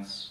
Yes. 0.00 0.29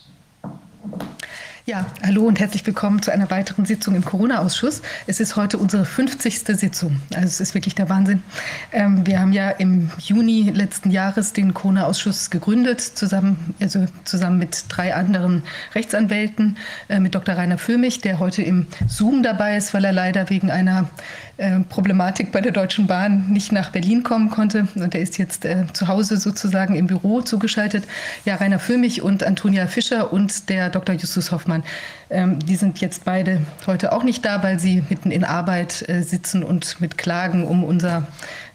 Ja, 1.70 1.86
hallo 2.04 2.24
und 2.24 2.40
herzlich 2.40 2.66
willkommen 2.66 3.00
zu 3.00 3.12
einer 3.12 3.30
weiteren 3.30 3.64
Sitzung 3.64 3.94
im 3.94 4.04
Corona-Ausschuss. 4.04 4.82
Es 5.06 5.20
ist 5.20 5.36
heute 5.36 5.60
unsere 5.60 5.86
50. 5.86 6.40
Sitzung. 6.58 7.00
Also 7.14 7.28
es 7.28 7.40
ist 7.40 7.54
wirklich 7.54 7.76
der 7.76 7.90
Wahnsinn. 7.90 8.24
Ähm, 8.72 9.06
wir 9.06 9.20
haben 9.20 9.34
ja 9.34 9.52
im 9.52 9.92
Juni 10.00 10.50
letzten 10.50 10.90
Jahres 10.90 11.32
den 11.32 11.54
Corona-Ausschuss 11.54 12.32
gegründet, 12.32 12.82
zusammen, 12.82 13.54
also 13.60 13.86
zusammen 14.04 14.40
mit 14.40 14.66
drei 14.70 14.96
anderen 14.96 15.44
Rechtsanwälten, 15.76 16.58
äh, 16.88 17.00
mit 17.00 17.14
Dr. 17.14 17.36
Rainer 17.36 17.60
Füllmich, 17.60 18.02
der 18.02 18.18
heute 18.18 18.42
im 18.42 18.66
Zoom 18.88 19.22
dabei 19.22 19.56
ist, 19.56 19.72
weil 19.76 19.86
er 19.86 19.94
leider 19.94 20.32
wegen 20.32 20.50
einer 20.50 20.90
äh, 21.38 21.60
Problematik 21.60 22.32
bei 22.32 22.42
der 22.42 22.52
Deutschen 22.52 22.88
Bahn 22.88 23.30
nicht 23.30 23.52
nach 23.52 23.70
Berlin 23.70 24.02
kommen 24.02 24.32
konnte. 24.32 24.68
Und 24.74 24.96
er 24.96 25.02
ist 25.02 25.20
jetzt 25.20 25.46
äh, 25.46 25.66
zu 25.72 25.88
Hause 25.88 26.18
sozusagen 26.18 26.74
im 26.74 26.88
Büro 26.88 27.22
zugeschaltet. 27.22 27.86
Ja, 28.26 28.38
Rainer 28.38 28.58
Füllmich 28.58 29.04
und 29.04 29.24
Antonia 29.24 29.68
Fischer 29.68 30.12
und 30.12 30.50
der 30.50 30.72
Dr. 30.72 30.96
Justus 30.96 31.32
Hoffmann 31.32 31.59
Hoffmann. 31.60 31.64
Ähm, 32.12 32.40
die 32.40 32.56
sind 32.56 32.82
jetzt 32.82 33.06
beide 33.06 33.42
heute 33.68 33.92
auch 33.92 34.04
nicht 34.04 34.26
da, 34.26 34.42
weil 34.42 34.60
sie 34.60 34.84
mitten 34.90 35.12
in 35.12 35.24
Arbeit 35.24 35.88
äh, 35.88 36.02
sitzen 36.02 36.44
und 36.44 36.82
mit 36.82 36.98
Klagen 36.98 37.46
um 37.46 37.64
unser 37.64 38.08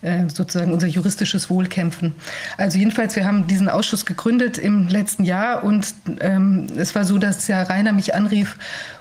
äh, 0.02 0.28
sozusagen 0.28 0.72
unser 0.72 0.88
juristisches 0.88 1.50
Wohl 1.50 1.66
kämpfen. 1.66 2.16
Also 2.56 2.78
jedenfalls, 2.78 3.14
wir 3.14 3.24
haben 3.24 3.46
diesen 3.46 3.68
Ausschuss 3.68 4.06
gegründet 4.06 4.58
im 4.58 4.88
letzten 4.88 5.22
Jahr 5.22 5.62
und 5.62 5.94
ähm, 6.20 6.66
es 6.76 6.94
war 6.96 7.04
so, 7.04 7.18
dass 7.18 7.46
ja 7.46 7.62
Rainer 7.62 7.92
mich 7.92 8.14
anrief 8.14 8.56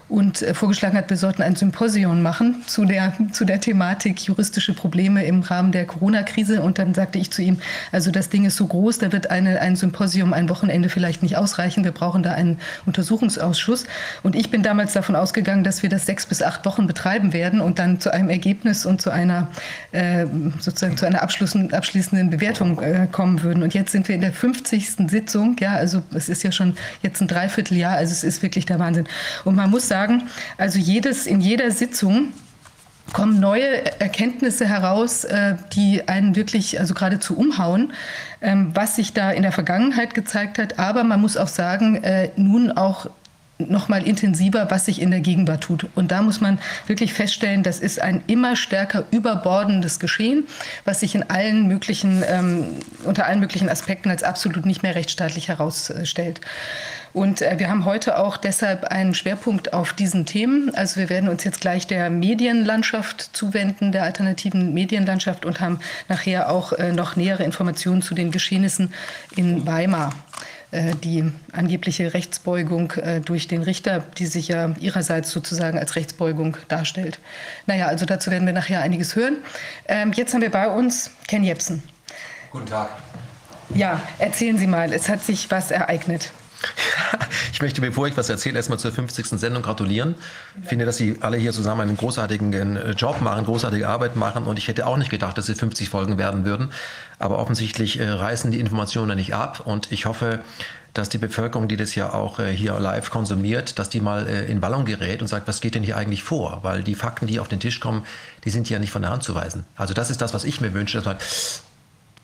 und 0.09 0.41
äh, 0.41 0.53
vorgeschlagen 0.53 0.97
hat, 0.97 1.09
wir 1.09 1.17
sollten 1.17 1.41
ein 1.41 1.55
Symposium 1.55 2.21
machen 2.21 2.63
zu 2.67 2.85
der, 2.85 3.13
zu 3.31 3.45
der 3.45 3.61
Thematik 3.61 4.19
juristische 4.21 4.73
Probleme 4.73 5.25
im 5.25 5.41
Rahmen 5.41 5.71
der 5.71 5.85
Corona-Krise. 5.85 6.61
Und 6.61 6.77
dann 6.77 6.93
sagte 6.93 7.19
ich 7.19 7.31
zu 7.31 7.41
ihm, 7.41 7.59
also 7.91 8.11
das 8.11 8.29
Ding 8.29 8.45
ist 8.45 8.57
so 8.57 8.67
groß, 8.67 8.99
da 8.99 9.11
wird 9.11 9.31
eine, 9.31 9.61
ein 9.61 9.75
Symposium 9.75 10.33
ein 10.33 10.49
Wochenende 10.49 10.89
vielleicht 10.89 11.23
nicht 11.23 11.37
ausreichen. 11.37 11.83
Wir 11.83 11.91
brauchen 11.91 12.21
da 12.21 12.33
einen 12.33 12.59
Untersuchungsausschuss. 12.85 13.85
Und 14.23 14.35
ich 14.35 14.51
bin 14.51 14.61
damals 14.61 14.93
davon 14.93 15.15
ausgegangen, 15.15 15.63
dass 15.63 15.83
wir 15.83 15.89
das 15.89 16.05
sechs 16.05 16.25
bis 16.25 16.41
acht 16.41 16.65
Wochen 16.65 16.85
betreiben 16.85 17.33
werden 17.33 17.61
und 17.61 17.79
dann 17.79 17.99
zu 17.99 18.11
einem 18.13 18.29
Ergebnis 18.29 18.85
und 18.85 19.01
zu 19.01 19.09
einer 19.09 19.47
äh, 19.91 20.25
sozusagen 20.59 20.97
zu 20.97 21.05
einer 21.05 21.21
abschließenden 21.21 22.29
Bewertung 22.29 22.81
äh, 22.81 23.07
kommen 23.11 23.41
würden. 23.41 23.63
Und 23.63 23.73
jetzt 23.73 23.91
sind 23.91 24.07
wir 24.07 24.15
in 24.15 24.21
der 24.21 24.33
50. 24.33 25.09
Sitzung. 25.09 25.55
Ja, 25.59 25.73
also 25.73 26.03
es 26.13 26.27
ist 26.27 26.43
ja 26.43 26.51
schon 26.51 26.75
jetzt 27.01 27.21
ein 27.21 27.27
Dreivierteljahr. 27.27 27.95
Also 27.95 28.11
es 28.11 28.23
ist 28.23 28.41
wirklich 28.41 28.65
der 28.65 28.79
Wahnsinn. 28.79 29.05
Und 29.45 29.55
man 29.55 29.69
muss 29.69 29.92
sagen, 29.93 30.23
also 30.57 30.79
jedes, 30.79 31.27
in 31.27 31.39
jeder 31.39 31.69
Sitzung 31.69 32.33
kommen 33.11 33.39
neue 33.39 33.85
Erkenntnisse 34.01 34.65
heraus, 34.65 35.23
äh, 35.23 35.55
die 35.73 36.07
einen 36.07 36.35
wirklich 36.35 36.79
also 36.79 36.95
geradezu 36.95 37.37
umhauen, 37.37 37.93
ähm, 38.41 38.71
was 38.73 38.95
sich 38.95 39.13
da 39.13 39.29
in 39.29 39.43
der 39.43 39.51
Vergangenheit 39.51 40.15
gezeigt 40.15 40.57
hat. 40.57 40.79
Aber 40.79 41.03
man 41.03 41.21
muss 41.21 41.37
auch 41.37 41.47
sagen, 41.47 42.03
äh, 42.03 42.31
nun 42.37 42.71
auch 42.71 43.07
noch 43.59 43.87
mal 43.87 44.01
intensiver, 44.05 44.71
was 44.71 44.85
sich 44.85 44.99
in 44.99 45.11
der 45.11 45.19
Gegenwart 45.19 45.61
tut. 45.61 45.85
Und 45.93 46.11
da 46.11 46.23
muss 46.23 46.41
man 46.41 46.57
wirklich 46.87 47.13
feststellen, 47.13 47.61
das 47.61 47.79
ist 47.79 48.01
ein 48.01 48.23
immer 48.25 48.55
stärker 48.55 49.05
überbordendes 49.11 49.99
Geschehen, 49.99 50.47
was 50.85 51.01
sich 51.01 51.13
in 51.13 51.29
allen 51.29 51.67
möglichen, 51.67 52.23
ähm, 52.27 52.65
unter 53.03 53.27
allen 53.27 53.39
möglichen 53.39 53.69
Aspekten 53.69 54.09
als 54.09 54.23
absolut 54.23 54.65
nicht 54.65 54.81
mehr 54.81 54.95
rechtsstaatlich 54.95 55.49
herausstellt. 55.49 56.41
Und 57.13 57.43
äh, 57.43 57.59
wir 57.59 57.69
haben 57.69 57.85
heute 57.85 58.17
auch 58.17 58.37
deshalb 58.37 58.85
einen 58.85 59.13
Schwerpunkt 59.13 59.73
auf 59.73 59.93
diesen 59.93 60.25
Themen. 60.25 60.73
Also 60.73 60.99
wir 60.99 61.09
werden 61.09 61.29
uns 61.29 61.43
jetzt 61.43 61.61
gleich 61.61 61.85
der 61.85 62.09
Medienlandschaft 62.09 63.35
zuwenden, 63.35 63.91
der 63.91 64.03
alternativen 64.03 64.73
Medienlandschaft 64.73 65.45
und 65.45 65.59
haben 65.61 65.79
nachher 66.09 66.49
auch 66.49 66.73
äh, 66.73 66.91
noch 66.91 67.15
nähere 67.15 67.43
Informationen 67.43 68.01
zu 68.01 68.15
den 68.15 68.31
Geschehnissen 68.31 68.93
in 69.35 69.65
Weimar 69.67 70.11
äh, 70.71 70.95
die 70.95 71.31
angebliche 71.51 72.15
Rechtsbeugung 72.15 72.91
äh, 72.93 73.21
durch 73.21 73.47
den 73.47 73.61
Richter, 73.61 74.03
die 74.17 74.25
sich 74.25 74.47
ja 74.47 74.71
ihrerseits 74.79 75.29
sozusagen 75.29 75.77
als 75.77 75.95
Rechtsbeugung 75.95 76.57
darstellt. 76.67 77.19
Naja, 77.67 77.85
also 77.87 78.05
dazu 78.05 78.31
werden 78.31 78.47
wir 78.47 78.53
nachher 78.53 78.81
einiges 78.81 79.15
hören. 79.15 79.37
Ähm, 79.87 80.13
jetzt 80.13 80.33
haben 80.33 80.41
wir 80.41 80.49
bei 80.49 80.67
uns 80.67 81.11
Ken 81.27 81.43
Jepsen. 81.43 81.83
Guten 82.49 82.65
Tag. 82.65 82.89
Ja, 83.75 84.01
erzählen 84.17 84.57
Sie 84.57 84.67
mal, 84.67 84.91
es 84.93 85.09
hat 85.09 85.23
sich 85.23 85.51
was 85.51 85.69
ereignet. 85.69 86.31
Ich 87.53 87.61
möchte, 87.61 87.81
bevor 87.81 88.07
ich 88.07 88.17
was 88.17 88.29
erzähle, 88.29 88.57
erstmal 88.57 88.79
zur 88.79 88.91
50. 88.91 89.27
Sendung 89.27 89.61
gratulieren. 89.61 90.15
Ich 90.61 90.69
finde, 90.69 90.85
dass 90.85 90.97
Sie 90.97 91.17
alle 91.21 91.37
hier 91.37 91.51
zusammen 91.51 91.81
einen 91.81 91.97
großartigen 91.97 92.75
äh, 92.75 92.91
Job 92.91 93.21
machen, 93.21 93.45
großartige 93.45 93.87
Arbeit 93.87 94.15
machen. 94.15 94.45
Und 94.45 94.57
ich 94.57 94.67
hätte 94.67 94.87
auch 94.87 94.97
nicht 94.97 95.11
gedacht, 95.11 95.37
dass 95.37 95.49
es 95.49 95.59
50 95.59 95.87
Folgen 95.89 96.17
werden 96.17 96.45
würden. 96.45 96.71
Aber 97.19 97.37
offensichtlich 97.37 97.99
äh, 97.99 98.09
reißen 98.09 98.51
die 98.51 98.59
Informationen 98.59 99.15
nicht 99.17 99.35
ab. 99.35 99.61
Und 99.65 99.91
ich 99.91 100.07
hoffe, 100.07 100.39
dass 100.93 101.09
die 101.09 101.19
Bevölkerung, 101.19 101.67
die 101.67 101.77
das 101.77 101.93
ja 101.93 102.13
auch 102.13 102.39
äh, 102.39 102.51
hier 102.51 102.79
live 102.79 103.11
konsumiert, 103.11 103.77
dass 103.77 103.89
die 103.89 104.01
mal 104.01 104.25
in 104.25 104.59
Ballon 104.59 104.85
gerät 104.85 105.21
und 105.21 105.27
sagt, 105.27 105.47
was 105.47 105.61
geht 105.61 105.75
denn 105.75 105.83
hier 105.83 105.97
eigentlich 105.97 106.23
vor? 106.23 106.59
Weil 106.63 106.83
die 106.83 106.95
Fakten, 106.95 107.27
die 107.27 107.39
auf 107.39 107.47
den 107.47 107.59
Tisch 107.59 107.79
kommen, 107.79 108.03
die 108.45 108.49
sind 108.49 108.69
ja 108.69 108.79
nicht 108.79 108.91
von 108.91 109.03
der 109.03 109.11
Hand 109.11 109.23
zu 109.23 109.35
weisen. 109.35 109.65
Also 109.75 109.93
das 109.93 110.09
ist 110.09 110.21
das, 110.21 110.33
was 110.33 110.43
ich 110.43 110.59
mir 110.59 110.73
wünsche, 110.73 110.97
dass 110.97 111.05
man 111.05 111.17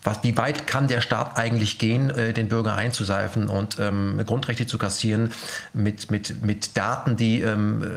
was, 0.03 0.23
wie 0.23 0.37
weit 0.37 0.67
kann 0.67 0.87
der 0.87 1.01
Staat 1.01 1.37
eigentlich 1.37 1.77
gehen, 1.77 2.09
äh, 2.09 2.33
den 2.33 2.47
Bürger 2.47 2.75
einzuseifen 2.75 3.49
und 3.49 3.77
ähm, 3.79 4.21
Grundrechte 4.25 4.65
zu 4.65 4.77
kassieren 4.77 5.31
mit, 5.73 6.09
mit, 6.11 6.43
mit 6.43 6.77
Daten, 6.77 7.17
die 7.17 7.41
ähm, 7.41 7.83
äh, 7.83 7.87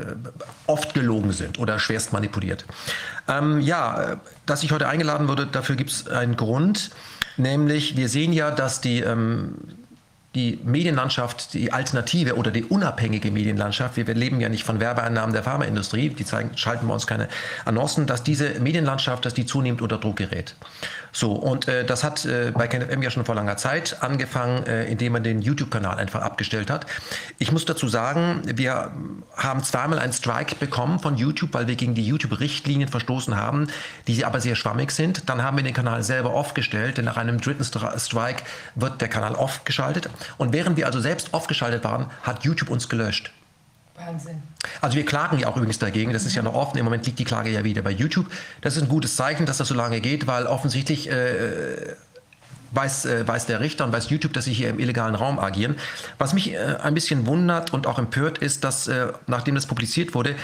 oft 0.67 0.93
gelogen 0.93 1.31
sind 1.31 1.59
oder 1.59 1.79
schwerst 1.79 2.13
manipuliert. 2.13 2.65
Ähm, 3.27 3.61
ja, 3.61 4.17
dass 4.45 4.63
ich 4.63 4.71
heute 4.71 4.87
eingeladen 4.87 5.27
wurde, 5.27 5.47
dafür 5.47 5.75
gibt 5.75 5.91
es 5.91 6.07
einen 6.07 6.35
Grund, 6.35 6.91
nämlich 7.37 7.95
wir 7.95 8.09
sehen 8.09 8.33
ja, 8.33 8.51
dass 8.51 8.81
die 8.81 8.99
ähm, 8.99 9.55
die 10.35 10.59
Medienlandschaft, 10.63 11.53
die 11.53 11.71
Alternative 11.71 12.35
oder 12.35 12.49
die 12.49 12.63
unabhängige 12.63 13.29
Medienlandschaft, 13.29 13.97
wir, 13.97 14.07
wir 14.07 14.15
leben 14.15 14.41
ja 14.41 14.49
nicht 14.49 14.63
von 14.63 14.79
Werbeeinnahmen 14.79 15.33
der 15.33 15.43
Pharmaindustrie, 15.43 16.09
die 16.09 16.25
zeigen, 16.25 16.57
schalten 16.57 16.87
bei 16.87 16.93
uns 16.93 17.05
keine 17.05 17.27
Annoncen, 17.65 18.07
dass 18.07 18.23
diese 18.23 18.59
Medienlandschaft, 18.59 19.25
dass 19.25 19.35
die 19.35 19.45
zunehmend 19.45 19.81
unter 19.81 19.99
Druck 19.99 20.15
gerät. 20.15 20.55
So, 21.11 21.33
und 21.33 21.67
äh, 21.67 21.85
das 21.85 22.03
hat 22.03 22.25
äh, 22.25 22.51
bei 22.51 22.67
KenFM 22.67 23.03
ja 23.03 23.11
schon 23.11 23.23
vor 23.23 23.35
langer 23.35 23.55
Zeit 23.57 23.97
angefangen, 24.01 24.65
äh, 24.65 24.85
indem 24.85 25.13
man 25.13 25.23
den 25.23 25.43
YouTube-Kanal 25.43 25.97
einfach 25.97 26.21
abgestellt 26.21 26.71
hat. 26.71 26.87
Ich 27.37 27.51
muss 27.51 27.65
dazu 27.65 27.87
sagen, 27.87 28.41
wir 28.45 28.91
haben 29.37 29.63
zweimal 29.63 29.99
einen 29.99 30.13
Strike 30.13 30.55
bekommen 30.55 30.99
von 30.99 31.15
YouTube, 31.15 31.53
weil 31.53 31.67
wir 31.67 31.75
gegen 31.75 31.93
die 31.93 32.05
YouTube-Richtlinien 32.05 32.89
verstoßen 32.89 33.37
haben, 33.37 33.67
die 34.07 34.25
aber 34.25 34.41
sehr 34.41 34.55
schwammig 34.55 34.89
sind. 34.89 35.29
Dann 35.29 35.43
haben 35.43 35.57
wir 35.57 35.63
den 35.63 35.75
Kanal 35.75 36.01
selber 36.01 36.31
aufgestellt, 36.31 36.97
denn 36.97 37.05
nach 37.05 37.17
einem 37.17 37.39
dritten 37.39 37.63
Strike 37.63 38.43
wird 38.73 38.99
der 38.99 39.07
Kanal 39.07 39.35
off 39.35 39.63
geschaltet. 39.65 40.09
Und 40.37 40.53
während 40.53 40.77
wir 40.77 40.85
also 40.85 40.99
selbst 40.99 41.33
off 41.33 41.47
geschaltet 41.47 41.83
waren, 41.83 42.07
hat 42.23 42.43
YouTube 42.43 42.69
uns 42.69 42.89
gelöscht. 42.89 43.31
Wahnsinn. 43.95 44.41
Also 44.81 44.97
wir 44.97 45.05
klagen 45.05 45.37
ja 45.39 45.47
auch 45.47 45.55
übrigens 45.55 45.79
dagegen, 45.79 46.13
das 46.13 46.25
ist 46.25 46.35
ja 46.35 46.41
noch 46.41 46.55
offen, 46.55 46.77
im 46.77 46.85
Moment 46.85 47.05
liegt 47.05 47.19
die 47.19 47.25
Klage 47.25 47.49
ja 47.49 47.63
wieder 47.63 47.81
bei 47.81 47.91
YouTube. 47.91 48.25
Das 48.61 48.75
ist 48.75 48.83
ein 48.83 48.89
gutes 48.89 49.15
Zeichen, 49.15 49.45
dass 49.45 49.57
das 49.57 49.67
so 49.67 49.75
lange 49.75 50.01
geht, 50.01 50.25
weil 50.25 50.47
offensichtlich 50.47 51.09
äh, 51.11 51.95
weiß, 52.71 53.05
äh, 53.05 53.27
weiß 53.27 53.45
der 53.45 53.59
Richter 53.59 53.85
und 53.85 53.93
weiß 53.93 54.09
YouTube, 54.09 54.33
dass 54.33 54.45
sie 54.45 54.53
hier 54.53 54.69
im 54.69 54.79
illegalen 54.79 55.15
Raum 55.15 55.39
agieren. 55.39 55.75
Was 56.17 56.33
mich 56.33 56.53
äh, 56.53 56.77
ein 56.81 56.93
bisschen 56.93 57.27
wundert 57.27 57.71
und 57.73 57.87
auch 57.87 57.99
empört 57.99 58.39
ist, 58.39 58.63
dass 58.63 58.87
äh, 58.87 59.13
nachdem 59.27 59.55
das 59.55 59.67
publiziert 59.67 60.15
wurde, 60.15 60.35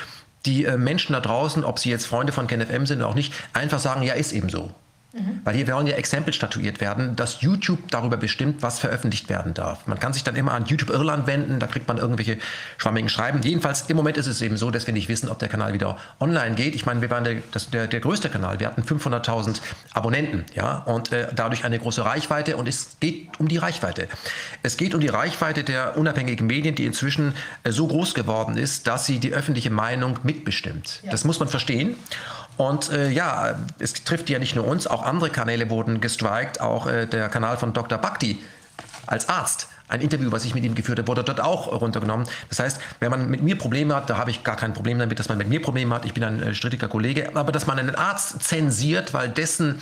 die 0.46 0.66
äh, 0.66 0.78
Menschen 0.78 1.14
da 1.14 1.20
draußen, 1.20 1.64
ob 1.64 1.80
sie 1.80 1.90
jetzt 1.90 2.06
Freunde 2.06 2.32
von 2.32 2.48
KenFM 2.48 2.86
sind 2.86 3.00
oder 3.00 3.08
auch 3.08 3.16
nicht, 3.16 3.34
einfach 3.54 3.80
sagen, 3.80 4.04
ja, 4.04 4.14
ist 4.14 4.32
eben 4.32 4.50
so. 4.50 4.74
Mhm. 5.12 5.42
Weil 5.44 5.56
hier 5.56 5.68
wollen 5.68 5.88
ja 5.88 5.96
Exempel 5.96 6.34
statuiert 6.34 6.82
werden, 6.82 7.16
dass 7.16 7.42
YouTube 7.42 7.90
darüber 7.90 8.16
bestimmt, 8.16 8.62
was 8.62 8.80
veröffentlicht 8.80 9.28
werden 9.28 9.56
darf. 9.56 9.88
Man 9.88 10.00
kann 10.00 10.14
sich 10.14 10.24
dann 10.24 10.36
immer 10.36 10.54
an 10.54 10.66
YouTube 10.66 10.92
Irland 10.92 11.26
wenden, 11.26 11.60
da 11.60 11.66
kriegt 11.66 11.88
man 11.88 11.98
irgendwelche 11.98 12.38
schwammigen 12.78 13.10
Schreiben. 13.10 13.42
Jedenfalls 13.42 13.90
im 13.90 13.98
Moment 13.98 14.18
ist 14.18 14.28
es 14.28 14.40
eben 14.42 14.56
so, 14.58 14.70
dass 14.70 14.86
wir 14.86 14.94
nicht 14.94 15.10
wissen, 15.10 15.28
ob 15.30 15.40
der 15.40 15.50
Kanal 15.50 15.74
wieder 15.74 15.98
online 16.20 16.54
geht. 16.54 16.76
Ich 16.76 16.86
meine, 16.86 17.02
wir 17.02 17.10
waren 17.10 17.24
der, 17.24 17.38
das, 17.52 17.72
der, 17.72 17.88
der 17.88 18.00
größte 18.02 18.30
Kanal, 18.30 18.60
wir 18.60 18.68
hatten 18.68 18.84
500.000 18.84 19.62
Abonnenten 19.94 20.46
ja, 20.54 20.78
und 20.78 21.12
äh, 21.12 21.28
dadurch 21.34 21.66
eine 21.66 21.80
große 21.80 22.06
Reichweite 22.06 22.56
und 22.56 22.68
es 22.68 22.98
geht 23.00 23.40
um 23.40 23.48
die 23.48 23.58
Reichweite. 23.58 24.08
Es 24.62 24.78
geht 24.78 24.94
um 24.94 25.02
die 25.02 25.08
Reichweite 25.08 25.64
der 25.64 25.98
unabhängigen 25.98 26.46
Medien, 26.46 26.76
die 26.76 26.86
inzwischen 26.86 27.34
äh, 27.64 27.72
so 27.72 27.88
groß 27.88 28.14
geworden 28.14 28.58
ist, 28.58 28.86
dass 28.86 29.08
sie 29.08 29.18
die 29.18 29.34
öffentliche 29.34 29.72
Meinung 29.72 30.20
mitbestimmt. 30.22 31.02
Ja. 31.04 31.12
Das 31.12 31.26
muss 31.26 31.40
man 31.40 31.50
verstehen. 31.50 31.96
Und 32.60 32.92
äh, 32.92 33.10
ja, 33.10 33.58
es 33.80 33.94
trifft 33.94 34.30
ja 34.30 34.38
nicht 34.38 34.54
nur 34.54 34.68
uns, 34.68 34.86
auch 34.86 35.04
andere 35.04 35.30
Kanäle 35.30 35.70
wurden 35.70 36.02
gestrikt, 36.02 36.60
auch 36.60 36.88
äh, 36.88 37.06
der 37.06 37.30
Kanal 37.30 37.56
von 37.56 37.72
Dr. 37.72 37.98
Bhakti 37.98 38.38
als 39.08 39.30
Arzt. 39.30 39.70
Ein 39.88 40.02
Interview, 40.02 40.30
was 40.30 40.44
ich 40.44 40.54
mit 40.54 40.66
ihm 40.66 40.76
geführt 40.76 41.00
habe, 41.00 41.08
wurde 41.08 41.24
dort 41.24 41.40
auch 41.40 41.72
runtergenommen. 41.72 42.28
Das 42.50 42.60
heißt, 42.60 42.82
wenn 43.00 43.12
man 43.12 43.30
mit 43.30 43.42
mir 43.42 43.58
Probleme 43.58 43.96
hat, 43.96 44.10
da 44.10 44.18
habe 44.18 44.32
ich 44.32 44.44
gar 44.44 44.58
kein 44.58 44.74
Problem 44.74 45.00
damit, 45.00 45.20
dass 45.20 45.30
man 45.30 45.38
mit 45.38 45.48
mir 45.48 45.62
Probleme 45.62 45.96
hat. 45.96 46.04
Ich 46.04 46.14
bin 46.14 46.22
ein 46.22 46.44
äh, 46.44 46.54
strittiger 46.54 46.90
Kollege. 46.90 47.34
Aber 47.34 47.54
dass 47.54 47.66
man 47.66 47.80
einen 47.80 47.96
Arzt 47.96 48.44
zensiert, 48.44 49.14
weil 49.14 49.30
dessen 49.30 49.80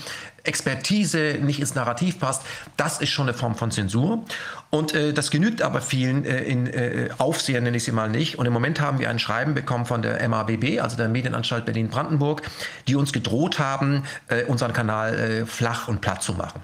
Expertise 0.47 1.37
nicht 1.41 1.59
ins 1.59 1.75
Narrativ 1.75 2.19
passt, 2.19 2.43
das 2.77 2.99
ist 2.99 3.09
schon 3.09 3.27
eine 3.27 3.37
Form 3.37 3.55
von 3.55 3.71
Zensur. 3.71 4.23
Und 4.69 4.93
äh, 4.93 5.13
das 5.13 5.31
genügt 5.31 5.61
aber 5.61 5.81
vielen 5.81 6.25
äh, 6.25 6.43
in 6.43 6.67
äh, 6.67 7.09
Aufsehen, 7.17 7.63
nenne 7.63 7.77
ich 7.77 7.83
sie 7.83 7.91
mal 7.91 8.09
nicht. 8.09 8.37
Und 8.37 8.45
im 8.45 8.53
Moment 8.53 8.81
haben 8.81 8.99
wir 8.99 9.09
ein 9.09 9.19
Schreiben 9.19 9.53
bekommen 9.53 9.85
von 9.85 10.01
der 10.01 10.27
MABB, 10.27 10.79
also 10.81 10.97
der 10.97 11.09
Medienanstalt 11.09 11.65
Berlin-Brandenburg, 11.65 12.41
die 12.87 12.95
uns 12.95 13.13
gedroht 13.13 13.59
haben, 13.59 14.03
äh, 14.27 14.43
unseren 14.45 14.73
Kanal 14.73 15.15
äh, 15.15 15.45
flach 15.45 15.87
und 15.87 16.01
platt 16.01 16.23
zu 16.23 16.33
machen. 16.33 16.61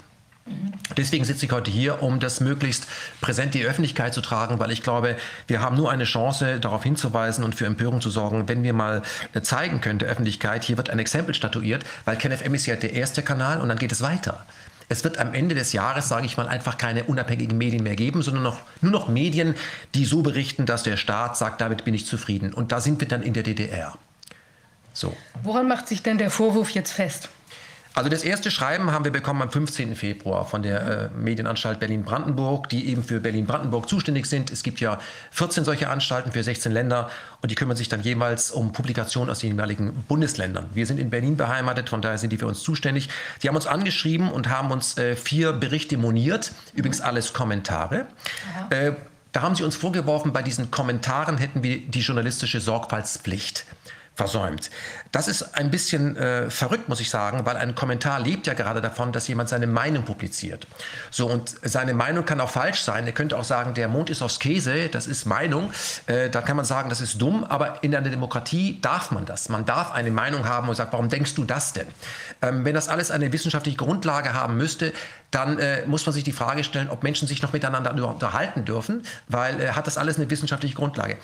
Deswegen 0.97 1.23
sitze 1.23 1.45
ich 1.45 1.51
heute 1.51 1.71
hier, 1.71 2.03
um 2.03 2.19
das 2.19 2.41
möglichst 2.41 2.87
präsent 3.21 3.55
in 3.55 3.61
die 3.61 3.67
Öffentlichkeit 3.67 4.13
zu 4.13 4.21
tragen, 4.21 4.59
weil 4.59 4.71
ich 4.71 4.83
glaube, 4.83 5.15
wir 5.47 5.61
haben 5.61 5.77
nur 5.77 5.89
eine 5.89 6.03
Chance, 6.03 6.59
darauf 6.59 6.83
hinzuweisen 6.83 7.43
und 7.43 7.55
für 7.55 7.65
Empörung 7.65 8.01
zu 8.01 8.09
sorgen, 8.09 8.49
wenn 8.49 8.63
wir 8.63 8.73
mal 8.73 9.03
zeigen 9.41 9.79
können 9.79 9.99
der 9.99 10.09
Öffentlichkeit, 10.09 10.63
hier 10.63 10.75
wird 10.75 10.89
ein 10.89 10.99
Exempel 10.99 11.33
statuiert, 11.33 11.85
weil 12.03 12.17
KenFM 12.17 12.53
ist 12.55 12.65
ja 12.65 12.75
der 12.75 12.93
erste 12.93 13.23
Kanal 13.23 13.61
und 13.61 13.69
dann 13.69 13.77
geht 13.77 13.93
es 13.93 14.01
weiter. 14.01 14.45
Es 14.89 15.03
wird 15.05 15.17
am 15.17 15.33
Ende 15.33 15.55
des 15.55 15.71
Jahres, 15.71 16.09
sage 16.09 16.25
ich 16.25 16.35
mal, 16.35 16.47
einfach 16.47 16.77
keine 16.77 17.05
unabhängigen 17.05 17.57
Medien 17.57 17.83
mehr 17.83 17.95
geben, 17.95 18.21
sondern 18.21 18.43
noch, 18.43 18.59
nur 18.81 18.91
noch 18.91 19.07
Medien, 19.07 19.55
die 19.95 20.03
so 20.03 20.21
berichten, 20.21 20.65
dass 20.65 20.83
der 20.83 20.97
Staat 20.97 21.37
sagt, 21.37 21.61
damit 21.61 21.85
bin 21.85 21.93
ich 21.93 22.05
zufrieden. 22.05 22.53
Und 22.53 22.73
da 22.73 22.81
sind 22.81 22.99
wir 22.99 23.07
dann 23.07 23.23
in 23.23 23.33
der 23.33 23.43
DDR. 23.43 23.93
So. 24.91 25.15
Woran 25.41 25.67
macht 25.67 25.87
sich 25.87 26.03
denn 26.03 26.17
der 26.17 26.29
Vorwurf 26.29 26.69
jetzt 26.71 26.91
fest? 26.91 27.29
Also 27.95 28.09
das 28.09 28.23
erste 28.23 28.49
Schreiben 28.49 28.91
haben 28.91 29.05
wir 29.05 29.11
bekommen 29.11 29.43
am 29.43 29.51
15. 29.51 29.95
Februar 29.95 30.45
von 30.45 30.63
der 30.63 30.81
äh, 30.81 31.09
Medienanstalt 31.15 31.79
Berlin-Brandenburg, 31.79 32.67
die 32.69 32.87
eben 32.89 33.03
für 33.03 33.19
Berlin-Brandenburg 33.19 33.87
zuständig 33.87 34.25
sind. 34.25 34.51
Es 34.51 34.63
gibt 34.63 34.79
ja 34.79 34.99
14 35.31 35.63
solche 35.63 35.89
Anstalten 35.89 36.31
für 36.31 36.43
16 36.43 36.71
Länder 36.71 37.11
und 37.41 37.51
die 37.51 37.55
kümmern 37.55 37.77
sich 37.77 37.89
dann 37.89 38.01
jeweils 38.01 38.49
um 38.49 38.71
Publikationen 38.71 39.29
aus 39.29 39.39
den 39.39 39.51
jeweiligen 39.51 39.93
Bundesländern. 40.07 40.71
Wir 40.73 40.87
sind 40.87 40.99
in 40.99 41.11
Berlin 41.11 41.37
beheimatet, 41.37 41.89
von 41.89 42.01
daher 42.01 42.17
sind 42.17 42.31
die 42.31 42.37
für 42.37 42.47
uns 42.47 42.63
zuständig. 42.63 43.09
Die 43.43 43.47
haben 43.47 43.55
uns 43.55 43.67
angeschrieben 43.67 44.31
und 44.31 44.49
haben 44.49 44.71
uns 44.71 44.97
äh, 44.97 45.15
vier 45.15 45.53
Berichte 45.53 45.97
moniert, 45.97 46.51
übrigens 46.73 46.99
alles 46.99 47.31
Kommentare. 47.33 48.07
Äh, 48.71 48.93
da 49.33 49.41
haben 49.41 49.55
sie 49.55 49.63
uns 49.63 49.75
vorgeworfen, 49.75 50.31
bei 50.31 50.41
diesen 50.41 50.71
Kommentaren 50.71 51.37
hätten 51.37 51.63
wir 51.63 51.79
die 51.79 52.01
journalistische 52.01 52.59
Sorgfaltspflicht 52.59 53.65
versäumt. 54.15 54.69
Das 55.11 55.27
ist 55.27 55.55
ein 55.55 55.71
bisschen 55.71 56.15
äh, 56.17 56.49
verrückt, 56.49 56.87
muss 56.87 56.99
ich 56.99 57.09
sagen, 57.09 57.45
weil 57.45 57.57
ein 57.57 57.73
Kommentar 57.73 58.19
lebt 58.19 58.45
ja 58.45 58.53
gerade 58.53 58.79
davon, 58.79 59.11
dass 59.11 59.27
jemand 59.27 59.49
seine 59.49 59.65
Meinung 59.65 60.03
publiziert. 60.05 60.67
So, 61.09 61.27
und 61.27 61.55
seine 61.63 61.93
Meinung 61.93 62.25
kann 62.25 62.39
auch 62.39 62.49
falsch 62.49 62.81
sein. 62.81 63.05
Er 63.07 63.11
könnte 63.11 63.37
auch 63.37 63.43
sagen, 63.43 63.73
der 63.73 63.87
Mond 63.87 64.11
ist 64.11 64.21
aus 64.21 64.39
Käse, 64.39 64.89
das 64.89 65.07
ist 65.07 65.25
Meinung. 65.25 65.71
Äh, 66.05 66.29
da 66.29 66.41
kann 66.41 66.55
man 66.55 66.65
sagen, 66.65 66.89
das 66.89 67.01
ist 67.01 67.19
dumm, 67.19 67.43
aber 67.43 67.83
in 67.83 67.95
einer 67.95 68.09
Demokratie 68.09 68.79
darf 68.81 69.09
man 69.09 69.25
das. 69.25 69.49
Man 69.49 69.65
darf 69.65 69.91
eine 69.91 70.11
Meinung 70.11 70.47
haben 70.47 70.69
und 70.69 70.75
sagt, 70.75 70.93
warum 70.93 71.09
denkst 71.09 71.33
du 71.33 71.43
das 71.43 71.73
denn? 71.73 71.87
Ähm, 72.41 72.65
wenn 72.65 72.75
das 72.75 72.89
alles 72.89 73.09
eine 73.09 73.31
wissenschaftliche 73.31 73.77
Grundlage 73.77 74.33
haben 74.33 74.57
müsste, 74.57 74.93
dann 75.31 75.57
äh, 75.57 75.85
muss 75.87 76.05
man 76.05 76.13
sich 76.13 76.23
die 76.23 76.31
Frage 76.31 76.63
stellen, 76.63 76.89
ob 76.89 77.01
Menschen 77.01 77.27
sich 77.27 77.41
noch 77.41 77.53
miteinander 77.53 77.91
unterhalten 78.07 78.65
dürfen, 78.65 79.03
weil 79.27 79.59
äh, 79.59 79.69
hat 79.69 79.87
das 79.87 79.97
alles 79.97 80.17
eine 80.17 80.29
wissenschaftliche 80.29 80.75
Grundlage. 80.75 81.17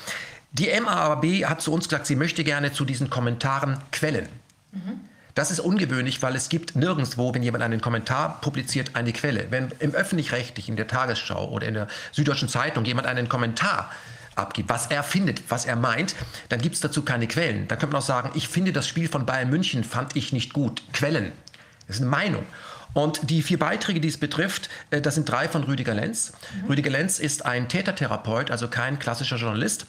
Die 0.51 0.68
MAAB 0.68 1.46
hat 1.46 1.62
zu 1.62 1.72
uns 1.72 1.88
gesagt, 1.90 2.07
sie 2.07 2.16
möchte 2.16 2.44
gerne 2.44 2.74
zu 2.74 2.86
diesen 2.86 3.10
Kommentaren 3.10 3.78
Quellen. 3.92 4.28
Mhm. 4.72 5.01
Das 5.36 5.51
ist 5.51 5.60
ungewöhnlich, 5.60 6.22
weil 6.22 6.36
es 6.36 6.50
gibt 6.50 6.75
nirgendwo, 6.75 7.34
wenn 7.34 7.44
jemand 7.44 7.63
einen 7.63 7.81
Kommentar 7.81 8.42
publiziert, 8.42 8.92
eine 8.96 9.13
Quelle. 9.13 9.48
Wenn 9.51 9.72
im 9.80 9.94
öffentlich-rechtlichen, 9.94 10.72
in 10.72 10.75
der 10.75 10.88
Tagesschau 10.88 11.50
oder 11.50 11.68
in 11.68 11.75
der 11.75 11.88
Süddeutschen 12.12 12.50
Zeitung 12.50 12.84
jemand 12.84 13.07
einen 13.07 13.30
Kommentar 13.30 13.92
abgibt, 14.36 14.69
was 14.69 14.88
er 14.88 15.04
findet, 15.04 15.50
was 15.50 15.66
er 15.66 15.75
meint, 15.75 16.16
dann 16.50 16.62
gibt 16.62 16.75
es 16.75 16.81
dazu 16.81 17.04
keine 17.04 17.28
Quellen. 17.28 17.68
Dann 17.68 17.78
könnte 17.78 17.94
man 17.94 18.02
auch 18.02 18.06
sagen, 18.06 18.31
ich 18.34 18.48
finde 18.48 18.74
das 18.74 18.88
Spiel 18.88 19.07
von 19.07 19.25
Bayern 19.25 19.50
München 19.50 19.84
fand 19.84 20.16
ich 20.16 20.34
nicht 20.34 20.52
gut. 20.52 20.81
Quellen. 20.94 21.31
Das 21.88 21.98
ist 21.98 22.02
eine 22.02 22.12
Meinung. 22.12 22.45
Und 22.94 23.30
die 23.30 23.44
vier 23.44 23.60
Beiträge, 23.60 24.00
die 24.00 24.07
es 24.07 24.18
betrifft, 24.18 24.69
äh, 24.90 25.00
das 25.00 25.16
sind 25.16 25.30
drei 25.30 25.48
von 25.48 25.63
Rüdiger 25.63 25.94
Lenz. 25.94 26.34
Mhm. 26.63 26.69
Rüdiger 26.69 26.90
Lenz 26.90 27.19
ist 27.19 27.45
ein 27.45 27.69
Tätertherapeut, 27.69 28.50
also 28.50 28.68
kein 28.68 28.98
klassischer 28.98 29.38
Journalist 29.38 29.86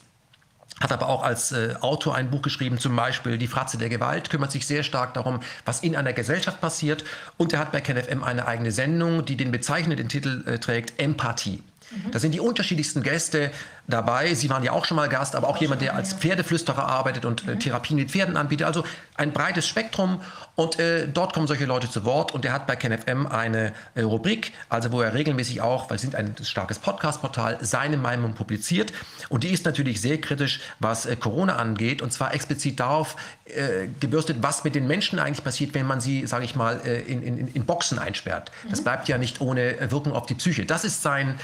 hat 0.81 0.91
aber 0.91 1.07
auch 1.07 1.23
als 1.23 1.51
äh, 1.51 1.75
Autor 1.81 2.15
ein 2.15 2.29
Buch 2.29 2.41
geschrieben, 2.41 2.79
zum 2.79 2.95
Beispiel 2.95 3.37
Die 3.37 3.47
Fratze 3.47 3.77
der 3.77 3.89
Gewalt, 3.89 4.29
kümmert 4.29 4.51
sich 4.51 4.65
sehr 4.65 4.83
stark 4.83 5.13
darum, 5.13 5.39
was 5.65 5.81
in 5.81 5.95
einer 5.95 6.13
Gesellschaft 6.13 6.61
passiert. 6.61 7.03
Und 7.37 7.53
er 7.53 7.59
hat 7.59 7.71
bei 7.71 7.81
KenFM 7.81 8.23
eine 8.23 8.47
eigene 8.47 8.71
Sendung, 8.71 9.25
die 9.25 9.37
den 9.37 9.51
bezeichnenden 9.51 10.09
Titel 10.09 10.43
äh, 10.47 10.59
trägt, 10.59 10.99
Empathie. 10.99 11.63
Mhm. 11.91 12.11
Da 12.11 12.19
sind 12.19 12.33
die 12.33 12.39
unterschiedlichsten 12.39 13.03
Gäste 13.03 13.51
dabei. 13.87 14.33
Sie 14.33 14.49
waren 14.49 14.63
ja 14.63 14.71
auch 14.71 14.85
schon 14.85 14.97
mal 14.97 15.09
Gast, 15.09 15.35
aber 15.35 15.47
auch 15.47 15.57
jemand, 15.57 15.81
der 15.81 15.95
als 15.95 16.13
Pferdeflüsterer 16.13 16.87
arbeitet 16.87 17.25
und 17.25 17.47
äh, 17.47 17.55
mhm. 17.55 17.59
Therapien 17.59 17.97
mit 17.97 18.11
Pferden 18.11 18.37
anbietet. 18.37 18.67
Also 18.67 18.83
ein 19.15 19.31
breites 19.33 19.67
Spektrum 19.67 20.21
und 20.55 20.79
äh, 20.79 21.07
dort 21.07 21.33
kommen 21.33 21.47
solche 21.47 21.65
Leute 21.65 21.89
zu 21.89 22.05
Wort 22.05 22.33
und 22.33 22.45
er 22.45 22.53
hat 22.53 22.67
bei 22.67 22.75
KenFM 22.75 23.27
eine 23.27 23.73
äh, 23.95 24.01
Rubrik, 24.01 24.53
also 24.69 24.91
wo 24.91 25.01
er 25.01 25.13
regelmäßig 25.13 25.61
auch, 25.61 25.89
weil 25.89 25.99
sie 25.99 26.07
sind 26.07 26.15
ein 26.15 26.35
starkes 26.41 26.79
Podcast-Portal, 26.79 27.59
seine 27.61 27.97
Meinung 27.97 28.33
publiziert 28.33 28.93
und 29.29 29.43
die 29.43 29.49
ist 29.49 29.65
natürlich 29.65 30.01
sehr 30.01 30.19
kritisch, 30.19 30.59
was 30.79 31.05
äh, 31.05 31.15
Corona 31.15 31.57
angeht 31.57 32.01
und 32.01 32.11
zwar 32.11 32.33
explizit 32.33 32.79
darauf 32.79 33.15
äh, 33.45 33.87
gebürstet, 33.99 34.37
was 34.41 34.63
mit 34.63 34.75
den 34.75 34.87
Menschen 34.87 35.19
eigentlich 35.19 35.43
passiert, 35.43 35.73
wenn 35.73 35.85
man 35.85 36.01
sie, 36.01 36.25
sage 36.25 36.45
ich 36.45 36.55
mal, 36.55 36.81
äh, 36.85 37.01
in, 37.01 37.21
in, 37.23 37.47
in 37.47 37.65
Boxen 37.65 37.99
einsperrt. 37.99 38.51
Das 38.69 38.79
mhm. 38.79 38.83
bleibt 38.83 39.07
ja 39.07 39.17
nicht 39.17 39.41
ohne 39.41 39.91
Wirkung 39.91 40.13
auf 40.13 40.25
die 40.25 40.35
Psyche. 40.35 40.65
Das 40.65 40.83
ist 40.83 41.01
sein, 41.01 41.39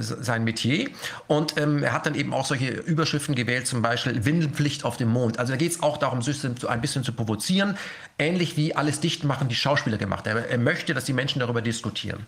sein 0.00 0.44
Metier 0.44 0.90
und 1.26 1.53
ähm, 1.56 1.82
er 1.82 1.92
hat 1.92 2.06
dann 2.06 2.14
eben 2.14 2.32
auch 2.32 2.46
solche 2.46 2.68
Überschriften 2.68 3.34
gewählt, 3.34 3.66
zum 3.66 3.82
Beispiel 3.82 4.24
Windelpflicht 4.24 4.84
auf 4.84 4.96
dem 4.96 5.08
Mond. 5.08 5.38
Also 5.38 5.52
da 5.52 5.56
geht 5.56 5.72
es 5.72 5.82
auch 5.82 5.96
darum, 5.96 6.20
ein 6.20 6.80
bisschen 6.80 7.04
zu 7.04 7.12
provozieren, 7.12 7.76
ähnlich 8.18 8.56
wie 8.56 8.76
alles 8.76 9.00
dicht 9.00 9.24
machen 9.24 9.48
die 9.48 9.54
Schauspieler 9.54 9.96
gemacht. 9.96 10.26
Er, 10.26 10.48
er, 10.48 10.58
möchte, 10.58 10.94
dass 10.94 11.04
die 11.04 11.12
Menschen 11.12 11.40
darüber 11.40 11.62
diskutieren. 11.62 12.24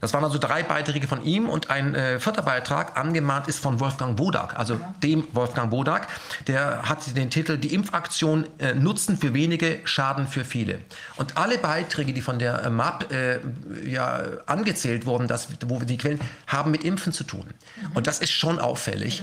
Das 0.00 0.12
waren 0.12 0.24
also 0.24 0.38
drei 0.38 0.62
Beiträge 0.62 1.08
von 1.08 1.24
ihm 1.24 1.48
und 1.48 1.70
ein 1.70 1.94
äh, 1.94 2.20
vierter 2.20 2.42
Beitrag, 2.42 2.96
angemahnt 2.98 3.48
ist 3.48 3.58
von 3.58 3.80
Wolfgang 3.80 4.18
Wodak, 4.18 4.58
also 4.58 4.74
ja. 4.74 4.94
dem 5.02 5.26
Wolfgang 5.32 5.72
Wodak. 5.72 6.08
Der 6.46 6.82
hat 6.82 7.16
den 7.16 7.30
Titel 7.30 7.56
Die 7.56 7.74
Impfaktion 7.74 8.46
äh, 8.58 8.74
Nutzen 8.74 9.16
für 9.16 9.34
wenige, 9.34 9.80
Schaden 9.84 10.26
für 10.26 10.44
viele. 10.44 10.80
Und 11.16 11.36
alle 11.36 11.58
Beiträge, 11.58 12.12
die 12.12 12.20
von 12.20 12.38
der 12.38 12.64
äh, 12.64 12.70
MAP 12.70 13.12
äh, 13.12 13.38
ja, 13.84 14.22
angezählt 14.46 15.06
wurden, 15.06 15.26
dass, 15.26 15.48
wo 15.66 15.78
die 15.78 15.96
Quellen, 15.96 16.20
haben 16.46 16.70
mit 16.70 16.84
Impfen 16.84 17.12
zu 17.12 17.24
tun. 17.24 17.46
Mhm. 17.46 17.92
Und 17.94 18.06
das 18.06 18.18
ist 18.18 18.32
schon 18.32 18.58
auffällig. 18.70 19.22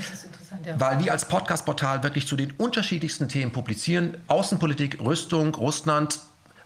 Ja. 0.65 0.79
Weil 0.79 1.03
wir 1.03 1.11
als 1.11 1.25
Podcast-Portal 1.25 2.03
wirklich 2.03 2.27
zu 2.27 2.35
den 2.35 2.51
unterschiedlichsten 2.51 3.29
Themen 3.29 3.51
publizieren. 3.51 4.17
Außenpolitik, 4.27 4.99
Rüstung, 4.99 5.55
Russland, 5.55 6.19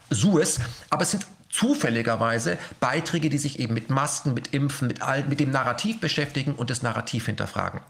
Suez. 0.09 0.59
Aber 0.89 1.03
es 1.03 1.11
sind 1.11 1.25
zufälligerweise 1.49 2.57
Beiträge, 2.79 3.29
die 3.29 3.37
sich 3.37 3.59
eben 3.59 3.73
mit 3.73 3.89
Masken, 3.89 4.33
mit 4.33 4.53
Impfen, 4.53 4.87
mit, 4.87 5.01
all, 5.01 5.23
mit 5.25 5.39
dem 5.39 5.51
Narrativ 5.51 5.99
beschäftigen 5.99 6.55
und 6.55 6.69
das 6.69 6.81
Narrativ 6.81 7.25
hinterfragen. 7.25 7.81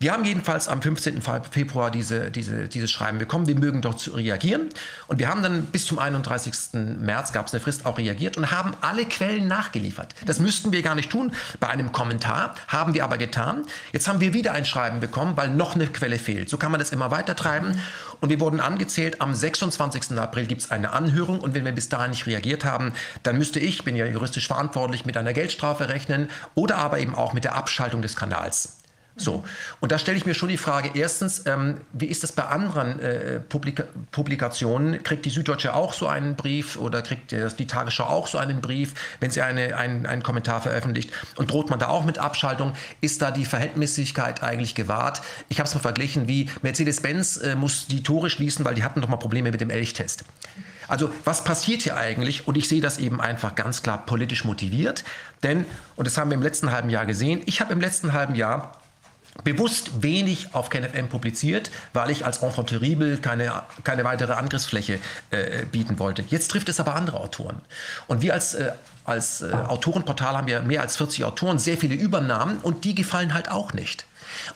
Wir 0.00 0.12
haben 0.12 0.24
jedenfalls 0.24 0.68
am 0.68 0.80
15. 0.80 1.20
Februar 1.50 1.90
diese, 1.90 2.30
diese, 2.30 2.68
dieses 2.68 2.88
Schreiben 2.88 3.18
bekommen. 3.18 3.48
Wir 3.48 3.56
mögen 3.56 3.82
doch 3.82 3.96
reagieren. 4.14 4.68
Und 5.08 5.18
wir 5.18 5.28
haben 5.28 5.42
dann 5.42 5.66
bis 5.66 5.86
zum 5.86 5.98
31. 5.98 6.54
März 7.00 7.32
gab 7.32 7.48
es 7.48 7.52
eine 7.52 7.60
Frist 7.60 7.84
auch 7.84 7.98
reagiert 7.98 8.36
und 8.36 8.52
haben 8.52 8.76
alle 8.80 9.06
Quellen 9.06 9.48
nachgeliefert. 9.48 10.14
Das 10.24 10.38
müssten 10.38 10.70
wir 10.70 10.82
gar 10.82 10.94
nicht 10.94 11.10
tun 11.10 11.32
bei 11.58 11.66
einem 11.66 11.90
Kommentar, 11.90 12.54
haben 12.68 12.94
wir 12.94 13.02
aber 13.02 13.18
getan. 13.18 13.64
Jetzt 13.92 14.06
haben 14.06 14.20
wir 14.20 14.34
wieder 14.34 14.52
ein 14.52 14.64
Schreiben 14.64 15.00
bekommen, 15.00 15.36
weil 15.36 15.50
noch 15.50 15.74
eine 15.74 15.88
Quelle 15.88 16.20
fehlt. 16.20 16.48
So 16.48 16.58
kann 16.58 16.70
man 16.70 16.78
das 16.78 16.92
immer 16.92 17.10
weiter 17.10 17.34
treiben. 17.34 17.80
Und 18.20 18.28
wir 18.28 18.38
wurden 18.38 18.60
angezählt, 18.60 19.20
am 19.20 19.34
26. 19.34 20.16
April 20.16 20.46
gibt 20.46 20.60
es 20.60 20.70
eine 20.70 20.92
Anhörung 20.92 21.40
und 21.40 21.54
wenn 21.54 21.64
wir 21.64 21.72
bis 21.72 21.88
dahin 21.88 22.10
nicht 22.10 22.26
reagiert 22.26 22.64
haben, 22.64 22.92
dann 23.24 23.36
müsste 23.36 23.58
ich, 23.58 23.82
bin 23.82 23.96
ja 23.96 24.06
juristisch 24.06 24.46
verantwortlich, 24.46 25.06
mit 25.06 25.16
einer 25.16 25.32
Geldstrafe 25.32 25.88
rechnen 25.88 26.30
oder 26.54 26.76
aber 26.76 27.00
eben 27.00 27.16
auch 27.16 27.32
mit 27.32 27.42
der 27.42 27.56
Abschaltung 27.56 28.00
des 28.00 28.14
Kanals. 28.14 28.77
So, 29.18 29.44
und 29.80 29.92
da 29.92 29.98
stelle 29.98 30.16
ich 30.16 30.26
mir 30.26 30.34
schon 30.34 30.48
die 30.48 30.56
Frage, 30.56 30.92
erstens, 30.94 31.44
ähm, 31.46 31.78
wie 31.92 32.06
ist 32.06 32.22
das 32.22 32.32
bei 32.32 32.44
anderen 32.44 33.00
äh, 33.00 33.40
Publika 33.40 33.84
Publikationen? 34.12 35.02
Kriegt 35.02 35.24
die 35.24 35.30
Süddeutsche 35.30 35.74
auch 35.74 35.92
so 35.92 36.06
einen 36.06 36.36
Brief 36.36 36.76
oder 36.76 37.02
kriegt 37.02 37.32
die 37.32 37.66
Tagesschau 37.66 38.04
auch 38.04 38.28
so 38.28 38.38
einen 38.38 38.60
Brief, 38.60 38.94
wenn 39.20 39.30
sie 39.30 39.42
eine, 39.42 39.76
ein, 39.76 40.06
einen 40.06 40.22
Kommentar 40.22 40.62
veröffentlicht? 40.62 41.10
Und 41.36 41.50
droht 41.50 41.68
man 41.68 41.78
da 41.78 41.88
auch 41.88 42.04
mit 42.04 42.18
Abschaltung? 42.18 42.74
Ist 43.00 43.20
da 43.22 43.30
die 43.30 43.44
Verhältnismäßigkeit 43.44 44.42
eigentlich 44.42 44.74
gewahrt? 44.74 45.20
Ich 45.48 45.58
habe 45.58 45.68
es 45.68 45.74
mal 45.74 45.80
verglichen, 45.80 46.28
wie 46.28 46.48
Mercedes-Benz 46.62 47.38
äh, 47.38 47.56
muss 47.56 47.86
die 47.86 48.02
Tore 48.02 48.30
schließen, 48.30 48.64
weil 48.64 48.74
die 48.74 48.84
hatten 48.84 49.00
doch 49.00 49.08
mal 49.08 49.16
Probleme 49.16 49.50
mit 49.50 49.60
dem 49.60 49.70
Elchtest. 49.70 50.24
Also 50.88 51.10
was 51.24 51.44
passiert 51.44 51.82
hier 51.82 51.96
eigentlich? 51.96 52.48
Und 52.48 52.56
ich 52.56 52.66
sehe 52.66 52.80
das 52.80 52.98
eben 52.98 53.20
einfach 53.20 53.54
ganz 53.54 53.82
klar 53.82 54.04
politisch 54.06 54.44
motiviert. 54.44 55.04
Denn, 55.42 55.66
und 55.96 56.06
das 56.06 56.16
haben 56.16 56.30
wir 56.30 56.36
im 56.36 56.42
letzten 56.42 56.72
halben 56.72 56.88
Jahr 56.88 57.04
gesehen, 57.04 57.42
ich 57.44 57.60
habe 57.60 57.72
im 57.72 57.80
letzten 57.80 58.14
halben 58.14 58.34
Jahr 58.34 58.72
bewusst 59.44 60.02
wenig 60.02 60.48
auf 60.52 60.68
KenFM 60.68 61.08
publiziert, 61.08 61.70
weil 61.92 62.10
ich 62.10 62.24
als 62.24 62.42
Enfant 62.42 62.68
terrible 62.68 63.18
keine, 63.18 63.62
keine 63.84 64.04
weitere 64.04 64.32
Angriffsfläche 64.32 64.98
äh, 65.30 65.64
bieten 65.66 65.98
wollte. 65.98 66.24
Jetzt 66.28 66.50
trifft 66.50 66.68
es 66.68 66.80
aber 66.80 66.94
andere 66.94 67.20
Autoren. 67.20 67.60
Und 68.06 68.22
wir 68.22 68.34
als, 68.34 68.54
äh, 68.54 68.72
als 69.08 69.40
äh, 69.40 69.52
Autorenportal 69.52 70.36
haben 70.36 70.48
ja 70.48 70.60
mehr 70.60 70.82
als 70.82 70.96
40 70.96 71.24
Autoren, 71.24 71.58
sehr 71.58 71.78
viele 71.78 71.94
Übernahmen 71.94 72.58
und 72.58 72.84
die 72.84 72.94
gefallen 72.94 73.34
halt 73.34 73.50
auch 73.50 73.72
nicht. 73.72 74.06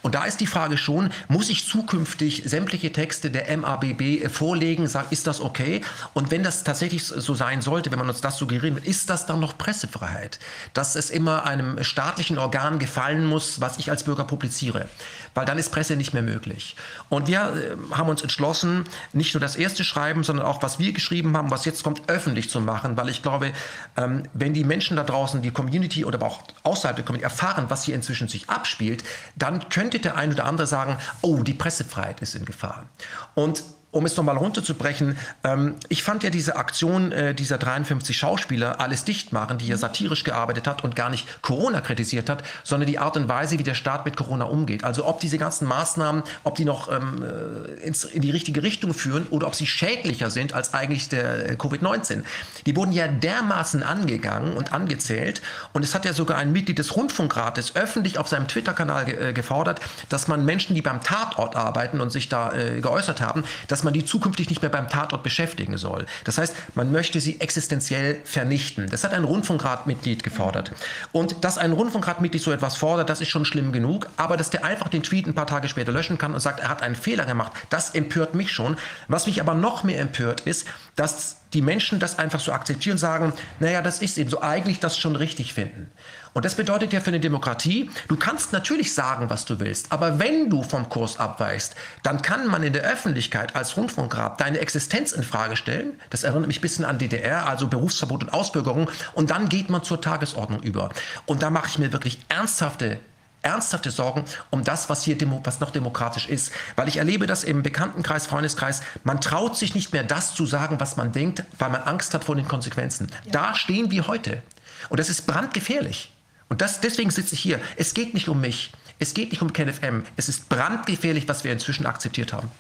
Und 0.02 0.14
da 0.14 0.24
ist 0.24 0.40
die 0.40 0.46
Frage 0.46 0.76
schon, 0.76 1.10
muss 1.28 1.50
ich 1.50 1.66
zukünftig 1.66 2.42
sämtliche 2.46 2.92
Texte 2.92 3.30
der 3.30 3.56
MABB 3.56 4.28
vorlegen, 4.30 4.86
sagen, 4.86 5.08
ist 5.10 5.26
das 5.26 5.40
okay? 5.40 5.82
Und 6.14 6.30
wenn 6.30 6.42
das 6.42 6.64
tatsächlich 6.64 7.04
so 7.04 7.34
sein 7.34 7.62
sollte, 7.62 7.90
wenn 7.90 7.98
man 7.98 8.08
uns 8.08 8.20
das 8.20 8.38
suggerieren 8.38 8.76
will, 8.76 8.86
ist 8.86 9.10
das 9.10 9.26
dann 9.26 9.40
noch 9.40 9.58
Pressefreiheit? 9.58 10.38
Dass 10.74 10.94
es 10.94 11.10
immer 11.10 11.44
einem 11.44 11.82
staatlichen 11.82 12.38
Organ 12.38 12.78
gefallen 12.78 13.26
muss, 13.26 13.60
was 13.60 13.78
ich 13.78 13.90
als 13.90 14.04
Bürger 14.04 14.24
publiziere 14.24 14.88
weil 15.34 15.44
dann 15.44 15.58
ist 15.58 15.70
Presse 15.70 15.96
nicht 15.96 16.12
mehr 16.12 16.22
möglich. 16.22 16.76
Und 17.08 17.28
wir 17.28 17.40
äh, 17.40 17.94
haben 17.94 18.08
uns 18.08 18.22
entschlossen, 18.22 18.84
nicht 19.12 19.34
nur 19.34 19.40
das 19.40 19.56
erste 19.56 19.84
Schreiben, 19.84 20.24
sondern 20.24 20.46
auch 20.46 20.62
was 20.62 20.78
wir 20.78 20.92
geschrieben 20.92 21.36
haben, 21.36 21.50
was 21.50 21.64
jetzt 21.64 21.82
kommt, 21.82 22.08
öffentlich 22.08 22.50
zu 22.50 22.60
machen, 22.60 22.96
weil 22.96 23.08
ich 23.08 23.22
glaube, 23.22 23.52
ähm, 23.96 24.24
wenn 24.32 24.54
die 24.54 24.64
Menschen 24.64 24.96
da 24.96 25.04
draußen, 25.04 25.42
die 25.42 25.50
Community 25.50 26.04
oder 26.04 26.22
auch 26.22 26.42
außerhalb 26.62 26.96
der 26.96 27.04
Community 27.04 27.24
erfahren, 27.24 27.66
was 27.68 27.84
hier 27.84 27.94
inzwischen 27.94 28.28
sich 28.28 28.48
abspielt, 28.48 29.04
dann 29.36 29.68
könnte 29.68 29.98
der 29.98 30.16
ein 30.16 30.32
oder 30.32 30.44
andere 30.44 30.66
sagen, 30.66 30.98
oh, 31.20 31.42
die 31.42 31.54
Pressefreiheit 31.54 32.20
ist 32.20 32.34
in 32.34 32.44
Gefahr. 32.44 32.86
Und 33.34 33.64
um 33.92 34.06
es 34.06 34.16
nochmal 34.16 34.36
runterzubrechen, 34.36 35.18
ähm, 35.44 35.76
ich 35.88 36.02
fand 36.02 36.24
ja 36.24 36.30
diese 36.30 36.56
Aktion 36.56 37.12
äh, 37.12 37.34
dieser 37.34 37.58
53 37.58 38.16
Schauspieler 38.16 38.80
alles 38.80 39.04
dicht 39.04 39.32
machen, 39.32 39.58
die 39.58 39.68
ja 39.68 39.76
satirisch 39.76 40.24
gearbeitet 40.24 40.66
hat 40.66 40.82
und 40.82 40.96
gar 40.96 41.10
nicht 41.10 41.42
Corona 41.42 41.82
kritisiert 41.82 42.28
hat, 42.28 42.42
sondern 42.64 42.88
die 42.88 42.98
Art 42.98 43.16
und 43.16 43.28
Weise, 43.28 43.58
wie 43.58 43.62
der 43.62 43.74
Staat 43.74 44.06
mit 44.06 44.16
Corona 44.16 44.46
umgeht. 44.46 44.82
Also 44.82 45.06
ob 45.06 45.20
diese 45.20 45.36
ganzen 45.36 45.68
Maßnahmen, 45.68 46.22
ob 46.42 46.54
die 46.54 46.64
noch 46.64 46.90
ähm, 46.90 47.22
äh, 47.22 47.86
ins, 47.86 48.04
in 48.04 48.22
die 48.22 48.30
richtige 48.30 48.62
Richtung 48.62 48.94
führen 48.94 49.26
oder 49.28 49.46
ob 49.46 49.54
sie 49.54 49.66
schädlicher 49.66 50.30
sind 50.30 50.54
als 50.54 50.72
eigentlich 50.72 51.10
der 51.10 51.50
äh, 51.50 51.52
Covid-19. 51.54 52.24
Die 52.64 52.74
wurden 52.74 52.92
ja 52.92 53.08
dermaßen 53.08 53.82
angegangen 53.82 54.54
und 54.54 54.72
angezählt 54.72 55.42
und 55.74 55.84
es 55.84 55.94
hat 55.94 56.06
ja 56.06 56.14
sogar 56.14 56.38
ein 56.38 56.50
Mitglied 56.50 56.78
des 56.78 56.96
Rundfunkrates 56.96 57.76
öffentlich 57.76 58.18
auf 58.18 58.28
seinem 58.28 58.48
Twitter-Kanal 58.48 59.04
ge 59.04 59.28
äh, 59.28 59.32
gefordert, 59.34 59.80
dass 60.08 60.28
man 60.28 60.46
Menschen, 60.46 60.74
die 60.74 60.82
beim 60.82 61.02
Tatort 61.02 61.56
arbeiten 61.56 62.00
und 62.00 62.10
sich 62.10 62.30
da 62.30 62.52
äh, 62.54 62.80
geäußert 62.80 63.20
haben, 63.20 63.44
dass 63.68 63.81
dass 63.82 63.84
man 63.84 63.94
die 63.94 64.04
zukünftig 64.04 64.48
nicht 64.48 64.62
mehr 64.62 64.70
beim 64.70 64.88
Tatort 64.88 65.24
beschäftigen 65.24 65.76
soll. 65.76 66.06
Das 66.22 66.38
heißt, 66.38 66.54
man 66.76 66.92
möchte 66.92 67.20
sie 67.20 67.40
existenziell 67.40 68.20
vernichten. 68.22 68.88
Das 68.88 69.02
hat 69.02 69.12
ein 69.12 69.24
Rundfunkratmitglied 69.24 70.22
gefordert. 70.22 70.70
Und 71.10 71.44
dass 71.44 71.58
ein 71.58 71.72
Rundfunkratmitglied 71.72 72.40
so 72.40 72.52
etwas 72.52 72.76
fordert, 72.76 73.10
das 73.10 73.20
ist 73.20 73.28
schon 73.28 73.44
schlimm 73.44 73.72
genug. 73.72 74.06
Aber 74.16 74.36
dass 74.36 74.50
der 74.50 74.64
einfach 74.64 74.88
den 74.88 75.02
Tweet 75.02 75.26
ein 75.26 75.34
paar 75.34 75.48
Tage 75.48 75.66
später 75.68 75.90
löschen 75.90 76.16
kann 76.16 76.32
und 76.32 76.38
sagt, 76.38 76.60
er 76.60 76.68
hat 76.68 76.80
einen 76.80 76.94
Fehler 76.94 77.24
gemacht, 77.24 77.50
das 77.70 77.90
empört 77.90 78.36
mich 78.36 78.52
schon. 78.52 78.76
Was 79.08 79.26
mich 79.26 79.40
aber 79.40 79.54
noch 79.54 79.82
mehr 79.82 79.98
empört, 79.98 80.42
ist, 80.42 80.68
dass 80.94 81.38
die 81.52 81.62
Menschen 81.62 81.98
das 81.98 82.20
einfach 82.20 82.40
so 82.40 82.52
akzeptieren 82.52 82.94
und 82.94 82.98
sagen, 82.98 83.32
naja, 83.58 83.82
das 83.82 84.00
ist 84.00 84.16
eben 84.16 84.30
so, 84.30 84.40
eigentlich 84.42 84.78
das 84.78 84.96
schon 84.96 85.16
richtig 85.16 85.54
finden. 85.54 85.90
Und 86.34 86.44
das 86.44 86.54
bedeutet 86.54 86.92
ja 86.92 87.00
für 87.00 87.08
eine 87.08 87.20
Demokratie, 87.20 87.90
du 88.08 88.16
kannst 88.16 88.52
natürlich 88.52 88.94
sagen, 88.94 89.28
was 89.28 89.44
du 89.44 89.60
willst, 89.60 89.92
aber 89.92 90.18
wenn 90.18 90.48
du 90.48 90.62
vom 90.62 90.88
Kurs 90.88 91.18
abweichst, 91.18 91.74
dann 92.02 92.22
kann 92.22 92.46
man 92.46 92.62
in 92.62 92.72
der 92.72 92.82
Öffentlichkeit 92.82 93.54
als 93.54 93.76
Rundfunkrat 93.76 94.40
deine 94.40 94.58
Existenz 94.58 95.12
in 95.12 95.22
Frage 95.22 95.56
stellen. 95.56 96.00
Das 96.10 96.24
erinnert 96.24 96.46
mich 96.46 96.58
ein 96.58 96.62
bisschen 96.62 96.84
an 96.84 96.98
DDR, 96.98 97.46
also 97.46 97.68
Berufsverbot 97.68 98.24
und 98.24 98.32
Ausbürgerung. 98.32 98.90
Und 99.12 99.30
dann 99.30 99.48
geht 99.48 99.68
man 99.68 99.82
zur 99.82 100.00
Tagesordnung 100.00 100.62
über. 100.62 100.90
Und 101.26 101.42
da 101.42 101.50
mache 101.50 101.68
ich 101.68 101.78
mir 101.78 101.92
wirklich 101.92 102.18
ernsthafte 102.28 102.98
ernsthafte 103.42 103.90
Sorgen 103.90 104.24
um 104.50 104.64
das, 104.64 104.88
was 104.88 105.02
hier 105.02 105.16
was 105.44 105.60
noch 105.60 105.70
demokratisch 105.70 106.28
ist. 106.28 106.52
Weil 106.76 106.88
ich 106.88 106.98
erlebe 106.98 107.26
das 107.26 107.44
im 107.44 107.62
Bekanntenkreis, 107.62 108.26
Freundeskreis, 108.26 108.82
man 109.02 109.20
traut 109.20 109.56
sich 109.56 109.74
nicht 109.74 109.92
mehr 109.92 110.04
das 110.04 110.34
zu 110.34 110.46
sagen, 110.46 110.78
was 110.78 110.96
man 110.96 111.12
denkt, 111.12 111.42
weil 111.58 111.70
man 111.70 111.82
Angst 111.82 112.14
hat 112.14 112.24
vor 112.24 112.36
den 112.36 112.46
Konsequenzen. 112.46 113.08
Ja. 113.24 113.32
Da 113.32 113.54
stehen 113.54 113.90
wir 113.90 114.06
heute. 114.06 114.42
Und 114.88 115.00
das 115.00 115.08
ist 115.08 115.26
brandgefährlich. 115.26 116.11
Und 116.52 116.60
das, 116.60 116.82
deswegen 116.82 117.08
sitze 117.08 117.34
ich 117.34 117.40
hier. 117.40 117.58
Es 117.76 117.94
geht 117.94 118.12
nicht 118.12 118.28
um 118.28 118.38
mich. 118.38 118.72
Es 118.98 119.14
geht 119.14 119.30
nicht 119.30 119.40
um 119.40 119.54
KenFM. 119.54 120.04
Es 120.16 120.28
ist 120.28 120.50
brandgefährlich, 120.50 121.26
was 121.26 121.44
wir 121.44 121.50
inzwischen 121.50 121.86
akzeptiert 121.86 122.34
haben. 122.34 122.50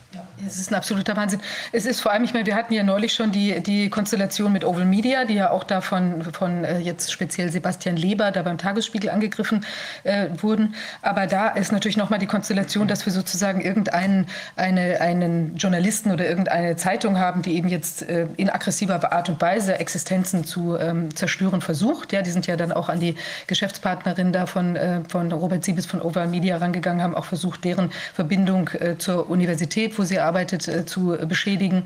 Es 0.46 0.58
ist 0.58 0.72
ein 0.72 0.74
absoluter 0.74 1.16
Wahnsinn. 1.16 1.40
Es 1.70 1.86
ist 1.86 2.00
vor 2.00 2.10
allem, 2.10 2.24
ich 2.24 2.32
meine, 2.32 2.46
wir 2.46 2.56
hatten 2.56 2.74
ja 2.74 2.82
neulich 2.82 3.14
schon 3.14 3.30
die, 3.30 3.60
die 3.60 3.88
Konstellation 3.90 4.52
mit 4.52 4.64
Oval 4.64 4.84
Media, 4.84 5.24
die 5.24 5.34
ja 5.34 5.50
auch 5.50 5.62
da 5.62 5.80
von, 5.80 6.24
von 6.32 6.64
äh, 6.64 6.78
jetzt 6.78 7.12
speziell 7.12 7.50
Sebastian 7.50 7.96
Leber 7.96 8.32
da 8.32 8.42
beim 8.42 8.58
Tagesspiegel 8.58 9.10
angegriffen 9.10 9.64
äh, 10.02 10.28
wurden. 10.38 10.74
Aber 11.00 11.26
da 11.26 11.48
ist 11.48 11.70
natürlich 11.70 11.96
nochmal 11.96 12.18
die 12.18 12.26
Konstellation, 12.26 12.88
dass 12.88 13.06
wir 13.06 13.12
sozusagen 13.12 13.60
irgendeinen 13.60 14.26
eine, 14.56 15.00
einen 15.00 15.56
Journalisten 15.56 16.10
oder 16.10 16.28
irgendeine 16.28 16.76
Zeitung 16.76 17.18
haben, 17.18 17.42
die 17.42 17.54
eben 17.54 17.68
jetzt 17.68 18.02
äh, 18.02 18.26
in 18.36 18.50
aggressiver 18.50 19.12
Art 19.12 19.28
und 19.28 19.40
Weise 19.40 19.78
Existenzen 19.78 20.44
zu 20.44 20.76
ähm, 20.76 21.14
zerstören 21.14 21.60
versucht. 21.60 22.12
Ja, 22.12 22.22
die 22.22 22.30
sind 22.30 22.48
ja 22.48 22.56
dann 22.56 22.72
auch 22.72 22.88
an 22.88 22.98
die 22.98 23.14
Geschäftspartnerin 23.46 24.32
da 24.32 24.46
von, 24.46 24.74
äh, 24.74 25.02
von 25.08 25.30
Robert 25.30 25.64
Siebes 25.64 25.86
von 25.86 26.02
Oval 26.02 26.26
Media 26.26 26.56
rangegangen, 26.56 27.02
haben 27.02 27.14
auch 27.14 27.26
versucht, 27.26 27.64
deren 27.64 27.92
Verbindung 28.12 28.70
äh, 28.70 28.98
zur 28.98 29.30
Universität, 29.30 29.96
wo 29.98 30.02
sie 30.02 30.18
arbeitet, 30.32 30.66
äh, 30.66 30.86
zu 30.86 31.16
beschädigen. 31.28 31.84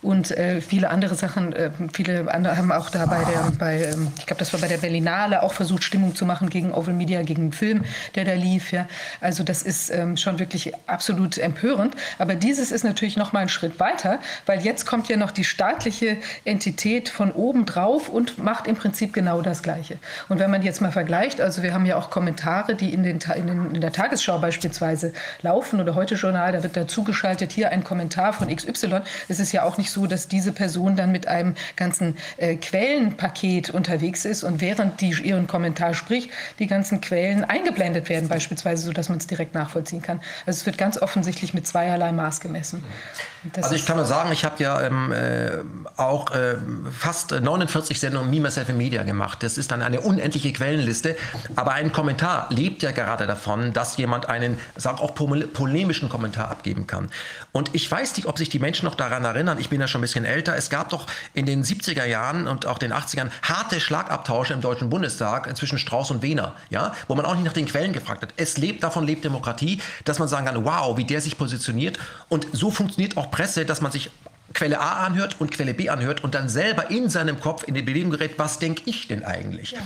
Und 0.00 0.30
äh, 0.30 0.62
viele 0.62 0.88
andere 0.88 1.14
Sachen, 1.14 1.52
äh, 1.52 1.70
viele 1.92 2.32
andere 2.32 2.56
haben 2.56 2.72
auch 2.72 2.88
da 2.88 3.04
bei 3.04 3.22
der, 3.24 3.52
bei, 3.58 3.84
ähm, 3.84 4.08
ich 4.18 4.26
glaube, 4.26 4.38
das 4.38 4.52
war 4.54 4.60
bei 4.60 4.68
der 4.68 4.78
Berlinale, 4.78 5.42
auch 5.42 5.52
versucht, 5.52 5.84
Stimmung 5.84 6.14
zu 6.14 6.24
machen 6.24 6.48
gegen 6.48 6.72
Oval 6.72 6.94
Media, 6.94 7.22
gegen 7.22 7.50
den 7.50 7.52
Film, 7.52 7.84
der 8.14 8.24
da 8.24 8.32
lief. 8.32 8.72
Ja. 8.72 8.86
Also 9.20 9.44
das 9.44 9.62
ist 9.62 9.90
ähm, 9.90 10.16
schon 10.16 10.38
wirklich 10.38 10.72
absolut 10.86 11.36
empörend. 11.36 11.94
Aber 12.18 12.34
dieses 12.34 12.72
ist 12.72 12.82
natürlich 12.82 13.18
noch 13.18 13.34
mal 13.34 13.40
ein 13.40 13.50
Schritt 13.50 13.78
weiter, 13.78 14.20
weil 14.46 14.62
jetzt 14.62 14.86
kommt 14.86 15.08
ja 15.08 15.18
noch 15.18 15.32
die 15.32 15.44
staatliche 15.44 16.16
Entität 16.44 17.10
von 17.10 17.30
oben 17.32 17.66
drauf 17.66 18.08
und 18.08 18.38
macht 18.38 18.66
im 18.66 18.76
Prinzip 18.76 19.12
genau 19.12 19.42
das 19.42 19.62
Gleiche. 19.62 19.98
Und 20.30 20.38
wenn 20.38 20.50
man 20.50 20.62
jetzt 20.62 20.80
mal 20.80 20.92
vergleicht, 20.92 21.42
also 21.42 21.62
wir 21.62 21.74
haben 21.74 21.84
ja 21.84 21.96
auch 21.96 22.08
Kommentare, 22.08 22.74
die 22.74 22.94
in, 22.94 23.02
den, 23.02 23.18
in, 23.36 23.46
den, 23.46 23.74
in 23.74 23.80
der 23.82 23.92
Tagesschau 23.92 24.38
beispielsweise 24.38 25.12
laufen 25.42 25.80
oder 25.80 25.94
heute 25.94 26.14
Journal, 26.14 26.52
da 26.52 26.62
wird 26.62 26.76
dazu 26.76 27.04
geschaltet, 27.04 27.52
hier 27.52 27.70
ein 27.70 27.81
Kommentar 27.84 28.32
von 28.32 28.54
XY. 28.54 29.00
Es 29.28 29.40
ist 29.40 29.52
ja 29.52 29.64
auch 29.64 29.78
nicht 29.78 29.90
so, 29.90 30.06
dass 30.06 30.28
diese 30.28 30.52
Person 30.52 30.96
dann 30.96 31.12
mit 31.12 31.26
einem 31.26 31.54
ganzen 31.76 32.16
äh, 32.36 32.56
Quellenpaket 32.56 33.70
unterwegs 33.70 34.24
ist 34.24 34.44
und 34.44 34.60
während 34.60 35.00
die 35.00 35.12
ihren 35.12 35.46
Kommentar 35.46 35.94
spricht, 35.94 36.30
die 36.58 36.66
ganzen 36.66 37.00
Quellen 37.00 37.44
eingeblendet 37.44 38.08
werden 38.08 38.28
beispielsweise, 38.28 38.84
sodass 38.84 39.08
man 39.08 39.18
es 39.18 39.26
direkt 39.26 39.54
nachvollziehen 39.54 40.02
kann. 40.02 40.20
Also 40.46 40.60
es 40.60 40.66
wird 40.66 40.78
ganz 40.78 41.00
offensichtlich 41.00 41.54
mit 41.54 41.66
zweierlei 41.66 42.12
Maß 42.12 42.40
gemessen. 42.40 42.84
also 43.60 43.74
ich 43.74 43.86
kann 43.86 43.96
nur 43.96 44.06
sagen, 44.06 44.32
ich 44.32 44.44
habe 44.44 44.62
ja 44.62 44.80
ähm, 44.82 45.12
äh, 45.12 45.50
auch 45.96 46.30
äh, 46.30 46.56
fast 46.98 47.32
49 47.32 47.98
Sendungen 48.00 48.30
Me, 48.30 48.40
Myself 48.40 48.68
in 48.68 48.76
Media 48.76 49.02
gemacht. 49.02 49.42
Das 49.42 49.58
ist 49.58 49.70
dann 49.70 49.82
eine 49.82 50.00
unendliche 50.00 50.52
Quellenliste. 50.52 51.16
Aber 51.56 51.72
ein 51.72 51.92
Kommentar 51.92 52.46
lebt 52.50 52.82
ja 52.82 52.90
gerade 52.90 53.26
davon, 53.26 53.72
dass 53.72 53.96
jemand 53.96 54.28
einen, 54.28 54.58
sag 54.76 55.00
auch 55.00 55.14
polemischen 55.14 56.08
Kommentar 56.08 56.50
abgeben 56.50 56.86
kann. 56.86 57.10
Und 57.52 57.61
ich 57.72 57.90
weiß 57.90 58.16
nicht, 58.16 58.26
ob 58.26 58.38
sich 58.38 58.48
die 58.48 58.58
Menschen 58.58 58.86
noch 58.86 58.94
daran 58.94 59.24
erinnern, 59.24 59.58
ich 59.58 59.68
bin 59.68 59.80
ja 59.80 59.88
schon 59.88 60.00
ein 60.00 60.02
bisschen 60.02 60.24
älter, 60.24 60.56
es 60.56 60.70
gab 60.70 60.88
doch 60.90 61.06
in 61.34 61.46
den 61.46 61.64
70er 61.64 62.04
Jahren 62.04 62.46
und 62.46 62.66
auch 62.66 62.78
den 62.78 62.92
80ern 62.92 63.30
harte 63.42 63.80
Schlagabtausche 63.80 64.54
im 64.54 64.60
Deutschen 64.60 64.90
Bundestag 64.90 65.54
zwischen 65.56 65.78
Strauß 65.78 66.10
und 66.10 66.22
Wehner, 66.22 66.54
ja, 66.70 66.94
wo 67.08 67.14
man 67.14 67.24
auch 67.24 67.34
nicht 67.34 67.44
nach 67.44 67.52
den 67.52 67.66
Quellen 67.66 67.92
gefragt 67.92 68.22
hat. 68.22 68.34
Es 68.36 68.58
lebt, 68.58 68.82
davon 68.82 69.06
lebt 69.06 69.24
Demokratie, 69.24 69.80
dass 70.04 70.18
man 70.18 70.28
sagen 70.28 70.46
kann, 70.46 70.64
wow, 70.64 70.96
wie 70.96 71.04
der 71.04 71.20
sich 71.20 71.38
positioniert. 71.38 71.98
Und 72.28 72.46
so 72.52 72.70
funktioniert 72.70 73.16
auch 73.16 73.30
Presse, 73.30 73.64
dass 73.64 73.80
man 73.80 73.92
sich 73.92 74.10
Quelle 74.54 74.80
A 74.80 75.04
anhört 75.04 75.36
und 75.38 75.50
Quelle 75.50 75.74
B 75.74 75.88
anhört 75.88 76.24
und 76.24 76.34
dann 76.34 76.48
selber 76.48 76.90
in 76.90 77.08
seinem 77.08 77.40
Kopf 77.40 77.64
in 77.64 77.74
die 77.74 77.82
Bewegung 77.82 78.10
gerät, 78.10 78.38
was 78.38 78.58
denke 78.58 78.82
ich 78.86 79.08
denn 79.08 79.24
eigentlich? 79.24 79.72
Ja. 79.72 79.78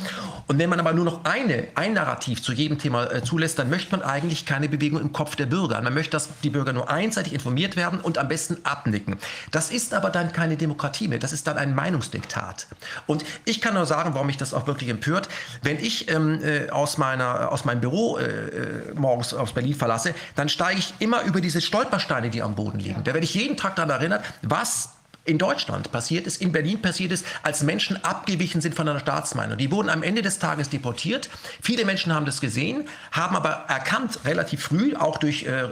Und 0.47 0.59
wenn 0.59 0.71
man 0.71 0.81
aber 0.81 0.93
nur 0.93 1.05
noch 1.05 1.25
eine, 1.25 1.69
ein 1.75 1.95
Narrativ 1.95 2.43
zu 2.43 2.53
jedem 2.53 2.79
Thema 2.79 3.11
äh, 3.11 3.23
zulässt, 3.23 3.59
dann 3.59 3.71
möchte 3.71 3.91
man 3.93 4.03
eigentlich 4.03 4.47
keine 4.47 4.69
Bewegung 4.69 5.01
im 5.01 5.13
Kopf 5.13 5.37
der 5.37 5.47
Bürger. 5.47 5.81
Man 5.81 5.95
möchte, 5.95 6.13
dass 6.13 6.29
die 6.43 6.51
Bürger 6.51 6.73
nur 6.73 6.91
einseitig 6.91 7.33
informiert 7.33 7.77
werden 7.77 8.01
und 8.01 8.19
am 8.19 8.29
besten 8.29 8.59
abnicken. 8.65 9.17
Das 9.51 9.71
ist 9.71 9.95
aber 9.95 10.11
dann 10.11 10.33
keine 10.33 10.57
Demokratie 10.57 11.09
mehr, 11.09 11.19
das 11.19 11.33
ist 11.33 11.47
dann 11.47 11.59
ein 11.59 11.75
Meinungsdiktat. 11.75 12.67
Und 13.07 13.25
ich 13.45 13.61
kann 13.61 13.75
nur 13.75 13.87
sagen, 13.87 14.15
warum 14.15 14.27
mich 14.27 14.37
das 14.37 14.55
auch 14.55 14.67
wirklich 14.67 14.91
empört, 14.91 15.29
wenn 15.63 15.79
ich 15.79 16.11
ähm, 16.11 16.41
äh, 16.43 16.71
aus, 16.71 16.99
meiner, 16.99 17.53
aus 17.53 17.65
meinem 17.65 17.81
Büro 17.81 18.19
äh, 18.19 18.25
äh 18.25 18.95
morgens 18.95 19.35
aus 19.35 19.53
Berlin 19.53 19.75
verlasse, 19.75 20.15
dann 20.35 20.49
steige 20.49 20.79
ich 20.79 20.95
immer 20.99 21.23
über 21.23 21.41
diese 21.41 21.61
Stolpersteine, 21.61 22.31
die 22.31 22.43
am 22.43 22.55
Boden 22.55 22.79
liegen. 22.79 23.05
Da 23.05 23.13
werde 23.13 23.25
ich 23.25 23.35
jeden 23.35 23.57
Tag 23.57 23.77
daran 23.77 23.91
erinnert, 23.91 24.25
was 24.57 24.96
in 25.27 25.39
Deutschland 25.39 25.93
passiert 25.93 26.27
ist, 26.27 26.41
in 26.41 26.53
Berlin 26.53 26.81
passiert 26.81 27.13
ist, 27.13 27.27
als 27.43 27.63
Menschen 27.63 28.03
abgewichen 28.05 28.61
sind 28.61 28.75
von 28.75 28.89
einer 28.89 29.01
Staatsmeinung. 29.01 29.59
Die 29.59 29.71
wurden 29.71 29.91
am 29.91 30.03
Ende 30.03 30.23
des 30.23 30.39
Tages 30.39 30.69
deportiert. 30.69 31.29
Viele 31.61 31.85
Menschen 31.85 32.15
haben 32.15 32.27
das 32.27 32.41
gesehen, 32.41 32.89
haben 33.11 33.37
aber 33.37 33.65
erkannt, 33.69 34.21
relativ 34.25 34.63
früh, 34.63 34.95
auch 34.97 35.19
durch 35.19 35.45
äh, 35.45 35.65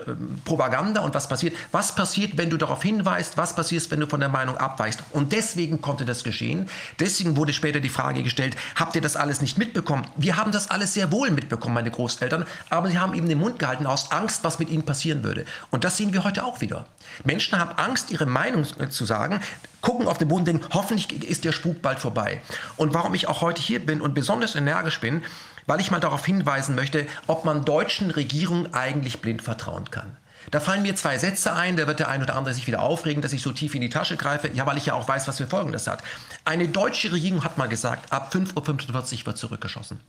Propaganda 0.45 1.01
und 1.01 1.15
was 1.15 1.29
passiert, 1.29 1.55
was 1.73 1.95
passiert, 1.95 2.37
wenn 2.37 2.51
du 2.51 2.57
darauf 2.57 2.83
hinweist, 2.83 3.37
was 3.37 3.55
passiert, 3.55 3.91
wenn 3.91 4.01
du 4.01 4.07
von 4.07 4.21
der 4.21 4.29
Meinung 4.29 4.57
abweichst. 4.57 5.03
Und 5.13 5.33
deswegen 5.33 5.81
konnte 5.81 6.05
das 6.05 6.25
geschehen. 6.25 6.69
Deswegen 7.01 7.37
wurde 7.37 7.53
später 7.53 7.81
die 7.81 7.89
Frage 7.89 8.23
gestellt, 8.23 8.57
habt 8.75 8.95
ihr 8.95 9.01
das 9.01 9.17
alles 9.17 9.41
nicht 9.41 9.59
mitbekommen? 9.59 10.07
Wir 10.17 10.37
haben 10.37 10.53
das 10.53 10.71
alles 10.71 10.95
sehr 10.95 11.11
wohl 11.13 11.31
mitbekommen, 11.31 11.75
meine 11.75 11.91
Großeltern, 11.91 12.47
aber 12.71 12.89
sie 12.89 12.99
haben 12.99 13.15
eben 13.15 13.29
den 13.29 13.39
Mund 13.39 13.59
gehalten 13.59 13.87
aus 13.87 14.11
Angst, 14.11 14.45
was 14.45 14.59
mit 14.59 14.71
ihnen 14.71 14.85
passieren 14.85 15.25
würde. 15.25 15.45
Und 15.71 15.85
das 15.85 15.97
sehen 15.97 16.13
wir 16.13 16.25
heute 16.25 16.45
auch 16.45 16.61
wieder. 16.61 16.87
Menschen 17.25 17.59
haben 17.59 17.73
Angst, 17.77 18.11
ihre 18.11 18.27
Meinung 18.27 18.65
zu 18.91 19.05
sagen, 19.05 19.41
gucken 19.81 20.09
auf 20.09 20.19
den 20.19 20.29
Boden, 20.29 20.45
denken, 20.45 20.67
hoffentlich 20.73 21.29
ist 21.29 21.45
der 21.45 21.53
Spuk 21.53 21.83
bald 21.83 21.99
vorbei. 21.99 22.41
Und 22.77 22.95
warum 22.95 23.15
ich 23.15 23.29
auch 23.29 23.43
heute 23.43 23.61
hier 23.61 23.85
bin 23.85 24.01
und 24.01 24.15
besonders 24.15 24.55
energisch 24.55 25.01
bin, 25.01 25.23
weil 25.67 25.81
ich 25.81 25.91
mal 25.91 26.01
darauf 26.01 26.25
hinweisen 26.25 26.75
möchte, 26.75 27.07
ob 27.27 27.45
man 27.45 27.65
deutschen 27.65 28.11
Regierungen 28.11 28.73
eigentlich 28.75 29.21
blind 29.21 29.43
vertrauen 29.43 29.91
kann. 29.91 30.17
Da 30.51 30.61
fallen 30.61 30.83
mir 30.83 30.95
zwei 30.95 31.19
Sätze 31.19 31.55
ein, 31.55 31.77
da 31.77 31.87
wird 31.87 32.01
der 32.01 32.09
ein 32.09 32.23
oder 32.23 32.37
andere 32.37 32.55
sich 32.55 32.67
wieder 32.67 32.83
aufregen, 32.83 33.23
dass 33.23 33.33
ich 33.33 33.43
so 33.43 33.53
tief 33.53 33.75
in 33.75 33.81
die 33.81 33.89
Tasche 33.89 34.17
greife. 34.17 34.51
Ja, 34.53 34.67
weil 34.67 34.77
ich 34.77 34.87
ja 34.87 34.95
auch 34.95 35.09
weiß, 35.09 35.27
was 35.27 35.39
für 35.39 35.47
Folgen 35.47 35.73
das 35.73 35.87
hat. 35.87 36.03
Eine 36.45 36.69
deutsche 36.69 37.13
Regierung 37.13 37.45
hat 37.45 37.57
mal 37.57 37.67
gesagt, 37.67 38.13
ab 38.13 38.33
5.45 38.35 39.21
Uhr 39.21 39.27
wird 39.27 39.39
zurückgeschossen. 39.39 40.01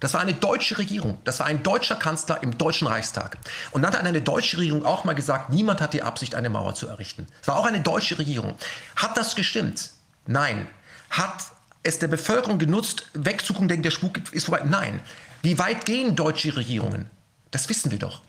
Das 0.00 0.12
war 0.14 0.20
eine 0.20 0.34
deutsche 0.34 0.78
Regierung. 0.78 1.18
Das 1.24 1.40
war 1.40 1.46
ein 1.46 1.62
deutscher 1.62 1.96
Kanzler 1.96 2.42
im 2.42 2.58
Deutschen 2.58 2.86
Reichstag. 2.86 3.38
Und 3.70 3.82
dann 3.82 3.94
hat 3.94 4.04
eine 4.04 4.20
deutsche 4.20 4.58
Regierung 4.58 4.84
auch 4.84 5.04
mal 5.04 5.14
gesagt, 5.14 5.50
niemand 5.50 5.80
hat 5.80 5.94
die 5.94 6.02
Absicht, 6.02 6.34
eine 6.34 6.50
Mauer 6.50 6.74
zu 6.74 6.86
errichten. 6.86 7.26
Es 7.40 7.48
war 7.48 7.56
auch 7.56 7.64
eine 7.64 7.80
deutsche 7.80 8.18
Regierung. 8.18 8.56
Hat 8.94 9.16
das 9.16 9.34
gestimmt? 9.34 9.90
Nein. 10.26 10.66
Hat 11.10 11.46
es 11.82 11.98
der 11.98 12.08
Bevölkerung 12.08 12.58
genutzt, 12.58 13.10
wegzugucken, 13.14 13.68
denkt 13.68 13.86
der 13.86 13.90
Spuk 13.90 14.32
ist 14.32 14.46
vorbei? 14.46 14.64
Nein. 14.66 15.00
Wie 15.42 15.58
weit 15.58 15.84
gehen 15.84 16.16
deutsche 16.16 16.56
Regierungen? 16.56 17.10
Das 17.50 17.68
wissen 17.68 17.90
wir 17.90 17.98
doch. 17.98 18.20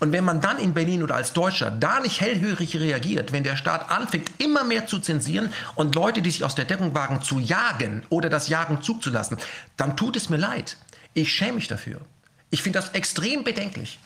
Und 0.00 0.12
wenn 0.12 0.24
man 0.24 0.40
dann 0.40 0.58
in 0.58 0.74
Berlin 0.74 1.02
oder 1.02 1.14
als 1.14 1.32
Deutscher 1.32 1.70
da 1.70 2.00
nicht 2.00 2.20
hellhörig 2.20 2.76
reagiert, 2.76 3.32
wenn 3.32 3.44
der 3.44 3.56
Staat 3.56 3.90
anfängt, 3.90 4.30
immer 4.38 4.64
mehr 4.64 4.86
zu 4.86 4.98
zensieren 4.98 5.52
und 5.74 5.94
Leute, 5.94 6.22
die 6.22 6.30
sich 6.30 6.44
aus 6.44 6.54
der 6.54 6.64
Deckung 6.64 6.94
wagen, 6.94 7.22
zu 7.22 7.38
jagen 7.38 8.02
oder 8.08 8.28
das 8.28 8.48
Jagen 8.48 8.82
zuzulassen, 8.82 9.38
dann 9.76 9.96
tut 9.96 10.16
es 10.16 10.28
mir 10.28 10.36
leid. 10.36 10.76
Ich 11.14 11.32
schäme 11.32 11.54
mich 11.54 11.68
dafür. 11.68 12.00
Ich 12.50 12.62
finde 12.62 12.80
das 12.80 12.90
extrem 12.90 13.44
bedenklich. 13.44 13.98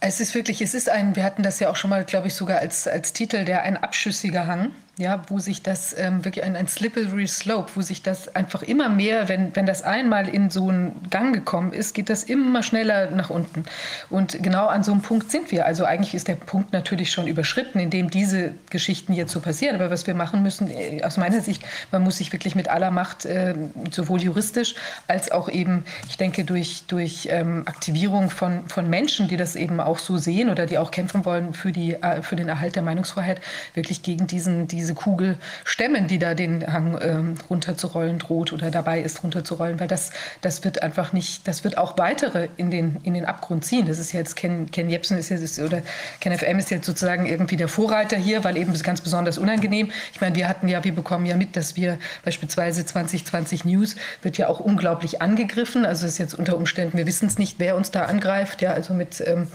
Es 0.00 0.20
ist 0.20 0.34
wirklich, 0.34 0.62
es 0.62 0.74
ist 0.74 0.88
ein, 0.88 1.16
wir 1.16 1.24
hatten 1.24 1.42
das 1.42 1.58
ja 1.58 1.70
auch 1.70 1.76
schon 1.76 1.90
mal, 1.90 2.04
glaube 2.04 2.28
ich, 2.28 2.34
sogar 2.34 2.60
als, 2.60 2.86
als 2.86 3.12
Titel, 3.12 3.44
der 3.44 3.62
ein 3.62 3.76
abschüssiger 3.76 4.46
Hang 4.46 4.70
ja, 4.98 5.22
wo 5.28 5.38
sich 5.38 5.62
das 5.62 5.96
ähm, 5.96 6.24
wirklich 6.24 6.44
ein, 6.44 6.56
ein 6.56 6.66
slippery 6.66 7.28
slope, 7.28 7.70
wo 7.76 7.82
sich 7.82 8.02
das 8.02 8.34
einfach 8.34 8.62
immer 8.62 8.88
mehr, 8.88 9.28
wenn, 9.28 9.54
wenn 9.54 9.64
das 9.64 9.82
einmal 9.82 10.28
in 10.28 10.50
so 10.50 10.68
einen 10.68 11.08
Gang 11.08 11.32
gekommen 11.32 11.72
ist, 11.72 11.94
geht 11.94 12.10
das 12.10 12.24
immer 12.24 12.64
schneller 12.64 13.08
nach 13.12 13.30
unten. 13.30 13.62
Und 14.10 14.42
genau 14.42 14.66
an 14.66 14.82
so 14.82 14.90
einem 14.90 15.02
Punkt 15.02 15.30
sind 15.30 15.52
wir. 15.52 15.66
Also 15.66 15.84
eigentlich 15.84 16.16
ist 16.16 16.26
der 16.26 16.34
Punkt 16.34 16.72
natürlich 16.72 17.12
schon 17.12 17.28
überschritten, 17.28 17.78
in 17.78 17.90
dem 17.90 18.10
diese 18.10 18.54
Geschichten 18.70 19.12
jetzt 19.12 19.32
so 19.32 19.38
passieren. 19.38 19.76
Aber 19.76 19.88
was 19.88 20.04
wir 20.08 20.16
machen 20.16 20.42
müssen, 20.42 20.68
äh, 20.68 21.00
aus 21.04 21.16
meiner 21.16 21.42
Sicht, 21.42 21.62
man 21.92 22.02
muss 22.02 22.18
sich 22.18 22.32
wirklich 22.32 22.56
mit 22.56 22.68
aller 22.68 22.90
Macht, 22.90 23.24
äh, 23.24 23.54
sowohl 23.92 24.20
juristisch 24.20 24.74
als 25.06 25.30
auch 25.30 25.48
eben, 25.48 25.84
ich 26.08 26.16
denke, 26.16 26.44
durch, 26.44 26.82
durch 26.88 27.28
ähm, 27.30 27.62
Aktivierung 27.66 28.30
von, 28.30 28.68
von 28.68 28.90
Menschen, 28.90 29.28
die 29.28 29.36
das 29.36 29.54
eben 29.54 29.78
auch 29.78 30.00
so 30.00 30.16
sehen 30.16 30.50
oder 30.50 30.66
die 30.66 30.76
auch 30.76 30.90
kämpfen 30.90 31.24
wollen 31.24 31.54
für, 31.54 31.70
die, 31.70 31.94
äh, 31.94 32.20
für 32.22 32.34
den 32.34 32.48
Erhalt 32.48 32.74
der 32.74 32.82
Meinungsfreiheit, 32.82 33.40
wirklich 33.74 34.02
gegen 34.02 34.26
diesen, 34.26 34.66
diesen 34.66 34.87
diese 34.88 34.94
Kugel 34.94 35.36
stemmen, 35.64 36.06
die 36.06 36.18
da 36.18 36.32
den 36.32 36.66
Hang 36.72 36.98
ähm, 37.02 37.34
runterzurollen 37.50 38.18
droht 38.18 38.54
oder 38.54 38.70
dabei 38.70 39.02
ist 39.02 39.22
runterzurollen, 39.22 39.78
weil 39.78 39.86
das, 39.86 40.10
das 40.40 40.64
wird 40.64 40.82
einfach 40.82 41.12
nicht, 41.12 41.46
das 41.46 41.62
wird 41.62 41.76
auch 41.76 41.98
weitere 41.98 42.48
in 42.56 42.70
den, 42.70 42.96
in 43.02 43.12
den 43.12 43.26
Abgrund 43.26 43.66
ziehen. 43.66 43.86
Das 43.86 43.98
ist 43.98 44.12
jetzt 44.12 44.34
Ken, 44.34 44.70
Ken 44.70 44.88
Jebsen 44.88 45.18
ist 45.18 45.28
jetzt, 45.28 45.58
oder 45.58 45.82
Ken 46.20 46.36
FM 46.36 46.58
ist 46.58 46.70
jetzt 46.70 46.86
sozusagen 46.86 47.26
irgendwie 47.26 47.58
der 47.58 47.68
Vorreiter 47.68 48.16
hier, 48.16 48.44
weil 48.44 48.56
eben 48.56 48.72
ganz 48.82 49.02
besonders 49.02 49.36
unangenehm. 49.36 49.90
Ich 50.14 50.22
meine, 50.22 50.34
wir 50.36 50.48
hatten 50.48 50.68
ja, 50.68 50.82
wir 50.84 50.94
bekommen 50.94 51.26
ja 51.26 51.36
mit, 51.36 51.54
dass 51.54 51.76
wir 51.76 51.98
beispielsweise 52.24 52.86
2020 52.86 53.66
News 53.66 53.96
wird 54.22 54.38
ja 54.38 54.48
auch 54.48 54.60
unglaublich 54.60 55.20
angegriffen. 55.20 55.84
Also 55.84 56.06
es 56.06 56.12
ist 56.12 56.18
jetzt 56.18 56.34
unter 56.34 56.56
Umständen, 56.56 56.96
wir 56.96 57.06
wissen 57.06 57.26
es 57.26 57.36
nicht, 57.36 57.56
wer 57.58 57.76
uns 57.76 57.90
da 57.90 58.06
angreift, 58.06 58.62
ja, 58.62 58.72
also 58.72 58.94
mit 58.94 59.22
ähm, 59.26 59.48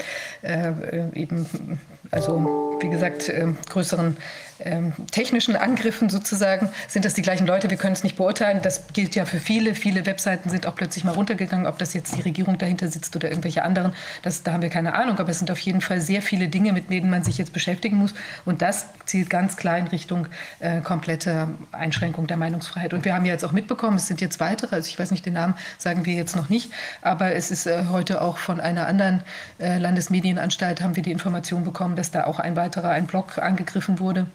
äh, 0.43 0.73
eben, 1.13 1.79
also 2.11 2.77
wie 2.81 2.89
gesagt, 2.89 3.29
äh, 3.29 3.47
größeren 3.69 4.17
ähm, 4.63 4.93
technischen 5.11 5.55
Angriffen 5.55 6.09
sozusagen, 6.09 6.69
sind 6.87 7.05
das 7.05 7.13
die 7.13 7.21
gleichen 7.21 7.47
Leute. 7.47 7.69
Wir 7.69 7.77
können 7.77 7.93
es 7.93 8.03
nicht 8.03 8.15
beurteilen. 8.15 8.61
Das 8.61 8.87
gilt 8.93 9.15
ja 9.15 9.25
für 9.25 9.39
viele. 9.39 9.75
Viele 9.75 10.05
Webseiten 10.05 10.49
sind 10.49 10.67
auch 10.67 10.75
plötzlich 10.75 11.03
mal 11.03 11.13
runtergegangen, 11.13 11.67
ob 11.67 11.77
das 11.77 11.93
jetzt 11.93 12.15
die 12.17 12.21
Regierung 12.21 12.57
dahinter 12.57 12.87
sitzt 12.87 13.15
oder 13.15 13.29
irgendwelche 13.29 13.63
anderen. 13.63 13.93
Das, 14.21 14.43
da 14.43 14.53
haben 14.53 14.61
wir 14.61 14.69
keine 14.69 14.95
Ahnung. 14.95 15.19
Aber 15.19 15.29
es 15.29 15.39
sind 15.39 15.51
auf 15.51 15.59
jeden 15.59 15.81
Fall 15.81 16.01
sehr 16.01 16.21
viele 16.21 16.47
Dinge, 16.47 16.73
mit 16.73 16.89
denen 16.89 17.09
man 17.09 17.23
sich 17.23 17.37
jetzt 17.37 17.53
beschäftigen 17.53 17.97
muss. 17.97 18.13
Und 18.45 18.61
das 18.61 18.87
zielt 19.05 19.29
ganz 19.29 19.57
klar 19.57 19.77
in 19.77 19.87
Richtung 19.87 20.27
äh, 20.59 20.81
komplette 20.81 21.49
Einschränkung 21.71 22.27
der 22.27 22.37
Meinungsfreiheit. 22.37 22.93
Und 22.93 23.05
wir 23.05 23.13
haben 23.13 23.25
ja 23.25 23.33
jetzt 23.33 23.43
auch 23.43 23.51
mitbekommen, 23.51 23.97
es 23.97 24.07
sind 24.07 24.21
jetzt 24.21 24.39
weitere, 24.39 24.75
also 24.75 24.87
ich 24.87 24.97
weiß 24.97 25.11
nicht, 25.11 25.25
den 25.25 25.33
Namen 25.33 25.55
sagen 25.77 26.05
wir 26.05 26.13
jetzt 26.13 26.35
noch 26.35 26.49
nicht, 26.49 26.71
aber 27.01 27.33
es 27.35 27.51
ist 27.51 27.67
äh, 27.67 27.85
heute 27.89 28.21
auch 28.21 28.37
von 28.37 28.59
einer 28.59 28.87
anderen 28.87 29.23
äh, 29.59 29.77
Landesmedienanstalt 29.77 30.81
haben 30.81 30.95
wir 30.95 31.03
die 31.03 31.11
Information 31.11 31.63
bekommen, 31.63 31.95
dass 31.95 32.11
da 32.11 32.25
auch 32.25 32.39
ein 32.39 32.55
weiterer, 32.55 32.89
ein 32.89 33.07
Blog 33.07 33.37
angegriffen 33.37 33.99
wurde 33.99 34.27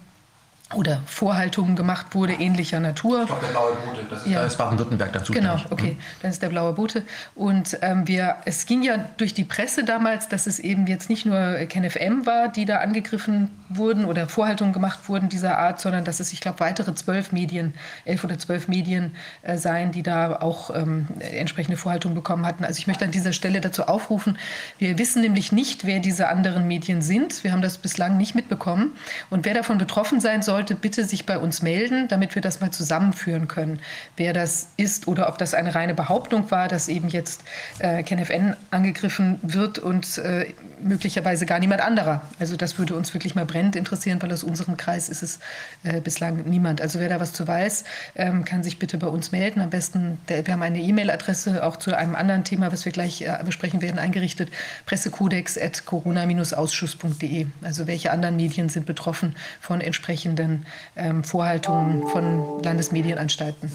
oder 0.75 1.03
Vorhaltungen 1.07 1.77
gemacht 1.77 2.15
wurde, 2.15 2.35
ähnlicher 2.35 2.79
Natur. 2.79 3.23
Ich 3.23 3.27
glaube, 3.27 3.41
der 3.47 3.53
blaue 3.53 3.73
Bote, 3.73 4.05
das 4.11 4.27
ist, 4.27 4.31
ja. 4.31 4.45
ist 4.45 4.59
Baden-Württemberg 4.59 5.13
dazu. 5.15 5.33
Genau, 5.33 5.57
okay, 5.71 5.93
mhm. 5.93 5.99
dann 6.21 6.31
ist 6.31 6.43
der 6.43 6.51
blaue 6.51 6.75
Bote. 6.75 7.05
Und 7.35 7.79
ähm, 7.81 8.07
wir, 8.07 8.37
es 8.45 8.67
ging 8.67 8.83
ja 8.83 8.99
durch 9.17 9.33
die 9.33 9.45
Presse 9.45 9.85
damals, 9.85 10.29
dass 10.29 10.47
es 10.47 10.59
eben 10.59 10.87
jetzt 10.87 11.09
nicht 11.09 11.25
nur 11.25 11.55
KenFM 11.69 12.27
war, 12.27 12.49
die 12.49 12.67
da 12.67 12.79
angegriffen 12.79 13.51
wurden 13.71 14.05
oder 14.05 14.29
Vorhaltungen 14.29 14.75
gemacht 14.75 15.09
wurden 15.09 15.31
dieser 15.31 15.57
Art, 15.57 15.81
sondern 15.81 16.05
dass 16.05 16.21
es, 16.21 16.35
ich 16.35 16.41
glaube, 16.43 16.61
weitere 16.61 16.95
zwölf 16.95 17.33
Medien, 17.33 17.73
elf 18.05 18.23
oder 18.25 18.39
zwölf 18.39 18.69
Medien 18.69 19.15
äh, 19.43 19.57
seien, 19.57 19.91
die 19.91 20.03
da 20.03 20.37
auch 20.37 20.75
ähm, 20.75 21.07
entsprechende 21.19 21.79
Vorhaltungen 21.79 22.15
bekommen 22.15 22.45
hatten. 22.45 22.67
Also 22.67 22.79
ich 22.79 22.87
möchte 22.87 23.07
an 23.07 23.11
dieser 23.11 23.33
Stelle 23.33 23.63
dazu 23.63 23.85
aufrufen, 23.85 24.37
wir 24.77 24.99
wissen 24.99 25.23
nämlich 25.23 25.51
nicht, 25.51 25.87
wer 25.87 26.01
diese 26.01 26.29
anderen 26.29 26.69
Medien 26.69 27.01
sind. 27.01 27.43
Wir 27.43 27.53
haben 27.53 27.63
das 27.63 27.79
bislang 27.79 28.19
nicht 28.19 28.35
mitbekommen. 28.35 28.93
Und 29.31 29.47
wer 29.47 29.55
davon 29.55 29.79
betroffen 29.79 30.21
sein 30.21 30.43
soll, 30.43 30.58
sollte 30.59 30.75
bitte 30.75 31.05
sich 31.05 31.25
bei 31.25 31.39
uns 31.39 31.63
melden, 31.63 32.09
damit 32.09 32.35
wir 32.35 32.43
das 32.43 32.61
mal 32.61 32.73
zusammenführen 32.73 33.47
können, 33.47 33.79
wer 34.17 34.33
das 34.33 34.71
ist 34.77 35.07
oder 35.07 35.29
ob 35.29 35.39
das 35.39 35.55
eine 35.55 35.77
reine 35.77 35.95
Behauptung 35.95 36.51
war, 36.51 36.67
dass 36.67 36.89
eben 36.89 37.09
jetzt 37.11 37.45
äh, 37.79 38.03
KenFN 38.03 38.57
angegriffen 38.73 39.39
wird 39.43 39.79
und 39.79 40.19
äh, 40.19 40.53
möglicherweise 40.83 41.47
gar 41.47 41.59
niemand 41.59 41.81
anderer. 41.81 42.21
Also 42.39 42.57
das 42.57 42.79
würde 42.79 42.95
uns 42.95 43.15
wirklich 43.15 43.35
mal 43.35 43.47
brennend 43.47 43.77
interessieren, 43.77 44.21
weil 44.23 44.33
aus 44.33 44.45
unserem 44.45 44.77
Kreis 44.77 45.09
ist 45.09 45.23
es 45.23 45.39
äh, 45.85 46.01
bislang 46.01 46.45
niemand. 46.45 46.81
Also 46.81 46.99
wer 47.01 47.09
da 47.09 47.21
was 47.21 47.33
zu 47.33 47.47
weiß, 47.47 47.85
ähm, 48.17 48.45
kann 48.45 48.63
sich 48.63 48.79
bitte 48.79 48.99
bei 48.99 49.09
uns 49.09 49.33
melden. 49.33 49.61
Am 49.61 49.71
besten, 49.71 50.21
der, 50.29 50.47
wir 50.47 50.55
haben 50.55 50.63
eine 50.63 50.81
E-Mail-Adresse 50.81 51.65
auch 51.65 51.77
zu 51.77 51.97
einem 51.97 52.15
anderen 52.15 52.45
Thema, 52.45 52.71
was 52.73 52.85
wir 52.85 52.93
gleich 52.93 53.23
äh, 53.23 53.39
besprechen 53.45 53.83
werden, 53.83 53.99
eingerichtet, 53.99 54.51
pressekodex.corona-ausschuss.de. 54.87 57.47
Also 57.63 57.87
welche 57.87 58.11
anderen 58.11 58.37
Medien 58.37 58.69
sind 58.69 58.85
betroffen 58.87 59.37
von 59.61 59.81
entsprechenden 59.81 60.67
ähm, 60.97 61.25
Vorhaltungen 61.25 62.07
von 62.09 62.63
Landesmedienanstalten. 62.63 63.71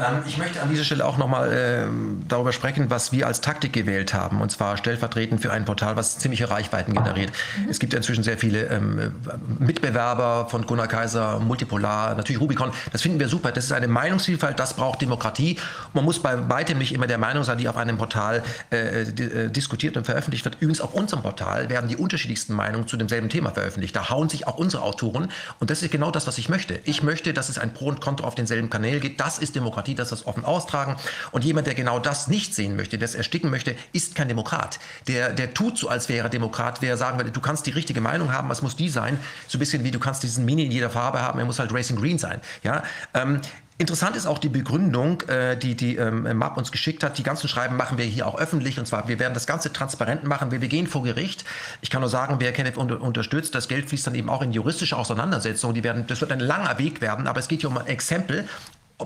Ähm, 0.00 0.22
ich 0.26 0.38
möchte 0.38 0.62
an 0.62 0.70
dieser 0.70 0.84
Stelle 0.84 1.04
auch 1.04 1.18
nochmal 1.18 1.52
äh, 1.52 1.86
darüber 2.28 2.52
sprechen, 2.52 2.90
was 2.90 3.12
wir 3.12 3.26
als 3.26 3.40
Taktik 3.40 3.72
gewählt 3.72 4.14
haben. 4.14 4.40
Und 4.40 4.50
zwar 4.50 4.76
stellvertretend 4.76 5.40
für 5.42 5.52
ein 5.52 5.64
Portal, 5.64 5.96
was 5.96 6.18
ziemliche 6.18 6.50
Reichweiten 6.50 6.94
generiert. 6.94 7.32
Mhm. 7.58 7.68
Es 7.68 7.78
gibt 7.78 7.94
inzwischen 7.94 8.24
sehr 8.24 8.38
viele 8.38 8.64
ähm, 8.66 9.14
Mitbewerber 9.58 10.46
von 10.48 10.66
Gunnar 10.66 10.88
Kaiser, 10.88 11.38
Multipolar, 11.40 12.14
natürlich 12.14 12.40
Rubicon. 12.40 12.70
Das 12.92 13.02
finden 13.02 13.20
wir 13.20 13.28
super. 13.28 13.52
Das 13.52 13.64
ist 13.64 13.72
eine 13.72 13.88
Meinungsvielfalt, 13.88 14.58
das 14.58 14.74
braucht 14.74 15.02
Demokratie. 15.02 15.58
Man 15.92 16.04
muss 16.04 16.20
bei 16.20 16.48
weitem 16.48 16.78
nicht 16.78 16.92
immer 16.92 17.06
der 17.06 17.18
Meinung 17.18 17.44
sein, 17.44 17.58
die 17.58 17.68
auf 17.68 17.76
einem 17.76 17.98
Portal 17.98 18.42
äh, 18.70 19.02
äh, 19.02 19.50
diskutiert 19.50 19.96
und 19.96 20.04
veröffentlicht 20.04 20.44
wird. 20.44 20.56
Übrigens 20.60 20.80
auf 20.80 20.94
unserem 20.94 21.22
Portal 21.22 21.68
werden 21.68 21.88
die 21.88 21.96
unterschiedlichsten 21.96 22.54
Meinungen 22.54 22.86
zu 22.86 22.96
demselben 22.96 23.28
Thema 23.28 23.50
veröffentlicht. 23.50 23.94
Da 23.94 24.08
hauen 24.10 24.28
sich 24.28 24.46
auch 24.46 24.56
unsere 24.56 24.82
Autoren. 24.82 25.30
Und 25.58 25.70
das 25.70 25.82
ist 25.82 25.90
genau 25.90 26.10
das, 26.10 26.26
was 26.26 26.38
ich 26.38 26.48
möchte. 26.48 26.80
Ich 26.84 27.02
möchte, 27.02 27.32
dass 27.32 27.48
es 27.48 27.58
ein 27.58 27.74
Pro 27.74 27.86
und 27.86 28.00
Contra 28.00 28.26
auf 28.26 28.34
denselben 28.34 28.70
Kanälen 28.70 29.00
geht. 29.00 29.20
Das 29.20 29.38
ist 29.38 29.54
Demokratie. 29.54 29.89
Demokratie, 29.90 29.94
dass 29.94 30.10
das 30.10 30.26
offen 30.26 30.44
austragen. 30.44 30.96
Und 31.32 31.44
jemand, 31.44 31.66
der 31.66 31.74
genau 31.74 31.98
das 31.98 32.28
nicht 32.28 32.54
sehen 32.54 32.76
möchte, 32.76 32.98
das 32.98 33.14
ersticken 33.14 33.50
möchte, 33.50 33.74
ist 33.92 34.14
kein 34.14 34.28
Demokrat. 34.28 34.78
Der, 35.06 35.32
der 35.32 35.54
tut 35.54 35.78
so, 35.78 35.88
als 35.88 36.08
wäre 36.08 36.26
er 36.26 36.30
Demokrat, 36.30 36.82
wer 36.82 36.96
sagen 36.96 37.18
würde, 37.18 37.30
du 37.30 37.40
kannst 37.40 37.66
die 37.66 37.70
richtige 37.70 38.00
Meinung 38.00 38.32
haben, 38.32 38.48
was 38.48 38.62
muss 38.62 38.76
die 38.76 38.88
sein? 38.88 39.18
So 39.48 39.58
ein 39.58 39.60
bisschen 39.60 39.84
wie 39.84 39.90
du 39.90 39.98
kannst 39.98 40.22
diesen 40.22 40.44
Mini 40.44 40.64
in 40.64 40.72
jeder 40.72 40.90
Farbe 40.90 41.20
haben, 41.20 41.38
er 41.38 41.44
muss 41.44 41.58
halt 41.58 41.72
Racing 41.72 41.96
Green 41.96 42.18
sein. 42.18 42.40
Ja, 42.62 42.82
ähm, 43.14 43.40
Interessant 43.80 44.14
ist 44.14 44.26
auch 44.26 44.36
die 44.38 44.50
Begründung, 44.50 45.22
äh, 45.22 45.56
die 45.56 45.74
die 45.74 45.96
ähm, 45.96 46.24
MAP 46.36 46.58
uns 46.58 46.70
geschickt 46.70 47.02
hat. 47.02 47.16
Die 47.16 47.22
ganzen 47.22 47.48
Schreiben 47.48 47.76
machen 47.78 47.96
wir 47.96 48.04
hier 48.04 48.26
auch 48.26 48.38
öffentlich. 48.38 48.78
Und 48.78 48.84
zwar, 48.84 49.08
wir 49.08 49.18
werden 49.18 49.32
das 49.32 49.46
Ganze 49.46 49.72
transparent 49.72 50.22
machen. 50.22 50.50
Wir, 50.50 50.60
wir 50.60 50.68
gehen 50.68 50.86
vor 50.86 51.02
Gericht. 51.02 51.46
Ich 51.80 51.88
kann 51.88 52.02
nur 52.02 52.10
sagen, 52.10 52.36
wer 52.40 52.52
KenF 52.52 52.76
unter, 52.76 53.00
unterstützt, 53.00 53.54
das 53.54 53.68
Geld 53.68 53.88
fließt 53.88 54.06
dann 54.06 54.14
eben 54.14 54.28
auch 54.28 54.42
in 54.42 54.52
juristische 54.52 54.98
Auseinandersetzungen. 54.98 55.74
Die 55.74 55.82
werden, 55.82 56.06
das 56.06 56.20
wird 56.20 56.30
ein 56.30 56.40
langer 56.40 56.76
Weg 56.76 57.00
werden, 57.00 57.26
aber 57.26 57.40
es 57.40 57.48
geht 57.48 57.60
hier 57.60 57.70
um 57.70 57.78
ein 57.78 57.86
Exempel 57.86 58.46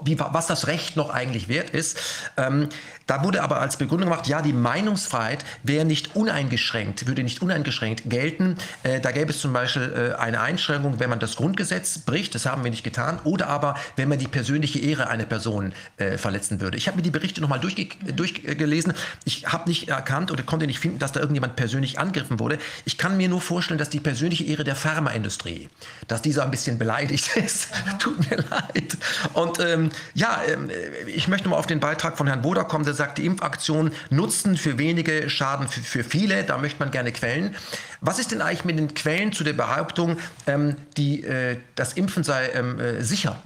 wie, 0.05 0.19
was 0.19 0.47
das 0.47 0.67
Recht 0.67 0.97
noch 0.97 1.11
eigentlich 1.11 1.49
wert 1.49 1.71
ist. 1.71 1.99
Ähm, 2.37 2.69
da 3.07 3.23
wurde 3.23 3.43
aber 3.43 3.61
als 3.61 3.77
Begründung 3.77 4.09
gemacht, 4.09 4.27
ja, 4.27 4.43
die 4.43 4.53
Meinungsfreiheit 4.53 5.45
wäre 5.63 5.85
nicht 5.85 6.17
uneingeschränkt, 6.17 7.07
würde 7.07 7.23
nicht 7.23 7.43
uneingeschränkt 7.43 8.09
gelten. 8.09 8.57
Äh, 8.83 9.01
da 9.01 9.13
gäbe 9.13 9.31
es 9.31 9.41
zum 9.41 9.53
Beispiel 9.53 10.15
äh, 10.15 10.21
eine 10.21 10.41
Einschränkung, 10.41 11.01
wenn 11.01 11.11
man 11.11 11.21
das 11.21 11.37
Grundgesetz 11.37 11.99
bricht, 11.99 12.35
das 12.35 12.47
haben 12.47 12.65
wir 12.65 12.71
nicht 12.71 12.85
getan, 12.85 13.19
oder 13.25 13.49
aber 13.49 13.77
wenn 13.97 14.09
man 14.09 14.19
die 14.19 14.29
persönliche 14.29 14.79
Ehre 14.79 15.09
einer 15.09 15.25
Person 15.25 15.73
äh, 15.97 16.17
verletzen 16.19 16.61
würde. 16.61 16.77
Ich 16.77 16.87
habe 16.87 16.97
mir 16.97 17.03
die 17.03 17.11
Berichte 17.11 17.41
nochmal 17.41 17.61
durchge 17.61 17.89
durchgelesen. 18.13 18.95
Ich 19.25 19.47
habe 19.47 19.69
nicht 19.69 19.89
erkannt 19.89 20.31
oder 20.31 20.43
konnte 20.43 20.67
nicht 20.67 20.79
finden, 20.79 20.99
dass 20.99 21.13
da 21.13 21.21
irgendjemand 21.21 21.57
persönlich 21.57 21.99
angegriffen 21.99 22.41
wurde. 22.41 22.59
Ich 22.85 22.99
kann 22.99 23.17
mir 23.17 23.29
nur 23.29 23.41
vorstellen, 23.41 23.79
dass 23.79 23.91
die 23.91 24.01
persönliche 24.01 24.45
Ehre 24.45 24.65
der 24.65 24.77
Pharmaindustrie, 24.77 25.69
dass 26.09 26.23
dieser 26.23 26.45
ein 26.45 26.51
bisschen 26.51 26.79
beleidigt 26.79 27.37
ist. 27.37 27.69
Tut 27.99 28.31
mir 28.31 28.37
leid. 28.37 28.97
Und 29.33 29.61
ähm, 29.61 29.91
ja, 30.15 30.41
ähm, 30.49 30.71
ich 31.07 31.29
möchte 31.29 31.49
mal 31.49 31.57
auf 31.57 31.67
den 31.67 31.81
Beitrag 31.81 32.17
von 32.17 32.27
Herrn 32.27 32.43
Boder 32.43 32.65
kommen, 32.65 32.85
sagt, 32.95 33.19
die 33.19 33.27
Impfaktion 33.27 33.93
Nutzen 34.11 34.57
für 34.57 34.79
wenige, 34.79 35.29
Schaden 35.29 35.69
für, 35.69 35.81
für 35.81 36.05
viele. 36.05 36.45
Da 36.45 36.59
möchte 36.59 36.79
man 36.79 36.91
gerne 36.91 37.13
Quellen. 37.13 37.55
Was 38.01 38.19
ist 38.19 38.31
denn 38.31 38.41
eigentlich 38.41 38.65
mit 38.65 38.79
den 38.79 38.95
Quellen 38.95 39.33
zu 39.33 39.45
der 39.45 39.53
Behauptung, 39.53 40.19
ähm, 40.47 40.77
die, 40.97 41.25
äh, 41.25 41.59
das 41.75 41.95
Impfen 41.95 42.25
sei 42.25 42.49
ähm, 42.55 42.81
äh, 42.81 43.03
sicher? 43.03 43.41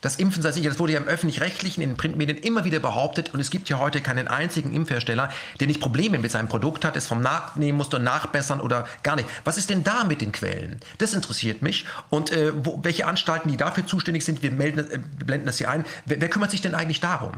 Das 0.00 0.16
Impfen 0.16 0.42
sei 0.42 0.52
sicher, 0.52 0.68
das 0.68 0.78
wurde 0.78 0.92
ja 0.92 1.00
im 1.00 1.06
öffentlich-rechtlichen, 1.06 1.82
in 1.82 1.90
den 1.90 1.96
Printmedien 1.96 2.38
immer 2.38 2.64
wieder 2.64 2.78
behauptet 2.78 3.34
und 3.34 3.40
es 3.40 3.50
gibt 3.50 3.68
ja 3.68 3.78
heute 3.78 4.00
keinen 4.00 4.28
einzigen 4.28 4.72
Impfhersteller, 4.72 5.30
der 5.60 5.66
nicht 5.66 5.80
Probleme 5.80 6.18
mit 6.18 6.30
seinem 6.30 6.48
Produkt 6.48 6.84
hat, 6.84 6.96
es 6.96 7.06
vom 7.06 7.20
Nachnehmen 7.20 7.76
musste 7.76 7.96
und 7.96 8.04
nachbessern 8.04 8.60
oder 8.60 8.86
gar 9.02 9.16
nicht. 9.16 9.28
Was 9.44 9.58
ist 9.58 9.70
denn 9.70 9.84
da 9.84 10.04
mit 10.04 10.20
den 10.20 10.32
Quellen? 10.32 10.80
Das 10.98 11.14
interessiert 11.14 11.62
mich 11.62 11.84
und 12.10 12.30
äh, 12.32 12.52
wo, 12.54 12.80
welche 12.82 13.06
Anstalten, 13.06 13.50
die 13.50 13.56
dafür 13.56 13.86
zuständig 13.86 14.24
sind, 14.24 14.42
wir 14.42 14.50
melden, 14.50 14.90
äh, 14.90 14.98
blenden 15.24 15.46
das 15.46 15.58
hier 15.58 15.70
ein. 15.70 15.84
Wer, 16.06 16.20
wer, 16.20 16.28
kümmert 16.28 16.50
sich 16.50 16.60
denn 16.60 16.74
eigentlich 16.74 17.00
darum? 17.00 17.32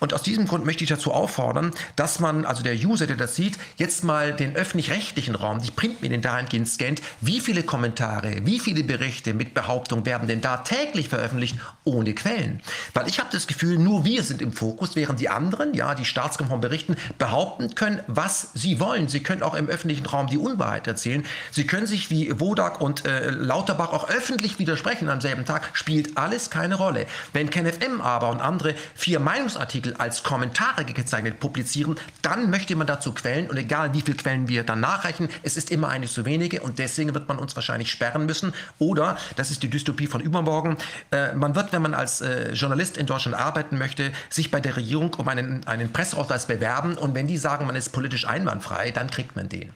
Und 0.00 0.14
aus 0.14 0.22
diesem 0.22 0.46
Grund 0.46 0.64
möchte 0.64 0.84
ich 0.84 0.90
dazu 0.90 1.12
auffordern, 1.12 1.72
dass 1.96 2.20
man, 2.20 2.44
also 2.44 2.62
der 2.62 2.74
User, 2.74 3.06
der 3.06 3.16
das 3.16 3.34
sieht, 3.34 3.58
jetzt 3.76 4.04
mal 4.04 4.32
den 4.32 4.54
öffentlich-rechtlichen 4.54 5.34
Raum, 5.34 5.60
die 5.60 5.70
Printmedien 5.70 6.22
dahingehend 6.22 6.68
scannt, 6.68 7.02
wie 7.20 7.40
viele 7.40 7.62
Kommentare, 7.62 8.44
wie 8.44 8.60
viele 8.60 8.84
Berichte 8.84 9.34
mit 9.34 9.54
Behauptung 9.54 10.06
werden 10.06 10.28
denn 10.28 10.40
da 10.40 10.58
täglich 10.58 11.08
veröffentlicht, 11.08 11.56
ohne 11.84 12.03
ohne 12.04 12.14
Quellen. 12.14 12.60
Weil 12.92 13.08
ich 13.08 13.18
habe 13.18 13.30
das 13.32 13.46
Gefühl, 13.46 13.78
nur 13.78 14.04
wir 14.04 14.22
sind 14.22 14.42
im 14.42 14.52
Fokus, 14.52 14.94
während 14.94 15.20
die 15.20 15.28
anderen, 15.30 15.74
ja, 15.74 15.94
die 15.94 16.04
staatskonform 16.04 16.60
berichten, 16.60 16.96
behaupten 17.18 17.74
können, 17.74 18.00
was 18.06 18.50
sie 18.54 18.78
wollen. 18.78 19.08
Sie 19.08 19.22
können 19.22 19.42
auch 19.42 19.54
im 19.54 19.68
öffentlichen 19.68 20.06
Raum 20.06 20.26
die 20.26 20.38
Unwahrheit 20.38 20.86
erzählen. 20.86 21.24
Sie 21.50 21.66
können 21.66 21.86
sich 21.86 22.10
wie 22.10 22.38
Wodak 22.38 22.80
und 22.80 23.06
äh, 23.06 23.30
Lauterbach 23.30 23.92
auch 23.92 24.10
öffentlich 24.10 24.58
widersprechen 24.58 25.08
am 25.08 25.20
selben 25.20 25.44
Tag. 25.44 25.70
Spielt 25.72 26.18
alles 26.18 26.50
keine 26.50 26.74
Rolle. 26.74 27.06
Wenn 27.32 27.48
KenFM 27.48 28.00
aber 28.00 28.28
und 28.28 28.40
andere 28.40 28.74
vier 28.94 29.20
Meinungsartikel 29.20 29.94
als 29.96 30.22
Kommentare 30.22 30.84
gekennzeichnet 30.84 31.40
publizieren, 31.40 31.96
dann 32.20 32.50
möchte 32.50 32.76
man 32.76 32.86
dazu 32.86 33.12
Quellen 33.12 33.48
und 33.48 33.56
egal 33.56 33.94
wie 33.94 34.02
viele 34.02 34.16
Quellen 34.16 34.48
wir 34.48 34.64
dann 34.64 34.80
nachreichen, 34.80 35.28
es 35.42 35.56
ist 35.56 35.70
immer 35.70 35.88
eine 35.88 36.06
zu 36.06 36.24
wenige 36.24 36.60
und 36.60 36.78
deswegen 36.78 37.14
wird 37.14 37.28
man 37.28 37.38
uns 37.38 37.56
wahrscheinlich 37.56 37.90
sperren 37.90 38.26
müssen. 38.26 38.52
Oder, 38.78 39.16
das 39.36 39.50
ist 39.50 39.62
die 39.62 39.68
Dystopie 39.68 40.06
von 40.06 40.20
übermorgen, 40.20 40.76
äh, 41.10 41.32
man 41.34 41.54
wird, 41.54 41.72
wenn 41.72 41.82
man 41.82 41.93
als 41.94 42.20
äh, 42.20 42.52
Journalist 42.52 42.96
in 42.96 43.06
Deutschland 43.06 43.38
arbeiten 43.38 43.78
möchte, 43.78 44.12
sich 44.28 44.50
bei 44.50 44.60
der 44.60 44.76
Regierung 44.76 45.14
um 45.14 45.28
einen, 45.28 45.66
einen 45.66 45.92
Presseausweis 45.92 46.46
bewerben 46.46 46.96
und 46.96 47.14
wenn 47.14 47.26
die 47.26 47.38
sagen, 47.38 47.66
man 47.66 47.76
ist 47.76 47.90
politisch 47.90 48.26
einwandfrei, 48.26 48.90
dann 48.90 49.10
kriegt 49.10 49.36
man 49.36 49.48
den. 49.48 49.72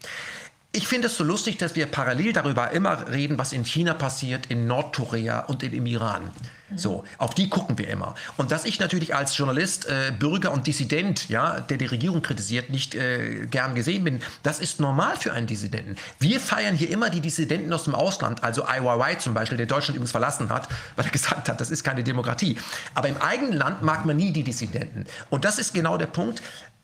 Ich 0.72 0.87
finde 0.87 1.07
es 1.07 1.16
so 1.16 1.24
lustig, 1.24 1.57
dass 1.57 1.74
wir 1.76 1.87
parallel 1.87 2.33
darüber 2.33 2.70
immer 2.72 3.11
reden, 3.11 3.38
was 3.38 3.52
in 3.52 3.64
China 3.64 3.94
passiert, 3.94 4.46
in 4.46 4.66
Nordkorea 4.66 5.40
und 5.40 5.62
im 5.62 5.87
Iran. 5.87 6.31
So, 6.76 7.04
auf 7.16 7.35
die 7.35 7.48
gucken 7.48 7.78
wir 7.78 7.88
immer. 7.88 8.14
Und 8.37 8.50
dass 8.50 8.66
ich 8.66 8.78
natürlich 8.78 9.14
als 9.14 9.37
Journalist, 9.37 9.87
äh, 9.87 10.12
Bürger 10.18 10.52
und 10.52 10.66
Dissident, 10.66 11.28
ja, 11.31 11.61
der 11.61 11.78
die 11.78 11.87
Regierung 11.87 12.20
kritisiert, 12.20 12.68
nicht 12.68 12.94
äh, 12.94 13.46
gern 13.46 13.74
gesehen 13.74 14.04
bin, 14.04 14.20
das 14.42 14.61
ist 14.61 14.78
normal 14.78 15.16
für 15.16 15.33
einen 15.33 15.46
Dissidenten. 15.46 15.96
Wir 16.18 16.40
feiern 16.40 16.76
hier 16.76 16.90
immer 16.90 17.09
die 17.09 17.20
Dissidenten 17.20 17.72
aus 17.72 17.85
dem 17.85 17.94
Ausland, 17.94 18.44
also 18.44 18.64
IYY 18.64 19.18
zum 19.18 19.33
Beispiel, 19.33 19.57
der 19.57 19.66
Deutschland 19.66 19.96
übrigens 19.96 20.11
verlassen 20.11 20.50
hat, 20.50 20.68
weil 20.96 21.07
er 21.07 21.11
gesagt 21.11 21.48
hat, 21.48 21.59
das 21.59 21.70
ist 21.70 21.85
keine 21.85 22.04
Demokratie. 22.04 22.59
Aber 22.94 23.09
im 23.09 23.16
eigenen 23.16 23.54
Land 23.54 23.83
mag 23.83 24.04
man 24.04 24.16
nie 24.16 24.33
die 24.33 24.42
Dissidenten. 24.42 25.07
Und 25.31 25.46
das 25.46 25.59
ist 25.59 25.72
genau 25.72 25.96
der 25.96 26.07
Punkt 26.07 26.42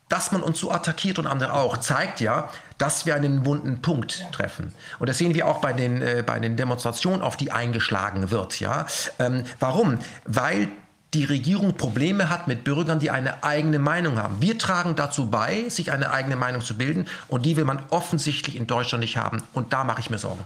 dass 0.09 0.33
man 0.33 0.43
uns 0.43 0.61
so 0.61 0.71
attackiert 0.71 1.19
und 1.19 1.27
andere 1.27 1.55
auch, 1.55 1.79
zeigt 1.79 2.21
ja, 2.21 2.51
dass 2.79 3.07
wir 3.07 3.15
einen 3.15 3.47
wunden 3.47 3.81
Punkt 3.81 4.27
treffen. 4.33 4.75
Und 4.99 5.09
das 5.09 5.19
sehen 5.19 5.35
wir 5.35 5.47
auch 5.47 5.61
bei 5.61 5.73
den, 5.73 6.03
äh, 6.03 6.23
bei 6.27 6.39
den 6.39 6.57
Demonstrationen, 6.57 7.23
auf 7.23 7.37
die 7.37 7.53
eingeschlagen 7.53 8.31
wird. 8.31 8.61
Ja? 8.61 8.87
Ähm, 9.19 9.45
warum? 9.61 9.99
Weil 10.25 10.69
die 11.15 11.25
Regierung 11.25 11.75
Probleme 11.77 12.29
hat 12.29 12.49
mit 12.49 12.65
Bürgern, 12.65 12.99
die 12.99 13.11
eine 13.11 13.45
eigene 13.45 13.79
Meinung 13.79 14.19
haben. 14.19 14.37
Wir 14.41 14.59
tragen 14.59 14.97
dazu 14.97 15.31
bei, 15.31 15.69
sich 15.69 15.93
eine 15.93 16.11
eigene 16.11 16.37
Meinung 16.37 16.61
zu 16.61 16.77
bilden 16.77 17.07
und 17.29 17.47
die 17.47 17.57
will 17.57 17.65
man 17.65 17.81
offensichtlich 17.91 18.57
in 18.57 18.67
Deutschland 18.67 19.01
nicht 19.01 19.17
haben. 19.17 19.43
Und 19.53 19.73
da 19.73 19.85
mache 19.85 20.01
ich 20.01 20.11
mir 20.11 20.19
Sorgen. 20.19 20.45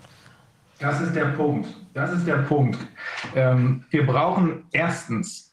Das 0.79 1.01
ist 1.01 1.17
der 1.17 1.27
Punkt. 1.27 1.69
Das 1.95 2.13
ist 2.13 2.27
der 2.27 2.37
Punkt. 2.37 2.79
Ähm, 3.35 3.85
wir 3.91 4.07
brauchen 4.07 4.65
erstens 4.71 5.48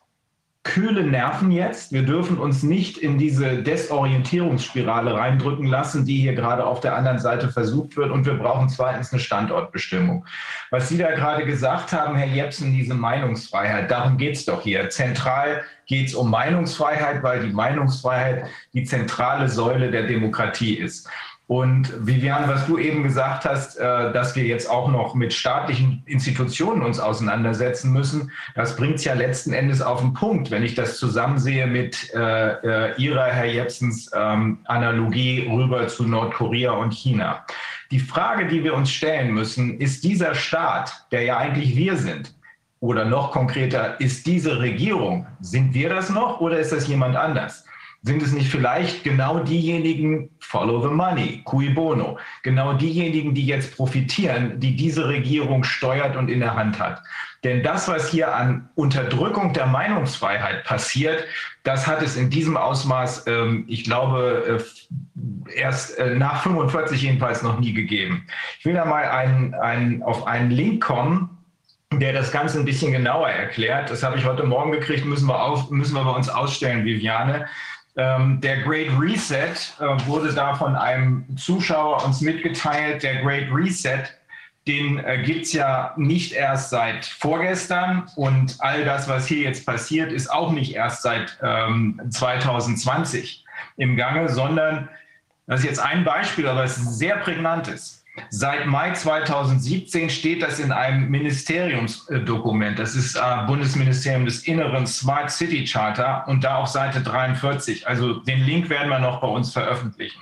kühle 0.66 1.04
Nerven 1.04 1.52
jetzt. 1.52 1.94
Wir 1.94 2.02
dürfen 2.02 2.38
uns 2.40 2.64
nicht 2.64 2.98
in 2.98 3.18
diese 3.20 3.62
Desorientierungsspirale 3.62 5.14
reindrücken 5.14 5.68
lassen, 5.68 6.06
die 6.06 6.18
hier 6.18 6.34
gerade 6.34 6.66
auf 6.66 6.82
der 6.82 6.96
anderen 6.96 7.20
Seite 7.20 7.50
versucht 7.50 7.96
wird. 7.96 8.12
Und 8.12 8.26
wir 8.26 8.34
brauchen 8.34 8.68
zweitens 8.68 9.14
eine 9.14 9.22
Standortbestimmung. 9.22 10.26
Was 10.72 10.90
Sie 10.90 10.98
da 10.98 11.12
gerade 11.12 11.46
gesagt 11.46 11.94
haben, 11.94 12.16
Herr 12.16 12.28
Jepsen, 12.28 12.74
diese 12.74 12.96
Meinungsfreiheit, 12.96 13.90
darum 13.92 14.18
geht 14.18 14.36
es 14.36 14.46
doch 14.46 14.64
hier. 14.64 14.90
Zentral 14.90 15.62
geht 15.86 16.08
es 16.08 16.16
um 16.16 16.32
Meinungsfreiheit, 16.32 17.22
weil 17.22 17.46
die 17.46 17.54
Meinungsfreiheit 17.54 18.48
die 18.74 18.84
zentrale 18.84 19.48
Säule 19.48 19.92
der 19.92 20.08
Demokratie 20.08 20.74
ist. 20.74 21.08
Und 21.48 22.08
Vivian, 22.08 22.50
was 22.50 22.66
du 22.66 22.80
eben 22.80 23.04
gesagt 23.04 23.46
hast, 23.46 23.78
äh, 23.78 24.12
dass 24.14 24.36
wir 24.36 24.46
jetzt 24.46 24.68
auch 24.68 24.90
noch 24.90 25.14
mit 25.14 25.32
staatlichen 25.32 26.02
Institutionen 26.08 26.82
uns 26.82 27.00
auseinandersetzen 27.00 27.94
müssen, 27.94 28.32
das 28.56 28.76
bringt 28.76 28.96
es 28.96 29.06
ja 29.06 29.14
letzten 29.14 29.54
Endes 29.54 29.82
auf 29.82 30.02
den 30.02 30.14
Punkt, 30.14 30.50
wenn 30.50 30.64
ich 30.64 30.74
das 30.74 30.98
zusammensehe 30.98 31.68
mit 31.68 32.12
äh, 32.16 32.90
äh, 32.90 32.96
Ihrer, 32.98 33.26
Herr 33.26 33.46
Jepsens, 33.46 34.10
ähm, 34.16 34.60
Analogie 34.66 35.48
rüber 35.48 35.88
zu 35.88 36.06
Nordkorea 36.06 36.72
und 36.72 36.94
China. 36.94 37.46
Die 37.92 38.00
Frage, 38.00 38.48
die 38.48 38.64
wir 38.64 38.74
uns 38.74 38.92
stellen 38.92 39.32
müssen, 39.32 39.80
ist 39.80 40.04
dieser 40.04 40.34
Staat, 40.34 41.06
der 41.12 41.22
ja 41.22 41.38
eigentlich 41.38 41.76
wir 41.76 41.96
sind, 41.96 42.34
oder 42.80 43.06
noch 43.06 43.32
konkreter, 43.32 44.00
ist 44.00 44.26
diese 44.26 44.60
Regierung, 44.60 45.28
sind 45.42 45.74
wir 45.74 45.90
das 45.90 46.10
noch 46.10 46.40
oder 46.40 46.60
ist 46.60 46.72
das 46.72 46.88
jemand 46.88 47.16
anders? 47.16 47.65
Sind 48.06 48.22
es 48.22 48.34
nicht 48.34 48.52
vielleicht 48.52 49.04
genau 49.04 49.40
diejenigen, 49.40 50.30
follow 50.40 50.88
the 50.88 50.94
money, 50.94 51.42
cui 51.44 51.70
bono, 51.70 52.20
genau 52.44 52.74
diejenigen, 52.74 53.34
die 53.34 53.48
jetzt 53.48 53.76
profitieren, 53.76 54.60
die 54.60 54.76
diese 54.76 55.08
Regierung 55.08 55.64
steuert 55.64 56.16
und 56.16 56.30
in 56.30 56.40
der 56.40 56.56
Hand 56.56 56.80
hat? 56.80 57.02
Denn 57.44 57.64
das, 57.64 57.88
was 57.88 58.10
hier 58.10 58.36
an 58.36 58.70
Unterdrückung 58.76 59.54
der 59.54 59.66
Meinungsfreiheit 59.66 60.66
passiert, 60.66 61.26
das 61.64 61.88
hat 61.88 62.04
es 62.04 62.16
in 62.16 62.30
diesem 62.30 62.58
Ausmaß, 62.58 63.26
ähm, 63.26 63.66
ich 63.68 63.84
glaube, 63.84 64.60
äh, 64.60 65.60
erst 65.60 65.98
äh, 65.98 66.14
nach 66.16 66.44
45 66.44 67.02
jedenfalls 67.02 67.42
noch 67.42 67.60
nie 67.60 67.74
gegeben. 67.74 68.28
Ich 68.60 68.66
will 68.66 68.76
da 68.76 68.86
mal 68.86 69.06
einen, 69.06 69.56
einen, 69.56 70.04
auf 70.04 70.28
einen 70.28 70.52
Link 70.52 70.84
kommen, 70.84 71.36
der 71.92 72.14
das 72.14 72.32
Ganze 72.32 72.60
ein 72.60 72.66
bisschen 72.66 72.92
genauer 72.92 73.30
erklärt. 73.30 73.90
Das 73.90 74.04
habe 74.04 74.18
ich 74.18 74.26
heute 74.26 74.44
Morgen 74.44 74.72
gekriegt, 74.72 75.06
müssen 75.06 75.28
wir, 75.28 75.42
auf, 75.42 75.72
müssen 75.72 75.96
wir 75.96 76.04
bei 76.04 76.12
uns 76.12 76.30
ausstellen, 76.30 76.86
Viviane. 76.86 77.48
Ähm, 77.98 78.42
der 78.42 78.62
Great 78.64 78.90
Reset 79.00 79.54
äh, 79.80 80.08
wurde 80.08 80.34
da 80.34 80.56
von 80.56 80.76
einem 80.76 81.26
Zuschauer 81.38 82.04
uns 82.06 82.22
mitgeteilt. 82.22 83.04
Der 83.04 83.22
Great 83.22 83.48
Reset, 83.52 84.04
den 84.68 85.00
äh, 85.00 85.24
gibt 85.24 85.46
es 85.46 85.54
ja 85.54 85.94
nicht 85.96 86.34
erst 86.34 86.72
seit 86.72 87.06
vorgestern 87.06 88.10
und 88.16 88.58
all 88.60 88.84
das, 88.84 89.08
was 89.08 89.28
hier 89.28 89.44
jetzt 89.44 89.66
passiert, 89.66 90.12
ist 90.12 90.30
auch 90.30 90.52
nicht 90.52 90.76
erst 90.76 91.04
seit 91.04 91.38
ähm, 91.42 92.02
2020 92.10 93.46
im 93.78 93.96
Gange, 93.96 94.28
sondern 94.30 94.90
das 95.48 95.60
ist 95.62 95.66
jetzt 95.66 95.80
ein 95.80 96.04
Beispiel, 96.04 96.48
aber 96.48 96.64
es 96.64 96.78
ist 96.78 96.98
sehr 96.98 97.18
prägnantes. 97.18 98.05
Seit 98.30 98.66
Mai 98.66 98.92
2017 98.92 100.10
steht 100.10 100.42
das 100.42 100.60
in 100.60 100.72
einem 100.72 101.10
Ministeriumsdokument. 101.10 102.80
Das 102.80 102.96
ist 102.96 103.16
äh, 103.16 103.46
Bundesministerium 103.46 104.26
des 104.26 104.48
Inneren 104.48 104.88
Smart 104.88 105.32
City 105.32 105.66
Charter 105.66 106.28
und 106.28 106.44
da 106.44 106.58
auf 106.58 106.68
Seite 106.68 107.02
43. 107.02 107.88
Also 107.88 108.16
den 108.16 108.42
Link 108.42 108.70
werden 108.70 108.90
wir 108.90 109.00
noch 109.00 109.22
bei 109.22 109.28
uns 109.28 109.52
veröffentlichen. 109.52 110.22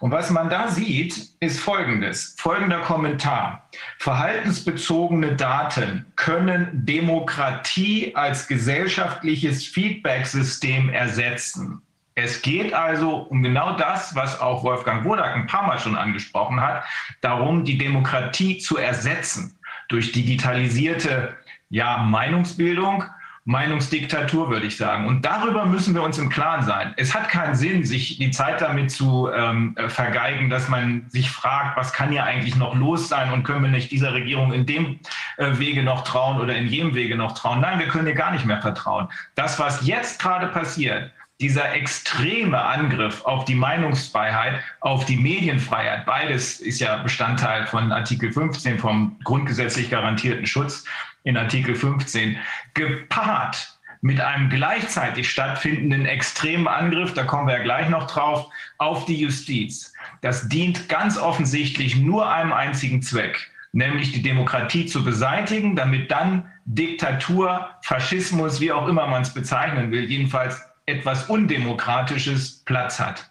Und 0.00 0.12
was 0.12 0.30
man 0.30 0.48
da 0.48 0.68
sieht, 0.68 1.28
ist 1.40 1.60
Folgendes. 1.60 2.34
Folgender 2.38 2.80
Kommentar. 2.80 3.68
Verhaltensbezogene 3.98 5.36
Daten 5.36 6.06
können 6.16 6.68
Demokratie 6.72 8.14
als 8.14 8.48
gesellschaftliches 8.48 9.66
Feedback-System 9.66 10.88
ersetzen. 10.88 11.82
Es 12.22 12.42
geht 12.42 12.74
also 12.74 13.16
um 13.16 13.42
genau 13.42 13.76
das, 13.76 14.14
was 14.14 14.40
auch 14.40 14.62
Wolfgang 14.62 15.04
Wodak 15.04 15.34
ein 15.34 15.46
paar 15.46 15.66
Mal 15.66 15.78
schon 15.78 15.96
angesprochen 15.96 16.60
hat, 16.60 16.84
darum, 17.22 17.64
die 17.64 17.78
Demokratie 17.78 18.58
zu 18.58 18.76
ersetzen 18.76 19.58
durch 19.88 20.12
digitalisierte 20.12 21.34
ja, 21.70 21.98
Meinungsbildung, 21.98 23.04
Meinungsdiktatur, 23.46 24.50
würde 24.50 24.66
ich 24.66 24.76
sagen. 24.76 25.06
Und 25.06 25.24
darüber 25.24 25.64
müssen 25.64 25.94
wir 25.94 26.02
uns 26.02 26.18
im 26.18 26.28
Klaren 26.28 26.62
sein. 26.62 26.92
Es 26.98 27.14
hat 27.14 27.30
keinen 27.30 27.54
Sinn, 27.54 27.84
sich 27.84 28.18
die 28.18 28.30
Zeit 28.30 28.60
damit 28.60 28.90
zu 28.90 29.30
ähm, 29.34 29.74
vergeigen, 29.88 30.50
dass 30.50 30.68
man 30.68 31.08
sich 31.08 31.30
fragt, 31.30 31.78
was 31.78 31.94
kann 31.94 32.10
hier 32.10 32.24
eigentlich 32.24 32.54
noch 32.54 32.74
los 32.74 33.08
sein 33.08 33.32
und 33.32 33.44
können 33.44 33.62
wir 33.62 33.70
nicht 33.70 33.90
dieser 33.90 34.12
Regierung 34.12 34.52
in 34.52 34.66
dem 34.66 35.00
äh, 35.38 35.58
Wege 35.58 35.82
noch 35.82 36.04
trauen 36.04 36.38
oder 36.38 36.54
in 36.54 36.66
jedem 36.66 36.94
Wege 36.94 37.16
noch 37.16 37.32
trauen. 37.32 37.60
Nein, 37.60 37.78
wir 37.78 37.88
können 37.88 38.06
ihr 38.06 38.14
gar 38.14 38.30
nicht 38.30 38.44
mehr 38.44 38.60
vertrauen. 38.60 39.08
Das, 39.36 39.58
was 39.58 39.86
jetzt 39.86 40.20
gerade 40.20 40.48
passiert, 40.48 41.10
dieser 41.40 41.72
extreme 41.72 42.60
Angriff 42.60 43.24
auf 43.24 43.44
die 43.46 43.54
Meinungsfreiheit, 43.54 44.62
auf 44.80 45.06
die 45.06 45.16
Medienfreiheit, 45.16 46.04
beides 46.04 46.60
ist 46.60 46.80
ja 46.80 46.98
Bestandteil 46.98 47.66
von 47.66 47.92
Artikel 47.92 48.32
15 48.32 48.78
vom 48.78 49.18
grundgesetzlich 49.24 49.90
garantierten 49.90 50.46
Schutz 50.46 50.84
in 51.24 51.36
Artikel 51.36 51.74
15, 51.74 52.36
gepaart 52.74 53.78
mit 54.02 54.20
einem 54.20 54.48
gleichzeitig 54.48 55.30
stattfindenden 55.30 56.06
extremen 56.06 56.68
Angriff, 56.68 57.12
da 57.12 57.24
kommen 57.24 57.48
wir 57.48 57.58
ja 57.58 57.62
gleich 57.62 57.88
noch 57.88 58.06
drauf, 58.06 58.48
auf 58.78 59.04
die 59.04 59.20
Justiz. 59.20 59.92
Das 60.22 60.48
dient 60.48 60.88
ganz 60.88 61.18
offensichtlich 61.18 61.96
nur 61.96 62.30
einem 62.30 62.52
einzigen 62.52 63.02
Zweck, 63.02 63.50
nämlich 63.72 64.12
die 64.12 64.22
Demokratie 64.22 64.86
zu 64.86 65.04
beseitigen, 65.04 65.76
damit 65.76 66.10
dann 66.10 66.50
Diktatur, 66.64 67.68
Faschismus, 67.82 68.60
wie 68.60 68.72
auch 68.72 68.88
immer 68.88 69.06
man 69.06 69.22
es 69.22 69.34
bezeichnen 69.34 69.90
will, 69.90 70.04
jedenfalls 70.04 70.62
etwas 70.86 71.28
Undemokratisches 71.28 72.64
Platz 72.64 72.98
hat. 72.98 73.29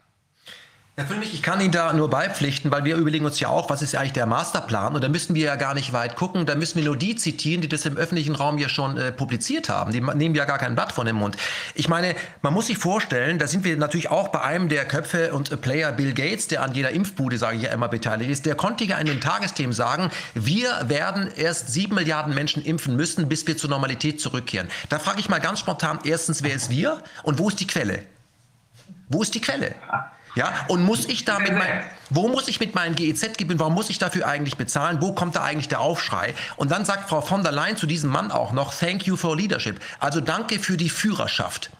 Herr 0.99 1.07
Füllmich, 1.07 1.33
ich 1.33 1.41
kann 1.41 1.61
Ihnen 1.61 1.71
da 1.71 1.93
nur 1.93 2.09
beipflichten, 2.09 2.71
weil 2.71 2.83
wir 2.83 2.97
überlegen 2.97 3.23
uns 3.23 3.39
ja 3.39 3.47
auch, 3.47 3.69
was 3.69 3.81
ist 3.81 3.95
eigentlich 3.95 4.11
der 4.11 4.25
Masterplan? 4.25 4.95
Und 4.95 5.01
da 5.01 5.07
müssen 5.07 5.33
wir 5.33 5.45
ja 5.45 5.55
gar 5.55 5.73
nicht 5.73 5.93
weit 5.93 6.17
gucken. 6.17 6.45
Da 6.45 6.55
müssen 6.55 6.77
wir 6.77 6.83
nur 6.83 6.97
die 6.97 7.15
zitieren, 7.15 7.61
die 7.61 7.69
das 7.69 7.85
im 7.85 7.95
öffentlichen 7.95 8.35
Raum 8.35 8.57
ja 8.57 8.67
schon 8.67 8.97
äh, 8.97 9.13
publiziert 9.13 9.69
haben. 9.69 9.93
Die 9.93 10.01
nehmen 10.01 10.35
ja 10.35 10.43
gar 10.43 10.57
kein 10.57 10.75
Blatt 10.75 10.91
von 10.91 11.05
dem 11.05 11.15
Mund. 11.15 11.37
Ich 11.73 11.87
meine, 11.87 12.15
man 12.41 12.53
muss 12.53 12.67
sich 12.67 12.77
vorstellen, 12.77 13.39
da 13.39 13.47
sind 13.47 13.63
wir 13.63 13.77
natürlich 13.77 14.11
auch 14.11 14.27
bei 14.27 14.41
einem 14.41 14.67
der 14.67 14.83
Köpfe 14.83 15.31
und 15.31 15.53
äh, 15.53 15.55
Player 15.55 15.93
Bill 15.93 16.13
Gates, 16.13 16.49
der 16.49 16.63
an 16.63 16.73
jeder 16.73 16.89
Impfbude, 16.89 17.37
sage 17.37 17.55
ich 17.55 17.63
ja 17.63 17.71
immer, 17.71 17.87
beteiligt 17.87 18.29
ist. 18.29 18.45
Der 18.45 18.55
konnte 18.55 18.83
ja 18.83 18.97
in 18.97 19.07
den 19.07 19.21
Tagesthemen 19.21 19.71
sagen, 19.71 20.11
wir 20.33 20.69
werden 20.89 21.29
erst 21.33 21.71
sieben 21.71 21.95
Milliarden 21.95 22.35
Menschen 22.35 22.61
impfen 22.61 22.97
müssen, 22.97 23.29
bis 23.29 23.47
wir 23.47 23.55
zur 23.55 23.69
Normalität 23.69 24.19
zurückkehren. 24.19 24.67
Da 24.89 24.99
frage 24.99 25.21
ich 25.21 25.29
mal 25.29 25.39
ganz 25.39 25.61
spontan, 25.61 25.99
erstens, 26.03 26.43
wer 26.43 26.53
ist 26.53 26.69
wir 26.69 27.01
und 27.23 27.39
wo 27.39 27.47
ist 27.47 27.61
die 27.61 27.67
Quelle? 27.67 28.03
Wo 29.07 29.21
ist 29.21 29.33
die 29.33 29.39
Quelle? 29.39 29.75
Ja, 29.87 30.11
und 30.67 30.83
muss 30.83 31.05
ich 31.05 31.25
da 31.25 31.39
mit 31.39 31.53
mein, 31.53 31.83
wo 32.09 32.27
muss 32.27 32.47
ich 32.47 32.59
mit 32.59 32.75
meinen 32.75 32.95
GEZ-Gebühren, 32.95 33.59
warum 33.59 33.73
muss 33.73 33.89
ich 33.89 33.97
dafür 33.97 34.27
eigentlich 34.27 34.57
bezahlen? 34.57 34.97
Wo 35.01 35.13
kommt 35.13 35.35
da 35.35 35.43
eigentlich 35.43 35.69
der 35.69 35.79
Aufschrei? 35.79 36.35
Und 36.55 36.71
dann 36.71 36.85
sagt 36.85 37.09
Frau 37.09 37.21
von 37.21 37.43
der 37.43 37.51
Leyen 37.51 37.77
zu 37.77 37.87
diesem 37.87 38.09
Mann 38.09 38.31
auch 38.31 38.51
noch, 38.51 38.73
thank 38.73 39.05
you 39.05 39.15
for 39.15 39.35
leadership. 39.35 39.79
Also 39.99 40.21
danke 40.21 40.59
für 40.59 40.77
die 40.77 40.89
Führerschaft. 40.89 41.71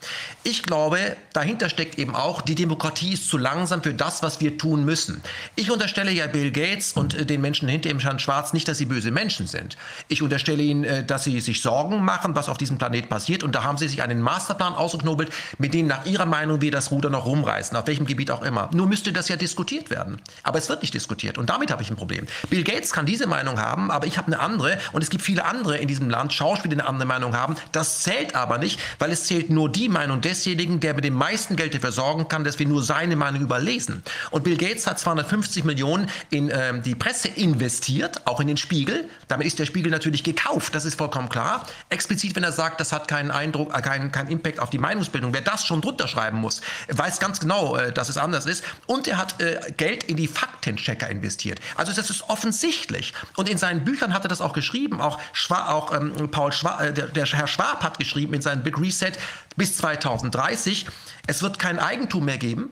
Ich 0.43 0.63
glaube, 0.63 1.17
dahinter 1.33 1.69
steckt 1.69 1.99
eben 1.99 2.15
auch, 2.15 2.41
die 2.41 2.55
Demokratie 2.55 3.13
ist 3.13 3.29
zu 3.29 3.37
langsam 3.37 3.83
für 3.83 3.93
das, 3.93 4.23
was 4.23 4.39
wir 4.39 4.57
tun 4.57 4.85
müssen. 4.85 5.21
Ich 5.55 5.71
unterstelle 5.71 6.11
ja 6.11 6.27
Bill 6.27 6.51
Gates 6.51 6.93
und 6.93 7.13
äh, 7.13 7.25
den 7.25 7.41
Menschen 7.41 7.67
hinter 7.67 7.89
ihm, 7.89 7.99
Herrn 7.99 8.19
Schwarz, 8.19 8.53
nicht, 8.53 8.67
dass 8.67 8.77
sie 8.77 8.85
böse 8.85 9.11
Menschen 9.11 9.47
sind. 9.47 9.77
Ich 10.07 10.21
unterstelle 10.21 10.63
ihnen, 10.63 10.83
äh, 10.83 11.03
dass 11.03 11.23
sie 11.23 11.39
sich 11.41 11.61
Sorgen 11.61 12.03
machen, 12.03 12.35
was 12.35 12.49
auf 12.49 12.57
diesem 12.57 12.77
Planet 12.77 13.09
passiert. 13.09 13.43
Und 13.43 13.53
da 13.53 13.63
haben 13.63 13.77
sie 13.77 13.87
sich 13.87 14.01
einen 14.01 14.21
Masterplan 14.21 14.73
ausgeknobelt, 14.73 15.31
mit 15.57 15.73
dem 15.73 15.87
nach 15.87 16.05
ihrer 16.05 16.25
Meinung 16.25 16.61
wir 16.61 16.71
das 16.71 16.91
Ruder 16.91 17.09
noch 17.09 17.25
rumreißen, 17.25 17.75
auf 17.75 17.87
welchem 17.87 18.05
Gebiet 18.05 18.31
auch 18.31 18.39
auch 18.39 18.45
immer. 18.49 18.69
Nur 18.73 18.87
müsste 18.87 19.13
das 19.13 19.29
ja 19.29 19.37
diskutiert 19.37 19.89
werden. 19.89 20.21
Aber 20.43 20.59
es 20.59 20.67
wird 20.67 20.81
nicht 20.81 20.93
diskutiert 20.93 21.37
und 21.37 21.49
damit 21.49 21.71
habe 21.71 21.81
ich 21.81 21.89
ein 21.89 21.95
Problem. 21.95 22.27
Bill 22.49 22.63
Gates 22.63 22.91
kann 22.91 23.05
diese 23.05 23.27
Meinung 23.27 23.59
haben, 23.59 23.89
aber 23.91 24.07
ich 24.07 24.17
habe 24.17 24.27
eine 24.27 24.39
andere 24.39 24.77
und 24.91 25.01
es 25.01 25.09
gibt 25.09 25.23
viele 25.23 25.45
andere 25.45 25.77
in 25.77 25.87
diesem 25.87 26.09
Land, 26.09 26.33
Schauspieler, 26.33 26.75
die 26.75 26.81
eine 26.81 26.89
andere 26.89 27.07
Meinung 27.07 27.35
haben. 27.35 27.55
Das 27.71 28.01
zählt 28.03 28.35
aber 28.35 28.57
nicht, 28.57 28.79
weil 28.99 29.11
es 29.11 29.23
zählt 29.23 29.49
nur 29.49 29.71
die 29.71 29.87
Meinung 29.87 30.21
desjenigen, 30.21 30.79
der 30.79 30.93
mit 30.93 31.05
dem 31.05 31.13
meisten 31.13 31.55
Geld 31.55 31.73
dafür 31.73 31.91
sorgen 31.91 32.27
kann, 32.27 32.43
dass 32.43 32.59
wir 32.59 32.67
nur 32.67 32.83
seine 32.83 33.15
Meinung 33.15 33.41
überlesen. 33.41 34.03
Und 34.31 34.43
Bill 34.43 34.57
Gates 34.57 34.87
hat 34.87 34.99
250 34.99 35.63
Millionen 35.63 36.09
in 36.29 36.51
ähm, 36.53 36.83
die 36.83 36.95
Presse 36.95 37.29
investiert, 37.29 38.25
auch 38.25 38.39
in 38.39 38.47
den 38.47 38.57
Spiegel. 38.57 39.09
Damit 39.27 39.47
ist 39.47 39.59
der 39.59 39.65
Spiegel 39.65 39.91
natürlich 39.91 40.23
gekauft, 40.23 40.75
das 40.75 40.85
ist 40.85 40.95
vollkommen 40.95 41.29
klar. 41.29 41.65
Explizit, 41.89 42.35
wenn 42.35 42.43
er 42.43 42.51
sagt, 42.51 42.81
das 42.81 42.91
hat 42.91 43.07
keinen 43.07 43.31
Eindruck, 43.31 43.77
äh, 43.77 43.81
keinen, 43.81 44.11
keinen 44.11 44.29
Impact 44.29 44.59
auf 44.59 44.69
die 44.69 44.79
Meinungsbildung. 44.79 45.33
Wer 45.33 45.41
das 45.41 45.65
schon 45.65 45.81
drunter 45.81 46.07
schreiben 46.07 46.39
muss, 46.39 46.61
weiß 46.87 47.19
ganz 47.19 47.39
genau, 47.39 47.75
äh, 47.75 47.91
dass 47.91 48.09
es 48.09 48.17
anders 48.17 48.28
anders 48.29 48.45
ist. 48.45 48.63
Und 48.85 49.07
er 49.07 49.17
hat 49.17 49.41
äh, 49.41 49.59
Geld 49.75 50.03
in 50.03 50.15
die 50.15 50.27
Faktenchecker 50.27 51.09
investiert. 51.09 51.59
Also 51.75 51.91
das 51.93 52.09
ist 52.09 52.29
offensichtlich. 52.29 53.13
Und 53.35 53.49
in 53.49 53.57
seinen 53.57 53.83
Büchern 53.83 54.13
hat 54.13 54.23
er 54.23 54.29
das 54.29 54.39
auch 54.39 54.53
geschrieben. 54.53 55.01
Auch, 55.01 55.19
Schwa 55.33 55.69
auch 55.69 55.93
ähm, 55.93 56.29
Paul 56.29 56.51
Schwa 56.51 56.79
äh, 56.79 56.93
der, 56.93 57.07
der 57.07 57.25
Herr 57.25 57.47
Schwab 57.47 57.83
hat 57.83 57.97
geschrieben 57.97 58.33
in 58.35 58.41
seinem 58.41 58.61
Big 58.63 58.79
Reset 58.79 59.13
bis 59.55 59.77
2030, 59.77 60.85
es 61.27 61.41
wird 61.41 61.59
kein 61.59 61.79
Eigentum 61.79 62.25
mehr 62.25 62.37
geben. 62.37 62.69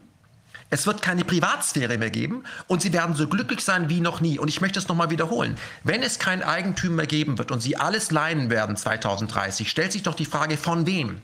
Es 0.70 0.86
wird 0.86 1.02
keine 1.02 1.24
Privatsphäre 1.24 1.98
mehr 1.98 2.10
geben 2.10 2.44
und 2.68 2.82
sie 2.82 2.92
werden 2.92 3.16
so 3.16 3.30
glücklich 3.30 3.62
sein 3.62 3.88
wie 3.88 4.02
noch 4.02 4.20
nie. 4.20 4.38
Und 4.38 4.50
ich 4.50 4.60
möchte 4.60 4.80
es 4.80 4.90
nochmal 4.90 5.10
wiederholen. 5.10 5.58
Wenn 5.86 6.04
es 6.04 6.20
kein 6.20 6.44
Eigentum 6.44 6.96
mehr 6.96 7.08
geben 7.08 7.38
wird 7.38 7.52
und 7.52 7.62
sie 7.62 7.78
alles 7.78 8.12
leihen 8.12 8.50
werden 8.50 8.76
2030, 8.76 9.70
stellt 9.70 9.94
sich 9.94 10.04
doch 10.04 10.16
die 10.16 10.26
Frage, 10.26 10.58
von 10.58 10.86
wem? 10.86 11.22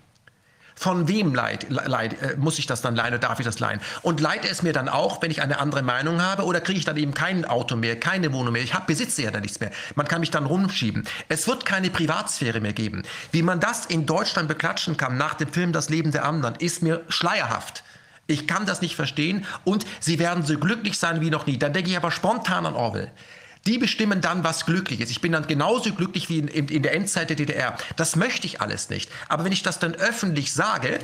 Von 0.84 1.08
wem 1.08 1.34
leid, 1.34 1.68
leid, 1.70 2.22
äh, 2.22 2.36
muss 2.36 2.60
ich 2.60 2.66
das 2.66 2.82
dann 2.82 2.94
leihen 2.94 3.14
oder 3.14 3.18
darf 3.18 3.40
ich 3.40 3.46
das 3.46 3.58
leihen? 3.62 3.80
Und 4.02 4.20
leiht 4.20 4.44
es 4.44 4.64
mir 4.64 4.74
dann 4.74 4.90
auch, 4.90 5.22
wenn 5.22 5.32
ich 5.32 5.42
eine 5.42 5.60
andere 5.60 5.82
Meinung 5.82 6.22
habe 6.22 6.44
oder 6.44 6.60
kriege 6.60 6.78
ich 6.78 6.84
dann 6.84 6.98
eben 6.98 7.14
kein 7.14 7.46
Auto 7.46 7.78
mehr, 7.78 7.98
keine 7.98 8.34
Wohnung 8.34 8.52
mehr? 8.52 8.64
Ich 8.64 8.74
hab, 8.74 8.86
besitze 8.86 9.22
ja 9.22 9.32
dann 9.32 9.44
nichts 9.44 9.62
mehr. 9.62 9.72
Man 9.96 10.10
kann 10.10 10.20
mich 10.20 10.30
dann 10.30 10.46
rumschieben. 10.46 11.08
Es 11.30 11.48
wird 11.48 11.64
keine 11.64 11.90
Privatsphäre 11.90 12.60
mehr 12.60 12.74
geben. 12.74 13.04
Wie 13.32 13.44
man 13.44 13.62
das 13.62 13.86
in 13.86 14.06
Deutschland 14.06 14.50
beklatschen 14.50 14.98
kann 14.98 15.16
nach 15.16 15.36
dem 15.36 15.54
Film 15.54 15.72
Das 15.72 15.88
Leben 15.88 16.12
der 16.12 16.26
anderen, 16.26 16.56
ist 16.56 16.84
mir 16.84 17.02
schleierhaft. 17.08 17.86
Ich 18.28 18.46
kann 18.46 18.66
das 18.66 18.82
nicht 18.82 18.98
verstehen 18.98 19.46
und 19.64 19.86
sie 20.02 20.20
werden 20.20 20.46
so 20.46 20.60
glücklich 20.60 21.00
sein 21.00 21.22
wie 21.22 21.30
noch 21.30 21.46
nie. 21.46 21.58
Dann 21.58 21.72
denke 21.72 21.92
ich 21.92 21.96
aber 21.96 22.12
spontan 22.12 22.66
an 22.66 22.76
Orwell. 22.76 23.10
Die 23.66 23.78
bestimmen 23.78 24.20
dann, 24.20 24.44
was 24.44 24.66
glücklich 24.66 25.00
ist. 25.00 25.10
Ich 25.10 25.22
bin 25.22 25.32
dann 25.32 25.48
genauso 25.48 25.94
glücklich 25.94 26.30
wie 26.30 26.40
in, 26.40 26.48
in, 26.50 26.68
in 26.68 26.84
der 26.84 26.94
Endzeit 26.94 27.30
der 27.30 27.38
DDR. 27.38 27.78
Das 27.96 28.16
möchte 28.16 28.46
ich 28.46 28.60
alles 28.60 28.90
nicht. 28.90 29.10
Aber 29.30 29.46
wenn 29.46 29.54
ich 29.54 29.64
das 29.64 29.80
dann 29.80 29.96
öffentlich 29.96 30.52
sage, 30.52 31.00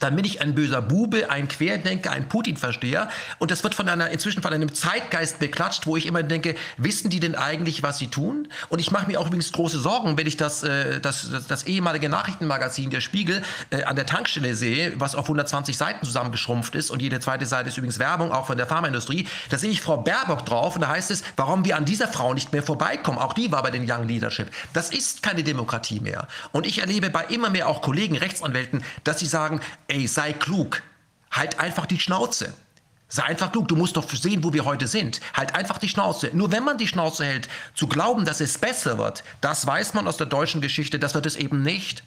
dann 0.00 0.16
bin 0.16 0.24
ich 0.24 0.40
ein 0.40 0.54
böser 0.54 0.82
Bube, 0.82 1.30
ein 1.30 1.46
Querdenker, 1.46 2.10
ein 2.10 2.28
Putin-Versteher. 2.28 3.08
Und 3.38 3.50
das 3.50 3.62
wird 3.62 3.74
von 3.74 3.88
einer, 3.88 4.10
inzwischen 4.10 4.42
von 4.42 4.52
einem 4.52 4.74
Zeitgeist 4.74 5.38
beklatscht, 5.38 5.86
wo 5.86 5.96
ich 5.96 6.06
immer 6.06 6.22
denke, 6.22 6.56
wissen 6.76 7.10
die 7.10 7.20
denn 7.20 7.36
eigentlich, 7.36 7.82
was 7.82 7.98
sie 7.98 8.08
tun? 8.08 8.48
Und 8.68 8.80
ich 8.80 8.90
mache 8.90 9.06
mir 9.06 9.20
auch 9.20 9.26
übrigens 9.26 9.52
große 9.52 9.78
Sorgen, 9.78 10.18
wenn 10.18 10.26
ich 10.26 10.36
das, 10.36 10.64
äh, 10.64 11.00
das, 11.00 11.30
das, 11.30 11.46
das 11.46 11.62
ehemalige 11.64 12.08
Nachrichtenmagazin 12.08 12.90
Der 12.90 13.00
Spiegel 13.00 13.42
äh, 13.70 13.84
an 13.84 13.94
der 13.94 14.06
Tankstelle 14.06 14.56
sehe, 14.56 14.92
was 14.98 15.14
auf 15.14 15.26
120 15.26 15.76
Seiten 15.76 16.04
zusammengeschrumpft 16.04 16.74
ist. 16.74 16.90
Und 16.90 17.00
jede 17.00 17.20
zweite 17.20 17.46
Seite 17.46 17.68
ist 17.68 17.78
übrigens 17.78 18.00
Werbung, 18.00 18.32
auch 18.32 18.46
von 18.46 18.56
der 18.56 18.66
Pharmaindustrie. 18.66 19.28
Da 19.50 19.58
sehe 19.58 19.70
ich 19.70 19.80
Frau 19.80 19.98
Baerbock 19.98 20.44
drauf 20.44 20.74
und 20.74 20.80
da 20.80 20.88
heißt 20.88 21.12
es, 21.12 21.22
warum 21.36 21.64
wir 21.64 21.76
an 21.76 21.84
dieser 21.84 22.08
Frau 22.08 22.34
nicht 22.34 22.52
mehr 22.52 22.64
vorbeikommen. 22.64 23.18
Auch 23.18 23.32
die 23.32 23.52
war 23.52 23.62
bei 23.62 23.70
den 23.70 23.90
Young 23.90 24.08
Leadership. 24.08 24.50
Das 24.72 24.90
ist 24.90 25.22
keine 25.22 25.44
Demokratie 25.44 26.00
mehr. 26.00 26.26
Und 26.50 26.66
ich 26.66 26.80
erlebe 26.80 27.10
bei 27.10 27.24
immer 27.26 27.48
mehr 27.48 27.68
auch 27.68 27.80
Kollegen, 27.80 28.16
Rechtsanwälten, 28.16 28.82
dass 29.04 29.20
sie 29.20 29.26
sagen, 29.26 29.60
ey, 29.88 30.06
sei 30.06 30.32
klug, 30.32 30.82
halt 31.30 31.58
einfach 31.58 31.86
die 31.86 31.98
Schnauze. 31.98 32.54
Sei 33.08 33.22
einfach 33.22 33.52
klug, 33.52 33.68
du 33.68 33.76
musst 33.76 33.96
doch 33.96 34.10
sehen, 34.10 34.42
wo 34.42 34.52
wir 34.52 34.64
heute 34.64 34.88
sind. 34.88 35.20
Halt 35.34 35.54
einfach 35.54 35.78
die 35.78 35.88
Schnauze. 35.88 36.30
Nur 36.32 36.50
wenn 36.50 36.64
man 36.64 36.78
die 36.78 36.88
Schnauze 36.88 37.24
hält, 37.24 37.48
zu 37.74 37.86
glauben, 37.86 38.24
dass 38.24 38.40
es 38.40 38.58
besser 38.58 38.98
wird, 38.98 39.22
das 39.40 39.66
weiß 39.66 39.94
man 39.94 40.08
aus 40.08 40.16
der 40.16 40.26
deutschen 40.26 40.60
Geschichte, 40.60 40.98
das 40.98 41.14
wird 41.14 41.26
es 41.26 41.36
eben 41.36 41.62
nicht. 41.62 42.02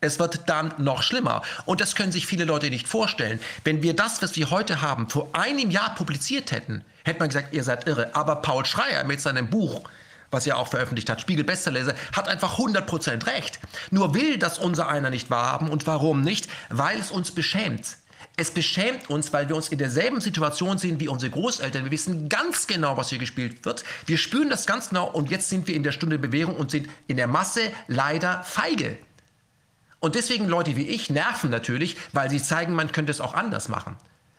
Es 0.00 0.18
wird 0.18 0.48
dann 0.48 0.72
noch 0.78 1.02
schlimmer. 1.02 1.42
Und 1.64 1.80
das 1.80 1.94
können 1.94 2.12
sich 2.12 2.26
viele 2.26 2.44
Leute 2.44 2.70
nicht 2.70 2.88
vorstellen. 2.88 3.40
Wenn 3.64 3.82
wir 3.82 3.94
das, 3.94 4.22
was 4.22 4.36
wir 4.36 4.50
heute 4.50 4.82
haben, 4.82 5.08
vor 5.08 5.28
einem 5.32 5.70
Jahr 5.70 5.94
publiziert 5.94 6.52
hätten, 6.52 6.84
hätte 7.04 7.20
man 7.20 7.28
gesagt, 7.28 7.54
ihr 7.54 7.64
seid 7.64 7.86
irre. 7.86 8.14
Aber 8.14 8.36
Paul 8.36 8.64
Schreier 8.64 9.04
mit 9.04 9.20
seinem 9.20 9.48
Buch 9.48 9.82
was 10.30 10.46
er 10.46 10.58
auch 10.58 10.68
veröffentlicht 10.68 11.08
hat, 11.08 11.20
Spiegel 11.20 11.44
Bestsellerleser, 11.44 11.94
hat 12.12 12.28
einfach 12.28 12.58
100% 12.58 13.26
recht. 13.26 13.60
Nur 13.90 14.14
will 14.14 14.38
das 14.38 14.58
unser 14.58 14.88
einer 14.88 15.10
nicht 15.10 15.30
wahrhaben. 15.30 15.68
Und 15.68 15.86
warum 15.86 16.22
nicht? 16.22 16.48
Weil 16.68 16.98
es 16.98 17.10
uns 17.10 17.30
beschämt. 17.30 17.96
Es 18.38 18.50
beschämt 18.50 19.08
uns, 19.08 19.32
weil 19.32 19.48
wir 19.48 19.56
uns 19.56 19.68
in 19.68 19.78
derselben 19.78 20.20
Situation 20.20 20.76
sehen 20.76 21.00
wie 21.00 21.08
unsere 21.08 21.30
Großeltern. 21.30 21.84
Wir 21.84 21.90
wissen 21.90 22.28
ganz 22.28 22.66
genau, 22.66 22.96
was 22.98 23.08
hier 23.08 23.18
gespielt 23.18 23.64
wird. 23.64 23.82
Wir 24.04 24.18
spüren 24.18 24.50
das 24.50 24.66
ganz 24.66 24.90
genau 24.90 25.10
und 25.10 25.30
jetzt 25.30 25.48
sind 25.48 25.66
wir 25.68 25.74
in 25.74 25.82
der 25.82 25.92
Stunde 25.92 26.18
Bewährung 26.18 26.56
und 26.56 26.70
sind 26.70 26.88
in 27.06 27.16
der 27.16 27.28
Masse 27.28 27.72
leider 27.88 28.42
feige. 28.42 28.98
Und 30.00 30.14
deswegen 30.14 30.46
Leute 30.48 30.76
wie 30.76 30.86
ich 30.86 31.08
nerven 31.08 31.48
natürlich, 31.48 31.96
weil 32.12 32.28
sie 32.28 32.42
zeigen, 32.42 32.74
man 32.74 32.92
könnte 32.92 33.10
es 33.10 33.22
auch 33.22 33.32
anders 33.32 33.68
machen. 33.68 33.96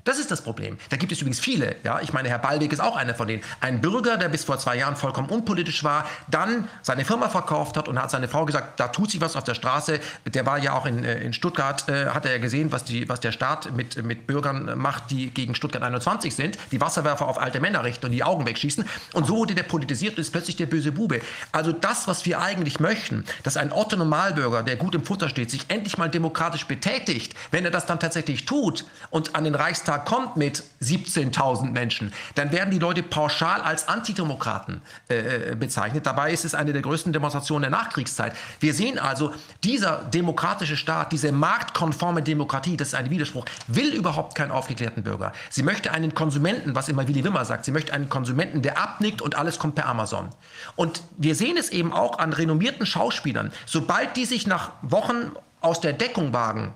Das 0.08 0.20
ist 0.20 0.32
das 0.32 0.41
Problem. 0.41 0.78
Da 0.88 0.96
gibt 0.96 1.12
es 1.12 1.20
übrigens 1.20 1.41
viele. 1.41 1.76
Ja, 1.84 2.00
ich 2.00 2.13
meine, 2.13 2.30
Herr 2.30 2.39
Ballweg 2.39 2.72
ist 2.72 2.80
auch 2.80 2.96
einer 2.96 3.13
von 3.13 3.28
denen. 3.28 3.43
Ein 3.60 3.82
Bürger, 3.82 4.15
der 4.15 4.30
bis 4.30 4.46
vor 4.46 4.58
zwei 4.58 4.78
Jahren 4.78 4.96
vollkommen 4.96 5.28
unpolitisch 5.28 5.84
war, 5.84 6.06
dann 6.30 6.70
seine 6.82 7.04
Firma 7.04 7.28
verkauft 7.28 7.76
hat 7.76 7.89
und 7.89 8.02
hat 8.02 8.10
seine 8.10 8.30
Frau 8.30 8.46
gesagt, 8.46 8.80
da 8.80 8.88
tut 8.88 9.12
sich 9.12 9.20
was 9.20 9.36
auf 9.36 9.43
der 9.43 9.54
Straße. 9.54 10.00
Der 10.26 10.46
war 10.46 10.60
ja 10.60 10.78
auch 10.78 10.86
in, 10.86 11.04
äh, 11.04 11.20
in 11.20 11.34
Stuttgart, 11.34 11.89
äh, 11.89 12.06
hat 12.12 12.26
er 12.26 12.32
ja 12.32 12.38
gesehen, 12.38 12.72
was, 12.72 12.86
die, 12.86 13.10
was 13.10 13.20
der 13.20 13.34
Staat 13.34 13.76
mit, 13.76 14.02
mit 14.02 14.28
Bürgern 14.28 14.78
macht, 14.78 15.12
die 15.12 15.30
gegen 15.30 15.56
Stuttgart 15.56 15.84
21 15.84 16.34
sind, 16.34 16.58
die 16.72 16.80
Wasserwerfer 16.80 17.28
auf 17.28 17.38
alte 17.38 17.60
Männer 17.60 17.84
richten 17.84 18.06
und 18.06 18.13
die 18.13 18.24
Augen 18.24 18.46
wegschießen. 18.46 18.86
Und 19.12 19.28
so 19.28 19.36
wurde 19.36 19.56
der 19.56 19.63
politisiert 19.63 20.13
und 20.13 20.22
ist 20.22 20.32
plötzlich 20.32 20.56
der 20.56 20.67
böse 20.67 20.93
Bube. 20.93 21.20
Also 21.52 21.74
das, 21.74 22.08
was 22.08 22.26
wir 22.26 22.39
eigentlich 22.39 22.80
möchten, 22.80 23.26
dass 23.43 23.58
ein 23.58 23.74
Otto 23.74 23.98
Normalbürger, 23.98 24.63
der 24.63 24.78
gut 24.78 24.96
im 24.96 25.04
Futter 25.04 25.28
steht, 25.28 25.52
sich 25.52 25.65
endlich 25.67 25.98
mal 25.98 26.10
demokratisch 26.10 26.65
betätigt, 26.65 27.34
wenn 27.52 27.65
er 27.65 27.72
das 27.72 27.86
dann 27.86 28.00
tatsächlich 28.00 28.46
tut 28.46 28.86
und 29.10 29.36
an 29.36 29.43
den 29.43 29.56
Reichstag 29.56 29.96
Bundestag 29.97 30.05
kommt 30.05 30.38
mit 30.38 30.63
17.000 30.81 31.71
Menschen, 31.71 32.13
dann 32.36 32.51
werden 32.51 32.71
die 32.71 32.79
Leute 32.79 33.03
pauschal 33.03 33.62
als 33.62 33.88
Antidemokraten 33.88 34.81
äh, 35.10 35.51
äh, 35.51 35.55
bezeichnet. 35.55 36.05
Dabei 36.05 36.31
ist 36.31 36.45
es 36.45 36.53
eine 36.55 36.73
der 36.73 36.81
größten 36.81 37.13
Demonstrationen 37.13 37.69
der 37.69 37.71
Nachkriegszeit. 37.71 38.33
Wir 38.60 38.73
sehen 38.73 38.99
also, 38.99 39.33
dieser 39.63 40.03
demokratische 40.03 40.77
Staat, 40.77 41.12
diese 41.12 41.31
marktkonforme 41.31 42.21
Demokratie, 42.21 42.77
das 42.77 42.89
ist 42.89 42.95
ein 42.95 43.10
Widerspruch, 43.10 43.45
will 43.67 43.93
überhaupt 43.93 44.36
keinen 44.36 44.51
aufgeklärten 44.51 45.03
Bürger. 45.03 45.33
Sie 45.49 45.63
möchte 45.63 45.91
einen 45.91 46.13
Konsumenten, 46.13 46.75
was 46.75 46.89
immer 46.89 47.07
Willy 47.07 47.23
Wimmer 47.23 47.45
sagt, 47.45 47.65
sie 47.65 47.71
möchte 47.71 47.93
einen 47.93 48.10
Konsumenten, 48.10 48.62
der 48.62 48.77
abnickt 48.77 49.21
und 49.21 49.36
alles 49.36 49.60
kommt 49.60 49.75
per 49.75 49.88
Amazon. 49.88 50.29
Und 50.75 51.01
wir 51.17 51.36
sehen 51.36 51.57
es 51.57 51.69
eben 51.69 51.93
auch 51.93 52.19
an 52.19 52.33
renommierten 52.33 52.86
Schauspielern. 52.86 53.51
Sobald 53.65 54.15
die 54.15 54.25
sich 54.25 54.47
nach 54.47 54.71
Wochen 54.81 55.31
aus 55.62 55.81
der 55.81 55.93
Deckung 55.93 56.33
wagen, 56.33 56.73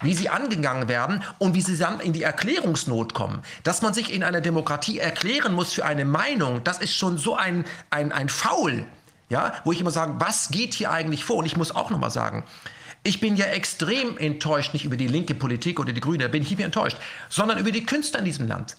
wie 0.00 0.14
sie 0.14 0.28
angegangen 0.28 0.88
werden 0.88 1.22
und 1.38 1.54
wie 1.54 1.62
sie 1.62 1.76
dann 1.76 2.00
in 2.00 2.12
die 2.12 2.22
Erklärungsnot 2.22 3.14
kommen. 3.14 3.42
Dass 3.62 3.82
man 3.82 3.94
sich 3.94 4.12
in 4.12 4.22
einer 4.22 4.40
Demokratie 4.40 4.98
erklären 4.98 5.54
muss 5.54 5.72
für 5.72 5.84
eine 5.84 6.04
Meinung, 6.04 6.62
das 6.64 6.78
ist 6.78 6.94
schon 6.94 7.18
so 7.18 7.36
ein, 7.36 7.64
ein, 7.90 8.12
ein 8.12 8.28
Faul, 8.28 8.86
ja, 9.28 9.54
wo 9.64 9.72
ich 9.72 9.80
immer 9.80 9.90
sage, 9.90 10.14
was 10.18 10.50
geht 10.50 10.74
hier 10.74 10.90
eigentlich 10.90 11.24
vor? 11.24 11.36
Und 11.36 11.46
ich 11.46 11.56
muss 11.56 11.74
auch 11.74 11.90
nochmal 11.90 12.10
sagen, 12.10 12.44
ich 13.02 13.20
bin 13.20 13.36
ja 13.36 13.46
extrem 13.46 14.18
enttäuscht, 14.18 14.72
nicht 14.72 14.84
über 14.84 14.96
die 14.96 15.06
linke 15.06 15.34
Politik 15.34 15.78
oder 15.78 15.92
die 15.92 16.00
Grüne, 16.00 16.28
bin 16.28 16.42
ich 16.42 16.56
mehr 16.56 16.66
enttäuscht, 16.66 16.98
sondern 17.28 17.58
über 17.58 17.70
die 17.70 17.86
Künstler 17.86 18.18
in 18.18 18.24
diesem 18.24 18.48
Land. 18.48 18.76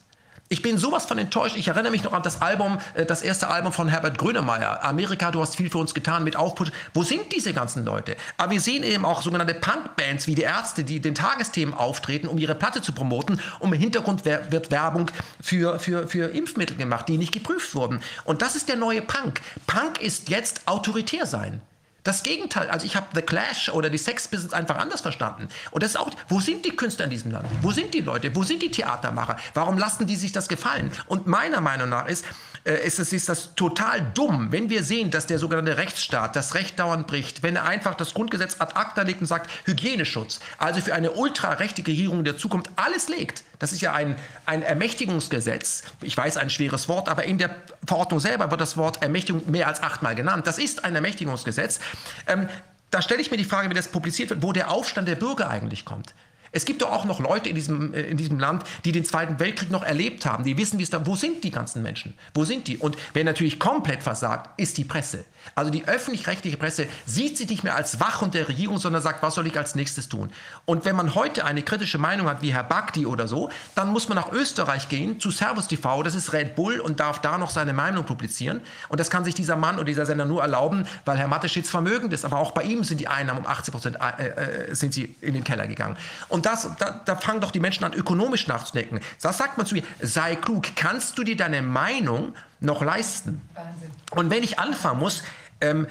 Ich 0.49 0.61
bin 0.61 0.77
sowas 0.77 1.05
von 1.05 1.17
enttäuscht. 1.17 1.57
Ich 1.57 1.67
erinnere 1.67 1.91
mich 1.91 2.03
noch 2.03 2.13
an 2.13 2.23
das 2.23 2.41
Album, 2.41 2.77
äh, 2.93 3.05
das 3.05 3.21
erste 3.21 3.49
Album 3.49 3.73
von 3.73 3.89
Herbert 3.89 4.17
Grönemeyer. 4.17 4.83
Amerika, 4.83 5.31
du 5.31 5.41
hast 5.41 5.57
viel 5.57 5.69
für 5.69 5.77
uns 5.77 5.93
getan 5.93 6.23
mit 6.23 6.37
Aufput. 6.37 6.71
Wo 6.93 7.03
sind 7.03 7.33
diese 7.33 7.53
ganzen 7.53 7.83
Leute? 7.83 8.15
Aber 8.37 8.51
wir 8.51 8.61
sehen 8.61 8.83
eben 8.83 9.03
auch 9.03 9.21
sogenannte 9.21 9.55
Punkbands 9.55 10.25
wie 10.27 10.35
die 10.35 10.43
Ärzte, 10.43 10.85
die 10.85 11.01
den 11.01 11.15
Tagesthemen 11.15 11.73
auftreten, 11.73 12.27
um 12.27 12.37
ihre 12.37 12.55
Platte 12.55 12.81
zu 12.81 12.93
promoten. 12.93 13.41
Und 13.59 13.73
im 13.73 13.79
Hintergrund 13.79 14.23
wird 14.23 14.71
Werbung 14.71 15.11
für, 15.41 15.79
für, 15.79 16.07
für 16.07 16.33
Impfmittel 16.33 16.77
gemacht, 16.77 17.09
die 17.09 17.17
nicht 17.17 17.33
geprüft 17.33 17.75
wurden. 17.75 17.99
Und 18.23 18.41
das 18.41 18.55
ist 18.55 18.69
der 18.69 18.77
neue 18.77 19.01
Punk. 19.01 19.41
Punk 19.65 20.01
ist 20.01 20.29
jetzt 20.29 20.61
autoritär 20.65 21.25
sein. 21.25 21.61
Das 22.07 22.23
Gegenteil, 22.23 22.69
also 22.69 22.85
ich 22.85 22.95
habe 22.95 23.07
The 23.13 23.21
Clash 23.21 23.67
oder 23.67 23.89
die 23.89 23.97
Sex 23.97 24.29
Business 24.29 24.53
einfach 24.53 24.77
anders 24.77 25.01
verstanden. 25.01 25.49
Und 25.71 25.83
das 25.83 25.89
ist 25.89 25.97
auch, 25.97 26.09
wo 26.29 26.39
sind 26.39 26.63
die 26.63 26.73
Künstler 26.73 27.03
in 27.03 27.11
diesem 27.11 27.31
Land? 27.31 27.49
Wo 27.61 27.71
sind 27.71 27.93
die 27.93 27.99
Leute? 27.99 28.33
Wo 28.33 28.43
sind 28.43 28.61
die 28.61 28.71
Theatermacher? 28.71 29.35
Warum 29.53 29.77
lassen 29.77 30.07
die 30.07 30.15
sich 30.15 30.31
das 30.31 30.47
gefallen? 30.47 30.89
Und 31.07 31.27
meiner 31.27 31.59
Meinung 31.59 31.89
nach 31.89 32.07
ist, 32.07 32.23
ist, 32.73 32.99
es, 32.99 33.13
ist 33.13 33.29
das 33.29 33.55
total 33.55 34.01
dumm, 34.13 34.51
wenn 34.51 34.69
wir 34.69 34.83
sehen, 34.83 35.11
dass 35.11 35.25
der 35.25 35.39
sogenannte 35.39 35.77
Rechtsstaat 35.77 36.35
das 36.35 36.55
Recht 36.55 36.77
dauernd 36.79 37.07
bricht, 37.07 37.43
wenn 37.43 37.55
er 37.55 37.65
einfach 37.65 37.95
das 37.95 38.13
Grundgesetz 38.13 38.57
ad 38.59 38.75
acta 38.75 39.03
legt 39.03 39.21
und 39.21 39.27
sagt, 39.27 39.49
Hygieneschutz, 39.65 40.39
also 40.57 40.81
für 40.81 40.93
eine 40.93 41.11
ultrarechte 41.11 41.85
Regierung 41.85 42.23
der 42.23 42.37
Zukunft 42.37 42.69
alles 42.75 43.07
legt. 43.07 43.43
Das 43.59 43.71
ist 43.71 43.81
ja 43.81 43.93
ein, 43.93 44.15
ein 44.45 44.63
Ermächtigungsgesetz. 44.63 45.83
Ich 46.01 46.15
weiß, 46.15 46.37
ein 46.37 46.49
schweres 46.49 46.89
Wort, 46.89 47.09
aber 47.09 47.23
in 47.23 47.37
der 47.37 47.55
Verordnung 47.85 48.19
selber 48.19 48.51
wird 48.51 48.61
das 48.61 48.77
Wort 48.77 49.01
Ermächtigung 49.01 49.49
mehr 49.49 49.67
als 49.67 49.81
achtmal 49.81 50.15
genannt. 50.15 50.45
Das 50.45 50.57
ist 50.57 50.83
ein 50.83 50.93
Ermächtigungsgesetz. 50.93 51.79
Ähm, 52.27 52.49
da 52.91 53.01
stelle 53.01 53.21
ich 53.21 53.31
mir 53.31 53.37
die 53.37 53.45
Frage, 53.45 53.69
wie 53.69 53.73
das 53.73 53.89
publiziert 53.89 54.29
wird, 54.29 54.43
wo 54.43 54.53
der 54.53 54.71
Aufstand 54.71 55.07
der 55.07 55.15
Bürger 55.15 55.49
eigentlich 55.49 55.85
kommt. 55.85 56.13
Es 56.51 56.65
gibt 56.65 56.81
doch 56.81 56.91
auch 56.91 57.05
noch 57.05 57.19
Leute 57.19 57.49
in 57.49 57.55
diesem, 57.55 57.93
äh, 57.93 58.01
in 58.01 58.17
diesem 58.17 58.39
Land, 58.39 58.63
die 58.85 58.91
den 58.91 59.05
Zweiten 59.05 59.39
Weltkrieg 59.39 59.69
noch 59.69 59.83
erlebt 59.83 60.25
haben, 60.25 60.43
die 60.43 60.57
wissen, 60.57 60.79
wie 60.79 60.83
es 60.83 60.89
da, 60.89 61.05
wo 61.05 61.15
sind 61.15 61.43
die 61.43 61.51
ganzen 61.51 61.83
Menschen? 61.83 62.13
Wo 62.33 62.43
sind 62.43 62.67
die? 62.67 62.77
Und 62.77 62.97
wer 63.13 63.23
natürlich 63.23 63.59
komplett 63.59 64.03
versagt, 64.03 64.49
ist 64.59 64.77
die 64.77 64.83
Presse. 64.85 65.25
Also 65.55 65.71
die 65.71 65.87
öffentlich-rechtliche 65.87 66.57
Presse 66.57 66.87
sieht 67.05 67.37
sich 67.37 67.49
nicht 67.49 67.63
mehr 67.63 67.75
als 67.75 67.99
Wachhund 67.99 68.33
der 68.33 68.47
Regierung, 68.47 68.77
sondern 68.77 69.01
sagt, 69.01 69.23
was 69.23 69.35
soll 69.35 69.47
ich 69.47 69.57
als 69.57 69.75
nächstes 69.75 70.09
tun? 70.09 70.31
Und 70.65 70.85
wenn 70.85 70.95
man 70.95 71.15
heute 71.15 71.45
eine 71.45 71.63
kritische 71.63 71.97
Meinung 71.97 72.27
hat, 72.27 72.41
wie 72.41 72.53
Herr 72.53 72.63
Bakti 72.63 73.05
oder 73.05 73.27
so, 73.27 73.49
dann 73.75 73.89
muss 73.89 74.09
man 74.09 74.17
nach 74.17 74.31
Österreich 74.31 74.89
gehen, 74.89 75.19
zu 75.19 75.31
Servus 75.31 75.67
TV, 75.67 76.03
das 76.03 76.15
ist 76.15 76.33
Red 76.33 76.55
Bull 76.55 76.79
und 76.79 76.99
darf 76.99 77.21
da 77.21 77.37
noch 77.37 77.49
seine 77.49 77.73
Meinung 77.73 78.05
publizieren. 78.05 78.61
Und 78.89 78.99
das 78.99 79.09
kann 79.09 79.23
sich 79.23 79.35
dieser 79.35 79.55
Mann 79.55 79.75
oder 79.75 79.85
dieser 79.85 80.05
Sender 80.05 80.25
nur 80.25 80.41
erlauben, 80.41 80.87
weil 81.05 81.17
Herr 81.17 81.27
Mateschitz 81.27 81.69
vermögend 81.69 82.13
ist. 82.13 82.25
Aber 82.25 82.37
auch 82.39 82.51
bei 82.51 82.63
ihm 82.63 82.83
sind 82.83 82.99
die 82.99 83.07
Einnahmen 83.07 83.39
um 83.39 83.47
80 83.47 83.71
Prozent 83.71 83.97
äh, 84.17 84.27
äh, 84.27 84.75
sind 84.75 84.93
sie 84.93 85.15
in 85.21 85.33
den 85.33 85.43
Keller 85.43 85.67
gegangen. 85.67 85.97
Und 86.27 86.36
das, 86.45 86.69
da, 86.77 87.01
da 87.05 87.15
fangen 87.15 87.41
doch 87.41 87.51
die 87.51 87.59
Menschen 87.59 87.83
an, 87.83 87.93
ökonomisch 87.93 88.47
nachzudenken. 88.47 88.99
Das 89.21 89.37
sagt 89.37 89.57
man 89.57 89.65
zu 89.65 89.75
mir, 89.75 89.83
sei 89.99 90.35
klug, 90.35 90.75
kannst 90.75 91.17
du 91.17 91.23
dir 91.23 91.37
deine 91.37 91.61
Meinung 91.61 92.33
noch 92.59 92.81
leisten? 92.81 93.41
Wahnsinn. 93.53 93.91
Und 94.11 94.29
wenn 94.29 94.43
ich 94.43 94.59
anfangen 94.59 94.99
muss, 94.99 95.23
ähm, 95.61 95.87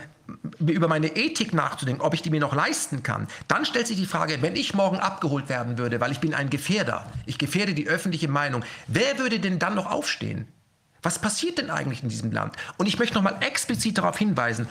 über 0.58 0.88
meine 0.88 1.16
Ethik 1.16 1.54
nachzudenken, 1.54 2.02
ob 2.02 2.14
ich 2.14 2.22
die 2.22 2.30
mir 2.30 2.40
noch 2.40 2.54
leisten 2.54 3.02
kann, 3.02 3.28
dann 3.46 3.64
stellt 3.64 3.86
sich 3.86 3.96
die 3.96 4.06
Frage, 4.06 4.42
wenn 4.42 4.56
ich 4.56 4.74
morgen 4.74 4.98
abgeholt 4.98 5.48
werden 5.48 5.78
würde, 5.78 6.00
weil 6.00 6.10
ich 6.10 6.18
bin 6.18 6.34
ein 6.34 6.50
Gefährder, 6.50 7.06
ich 7.26 7.38
gefährde 7.38 7.74
die 7.74 7.86
öffentliche 7.86 8.28
Meinung, 8.28 8.64
wer 8.88 9.18
würde 9.18 9.38
denn 9.38 9.58
dann 9.58 9.74
noch 9.74 9.90
aufstehen? 9.90 10.48
Was 11.02 11.20
passiert 11.20 11.58
denn 11.58 11.70
eigentlich 11.70 12.02
in 12.02 12.08
diesem 12.08 12.32
Land? 12.32 12.56
Und 12.78 12.86
ich 12.86 12.98
möchte 12.98 13.14
noch 13.14 13.22
mal 13.22 13.36
explizit 13.40 13.98
darauf 13.98 14.18
hinweisen, 14.18 14.66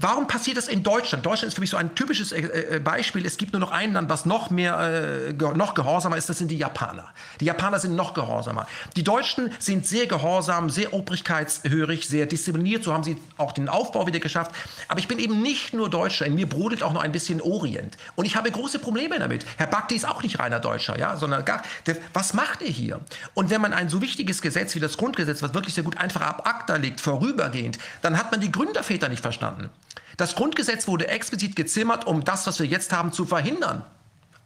Warum 0.00 0.26
passiert 0.26 0.56
das 0.56 0.68
in 0.68 0.82
Deutschland? 0.82 1.26
Deutschland 1.26 1.48
ist 1.48 1.54
für 1.54 1.60
mich 1.60 1.70
so 1.70 1.76
ein 1.76 1.94
typisches 1.94 2.32
äh, 2.32 2.76
äh, 2.76 2.80
Beispiel. 2.80 3.26
Es 3.26 3.36
gibt 3.36 3.52
nur 3.52 3.60
noch 3.60 3.72
ein 3.72 3.92
Land, 3.92 4.08
was 4.08 4.26
noch 4.26 4.50
mehr, 4.50 4.78
äh, 4.78 5.32
noch 5.32 5.74
gehorsamer 5.74 6.16
ist. 6.16 6.28
Das 6.28 6.38
sind 6.38 6.50
die 6.50 6.58
Japaner. 6.58 7.06
Die 7.40 7.46
Japaner 7.46 7.80
sind 7.80 7.96
noch 7.96 8.14
gehorsamer. 8.14 8.66
Die 8.96 9.02
Deutschen 9.02 9.52
sind 9.58 9.86
sehr 9.86 10.06
gehorsam, 10.06 10.70
sehr 10.70 10.92
obrigkeitshörig, 10.92 12.06
sehr 12.06 12.26
diszipliniert. 12.26 12.84
So 12.84 12.92
haben 12.92 13.02
sie 13.02 13.16
auch 13.36 13.52
den 13.52 13.68
Aufbau 13.68 14.06
wieder 14.06 14.20
geschafft. 14.20 14.52
Aber 14.86 15.00
ich 15.00 15.08
bin 15.08 15.18
eben 15.18 15.42
nicht 15.42 15.74
nur 15.74 15.90
Deutscher. 15.90 16.26
In 16.26 16.36
mir 16.36 16.48
brodelt 16.48 16.82
auch 16.82 16.92
noch 16.92 17.02
ein 17.02 17.12
bisschen 17.12 17.40
Orient. 17.40 17.96
Und 18.14 18.24
ich 18.24 18.36
habe 18.36 18.50
große 18.50 18.78
Probleme 18.78 19.18
damit. 19.18 19.44
Herr 19.56 19.66
Bakti 19.66 19.96
ist 19.96 20.06
auch 20.06 20.22
nicht 20.22 20.38
reiner 20.38 20.60
Deutscher, 20.60 20.98
ja, 20.98 21.16
sondern 21.16 21.44
gar, 21.44 21.62
der, 21.86 21.96
was 22.12 22.34
macht 22.34 22.62
er 22.62 22.68
hier? 22.68 23.00
Und 23.34 23.50
wenn 23.50 23.60
man 23.60 23.72
ein 23.72 23.88
so 23.88 24.00
wichtiges 24.00 24.42
Gesetz 24.42 24.74
wie 24.74 24.80
das 24.80 24.96
Grundgesetz, 24.96 25.42
was 25.42 25.54
wirklich 25.54 25.74
sehr 25.74 25.84
gut 25.84 25.96
einfach 25.96 26.20
ab 26.20 26.46
ACTA 26.46 26.76
liegt, 26.76 27.00
vorübergehend, 27.00 27.78
dann 28.02 28.16
hat 28.16 28.30
man 28.30 28.40
die 28.40 28.52
Gründerväter 28.52 29.08
nicht 29.08 29.22
verstanden. 29.22 29.70
Das 30.18 30.34
Grundgesetz 30.34 30.86
wurde 30.86 31.08
explizit 31.08 31.56
gezimmert, 31.56 32.06
um 32.06 32.24
das, 32.24 32.46
was 32.46 32.58
wir 32.58 32.66
jetzt 32.66 32.92
haben, 32.92 33.12
zu 33.12 33.24
verhindern 33.24 33.84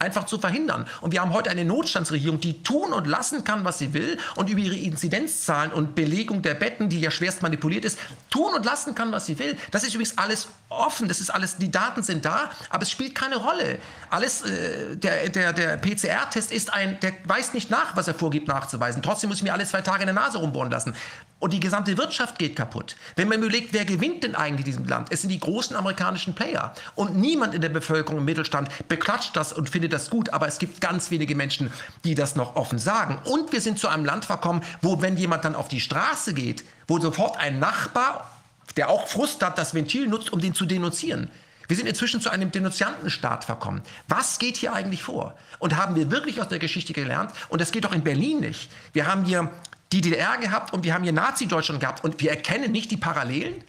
einfach 0.03 0.25
zu 0.25 0.39
verhindern. 0.39 0.87
Und 1.01 1.13
wir 1.13 1.21
haben 1.21 1.33
heute 1.33 1.49
eine 1.49 1.65
Notstandsregierung, 1.65 2.41
die 2.41 2.63
tun 2.63 2.93
und 2.93 3.07
lassen 3.07 3.45
kann, 3.45 3.65
was 3.65 3.79
sie 3.79 3.95
will 3.95 4.19
und 4.37 4.51
über 4.51 4.61
ihre 4.61 4.77
Inzidenzzahlen 4.77 5.73
und 5.73 5.95
Belegung 5.95 6.43
der 6.43 6.55
Betten, 6.55 6.89
die 6.89 7.01
ja 7.01 7.11
schwerst 7.11 7.43
manipuliert 7.43 7.85
ist, 7.85 7.99
tun 8.29 8.53
und 8.55 8.67
lassen 8.67 8.95
kann, 8.95 9.13
was 9.13 9.27
sie 9.27 9.39
will. 9.39 9.57
Das 9.71 9.85
ist 9.85 9.95
übrigens 9.95 10.19
alles 10.19 10.49
offen, 10.73 11.09
das 11.09 11.21
ist 11.21 11.31
alles, 11.31 11.57
die 11.57 11.71
Daten 11.71 12.03
sind 12.03 12.25
da, 12.25 12.51
aber 12.71 12.83
es 12.83 12.91
spielt 12.91 13.15
keine 13.15 13.37
Rolle. 13.37 13.79
Alles, 14.11 14.43
äh, 14.43 14.97
der, 14.97 15.29
der, 15.29 15.53
der 15.53 15.77
PCR-Test 15.77 16.53
ist 16.53 16.73
ein, 16.73 16.99
der 17.01 17.13
weiß 17.25 17.55
nicht 17.55 17.71
nach, 17.71 17.97
was 17.97 18.09
er 18.09 18.15
vorgibt 18.15 18.49
nachzuweisen. 18.49 19.03
Trotzdem 19.03 19.29
muss 19.29 19.39
ich 19.39 19.45
mir 19.45 19.53
alle 19.53 19.67
zwei 19.67 19.81
Tage 19.81 20.01
in 20.03 20.07
der 20.07 20.15
Nase 20.15 20.39
rumbohren 20.39 20.71
lassen. 20.71 20.95
Und 21.43 21.53
die 21.53 21.59
gesamte 21.59 21.99
Wirtschaft 21.99 22.39
geht 22.39 22.55
kaputt. 22.55 22.95
Wenn 23.17 23.27
man 23.27 23.43
überlegt, 23.43 23.73
wer 23.73 23.85
gewinnt 23.85 24.23
denn 24.23 24.37
eigentlich 24.37 24.61
in 24.61 24.73
diesem 24.73 24.85
Land? 24.87 25.09
Es 25.11 25.23
sind 25.23 25.31
die 25.31 25.41
großen 25.41 25.75
amerikanischen 25.75 26.35
Player. 26.35 26.73
Und 26.95 27.17
niemand 27.17 27.53
in 27.53 27.61
der 27.61 27.69
Bevölkerung 27.69 28.21
im 28.21 28.25
Mittelstand 28.25 28.69
beklatscht 28.87 29.37
das 29.37 29.53
und 29.53 29.69
findet 29.69 29.93
das 29.93 30.09
gut. 30.09 30.31
Aber 30.31 30.47
es 30.47 30.59
gibt 30.59 30.81
ganz 30.81 31.11
wenige 31.11 31.35
Menschen, 31.35 31.73
die 32.05 32.15
das 32.15 32.37
noch 32.37 32.55
offen 32.55 32.79
sagen. 32.79 33.19
Und 33.25 33.51
wir 33.53 33.61
sind 33.61 33.81
zu 33.81 33.89
einem 33.89 34.05
Land 34.05 34.25
verkommen, 34.25 34.63
wo, 34.83 35.03
wenn 35.03 35.17
jemand 35.17 35.45
dann 35.45 35.57
auf 35.57 35.67
die 35.67 35.81
Straße 35.81 36.33
geht, 36.33 36.65
wo 36.87 37.01
sofort 37.01 37.37
ein 37.39 37.59
Nachbar, 37.59 38.32
der 38.77 38.89
auch 38.91 39.09
Frust 39.09 39.43
hat, 39.43 39.59
das 39.59 39.75
Ventil 39.75 40.09
nutzt, 40.09 40.33
um 40.33 40.41
den 40.41 40.55
zu 40.55 40.67
denunzieren. 40.67 41.31
Wir 41.69 41.77
sind 41.77 41.87
inzwischen 41.87 42.21
zu 42.21 42.31
einem 42.31 42.51
Denunziantenstaat 42.51 43.45
verkommen. 43.45 43.83
Was 44.09 44.39
geht 44.39 44.57
hier 44.57 44.73
eigentlich 44.73 45.03
vor? 45.03 45.35
Und 45.59 45.77
haben 45.77 45.95
wir 45.95 46.11
wirklich 46.11 46.41
aus 46.41 46.49
der 46.49 46.59
Geschichte 46.59 46.93
gelernt? 46.93 47.33
Und 47.49 47.61
das 47.61 47.73
geht 47.73 47.85
doch 47.85 47.93
in 47.93 48.03
Berlin 48.03 48.41
nicht. 48.41 48.71
Wir 48.93 49.07
haben 49.07 49.25
hier 49.25 49.51
die 49.93 50.01
DDR 50.01 50.39
gehabt 50.39 50.73
und 50.73 50.85
wir 50.85 50.95
haben 50.95 51.05
hier 51.05 51.13
Nazi-Deutschland 51.13 51.81
gehabt 51.81 52.03
und 52.05 52.21
wir 52.21 52.31
erkennen 52.31 52.73
nicht 52.73 52.91
die 52.91 52.97
Parallelen? 52.97 53.63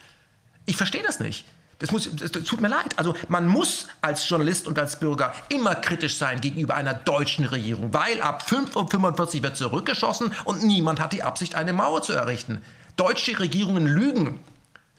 Ich 0.65 0.77
verstehe 0.77 1.03
das 1.03 1.19
nicht. 1.19 1.45
Das, 1.79 1.91
muss, 1.91 2.09
das, 2.15 2.31
tut 2.31 2.61
mir 2.61 2.69
leid. 2.69 2.97
Also 2.97 3.13
man 3.27 3.47
muss 3.47 3.87
als 4.01 4.27
Journalist 4.29 4.67
und 4.67 4.79
als 4.79 4.99
Bürger 4.99 5.33
immer 5.49 5.75
kritisch 5.75 6.15
sein 6.17 6.39
gegenüber 6.39 6.75
einer 6.75 6.93
deutschen 6.93 7.43
Regierung, 7.45 7.93
weil 7.93 8.21
ab 8.21 8.45
5.45 8.47 9.37
Uhr 9.37 9.43
wird 9.43 9.57
zurückgeschossen 9.57 10.31
und 10.45 10.63
niemand 10.63 11.01
hat 11.01 11.11
die 11.11 11.23
Absicht, 11.23 11.55
eine 11.55 11.73
Mauer 11.73 12.01
zu 12.01 12.13
errichten. 12.13 12.61
Deutsche 12.95 13.37
Regierungen 13.39 13.85
lügen. 13.85 14.39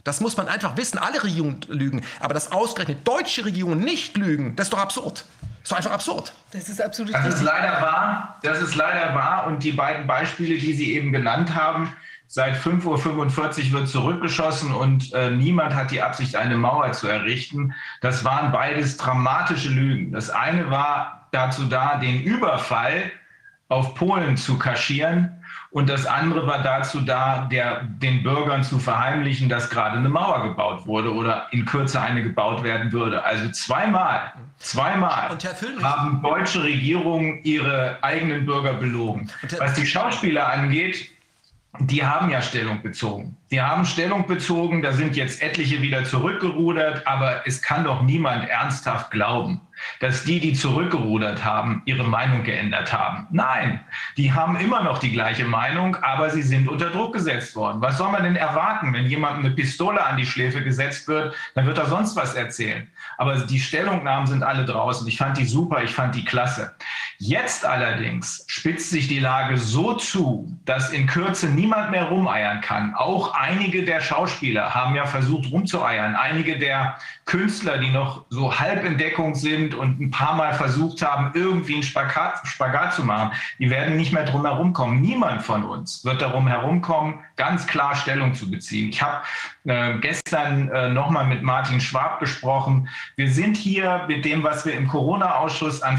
Das 0.04 0.20
muss 0.20 0.36
man 0.36 0.48
einfach 0.48 0.76
wissen. 0.76 0.98
Alle 0.98 1.22
Regierungen 1.24 1.60
lügen. 1.68 2.02
Aber 2.20 2.34
dass 2.34 2.52
ausgerechnet 2.52 3.06
deutsche 3.08 3.44
Regierungen 3.44 3.80
nicht 3.80 4.16
lügen, 4.16 4.54
das 4.54 4.66
ist 4.66 4.72
doch 4.72 4.78
absurd. 4.78 5.24
Das 5.62 5.70
ist 5.70 5.76
einfach 5.78 5.92
absurd. 5.92 6.34
Das 6.52 6.68
ist 6.68 6.82
absolut 6.82 7.14
Das 7.14 7.26
ist 7.26 7.42
leider 7.42 7.80
wahr. 7.80 8.38
Das 8.42 8.60
ist 8.60 8.74
leider 8.74 9.14
wahr. 9.14 9.46
Und 9.46 9.64
die 9.64 9.72
beiden 9.72 10.06
Beispiele, 10.06 10.58
die 10.58 10.74
Sie 10.74 10.94
eben 10.94 11.10
genannt 11.10 11.54
haben, 11.54 11.96
seit 12.26 12.56
5.45 12.56 13.66
Uhr 13.66 13.78
wird 13.78 13.88
zurückgeschossen 13.88 14.74
und 14.74 15.12
äh, 15.14 15.30
niemand 15.30 15.74
hat 15.74 15.90
die 15.90 16.02
Absicht, 16.02 16.36
eine 16.36 16.56
Mauer 16.56 16.92
zu 16.92 17.06
errichten. 17.06 17.74
Das 18.00 18.24
waren 18.24 18.52
beides 18.52 18.96
dramatische 18.96 19.70
Lügen. 19.70 20.12
Das 20.12 20.30
eine 20.30 20.70
war 20.70 21.28
dazu 21.32 21.64
da, 21.64 21.96
den 21.96 22.22
Überfall 22.22 23.10
auf 23.68 23.94
Polen 23.94 24.36
zu 24.36 24.58
kaschieren. 24.58 25.43
Und 25.74 25.88
das 25.88 26.06
andere 26.06 26.46
war 26.46 26.62
dazu 26.62 27.00
da, 27.00 27.48
der, 27.50 27.82
den 27.82 28.22
Bürgern 28.22 28.62
zu 28.62 28.78
verheimlichen, 28.78 29.48
dass 29.48 29.68
gerade 29.68 29.98
eine 29.98 30.08
Mauer 30.08 30.44
gebaut 30.44 30.86
wurde 30.86 31.12
oder 31.12 31.48
in 31.50 31.64
Kürze 31.64 32.00
eine 32.00 32.22
gebaut 32.22 32.62
werden 32.62 32.92
würde. 32.92 33.24
Also 33.24 33.50
zweimal, 33.50 34.32
zweimal 34.58 35.36
haben 35.82 36.22
deutsche 36.22 36.62
Regierungen 36.62 37.40
ihre 37.42 37.98
eigenen 38.02 38.46
Bürger 38.46 38.74
belogen. 38.74 39.28
Was 39.58 39.74
die 39.74 39.84
Schauspieler 39.84 40.48
angeht, 40.48 41.10
die 41.80 42.06
haben 42.06 42.30
ja 42.30 42.40
Stellung 42.40 42.80
bezogen. 42.80 43.36
Die 43.50 43.60
haben 43.60 43.84
Stellung 43.84 44.28
bezogen, 44.28 44.80
da 44.80 44.92
sind 44.92 45.16
jetzt 45.16 45.42
etliche 45.42 45.82
wieder 45.82 46.04
zurückgerudert, 46.04 47.04
aber 47.04 47.48
es 47.48 47.60
kann 47.60 47.82
doch 47.82 48.02
niemand 48.02 48.48
ernsthaft 48.48 49.10
glauben, 49.10 49.60
dass 50.00 50.24
die, 50.24 50.40
die 50.40 50.52
zurückgerudert 50.52 51.44
haben, 51.44 51.82
ihre 51.84 52.04
Meinung 52.04 52.42
geändert 52.42 52.92
haben. 52.92 53.26
Nein, 53.30 53.80
die 54.16 54.32
haben 54.32 54.56
immer 54.56 54.82
noch 54.82 54.98
die 54.98 55.12
gleiche 55.12 55.44
Meinung, 55.44 55.96
aber 55.96 56.30
sie 56.30 56.42
sind 56.42 56.68
unter 56.68 56.90
Druck 56.90 57.14
gesetzt 57.14 57.56
worden. 57.56 57.80
Was 57.80 57.98
soll 57.98 58.10
man 58.10 58.24
denn 58.24 58.36
erwarten, 58.36 58.92
wenn 58.92 59.06
jemandem 59.06 59.46
eine 59.46 59.54
Pistole 59.54 60.04
an 60.04 60.16
die 60.16 60.26
Schläfe 60.26 60.62
gesetzt 60.62 61.08
wird, 61.08 61.34
dann 61.54 61.66
wird 61.66 61.78
er 61.78 61.86
sonst 61.86 62.16
was 62.16 62.34
erzählen. 62.34 62.88
Aber 63.18 63.36
die 63.36 63.60
Stellungnahmen 63.60 64.26
sind 64.26 64.42
alle 64.42 64.64
draußen. 64.64 65.06
Ich 65.06 65.18
fand 65.18 65.36
die 65.36 65.46
super, 65.46 65.82
ich 65.82 65.94
fand 65.94 66.14
die 66.14 66.24
klasse. 66.24 66.74
Jetzt 67.18 67.64
allerdings 67.64 68.44
spitzt 68.48 68.90
sich 68.90 69.06
die 69.08 69.20
Lage 69.20 69.56
so 69.56 69.94
zu, 69.94 70.52
dass 70.64 70.92
in 70.92 71.06
Kürze 71.06 71.48
niemand 71.48 71.90
mehr 71.90 72.04
rumeiern 72.04 72.60
kann. 72.60 72.94
Auch 72.94 73.34
einige 73.34 73.84
der 73.84 74.00
Schauspieler 74.00 74.74
haben 74.74 74.94
ja 74.94 75.06
versucht 75.06 75.50
rumzueiern. 75.50 76.16
Einige 76.16 76.58
der 76.58 76.96
Künstler, 77.24 77.78
die 77.78 77.90
noch 77.90 78.24
so 78.30 78.58
halb 78.58 78.84
in 78.84 78.98
Deckung 78.98 79.34
sind 79.34 79.74
und 79.74 80.00
ein 80.00 80.10
paar 80.10 80.34
Mal 80.34 80.54
versucht 80.54 81.02
haben, 81.02 81.30
irgendwie 81.34 81.74
einen 81.74 81.82
Spagat, 81.82 82.46
Spagat 82.46 82.94
zu 82.94 83.04
machen, 83.04 83.32
die 83.58 83.70
werden 83.70 83.96
nicht 83.96 84.12
mehr 84.12 84.24
drum 84.24 84.44
herumkommen. 84.44 85.00
Niemand 85.00 85.42
von 85.42 85.64
uns 85.64 86.04
wird 86.04 86.20
darum 86.20 86.48
herumkommen, 86.48 87.20
ganz 87.36 87.66
klar 87.66 87.94
Stellung 87.94 88.34
zu 88.34 88.50
beziehen. 88.50 88.88
Ich 88.88 89.02
habe 89.02 89.22
äh, 89.64 89.98
gestern 89.98 90.68
äh, 90.70 90.90
nochmal 90.90 91.26
mit 91.26 91.42
Martin 91.42 91.80
Schwab 91.80 92.20
gesprochen. 92.20 92.88
Wir 93.16 93.30
sind 93.30 93.56
hier 93.56 94.04
mit 94.08 94.24
dem, 94.24 94.42
was 94.42 94.66
wir 94.66 94.74
im 94.74 94.88
Corona-Ausschuss 94.88 95.82
an 95.82 95.98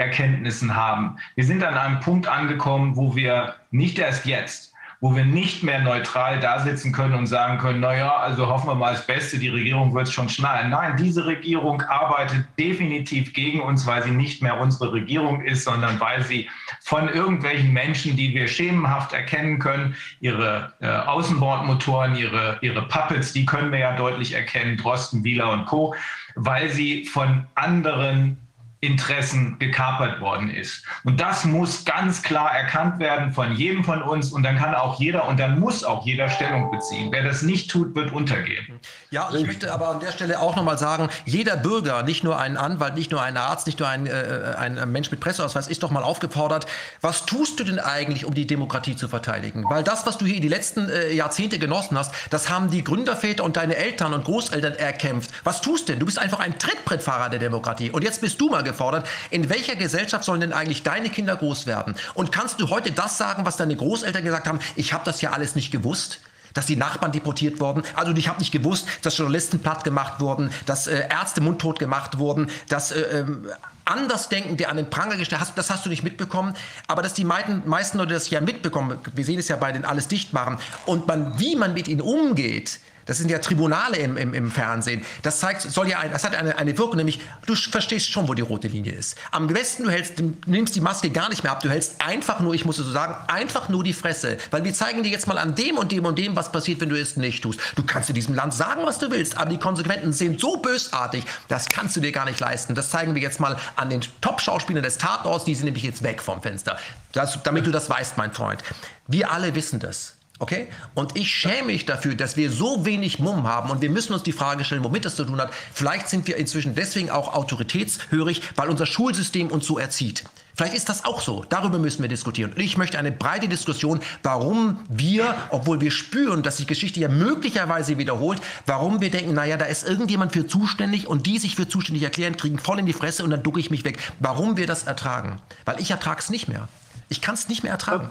Faktenerkenntnissen 0.00 0.74
haben. 0.74 1.16
Wir 1.34 1.44
sind 1.44 1.62
an 1.62 1.74
einem 1.74 2.00
Punkt 2.00 2.26
angekommen, 2.26 2.96
wo 2.96 3.14
wir 3.14 3.54
nicht 3.70 3.98
erst 3.98 4.24
jetzt, 4.24 4.72
wo 5.02 5.14
wir 5.14 5.24
nicht 5.24 5.62
mehr 5.62 5.80
neutral 5.80 6.40
da 6.40 6.60
sitzen 6.60 6.92
können 6.92 7.14
und 7.14 7.26
sagen 7.26 7.58
können, 7.58 7.80
naja, 7.80 8.16
also 8.16 8.48
hoffen 8.48 8.68
wir 8.68 8.74
mal 8.74 8.92
das 8.92 9.06
Beste, 9.06 9.38
die 9.38 9.48
Regierung 9.48 9.94
wird 9.94 10.08
es 10.08 10.12
schon 10.12 10.28
schnallen. 10.28 10.70
Nein, 10.70 10.96
diese 10.98 11.24
Regierung 11.24 11.80
arbeitet 11.82 12.44
definitiv 12.58 13.32
gegen 13.32 13.60
uns, 13.60 13.86
weil 13.86 14.02
sie 14.02 14.10
nicht 14.10 14.42
mehr 14.42 14.60
unsere 14.60 14.92
Regierung 14.92 15.42
ist, 15.42 15.64
sondern 15.64 15.98
weil 16.00 16.22
sie 16.22 16.48
von 16.82 17.08
irgendwelchen 17.08 17.72
Menschen, 17.72 18.14
die 18.16 18.34
wir 18.34 18.46
schemenhaft 18.46 19.14
erkennen 19.14 19.58
können, 19.58 19.96
ihre 20.20 20.74
äh, 20.80 20.88
Außenbordmotoren, 20.88 22.16
ihre, 22.16 22.58
ihre 22.60 22.82
Puppets, 22.88 23.32
die 23.32 23.46
können 23.46 23.72
wir 23.72 23.78
ja 23.78 23.96
deutlich 23.96 24.34
erkennen, 24.34 24.76
Drosten, 24.76 25.24
Wieler 25.24 25.50
und 25.50 25.66
Co., 25.66 25.94
weil 26.36 26.68
sie 26.68 27.06
von 27.06 27.46
anderen 27.54 28.38
Interessen 28.82 29.58
gekapert 29.58 30.22
worden 30.22 30.48
ist. 30.48 30.84
Und 31.04 31.20
das 31.20 31.44
muss 31.44 31.84
ganz 31.84 32.22
klar 32.22 32.50
erkannt 32.50 32.98
werden 32.98 33.32
von 33.32 33.54
jedem 33.54 33.84
von 33.84 34.00
uns 34.02 34.32
und 34.32 34.42
dann 34.42 34.56
kann 34.56 34.74
auch 34.74 34.98
jeder 34.98 35.28
und 35.28 35.38
dann 35.38 35.60
muss 35.60 35.84
auch 35.84 36.06
jeder 36.06 36.30
Stellung 36.30 36.70
beziehen. 36.70 37.08
Wer 37.12 37.22
das 37.22 37.42
nicht 37.42 37.70
tut, 37.70 37.94
wird 37.94 38.10
untergehen. 38.10 38.80
Ja, 39.10 39.28
ich 39.34 39.44
möchte 39.44 39.70
aber 39.70 39.88
an 39.88 40.00
der 40.00 40.12
Stelle 40.12 40.40
auch 40.40 40.56
nochmal 40.56 40.78
sagen, 40.78 41.10
jeder 41.26 41.58
Bürger, 41.58 42.02
nicht 42.04 42.24
nur 42.24 42.38
ein 42.38 42.56
Anwalt, 42.56 42.94
nicht 42.94 43.10
nur 43.10 43.20
ein 43.20 43.36
Arzt, 43.36 43.66
nicht 43.66 43.78
nur 43.80 43.88
ein, 43.88 44.06
äh, 44.06 44.54
ein 44.56 44.90
Mensch 44.90 45.10
mit 45.10 45.20
Presseausweis, 45.20 45.68
ist 45.68 45.82
doch 45.82 45.90
mal 45.90 46.02
aufgefordert, 46.02 46.66
was 47.02 47.26
tust 47.26 47.60
du 47.60 47.64
denn 47.64 47.80
eigentlich, 47.80 48.24
um 48.24 48.32
die 48.32 48.46
Demokratie 48.46 48.96
zu 48.96 49.08
verteidigen? 49.08 49.64
Weil 49.68 49.84
das, 49.84 50.06
was 50.06 50.16
du 50.16 50.24
hier 50.24 50.40
die 50.40 50.48
letzten 50.48 50.88
äh, 50.88 51.12
Jahrzehnte 51.12 51.58
genossen 51.58 51.98
hast, 51.98 52.14
das 52.30 52.48
haben 52.48 52.70
die 52.70 52.82
Gründerväter 52.82 53.44
und 53.44 53.58
deine 53.58 53.76
Eltern 53.76 54.14
und 54.14 54.24
Großeltern 54.24 54.72
erkämpft. 54.74 55.30
Was 55.44 55.60
tust 55.60 55.90
denn? 55.90 55.98
Du 55.98 56.06
bist 56.06 56.18
einfach 56.18 56.40
ein 56.40 56.58
Trittbrettfahrer 56.58 57.28
der 57.28 57.40
Demokratie. 57.40 57.90
Und 57.90 58.04
jetzt 58.04 58.22
bist 58.22 58.40
du 58.40 58.48
mal 58.48 58.62
gefordert. 58.70 59.06
In 59.30 59.48
welcher 59.48 59.76
Gesellschaft 59.76 60.24
sollen 60.24 60.40
denn 60.40 60.52
eigentlich 60.52 60.82
deine 60.82 61.10
Kinder 61.10 61.36
groß 61.36 61.66
werden? 61.66 61.94
Und 62.14 62.32
kannst 62.32 62.60
du 62.60 62.70
heute 62.70 62.92
das 62.92 63.18
sagen, 63.18 63.44
was 63.44 63.56
deine 63.56 63.76
Großeltern 63.76 64.24
gesagt 64.24 64.46
haben? 64.48 64.60
Ich 64.76 64.92
habe 64.92 65.04
das 65.04 65.20
ja 65.20 65.30
alles 65.30 65.54
nicht 65.54 65.70
gewusst 65.70 66.20
dass 66.54 66.66
die 66.66 66.76
Nachbarn 66.76 67.12
deportiert 67.12 67.60
wurden. 67.60 67.82
Also 67.94 68.12
ich 68.12 68.28
habe 68.28 68.40
nicht 68.40 68.52
gewusst, 68.52 68.88
dass 69.02 69.16
Journalisten 69.16 69.60
platt 69.60 69.84
gemacht 69.84 70.20
wurden, 70.20 70.50
dass 70.66 70.86
äh, 70.86 71.08
Ärzte 71.08 71.40
mundtot 71.40 71.78
gemacht 71.78 72.18
wurden, 72.18 72.50
dass 72.68 72.90
äh, 72.90 73.00
ähm, 73.20 73.46
Andersdenkende 73.84 74.68
an 74.68 74.76
den 74.76 74.88
Pranger 74.88 75.16
gestellt 75.16 75.40
hast, 75.40 75.56
das 75.56 75.70
hast 75.70 75.84
du 75.84 75.90
nicht 75.90 76.04
mitbekommen. 76.04 76.54
Aber 76.86 77.02
dass 77.02 77.14
die 77.14 77.24
meisten, 77.24 77.62
meisten 77.66 77.98
Leute 77.98 78.14
das 78.14 78.30
ja 78.30 78.40
mitbekommen, 78.40 78.98
wir 79.14 79.24
sehen 79.24 79.38
es 79.38 79.48
ja 79.48 79.56
bei 79.56 79.72
den 79.72 79.84
alles 79.84 80.08
dicht 80.08 80.32
machen 80.32 80.58
und 80.86 81.06
man, 81.06 81.38
wie 81.38 81.56
man 81.56 81.74
mit 81.74 81.88
ihnen 81.88 82.00
umgeht, 82.00 82.80
das 83.10 83.18
sind 83.18 83.28
ja 83.28 83.40
Tribunale 83.40 83.96
im, 83.96 84.16
im, 84.16 84.34
im 84.34 84.52
Fernsehen. 84.52 85.04
Das 85.22 85.40
zeigt, 85.40 85.62
soll 85.62 85.88
ja 85.88 86.06
das 86.06 86.22
hat 86.22 86.36
eine, 86.36 86.56
eine 86.56 86.78
Wirkung, 86.78 86.96
nämlich 86.96 87.20
du 87.44 87.56
verstehst 87.56 88.08
schon, 88.12 88.28
wo 88.28 88.34
die 88.34 88.42
rote 88.42 88.68
Linie 88.68 88.92
ist. 88.92 89.18
Am 89.32 89.48
besten 89.48 89.82
du 89.82 89.90
hältst, 89.90 90.22
nimmst 90.46 90.76
die 90.76 90.80
Maske 90.80 91.10
gar 91.10 91.28
nicht 91.28 91.42
mehr 91.42 91.50
ab. 91.50 91.60
Du 91.60 91.68
hältst 91.68 91.96
einfach 91.98 92.38
nur, 92.38 92.54
ich 92.54 92.64
muss 92.64 92.78
es 92.78 92.86
so 92.86 92.92
sagen, 92.92 93.16
einfach 93.26 93.68
nur 93.68 93.82
die 93.82 93.94
Fresse. 93.94 94.38
Weil 94.52 94.62
wir 94.62 94.72
zeigen 94.74 95.02
dir 95.02 95.08
jetzt 95.08 95.26
mal 95.26 95.38
an 95.38 95.56
dem 95.56 95.76
und 95.76 95.90
dem 95.90 96.04
und 96.04 96.20
dem, 96.20 96.36
was 96.36 96.52
passiert, 96.52 96.80
wenn 96.80 96.88
du 96.88 97.00
es 97.00 97.16
nicht 97.16 97.42
tust. 97.42 97.58
Du 97.74 97.82
kannst 97.82 98.08
in 98.10 98.14
diesem 98.14 98.36
Land 98.36 98.54
sagen, 98.54 98.82
was 98.84 99.00
du 99.00 99.10
willst, 99.10 99.36
aber 99.36 99.50
die 99.50 99.58
Konsequenzen 99.58 100.12
sind 100.12 100.40
so 100.40 100.58
bösartig, 100.58 101.24
das 101.48 101.68
kannst 101.68 101.96
du 101.96 102.00
dir 102.00 102.12
gar 102.12 102.26
nicht 102.26 102.38
leisten. 102.38 102.76
Das 102.76 102.90
zeigen 102.90 103.16
wir 103.16 103.22
jetzt 103.22 103.40
mal 103.40 103.56
an 103.74 103.90
den 103.90 104.02
Top-Schauspielern 104.20 104.84
des 104.84 104.98
Tatorts, 104.98 105.44
die 105.44 105.56
sind 105.56 105.64
nämlich 105.64 105.82
jetzt 105.82 106.04
weg 106.04 106.22
vom 106.22 106.42
Fenster. 106.42 106.78
Das, 107.10 107.42
damit 107.42 107.66
du 107.66 107.72
das 107.72 107.90
weißt, 107.90 108.16
mein 108.18 108.30
Freund. 108.30 108.62
Wir 109.08 109.32
alle 109.32 109.52
wissen 109.56 109.80
das. 109.80 110.14
Okay? 110.40 110.68
Und 110.94 111.16
ich 111.18 111.30
schäme 111.30 111.66
mich 111.66 111.84
dafür, 111.84 112.14
dass 112.14 112.36
wir 112.36 112.50
so 112.50 112.86
wenig 112.86 113.18
Mumm 113.18 113.46
haben 113.46 113.70
und 113.70 113.82
wir 113.82 113.90
müssen 113.90 114.14
uns 114.14 114.22
die 114.22 114.32
Frage 114.32 114.64
stellen, 114.64 114.82
womit 114.82 115.04
das 115.04 115.14
zu 115.14 115.24
tun 115.24 115.38
hat. 115.38 115.52
Vielleicht 115.72 116.08
sind 116.08 116.26
wir 116.26 116.38
inzwischen 116.38 116.74
deswegen 116.74 117.10
auch 117.10 117.34
autoritätshörig, 117.34 118.42
weil 118.56 118.70
unser 118.70 118.86
Schulsystem 118.86 119.48
uns 119.48 119.66
so 119.66 119.78
erzieht. 119.78 120.24
Vielleicht 120.56 120.74
ist 120.74 120.88
das 120.88 121.04
auch 121.04 121.20
so. 121.20 121.44
Darüber 121.48 121.78
müssen 121.78 122.00
wir 122.00 122.08
diskutieren. 122.08 122.52
Und 122.52 122.60
ich 122.60 122.78
möchte 122.78 122.98
eine 122.98 123.12
breite 123.12 123.48
Diskussion, 123.48 124.00
warum 124.22 124.80
wir, 124.88 125.34
obwohl 125.50 125.82
wir 125.82 125.90
spüren, 125.90 126.42
dass 126.42 126.56
sich 126.56 126.66
Geschichte 126.66 127.00
ja 127.00 127.08
möglicherweise 127.08 127.98
wiederholt, 127.98 128.40
warum 128.64 129.02
wir 129.02 129.10
denken, 129.10 129.34
naja, 129.34 129.58
da 129.58 129.66
ist 129.66 129.86
irgendjemand 129.86 130.32
für 130.32 130.46
zuständig 130.46 131.06
und 131.06 131.26
die 131.26 131.38
sich 131.38 131.54
für 131.54 131.68
zuständig 131.68 132.02
erklären, 132.02 132.38
kriegen 132.38 132.58
voll 132.58 132.78
in 132.78 132.86
die 132.86 132.94
Fresse 132.94 133.24
und 133.24 133.30
dann 133.30 133.42
ducke 133.42 133.60
ich 133.60 133.70
mich 133.70 133.84
weg. 133.84 133.98
Warum 134.20 134.56
wir 134.56 134.66
das 134.66 134.84
ertragen? 134.84 135.38
Weil 135.66 135.80
ich 135.80 135.90
ertrage 135.90 136.20
es 136.20 136.30
nicht 136.30 136.48
mehr. 136.48 136.68
Ich 137.10 137.20
kann 137.20 137.34
es 137.34 137.48
nicht 137.48 137.62
mehr 137.62 137.72
ertragen. 137.72 138.10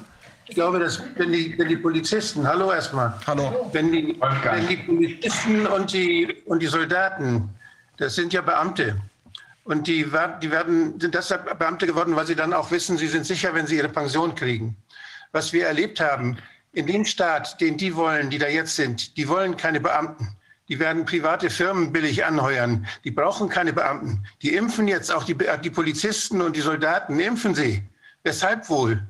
Ich 0.49 0.55
glaube, 0.55 0.79
dass 0.79 0.99
wenn 1.15 1.31
die, 1.31 1.57
wenn 1.59 1.67
die 1.67 1.77
Polizisten, 1.77 2.47
hallo 2.47 2.71
erstmal, 2.71 3.13
hallo, 3.27 3.69
wenn 3.71 3.91
die, 3.91 4.19
wenn 4.19 4.67
die 4.67 4.77
Polizisten 4.77 5.67
und 5.67 5.93
die, 5.93 6.41
und 6.45 6.59
die 6.59 6.67
Soldaten, 6.67 7.49
das 7.97 8.15
sind 8.15 8.33
ja 8.33 8.41
Beamte, 8.41 8.99
und 9.63 9.85
die, 9.85 10.07
die 10.41 10.51
werden, 10.51 10.99
sind 10.99 11.13
deshalb 11.13 11.59
Beamte 11.59 11.85
geworden, 11.85 12.15
weil 12.15 12.25
sie 12.25 12.35
dann 12.35 12.53
auch 12.53 12.71
wissen, 12.71 12.97
sie 12.97 13.07
sind 13.07 13.27
sicher, 13.27 13.53
wenn 13.53 13.67
sie 13.67 13.77
ihre 13.77 13.89
Pension 13.89 14.33
kriegen. 14.33 14.75
Was 15.31 15.53
wir 15.53 15.67
erlebt 15.67 15.99
haben, 15.99 16.37
in 16.71 16.87
dem 16.87 17.05
Staat, 17.05 17.61
den 17.61 17.77
die 17.77 17.95
wollen, 17.95 18.31
die 18.31 18.39
da 18.39 18.47
jetzt 18.47 18.75
sind, 18.75 19.15
die 19.17 19.27
wollen 19.27 19.55
keine 19.55 19.79
Beamten. 19.79 20.35
Die 20.67 20.79
werden 20.79 21.05
private 21.05 21.51
Firmen 21.51 21.91
billig 21.91 22.25
anheuern. 22.25 22.87
Die 23.03 23.11
brauchen 23.11 23.49
keine 23.49 23.73
Beamten. 23.73 24.25
Die 24.41 24.55
impfen 24.55 24.87
jetzt 24.87 25.11
auch 25.11 25.23
die, 25.23 25.35
die 25.63 25.69
Polizisten 25.69 26.41
und 26.41 26.55
die 26.55 26.61
Soldaten, 26.61 27.19
impfen 27.19 27.53
sie. 27.53 27.83
Weshalb 28.23 28.69
wohl? 28.69 29.03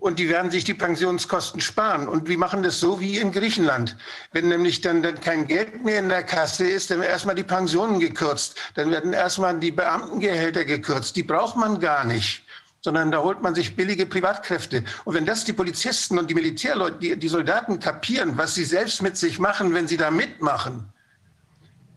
Und 0.00 0.18
die 0.18 0.28
werden 0.28 0.50
sich 0.50 0.64
die 0.64 0.74
Pensionskosten 0.74 1.60
sparen. 1.60 2.08
Und 2.08 2.28
wir 2.28 2.38
machen 2.38 2.62
das 2.62 2.80
so 2.80 3.00
wie 3.00 3.18
in 3.18 3.32
Griechenland. 3.32 3.96
Wenn 4.32 4.48
nämlich 4.48 4.80
dann, 4.80 5.02
dann 5.02 5.20
kein 5.20 5.46
Geld 5.46 5.84
mehr 5.84 6.00
in 6.00 6.08
der 6.08 6.22
Kasse 6.22 6.66
ist, 6.68 6.90
dann 6.90 7.00
werden 7.00 7.10
erstmal 7.10 7.34
die 7.34 7.44
Pensionen 7.44 8.00
gekürzt. 8.00 8.56
Dann 8.74 8.90
werden 8.90 9.12
erstmal 9.12 9.58
die 9.58 9.70
Beamtengehälter 9.70 10.64
gekürzt. 10.64 11.14
Die 11.16 11.22
braucht 11.22 11.56
man 11.56 11.78
gar 11.78 12.04
nicht 12.04 12.44
sondern 12.82 13.10
da 13.10 13.18
holt 13.18 13.42
man 13.42 13.54
sich 13.54 13.76
billige 13.76 14.06
Privatkräfte. 14.06 14.84
Und 15.04 15.14
wenn 15.14 15.26
das 15.26 15.44
die 15.44 15.52
Polizisten 15.52 16.18
und 16.18 16.30
die 16.30 16.34
Militärleute, 16.34 16.96
die, 16.98 17.14
die 17.14 17.28
Soldaten 17.28 17.78
kapieren, 17.78 18.38
was 18.38 18.54
sie 18.54 18.64
selbst 18.64 19.02
mit 19.02 19.18
sich 19.18 19.38
machen, 19.38 19.74
wenn 19.74 19.86
sie 19.86 19.98
da 19.98 20.10
mitmachen, 20.10 20.90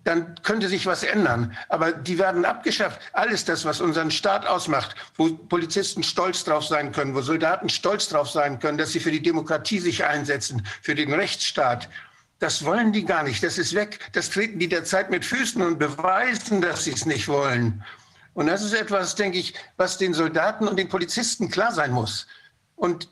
dann 0.04 0.36
könnte 0.44 0.68
sich 0.68 0.86
was 0.86 1.04
ändern. 1.04 1.56
Aber 1.70 1.92
die 1.92 2.18
werden 2.18 2.46
abgeschafft. 2.46 3.00
Alles 3.14 3.46
das, 3.46 3.66
was 3.66 3.82
unseren 3.82 4.12
Staat 4.12 4.46
ausmacht, 4.46 4.96
wo 5.16 5.30
Polizisten 5.30 6.04
stolz 6.04 6.44
drauf 6.44 6.66
sein 6.66 6.92
können, 6.92 7.16
wo 7.16 7.22
Soldaten 7.22 7.70
stolz 7.70 8.10
drauf 8.10 8.30
sein 8.30 8.60
können, 8.60 8.78
dass 8.78 8.92
sie 8.92 9.00
für 9.00 9.12
die 9.12 9.22
Demokratie 9.22 9.80
sich 9.80 10.04
einsetzen, 10.04 10.66
für 10.82 10.96
den 10.96 11.14
Rechtsstaat. 11.14 11.90
Das 12.40 12.66
wollen 12.66 12.92
die 12.92 13.06
gar 13.06 13.24
nicht. 13.24 13.42
Das 13.44 13.58
ist 13.58 13.74
weg. 13.74 14.00
Das 14.12 14.30
treten 14.30 14.60
die 14.60 14.68
derzeit 14.68 15.10
mit 15.10 15.24
Füßen 15.24 15.62
und 15.62 15.80
beweisen, 15.80 16.62
dass 16.62 16.84
sie 16.84 16.92
es 16.92 17.06
nicht 17.06 17.28
wollen. 17.28 17.84
Und 18.34 18.48
das 18.48 18.64
ist 18.64 18.74
etwas, 18.74 19.16
denke 19.16 19.38
ich, 19.38 19.54
was 19.78 19.98
den 19.98 20.14
Soldaten 20.14 20.68
und 20.68 20.78
den 20.78 20.90
Polizisten 20.90 21.50
klar 21.50 21.72
sein 21.72 21.92
muss. 21.92 22.28
Und 22.76 23.08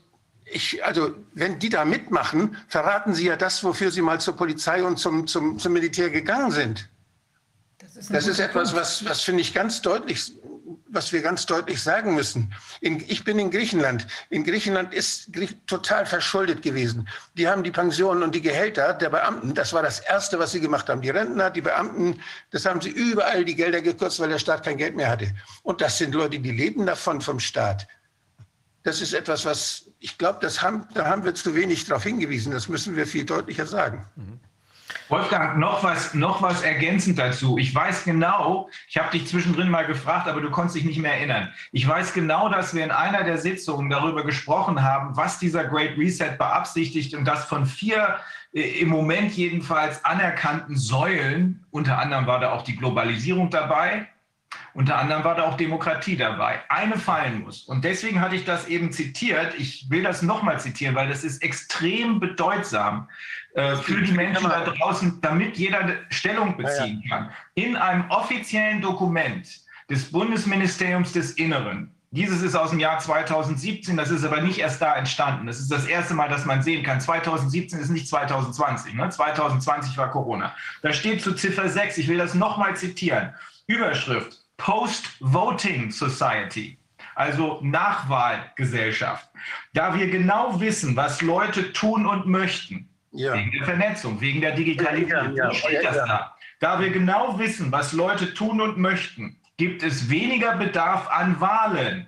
ich, 0.52 0.84
also, 0.84 1.14
wenn 1.34 1.58
die 1.58 1.68
da 1.68 1.84
mitmachen, 1.84 2.56
verraten 2.68 3.14
sie 3.14 3.26
ja 3.26 3.36
das, 3.36 3.64
wofür 3.64 3.90
sie 3.90 4.02
mal 4.02 4.20
zur 4.20 4.36
Polizei 4.36 4.82
und 4.82 4.98
zum, 4.98 5.26
zum, 5.26 5.58
zum 5.58 5.72
Militär 5.72 6.10
gegangen 6.10 6.50
sind. 6.50 6.88
Das 7.78 7.96
ist, 7.96 8.14
das 8.14 8.26
ist 8.26 8.38
etwas, 8.38 8.74
was, 8.74 9.04
was 9.04 9.22
finde 9.22 9.40
ich 9.40 9.52
ganz 9.54 9.82
deutlich, 9.82 10.32
was 10.88 11.12
wir 11.12 11.22
ganz 11.22 11.46
deutlich 11.46 11.82
sagen 11.82 12.14
müssen. 12.14 12.54
In, 12.80 13.02
ich 13.08 13.24
bin 13.24 13.38
in 13.38 13.50
Griechenland. 13.50 14.06
In 14.28 14.44
Griechenland 14.44 14.94
ist 14.94 15.30
total 15.66 16.06
verschuldet 16.06 16.62
gewesen. 16.62 17.08
Die 17.34 17.48
haben 17.48 17.64
die 17.64 17.70
Pensionen 17.70 18.22
und 18.22 18.34
die 18.34 18.42
Gehälter 18.42 18.94
der 18.94 19.10
Beamten, 19.10 19.54
das 19.54 19.72
war 19.72 19.82
das 19.82 20.00
Erste, 20.00 20.38
was 20.38 20.52
sie 20.52 20.60
gemacht 20.60 20.88
haben. 20.88 21.00
Die 21.00 21.10
Rentner, 21.10 21.50
die 21.50 21.62
Beamten, 21.62 22.20
das 22.50 22.66
haben 22.66 22.80
sie 22.80 22.90
überall 22.90 23.44
die 23.44 23.56
Gelder 23.56 23.80
gekürzt, 23.80 24.20
weil 24.20 24.28
der 24.28 24.38
Staat 24.38 24.64
kein 24.64 24.76
Geld 24.76 24.94
mehr 24.94 25.08
hatte. 25.08 25.34
Und 25.62 25.80
das 25.80 25.98
sind 25.98 26.14
Leute, 26.14 26.38
die 26.38 26.52
leben 26.52 26.86
davon 26.86 27.20
vom 27.20 27.40
Staat. 27.40 27.88
Das 28.84 29.00
ist 29.00 29.14
etwas, 29.14 29.44
was 29.44 29.91
ich 30.02 30.18
glaube, 30.18 30.46
haben, 30.46 30.86
da 30.94 31.06
haben 31.06 31.24
wir 31.24 31.34
zu 31.34 31.54
wenig 31.54 31.84
darauf 31.86 32.02
hingewiesen. 32.02 32.52
Das 32.52 32.68
müssen 32.68 32.96
wir 32.96 33.06
viel 33.06 33.24
deutlicher 33.24 33.66
sagen. 33.66 34.04
Wolfgang, 35.08 35.58
noch 35.58 35.84
was, 35.84 36.14
noch 36.14 36.42
was 36.42 36.62
ergänzend 36.62 37.18
dazu. 37.18 37.56
Ich 37.58 37.74
weiß 37.74 38.04
genau, 38.04 38.68
ich 38.88 38.98
habe 38.98 39.10
dich 39.10 39.26
zwischendrin 39.26 39.70
mal 39.70 39.86
gefragt, 39.86 40.26
aber 40.26 40.40
du 40.40 40.50
konntest 40.50 40.76
dich 40.76 40.84
nicht 40.84 40.98
mehr 40.98 41.14
erinnern. 41.14 41.52
Ich 41.70 41.86
weiß 41.86 42.14
genau, 42.14 42.48
dass 42.48 42.74
wir 42.74 42.82
in 42.82 42.90
einer 42.90 43.22
der 43.22 43.38
Sitzungen 43.38 43.90
darüber 43.90 44.24
gesprochen 44.24 44.82
haben, 44.82 45.16
was 45.16 45.38
dieser 45.38 45.64
Great 45.64 45.96
Reset 45.96 46.36
beabsichtigt 46.38 47.14
und 47.14 47.24
das 47.24 47.44
von 47.44 47.66
vier 47.66 48.18
äh, 48.52 48.80
im 48.80 48.88
Moment 48.88 49.32
jedenfalls 49.32 50.04
anerkannten 50.04 50.76
Säulen, 50.76 51.64
unter 51.70 51.98
anderem 51.98 52.26
war 52.26 52.40
da 52.40 52.52
auch 52.52 52.62
die 52.62 52.76
Globalisierung 52.76 53.50
dabei, 53.50 54.08
unter 54.74 54.98
anderem 54.98 55.22
war 55.24 55.34
da 55.34 55.44
auch 55.44 55.56
Demokratie 55.56 56.16
dabei. 56.16 56.60
Eine 56.68 56.98
fallen 56.98 57.42
muss. 57.42 57.62
Und 57.62 57.84
deswegen 57.84 58.20
hatte 58.20 58.36
ich 58.36 58.44
das 58.44 58.68
eben 58.68 58.90
zitiert. 58.90 59.54
Ich 59.58 59.90
will 59.90 60.02
das 60.02 60.22
nochmal 60.22 60.60
zitieren, 60.60 60.94
weil 60.94 61.08
das 61.08 61.24
ist 61.24 61.42
extrem 61.42 62.20
bedeutsam 62.20 63.08
äh, 63.54 63.76
für 63.76 64.00
die 64.00 64.12
Menschen 64.12 64.48
da 64.48 64.64
draußen, 64.64 65.20
damit 65.20 65.58
jeder 65.58 65.96
Stellung 66.10 66.56
beziehen 66.56 67.04
kann. 67.08 67.30
In 67.54 67.76
einem 67.76 68.10
offiziellen 68.10 68.80
Dokument 68.80 69.46
des 69.90 70.10
Bundesministeriums 70.10 71.12
des 71.12 71.32
Inneren, 71.32 71.94
dieses 72.10 72.42
ist 72.42 72.54
aus 72.54 72.70
dem 72.70 72.78
Jahr 72.78 72.98
2017, 72.98 73.96
das 73.96 74.10
ist 74.10 74.24
aber 74.24 74.42
nicht 74.42 74.58
erst 74.58 74.80
da 74.82 74.94
entstanden. 74.96 75.46
Das 75.46 75.58
ist 75.58 75.70
das 75.70 75.86
erste 75.86 76.12
Mal, 76.12 76.28
dass 76.28 76.44
man 76.44 76.62
sehen 76.62 76.82
kann. 76.82 77.00
2017 77.00 77.78
ist 77.78 77.88
nicht 77.88 78.08
2020. 78.08 78.94
Ne? 78.94 79.08
2020 79.08 79.96
war 79.96 80.10
Corona. 80.10 80.54
Da 80.82 80.92
steht 80.92 81.22
zu 81.22 81.34
Ziffer 81.34 81.68
6, 81.68 81.98
ich 81.98 82.08
will 82.08 82.18
das 82.18 82.34
nochmal 82.34 82.76
zitieren. 82.76 83.34
Überschrift 83.66 84.41
Post-Voting 84.62 85.90
Society, 85.90 86.78
also 87.16 87.58
Nachwahlgesellschaft. 87.62 89.28
Da 89.74 89.92
wir 89.98 90.08
genau 90.08 90.60
wissen, 90.60 90.94
was 90.94 91.20
Leute 91.20 91.72
tun 91.72 92.06
und 92.06 92.26
möchten, 92.26 92.88
ja. 93.10 93.34
wegen 93.34 93.50
der 93.50 93.64
Vernetzung, 93.64 94.20
wegen 94.20 94.40
der 94.40 94.52
Digitalisierung, 94.52 95.34
ja, 95.34 95.46
ja, 95.46 95.52
steht 95.52 95.84
das 95.84 95.96
da. 95.96 96.36
Da 96.60 96.80
wir 96.80 96.90
genau 96.90 97.40
wissen, 97.40 97.72
was 97.72 97.92
Leute 97.92 98.34
tun 98.34 98.60
und 98.60 98.78
möchten, 98.78 99.36
gibt 99.56 99.82
es 99.82 100.08
weniger 100.08 100.54
Bedarf 100.56 101.08
an 101.08 101.40
Wahlen, 101.40 102.06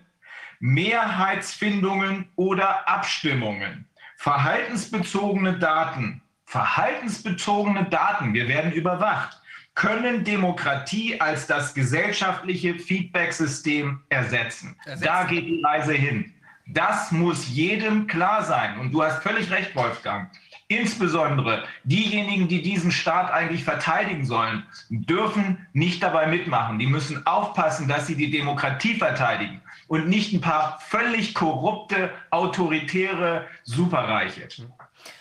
Mehrheitsfindungen 0.60 2.30
oder 2.36 2.88
Abstimmungen, 2.88 3.88
verhaltensbezogene 4.16 5.58
Daten, 5.58 6.22
verhaltensbezogene 6.46 7.86
Daten, 7.86 8.32
wir 8.32 8.46
werden 8.46 8.70
überwacht, 8.70 9.40
können 9.74 10.24
Demokratie 10.24 11.20
als 11.20 11.46
das 11.46 11.74
gesellschaftliche 11.74 12.78
Feedback-System 12.78 14.00
ersetzen. 14.08 14.76
ersetzen. 14.84 15.04
Da 15.04 15.24
geht 15.24 15.46
die 15.46 15.62
Reise 15.64 15.94
hin. 15.94 16.32
Das 16.66 17.12
muss 17.12 17.48
jedem 17.48 18.06
klar 18.06 18.44
sein. 18.44 18.78
Und 18.78 18.92
du 18.92 19.02
hast 19.02 19.22
völlig 19.22 19.50
recht, 19.50 19.74
Wolfgang. 19.76 20.30
Insbesondere 20.68 21.64
diejenigen, 21.82 22.48
die 22.48 22.62
diesen 22.62 22.90
Staat 22.90 23.30
eigentlich 23.30 23.64
verteidigen 23.64 24.24
sollen, 24.24 24.62
dürfen 24.88 25.66
nicht 25.74 26.02
dabei 26.02 26.26
mitmachen. 26.26 26.78
Die 26.78 26.86
müssen 26.86 27.26
aufpassen, 27.26 27.86
dass 27.86 28.06
sie 28.06 28.16
die 28.16 28.30
Demokratie 28.30 28.94
verteidigen 28.94 29.60
und 29.88 30.08
nicht 30.08 30.32
ein 30.32 30.40
paar 30.40 30.78
völlig 30.80 31.34
korrupte, 31.34 32.10
autoritäre 32.30 33.46
Superreiche. 33.64 34.48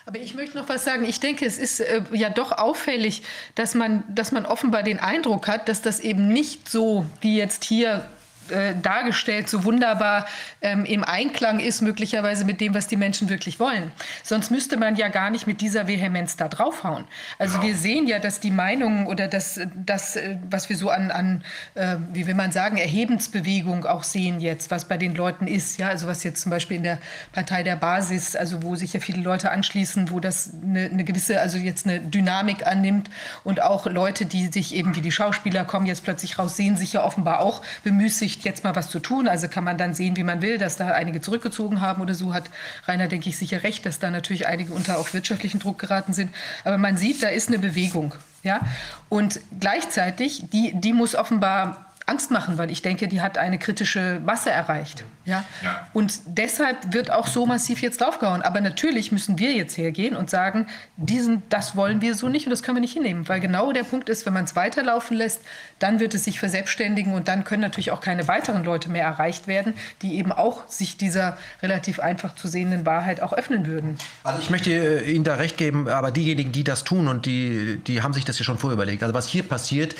Aber 0.06 0.18
ich 0.18 0.34
möchte 0.34 0.56
noch 0.56 0.68
was 0.68 0.84
sagen. 0.84 1.04
Ich 1.04 1.20
denke, 1.20 1.46
es 1.46 1.58
ist 1.58 1.80
äh, 1.80 2.02
ja 2.12 2.30
doch 2.30 2.52
auffällig, 2.52 3.22
dass 3.54 3.74
man, 3.74 4.04
dass 4.08 4.32
man 4.32 4.46
offenbar 4.46 4.82
den 4.82 4.98
Eindruck 4.98 5.48
hat, 5.48 5.68
dass 5.68 5.82
das 5.82 6.00
eben 6.00 6.28
nicht 6.28 6.68
so 6.68 7.06
wie 7.20 7.36
jetzt 7.36 7.64
hier 7.64 8.08
äh, 8.50 8.74
dargestellt, 8.80 9.48
so 9.48 9.64
wunderbar 9.64 10.26
ähm, 10.60 10.84
im 10.84 11.04
Einklang 11.04 11.60
ist, 11.60 11.82
möglicherweise 11.82 12.44
mit 12.44 12.60
dem, 12.60 12.74
was 12.74 12.86
die 12.86 12.96
Menschen 12.96 13.28
wirklich 13.28 13.60
wollen. 13.60 13.92
Sonst 14.22 14.50
müsste 14.50 14.76
man 14.76 14.96
ja 14.96 15.08
gar 15.08 15.30
nicht 15.30 15.46
mit 15.46 15.60
dieser 15.60 15.86
Vehemenz 15.86 16.36
da 16.36 16.48
draufhauen. 16.48 17.04
Also 17.38 17.58
genau. 17.58 17.68
wir 17.68 17.76
sehen 17.76 18.06
ja, 18.06 18.18
dass 18.18 18.40
die 18.40 18.50
Meinungen 18.50 19.06
oder 19.06 19.28
das, 19.28 19.60
das 19.74 20.16
äh, 20.16 20.36
was 20.50 20.68
wir 20.68 20.76
so 20.76 20.90
an, 20.90 21.10
an 21.10 21.44
äh, 21.74 21.96
wie 22.12 22.26
will 22.26 22.34
man 22.34 22.52
sagen, 22.52 22.76
Erhebensbewegung 22.76 23.86
auch 23.86 24.02
sehen 24.02 24.40
jetzt, 24.40 24.70
was 24.70 24.86
bei 24.86 24.96
den 24.96 25.14
Leuten 25.14 25.46
ist. 25.46 25.78
Ja, 25.78 25.88
also 25.88 26.06
was 26.06 26.24
jetzt 26.24 26.42
zum 26.42 26.50
Beispiel 26.50 26.76
in 26.76 26.82
der 26.82 26.98
Partei 27.32 27.62
der 27.62 27.76
Basis, 27.76 28.36
also 28.36 28.62
wo 28.62 28.76
sich 28.76 28.92
ja 28.92 29.00
viele 29.00 29.22
Leute 29.22 29.50
anschließen, 29.50 30.10
wo 30.10 30.20
das 30.20 30.50
eine, 30.62 30.86
eine 30.86 31.04
gewisse, 31.04 31.40
also 31.40 31.58
jetzt 31.58 31.86
eine 31.86 32.00
Dynamik 32.00 32.66
annimmt 32.66 33.10
und 33.42 33.62
auch 33.62 33.86
Leute, 33.86 34.26
die 34.26 34.48
sich 34.48 34.74
eben 34.74 34.96
wie 34.96 35.00
die 35.00 35.12
Schauspieler 35.12 35.64
kommen 35.64 35.86
jetzt 35.86 36.04
plötzlich 36.04 36.38
raus, 36.38 36.56
sehen 36.56 36.76
sich 36.76 36.92
ja 36.92 37.04
offenbar 37.04 37.40
auch 37.40 37.62
bemüßigt, 37.82 38.33
Absicht, 38.34 38.44
jetzt 38.44 38.64
mal 38.64 38.74
was 38.74 38.90
zu 38.90 38.98
tun. 38.98 39.28
Also 39.28 39.48
kann 39.48 39.64
man 39.64 39.78
dann 39.78 39.94
sehen, 39.94 40.16
wie 40.16 40.24
man 40.24 40.42
will, 40.42 40.58
dass 40.58 40.76
da 40.76 40.88
einige 40.88 41.20
zurückgezogen 41.20 41.80
haben 41.80 42.02
oder 42.02 42.14
so. 42.14 42.34
Hat 42.34 42.44
Rainer, 42.86 43.06
denke 43.06 43.28
ich, 43.28 43.38
sicher 43.38 43.62
recht, 43.62 43.86
dass 43.86 43.98
da 43.98 44.10
natürlich 44.10 44.46
einige 44.46 44.72
unter 44.72 44.98
auch 44.98 45.12
wirtschaftlichen 45.12 45.60
Druck 45.60 45.78
geraten 45.78 46.12
sind. 46.12 46.34
Aber 46.64 46.78
man 46.78 46.96
sieht, 46.96 47.22
da 47.22 47.28
ist 47.28 47.48
eine 47.48 47.58
Bewegung. 47.58 48.14
Ja? 48.42 48.60
Und 49.08 49.40
gleichzeitig, 49.60 50.44
die, 50.52 50.72
die 50.74 50.92
muss 50.92 51.14
offenbar 51.14 51.92
Angst 52.06 52.30
machen, 52.30 52.58
weil 52.58 52.70
ich 52.70 52.82
denke, 52.82 53.08
die 53.08 53.20
hat 53.20 53.38
eine 53.38 53.58
kritische 53.58 54.20
Masse 54.24 54.50
erreicht. 54.50 55.04
Ja? 55.24 55.44
ja? 55.62 55.86
Und 55.92 56.20
deshalb 56.26 56.92
wird 56.92 57.10
auch 57.10 57.26
so 57.26 57.46
massiv 57.46 57.80
jetzt 57.80 58.00
draufgehauen. 58.00 58.42
Aber 58.42 58.60
natürlich 58.60 59.12
müssen 59.12 59.38
wir 59.38 59.52
jetzt 59.52 59.76
hergehen 59.76 60.16
und 60.16 60.30
sagen, 60.30 60.66
diesen, 60.96 61.42
das 61.48 61.76
wollen 61.76 62.00
wir 62.00 62.14
so 62.14 62.28
nicht 62.28 62.46
und 62.46 62.50
das 62.50 62.62
können 62.62 62.76
wir 62.76 62.80
nicht 62.80 62.92
hinnehmen. 62.92 63.28
Weil 63.28 63.40
genau 63.40 63.72
der 63.72 63.84
Punkt 63.84 64.08
ist, 64.08 64.26
wenn 64.26 64.34
man 64.34 64.44
es 64.44 64.56
weiterlaufen 64.56 65.16
lässt, 65.16 65.40
dann 65.78 66.00
wird 66.00 66.14
es 66.14 66.24
sich 66.24 66.38
verselbstständigen 66.38 67.14
und 67.14 67.28
dann 67.28 67.44
können 67.44 67.62
natürlich 67.62 67.90
auch 67.90 68.00
keine 68.00 68.28
weiteren 68.28 68.64
Leute 68.64 68.90
mehr 68.90 69.04
erreicht 69.04 69.46
werden, 69.46 69.74
die 70.02 70.16
eben 70.16 70.32
auch 70.32 70.68
sich 70.68 70.96
dieser 70.96 71.38
relativ 71.62 72.00
einfach 72.00 72.34
zu 72.34 72.48
sehenden 72.48 72.86
Wahrheit 72.86 73.20
auch 73.20 73.32
öffnen 73.32 73.66
würden. 73.66 73.98
Also 74.22 74.40
ich 74.40 74.50
möchte 74.50 74.70
äh, 74.70 75.10
Ihnen 75.10 75.24
da 75.24 75.34
recht 75.34 75.56
geben, 75.56 75.88
aber 75.88 76.10
diejenigen, 76.10 76.52
die 76.52 76.64
das 76.64 76.84
tun 76.84 77.08
und 77.08 77.26
die, 77.26 77.80
die 77.86 78.02
haben 78.02 78.12
sich 78.12 78.24
das 78.24 78.38
ja 78.38 78.44
schon 78.44 78.58
vorher 78.58 78.74
überlegt. 78.74 79.02
Also 79.02 79.14
was 79.14 79.28
hier 79.28 79.42
passiert, 79.42 79.94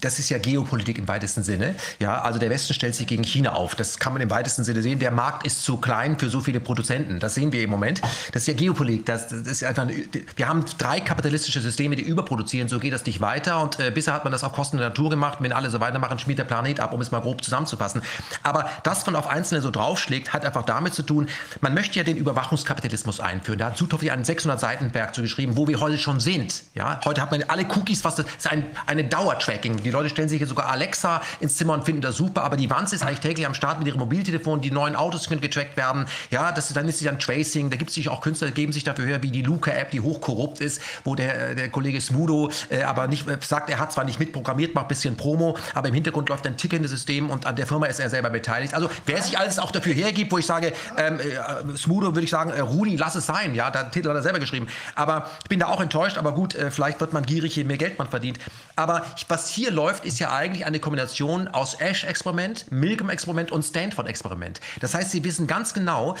das 0.00 0.18
ist 0.18 0.30
ja 0.30 0.38
Geopolitik 0.38 0.98
im 0.98 1.08
weitesten 1.08 1.42
Sinne. 1.42 1.74
Ja, 1.98 2.22
also 2.22 2.38
der 2.38 2.50
Westen 2.50 2.74
stellt 2.74 2.94
sich 2.94 3.06
gegen 3.06 3.24
China 3.24 3.52
auf. 3.52 3.74
Das 3.74 3.98
kann 3.98 4.12
man 4.12 4.22
im 4.22 4.30
weitesten 4.30 4.64
Sinne 4.64 4.69
Sinne 4.72 4.82
sehen, 4.82 4.98
der 4.98 5.10
Markt 5.10 5.46
ist 5.46 5.62
zu 5.64 5.76
klein 5.76 6.18
für 6.18 6.28
so 6.28 6.40
viele 6.40 6.60
Produzenten. 6.60 7.20
Das 7.20 7.34
sehen 7.34 7.52
wir 7.52 7.62
im 7.62 7.70
Moment. 7.70 8.00
Das 8.32 8.42
ist 8.42 8.48
ja 8.48 8.54
Geopolitik. 8.54 9.06
Das, 9.06 9.28
das 9.28 9.40
ist 9.40 9.64
einfach, 9.64 9.88
wir 10.36 10.48
haben 10.48 10.64
drei 10.78 11.00
kapitalistische 11.00 11.60
Systeme, 11.60 11.96
die 11.96 12.02
überproduzieren. 12.02 12.68
So 12.68 12.78
geht 12.78 12.92
das 12.92 13.04
nicht 13.04 13.20
weiter. 13.20 13.60
Und 13.62 13.78
äh, 13.80 13.90
bisher 13.90 14.14
hat 14.14 14.24
man 14.24 14.32
das 14.32 14.44
auf 14.44 14.52
Kosten 14.52 14.78
der 14.78 14.88
Natur 14.88 15.10
gemacht. 15.10 15.38
Wenn 15.40 15.52
alle 15.52 15.70
so 15.70 15.80
weitermachen, 15.80 16.18
schmiert 16.18 16.38
der 16.38 16.44
Planet 16.44 16.80
ab, 16.80 16.92
um 16.92 17.00
es 17.00 17.10
mal 17.10 17.20
grob 17.20 17.42
zusammenzufassen. 17.42 18.02
Aber 18.42 18.70
das 18.82 19.02
von 19.02 19.16
auf 19.16 19.26
Einzelne 19.26 19.60
so 19.60 19.70
draufschlägt, 19.70 20.32
hat 20.32 20.44
einfach 20.44 20.64
damit 20.64 20.94
zu 20.94 21.02
tun, 21.02 21.28
man 21.60 21.74
möchte 21.74 21.98
ja 21.98 22.04
den 22.04 22.16
Überwachungskapitalismus 22.16 23.20
einführen. 23.20 23.58
Da 23.58 23.66
hat 23.66 24.02
ja 24.02 24.12
einen 24.12 24.24
600-Seiten-Werk 24.24 25.14
zu 25.14 25.22
geschrieben, 25.22 25.56
wo 25.56 25.66
wir 25.68 25.80
heute 25.80 25.98
schon 25.98 26.20
sind. 26.20 26.62
Ja, 26.74 27.00
heute 27.04 27.20
hat 27.20 27.30
man 27.30 27.42
alle 27.44 27.64
Cookies, 27.64 28.04
was 28.04 28.16
das 28.16 28.26
ist 28.38 28.50
ein, 28.50 28.64
eine 28.86 29.04
Dauertracking. 29.04 29.82
Die 29.82 29.90
Leute 29.90 30.08
stellen 30.10 30.28
sich 30.28 30.40
jetzt 30.40 30.48
sogar 30.48 30.68
Alexa 30.68 31.22
ins 31.40 31.56
Zimmer 31.56 31.74
und 31.74 31.84
finden 31.84 32.02
das 32.02 32.16
super, 32.16 32.44
aber 32.44 32.56
die 32.56 32.70
Wanze 32.70 32.94
ist 32.94 33.02
eigentlich 33.02 33.20
täglich 33.20 33.46
am 33.46 33.54
Start 33.54 33.78
mit 33.78 33.88
ihrem 33.88 33.98
Mobiltelefon 33.98 34.59
und 34.60 34.64
die 34.66 34.70
neuen 34.70 34.94
Autos 34.94 35.26
können 35.26 35.40
getrackt 35.40 35.78
werden. 35.78 36.04
Ja, 36.30 36.52
das, 36.52 36.70
dann 36.74 36.86
ist 36.86 37.04
dann 37.04 37.18
Tracing. 37.18 37.70
Da 37.70 37.76
gibt 37.76 37.88
es 37.88 37.94
sich 37.94 38.10
auch 38.10 38.20
Künstler, 38.20 38.48
die 38.48 38.54
geben 38.54 38.72
sich 38.72 38.84
dafür 38.84 39.06
her, 39.06 39.22
wie 39.22 39.30
die 39.30 39.40
Luca-App, 39.40 39.90
die 39.90 40.00
hochkorrupt 40.00 40.60
ist, 40.60 40.82
wo 41.02 41.14
der, 41.14 41.54
der 41.54 41.70
Kollege 41.70 41.98
Smudo 41.98 42.50
äh, 42.68 42.82
aber 42.82 43.06
nicht 43.06 43.26
äh, 43.26 43.38
sagt, 43.40 43.70
er 43.70 43.78
hat 43.78 43.90
zwar 43.90 44.04
nicht 44.04 44.18
mitprogrammiert, 44.18 44.74
macht 44.74 44.84
ein 44.84 44.88
bisschen 44.88 45.16
Promo, 45.16 45.56
aber 45.72 45.88
im 45.88 45.94
Hintergrund 45.94 46.28
läuft 46.28 46.46
ein 46.46 46.58
tickendes 46.58 46.90
System 46.90 47.30
und 47.30 47.46
an 47.46 47.56
der 47.56 47.66
Firma 47.66 47.86
ist 47.86 48.00
er 48.00 48.10
selber 48.10 48.28
beteiligt. 48.28 48.74
Also 48.74 48.90
wer 49.06 49.22
sich 49.22 49.38
alles 49.38 49.58
auch 49.58 49.70
dafür 49.70 49.94
hergibt, 49.94 50.30
wo 50.30 50.36
ich 50.36 50.44
sage, 50.44 50.74
ähm, 50.98 51.18
äh, 51.20 51.76
Smudo 51.78 52.08
würde 52.08 52.24
ich 52.24 52.30
sagen, 52.30 52.50
äh, 52.50 52.60
Rudi, 52.60 52.96
lass 52.96 53.14
es 53.14 53.24
sein. 53.24 53.54
Ja, 53.54 53.70
der 53.70 53.90
Titel 53.90 54.10
hat 54.10 54.16
er 54.16 54.22
selber 54.22 54.40
geschrieben. 54.40 54.66
Aber 54.94 55.30
ich 55.42 55.48
bin 55.48 55.60
da 55.60 55.68
auch 55.68 55.80
enttäuscht, 55.80 56.18
aber 56.18 56.32
gut, 56.32 56.54
äh, 56.54 56.70
vielleicht 56.70 57.00
wird 57.00 57.14
man 57.14 57.24
gierig, 57.24 57.56
je 57.56 57.64
mehr 57.64 57.78
Geld 57.78 57.98
man 57.98 58.08
verdient. 58.10 58.38
Aber 58.76 59.06
was 59.28 59.48
hier 59.48 59.70
läuft, 59.70 60.04
ist 60.04 60.18
ja 60.18 60.32
eigentlich 60.32 60.66
eine 60.66 60.80
Kombination 60.80 61.48
aus 61.48 61.74
Ash-Experiment, 61.80 62.70
Milgram-Experiment 62.70 63.52
und 63.52 63.62
Stanford-Experiment. 63.62 64.49
Das 64.80 64.90
das 64.90 64.94
heißt, 65.02 65.12
sie 65.12 65.22
wissen 65.22 65.46
ganz 65.46 65.72
genau, 65.72 66.16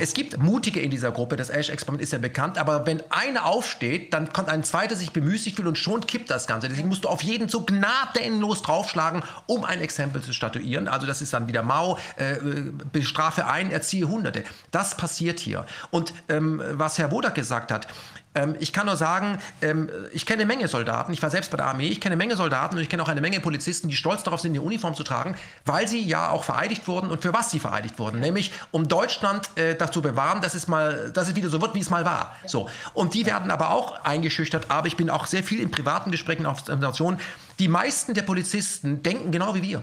es 0.00 0.12
gibt 0.12 0.38
Mutige 0.38 0.80
in 0.80 0.90
dieser 0.90 1.12
Gruppe, 1.12 1.36
das 1.36 1.50
Ash-Experiment 1.50 2.02
ist 2.02 2.12
ja 2.12 2.18
bekannt, 2.18 2.58
aber 2.58 2.84
wenn 2.86 3.00
eine 3.10 3.44
aufsteht, 3.44 4.12
dann 4.12 4.32
kommt 4.32 4.48
ein 4.48 4.64
zweiter 4.64 4.96
sich 4.96 5.12
bemüßigt 5.12 5.56
fühlen 5.56 5.68
und 5.68 5.78
schon 5.78 6.04
kippt 6.06 6.30
das 6.30 6.46
Ganze. 6.48 6.68
Deswegen 6.68 6.88
musst 6.88 7.04
du 7.04 7.08
auf 7.08 7.22
jeden 7.22 7.48
so 7.48 7.64
gnadenlos 7.64 8.62
draufschlagen, 8.62 9.22
um 9.46 9.64
ein 9.64 9.80
Exempel 9.80 10.22
zu 10.22 10.32
statuieren. 10.32 10.88
Also 10.88 11.06
das 11.06 11.22
ist 11.22 11.32
dann 11.32 11.46
wieder 11.46 11.62
Mao, 11.62 11.98
äh, 12.16 12.36
bestrafe 12.92 13.46
einen, 13.46 13.70
erziehe 13.70 14.08
Hunderte. 14.08 14.42
Das 14.72 14.96
passiert 14.96 15.38
hier. 15.38 15.64
Und 15.90 16.12
ähm, 16.28 16.60
was 16.72 16.98
Herr 16.98 17.12
Wodak 17.12 17.34
gesagt 17.36 17.70
hat, 17.70 17.86
ähm, 18.38 18.56
ich 18.60 18.72
kann 18.72 18.86
nur 18.86 18.96
sagen, 18.96 19.38
ähm, 19.62 19.90
ich 20.12 20.26
kenne 20.26 20.42
eine 20.42 20.46
Menge 20.46 20.68
Soldaten, 20.68 21.12
ich 21.12 21.22
war 21.22 21.30
selbst 21.30 21.50
bei 21.50 21.56
der 21.56 21.66
Armee, 21.66 21.88
ich 21.88 22.00
kenne 22.00 22.12
eine 22.12 22.18
Menge 22.18 22.36
Soldaten 22.36 22.76
und 22.76 22.82
ich 22.82 22.88
kenne 22.88 23.02
auch 23.02 23.08
eine 23.08 23.20
Menge 23.20 23.40
Polizisten, 23.40 23.88
die 23.88 23.96
stolz 23.96 24.22
darauf 24.22 24.40
sind, 24.40 24.52
die 24.52 24.58
Uniform 24.58 24.94
zu 24.94 25.02
tragen, 25.02 25.36
weil 25.64 25.88
sie 25.88 26.00
ja 26.00 26.30
auch 26.30 26.44
vereidigt 26.44 26.86
wurden 26.86 27.10
und 27.10 27.22
für 27.22 27.32
was 27.32 27.50
sie 27.50 27.58
vereidigt 27.58 27.98
wurden, 27.98 28.20
nämlich 28.20 28.52
um 28.70 28.88
Deutschland 28.88 29.50
äh, 29.56 29.74
dazu 29.74 30.02
bewahren, 30.02 30.40
dass 30.40 30.54
es 30.54 30.68
mal, 30.68 31.10
dass 31.12 31.28
es 31.28 31.34
wieder 31.34 31.48
so 31.48 31.60
wird, 31.60 31.74
wie 31.74 31.80
es 31.80 31.90
mal 31.90 32.04
war. 32.04 32.36
So. 32.46 32.68
Und 32.94 33.14
die 33.14 33.26
werden 33.26 33.50
aber 33.50 33.70
auch 33.70 34.04
eingeschüchtert, 34.04 34.70
aber 34.70 34.86
ich 34.86 34.96
bin 34.96 35.10
auch 35.10 35.26
sehr 35.26 35.42
viel 35.42 35.60
in 35.60 35.70
privaten 35.70 36.10
Gesprächen 36.10 36.46
auf 36.46 36.66
Nationen. 36.68 37.20
Die 37.58 37.68
meisten 37.68 38.14
der 38.14 38.22
Polizisten 38.22 39.02
denken 39.02 39.32
genau 39.32 39.54
wie 39.54 39.62
wir. 39.62 39.82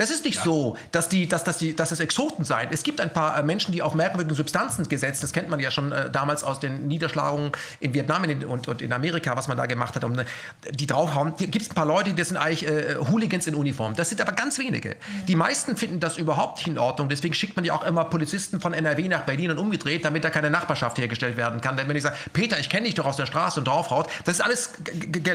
Das 0.00 0.08
ist 0.08 0.24
nicht 0.24 0.38
ja. 0.38 0.44
so, 0.44 0.78
dass, 0.92 1.10
die, 1.10 1.28
dass, 1.28 1.44
dass, 1.44 1.58
die, 1.58 1.76
dass 1.76 1.92
es 1.92 2.00
Exoten 2.00 2.42
seien. 2.42 2.70
Es 2.72 2.84
gibt 2.84 3.02
ein 3.02 3.12
paar 3.12 3.38
äh, 3.38 3.42
Menschen, 3.42 3.72
die 3.72 3.82
auf 3.82 3.92
merkwürdige 3.92 4.34
Substanzen 4.34 4.88
gesetzt, 4.88 5.22
das 5.22 5.34
kennt 5.34 5.50
man 5.50 5.60
ja 5.60 5.70
schon 5.70 5.92
äh, 5.92 6.08
damals 6.08 6.42
aus 6.42 6.58
den 6.58 6.88
Niederschlagungen 6.88 7.52
in 7.80 7.92
Vietnam 7.92 8.24
in, 8.24 8.46
und, 8.46 8.66
und, 8.66 8.80
in 8.80 8.94
Amerika, 8.94 9.36
was 9.36 9.46
man 9.46 9.58
da 9.58 9.66
gemacht 9.66 9.94
hat, 9.96 10.04
um, 10.04 10.18
äh, 10.18 10.24
die 10.72 10.86
draufhauen. 10.86 11.34
Gibt 11.36 11.60
es 11.60 11.70
ein 11.70 11.74
paar 11.74 11.84
Leute, 11.84 12.14
die 12.14 12.24
sind 12.24 12.38
eigentlich 12.38 12.66
äh, 12.66 12.96
Hooligans 13.10 13.46
in 13.46 13.54
Uniform. 13.54 13.94
Das 13.94 14.08
sind 14.08 14.22
aber 14.22 14.32
ganz 14.32 14.58
wenige. 14.58 14.88
Mhm. 14.88 15.26
Die 15.26 15.36
meisten 15.36 15.76
finden 15.76 16.00
das 16.00 16.16
überhaupt 16.16 16.56
nicht 16.56 16.68
in 16.68 16.78
Ordnung. 16.78 17.10
Deswegen 17.10 17.34
schickt 17.34 17.56
man 17.56 17.66
ja 17.66 17.74
auch 17.74 17.84
immer 17.84 18.04
Polizisten 18.04 18.58
von 18.58 18.72
NRW 18.72 19.06
nach 19.06 19.24
Berlin 19.26 19.50
und 19.50 19.58
umgedreht, 19.58 20.06
damit 20.06 20.24
da 20.24 20.30
keine 20.30 20.48
Nachbarschaft 20.48 20.96
hergestellt 20.96 21.36
werden 21.36 21.60
kann. 21.60 21.76
Denn 21.76 21.88
wenn 21.88 21.96
ich 21.96 22.04
sage, 22.04 22.16
Peter, 22.32 22.58
ich 22.58 22.70
kenne 22.70 22.86
dich 22.86 22.94
doch 22.94 23.04
aus 23.04 23.18
der 23.18 23.26
Straße 23.26 23.60
und 23.60 23.68
draufhaut, 23.68 24.08
das 24.24 24.36
ist 24.36 24.40
alles 24.40 24.72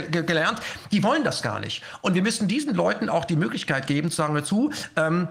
gelernt. 0.10 0.60
Die 0.92 1.04
wollen 1.04 1.24
das 1.24 1.44
gar 1.44 1.60
nicht. 1.60 1.84
Und 2.02 2.16
wir 2.16 2.24
müssen 2.24 2.48
diesen 2.48 2.74
Leuten 2.74 3.10
auch 3.10 3.26
die 3.26 3.36
Möglichkeit 3.36 3.86
geben, 3.86 4.10
zu 4.10 4.18
sagen 4.18 4.34
dazu, 4.56 4.72
ähm, 4.96 5.28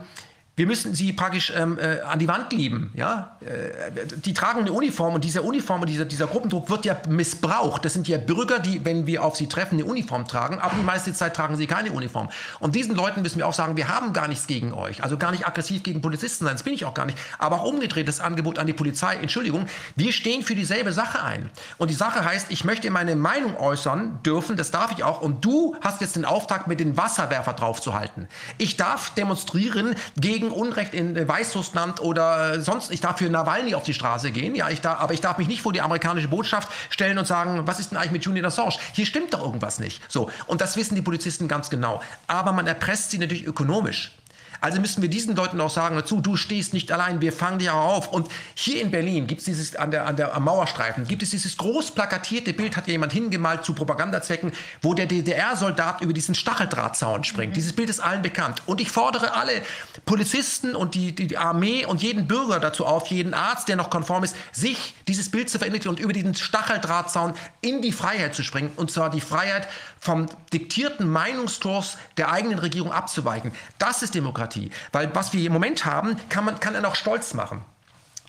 wir 0.56 0.66
müssen 0.66 0.94
sie 0.94 1.12
praktisch 1.12 1.52
ähm, 1.54 1.78
äh, 1.78 2.00
an 2.00 2.18
die 2.18 2.28
Wand 2.28 2.52
lieben. 2.52 2.92
Ja? 2.94 3.36
Äh, 3.40 4.06
die 4.16 4.34
tragen 4.34 4.60
eine 4.60 4.72
Uniform 4.72 5.14
und 5.14 5.24
diese 5.24 5.42
Uniform 5.42 5.82
und 5.82 5.88
dieser, 5.88 6.04
dieser 6.04 6.26
Gruppendruck 6.26 6.70
wird 6.70 6.84
ja 6.84 6.96
missbraucht. 7.08 7.84
Das 7.84 7.92
sind 7.92 8.06
ja 8.06 8.18
Bürger, 8.18 8.60
die, 8.60 8.84
wenn 8.84 9.06
wir 9.06 9.24
auf 9.24 9.36
sie 9.36 9.48
treffen, 9.48 9.74
eine 9.74 9.84
Uniform 9.84 10.28
tragen, 10.28 10.58
aber 10.60 10.76
die 10.76 10.82
meiste 10.84 11.12
Zeit 11.12 11.34
tragen 11.34 11.56
sie 11.56 11.66
keine 11.66 11.92
Uniform. 11.92 12.28
Und 12.60 12.74
diesen 12.74 12.94
Leuten 12.94 13.22
müssen 13.22 13.38
wir 13.38 13.48
auch 13.48 13.54
sagen, 13.54 13.76
wir 13.76 13.88
haben 13.88 14.12
gar 14.12 14.28
nichts 14.28 14.46
gegen 14.46 14.72
euch. 14.72 15.02
Also 15.02 15.16
gar 15.16 15.32
nicht 15.32 15.46
aggressiv 15.46 15.82
gegen 15.82 16.00
Polizisten 16.00 16.44
sein, 16.44 16.54
das 16.54 16.62
bin 16.62 16.74
ich 16.74 16.84
auch 16.84 16.94
gar 16.94 17.06
nicht. 17.06 17.18
Aber 17.38 17.60
auch 17.60 17.64
umgedreht 17.64 18.06
das 18.06 18.20
Angebot 18.20 18.58
an 18.58 18.66
die 18.66 18.72
Polizei, 18.72 19.16
Entschuldigung, 19.16 19.66
wir 19.96 20.12
stehen 20.12 20.42
für 20.42 20.54
dieselbe 20.54 20.92
Sache 20.92 21.22
ein. 21.22 21.50
Und 21.78 21.90
die 21.90 21.94
Sache 21.94 22.24
heißt, 22.24 22.46
ich 22.50 22.64
möchte 22.64 22.90
meine 22.90 23.16
Meinung 23.16 23.56
äußern 23.56 24.20
dürfen, 24.22 24.56
das 24.56 24.70
darf 24.70 24.92
ich 24.92 25.02
auch. 25.02 25.20
Und 25.20 25.44
du 25.44 25.76
hast 25.80 26.00
jetzt 26.00 26.16
den 26.16 26.24
Auftrag, 26.24 26.66
mit 26.66 26.80
den 26.80 26.96
Wasserwerfer 26.96 27.52
draufzuhalten. 27.52 28.28
Ich 28.58 28.76
darf 28.76 29.10
demonstrieren 29.10 29.96
gegen 30.16 30.43
gegen 30.44 30.54
Unrecht 30.54 30.94
in 30.94 31.28
Weißrussland 31.28 32.00
oder 32.00 32.60
sonst, 32.60 32.90
ich 32.90 33.00
darf 33.00 33.18
für 33.18 33.28
Nawalny 33.28 33.74
auf 33.74 33.84
die 33.84 33.94
Straße 33.94 34.30
gehen, 34.30 34.54
ja, 34.54 34.68
ich 34.68 34.80
darf, 34.80 35.00
aber 35.00 35.14
ich 35.14 35.20
darf 35.20 35.38
mich 35.38 35.48
nicht 35.48 35.62
vor 35.62 35.72
die 35.72 35.80
amerikanische 35.80 36.28
Botschaft 36.28 36.68
stellen 36.90 37.18
und 37.18 37.26
sagen, 37.26 37.66
was 37.66 37.80
ist 37.80 37.90
denn 37.90 37.98
eigentlich 37.98 38.12
mit 38.12 38.24
Julian 38.24 38.44
Assange? 38.44 38.74
Hier 38.92 39.06
stimmt 39.06 39.32
doch 39.34 39.40
irgendwas 39.40 39.78
nicht. 39.78 40.00
So. 40.10 40.30
Und 40.46 40.60
das 40.60 40.76
wissen 40.76 40.94
die 40.94 41.02
Polizisten 41.02 41.48
ganz 41.48 41.70
genau. 41.70 42.02
Aber 42.26 42.52
man 42.52 42.66
erpresst 42.66 43.10
sie 43.10 43.18
natürlich 43.18 43.46
ökonomisch. 43.46 44.12
Also 44.64 44.80
müssen 44.80 45.02
wir 45.02 45.10
diesen 45.10 45.36
Leuten 45.36 45.60
auch 45.60 45.68
sagen 45.68 45.94
dazu, 45.94 46.22
du 46.22 46.36
stehst 46.36 46.72
nicht 46.72 46.90
allein, 46.90 47.20
wir 47.20 47.34
fangen 47.34 47.58
dich 47.58 47.68
auch 47.68 47.96
auf. 47.96 48.08
Und 48.10 48.28
hier 48.54 48.80
in 48.80 48.90
Berlin 48.90 49.26
gibt 49.26 49.40
es 49.40 49.44
dieses, 49.44 49.76
an 49.76 49.90
der, 49.90 50.06
an 50.06 50.16
der 50.16 50.34
am 50.34 50.44
Mauerstreifen, 50.44 51.06
gibt 51.06 51.22
es 51.22 51.28
dieses 51.28 51.58
groß 51.58 51.90
plakatierte 51.90 52.54
Bild, 52.54 52.74
hat 52.74 52.88
jemand 52.88 53.12
hingemalt 53.12 53.66
zu 53.66 53.74
Propagandazwecken, 53.74 54.52
wo 54.80 54.94
der 54.94 55.04
DDR-Soldat 55.04 56.00
über 56.00 56.14
diesen 56.14 56.34
Stacheldrahtzaun 56.34 57.24
springt. 57.24 57.50
Mhm. 57.50 57.56
Dieses 57.56 57.74
Bild 57.74 57.90
ist 57.90 58.00
allen 58.00 58.22
bekannt. 58.22 58.62
Und 58.64 58.80
ich 58.80 58.90
fordere 58.90 59.34
alle 59.34 59.52
Polizisten 60.06 60.74
und 60.74 60.94
die, 60.94 61.14
die, 61.14 61.36
Armee 61.36 61.84
und 61.84 62.02
jeden 62.02 62.26
Bürger 62.26 62.58
dazu 62.58 62.86
auf, 62.86 63.08
jeden 63.08 63.34
Arzt, 63.34 63.68
der 63.68 63.76
noch 63.76 63.90
konform 63.90 64.24
ist, 64.24 64.34
sich 64.50 64.94
dieses 65.08 65.30
Bild 65.30 65.50
zu 65.50 65.58
verinnerlichen 65.58 65.90
und 65.90 66.00
über 66.00 66.14
diesen 66.14 66.34
Stacheldrahtzaun 66.34 67.34
in 67.60 67.82
die 67.82 67.92
Freiheit 67.92 68.34
zu 68.34 68.42
springen. 68.42 68.72
Und 68.76 68.90
zwar 68.90 69.10
die 69.10 69.20
Freiheit 69.20 69.68
vom 70.00 70.26
diktierten 70.54 71.06
Meinungskurs 71.10 71.98
der 72.16 72.32
eigenen 72.32 72.58
Regierung 72.58 72.92
abzuweichen. 72.92 73.52
Das 73.78 74.02
ist 74.02 74.14
Demokratie. 74.14 74.53
Weil 74.92 75.14
was 75.14 75.32
wir 75.32 75.46
im 75.46 75.52
Moment 75.52 75.84
haben, 75.84 76.16
kann 76.28 76.44
man 76.44 76.60
kann 76.60 76.74
er 76.74 76.86
auch 76.88 76.96
stolz 76.96 77.34
machen. 77.34 77.64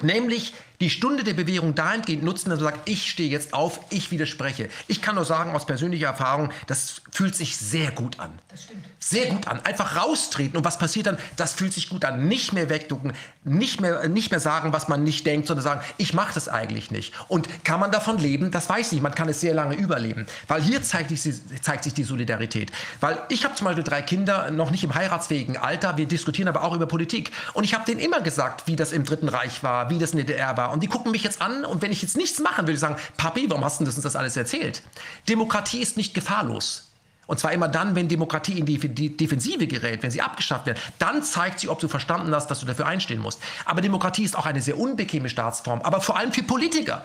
Nämlich 0.02 0.54
die 0.80 0.90
Stunde 0.90 1.24
der 1.24 1.34
Bewährung 1.34 1.76
dahingehend 1.76 2.24
nutzen, 2.24 2.50
dass 2.50 2.60
man 2.60 2.74
sagt, 2.74 2.90
ich 2.90 3.10
stehe 3.10 3.30
jetzt 3.30 3.54
auf, 3.54 3.80
ich 3.90 4.12
widerspreche. 4.12 4.70
Ich 4.88 5.02
kann 5.02 5.16
nur 5.16 5.26
sagen 5.26 5.56
aus 5.56 5.66
persönlicher 5.66 6.08
Erfahrung, 6.08 6.50
das 6.68 7.02
fühlt 7.12 7.36
sich 7.36 7.58
sehr 7.58 7.92
gut 7.92 8.20
an. 8.20 8.32
Das 8.50 8.64
stimmt. 8.64 8.86
Sehr 9.00 9.28
gut 9.28 9.48
an. 9.48 9.64
Einfach 9.64 9.96
raustreten. 9.96 10.58
Und 10.58 10.66
was 10.66 10.78
passiert 10.78 11.08
dann? 11.08 11.18
Das 11.36 11.54
fühlt 11.54 11.74
sich 11.74 11.90
gut 11.90 12.04
an. 12.06 12.28
Nicht 12.28 12.54
mehr 12.54 12.70
wegducken, 12.70 13.14
nicht 13.44 13.80
mehr, 13.80 14.08
nicht 14.08 14.32
mehr 14.32 14.40
sagen, 14.40 14.74
was 14.74 14.88
man 14.88 15.04
nicht 15.04 15.26
denkt, 15.26 15.48
sondern 15.48 15.64
sagen, 15.64 15.82
ich 15.98 16.14
mache 16.14 16.34
das 16.34 16.50
eigentlich 16.50 16.92
nicht. 16.92 17.14
Und 17.28 17.64
kann 17.64 17.80
man 17.80 17.92
davon 17.92 18.18
leben? 18.18 18.52
Das 18.52 18.68
weiß 18.68 18.92
ich. 18.94 19.02
Man 19.02 19.14
kann 19.14 19.30
es 19.30 19.42
sehr 19.42 19.54
lange 19.54 19.76
überleben. 19.76 20.26
Weil 20.48 20.62
hier 20.62 20.82
zeigt, 20.82 21.16
sich, 21.16 21.42
zeigt 21.62 21.84
sich 21.84 21.94
die 21.94 22.04
Solidarität. 22.04 22.72
Weil 23.00 23.20
ich 23.30 23.46
habe 23.46 23.56
zum 23.56 23.66
Beispiel 23.66 23.84
drei 23.84 24.02
Kinder, 24.02 24.52
noch 24.52 24.72
nicht 24.72 24.84
im 24.84 24.94
heiratsfähigen 24.94 25.58
Alter. 25.58 25.98
Wir 25.98 26.08
diskutieren 26.08 26.48
aber 26.48 26.64
auch 26.64 26.74
über 26.74 26.88
Politik. 26.88 27.32
Und 27.54 27.64
ich 27.64 27.74
habe 27.74 27.86
denen 27.86 28.00
immer 28.00 28.22
gesagt, 28.22 28.68
wie 28.68 28.76
das 28.76 28.92
im 28.92 29.04
Dritten 29.04 29.30
Reich 29.30 29.64
war, 29.64 29.90
wie 29.90 30.00
das 30.00 30.12
in 30.12 30.18
der 30.18 30.26
DDR 30.26 30.58
war 30.58 30.65
war. 30.66 30.74
Und 30.74 30.84
die 30.84 30.88
gucken 30.88 31.12
mich 31.12 31.24
jetzt 31.24 31.42
an 31.42 31.66
und 31.66 31.82
wenn 31.82 31.92
ich 31.92 32.02
jetzt 32.02 32.18
nichts 32.18 32.40
machen 32.40 32.64
würde, 32.64 32.74
ich 32.74 32.80
sagen, 32.80 32.98
Papi, 33.18 33.50
warum 33.50 33.64
hast 33.64 33.80
du 33.80 33.86
uns 33.86 34.00
das 34.02 34.16
alles 34.16 34.36
erzählt? 34.36 34.82
Demokratie 35.30 35.80
ist 35.80 35.98
nicht 35.98 36.14
gefahrlos. 36.14 36.90
Und 37.28 37.40
zwar 37.40 37.54
immer 37.54 37.68
dann, 37.68 37.96
wenn 37.96 38.08
Demokratie 38.08 38.60
in 38.60 38.66
die 38.66 39.18
Defensive 39.18 39.66
gerät, 39.66 40.04
wenn 40.04 40.12
sie 40.12 40.22
abgeschafft 40.22 40.68
wird, 40.68 40.80
dann 41.00 41.24
zeigt 41.24 41.60
sie, 41.60 41.70
ob 41.70 41.80
du 41.80 41.88
verstanden 41.88 42.34
hast, 42.36 42.48
dass 42.48 42.60
du 42.60 42.68
dafür 42.68 42.86
einstehen 42.86 43.20
musst. 43.20 43.42
Aber 43.66 43.82
Demokratie 43.82 44.24
ist 44.24 44.38
auch 44.38 44.46
eine 44.46 44.62
sehr 44.62 44.78
unbequeme 44.78 45.30
Staatsform, 45.30 45.82
aber 45.82 46.02
vor 46.02 46.18
allem 46.18 46.32
für 46.32 46.44
Politiker. 46.44 47.04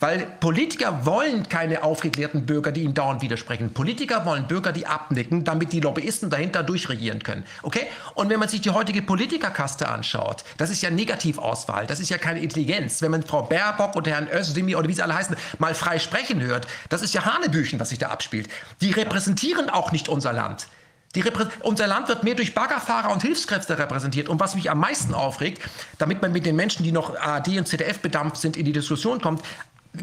Weil 0.00 0.26
Politiker 0.40 1.06
wollen 1.06 1.48
keine 1.48 1.82
aufgeklärten 1.82 2.46
Bürger, 2.46 2.72
die 2.72 2.82
ihnen 2.82 2.94
dauernd 2.94 3.22
widersprechen. 3.22 3.72
Politiker 3.72 4.24
wollen 4.26 4.46
Bürger, 4.46 4.72
die 4.72 4.86
abnicken, 4.86 5.44
damit 5.44 5.72
die 5.72 5.80
Lobbyisten 5.80 6.30
dahinter 6.30 6.62
durchregieren 6.62 7.22
können. 7.22 7.44
Okay? 7.62 7.86
Und 8.14 8.28
wenn 8.28 8.38
man 8.38 8.48
sich 8.48 8.60
die 8.60 8.70
heutige 8.70 9.02
Politikerkaste 9.02 9.88
anschaut, 9.88 10.44
das 10.58 10.70
ist 10.70 10.82
ja 10.82 10.90
Negativauswahl, 10.90 11.86
das 11.86 12.00
ist 12.00 12.10
ja 12.10 12.18
keine 12.18 12.40
Intelligenz. 12.40 13.02
Wenn 13.02 13.10
man 13.10 13.22
Frau 13.22 13.42
Baerbock 13.42 13.96
oder 13.96 14.10
Herrn 14.10 14.28
Özdemir 14.32 14.78
oder 14.78 14.88
wie 14.88 14.94
sie 14.94 15.02
alle 15.02 15.14
heißen, 15.14 15.36
mal 15.58 15.74
frei 15.74 15.98
sprechen 15.98 16.40
hört, 16.40 16.66
das 16.88 17.02
ist 17.02 17.14
ja 17.14 17.24
Hanebüchen, 17.24 17.80
was 17.80 17.90
sich 17.90 17.98
da 17.98 18.08
abspielt. 18.08 18.48
Die 18.80 18.90
repräsentieren 18.90 19.70
auch 19.70 19.92
nicht 19.92 20.08
unser 20.08 20.32
Land. 20.32 20.66
unser 21.62 21.86
Land 21.86 22.08
wird 22.08 22.24
mehr 22.24 22.34
durch 22.34 22.54
Baggerfahrer 22.54 23.10
und 23.12 23.22
Hilfskräfte 23.22 23.78
repräsentiert. 23.78 24.28
Und 24.28 24.40
was 24.40 24.54
mich 24.54 24.70
am 24.70 24.80
meisten 24.80 25.14
aufregt, 25.14 25.62
damit 25.98 26.20
man 26.20 26.32
mit 26.32 26.44
den 26.44 26.56
Menschen, 26.56 26.84
die 26.84 26.92
noch 26.92 27.18
ARD 27.18 27.56
und 27.58 27.66
ZDF 27.66 28.00
bedampft 28.00 28.36
sind, 28.36 28.56
in 28.56 28.64
die 28.64 28.72
Diskussion 28.72 29.20
kommt, 29.20 29.42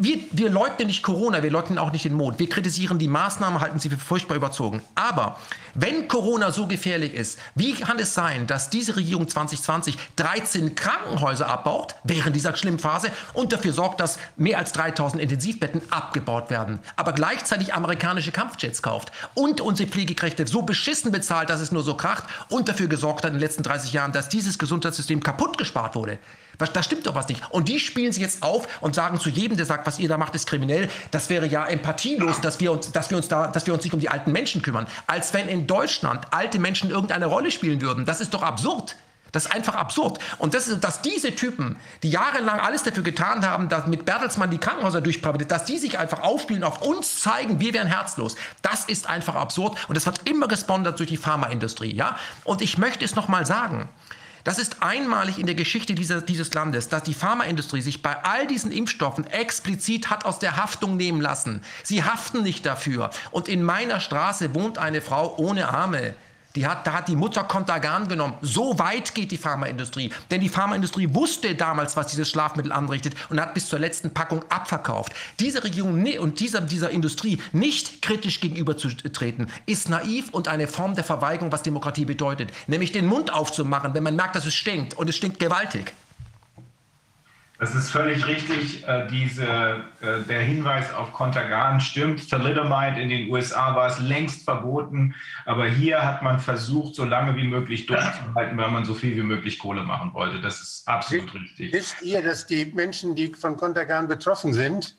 wir, 0.01 0.19
wir 0.31 0.49
leugnen 0.49 0.87
nicht 0.87 1.03
Corona, 1.03 1.43
wir 1.43 1.51
leugnen 1.51 1.77
auch 1.77 1.91
nicht 1.91 2.05
den 2.05 2.13
Mond. 2.13 2.39
Wir 2.39 2.49
kritisieren 2.49 2.99
die 2.99 3.07
Maßnahmen, 3.07 3.59
halten 3.59 3.79
sie 3.79 3.89
für 3.89 3.97
furchtbar 3.97 4.35
überzogen. 4.35 4.81
Aber 4.95 5.39
wenn 5.75 6.07
Corona 6.07 6.51
so 6.51 6.67
gefährlich 6.67 7.13
ist, 7.13 7.39
wie 7.55 7.73
kann 7.73 7.99
es 7.99 8.13
sein, 8.13 8.47
dass 8.47 8.69
diese 8.69 8.95
Regierung 8.95 9.27
2020 9.27 9.97
13 10.15 10.75
Krankenhäuser 10.75 11.47
abbaut 11.47 11.95
während 12.03 12.35
dieser 12.35 12.55
schlimmen 12.55 12.79
Phase 12.79 13.11
und 13.33 13.53
dafür 13.53 13.73
sorgt, 13.73 13.99
dass 13.99 14.19
mehr 14.37 14.57
als 14.57 14.71
3000 14.73 15.21
Intensivbetten 15.21 15.81
abgebaut 15.89 16.49
werden, 16.49 16.79
aber 16.95 17.13
gleichzeitig 17.13 17.73
amerikanische 17.73 18.31
Kampfjets 18.31 18.81
kauft 18.81 19.11
und 19.33 19.61
unsere 19.61 19.89
Pflegekräfte 19.89 20.45
so 20.47 20.61
beschissen 20.61 21.11
bezahlt, 21.11 21.49
dass 21.49 21.61
es 21.61 21.71
nur 21.71 21.83
so 21.83 21.95
kracht 21.95 22.25
und 22.49 22.69
dafür 22.69 22.87
gesorgt 22.87 23.23
hat 23.23 23.31
in 23.31 23.37
den 23.37 23.41
letzten 23.41 23.63
30 23.63 23.93
Jahren, 23.93 24.11
dass 24.11 24.29
dieses 24.29 24.59
Gesundheitssystem 24.59 25.21
kaputt 25.23 25.57
gespart 25.57 25.95
wurde? 25.95 26.19
Da 26.57 26.83
stimmt 26.83 27.07
doch 27.07 27.15
was 27.15 27.27
nicht. 27.27 27.41
Und 27.51 27.67
die 27.67 27.79
spielen 27.79 28.11
sich 28.11 28.21
jetzt 28.21 28.43
auf 28.43 28.67
und 28.81 28.95
sagen 28.95 29.19
zu 29.19 29.29
jedem, 29.29 29.57
der 29.57 29.65
sagt, 29.65 29.85
was 29.87 29.99
ihr 29.99 30.07
da 30.07 30.17
macht, 30.17 30.35
ist 30.35 30.47
kriminell. 30.47 30.89
Das 31.11 31.29
wäre 31.29 31.47
ja 31.47 31.65
empathielos, 31.65 32.41
dass 32.41 32.59
wir 32.59 32.71
uns, 32.71 32.91
dass 32.91 33.09
wir 33.09 33.17
uns 33.17 33.27
da, 33.27 33.47
dass 33.47 33.65
wir 33.65 33.73
uns 33.73 33.83
nicht 33.83 33.93
um 33.93 33.99
die 33.99 34.09
alten 34.09 34.31
Menschen 34.31 34.61
kümmern. 34.61 34.87
Als 35.07 35.33
wenn 35.33 35.47
in 35.49 35.67
Deutschland 35.67 36.27
alte 36.31 36.59
Menschen 36.59 36.89
irgendeine 36.89 37.25
Rolle 37.25 37.51
spielen 37.51 37.81
würden. 37.81 38.05
Das 38.05 38.21
ist 38.21 38.33
doch 38.33 38.43
absurd. 38.43 38.95
Das 39.33 39.47
ist 39.47 39.51
einfach 39.51 39.73
absurd. 39.73 40.19
Und 40.37 40.53
das 40.53 40.67
ist, 40.67 40.83
dass 40.83 41.01
diese 41.01 41.33
Typen, 41.35 41.75
die 42.03 42.11
jahrelang 42.11 42.59
alles 42.59 42.83
dafür 42.83 43.01
getan 43.01 43.45
haben, 43.45 43.67
dass 43.67 43.87
mit 43.87 44.05
Bertelsmann 44.05 44.51
die 44.51 44.59
Krankenhäuser 44.59 45.01
durchpariert, 45.01 45.49
dass 45.49 45.65
die 45.65 45.79
sich 45.79 45.97
einfach 45.97 46.21
aufspielen, 46.21 46.63
auf 46.63 46.83
uns 46.83 47.19
zeigen, 47.19 47.59
wir 47.59 47.73
wären 47.73 47.87
herzlos. 47.87 48.35
Das 48.61 48.85
ist 48.85 49.09
einfach 49.09 49.33
absurd. 49.33 49.77
Und 49.89 49.97
das 49.97 50.05
wird 50.05 50.29
immer 50.29 50.47
gesponsert 50.47 50.99
durch 50.99 51.09
die 51.09 51.17
Pharmaindustrie, 51.17 51.93
ja. 51.93 52.15
Und 52.43 52.61
ich 52.61 52.77
möchte 52.77 53.03
es 53.03 53.15
nochmal 53.15 53.47
sagen. 53.47 53.89
Das 54.43 54.59
ist 54.59 54.83
einmalig 54.83 55.39
in 55.39 55.45
der 55.45 55.55
Geschichte 55.55 55.95
dieser, 55.95 56.21
dieses 56.21 56.53
Landes, 56.53 56.89
dass 56.89 57.03
die 57.03 57.13
Pharmaindustrie 57.13 57.81
sich 57.81 58.01
bei 58.01 58.23
all 58.23 58.45
diesen 58.45 58.73
Impfstoffen 58.73 59.25
explizit 59.27 60.09
hat 60.09 60.25
aus 60.25 60.39
der 60.39 60.57
Haftung 60.57 60.97
nehmen 60.97 61.21
lassen. 61.21 61.61
Sie 61.83 62.03
haften 62.03 62.43
nicht 62.43 62.65
dafür. 62.65 63.11
Und 63.31 63.47
in 63.47 63.63
meiner 63.63 64.01
Straße 64.01 64.53
wohnt 64.53 64.77
eine 64.77 65.01
Frau 65.01 65.37
ohne 65.37 65.69
Arme. 65.69 66.15
Die 66.55 66.67
hat, 66.67 66.85
da 66.85 66.93
hat 66.93 67.07
die 67.07 67.15
Mutter 67.15 67.43
Kontergan 67.43 68.07
genommen. 68.07 68.35
So 68.41 68.77
weit 68.77 69.15
geht 69.15 69.31
die 69.31 69.37
Pharmaindustrie. 69.37 70.11
Denn 70.29 70.39
die 70.39 70.49
Pharmaindustrie 70.49 71.11
wusste 71.11 71.55
damals, 71.55 71.97
was 71.97 72.07
dieses 72.07 72.29
Schlafmittel 72.29 72.71
anrichtet 72.71 73.15
und 73.29 73.41
hat 73.41 73.55
bis 73.55 73.67
zur 73.67 73.79
letzten 73.79 74.13
Packung 74.13 74.45
abverkauft. 74.49 75.13
Diese 75.39 75.63
Regierung 75.63 76.05
und 76.19 76.39
dieser, 76.39 76.61
dieser 76.61 76.91
Industrie 76.91 77.41
nicht 77.53 78.03
kritisch 78.03 78.39
gegenüberzutreten, 78.39 79.49
ist 79.65 79.89
naiv 79.89 80.29
und 80.31 80.47
eine 80.47 80.67
Form 80.67 80.93
der 80.93 81.03
Verweigerung, 81.03 81.51
was 81.51 81.63
Demokratie 81.63 82.05
bedeutet. 82.05 82.51
Nämlich 82.67 82.91
den 82.91 83.07
Mund 83.07 83.33
aufzumachen, 83.33 83.95
wenn 83.95 84.03
man 84.03 84.15
merkt, 84.15 84.35
dass 84.35 84.45
es 84.45 84.53
stinkt. 84.53 84.95
Und 84.95 85.09
es 85.09 85.17
stinkt 85.17 85.39
gewaltig. 85.39 85.93
Das 87.63 87.75
ist 87.75 87.91
völlig 87.91 88.27
richtig. 88.27 88.85
Äh, 88.85 89.07
diese, 89.09 89.45
äh, 90.01 90.19
der 90.27 90.41
Hinweis 90.41 90.93
auf 90.93 91.13
Contergan 91.13 91.79
stimmt. 91.79 92.29
Thalidomide 92.29 93.01
in 93.01 93.07
den 93.07 93.31
USA 93.31 93.73
war 93.73 93.87
es 93.87 93.99
längst 93.99 94.43
verboten, 94.43 95.15
aber 95.45 95.67
hier 95.67 96.03
hat 96.03 96.21
man 96.21 96.41
versucht, 96.41 96.93
so 96.93 97.05
lange 97.05 97.37
wie 97.37 97.47
möglich 97.47 97.85
durchzuhalten, 97.85 98.57
weil 98.57 98.69
man 98.69 98.83
so 98.83 98.93
viel 98.93 99.15
wie 99.15 99.23
möglich 99.23 99.59
Kohle 99.59 99.83
machen 99.83 100.13
wollte. 100.13 100.41
Das 100.41 100.59
ist 100.59 100.85
absolut 100.89 101.33
richtig. 101.33 101.71
Wisst 101.71 102.01
ihr, 102.01 102.21
dass 102.21 102.45
die 102.45 102.65
Menschen, 102.65 103.15
die 103.15 103.33
von 103.33 103.55
Contergan 103.55 104.09
betroffen 104.09 104.53
sind, 104.53 104.97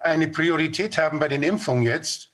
eine 0.00 0.28
Priorität 0.28 0.96
haben 0.96 1.18
bei 1.18 1.28
den 1.28 1.42
Impfungen 1.42 1.82
jetzt? 1.82 2.30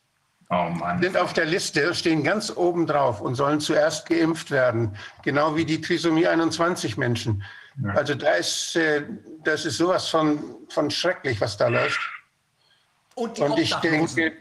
oh 0.51 0.69
sind 1.01 1.17
auf 1.17 1.33
der 1.33 1.47
Liste, 1.47 1.93
stehen 1.97 2.23
ganz 2.23 2.57
oben 2.57 2.87
drauf 2.87 3.21
und 3.21 3.35
sollen 3.35 3.59
zuerst 3.59 4.09
geimpft 4.09 4.53
werden. 4.53 4.97
Genau 5.25 5.57
wie 5.57 5.65
die 5.65 5.81
Trisomie 5.81 6.29
21 6.29 6.97
Menschen. 6.97 7.43
Ja. 7.83 7.95
Also 7.95 8.15
da 8.15 8.33
ist, 8.35 8.77
äh, 8.77 9.03
das 9.45 9.65
ist 9.65 9.79
sowas 9.79 10.09
von, 10.09 10.43
von 10.69 10.91
schrecklich, 10.91 11.41
was 11.41 11.57
da 11.57 11.69
läuft. 11.69 12.01
Und, 13.15 13.39
und 13.39 13.59
ich 13.59 13.75
denke, 13.77 14.33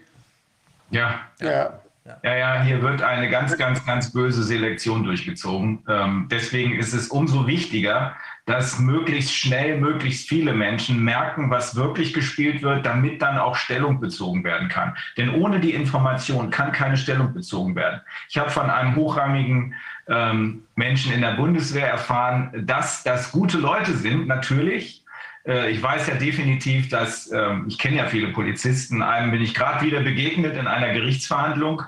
ja. 0.91 1.21
ja. 1.39 1.81
Ja, 2.23 2.35
ja, 2.35 2.63
hier 2.63 2.81
wird 2.81 3.03
eine 3.03 3.29
ganz, 3.29 3.55
ganz, 3.57 3.85
ganz 3.85 4.11
böse 4.11 4.43
Selektion 4.43 5.03
durchgezogen. 5.03 5.83
Ähm, 5.87 6.27
deswegen 6.31 6.73
ist 6.79 6.93
es 6.93 7.09
umso 7.09 7.45
wichtiger, 7.45 8.15
dass 8.51 8.79
möglichst 8.79 9.33
schnell 9.33 9.79
möglichst 9.79 10.27
viele 10.27 10.53
Menschen 10.53 11.01
merken, 11.01 11.49
was 11.49 11.77
wirklich 11.77 12.13
gespielt 12.13 12.61
wird, 12.61 12.85
damit 12.85 13.21
dann 13.21 13.37
auch 13.37 13.55
Stellung 13.55 14.01
bezogen 14.01 14.43
werden 14.43 14.67
kann. 14.67 14.97
Denn 15.15 15.29
ohne 15.29 15.61
die 15.61 15.73
Information 15.73 16.49
kann 16.49 16.73
keine 16.73 16.97
Stellung 16.97 17.33
bezogen 17.33 17.77
werden. 17.77 18.01
Ich 18.27 18.37
habe 18.37 18.49
von 18.49 18.69
einem 18.69 18.97
hochrangigen 18.97 19.73
ähm, 20.09 20.63
Menschen 20.75 21.13
in 21.13 21.21
der 21.21 21.35
Bundeswehr 21.35 21.87
erfahren, 21.87 22.65
dass 22.67 23.03
das 23.03 23.31
gute 23.31 23.57
Leute 23.57 23.93
sind, 23.93 24.27
natürlich. 24.27 25.01
Äh, 25.47 25.71
ich 25.71 25.81
weiß 25.81 26.07
ja 26.07 26.15
definitiv, 26.15 26.89
dass, 26.89 27.31
ähm, 27.31 27.65
ich 27.69 27.77
kenne 27.77 27.97
ja 27.97 28.07
viele 28.07 28.33
Polizisten, 28.33 29.01
einem 29.01 29.31
bin 29.31 29.41
ich 29.41 29.53
gerade 29.53 29.85
wieder 29.85 30.01
begegnet 30.01 30.57
in 30.57 30.67
einer 30.67 30.91
Gerichtsverhandlung. 30.91 31.83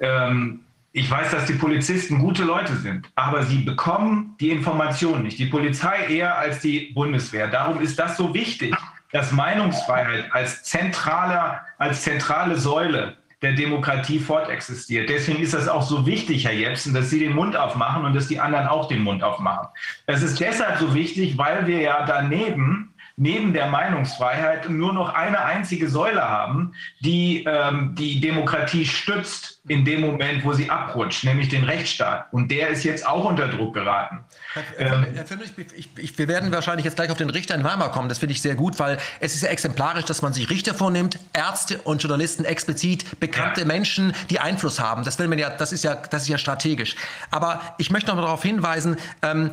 Ähm, 0.00 0.62
ich 0.92 1.08
weiß, 1.10 1.30
dass 1.30 1.46
die 1.46 1.54
Polizisten 1.54 2.18
gute 2.18 2.42
Leute 2.42 2.74
sind, 2.76 3.08
aber 3.14 3.44
sie 3.44 3.58
bekommen 3.58 4.34
die 4.40 4.50
Informationen 4.50 5.22
nicht. 5.22 5.38
Die 5.38 5.46
Polizei 5.46 6.06
eher 6.08 6.36
als 6.36 6.60
die 6.60 6.92
Bundeswehr. 6.94 7.46
Darum 7.46 7.80
ist 7.80 7.98
das 7.98 8.16
so 8.16 8.34
wichtig, 8.34 8.74
dass 9.12 9.30
Meinungsfreiheit 9.32 10.32
als, 10.32 10.64
zentraler, 10.64 11.60
als 11.78 12.02
zentrale 12.02 12.56
Säule 12.56 13.16
der 13.42 13.52
Demokratie 13.52 14.18
fortexistiert. 14.18 15.08
Deswegen 15.08 15.42
ist 15.42 15.54
das 15.54 15.68
auch 15.68 15.82
so 15.82 16.06
wichtig, 16.06 16.44
Herr 16.44 16.52
Jepsen, 16.52 16.92
dass 16.92 17.08
Sie 17.08 17.20
den 17.20 17.34
Mund 17.34 17.56
aufmachen 17.56 18.04
und 18.04 18.14
dass 18.14 18.28
die 18.28 18.38
anderen 18.38 18.66
auch 18.66 18.88
den 18.88 19.00
Mund 19.00 19.22
aufmachen. 19.22 19.68
Das 20.06 20.22
ist 20.22 20.40
deshalb 20.40 20.78
so 20.78 20.94
wichtig, 20.94 21.38
weil 21.38 21.66
wir 21.66 21.80
ja 21.80 22.04
daneben 22.04 22.92
neben 23.20 23.52
der 23.52 23.68
Meinungsfreiheit 23.68 24.70
nur 24.70 24.94
noch 24.94 25.12
eine 25.12 25.44
einzige 25.44 25.90
Säule 25.90 26.26
haben, 26.26 26.72
die 27.00 27.44
ähm, 27.46 27.94
die 27.94 28.18
Demokratie 28.18 28.86
stützt 28.86 29.60
in 29.68 29.84
dem 29.84 30.00
Moment, 30.00 30.42
wo 30.42 30.54
sie 30.54 30.70
abrutscht, 30.70 31.24
nämlich 31.24 31.50
den 31.50 31.64
Rechtsstaat. 31.64 32.32
Und 32.32 32.50
der 32.50 32.68
ist 32.68 32.82
jetzt 32.82 33.06
auch 33.06 33.26
unter 33.26 33.48
Druck 33.48 33.74
geraten. 33.74 34.20
Herr, 34.54 35.02
Herr 35.12 35.26
Findrich, 35.26 35.52
ich, 35.76 35.88
ich, 35.98 36.18
wir 36.18 36.28
werden 36.28 36.50
wahrscheinlich 36.50 36.86
jetzt 36.86 36.96
gleich 36.96 37.10
auf 37.10 37.18
den 37.18 37.28
Richter 37.28 37.54
in 37.54 37.62
Weimar 37.62 37.92
kommen. 37.92 38.08
Das 38.08 38.18
finde 38.18 38.32
ich 38.32 38.40
sehr 38.40 38.54
gut, 38.54 38.78
weil 38.78 38.96
es 39.20 39.34
ist 39.34 39.42
ja 39.42 39.50
exemplarisch, 39.50 40.06
dass 40.06 40.22
man 40.22 40.32
sich 40.32 40.48
Richter 40.48 40.72
vornimmt, 40.72 41.18
Ärzte 41.34 41.78
und 41.82 42.02
Journalisten 42.02 42.46
explizit, 42.46 43.20
bekannte 43.20 43.60
ja. 43.60 43.66
Menschen, 43.66 44.14
die 44.30 44.40
Einfluss 44.40 44.80
haben. 44.80 45.04
Das 45.04 45.18
will 45.18 45.28
man 45.28 45.38
ja, 45.38 45.50
das 45.50 45.72
ist 45.72 45.84
ja, 45.84 45.94
das 45.94 46.22
ist 46.22 46.28
ja 46.28 46.38
strategisch. 46.38 46.96
Aber 47.30 47.60
ich 47.76 47.90
möchte 47.90 48.08
noch 48.08 48.16
mal 48.16 48.22
darauf 48.22 48.42
hinweisen, 48.42 48.96
ähm, 49.20 49.50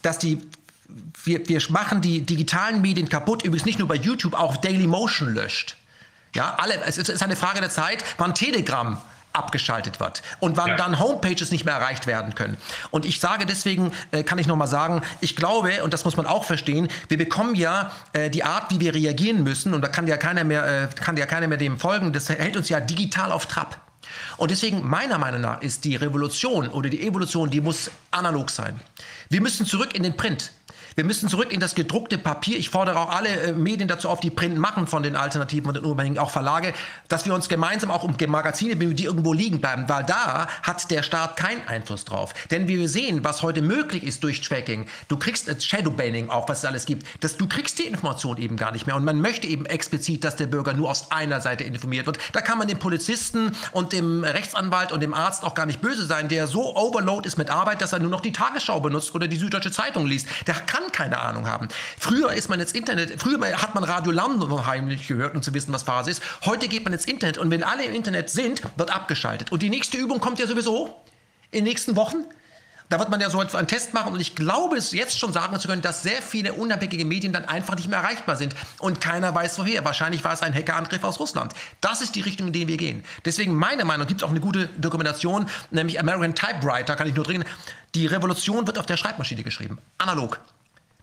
dass 0.00 0.18
die 0.18 0.40
wir, 1.24 1.48
wir 1.48 1.62
machen 1.70 2.00
die 2.00 2.22
digitalen 2.22 2.80
Medien 2.80 3.08
kaputt, 3.08 3.44
übrigens 3.44 3.64
nicht 3.64 3.78
nur 3.78 3.88
bei 3.88 3.96
YouTube, 3.96 4.34
auch 4.34 4.56
Daily 4.56 4.86
Motion 4.86 5.34
löscht. 5.34 5.76
Ja, 6.34 6.54
alle, 6.58 6.82
es 6.84 6.98
ist 6.98 7.22
eine 7.22 7.36
Frage 7.36 7.60
der 7.60 7.70
Zeit, 7.70 8.04
wann 8.18 8.34
Telegram 8.34 9.00
abgeschaltet 9.34 10.00
wird 10.00 10.22
und 10.38 10.56
wann 10.56 10.68
ja. 10.68 10.76
dann 10.76 10.98
Homepages 11.00 11.50
nicht 11.50 11.64
mehr 11.64 11.74
erreicht 11.74 12.06
werden 12.06 12.34
können. 12.34 12.56
Und 12.90 13.04
ich 13.04 13.20
sage 13.20 13.46
deswegen, 13.46 13.92
äh, 14.12 14.22
kann 14.22 14.38
ich 14.38 14.46
nochmal 14.46 14.68
sagen, 14.68 15.02
ich 15.20 15.34
glaube, 15.36 15.82
und 15.82 15.92
das 15.92 16.04
muss 16.04 16.16
man 16.16 16.26
auch 16.26 16.44
verstehen, 16.44 16.88
wir 17.08 17.18
bekommen 17.18 17.56
ja 17.56 17.90
äh, 18.12 18.30
die 18.30 18.44
Art, 18.44 18.70
wie 18.70 18.80
wir 18.80 18.94
reagieren 18.94 19.42
müssen, 19.42 19.74
und 19.74 19.82
da 19.82 19.88
kann 19.88 20.06
ja 20.06 20.16
keiner 20.16 20.44
mehr, 20.44 20.84
äh, 20.84 20.88
kann 20.94 21.16
ja 21.16 21.26
keiner 21.26 21.48
mehr 21.48 21.58
dem 21.58 21.78
folgen, 21.78 22.12
das 22.12 22.28
hält 22.28 22.56
uns 22.56 22.68
ja 22.68 22.80
digital 22.80 23.32
auf 23.32 23.46
Trab. 23.46 23.80
Und 24.36 24.50
deswegen, 24.50 24.86
meiner 24.86 25.18
Meinung 25.18 25.40
nach, 25.40 25.62
ist 25.62 25.84
die 25.84 25.96
Revolution 25.96 26.68
oder 26.68 26.88
die 26.88 27.04
Evolution, 27.06 27.50
die 27.50 27.60
muss 27.60 27.90
analog 28.12 28.50
sein. 28.50 28.80
Wir 29.28 29.40
müssen 29.40 29.66
zurück 29.66 29.94
in 29.94 30.02
den 30.02 30.16
Print. 30.16 30.52
Wir 30.96 31.04
müssen 31.04 31.28
zurück 31.28 31.52
in 31.52 31.58
das 31.58 31.74
gedruckte 31.74 32.18
Papier. 32.18 32.56
Ich 32.56 32.70
fordere 32.70 33.00
auch 33.00 33.10
alle 33.10 33.28
äh, 33.28 33.52
Medien 33.52 33.88
dazu 33.88 34.08
auf, 34.08 34.20
die 34.20 34.30
Print 34.30 34.56
machen 34.56 34.86
von 34.86 35.02
den 35.02 35.16
Alternativen 35.16 35.66
und 35.66 35.76
den 35.76 35.84
Unabhängigen, 35.84 36.18
auch 36.18 36.30
Verlage, 36.30 36.72
dass 37.08 37.26
wir 37.26 37.34
uns 37.34 37.48
gemeinsam 37.48 37.90
auch 37.90 38.04
um 38.04 38.14
Magazine 38.28 38.76
bemühen, 38.76 38.96
die 38.96 39.04
irgendwo 39.04 39.32
liegen 39.32 39.60
bleiben, 39.60 39.88
weil 39.88 40.04
da 40.04 40.46
hat 40.62 40.88
der 40.92 41.02
Staat 41.02 41.36
keinen 41.36 41.66
Einfluss 41.66 42.04
drauf. 42.04 42.32
Denn 42.52 42.68
wie 42.68 42.78
wir 42.78 42.88
sehen, 42.88 43.24
was 43.24 43.42
heute 43.42 43.60
möglich 43.60 44.04
ist 44.04 44.22
durch 44.22 44.40
Tracking, 44.40 44.86
du 45.08 45.16
kriegst 45.16 45.48
äh, 45.48 45.60
Shadowbanning 45.60 46.30
auch, 46.30 46.48
was 46.48 46.58
es 46.58 46.64
alles 46.64 46.86
gibt, 46.86 47.06
dass 47.24 47.36
du 47.36 47.48
kriegst 47.48 47.80
die 47.80 47.84
Information 47.84 48.36
eben 48.36 48.56
gar 48.56 48.70
nicht 48.70 48.86
mehr. 48.86 48.94
Und 48.94 49.04
man 49.04 49.20
möchte 49.20 49.48
eben 49.48 49.66
explizit, 49.66 50.22
dass 50.22 50.36
der 50.36 50.46
Bürger 50.46 50.74
nur 50.74 50.90
aus 50.90 51.10
einer 51.10 51.40
Seite 51.40 51.64
informiert 51.64 52.06
wird. 52.06 52.18
Da 52.32 52.40
kann 52.40 52.56
man 52.56 52.68
dem 52.68 52.78
Polizisten 52.78 53.50
und 53.72 53.92
dem 53.92 54.22
Rechtsanwalt 54.22 54.92
und 54.92 55.02
dem 55.02 55.12
Arzt 55.12 55.42
auch 55.42 55.54
gar 55.54 55.66
nicht 55.66 55.80
böse 55.80 56.06
sein, 56.06 56.28
der 56.28 56.46
so 56.46 56.76
overload 56.76 57.26
ist 57.26 57.36
mit 57.36 57.50
Arbeit, 57.50 57.82
dass 57.82 57.92
er 57.92 57.98
nur 57.98 58.10
noch 58.10 58.20
die 58.20 58.32
Tagesschau 58.32 58.78
benutzt 58.78 59.12
oder 59.12 59.26
die 59.26 59.36
Süddeutsche 59.36 59.72
Zeitung 59.72 60.06
liest. 60.06 60.28
Der 60.46 60.54
kann 60.54 60.83
kann 60.92 61.04
keine 61.04 61.20
Ahnung 61.20 61.46
haben. 61.48 61.68
Früher 61.98 62.32
ist 62.32 62.48
man 62.48 62.60
ins 62.60 62.72
Internet, 62.72 63.20
früher 63.20 63.40
hat 63.60 63.74
man 63.74 63.84
Radio 63.84 64.12
London 64.12 64.66
heimlich 64.66 65.06
gehört, 65.06 65.34
um 65.34 65.42
zu 65.42 65.52
wissen, 65.54 65.72
was 65.72 65.82
Phase 65.82 66.10
ist. 66.10 66.22
Heute 66.44 66.68
geht 66.68 66.84
man 66.84 66.92
ins 66.92 67.04
Internet 67.04 67.38
und 67.38 67.50
wenn 67.50 67.62
alle 67.62 67.84
im 67.84 67.94
Internet 67.94 68.30
sind, 68.30 68.62
wird 68.76 68.94
abgeschaltet. 68.94 69.52
Und 69.52 69.62
die 69.62 69.70
nächste 69.70 69.96
Übung 69.96 70.20
kommt 70.20 70.38
ja 70.38 70.46
sowieso 70.46 71.02
in 71.50 71.58
den 71.58 71.64
nächsten 71.64 71.96
Wochen. 71.96 72.24
Da 72.90 72.98
wird 72.98 73.08
man 73.08 73.20
ja 73.20 73.30
so 73.30 73.40
einen 73.40 73.66
Test 73.66 73.94
machen 73.94 74.12
und 74.12 74.20
ich 74.20 74.34
glaube 74.34 74.76
es 74.76 74.92
jetzt 74.92 75.18
schon 75.18 75.32
sagen 75.32 75.58
zu 75.58 75.68
können, 75.68 75.80
dass 75.80 76.02
sehr 76.02 76.20
viele 76.20 76.52
unabhängige 76.52 77.06
Medien 77.06 77.32
dann 77.32 77.46
einfach 77.46 77.76
nicht 77.76 77.88
mehr 77.88 77.98
erreichbar 78.00 78.36
sind 78.36 78.54
und 78.78 79.00
keiner 79.00 79.34
weiß 79.34 79.58
woher. 79.58 79.84
Wahrscheinlich 79.84 80.22
war 80.22 80.34
es 80.34 80.42
ein 80.42 80.54
Hackerangriff 80.54 81.02
aus 81.02 81.18
Russland. 81.18 81.54
Das 81.80 82.02
ist 82.02 82.14
die 82.14 82.20
Richtung, 82.20 82.48
in 82.48 82.52
die 82.52 82.68
wir 82.68 82.76
gehen. 82.76 83.02
Deswegen 83.24 83.54
meiner 83.54 83.84
Meinung 83.84 84.06
gibt 84.06 84.20
es 84.20 84.24
auch 84.24 84.30
eine 84.30 84.40
gute 84.40 84.66
Dokumentation, 84.78 85.46
nämlich 85.70 85.98
American 85.98 86.34
Typewriter, 86.34 86.94
kann 86.94 87.08
ich 87.08 87.14
nur 87.14 87.24
dringend. 87.24 87.46
Die 87.94 88.06
Revolution 88.06 88.66
wird 88.66 88.78
auf 88.78 88.86
der 88.86 88.98
Schreibmaschine 88.98 89.42
geschrieben, 89.42 89.78
analog. 89.98 90.38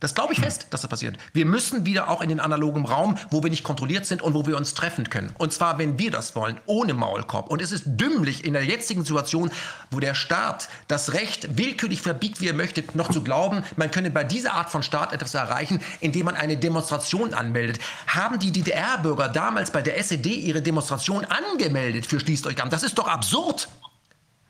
Das 0.01 0.15
glaube 0.15 0.33
ich 0.33 0.39
fest, 0.39 0.65
dass 0.71 0.81
das 0.81 0.89
passiert. 0.89 1.17
Wir 1.31 1.45
müssen 1.45 1.85
wieder 1.85 2.09
auch 2.09 2.21
in 2.21 2.29
den 2.29 2.39
analogen 2.39 2.85
Raum, 2.85 3.19
wo 3.29 3.43
wir 3.43 3.51
nicht 3.51 3.63
kontrolliert 3.63 4.07
sind 4.07 4.23
und 4.23 4.33
wo 4.33 4.47
wir 4.47 4.57
uns 4.57 4.73
treffen 4.73 5.09
können. 5.11 5.29
Und 5.37 5.53
zwar, 5.53 5.77
wenn 5.77 5.99
wir 5.99 6.09
das 6.09 6.35
wollen, 6.35 6.59
ohne 6.65 6.95
Maulkorb. 6.95 7.51
Und 7.51 7.61
es 7.61 7.71
ist 7.71 7.83
dümmlich 7.85 8.43
in 8.43 8.53
der 8.53 8.65
jetzigen 8.65 9.05
Situation, 9.05 9.51
wo 9.91 9.99
der 9.99 10.15
Staat 10.15 10.69
das 10.87 11.13
Recht 11.13 11.55
willkürlich 11.55 12.01
verbiegt, 12.01 12.41
wie 12.41 12.47
er 12.47 12.55
möchte, 12.55 12.83
noch 12.95 13.11
zu 13.11 13.21
glauben, 13.21 13.63
man 13.75 13.91
könne 13.91 14.09
bei 14.09 14.23
dieser 14.23 14.53
Art 14.53 14.71
von 14.71 14.81
Staat 14.81 15.13
etwas 15.13 15.35
erreichen, 15.35 15.81
indem 15.99 16.25
man 16.25 16.35
eine 16.35 16.57
Demonstration 16.57 17.35
anmeldet. 17.35 17.79
Haben 18.07 18.39
die 18.39 18.51
DDR-Bürger 18.51 19.29
damals 19.29 19.69
bei 19.69 19.83
der 19.83 19.99
SED 19.99 20.25
ihre 20.25 20.63
Demonstration 20.63 21.25
angemeldet 21.25 22.07
für 22.07 22.19
Schließt 22.19 22.47
euch 22.47 22.61
an? 22.61 22.71
Das 22.71 22.81
ist 22.81 22.97
doch 22.97 23.07
absurd. 23.07 23.67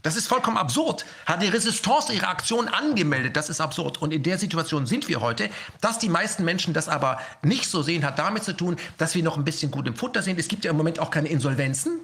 Das 0.04 0.16
ist 0.16 0.28
vollkommen 0.28 0.58
absurd. 0.58 1.06
Hat 1.26 1.42
die 1.44 1.48
Resistance 1.48 2.12
ihre 2.12 2.28
Aktion 2.28 2.68
angemeldet? 2.68 3.38
Das 3.38 3.50
ist 3.50 3.62
absurd. 3.62 4.02
Und 4.02 4.12
in 4.14 4.24
der 4.24 4.38
Situation 4.38 4.88
sind 4.88 5.08
wir 5.08 5.22
heute. 5.22 5.50
Dass 5.80 6.00
die 6.00 6.10
meisten 6.10 6.44
Menschen 6.44 6.74
das 6.74 6.90
aber 6.90 7.20
nicht 7.44 7.68
so 7.70 7.84
sehen, 7.84 8.04
hat 8.04 8.18
damit 8.18 8.44
zu 8.44 8.54
tun, 8.54 8.78
dass 8.98 9.14
wir 9.14 9.24
noch 9.24 9.38
ein 9.38 9.44
bisschen 9.44 9.70
gut 9.70 9.88
im 9.88 9.96
Futter 9.96 10.24
sind. 10.24 10.40
Es 10.40 10.48
gibt 10.48 10.66
ja 10.66 10.72
im 10.72 10.78
Moment 10.78 11.00
auch 11.00 11.12
keine 11.12 11.30
Insolvenzen. 11.30 12.00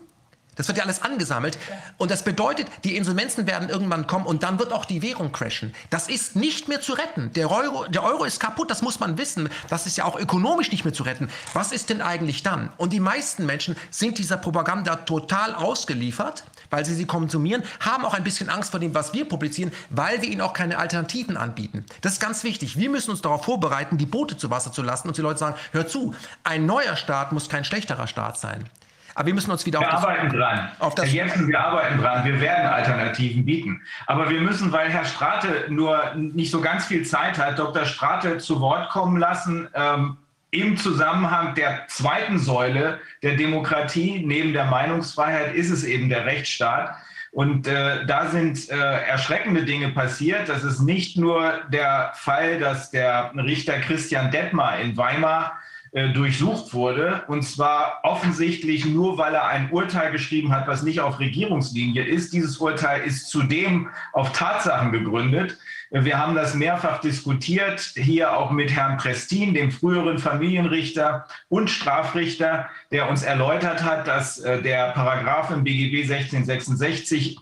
Das 0.57 0.67
wird 0.67 0.77
ja 0.77 0.83
alles 0.83 1.01
angesammelt. 1.01 1.57
Und 1.97 2.11
das 2.11 2.23
bedeutet, 2.23 2.67
die 2.83 2.97
Insolvenzen 2.97 3.47
werden 3.47 3.69
irgendwann 3.69 4.07
kommen 4.07 4.25
und 4.25 4.43
dann 4.43 4.59
wird 4.59 4.73
auch 4.73 4.85
die 4.85 5.01
Währung 5.01 5.31
crashen. 5.31 5.73
Das 5.89 6.09
ist 6.09 6.35
nicht 6.35 6.67
mehr 6.67 6.81
zu 6.81 6.93
retten. 6.93 7.31
Der 7.33 7.49
Euro, 7.49 7.85
der 7.87 8.03
Euro 8.03 8.25
ist 8.25 8.39
kaputt, 8.39 8.69
das 8.69 8.81
muss 8.81 8.99
man 8.99 9.17
wissen. 9.17 9.49
Das 9.69 9.87
ist 9.87 9.97
ja 9.97 10.05
auch 10.05 10.19
ökonomisch 10.19 10.71
nicht 10.71 10.83
mehr 10.83 10.93
zu 10.93 11.03
retten. 11.03 11.29
Was 11.53 11.71
ist 11.71 11.89
denn 11.89 12.01
eigentlich 12.01 12.43
dann? 12.43 12.71
Und 12.77 12.91
die 12.93 12.99
meisten 12.99 13.45
Menschen 13.45 13.75
sind 13.91 14.17
dieser 14.17 14.37
Propaganda 14.37 14.97
total 14.97 15.55
ausgeliefert 15.55 16.43
weil 16.69 16.85
sie 16.85 16.95
sie 16.95 17.05
konsumieren, 17.05 17.63
haben 17.79 18.05
auch 18.05 18.13
ein 18.13 18.23
bisschen 18.23 18.49
Angst 18.49 18.71
vor 18.71 18.79
dem, 18.79 18.93
was 18.93 19.13
wir 19.13 19.25
publizieren, 19.25 19.71
weil 19.89 20.21
wir 20.21 20.29
ihnen 20.29 20.41
auch 20.41 20.53
keine 20.53 20.77
Alternativen 20.77 21.37
anbieten. 21.37 21.85
Das 22.01 22.13
ist 22.13 22.19
ganz 22.19 22.43
wichtig. 22.43 22.77
Wir 22.77 22.89
müssen 22.89 23.11
uns 23.11 23.21
darauf 23.21 23.45
vorbereiten, 23.45 23.97
die 23.97 24.05
Boote 24.05 24.37
zu 24.37 24.49
Wasser 24.49 24.71
zu 24.71 24.81
lassen 24.81 25.07
und 25.07 25.17
die 25.17 25.21
Leute 25.21 25.39
sagen, 25.39 25.55
hör 25.71 25.87
zu, 25.87 26.13
ein 26.43 26.65
neuer 26.65 26.95
Staat 26.95 27.31
muss 27.31 27.49
kein 27.49 27.65
schlechterer 27.65 28.07
Staat 28.07 28.37
sein. 28.37 28.69
Aber 29.17 29.25
wir 29.25 29.33
müssen 29.33 29.49
uns 29.49 29.65
wieder 29.65 29.79
wir 29.79 29.87
auf 29.87 29.95
das, 29.95 30.03
arbeiten 30.03 30.29
dran. 30.29 30.69
Auf 30.77 30.93
das 30.93 31.05
Herr 31.07 31.13
Jensen, 31.13 31.47
wir 31.47 31.59
arbeiten 31.59 31.99
dran. 31.99 32.23
Wir 32.23 32.39
werden 32.39 32.67
Alternativen 32.67 33.45
bieten. 33.45 33.81
Aber 34.05 34.29
wir 34.29 34.39
müssen, 34.39 34.71
weil 34.71 34.91
Herr 34.91 35.05
Strate 35.05 35.65
nur 35.69 36.13
nicht 36.13 36.51
so 36.51 36.61
ganz 36.61 36.85
viel 36.85 37.03
Zeit 37.03 37.39
hat, 37.39 37.57
Dr. 37.57 37.85
Strate 37.85 38.37
zu 38.37 38.61
Wort 38.61 38.91
kommen 38.91 39.17
lassen. 39.17 39.69
Ähm, 39.73 40.17
im 40.51 40.77
Zusammenhang 40.77 41.55
der 41.55 41.87
zweiten 41.87 42.37
Säule 42.37 42.99
der 43.23 43.37
Demokratie, 43.37 44.23
neben 44.23 44.53
der 44.53 44.65
Meinungsfreiheit, 44.65 45.55
ist 45.55 45.71
es 45.71 45.83
eben 45.83 46.09
der 46.09 46.27
Rechtsstaat. 46.27 46.91
Und 47.31 47.65
äh, 47.65 48.05
da 48.05 48.27
sind 48.27 48.69
äh, 48.69 48.75
erschreckende 48.75 49.65
Dinge 49.65 49.89
passiert. 49.89 50.47
Das 50.47 50.63
ist 50.63 50.81
nicht 50.81 51.17
nur 51.17 51.61
der 51.69 52.11
Fall, 52.13 52.59
dass 52.59 52.91
der 52.91 53.31
Richter 53.35 53.79
Christian 53.79 54.29
Detmar 54.29 54.79
in 54.79 54.95
Weimar 54.95 55.57
äh, 55.97 56.13
durchsucht 56.13 56.75
wurde. 56.75 57.23
Und 57.27 57.41
zwar 57.41 58.01
offensichtlich 58.03 58.85
nur, 58.85 59.17
weil 59.17 59.33
er 59.33 59.47
ein 59.47 59.71
Urteil 59.71 60.11
geschrieben 60.11 60.51
hat, 60.53 60.67
was 60.67 60.83
nicht 60.83 60.99
auf 60.99 61.19
Regierungslinie 61.19 62.03
ist. 62.05 62.33
Dieses 62.33 62.57
Urteil 62.57 63.01
ist 63.01 63.31
zudem 63.31 63.89
auf 64.13 64.31
Tatsachen 64.31 64.91
gegründet. 64.91 65.57
Wir 65.89 66.19
haben 66.19 66.35
das 66.35 66.53
mehrfach 66.53 67.01
diskutiert, 67.01 67.79
hier 67.95 68.37
auch 68.37 68.51
mit 68.51 68.69
Herrn 68.75 68.97
Prestin, 68.97 69.55
dem 69.55 69.71
früheren 69.71 70.19
Familienrichter 70.19 71.25
und 71.49 71.71
Strafrichter, 71.71 72.69
der 72.91 73.09
uns 73.09 73.23
erläutert 73.23 73.81
hat, 73.81 74.07
dass 74.07 74.37
äh, 74.37 74.61
der 74.61 74.91
Paragraph 74.91 75.49
im 75.49 75.63
BGB 75.63 76.03
1666 76.03 77.39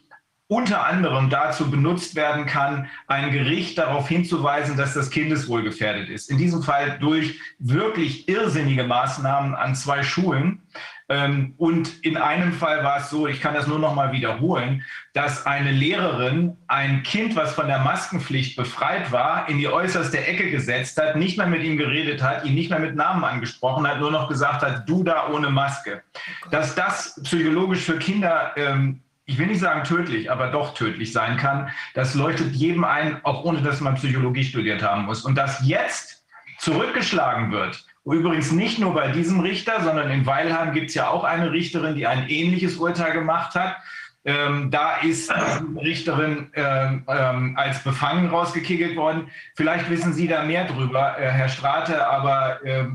unter 0.48 0.86
anderem 0.86 1.30
dazu 1.30 1.72
benutzt 1.72 2.16
werden 2.16 2.46
kann, 2.46 2.88
ein 3.08 3.32
Gericht 3.32 3.78
darauf 3.78 4.08
hinzuweisen, 4.08 4.78
dass 4.78 4.94
das 4.94 5.10
Kindeswohl 5.10 5.64
gefährdet 5.64 6.10
ist. 6.10 6.30
In 6.30 6.38
diesem 6.38 6.62
Fall 6.62 6.98
durch 7.00 7.40
wirklich 7.58 8.30
irrsinnige 8.30 8.84
Maßnahmen 8.84 9.56
an 9.56 9.76
zwei 9.76 10.04
Schulen. 10.04 10.62
Ähm, 11.08 11.54
und 11.58 12.04
in 12.04 12.18
einem 12.18 12.52
Fall 12.52 12.84
war 12.84 12.98
es 12.98 13.12
so, 13.12 13.28
ich 13.28 13.40
kann 13.40 13.54
das 13.54 13.68
nur 13.68 13.78
noch 13.78 13.94
mal 13.94 14.12
wiederholen, 14.12 14.84
dass 15.14 15.46
eine 15.46 15.72
Lehrerin 15.72 16.58
ein 16.68 17.04
Kind, 17.04 17.36
was 17.36 17.54
von 17.54 17.68
der 17.68 17.80
Maskenpflicht 17.80 18.56
befreit 18.56 19.12
war, 19.12 19.48
in 19.48 19.60
die 19.60 19.68
äußerste 19.68 20.26
Ecke 20.26 20.50
gesetzt 20.50 21.00
hat, 21.00 21.16
nicht 21.16 21.38
mehr 21.38 21.46
mit 21.46 21.64
ihm 21.64 21.78
geredet 21.78 22.24
hat, 22.24 22.44
ihn 22.44 22.56
nicht 22.56 22.72
mehr 22.72 22.80
mit 22.80 22.96
Namen 22.96 23.24
angesprochen 23.24 23.88
hat, 23.88 24.00
nur 24.00 24.12
noch 24.12 24.30
gesagt 24.30 24.64
hat, 24.64 24.90
du 24.90 25.04
da 25.04 25.30
ohne 25.30 25.52
Maske. 25.52 26.02
Dass 26.50 26.74
das 26.74 27.20
psychologisch 27.24 27.82
für 27.82 28.00
Kinder 28.00 28.54
ähm, 28.56 29.02
ich 29.26 29.38
will 29.38 29.48
nicht 29.48 29.60
sagen 29.60 29.84
tödlich, 29.84 30.32
aber 30.32 30.48
doch 30.48 30.74
tödlich 30.74 31.12
sein 31.12 31.38
kann, 31.38 31.70
das 31.94 32.14
leuchtet 32.16 32.54
jedem 32.54 32.84
ein, 32.84 33.24
auch 33.24 33.44
ohne 33.44 33.62
dass 33.62 33.82
man 33.82 33.96
Psychologie 33.96 34.44
studiert 34.44 34.84
haben 34.84 35.06
muss. 35.06 35.24
Und 35.24 35.36
dass 35.36 35.66
jetzt 35.66 36.24
zurückgeschlagen 36.60 37.52
wird, 37.52 37.86
Übrigens 38.06 38.52
nicht 38.52 38.78
nur 38.78 38.94
bei 38.94 39.08
diesem 39.12 39.40
Richter, 39.40 39.82
sondern 39.82 40.12
in 40.12 40.28
Weilheim 40.28 40.74
gibt 40.74 40.90
es 40.90 40.96
ja 40.96 41.08
auch 41.08 41.24
eine 41.24 41.52
Richterin, 41.52 41.96
die 41.96 42.06
ein 42.06 42.30
ähnliches 42.30 42.78
Urteil 42.78 43.14
gemacht 43.14 43.56
hat. 43.56 43.78
Ähm, 44.26 44.70
da 44.70 44.98
ist 44.98 45.32
die 45.32 45.80
Richterin 45.80 46.52
ähm, 46.54 47.04
ähm, 47.08 47.58
als 47.58 47.84
befangen 47.84 48.30
rausgekickelt 48.30 48.96
worden. 48.96 49.30
Vielleicht 49.56 49.90
wissen 49.90 50.14
Sie 50.14 50.28
da 50.28 50.44
mehr 50.44 50.66
drüber, 50.66 51.18
äh, 51.18 51.32
Herr 51.32 51.50
Strate, 51.50 52.08
aber 52.08 52.64
äh, 52.64 52.86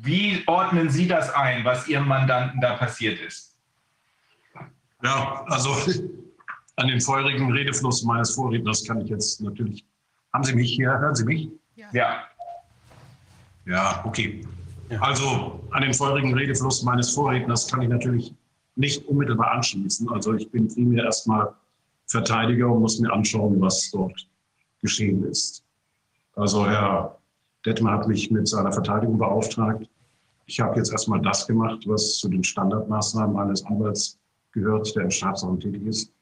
wie 0.00 0.42
ordnen 0.46 0.90
Sie 0.90 1.08
das 1.08 1.34
ein, 1.34 1.64
was 1.64 1.88
Ihrem 1.88 2.08
Mandanten 2.08 2.60
da 2.60 2.74
passiert 2.74 3.20
ist? 3.20 3.57
Ja, 5.02 5.44
also 5.48 5.70
an 6.76 6.88
den 6.88 7.00
feurigen 7.00 7.52
Redefluss 7.52 8.02
meines 8.04 8.34
Vorredners 8.34 8.84
kann 8.84 9.00
ich 9.00 9.08
jetzt 9.08 9.40
natürlich. 9.40 9.84
Haben 10.32 10.44
Sie 10.44 10.54
mich 10.54 10.72
hier? 10.72 10.90
Hören 10.98 11.14
Sie 11.14 11.24
mich? 11.24 11.48
Ja. 11.92 12.24
Ja, 13.64 14.04
okay. 14.04 14.46
Also 15.00 15.60
an 15.70 15.82
den 15.82 15.92
feurigen 15.92 16.34
Redefluss 16.34 16.82
meines 16.82 17.10
Vorredners 17.10 17.68
kann 17.68 17.82
ich 17.82 17.88
natürlich 17.88 18.34
nicht 18.76 19.06
unmittelbar 19.06 19.52
anschließen. 19.52 20.08
Also 20.10 20.34
ich 20.34 20.50
bin 20.50 20.68
primär 20.68 21.04
erstmal 21.04 21.54
Verteidiger 22.06 22.68
und 22.68 22.80
muss 22.80 22.98
mir 22.98 23.12
anschauen, 23.12 23.60
was 23.60 23.90
dort 23.90 24.26
geschehen 24.80 25.24
ist. 25.24 25.62
Also 26.36 26.66
Herr 26.66 27.18
Detmer 27.66 27.92
hat 27.92 28.08
mich 28.08 28.30
mit 28.30 28.48
seiner 28.48 28.72
Verteidigung 28.72 29.18
beauftragt. 29.18 29.88
Ich 30.46 30.60
habe 30.60 30.76
jetzt 30.78 30.90
erstmal 30.90 31.20
das 31.20 31.46
gemacht, 31.46 31.82
was 31.86 32.16
zu 32.16 32.28
den 32.28 32.42
Standardmaßnahmen 32.42 33.36
eines 33.36 33.64
Anwalts 33.66 34.17
gehört, 34.58 34.94
der 34.96 35.04
im 35.04 35.10
Staatsraum 35.10 35.60
tätig 35.60 35.84
ist. 35.86 36.12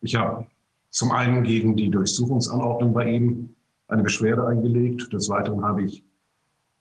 Ich 0.00 0.14
habe 0.14 0.46
zum 0.90 1.12
einen 1.12 1.44
gegen 1.44 1.76
die 1.76 1.90
Durchsuchungsanordnung 1.90 2.92
bei 2.92 3.10
ihm 3.10 3.54
eine 3.88 4.02
Beschwerde 4.02 4.46
eingelegt. 4.46 5.12
Des 5.12 5.28
Weiteren 5.28 5.64
habe 5.64 5.82
ich 5.84 6.02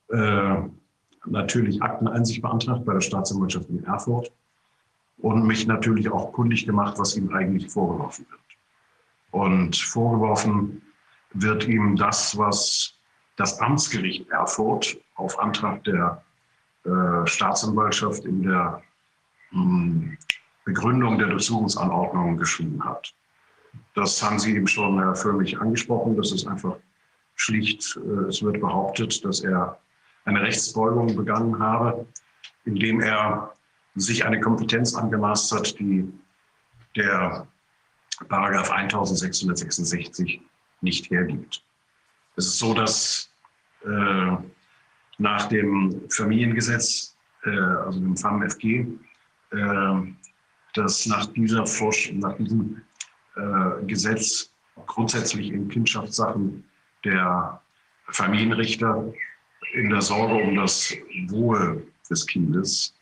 äh, 0.10 0.56
natürlich 1.26 1.82
Akteneinsicht 1.82 2.42
beantragt 2.42 2.86
bei 2.86 2.94
der 2.94 3.02
Staatsanwaltschaft 3.02 3.70
in 3.70 3.84
Erfurt 3.84 4.32
und 5.18 5.46
mich 5.46 5.68
natürlich 5.68 6.10
auch 6.10 6.32
kundig 6.34 6.66
gemacht, 6.66 6.98
was 6.98 7.16
ihm 7.16 7.34
eigentlich 7.34 7.70
vorgeworfen 7.70 8.26
wird. 8.30 8.42
Und 9.32 9.76
vorgeworfen 9.76 10.82
wird 11.34 11.68
ihm 11.68 11.96
das, 11.96 12.38
was 12.38 12.94
das 13.36 13.60
Amtsgericht 13.60 14.30
Erfurt 14.30 14.98
auf 15.16 15.38
Antrag 15.40 15.84
der 15.84 16.24
äh, 16.86 17.28
Staatsanwaltschaft 17.28 18.26
in 18.26 18.44
der 18.44 18.82
mh, 19.52 19.62
hm, 19.62 20.18
Begründung 20.66 21.18
der 21.18 21.28
Durchsuchungsanordnung 21.28 22.38
geschrieben 22.38 22.84
hat. 22.84 23.14
Das 23.94 24.22
haben 24.22 24.40
Sie 24.40 24.56
eben 24.56 24.68
schon, 24.68 25.00
Herr 25.00 25.16
Förmich, 25.16 25.60
angesprochen. 25.60 26.18
Das 26.18 26.32
ist 26.32 26.48
einfach 26.48 26.76
schlicht, 27.36 27.98
äh, 27.98 28.30
es 28.30 28.42
wird 28.44 28.60
behauptet, 28.60 29.24
dass 29.24 29.42
er 29.42 29.80
eine 30.26 30.42
Rechtsbeugung 30.42 31.16
begangen 31.16 31.60
habe, 31.60 32.06
indem 32.66 33.00
er 33.00 33.54
sich 33.96 34.26
eine 34.26 34.40
Kompetenz 34.40 34.96
angemaßt 34.96 35.52
hat, 35.54 35.80
die 35.80 36.12
der 36.96 37.48
Paragraph 38.28 38.72
1666 38.72 40.42
nicht 40.82 41.10
hergibt. 41.12 41.64
Es 42.36 42.48
ist 42.48 42.60
so, 42.60 42.74
dass 42.74 43.30
äh, 43.86 44.38
nach 45.18 45.48
dem 45.48 46.02
Familiengesetz, 46.10 47.16
äh, 47.44 47.50
also 47.50 48.00
dem 48.00 48.18
FAMFG, 48.18 48.88
äh, 49.52 50.02
dass 50.76 51.06
nach, 51.06 51.26
dieser 51.28 51.66
Forsch 51.66 52.12
nach 52.14 52.36
diesem 52.38 52.82
äh, 53.36 53.86
Gesetz 53.86 54.52
grundsätzlich 54.86 55.52
in 55.52 55.68
Kindschaftssachen 55.70 56.64
der 57.04 57.62
Familienrichter 58.10 59.14
in 59.74 59.90
der 59.90 60.02
Sorge 60.02 60.36
um 60.36 60.56
das 60.56 60.94
Wohl 61.28 61.88
des 62.10 62.26
Kindes, 62.28 62.94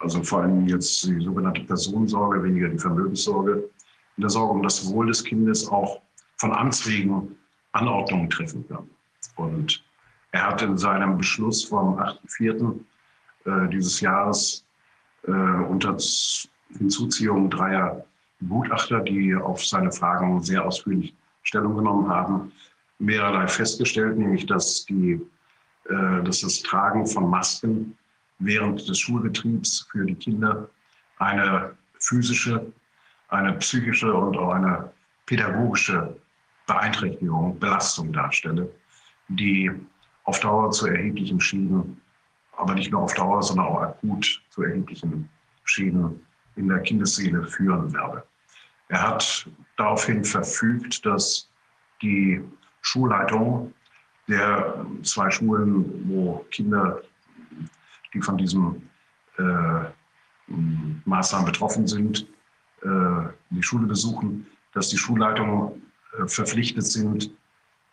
also 0.00 0.22
vor 0.22 0.42
allem 0.42 0.66
jetzt 0.68 1.04
die 1.04 1.20
sogenannte 1.24 1.62
Personensorge, 1.62 2.42
weniger 2.42 2.68
die 2.68 2.78
Vermögenssorge, 2.78 3.70
in 4.16 4.20
der 4.20 4.30
Sorge 4.30 4.52
um 4.52 4.62
das 4.62 4.86
Wohl 4.86 5.06
des 5.06 5.24
Kindes 5.24 5.68
auch 5.68 6.02
von 6.36 6.52
Amts 6.52 6.86
wegen 6.86 7.36
Anordnungen 7.72 8.28
treffen 8.28 8.66
kann. 8.68 8.88
Und 9.36 9.82
er 10.32 10.46
hat 10.48 10.62
in 10.62 10.76
seinem 10.76 11.16
Beschluss 11.16 11.64
vom 11.64 11.98
8.4. 11.98 12.78
Äh, 13.44 13.68
dieses 13.70 14.00
Jahres 14.00 14.64
äh, 15.26 15.30
unter 15.30 15.96
Hinzuziehung 16.70 17.50
dreier 17.50 18.04
Gutachter, 18.46 19.00
die 19.00 19.34
auf 19.34 19.64
seine 19.64 19.92
Fragen 19.92 20.42
sehr 20.42 20.64
ausführlich 20.64 21.14
Stellung 21.42 21.76
genommen 21.76 22.08
haben, 22.08 22.52
mehrerlei 22.98 23.46
festgestellt, 23.46 24.18
nämlich 24.18 24.46
dass, 24.46 24.84
die, 24.86 25.20
äh, 25.88 26.22
dass 26.22 26.40
das 26.40 26.62
Tragen 26.62 27.06
von 27.06 27.30
Masken 27.30 27.96
während 28.38 28.86
des 28.88 28.98
Schulbetriebs 28.98 29.86
für 29.90 30.04
die 30.04 30.14
Kinder 30.14 30.68
eine 31.18 31.74
physische, 31.98 32.72
eine 33.28 33.54
psychische 33.54 34.12
und 34.12 34.36
auch 34.36 34.52
eine 34.52 34.92
pädagogische 35.26 36.16
Beeinträchtigung, 36.66 37.58
Belastung 37.58 38.12
darstelle, 38.12 38.68
die 39.28 39.70
auf 40.24 40.40
Dauer 40.40 40.70
zu 40.72 40.86
erheblichen 40.86 41.40
Schäden, 41.40 42.00
aber 42.56 42.74
nicht 42.74 42.90
nur 42.90 43.02
auf 43.02 43.14
Dauer, 43.14 43.42
sondern 43.42 43.66
auch 43.66 43.80
akut 43.80 44.42
zu 44.50 44.62
erheblichen 44.62 45.28
Schäden 45.64 46.20
in 46.56 46.68
der 46.68 46.80
Kindesseele 46.80 47.46
führen 47.46 47.92
werde. 47.92 48.24
Er 48.88 49.02
hat 49.08 49.48
daraufhin 49.76 50.24
verfügt, 50.24 51.04
dass 51.04 51.48
die 52.02 52.42
Schulleitung 52.80 53.72
der 54.28 54.84
zwei 55.02 55.30
Schulen, 55.30 56.08
wo 56.08 56.44
Kinder, 56.50 57.02
die 58.12 58.20
von 58.20 58.36
diesem 58.36 58.88
äh, 59.38 59.84
Maßnahmen 61.04 61.46
betroffen 61.46 61.86
sind, 61.86 62.26
äh, 62.82 63.28
die 63.50 63.62
Schule 63.62 63.86
besuchen, 63.86 64.46
dass 64.72 64.88
die 64.88 64.96
Schulleitungen 64.96 65.82
äh, 66.18 66.26
verpflichtet 66.26 66.86
sind, 66.86 67.30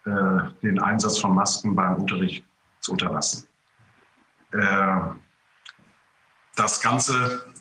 äh, 0.05 0.39
den 0.61 0.80
Einsatz 0.80 1.18
von 1.18 1.34
Masken 1.34 1.76
beim 1.76 1.95
Unterricht 1.95 2.45
zu 2.82 2.91
unterlassen. 2.91 3.47
Äh, 4.51 4.99
das 6.55 6.82
Ganze 6.82 7.52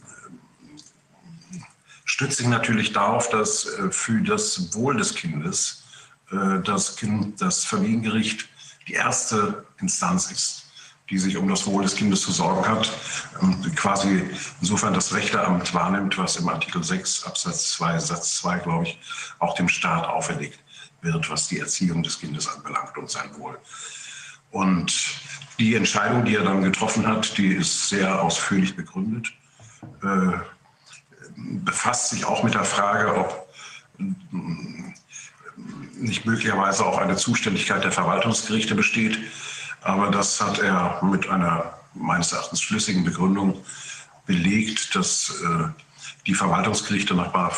stützt 2.12 2.36
sich 2.36 2.46
natürlich 2.46 2.92
darauf, 2.92 3.30
dass 3.30 3.64
äh, 3.64 3.90
für 3.90 4.20
das 4.20 4.74
Wohl 4.74 4.98
des 4.98 5.14
Kindes 5.14 5.82
äh, 6.30 6.60
das, 6.62 6.96
kind, 6.96 7.40
das 7.40 7.64
Familiengericht 7.64 8.50
die 8.86 8.92
erste 8.92 9.64
Instanz 9.80 10.30
ist, 10.30 10.66
die 11.08 11.16
sich 11.16 11.38
um 11.38 11.48
das 11.48 11.66
Wohl 11.66 11.84
des 11.84 11.94
Kindes 11.94 12.20
zu 12.20 12.30
sorgen 12.30 12.68
hat, 12.68 12.92
und 13.40 13.74
quasi 13.76 14.28
insofern 14.60 14.92
das 14.92 15.14
Rechteramt 15.14 15.72
wahrnimmt, 15.72 16.18
was 16.18 16.36
im 16.36 16.50
Artikel 16.50 16.84
6 16.84 17.24
Absatz 17.24 17.72
2 17.72 17.98
Satz 17.98 18.36
2, 18.40 18.58
glaube 18.58 18.88
ich, 18.88 19.00
auch 19.38 19.54
dem 19.54 19.70
Staat 19.70 20.06
auferlegt 20.06 20.58
wird, 21.00 21.30
was 21.30 21.48
die 21.48 21.60
Erziehung 21.60 22.02
des 22.02 22.20
Kindes 22.20 22.46
anbelangt 22.46 22.98
und 22.98 23.10
sein 23.10 23.34
Wohl. 23.38 23.58
Und 24.50 24.92
die 25.58 25.76
Entscheidung, 25.76 26.26
die 26.26 26.34
er 26.34 26.44
dann 26.44 26.62
getroffen 26.62 27.06
hat, 27.06 27.38
die 27.38 27.54
ist 27.54 27.88
sehr 27.88 28.20
ausführlich 28.20 28.76
begründet. 28.76 29.32
Äh, 30.02 30.40
befasst 31.36 32.10
sich 32.10 32.24
auch 32.24 32.42
mit 32.42 32.54
der 32.54 32.64
Frage, 32.64 33.14
ob 33.14 33.48
nicht 35.94 36.26
möglicherweise 36.26 36.84
auch 36.84 36.98
eine 36.98 37.16
Zuständigkeit 37.16 37.84
der 37.84 37.92
Verwaltungsgerichte 37.92 38.74
besteht. 38.74 39.18
Aber 39.82 40.10
das 40.10 40.40
hat 40.40 40.58
er 40.58 41.02
mit 41.02 41.28
einer 41.28 41.74
meines 41.94 42.32
Erachtens 42.32 42.62
schlüssigen 42.62 43.04
Begründung 43.04 43.62
belegt, 44.26 44.94
dass 44.94 45.42
äh, 45.42 45.68
die 46.26 46.34
Verwaltungsgerichte 46.34 47.14
nach 47.14 47.52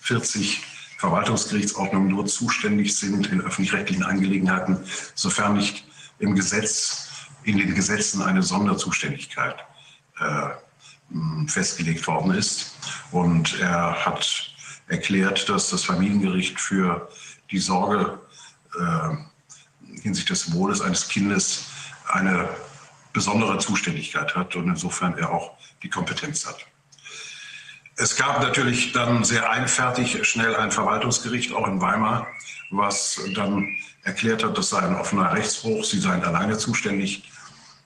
40 0.00 0.62
Verwaltungsgerichtsordnung 0.98 2.08
nur 2.08 2.26
zuständig 2.26 2.96
sind 2.96 3.28
in 3.28 3.40
öffentlich-rechtlichen 3.40 4.02
Angelegenheiten, 4.02 4.84
sofern 5.14 5.54
nicht 5.56 5.86
im 6.18 6.34
Gesetz, 6.34 7.08
in 7.42 7.56
den 7.56 7.74
Gesetzen 7.74 8.20
eine 8.20 8.42
Sonderzuständigkeit 8.42 9.56
äh, 10.20 10.48
festgelegt 11.46 12.06
worden 12.06 12.32
ist. 12.32 12.76
Und 13.10 13.58
er 13.60 14.04
hat 14.04 14.54
erklärt, 14.88 15.48
dass 15.48 15.70
das 15.70 15.84
Familiengericht 15.84 16.60
für 16.60 17.08
die 17.50 17.58
Sorge 17.58 18.20
äh, 18.78 20.00
hinsichtlich 20.02 20.40
des 20.40 20.52
Wohles 20.52 20.80
eines 20.80 21.08
Kindes 21.08 21.66
eine 22.08 22.48
besondere 23.12 23.58
Zuständigkeit 23.58 24.34
hat 24.36 24.54
und 24.56 24.68
insofern 24.68 25.16
er 25.18 25.30
auch 25.30 25.56
die 25.82 25.88
Kompetenz 25.88 26.46
hat. 26.46 26.66
Es 27.96 28.16
gab 28.16 28.40
natürlich 28.40 28.92
dann 28.92 29.24
sehr 29.24 29.50
einfertig 29.50 30.26
schnell 30.26 30.56
ein 30.56 30.70
Verwaltungsgericht, 30.70 31.52
auch 31.52 31.66
in 31.66 31.80
Weimar, 31.80 32.26
was 32.70 33.20
dann 33.34 33.76
erklärt 34.04 34.42
hat, 34.44 34.56
das 34.56 34.70
sei 34.70 34.78
ein 34.80 34.94
offener 34.94 35.32
Rechtsbruch, 35.32 35.84
sie 35.84 35.98
seien 35.98 36.24
alleine 36.24 36.56
zuständig. 36.56 37.24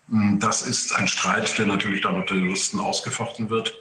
Das 0.09 0.63
ist 0.63 0.95
ein 0.95 1.09
Streit, 1.09 1.57
der 1.59 1.67
natürlich 1.67 2.03
dann 2.03 2.17
unter 2.17 2.35
Juristen 2.35 2.79
ausgefochten 2.79 3.51
wird. 3.51 3.75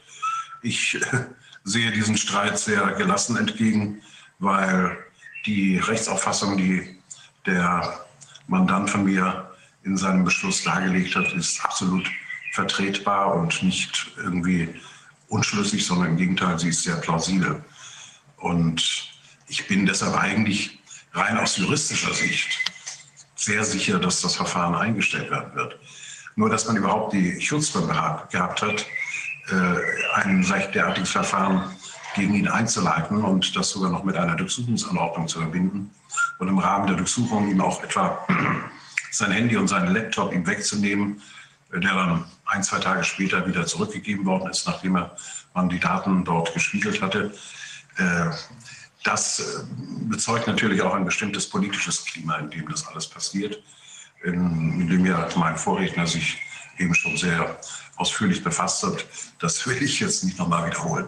Ich 0.62 0.98
sehe 1.64 1.92
diesen 1.92 2.18
Streit 2.18 2.58
sehr 2.58 2.94
gelassen 2.94 3.38
entgegen, 3.38 4.02
weil 4.40 4.98
die 5.46 5.78
Rechtsauffassung, 5.78 6.58
die 6.58 6.98
der 7.46 8.06
Mandant 8.48 8.90
von 8.90 9.04
mir 9.04 9.52
in 9.84 9.98
seinem 9.98 10.24
Beschluss 10.24 10.64
dargelegt 10.64 11.16
hat, 11.16 11.34
ist 11.34 11.64
absolut 11.64 12.10
vertretbar 12.54 13.36
und 13.36 13.62
nicht 13.64 14.12
irgendwie 14.18 14.74
unschlüssig, 15.28 15.86
sondern 15.86 16.12
im 16.12 16.18
Gegenteil, 16.18 16.58
sie 16.60 16.70
ist 16.70 16.84
sehr 16.84 16.96
plausibel. 16.98 17.64
Und 18.38 19.12
ich 19.48 19.68
bin 19.68 19.86
deshalb 19.86 20.16
eigentlich 20.16 20.80
rein 21.14 21.38
aus 21.38 21.58
juristischer 21.58 22.14
Sicht 22.14 22.60
sehr 23.36 23.64
sicher, 23.64 24.00
dass 24.00 24.22
das 24.22 24.36
Verfahren 24.36 24.76
eingestellt 24.76 25.30
werden 25.30 25.54
wird. 25.56 25.80
Nur, 26.36 26.50
dass 26.50 26.68
man 26.68 26.78
überhaupt 26.78 27.14
die 27.14 27.40
Schutzwürde 27.40 27.88
gehabt 27.88 28.62
hat, 28.62 28.86
äh, 29.50 30.22
ein 30.22 30.42
derartiges 30.74 31.12
Verfahren 31.12 31.76
gegen 32.16 32.34
ihn 32.36 32.48
einzuleiten 32.48 33.24
und 33.24 33.56
das 33.56 33.70
sogar 33.70 33.90
noch 33.90 34.04
mit 34.04 34.16
einer 34.16 34.36
Durchsuchungsanordnung 34.36 35.28
zu 35.28 35.40
verbinden 35.40 35.92
und 36.40 36.48
im 36.48 36.60
Rahmen 36.60 36.88
der 36.88 36.96
Durchsuchung 36.96 37.50
ihm 37.50 37.62
auch 37.62 37.84
etwa 37.84 38.26
sein 39.12 39.32
Handy 39.32 39.58
und 39.58 39.68
seinen 39.68 39.94
Laptop 39.94 40.34
ihm 40.34 40.46
wegzunehmen, 40.46 41.22
der 41.72 41.82
dann 41.82 42.26
ein, 42.46 42.64
zwei 42.64 42.80
Tage 42.80 43.04
später 43.04 43.48
wieder 43.48 43.66
zurückgegeben 43.66 44.26
worden 44.26 44.50
ist, 44.50 44.68
nachdem 44.68 44.98
er, 44.98 45.16
man 45.54 45.70
die 45.70 45.80
Daten 45.80 46.24
dort 46.26 46.54
gespiegelt 46.54 47.02
hatte. 47.02 47.34
Äh, 47.98 48.30
das 49.04 49.40
äh, 49.40 49.44
bezeugt 50.08 50.48
natürlich 50.48 50.82
auch 50.82 50.94
ein 50.94 51.06
bestimmtes 51.06 51.50
politisches 51.50 52.06
Klima, 52.06 52.38
in 52.38 52.50
dem 52.50 52.70
das 52.70 52.88
alles 52.88 53.08
passiert, 53.08 53.62
in, 54.24 54.88
dem 54.88 55.06
ja 55.06 55.28
mein 55.36 55.58
Vorredner 55.58 56.08
sich 56.08 56.42
eben 56.78 56.94
schon 56.96 57.18
sehr 57.18 57.60
ausführlich 57.98 58.44
befasst 58.44 58.84
hat. 58.84 59.06
Das 59.40 59.68
will 59.68 59.82
ich 59.82 60.00
jetzt 60.00 60.24
nicht 60.24 60.40
nochmal 60.40 60.66
wiederholen. 60.66 61.08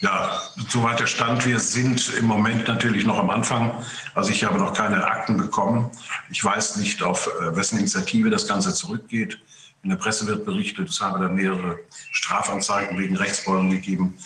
Ja, 0.00 0.42
soweit 0.68 1.00
der 1.00 1.06
Stand. 1.06 1.46
Wir 1.46 1.58
sind 1.58 2.12
im 2.18 2.26
Moment 2.26 2.68
natürlich 2.68 3.06
noch 3.06 3.18
am 3.18 3.30
Anfang. 3.30 3.82
Also 4.14 4.30
ich 4.30 4.44
habe 4.44 4.58
noch 4.58 4.74
keine 4.74 5.06
Akten 5.06 5.38
bekommen. 5.38 5.90
Ich 6.30 6.44
weiß 6.44 6.76
nicht, 6.76 7.02
auf 7.02 7.30
äh, 7.40 7.56
wessen 7.56 7.78
Initiative 7.78 8.28
das 8.28 8.46
Ganze 8.46 8.74
zurückgeht. 8.74 9.38
In 9.82 9.90
der 9.90 9.96
Presse 9.96 10.26
wird 10.26 10.44
berichtet, 10.44 10.90
es 10.90 11.00
habe 11.00 11.20
da 11.20 11.28
mehrere 11.28 11.78
Strafanzeigen 12.10 12.98
wegen 12.98 13.16
Rechtsbeugung 13.16 13.70
gegeben. 13.70 14.18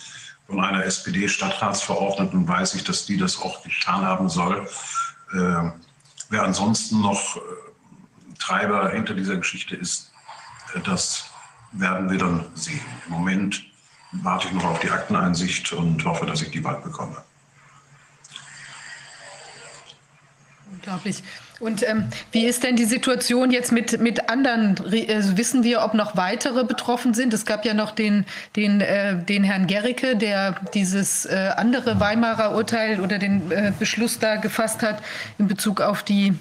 Von 0.49 0.59
einer 0.61 0.85
SPD-Stadtratsverordneten 0.85 2.49
weiß 2.49 2.75
ich, 2.75 2.83
dass 2.83 3.07
die 3.07 3.17
das 3.17 3.41
auch 3.41 3.63
getan 3.63 4.05
haben 4.05 4.29
soll. 4.29 4.67
Wer 6.31 6.45
ansonsten 6.45 7.01
noch 7.01 7.37
äh, 7.37 7.41
Treiber 8.39 8.91
hinter 8.91 9.15
dieser 9.15 9.37
Geschichte 9.37 9.75
ist, 9.77 10.13
äh, 10.75 10.81
das 10.81 11.27
werden 11.73 12.09
wir 12.09 12.19
dann 12.19 12.47
sehen. 12.55 12.81
Im 13.07 13.13
Moment 13.13 13.65
warte 14.13 14.47
ich 14.47 14.55
noch 14.55 14.65
auf 14.65 14.81
die 14.81 14.91
Akteneinsicht 14.91 15.73
und 15.73 16.05
hoffe, 16.05 16.27
dass 16.27 16.41
ich 16.43 16.51
die 16.51 16.61
bald 16.61 16.83
bekomme. 16.83 17.23
Unglaublich. 20.73 21.23
Und 21.61 21.87
ähm, 21.87 22.09
wie 22.33 22.47
ist 22.47 22.65
denn 22.65 22.75
die 22.75 22.87
Situation 22.87 23.51
jetzt 23.51 23.71
mit, 23.71 24.01
mit 24.01 24.31
anderen? 24.31 24.77
Also 25.09 25.37
wissen 25.37 25.63
wir, 25.63 25.83
ob 25.83 25.93
noch 25.93 26.17
weitere 26.17 26.65
betroffen 26.65 27.13
sind? 27.13 27.35
Es 27.35 27.45
gab 27.45 27.67
ja 27.67 27.75
noch 27.75 27.91
den, 27.91 28.25
den, 28.57 28.81
äh, 28.81 29.23
den 29.23 29.45
Herrn 29.45 29.67
Gericke, 29.67 30.17
der 30.17 30.57
dieses 30.73 31.27
äh, 31.27 31.51
andere 31.57 32.01
Weimarer 32.01 32.57
Urteil 32.57 32.99
oder 32.99 33.19
den 33.19 33.53
äh, 33.53 33.73
Beschluss 33.79 34.19
da 34.19 34.37
gefasst 34.37 34.83
hat 34.83 35.03
in 35.39 35.49
Bezug 35.49 35.83
auf 35.83 36.03
die 36.03 36.35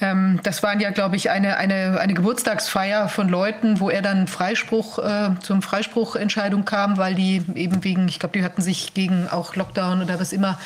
ähm, 0.00 0.38
das 0.44 0.62
waren 0.62 0.80
ja, 0.80 0.90
glaube 0.90 1.16
ich, 1.16 1.30
eine, 1.30 1.56
eine, 1.56 1.98
eine 2.00 2.14
Geburtstagsfeier 2.14 3.08
von 3.08 3.28
Leuten, 3.28 3.80
wo 3.80 3.90
er 3.90 4.00
dann 4.00 4.28
Freispruch, 4.28 4.98
äh, 4.98 5.30
zum 5.40 5.60
Freispruchentscheidung 5.60 6.64
kam, 6.64 6.98
weil 6.98 7.14
die 7.14 7.42
eben 7.54 7.82
wegen, 7.82 8.06
ich 8.08 8.20
glaube, 8.20 8.38
die 8.38 8.44
hatten 8.44 8.62
sich 8.62 8.94
gegen 8.94 9.28
auch 9.28 9.56
Lockdown 9.56 10.02
oder 10.02 10.20
was 10.20 10.32
immer 10.32 10.58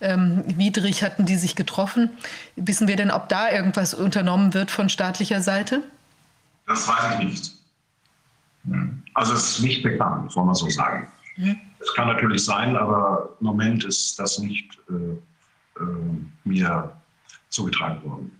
ähm, 0.00 0.42
widrig, 0.46 1.04
hatten 1.04 1.24
die 1.24 1.36
sich 1.36 1.54
getroffen. 1.54 2.10
Wissen 2.56 2.88
wir 2.88 2.96
denn, 2.96 3.10
ob 3.10 3.28
da 3.28 3.50
irgendwas 3.50 3.94
unternommen 3.94 4.54
wird 4.54 4.70
von 4.70 4.88
staatlicher 4.88 5.40
Seite? 5.40 5.82
Das 6.66 6.88
weiß 6.88 7.20
ich 7.20 7.24
nicht. 7.24 7.52
Also 9.14 9.34
es 9.34 9.50
ist 9.50 9.60
nicht 9.60 9.82
bekannt, 9.82 10.32
soll 10.32 10.44
man 10.44 10.54
so 10.54 10.68
sagen. 10.68 11.08
Mhm. 11.36 11.56
Es 11.78 11.94
kann 11.94 12.08
natürlich 12.08 12.44
sein, 12.44 12.76
aber 12.76 13.30
im 13.40 13.46
Moment 13.46 13.84
ist 13.84 14.18
das 14.18 14.38
nicht 14.38 14.78
äh, 14.90 15.80
äh, 15.80 15.84
mir 16.44 16.92
zugetragen 17.48 18.02
worden. 18.02 18.39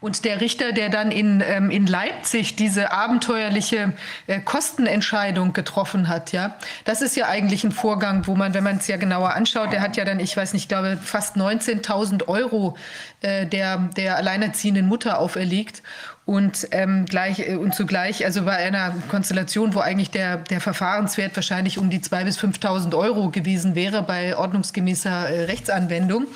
Und 0.00 0.24
der 0.24 0.40
Richter, 0.40 0.72
der 0.72 0.88
dann 0.88 1.12
in, 1.12 1.42
ähm, 1.46 1.70
in 1.70 1.86
Leipzig 1.86 2.56
diese 2.56 2.90
abenteuerliche 2.90 3.92
äh, 4.26 4.40
Kostenentscheidung 4.40 5.52
getroffen 5.52 6.08
hat, 6.08 6.32
ja, 6.32 6.56
das 6.84 7.02
ist 7.02 7.16
ja 7.16 7.26
eigentlich 7.28 7.62
ein 7.64 7.72
Vorgang, 7.72 8.26
wo 8.26 8.34
man, 8.34 8.52
wenn 8.54 8.64
man 8.64 8.78
es 8.78 8.88
ja 8.88 8.96
genauer 8.96 9.34
anschaut, 9.34 9.72
der 9.72 9.80
hat 9.80 9.96
ja 9.96 10.04
dann, 10.04 10.18
ich 10.18 10.36
weiß 10.36 10.54
nicht, 10.54 10.68
glaube 10.68 10.98
fast 11.02 11.36
19.000 11.36 12.26
Euro 12.28 12.76
äh, 13.20 13.46
der, 13.46 13.78
der 13.96 14.16
alleinerziehenden 14.16 14.86
Mutter 14.86 15.18
auferlegt 15.18 15.82
und 16.24 16.68
ähm, 16.70 17.04
gleich 17.06 17.40
äh, 17.40 17.56
und 17.56 17.74
zugleich, 17.74 18.24
also 18.24 18.44
bei 18.44 18.56
einer 18.56 18.94
Konstellation, 19.08 19.74
wo 19.74 19.80
eigentlich 19.80 20.10
der, 20.10 20.36
der 20.36 20.60
Verfahrenswert 20.60 21.34
wahrscheinlich 21.34 21.78
um 21.78 21.90
die 21.90 21.98
2.000 21.98 22.24
bis 22.24 22.38
5.000 22.38 22.96
Euro 22.96 23.30
gewesen 23.30 23.74
wäre 23.74 24.02
bei 24.02 24.36
ordnungsgemäßer 24.36 25.28
äh, 25.28 25.44
Rechtsanwendung. 25.44 26.28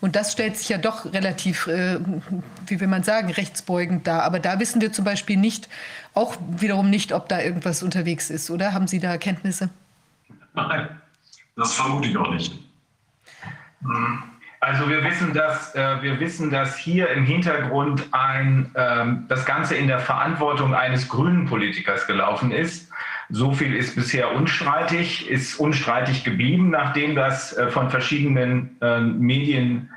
Und 0.00 0.14
das 0.14 0.32
stellt 0.32 0.56
sich 0.56 0.68
ja 0.68 0.78
doch 0.78 1.12
relativ, 1.12 1.66
äh, 1.66 1.98
wie 2.66 2.80
will 2.80 2.86
man 2.86 3.02
sagen, 3.02 3.32
rechtsbeugend 3.32 4.06
dar. 4.06 4.22
Aber 4.22 4.38
da 4.38 4.60
wissen 4.60 4.80
wir 4.80 4.92
zum 4.92 5.04
Beispiel 5.04 5.36
nicht, 5.36 5.68
auch 6.14 6.36
wiederum 6.48 6.88
nicht, 6.88 7.12
ob 7.12 7.28
da 7.28 7.40
irgendwas 7.40 7.82
unterwegs 7.82 8.30
ist, 8.30 8.48
oder? 8.50 8.72
Haben 8.72 8.86
Sie 8.86 9.00
da 9.00 9.10
Erkenntnisse? 9.10 9.70
Nein, 10.54 10.88
das 11.56 11.72
vermute 11.72 12.08
ich 12.08 12.16
auch 12.16 12.30
nicht. 12.30 12.54
Mhm. 13.80 14.31
Also 14.62 14.88
wir 14.88 15.02
wissen, 15.02 15.34
dass 15.34 15.74
äh, 15.74 16.02
wir 16.02 16.20
wissen, 16.20 16.48
dass 16.52 16.76
hier 16.76 17.10
im 17.10 17.24
Hintergrund 17.24 18.06
ein, 18.12 18.70
ähm, 18.76 19.24
das 19.26 19.44
Ganze 19.44 19.74
in 19.74 19.88
der 19.88 19.98
Verantwortung 19.98 20.72
eines 20.72 21.08
grünen 21.08 21.46
Politikers 21.46 22.06
gelaufen 22.06 22.52
ist. 22.52 22.88
So 23.28 23.50
viel 23.50 23.74
ist 23.74 23.96
bisher 23.96 24.32
unstreitig, 24.32 25.28
ist 25.28 25.58
unstreitig 25.58 26.22
geblieben, 26.22 26.70
nachdem 26.70 27.16
das 27.16 27.56
äh, 27.56 27.70
von 27.70 27.90
verschiedenen 27.90 28.76
äh, 28.80 29.00
Medienkanälen 29.00 29.88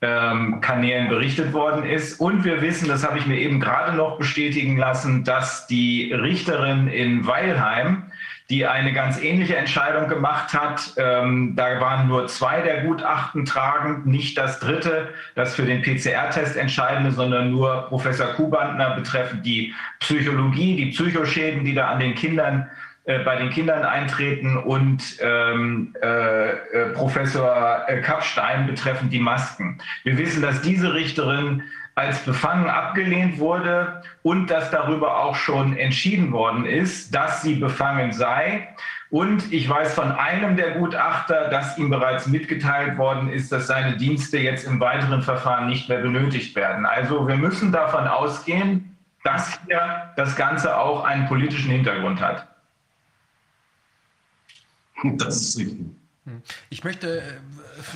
ähm, 0.00 1.08
berichtet 1.08 1.52
worden 1.52 1.84
ist. 1.84 2.20
Und 2.20 2.44
wir 2.44 2.62
wissen, 2.62 2.86
das 2.86 3.04
habe 3.04 3.18
ich 3.18 3.26
mir 3.26 3.38
eben 3.38 3.58
gerade 3.58 3.96
noch 3.96 4.18
bestätigen 4.18 4.76
lassen, 4.76 5.24
dass 5.24 5.66
die 5.66 6.12
Richterin 6.12 6.86
in 6.86 7.26
Weilheim 7.26 8.04
die 8.52 8.66
eine 8.66 8.92
ganz 8.92 9.18
ähnliche 9.18 9.56
Entscheidung 9.56 10.08
gemacht 10.08 10.52
hat. 10.52 10.92
Ähm, 10.98 11.54
da 11.56 11.80
waren 11.80 12.06
nur 12.06 12.26
zwei 12.26 12.60
der 12.60 12.82
Gutachten 12.82 13.46
tragend, 13.46 14.04
nicht 14.06 14.36
das 14.36 14.60
dritte, 14.60 15.08
das 15.34 15.54
für 15.54 15.62
den 15.62 15.80
PCR-Test 15.80 16.56
entscheidende, 16.56 17.12
sondern 17.12 17.50
nur 17.50 17.86
Professor 17.88 18.26
Kubantner 18.34 18.90
betreffend 18.90 19.46
die 19.46 19.72
Psychologie, 20.00 20.76
die 20.76 20.86
Psychoschäden, 20.90 21.64
die 21.64 21.72
da 21.72 21.88
an 21.88 22.00
den 22.00 22.14
Kindern 22.14 22.68
äh, 23.06 23.20
bei 23.20 23.36
den 23.36 23.48
Kindern 23.48 23.84
eintreten 23.84 24.58
und 24.58 25.02
ähm, 25.20 25.94
äh, 26.02 26.50
äh 26.50 26.92
Professor 26.92 27.84
äh, 27.88 28.02
Kappstein 28.02 28.66
betreffend 28.66 29.12
die 29.14 29.18
Masken. 29.18 29.78
Wir 30.04 30.18
wissen, 30.18 30.42
dass 30.42 30.60
diese 30.60 30.92
Richterin 30.92 31.62
als 31.94 32.20
befangen 32.20 32.68
abgelehnt 32.68 33.38
wurde 33.38 34.02
und 34.22 34.48
dass 34.48 34.70
darüber 34.70 35.18
auch 35.20 35.34
schon 35.34 35.76
entschieden 35.76 36.32
worden 36.32 36.64
ist, 36.64 37.14
dass 37.14 37.42
sie 37.42 37.56
befangen 37.56 38.12
sei. 38.12 38.68
Und 39.10 39.52
ich 39.52 39.68
weiß 39.68 39.92
von 39.94 40.10
einem 40.10 40.56
der 40.56 40.72
Gutachter, 40.72 41.48
dass 41.48 41.76
ihm 41.76 41.90
bereits 41.90 42.26
mitgeteilt 42.26 42.96
worden 42.96 43.28
ist, 43.28 43.52
dass 43.52 43.66
seine 43.66 43.98
Dienste 43.98 44.38
jetzt 44.38 44.66
im 44.66 44.80
weiteren 44.80 45.22
Verfahren 45.22 45.68
nicht 45.68 45.88
mehr 45.90 45.98
benötigt 45.98 46.56
werden. 46.56 46.86
Also 46.86 47.28
wir 47.28 47.36
müssen 47.36 47.72
davon 47.72 48.06
ausgehen, 48.06 48.96
dass 49.22 49.60
hier 49.66 50.12
das 50.16 50.34
Ganze 50.34 50.76
auch 50.76 51.04
einen 51.04 51.26
politischen 51.26 51.70
Hintergrund 51.70 52.22
hat. 52.22 52.48
Das 55.04 55.36
ist 55.36 55.58
richtig. 55.58 56.01
Ich 56.70 56.84
möchte 56.84 57.18
äh, 57.18 57.22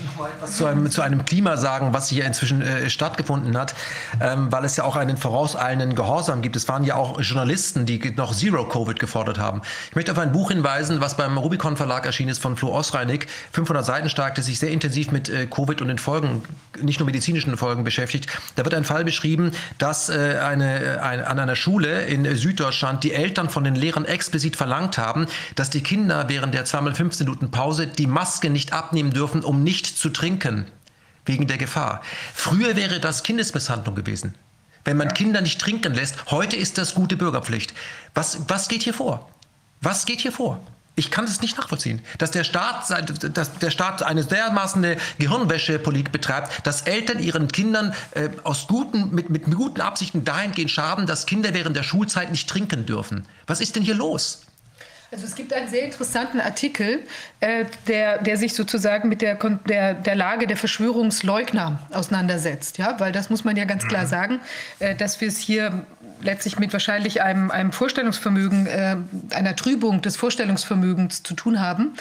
noch 0.04 0.16
mal 0.16 0.30
etwas 0.30 0.56
zu 0.56 0.66
einem, 0.66 0.90
zu 0.90 1.00
einem 1.00 1.24
Klima 1.24 1.56
sagen, 1.56 1.94
was 1.94 2.08
hier 2.08 2.24
inzwischen 2.24 2.60
äh, 2.60 2.90
stattgefunden 2.90 3.56
hat, 3.56 3.76
ähm, 4.20 4.50
weil 4.50 4.64
es 4.64 4.74
ja 4.74 4.82
auch 4.82 4.96
einen 4.96 5.16
vorauseilenden 5.16 5.94
Gehorsam 5.94 6.42
gibt. 6.42 6.56
Es 6.56 6.66
waren 6.66 6.82
ja 6.82 6.96
auch 6.96 7.20
Journalisten, 7.20 7.86
die 7.86 8.00
noch 8.16 8.34
Zero-Covid 8.34 8.98
gefordert 8.98 9.38
haben. 9.38 9.62
Ich 9.90 9.94
möchte 9.94 10.10
auf 10.10 10.18
ein 10.18 10.32
Buch 10.32 10.50
hinweisen, 10.50 11.00
was 11.00 11.16
beim 11.16 11.38
Rubicon 11.38 11.76
Verlag 11.76 12.04
erschienen 12.04 12.30
ist 12.30 12.40
von 12.42 12.56
Flo 12.56 12.70
Osreinig, 12.72 13.28
500 13.52 13.86
Seiten 13.86 14.10
stark, 14.10 14.34
das 14.34 14.46
sich 14.46 14.58
sehr 14.58 14.70
intensiv 14.72 15.12
mit 15.12 15.28
äh, 15.28 15.46
Covid 15.46 15.80
und 15.80 15.86
den 15.86 15.98
Folgen, 15.98 16.42
nicht 16.82 16.98
nur 16.98 17.06
medizinischen 17.06 17.56
Folgen 17.56 17.84
beschäftigt. 17.84 18.28
Da 18.56 18.64
wird 18.64 18.74
ein 18.74 18.84
Fall 18.84 19.04
beschrieben, 19.04 19.52
dass 19.78 20.08
äh, 20.08 20.40
eine, 20.42 21.00
ein, 21.00 21.22
an 21.22 21.38
einer 21.38 21.54
Schule 21.54 22.06
in 22.06 22.34
Süddeutschland 22.34 23.04
die 23.04 23.12
Eltern 23.12 23.50
von 23.50 23.62
den 23.62 23.76
Lehrern 23.76 24.04
explizit 24.04 24.56
verlangt 24.56 24.98
haben, 24.98 25.28
dass 25.54 25.70
die 25.70 25.80
Kinder 25.80 26.28
während 26.28 26.54
der 26.54 26.64
zweimal 26.64 26.92
15 26.92 27.24
Minuten 27.24 27.52
Pause 27.52 27.86
die 27.86 28.15
Maske 28.16 28.48
nicht 28.48 28.72
abnehmen 28.72 29.10
dürfen, 29.10 29.44
um 29.44 29.62
nicht 29.62 29.84
zu 29.84 30.08
trinken, 30.08 30.64
wegen 31.26 31.46
der 31.46 31.58
Gefahr. 31.58 32.00
Früher 32.34 32.74
wäre 32.74 32.98
das 32.98 33.22
Kindesmisshandlung 33.22 33.94
gewesen. 33.94 34.34
Wenn 34.86 34.96
man 34.96 35.12
Kinder 35.12 35.42
nicht 35.42 35.60
trinken 35.60 35.92
lässt, 35.92 36.30
heute 36.30 36.56
ist 36.56 36.78
das 36.78 36.94
gute 36.94 37.18
Bürgerpflicht. 37.18 37.74
Was, 38.14 38.38
was 38.48 38.68
geht 38.68 38.82
hier 38.84 38.94
vor? 38.94 39.28
Was 39.82 40.06
geht 40.06 40.20
hier 40.20 40.32
vor? 40.32 40.64
Ich 40.94 41.10
kann 41.10 41.26
es 41.26 41.42
nicht 41.42 41.58
nachvollziehen, 41.58 42.00
dass 42.16 42.30
der 42.30 42.44
Staat, 42.44 42.88
dass 43.34 43.58
der 43.58 43.70
Staat 43.70 44.02
eine 44.02 44.24
dermaßen 44.24 44.96
Gehirnwäschepolitik 45.18 46.10
betreibt, 46.10 46.66
dass 46.66 46.82
Eltern 46.82 47.18
ihren 47.18 47.48
Kindern 47.48 47.92
äh, 48.12 48.30
aus 48.44 48.66
guten, 48.66 49.14
mit, 49.14 49.28
mit 49.28 49.44
guten 49.44 49.82
Absichten 49.82 50.24
dahingehend 50.24 50.70
schaden, 50.70 51.06
dass 51.06 51.26
Kinder 51.26 51.52
während 51.52 51.76
der 51.76 51.82
Schulzeit 51.82 52.30
nicht 52.30 52.48
trinken 52.48 52.86
dürfen. 52.86 53.26
Was 53.46 53.60
ist 53.60 53.76
denn 53.76 53.82
hier 53.82 53.94
los? 53.94 54.45
Also 55.12 55.24
es 55.24 55.34
gibt 55.34 55.52
einen 55.52 55.68
sehr 55.68 55.84
interessanten 55.84 56.40
Artikel, 56.40 57.04
äh, 57.40 57.64
der, 57.86 58.18
der 58.18 58.36
sich 58.36 58.54
sozusagen 58.54 59.08
mit 59.08 59.22
der, 59.22 59.36
der, 59.68 59.94
der 59.94 60.14
Lage 60.16 60.46
der 60.46 60.56
Verschwörungsleugner 60.56 61.78
auseinandersetzt. 61.92 62.78
Ja? 62.78 62.98
Weil 62.98 63.12
das 63.12 63.30
muss 63.30 63.44
man 63.44 63.56
ja 63.56 63.64
ganz 63.64 63.86
klar 63.86 64.04
mhm. 64.04 64.08
sagen, 64.08 64.40
äh, 64.80 64.94
dass 64.96 65.20
wir 65.20 65.28
es 65.28 65.38
hier 65.38 65.84
letztlich 66.22 66.58
mit 66.58 66.72
wahrscheinlich 66.72 67.22
einem, 67.22 67.50
einem 67.50 67.72
Vorstellungsvermögen, 67.72 68.66
äh, 68.66 68.96
einer 69.30 69.54
Trübung 69.54 70.02
des 70.02 70.16
Vorstellungsvermögens 70.16 71.22
zu 71.22 71.34
tun 71.34 71.60
haben, 71.60 71.94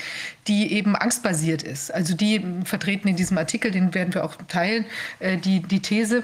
die 0.47 0.73
eben 0.73 0.95
angstbasiert 0.95 1.63
ist. 1.63 1.93
Also 1.93 2.15
die 2.15 2.43
vertreten 2.63 3.07
in 3.07 3.15
diesem 3.15 3.37
Artikel, 3.37 3.71
den 3.71 3.93
werden 3.93 4.13
wir 4.13 4.23
auch 4.23 4.35
teilen, 4.47 4.85
äh, 5.19 5.37
die, 5.37 5.61
die 5.61 5.81
These, 5.81 6.23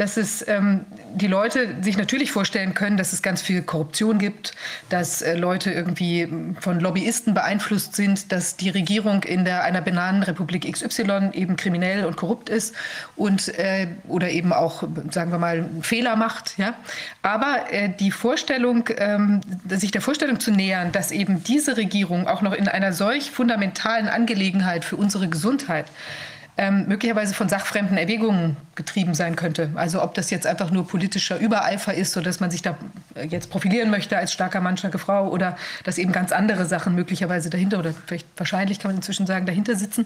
dass 0.00 0.16
es 0.16 0.48
ähm, 0.48 0.86
die 1.12 1.26
Leute 1.26 1.76
sich 1.82 1.98
natürlich 1.98 2.32
vorstellen 2.32 2.72
können, 2.72 2.96
dass 2.96 3.12
es 3.12 3.20
ganz 3.20 3.42
viel 3.42 3.60
Korruption 3.60 4.18
gibt, 4.18 4.54
dass 4.88 5.20
äh, 5.20 5.36
Leute 5.36 5.70
irgendwie 5.72 6.26
von 6.58 6.80
Lobbyisten 6.80 7.34
beeinflusst 7.34 7.96
sind, 7.96 8.32
dass 8.32 8.56
die 8.56 8.70
Regierung 8.70 9.24
in 9.24 9.44
der, 9.44 9.62
einer 9.62 9.82
Bananenrepublik 9.82 10.72
XY 10.72 11.32
eben 11.34 11.56
kriminell 11.56 12.06
und 12.06 12.16
korrupt 12.16 12.48
ist 12.48 12.74
und 13.14 13.48
äh, 13.58 13.88
oder 14.08 14.30
eben 14.30 14.54
auch, 14.54 14.84
sagen 15.10 15.32
wir 15.32 15.38
mal, 15.38 15.68
Fehler 15.82 16.16
macht. 16.16 16.56
Ja? 16.56 16.72
Aber 17.20 17.66
äh, 17.70 17.90
die 17.90 18.10
Vorstellung, 18.10 18.88
ähm, 18.96 19.42
sich 19.68 19.90
der 19.90 20.00
Vorstellung 20.00 20.40
zu 20.40 20.50
nähern, 20.50 20.92
dass 20.92 21.12
eben 21.12 21.44
diese 21.44 21.76
Regierung 21.76 22.26
auch 22.26 22.40
noch 22.40 22.54
in 22.54 22.68
einer 22.68 22.94
solch 22.94 23.30
fundamentalen 23.30 24.08
Angelegenheit 24.08 24.82
für 24.82 24.96
unsere 24.96 25.28
Gesundheit 25.28 25.84
ähm, 26.60 26.84
möglicherweise 26.88 27.32
von 27.32 27.48
sachfremden 27.48 27.96
Erwägungen 27.96 28.58
getrieben 28.74 29.14
sein 29.14 29.34
könnte. 29.34 29.70
Also 29.76 30.02
ob 30.02 30.12
das 30.12 30.28
jetzt 30.28 30.46
einfach 30.46 30.70
nur 30.70 30.86
politischer 30.86 31.38
Übereifer 31.38 31.94
ist, 31.94 32.12
so 32.12 32.20
dass 32.20 32.38
man 32.38 32.50
sich 32.50 32.60
da 32.60 32.76
äh, 33.14 33.26
jetzt 33.26 33.48
profilieren 33.48 33.88
möchte 33.88 34.18
als 34.18 34.30
starker 34.30 34.60
Mann, 34.60 34.76
starke 34.76 34.98
Frau 34.98 35.30
oder 35.30 35.56
dass 35.84 35.96
eben 35.96 36.12
ganz 36.12 36.32
andere 36.32 36.66
Sachen 36.66 36.94
möglicherweise 36.94 37.48
dahinter 37.48 37.78
oder 37.78 37.94
vielleicht 38.06 38.26
wahrscheinlich 38.36 38.78
kann 38.78 38.90
man 38.90 38.96
inzwischen 38.96 39.26
sagen 39.26 39.46
dahinter 39.46 39.74
sitzen. 39.74 40.04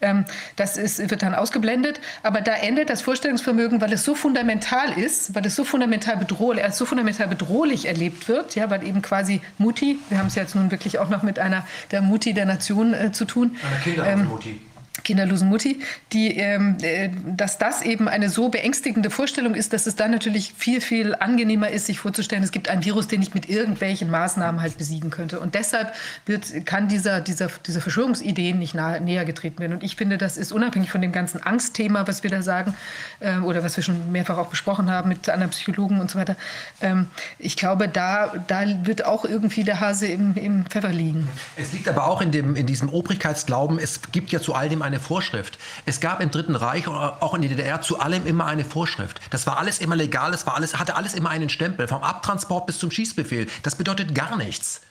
Ähm, 0.00 0.24
das 0.56 0.78
ist, 0.78 1.10
wird 1.10 1.22
dann 1.22 1.34
ausgeblendet. 1.34 2.00
Aber 2.22 2.40
da 2.40 2.54
endet 2.54 2.88
das 2.88 3.02
Vorstellungsvermögen, 3.02 3.82
weil 3.82 3.92
es 3.92 4.02
so 4.02 4.14
fundamental 4.14 4.98
ist, 4.98 5.34
weil 5.34 5.44
es 5.44 5.54
so 5.54 5.64
fundamental 5.64 6.16
bedrohlich, 6.16 6.64
als 6.64 6.78
so 6.78 6.86
fundamental 6.86 7.28
bedrohlich 7.28 7.86
erlebt 7.86 8.26
wird, 8.26 8.54
ja, 8.54 8.70
weil 8.70 8.86
eben 8.86 9.02
quasi 9.02 9.42
Mutti, 9.58 9.98
wir 10.08 10.16
haben 10.16 10.28
es 10.28 10.34
jetzt 10.34 10.54
nun 10.54 10.70
wirklich 10.70 10.98
auch 10.98 11.10
noch 11.10 11.22
mit 11.22 11.38
einer 11.38 11.66
der 11.90 12.00
Mutti 12.00 12.32
der 12.32 12.46
Nation 12.46 12.94
äh, 12.94 13.12
zu 13.12 13.26
tun. 13.26 13.58
Eine 13.62 13.80
Kindermutti. 13.82 14.48
Ähm, 14.48 14.69
kinderlosen 15.04 15.48
Mutti, 15.48 15.80
die, 16.12 16.36
ähm, 16.36 16.76
äh, 16.82 17.10
dass 17.36 17.58
das 17.58 17.82
eben 17.82 18.08
eine 18.08 18.28
so 18.28 18.48
beängstigende 18.48 19.10
Vorstellung 19.10 19.54
ist, 19.54 19.72
dass 19.72 19.86
es 19.86 19.96
dann 19.96 20.10
natürlich 20.10 20.54
viel, 20.56 20.80
viel 20.80 21.14
angenehmer 21.14 21.70
ist, 21.70 21.86
sich 21.86 22.00
vorzustellen, 22.00 22.42
es 22.42 22.50
gibt 22.50 22.68
einen 22.68 22.84
Virus, 22.84 23.08
den 23.08 23.22
ich 23.22 23.34
mit 23.34 23.48
irgendwelchen 23.48 24.10
Maßnahmen 24.10 24.60
halt 24.60 24.78
besiegen 24.78 25.10
könnte. 25.10 25.40
Und 25.40 25.54
deshalb 25.54 25.92
wird, 26.26 26.66
kann 26.66 26.88
dieser, 26.88 27.20
dieser, 27.20 27.48
diese 27.66 27.80
Verschwörungsideen 27.80 28.58
nicht 28.58 28.74
nahe, 28.74 29.00
näher 29.00 29.24
getreten 29.24 29.58
werden. 29.58 29.74
Und 29.74 29.82
ich 29.82 29.96
finde, 29.96 30.18
das 30.18 30.36
ist 30.36 30.52
unabhängig 30.52 30.90
von 30.90 31.00
dem 31.00 31.12
ganzen 31.12 31.42
Angstthema, 31.42 32.06
was 32.06 32.22
wir 32.22 32.30
da 32.30 32.42
sagen, 32.42 32.74
äh, 33.20 33.38
oder 33.38 33.62
was 33.62 33.76
wir 33.76 33.84
schon 33.84 34.12
mehrfach 34.12 34.38
auch 34.38 34.48
besprochen 34.48 34.90
haben 34.90 35.08
mit 35.08 35.28
anderen 35.28 35.50
Psychologen 35.50 36.00
und 36.00 36.10
so 36.10 36.18
weiter. 36.18 36.36
Ähm, 36.80 37.08
ich 37.38 37.56
glaube, 37.56 37.88
da, 37.88 38.32
da 38.46 38.64
wird 38.84 39.04
auch 39.04 39.24
irgendwie 39.24 39.64
der 39.64 39.80
Hase 39.80 40.06
im, 40.06 40.34
im 40.34 40.66
Pfeffer 40.66 40.90
liegen. 40.90 41.28
Es 41.56 41.72
liegt 41.72 41.88
aber 41.88 42.06
auch 42.06 42.20
in, 42.20 42.30
dem, 42.30 42.56
in 42.56 42.66
diesem 42.66 42.88
Obrigkeitsglauben, 42.88 43.78
es 43.78 44.00
gibt 44.12 44.30
ja 44.30 44.40
zu 44.40 44.54
all 44.54 44.68
dem 44.68 44.82
eine 44.90 45.00
Vorschrift. 45.00 45.58
Es 45.86 46.00
gab 46.00 46.20
im 46.20 46.30
Dritten 46.30 46.56
Reich 46.56 46.88
oder 46.88 47.22
auch 47.22 47.34
in 47.34 47.42
der 47.42 47.50
DDR 47.50 47.80
zu 47.80 48.00
allem 48.00 48.26
immer 48.26 48.46
eine 48.46 48.64
Vorschrift. 48.64 49.20
Das 49.30 49.46
war 49.46 49.58
alles 49.58 49.78
immer 49.78 49.96
legal, 49.96 50.34
es 50.34 50.46
war 50.46 50.56
alles, 50.56 50.78
hatte 50.78 50.96
alles 50.96 51.14
immer 51.14 51.30
einen 51.30 51.48
Stempel, 51.48 51.88
vom 51.88 52.02
Abtransport 52.02 52.66
bis 52.66 52.78
zum 52.78 52.90
Schießbefehl. 52.90 53.46
Das 53.62 53.76
bedeutet 53.76 54.14
gar 54.14 54.36
nichts. 54.36 54.82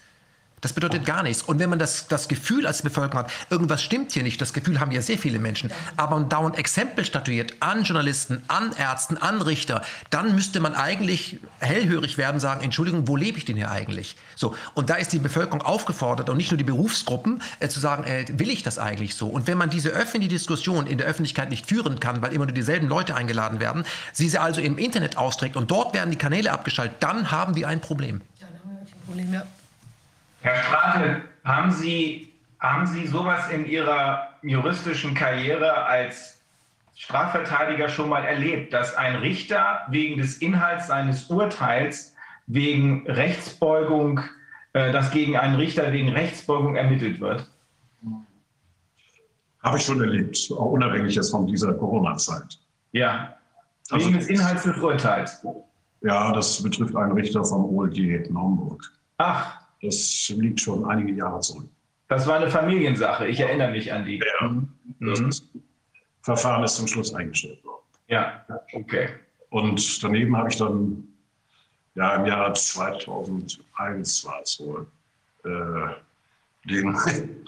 Das 0.62 0.74
bedeutet 0.74 1.06
gar 1.06 1.24
nichts. 1.24 1.44
Und 1.44 1.60
wenn 1.60 1.70
man 1.70 1.80
das, 1.80 2.08
das 2.08 2.28
Gefühl 2.28 2.68
als 2.68 2.82
Bevölkerung 2.82 3.26
hat, 3.26 3.32
irgendwas 3.50 3.82
stimmt 3.82 4.12
hier 4.12 4.24
nicht, 4.24 4.42
das 4.42 4.54
Gefühl 4.54 4.80
haben 4.80 4.92
ja 4.92 5.02
sehr 5.02 5.18
viele 5.18 5.40
Menschen, 5.40 5.72
aber 5.98 6.20
man 6.20 6.30
dauernd 6.30 6.58
Exempel 6.58 7.06
statuiert 7.06 7.54
an 7.60 7.84
Journalisten, 7.84 8.44
an 8.48 8.74
Ärzten, 8.78 9.18
an 9.18 9.42
Richter, 9.42 9.84
dann 10.10 10.36
müsste 10.36 10.60
man 10.60 10.76
eigentlich 10.76 11.40
hellhörig 11.60 12.18
werden, 12.18 12.40
sagen, 12.40 12.64
Entschuldigung, 12.64 13.08
wo 13.08 13.16
lebe 13.16 13.38
ich 13.38 13.46
denn 13.46 13.56
hier 13.56 13.72
eigentlich? 13.72 14.16
So. 14.36 14.56
Und 14.74 14.90
da 14.90 14.96
ist 14.96 15.14
die 15.14 15.20
Bevölkerung 15.20 15.62
aufgefordert 15.62 16.30
und 16.30 16.38
nicht 16.38 16.52
nur 16.52 16.58
die 16.58 16.64
Berufsgruppen, 16.64 17.42
äh, 17.60 17.68
zu 17.68 17.80
sagen, 17.80 18.04
äh, 18.04 18.26
will 18.30 18.50
ich 18.50 18.64
das 18.64 18.80
eigentlich 18.80 19.16
so? 19.16 19.28
Und 19.28 19.48
wenn 19.48 19.58
man 19.58 19.70
diese 19.70 19.90
öffentliche 19.90 20.30
Diskussion 20.36 20.88
in 20.88 20.98
der 20.98 21.08
Öffentlichkeit 21.08 21.50
nicht 21.50 21.66
führen 21.68 22.00
kann, 22.00 22.22
weil 22.22 22.34
immer 22.34 22.46
nur 22.46 22.54
dieselben 22.54 22.88
Leute 22.88 23.16
eingeladen 23.16 23.60
werden, 23.60 23.86
sie 24.14 24.30
sie 24.30 24.38
also 24.38 24.62
im 24.62 24.78
Internet 24.78 25.18
austrägt 25.18 25.56
und 25.56 25.72
dort 25.72 25.94
werden 25.94 26.12
die 26.12 26.18
Kanäle 26.18 26.52
abgeschaltet, 26.52 26.98
dann 27.00 27.32
haben 27.32 27.56
wir 27.56 27.68
ein 27.68 27.82
Problem. 27.82 28.22
Ja, 28.40 28.48
dann 28.48 28.60
haben 28.60 28.72
wir 28.72 28.82
ein 28.82 29.06
Problem, 29.06 29.34
ja. 29.34 29.44
Herr 30.42 30.56
Strate, 30.64 31.22
haben 31.44 31.72
Sie, 31.72 32.34
haben 32.60 32.86
Sie 32.86 33.08
sowas 33.08 33.50
in 33.50 33.66
Ihrer 33.66 34.30
juristischen 34.42 35.14
Karriere 35.14 35.86
als 35.86 36.42
Strafverteidiger 36.96 37.90
schon 37.90 38.10
mal 38.10 38.24
erlebt, 38.24 38.74
dass 38.74 38.96
ein 38.96 39.16
Richter 39.16 39.82
wegen 39.90 40.18
des 40.20 40.38
Inhalts 40.38 40.88
seines 40.88 41.30
Urteils 41.30 42.14
wegen 42.48 43.06
Rechtsbeugung, 43.08 44.22
äh, 44.74 44.92
dass 44.92 45.12
gegen 45.12 45.38
einen 45.38 45.56
Richter 45.56 45.92
wegen 45.94 46.10
Rechtsbeugung 46.10 46.76
ermittelt 46.76 47.20
wird? 47.20 47.50
Habe 49.62 49.78
ich 49.78 49.86
schon 49.86 50.00
erlebt, 50.00 50.38
auch 50.52 50.72
unabhängig 50.72 51.16
jetzt 51.16 51.32
von 51.32 51.46
dieser 51.46 51.74
Corona-Zeit. 51.74 52.60
Ja, 52.92 53.36
also 53.90 54.08
wegen 54.08 54.18
des 54.18 54.28
Inhalts 54.28 54.64
des 54.64 54.78
Urteils. 54.78 55.46
Ja, 56.02 56.32
das 56.32 56.64
betrifft 56.64 56.96
einen 56.96 57.12
Richter 57.12 57.44
vom 57.44 57.66
OLG 57.66 57.98
in 57.98 58.38
Homburg. 58.38 58.84
Ach. 59.18 59.59
Das 59.82 60.30
liegt 60.36 60.62
schon 60.62 60.86
einige 60.86 61.14
Jahre 61.14 61.40
zurück. 61.40 61.70
Das 62.08 62.26
war 62.28 62.38
eine 62.38 62.50
Familiensache, 62.50 63.28
ich 63.28 63.40
erinnere 63.40 63.72
mich 63.72 63.92
an 63.94 64.06
die. 64.06 64.20
Ja, 64.42 64.48
mhm. 64.48 64.70
das 65.00 65.22
mhm. 65.22 65.62
Verfahren 66.22 66.64
ist 66.64 66.76
zum 66.76 66.88
Schluss 66.88 67.14
eingestellt 67.14 67.64
worden. 67.64 67.84
Ja, 68.08 68.46
okay. 68.74 69.10
Und 69.50 70.04
daneben 70.04 70.36
habe 70.36 70.50
ich 70.50 70.58
dann 70.58 71.08
ja, 71.96 72.16
im 72.16 72.26
Jahr 72.26 72.54
2001 72.54 74.26
war 74.26 74.42
es 74.42 74.60
wohl, 74.60 74.88
äh, 75.44 76.70
den, 76.70 76.98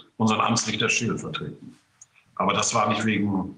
unseren 0.16 0.40
Amtsrichter 0.40 0.88
Schill 0.88 1.16
vertreten. 1.16 1.78
Aber 2.36 2.52
das 2.52 2.74
war 2.74 2.88
nicht 2.88 3.04
wegen 3.04 3.56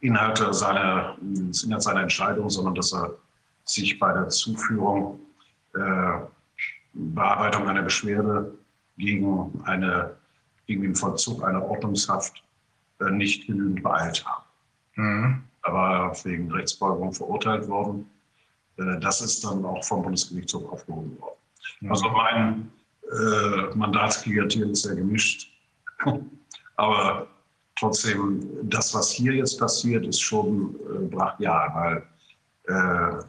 Inhalte 0.00 0.52
seiner, 0.52 1.16
Inhalt 1.20 1.82
seiner 1.82 2.02
Entscheidung, 2.02 2.50
sondern 2.50 2.74
dass 2.74 2.92
er 2.92 3.14
sich 3.64 3.98
bei 3.98 4.12
der 4.12 4.28
Zuführung 4.28 5.18
äh, 5.74 6.18
Bearbeitung 6.94 7.68
einer 7.68 7.82
Beschwerde 7.82 8.56
gegen, 8.96 9.62
eine, 9.64 10.16
gegen 10.66 10.82
den 10.82 10.94
Vollzug 10.94 11.44
einer 11.44 11.62
Ordnungshaft 11.62 12.42
äh, 13.00 13.10
nicht 13.10 13.46
genügend 13.46 13.82
beeilt 13.82 14.24
haben. 14.24 14.44
Mhm. 14.96 15.44
Da 15.64 15.72
war 15.72 16.10
er 16.10 16.24
wegen 16.24 16.50
Rechtsbeugung 16.52 17.12
verurteilt 17.12 17.68
worden. 17.68 18.08
Äh, 18.76 18.98
das 19.00 19.20
ist 19.20 19.44
dann 19.44 19.64
auch 19.64 19.82
vom 19.84 20.02
Bundesgerichtshof 20.02 20.70
aufgehoben 20.70 21.18
worden. 21.20 21.36
Mhm. 21.80 21.90
Also 21.90 22.08
mein 22.10 22.70
äh, 23.10 23.74
Mandatsklientel 23.74 24.70
ist 24.70 24.82
sehr 24.82 24.94
gemischt. 24.94 25.50
Aber 26.76 27.26
trotzdem, 27.76 28.48
das, 28.62 28.94
was 28.94 29.10
hier 29.10 29.32
jetzt 29.34 29.58
passiert, 29.58 30.06
ist 30.06 30.20
schon 30.20 30.74
äh, 30.74 31.06
brachial, 31.06 32.04
weil 32.66 33.16
äh, 33.18 33.24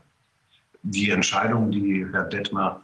die 0.84 1.10
Entscheidung, 1.10 1.72
die 1.72 2.06
Herr 2.12 2.26
Detmer 2.26 2.82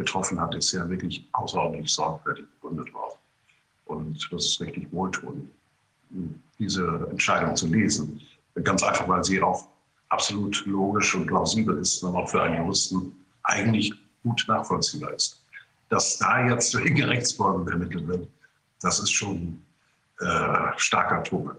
getroffen 0.00 0.40
hat, 0.40 0.54
ist 0.54 0.72
ja 0.72 0.88
wirklich 0.88 1.28
außerordentlich 1.32 1.92
sorgfältig 1.92 2.46
begründet 2.54 2.92
worden. 2.94 3.18
Und 3.84 4.28
das 4.32 4.46
ist 4.46 4.60
richtig 4.60 4.90
wohltuend. 4.92 5.50
diese 6.58 7.06
Entscheidung 7.10 7.54
zu 7.54 7.66
lesen. 7.68 8.20
Ganz 8.64 8.82
einfach, 8.82 9.06
weil 9.08 9.22
sie 9.22 9.40
auch 9.42 9.68
absolut 10.08 10.66
logisch 10.66 11.14
und 11.14 11.26
plausibel 11.26 11.78
ist 11.78 12.02
und 12.02 12.16
auch 12.16 12.28
für 12.28 12.42
einen 12.42 12.64
Juristen 12.64 13.12
eigentlich 13.44 13.92
gut 14.22 14.44
nachvollziehbar 14.48 15.12
ist. 15.14 15.42
Dass 15.88 16.18
da 16.18 16.46
jetzt 16.48 16.76
wegen 16.76 17.02
Rechtsfolgen 17.04 17.66
ermittelt 17.68 18.06
wird, 18.06 18.28
das 18.82 18.98
ist 18.98 19.12
schon 19.12 19.62
äh, 20.20 20.72
starker 20.76 21.22
Tobak. 21.22 21.58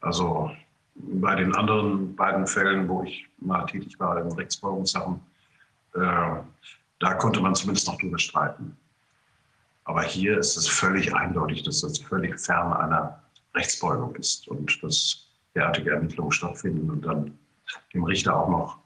Also 0.00 0.50
bei 0.94 1.34
den 1.36 1.54
anderen 1.54 2.14
beiden 2.14 2.46
Fällen, 2.46 2.88
wo 2.88 3.02
ich 3.04 3.26
mal 3.38 3.64
tätig 3.66 3.98
war 3.98 4.20
in 4.20 4.30
Rechtsfolgungssachen, 4.32 5.20
äh, 5.94 6.36
da 7.02 7.14
konnte 7.14 7.40
man 7.40 7.54
zumindest 7.54 7.88
noch 7.88 7.98
drüber 7.98 8.18
streiten. 8.18 8.76
Aber 9.84 10.02
hier 10.02 10.38
ist 10.38 10.56
es 10.56 10.68
völlig 10.68 11.12
eindeutig, 11.12 11.64
dass 11.64 11.80
das 11.80 11.98
völlig 11.98 12.38
fern 12.38 12.72
einer 12.72 13.20
Rechtsbeugung 13.56 14.14
ist 14.14 14.46
und 14.46 14.80
dass 14.82 15.26
derartige 15.56 15.90
Ermittlungen 15.90 16.30
stattfinden 16.30 16.88
und 16.88 17.04
dann 17.04 17.36
dem 17.92 18.04
Richter 18.04 18.36
auch 18.36 18.48
noch 18.48 18.78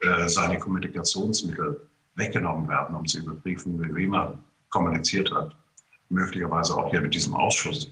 äh, 0.00 0.28
seine 0.28 0.58
Kommunikationsmittel 0.58 1.88
weggenommen 2.14 2.68
werden, 2.68 2.94
um 2.94 3.04
zu 3.06 3.18
überprüfen, 3.18 3.76
mit 3.76 3.92
wem 3.92 4.14
er 4.14 4.38
kommuniziert 4.70 5.32
hat. 5.32 5.56
Möglicherweise 6.10 6.76
auch 6.76 6.90
hier 6.90 7.00
mit 7.00 7.12
diesem 7.12 7.34
Ausschuss. 7.34 7.90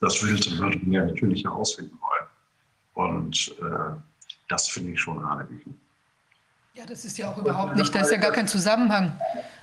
Das 0.00 0.22
würden 0.22 0.90
wir 0.90 1.06
natürlich 1.06 1.44
herausfinden 1.44 1.98
wollen. 2.00 2.28
Und 2.94 3.56
äh, 3.60 3.96
das 4.48 4.68
finde 4.68 4.92
ich 4.92 5.00
schon 5.00 5.28
hanebüchen. 5.28 5.81
Ja, 6.74 6.84
das 6.86 7.04
ist 7.04 7.18
ja 7.18 7.30
auch 7.30 7.36
überhaupt 7.36 7.76
nicht, 7.76 7.94
da 7.94 8.00
ist 8.00 8.10
ja 8.10 8.16
gar 8.16 8.32
kein 8.32 8.48
Zusammenhang. 8.48 9.12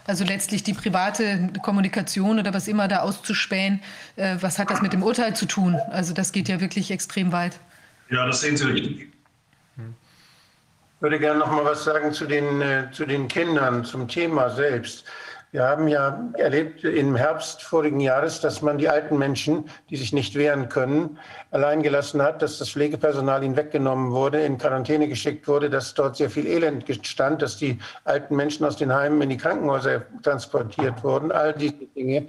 Also 0.06 0.23
letztlich 0.23 0.61
die 0.61 0.73
private 0.73 1.49
Kommunikation 1.64 2.38
oder 2.38 2.53
was 2.53 2.68
immer 2.68 2.88
da 2.88 2.99
auszuspähen, 2.99 3.81
äh, 4.15 4.38
was 4.41 4.60
hat 4.60 4.69
das 4.69 4.84
mit 4.84 4.94
dem 4.94 5.02
Urteil 5.02 5.36
zu 5.36 5.48
tun? 5.48 5.80
Also 5.90 6.14
das 6.14 6.31
geht 6.31 6.48
ja 6.49 6.61
wirklich 6.61 6.91
extrem 6.91 7.31
weit. 7.31 7.60
Ja, 8.11 8.27
das 8.27 8.41
sehen 8.41 8.57
Sie 8.57 8.65
richtig. 8.65 9.07
Ich 9.77 11.02
würde 11.02 11.18
gerne 11.18 11.40
noch 11.40 11.52
mal 11.52 11.65
was 11.65 11.84
sagen 11.84 12.14
zu 12.14 12.27
den, 12.27 12.61
äh, 12.61 12.91
zu 12.91 13.07
den 13.07 13.27
Kindern, 13.27 13.86
zum 13.86 14.07
Thema 14.07 14.52
selbst. 14.52 15.03
Wir 15.52 15.64
haben 15.64 15.88
ja 15.88 16.30
erlebt 16.38 16.84
im 16.84 17.16
Herbst 17.16 17.64
vorigen 17.64 18.00
Jahres, 18.00 18.40
dass 18.40 18.62
man 18.62 18.78
die 18.78 18.88
alten 18.88 19.18
Menschen, 19.18 19.68
die 19.90 19.98
sich 19.98 20.14
nicht 20.14 20.36
wehren 20.36 20.70
können, 20.70 21.18
allein 21.50 21.82
gelassen 21.82 22.22
hat, 22.22 22.44
dass 22.44 22.60
das 22.60 22.70
Pflegepersonal 22.70 23.44
ihnen 23.44 23.56
weggenommen 23.56 24.12
wurde, 24.12 24.42
in 24.42 24.60
Quarantäne 24.60 25.08
geschickt 25.08 25.48
wurde, 25.48 25.72
dass 25.72 25.96
dort 25.96 26.18
sehr 26.18 26.30
viel 26.30 26.46
Elend 26.46 26.86
stand, 27.04 27.42
dass 27.42 27.58
die 27.58 27.80
alten 28.04 28.36
Menschen 28.36 28.64
aus 28.64 28.78
den 28.78 28.94
Heimen 28.94 29.20
in 29.24 29.30
die 29.30 29.38
Krankenhäuser 29.38 30.04
transportiert 30.22 31.04
wurden, 31.04 31.32
all 31.32 31.54
diese 31.54 31.88
Dinge. 31.96 32.28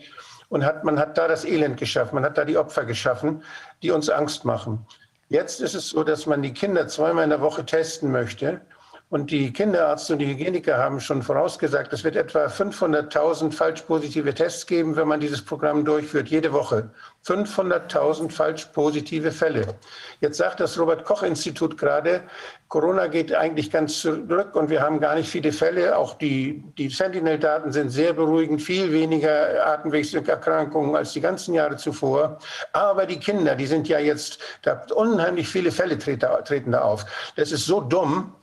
Und 0.49 0.65
hat, 0.65 0.85
man 0.85 0.99
hat 0.99 1.19
da 1.19 1.29
das 1.29 1.45
Elend 1.45 1.77
geschaffen, 1.77 2.15
man 2.15 2.25
hat 2.25 2.39
da 2.39 2.47
die 2.47 2.57
Opfer 2.57 2.87
geschaffen, 2.87 3.43
die 3.83 3.91
uns 3.91 4.09
Angst 4.09 4.47
machen. 4.47 4.87
Jetzt 5.29 5.61
ist 5.61 5.75
es 5.75 5.91
so, 5.91 6.05
dass 6.05 6.25
man 6.25 6.41
die 6.41 6.55
Kinder 6.55 6.89
zweimal 6.89 7.25
in 7.25 7.31
der 7.31 7.43
Woche 7.43 7.67
testen 7.67 8.11
möchte. 8.11 8.63
Und 9.11 9.33
die 9.33 9.53
Kinderärzte 9.53 10.13
und 10.13 10.21
die 10.21 10.29
Hygieniker 10.29 10.79
haben 10.79 11.01
schon 11.01 11.21
vorausgesagt, 11.21 11.93
es 11.93 12.05
wird 12.05 12.15
etwa 12.15 12.47
500.000 12.47 13.51
falsch 13.51 13.83
positive 13.83 14.33
Tests 14.33 14.65
geben, 14.65 14.95
wenn 14.95 15.09
man 15.09 15.19
dieses 15.19 15.45
Programm 15.45 15.85
durchführt, 15.85 16.29
jede 16.29 16.53
Woche. 16.53 16.91
500.000 17.27 18.31
falsch 18.31 18.67
positive 18.67 19.33
Fälle. 19.33 19.75
Jetzt 20.21 20.37
sagt 20.37 20.61
das 20.61 20.79
Robert-Koch-Institut 20.79 21.77
gerade, 21.77 22.23
Corona 22.69 23.09
geht 23.09 23.35
eigentlich 23.35 23.73
ganz 23.73 23.99
zurück 23.99 24.55
und 24.55 24.71
wir 24.71 24.81
haben 24.81 25.01
gar 25.01 25.17
nicht 25.17 25.29
viele 25.29 25.51
Fälle. 25.51 25.99
Auch 25.99 26.15
die, 26.15 26.63
die 26.79 26.89
Sentinel-Daten 26.89 27.73
sind 27.73 27.91
sehr 27.91 28.13
beruhigend, 28.13 28.63
viel 28.63 28.93
weniger 28.93 29.67
Atemwegserkrankungen 29.67 30.95
als 30.95 31.15
die 31.15 31.21
ganzen 31.21 31.55
Jahre 31.55 31.77
zuvor. 31.77 32.39
Aber 32.73 33.07
die 33.07 33.19
Kinder, 33.19 33.57
die 33.57 33.67
sind 33.67 33.89
ja 33.89 33.99
jetzt, 33.99 34.39
da 34.63 34.81
unheimlich 34.95 35.49
viele 35.49 35.73
Fälle 35.73 35.99
treten 35.99 36.71
da 36.71 36.83
auf. 36.83 37.05
Das 37.35 37.51
ist 37.51 37.67
so 37.67 37.81
dumm, 37.81 38.35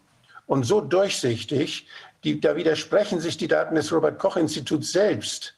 und 0.48 0.64
so 0.64 0.82
durchsichtig, 0.82 1.88
die, 2.24 2.40
da 2.40 2.56
widersprechen 2.56 3.20
sich 3.20 3.38
die 3.38 3.48
Daten 3.48 3.76
des 3.76 3.92
Robert-Koch-Instituts 3.92 4.92
selbst. 4.92 5.54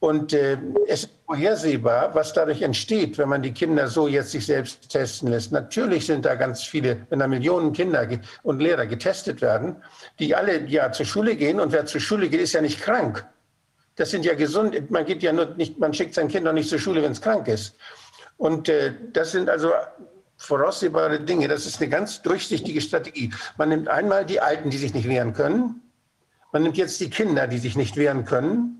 Und 0.00 0.32
äh, 0.32 0.58
es 0.88 1.04
ist 1.04 1.10
vorhersehbar, 1.26 2.12
was 2.12 2.32
dadurch 2.32 2.60
entsteht, 2.60 3.18
wenn 3.18 3.28
man 3.28 3.40
die 3.40 3.52
Kinder 3.52 3.86
so 3.86 4.08
jetzt 4.08 4.32
sich 4.32 4.44
selbst 4.46 4.88
testen 4.90 5.28
lässt. 5.28 5.52
Natürlich 5.52 6.06
sind 6.06 6.24
da 6.24 6.34
ganz 6.34 6.64
viele, 6.64 7.06
wenn 7.08 7.20
da 7.20 7.28
Millionen 7.28 7.72
Kinder 7.72 8.08
und 8.42 8.60
Lehrer 8.60 8.86
getestet 8.86 9.40
werden, 9.40 9.76
die 10.18 10.34
alle 10.34 10.66
ja 10.66 10.90
zur 10.90 11.06
Schule 11.06 11.36
gehen 11.36 11.60
und 11.60 11.70
wer 11.70 11.86
zur 11.86 12.00
Schule 12.00 12.28
geht, 12.28 12.40
ist 12.40 12.52
ja 12.52 12.60
nicht 12.60 12.80
krank. 12.80 13.24
Das 13.94 14.10
sind 14.10 14.24
ja 14.24 14.34
gesund. 14.34 14.90
Man 14.90 15.04
geht 15.04 15.22
ja 15.22 15.32
nur 15.32 15.54
nicht, 15.54 15.78
man 15.78 15.94
schickt 15.94 16.14
sein 16.14 16.26
Kind 16.26 16.46
doch 16.46 16.52
nicht 16.52 16.68
zur 16.68 16.80
Schule, 16.80 17.00
wenn 17.00 17.12
es 17.12 17.20
krank 17.20 17.46
ist. 17.46 17.76
Und 18.38 18.68
äh, 18.68 18.94
das 19.12 19.30
sind 19.30 19.48
also 19.48 19.70
voraussehbare 20.42 21.20
Dinge. 21.20 21.48
Das 21.48 21.66
ist 21.66 21.80
eine 21.80 21.88
ganz 21.88 22.22
durchsichtige 22.22 22.80
Strategie. 22.80 23.32
Man 23.56 23.68
nimmt 23.68 23.88
einmal 23.88 24.26
die 24.26 24.40
Alten, 24.40 24.70
die 24.70 24.78
sich 24.78 24.92
nicht 24.92 25.08
wehren 25.08 25.32
können. 25.32 25.80
Man 26.52 26.62
nimmt 26.62 26.76
jetzt 26.76 27.00
die 27.00 27.10
Kinder, 27.10 27.46
die 27.46 27.58
sich 27.58 27.76
nicht 27.76 27.96
wehren 27.96 28.24
können. 28.24 28.78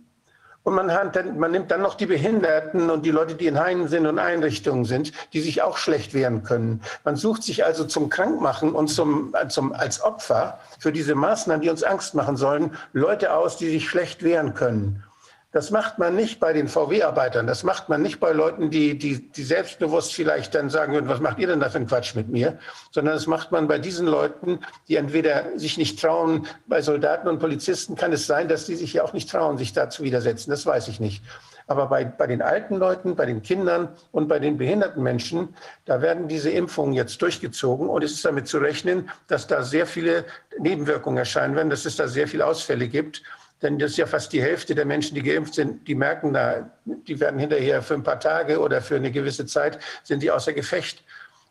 Und 0.65 0.75
man, 0.75 0.89
dann, 1.13 1.39
man, 1.39 1.51
nimmt 1.51 1.73
dann 1.73 1.83
noch 1.83 1.95
die 1.95 2.07
Behinderten 2.07 2.89
und 2.89 3.05
die 3.05 3.11
Leute, 3.11 3.35
die 3.35 3.49
in 3.49 3.59
Heimen 3.59 3.89
sind 3.89 4.07
und 4.07 4.21
Einrichtungen 4.21 4.85
sind, 4.85 5.13
die 5.33 5.41
sich 5.41 5.63
auch 5.63 5.77
schlecht 5.77 6.15
wehren 6.15 6.45
können. 6.45 6.83
Man 7.05 7.17
sucht 7.17 7.43
sich 7.43 7.65
also 7.65 7.85
zum 7.85 8.11
Krankmachen 8.11 8.73
und 8.73 8.87
zum, 8.87 9.35
zum, 9.49 9.73
als 9.73 10.03
Opfer 10.03 10.61
für 10.79 10.93
diese 10.93 11.17
Maßnahmen, 11.17 11.63
die 11.63 11.71
uns 11.71 11.83
Angst 11.83 12.15
machen 12.15 12.37
sollen, 12.37 12.77
Leute 12.93 13.33
aus, 13.35 13.57
die 13.57 13.71
sich 13.71 13.89
schlecht 13.89 14.23
wehren 14.23 14.55
können. 14.55 15.03
Das 15.53 15.71
macht 15.71 15.99
man 15.99 16.17
nicht 16.17 16.41
bei 16.41 16.55
den 16.55 16.67
VW-Arbeitern. 16.67 17.47
Das 17.47 17.63
macht 17.63 17.91
man 17.91 18.01
nicht 18.01 18.21
bei 18.21 18.33
Leuten, 18.33 18.71
die, 18.71 18.97
die, 18.97 19.31
die 19.31 19.43
selbstbewusst 19.43 20.15
vielleicht 20.15 20.55
dann 20.55 20.71
sagen 20.71 20.95
würden, 20.95 21.09
was 21.09 21.21
macht 21.21 21.39
ihr 21.39 21.47
denn 21.47 21.61
da 21.61 21.69
für 21.69 21.77
einen 21.77 21.87
Quatsch 21.87 22.15
mit 22.15 22.29
mir? 22.29 22.59
Sondern 22.91 23.15
das 23.15 23.27
macht 23.27 23.53
man 23.53 23.69
bei 23.69 23.79
diesen 23.79 24.07
Leuten, 24.07 24.61
die 24.89 24.97
entweder 24.97 25.59
sich 25.59 25.77
nicht 25.77 26.01
trauen, 26.01 26.47
bei 26.67 26.81
Soldaten 26.81 27.29
und 27.29 27.39
Polizisten 27.39 27.97
kann 27.97 28.15
es 28.15 28.27
sein, 28.27 28.49
dass 28.49 28.65
die 28.65 28.77
sich 28.77 28.95
ja 28.95 29.05
auch 29.05 29.13
nicht 29.13 29.31
trauen, 29.31 29.59
sich 29.59 29.75
da 29.75 29.91
zu 29.91 30.03
widersetzen. 30.03 30.51
Das 30.51 30.65
weiß 30.65 30.89
ich 30.89 31.01
nicht. 31.01 31.23
Aber 31.67 31.87
bei, 31.87 32.07
bei 32.07 32.27
den 32.27 32.41
alten 32.41 32.77
Leuten, 32.77 33.15
bei 33.15 33.27
den 33.27 33.43
Kindern 33.43 33.91
und 34.11 34.29
bei 34.29 34.39
den 34.39 34.57
behinderten 34.57 35.03
Menschen, 35.03 35.55
da 35.85 36.01
werden 36.01 36.29
diese 36.29 36.51
Impfungen 36.51 36.95
jetzt 36.95 37.21
durchgezogen. 37.21 37.91
Und 37.91 38.03
es 38.03 38.13
ist 38.13 38.25
damit 38.25 38.49
zu 38.49 38.57
rechnen, 38.57 39.11
dass 39.29 39.47
da 39.49 39.63
sehr 39.63 39.87
viele 39.87 40.25
Nebenwirkungen 40.59 41.19
erscheinen 41.19 41.55
werden, 41.57 41.69
dass 41.69 41.85
es 41.85 41.97
da 41.97 42.09
sehr 42.09 42.27
viele 42.27 42.47
Ausfälle 42.47 42.89
gibt. 42.89 43.23
Denn 43.63 43.79
das 43.79 43.93
ist 43.93 43.97
ja 43.97 44.07
fast 44.07 44.33
die 44.33 44.43
Hälfte 44.43 44.75
der 44.75 44.85
Menschen, 44.85 45.15
die 45.15 45.23
geimpft 45.23 45.55
sind, 45.55 45.87
die 45.87 45.95
merken 45.95 46.33
da, 46.33 46.71
die 46.85 47.19
werden 47.21 47.39
hinterher 47.39 47.81
für 47.83 47.95
ein 47.95 48.03
paar 48.03 48.21
Tage 48.21 48.61
oder 48.61 48.83
für 48.83 48.97
eine 48.97 49.13
gewisse 49.13 49.47
Zeit, 49.47 49.79
sind 50.03 50.23
die 50.23 50.31
außer 50.31 50.53
Gefecht. 50.53 51.05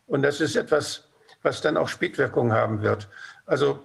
Und 0.06 0.22
das 0.22 0.40
ist 0.40 0.56
etwas, 0.56 1.08
was 1.42 1.60
dann 1.60 1.76
auch 1.76 1.88
Spätwirkungen 1.88 2.52
haben 2.52 2.82
wird. 2.82 3.08
Also 3.46 3.80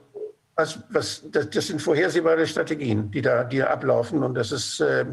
was, 0.55 0.79
was, 0.89 1.23
das, 1.31 1.49
das 1.49 1.67
sind 1.67 1.81
vorhersehbare 1.81 2.45
Strategien, 2.47 3.09
die 3.11 3.21
da, 3.21 3.43
die 3.43 3.59
da 3.59 3.67
ablaufen. 3.67 4.23
Und 4.23 4.33
das 4.33 4.51
ist, 4.51 4.79
äh, 4.81 5.05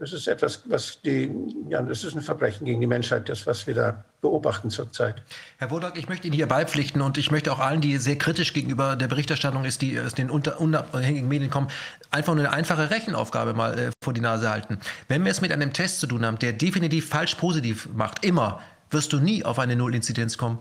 das 0.00 0.12
ist 0.12 0.26
etwas, 0.26 0.62
was 0.66 1.00
die, 1.02 1.32
ja, 1.68 1.80
das 1.80 2.02
ist 2.02 2.16
ein 2.16 2.22
Verbrechen 2.22 2.64
gegen 2.64 2.80
die 2.80 2.86
Menschheit, 2.86 3.28
das, 3.28 3.46
was 3.46 3.66
wir 3.68 3.74
da 3.74 4.04
beobachten 4.20 4.70
zurzeit. 4.70 5.22
Herr 5.58 5.70
Wodak, 5.70 5.96
ich 5.96 6.08
möchte 6.08 6.26
Ihnen 6.26 6.34
hier 6.34 6.48
beipflichten 6.48 7.00
und 7.00 7.16
ich 7.16 7.30
möchte 7.30 7.52
auch 7.52 7.60
allen, 7.60 7.80
die 7.80 7.96
sehr 7.98 8.18
kritisch 8.18 8.52
gegenüber 8.52 8.96
der 8.96 9.06
Berichterstattung 9.06 9.64
ist, 9.64 9.82
die 9.82 10.00
aus 10.00 10.14
den 10.14 10.30
unabhängigen 10.30 11.28
Medien 11.28 11.50
kommen, 11.50 11.68
einfach 12.14 12.32
eine 12.32 12.50
einfache 12.52 12.90
Rechenaufgabe 12.90 13.54
mal 13.54 13.78
äh, 13.78 13.90
vor 14.02 14.12
die 14.12 14.20
Nase 14.20 14.48
halten. 14.48 14.78
Wenn 15.08 15.24
wir 15.24 15.32
es 15.32 15.40
mit 15.40 15.52
einem 15.52 15.72
Test 15.72 16.00
zu 16.00 16.06
tun 16.06 16.24
haben, 16.24 16.38
der 16.38 16.52
definitiv 16.52 17.08
falsch 17.08 17.34
positiv 17.34 17.88
macht, 17.94 18.24
immer, 18.24 18.60
wirst 18.90 19.12
du 19.12 19.18
nie 19.18 19.44
auf 19.44 19.58
eine 19.58 19.76
Null-Inzidenz 19.76 20.38
kommen. 20.38 20.58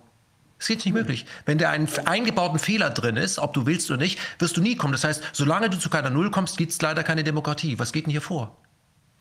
Das 0.58 0.68
geht 0.68 0.86
nicht 0.86 0.94
möglich. 0.94 1.26
Wenn 1.46 1.58
da 1.58 1.70
ein 1.72 1.88
eingebauten 2.06 2.58
Fehler 2.58 2.90
drin 2.90 3.18
ist, 3.18 3.38
ob 3.38 3.54
du 3.54 3.66
willst 3.66 3.92
oder 3.92 4.00
nicht, 4.00 4.20
wirst 4.40 4.58
du 4.58 4.62
nie 4.62 4.76
kommen. 4.76 4.94
Das 4.94 5.04
heißt, 5.04 5.24
solange 5.34 5.70
du 5.70 5.78
zu 5.78 5.90
keiner 5.90 6.10
Null 6.10 6.32
kommst, 6.32 6.58
gibt 6.58 6.72
es 6.72 6.82
leider 6.82 7.04
keine 7.04 7.24
Demokratie. 7.24 7.78
Was 7.80 7.92
geht 7.92 8.06
denn 8.06 8.12
hier 8.12 8.22
vor? 8.22 8.56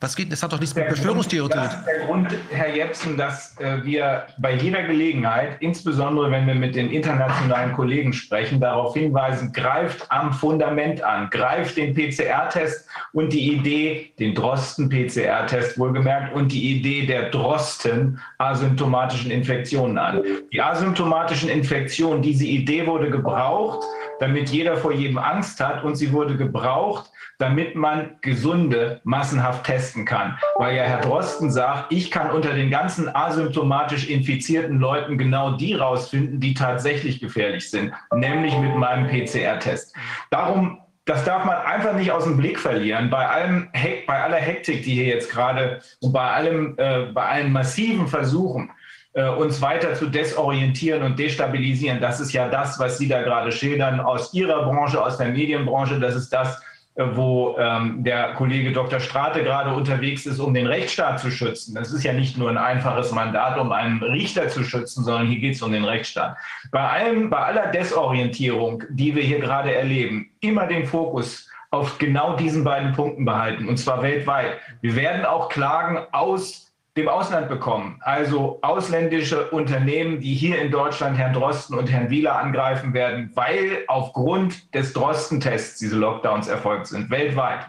Was 0.03 0.17
geht? 0.17 0.33
Das 0.33 0.43
hat 0.43 0.53
doch 0.53 0.59
nichts 0.59 0.75
mit 0.75 0.85
Verschwörungstheorie 0.87 1.49
zu 1.49 1.57
tun. 1.57 1.65
Das 1.65 1.77
ist 1.77 1.87
der 1.87 2.07
Grund, 2.07 2.29
Herr 2.51 2.75
Jepsen, 2.75 3.17
dass 3.17 3.57
äh, 3.61 3.85
wir 3.85 4.27
bei 4.39 4.55
jeder 4.55 4.83
Gelegenheit, 4.83 5.59
insbesondere 5.61 6.29
wenn 6.33 6.45
wir 6.49 6.57
mit 6.57 6.75
den 6.75 6.91
internationalen 6.91 7.73
Kollegen 7.73 8.13
sprechen, 8.13 8.59
darauf 8.59 8.95
hinweisen, 8.95 9.53
greift 9.53 10.05
am 10.11 10.33
Fundament 10.33 11.05
an, 11.05 11.31
greift 11.31 11.77
den 11.77 11.95
PCR-Test 11.95 12.89
und 13.13 13.33
die 13.33 13.53
Idee, 13.53 14.13
den 14.19 14.35
Drosten-PCR-Test 14.35 15.79
wohlgemerkt, 15.79 16.35
und 16.35 16.51
die 16.51 16.77
Idee 16.77 17.07
der 17.07 17.31
Drosten 17.31 18.19
asymptomatischen 18.39 19.31
Infektionen 19.31 19.99
an. 19.99 20.21
Die 20.53 20.61
asymptomatischen 20.61 21.49
Infektionen, 21.49 22.23
diese 22.23 22.45
Idee 22.45 22.89
wurde 22.89 23.09
gebraucht, 23.09 23.87
damit 24.19 24.49
jeder 24.49 24.77
vor 24.77 24.93
jedem 24.93 25.19
Angst 25.19 25.61
hat 25.61 25.85
und 25.85 25.95
sie 25.95 26.13
wurde 26.13 26.37
gebraucht, 26.37 27.09
damit 27.43 27.75
man 27.75 28.11
Gesunde 28.21 29.01
massenhaft 29.03 29.65
testen 29.65 30.05
kann. 30.05 30.39
Weil 30.57 30.77
ja 30.77 30.85
Herr 30.85 31.01
Drosten 31.01 31.51
sagt, 31.51 31.93
ich 31.93 32.13
kann 32.13 32.31
unter 32.31 32.55
den 32.55 32.71
ganzen 32.71 33.13
asymptomatisch 33.13 34.09
infizierten 34.09 34.79
Leuten 34.79 35.19
genau 35.19 35.57
die 35.57 35.75
rausfinden, 35.75 36.39
die 36.39 36.55
tatsächlich 36.55 37.21
gefährlich 37.21 37.69
sind, 37.69 37.93
nämlich 38.15 38.57
mit 38.57 38.77
meinem 38.77 39.09
PCR-Test. 39.09 39.95
Darum 40.31 40.79
das 41.05 41.25
darf 41.25 41.45
man 41.45 41.57
einfach 41.57 41.95
nicht 41.95 42.13
aus 42.13 42.23
dem 42.23 42.37
Blick 42.37 42.61
verlieren. 42.61 43.11
Bei 43.11 43.29
allem 43.29 43.69
bei 44.07 44.23
aller 44.23 44.37
Hektik, 44.37 44.85
die 44.85 44.95
hier 44.95 45.07
jetzt 45.07 45.33
gerade 45.33 45.81
und 46.01 46.13
bei 46.13 46.31
allem, 46.31 46.75
äh, 46.77 47.07
bei 47.13 47.27
allen 47.27 47.51
massiven 47.51 48.07
Versuchen, 48.07 48.71
äh, 49.15 49.29
uns 49.29 49.61
weiter 49.61 49.95
zu 49.95 50.07
desorientieren 50.07 51.03
und 51.03 51.19
destabilisieren. 51.19 52.01
Das 52.01 52.21
ist 52.21 52.33
ja 52.33 52.49
das, 52.49 52.79
was 52.79 52.99
Sie 52.99 53.09
da 53.09 53.21
gerade 53.23 53.51
schildern 53.51 53.99
aus 53.99 54.33
Ihrer 54.33 54.63
Branche, 54.63 55.05
aus 55.05 55.19
der 55.19 55.31
Medienbranche. 55.31 55.99
Das 55.99 56.15
ist 56.15 56.33
das, 56.33 56.63
wo 56.95 57.57
ähm, 57.59 58.05
der 58.05 58.35
Kollege 58.35 58.73
Dr. 58.73 59.01
Strate 59.01 59.43
gerade 59.43 59.75
unterwegs 59.75 60.27
ist, 60.27 60.39
um 60.39 60.53
den 60.53 60.67
Rechtsstaat 60.67 61.21
zu 61.21 61.31
schützen. 61.31 61.75
Das 61.75 61.93
ist 61.93 62.05
ja 62.05 62.13
nicht 62.13 62.37
nur 62.37 62.51
ein 62.51 62.59
einfaches 62.59 63.13
Mandat, 63.13 63.59
um 63.59 63.73
einen 63.73 64.03
Richter 64.03 64.49
zu 64.49 64.63
schützen, 64.63 65.05
sondern 65.05 65.27
hier 65.27 65.39
geht 65.39 65.55
es 65.55 65.63
um 65.63 65.73
den 65.73 65.85
Rechtsstaat. 65.85 66.37
Bei 66.71 66.87
allem, 66.87 67.31
bei 67.31 67.39
aller 67.39 67.69
Desorientierung, 67.69 68.85
die 68.91 69.15
wir 69.15 69.23
hier 69.23 69.41
gerade 69.41 69.75
erleben, 69.75 70.31
immer 70.41 70.67
den 70.67 70.87
Fokus 70.87 71.49
auf 71.71 71.97
genau 71.97 72.37
diesen 72.37 72.65
beiden 72.65 72.93
Punkten 72.93 73.25
behalten, 73.25 73.67
und 73.69 73.79
zwar 73.79 74.03
weltweit. 74.03 74.59
Wir 74.83 74.95
werden 74.95 75.25
auch 75.25 75.49
Klagen 75.49 75.99
aus 76.13 76.72
dem 76.97 77.09
Ausland 77.09 77.49
bekommen. 77.49 77.99
Also 78.03 78.59
ausländische 78.61 79.49
Unternehmen, 79.51 80.21
die 80.21 80.35
hier 80.35 80.61
in 80.61 80.71
Deutschland 80.71 81.17
Herrn 81.17 81.33
Drosten 81.33 81.79
und 81.79 81.91
Herrn 81.91 82.11
Wieler 82.11 82.39
angreifen 82.39 82.93
werden, 82.93 83.31
weil 83.35 83.85
aufgrund 83.87 84.75
des 84.75 84.93
Drosten-Tests 84.93 85.79
diese 85.79 85.97
Lockdowns 85.97 86.49
erfolgt 86.49 86.89
sind, 86.89 87.09
weltweit. 87.09 87.61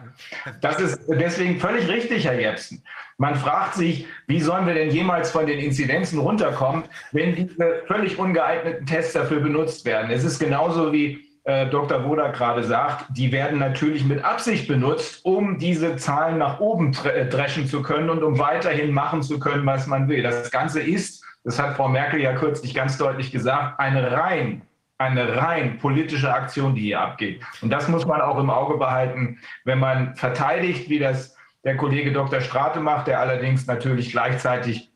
Das 0.60 0.78
ist 0.78 1.00
deswegen 1.08 1.58
völlig 1.58 1.88
richtig, 1.88 2.26
Herr 2.26 2.38
Jepsen. 2.38 2.82
Man 3.16 3.34
fragt 3.36 3.74
sich, 3.74 4.06
wie 4.26 4.40
sollen 4.40 4.66
wir 4.66 4.74
denn 4.74 4.90
jemals 4.90 5.30
von 5.30 5.46
den 5.46 5.58
Inzidenzen 5.58 6.18
runterkommen, 6.18 6.84
wenn 7.12 7.34
diese 7.34 7.82
völlig 7.86 8.18
ungeeigneten 8.18 8.84
Tests 8.84 9.14
dafür 9.14 9.40
benutzt 9.40 9.86
werden? 9.86 10.10
Es 10.10 10.24
ist 10.24 10.38
genauso 10.38 10.92
wie 10.92 11.33
äh, 11.44 11.66
Dr. 11.68 12.04
Wodak 12.04 12.34
gerade 12.34 12.64
sagt, 12.64 13.06
die 13.10 13.30
werden 13.30 13.58
natürlich 13.58 14.04
mit 14.04 14.24
Absicht 14.24 14.66
benutzt, 14.66 15.24
um 15.24 15.58
diese 15.58 15.96
Zahlen 15.96 16.38
nach 16.38 16.60
oben 16.60 16.96
äh, 17.04 17.26
dreschen 17.26 17.66
zu 17.66 17.82
können 17.82 18.10
und 18.10 18.22
um 18.22 18.38
weiterhin 18.38 18.92
machen 18.92 19.22
zu 19.22 19.38
können, 19.38 19.64
was 19.66 19.86
man 19.86 20.08
will. 20.08 20.22
Das 20.22 20.50
Ganze 20.50 20.80
ist, 20.80 21.22
das 21.44 21.58
hat 21.58 21.76
Frau 21.76 21.88
Merkel 21.88 22.20
ja 22.20 22.32
kürzlich 22.32 22.74
ganz 22.74 22.96
deutlich 22.98 23.30
gesagt, 23.30 23.78
eine 23.78 24.10
rein 24.12 24.62
eine 24.96 25.36
rein 25.36 25.78
politische 25.78 26.32
Aktion, 26.32 26.74
die 26.74 26.82
hier 26.82 27.00
abgeht. 27.00 27.42
Und 27.60 27.70
das 27.70 27.88
muss 27.88 28.06
man 28.06 28.20
auch 28.20 28.38
im 28.38 28.48
Auge 28.48 28.78
behalten, 28.78 29.40
wenn 29.64 29.80
man 29.80 30.14
verteidigt, 30.14 30.88
wie 30.88 31.00
das 31.00 31.36
der 31.64 31.76
Kollege 31.76 32.12
Dr. 32.12 32.40
Strate 32.40 32.80
macht, 32.80 33.08
der 33.08 33.20
allerdings 33.20 33.66
natürlich 33.66 34.12
gleichzeitig 34.12 34.93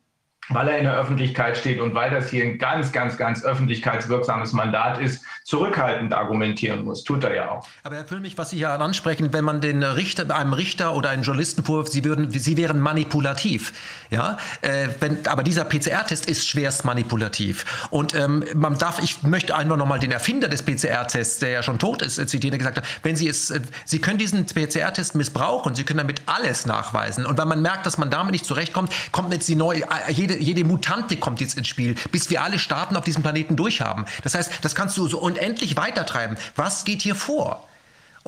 weil 0.49 0.67
er 0.67 0.77
in 0.77 0.83
der 0.83 0.97
Öffentlichkeit 0.97 1.57
steht 1.57 1.79
und 1.79 1.93
weil 1.93 2.11
das 2.11 2.29
hier 2.29 2.43
ein 2.43 2.57
ganz, 2.57 2.91
ganz, 2.91 3.17
ganz 3.17 3.43
öffentlichkeitswirksames 3.43 4.53
Mandat 4.53 4.99
ist, 4.99 5.23
zurückhaltend 5.43 6.13
argumentieren 6.13 6.83
muss. 6.83 7.03
Tut 7.03 7.23
er 7.23 7.35
ja 7.35 7.51
auch. 7.51 7.67
Aber 7.83 7.95
Herr 7.95 8.05
Füllmich, 8.05 8.37
was 8.37 8.49
Sie 8.49 8.57
hier 8.57 8.69
ansprechen, 8.69 9.31
wenn 9.31 9.45
man 9.45 9.61
den 9.61 9.83
Richter, 9.83 10.35
einem 10.35 10.53
Richter 10.53 10.95
oder 10.95 11.09
einen 11.09 11.23
Journalisten 11.23 11.63
vorwirft, 11.63 11.91
sie, 11.91 12.03
würden, 12.03 12.31
sie 12.31 12.57
wären 12.57 12.79
manipulativ. 12.79 13.73
Ja? 14.09 14.37
Äh, 14.61 14.89
wenn, 14.99 15.25
aber 15.27 15.43
dieser 15.43 15.65
PCR-Test 15.65 16.25
ist 16.25 16.47
schwerst 16.47 16.85
manipulativ. 16.85 17.87
Und 17.89 18.15
ähm, 18.15 18.43
man 18.55 18.77
darf, 18.77 19.01
ich 19.01 19.23
möchte 19.23 19.55
einfach 19.55 19.77
nochmal 19.77 19.99
den 19.99 20.11
Erfinder 20.11 20.47
des 20.47 20.63
PCR-Tests, 20.63 21.39
der 21.39 21.49
ja 21.49 21.63
schon 21.63 21.79
tot 21.79 22.01
ist, 22.01 22.15
zitieren, 22.15 22.51
der 22.51 22.59
gesagt 22.59 22.77
hat, 22.77 22.85
wenn 23.03 23.15
Sie 23.15 23.27
es, 23.27 23.51
äh, 23.51 23.61
Sie 23.85 23.99
können 23.99 24.17
diesen 24.17 24.45
PCR-Test 24.45 25.15
missbrauchen, 25.15 25.75
Sie 25.75 25.83
können 25.83 25.99
damit 25.99 26.21
alles 26.25 26.65
nachweisen. 26.65 27.25
Und 27.25 27.37
wenn 27.37 27.47
man 27.47 27.61
merkt, 27.61 27.85
dass 27.85 27.97
man 27.97 28.09
damit 28.09 28.31
nicht 28.31 28.45
zurechtkommt, 28.45 28.91
kommt 29.11 29.31
jetzt 29.33 29.47
die 29.47 29.55
neue, 29.55 29.81
äh, 29.81 30.11
jede, 30.11 30.37
jede 30.37 30.63
Mutante 30.63 31.17
kommt 31.17 31.39
jetzt 31.41 31.57
ins 31.57 31.67
Spiel, 31.67 31.95
bis 32.11 32.29
wir 32.29 32.41
alle 32.41 32.59
Staaten 32.59 32.95
auf 32.95 33.03
diesem 33.03 33.21
Planeten 33.21 33.55
durchhaben. 33.55 34.05
Das 34.23 34.33
heißt, 34.33 34.51
das 34.61 34.75
kannst 34.75 34.97
du 34.97 35.07
so 35.07 35.19
unendlich 35.19 35.77
weitertreiben. 35.77 36.37
Was 36.55 36.83
geht 36.83 37.01
hier 37.01 37.15
vor? 37.15 37.68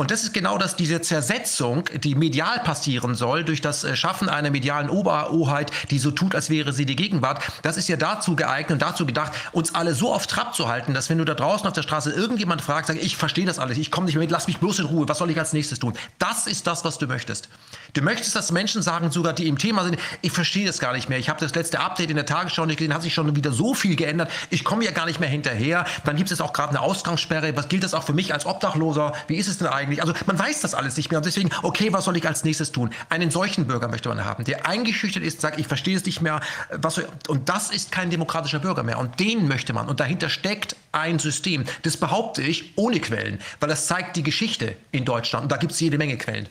Und 0.01 0.09
das 0.09 0.23
ist 0.23 0.33
genau 0.33 0.57
das, 0.57 0.75
diese 0.75 0.99
Zersetzung, 1.01 1.83
die 1.93 2.15
medial 2.15 2.61
passieren 2.61 3.13
soll, 3.13 3.43
durch 3.43 3.61
das 3.61 3.83
äh, 3.83 3.95
Schaffen 3.95 4.29
einer 4.29 4.49
medialen 4.49 4.89
Oberhoheit, 4.89 5.69
die 5.91 5.99
so 5.99 6.09
tut, 6.09 6.33
als 6.33 6.49
wäre 6.49 6.73
sie 6.73 6.87
die 6.87 6.95
Gegenwart. 6.95 7.43
Das 7.61 7.77
ist 7.77 7.87
ja 7.87 7.97
dazu 7.97 8.35
geeignet 8.35 8.71
und 8.71 8.81
dazu 8.81 9.05
gedacht, 9.05 9.31
uns 9.51 9.75
alle 9.75 9.93
so 9.93 10.11
auf 10.11 10.25
Trab 10.25 10.55
zu 10.55 10.67
halten, 10.67 10.95
dass 10.95 11.11
wenn 11.11 11.19
du 11.19 11.23
da 11.23 11.35
draußen 11.35 11.67
auf 11.67 11.73
der 11.73 11.83
Straße 11.83 12.09
irgendjemand 12.09 12.63
fragst, 12.63 12.87
sag 12.87 12.97
ich 12.97 13.15
verstehe 13.15 13.45
das 13.45 13.59
alles, 13.59 13.77
ich 13.77 13.91
komme 13.91 14.07
nicht 14.07 14.15
mehr 14.15 14.23
mit, 14.23 14.31
lass 14.31 14.47
mich 14.47 14.57
bloß 14.57 14.79
in 14.79 14.85
Ruhe, 14.87 15.07
was 15.07 15.19
soll 15.19 15.29
ich 15.29 15.37
als 15.37 15.53
nächstes 15.53 15.77
tun? 15.77 15.93
Das 16.17 16.47
ist 16.47 16.65
das, 16.65 16.83
was 16.83 16.97
du 16.97 17.05
möchtest. 17.05 17.47
Du 17.93 18.01
möchtest, 18.01 18.35
dass 18.35 18.51
Menschen 18.51 18.81
sagen, 18.81 19.11
sogar 19.11 19.33
die 19.33 19.47
im 19.47 19.57
Thema 19.57 19.83
sind, 19.83 19.97
ich 20.21 20.31
verstehe 20.31 20.65
das 20.65 20.79
gar 20.79 20.93
nicht 20.93 21.09
mehr. 21.09 21.17
Ich 21.17 21.29
habe 21.29 21.39
das 21.39 21.53
letzte 21.55 21.79
Update 21.79 22.09
in 22.09 22.15
der 22.15 22.25
Tagesschau 22.25 22.65
nicht 22.65 22.77
gesehen, 22.77 22.93
hat 22.93 23.01
sich 23.01 23.13
schon 23.13 23.35
wieder 23.35 23.51
so 23.51 23.73
viel 23.73 23.95
geändert. 23.95 24.31
Ich 24.49 24.63
komme 24.63 24.85
ja 24.85 24.91
gar 24.91 25.05
nicht 25.05 25.19
mehr 25.19 25.29
hinterher. 25.29 25.85
Dann 26.05 26.15
gibt 26.15 26.31
es 26.31 26.39
auch 26.39 26.53
gerade 26.53 26.69
eine 26.69 26.81
Ausgangssperre. 26.81 27.55
Was 27.57 27.67
gilt 27.67 27.83
das 27.83 27.93
auch 27.93 28.03
für 28.03 28.13
mich 28.13 28.33
als 28.33 28.45
Obdachloser? 28.45 29.13
Wie 29.27 29.35
ist 29.35 29.47
es 29.47 29.57
denn 29.57 29.67
eigentlich? 29.67 30.01
Also 30.01 30.13
man 30.25 30.39
weiß 30.39 30.61
das 30.61 30.73
alles 30.73 30.95
nicht 30.95 31.11
mehr. 31.11 31.19
Und 31.19 31.25
deswegen, 31.25 31.49
okay, 31.63 31.91
was 31.91 32.05
soll 32.05 32.15
ich 32.15 32.25
als 32.25 32.43
nächstes 32.43 32.71
tun? 32.71 32.91
Einen 33.09 33.29
solchen 33.29 33.67
Bürger 33.67 33.89
möchte 33.89 34.07
man 34.07 34.23
haben, 34.23 34.45
der 34.45 34.67
eingeschüchtert 34.67 35.23
ist, 35.23 35.41
sagt, 35.41 35.59
ich 35.59 35.67
verstehe 35.67 35.97
es 35.97 36.05
nicht 36.05 36.21
mehr. 36.21 36.39
Was, 36.71 37.01
und 37.27 37.49
das 37.49 37.71
ist 37.71 37.91
kein 37.91 38.09
demokratischer 38.09 38.59
Bürger 38.59 38.83
mehr. 38.83 38.99
Und 38.99 39.19
den 39.19 39.47
möchte 39.47 39.73
man. 39.73 39.89
Und 39.89 39.99
dahinter 39.99 40.29
steckt 40.29 40.77
ein 40.93 41.19
System. 41.19 41.65
Das 41.83 41.97
behaupte 41.97 42.41
ich 42.41 42.73
ohne 42.77 42.99
Quellen, 43.01 43.39
weil 43.59 43.69
das 43.69 43.87
zeigt 43.87 44.15
die 44.15 44.23
Geschichte 44.23 44.77
in 44.91 45.03
Deutschland. 45.03 45.43
Und 45.43 45.51
da 45.51 45.57
gibt 45.57 45.73
es 45.73 45.79
jede 45.79 45.97
Menge 45.97 46.17
Quellen. 46.17 46.47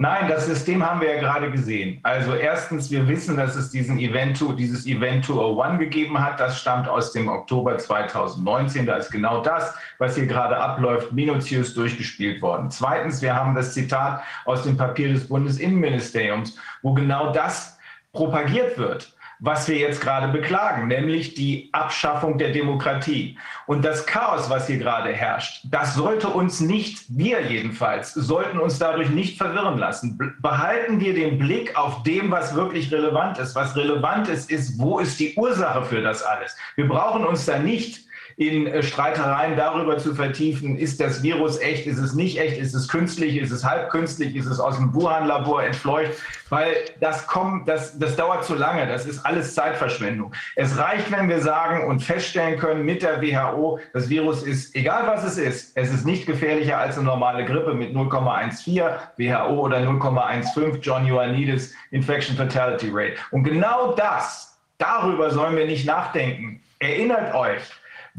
Nein, 0.00 0.28
das 0.28 0.46
System 0.46 0.88
haben 0.88 1.00
wir 1.00 1.12
ja 1.12 1.18
gerade 1.20 1.50
gesehen. 1.50 1.98
Also 2.04 2.34
erstens, 2.34 2.88
wir 2.88 3.08
wissen, 3.08 3.36
dass 3.36 3.56
es 3.56 3.70
diesen 3.70 3.98
Event, 3.98 4.40
dieses 4.56 4.86
Event 4.86 5.24
201 5.24 5.80
gegeben 5.80 6.24
hat. 6.24 6.38
Das 6.38 6.60
stammt 6.60 6.88
aus 6.88 7.10
dem 7.10 7.28
Oktober 7.28 7.76
2019. 7.76 8.86
Da 8.86 8.94
ist 8.94 9.10
genau 9.10 9.42
das, 9.42 9.74
was 9.98 10.14
hier 10.14 10.26
gerade 10.26 10.56
abläuft, 10.56 11.10
minutiös 11.10 11.74
durchgespielt 11.74 12.40
worden. 12.40 12.70
Zweitens, 12.70 13.20
wir 13.22 13.34
haben 13.34 13.56
das 13.56 13.74
Zitat 13.74 14.22
aus 14.44 14.62
dem 14.62 14.76
Papier 14.76 15.14
des 15.14 15.26
Bundesinnenministeriums, 15.26 16.56
wo 16.82 16.94
genau 16.94 17.32
das 17.32 17.76
propagiert 18.12 18.78
wird 18.78 19.12
was 19.40 19.68
wir 19.68 19.76
jetzt 19.76 20.00
gerade 20.00 20.28
beklagen, 20.28 20.88
nämlich 20.88 21.34
die 21.34 21.68
Abschaffung 21.72 22.38
der 22.38 22.52
Demokratie. 22.52 23.38
Und 23.66 23.84
das 23.84 24.06
Chaos, 24.06 24.50
was 24.50 24.66
hier 24.66 24.78
gerade 24.78 25.12
herrscht, 25.12 25.64
das 25.70 25.94
sollte 25.94 26.28
uns 26.28 26.60
nicht, 26.60 27.04
wir 27.08 27.42
jedenfalls, 27.42 28.14
sollten 28.14 28.58
uns 28.58 28.78
dadurch 28.78 29.10
nicht 29.10 29.38
verwirren 29.38 29.78
lassen. 29.78 30.18
Behalten 30.40 31.00
wir 31.00 31.14
den 31.14 31.38
Blick 31.38 31.76
auf 31.76 32.02
dem, 32.02 32.30
was 32.30 32.54
wirklich 32.54 32.92
relevant 32.92 33.38
ist. 33.38 33.54
Was 33.54 33.76
relevant 33.76 34.28
ist, 34.28 34.50
ist, 34.50 34.78
wo 34.78 34.98
ist 34.98 35.20
die 35.20 35.34
Ursache 35.36 35.84
für 35.84 36.02
das 36.02 36.22
alles? 36.22 36.56
Wir 36.76 36.88
brauchen 36.88 37.24
uns 37.24 37.46
da 37.46 37.58
nicht 37.58 38.07
in 38.38 38.68
äh, 38.68 38.84
Streitereien 38.84 39.56
darüber 39.56 39.98
zu 39.98 40.14
vertiefen, 40.14 40.78
ist 40.78 41.00
das 41.00 41.24
Virus 41.24 41.58
echt, 41.58 41.88
ist 41.88 41.98
es 41.98 42.14
nicht 42.14 42.38
echt, 42.38 42.56
ist 42.56 42.72
es 42.72 42.86
künstlich, 42.86 43.36
ist 43.36 43.50
es 43.50 43.64
halbkünstlich, 43.64 44.36
ist 44.36 44.46
es 44.46 44.60
aus 44.60 44.76
dem 44.76 44.94
Wuhan-Labor 44.94 45.64
entfleucht, 45.64 46.12
weil 46.48 46.68
das 47.00 47.26
kommt, 47.26 47.68
das, 47.68 47.98
das 47.98 48.14
dauert 48.14 48.44
zu 48.44 48.54
lange, 48.54 48.86
das 48.86 49.06
ist 49.06 49.26
alles 49.26 49.54
Zeitverschwendung. 49.54 50.32
Es 50.54 50.78
reicht, 50.78 51.10
wenn 51.10 51.28
wir 51.28 51.40
sagen 51.40 51.88
und 51.88 51.98
feststellen 52.00 52.60
können 52.60 52.84
mit 52.84 53.02
der 53.02 53.20
WHO, 53.20 53.80
das 53.92 54.08
Virus 54.08 54.44
ist, 54.44 54.72
egal 54.76 55.08
was 55.08 55.24
es 55.24 55.36
ist, 55.36 55.76
es 55.76 55.92
ist 55.92 56.06
nicht 56.06 56.24
gefährlicher 56.24 56.78
als 56.78 56.96
eine 56.96 57.06
normale 57.06 57.44
Grippe 57.44 57.74
mit 57.74 57.92
0,14 57.92 58.98
WHO 59.16 59.60
oder 59.60 59.78
0,15 59.78 60.78
John 60.78 61.04
Ioannidis 61.08 61.74
Infection 61.90 62.36
Fatality 62.36 62.88
Rate. 62.92 63.16
Und 63.32 63.42
genau 63.42 63.94
das, 63.94 64.56
darüber 64.78 65.28
sollen 65.30 65.56
wir 65.56 65.66
nicht 65.66 65.86
nachdenken. 65.86 66.62
Erinnert 66.78 67.34
euch, 67.34 67.62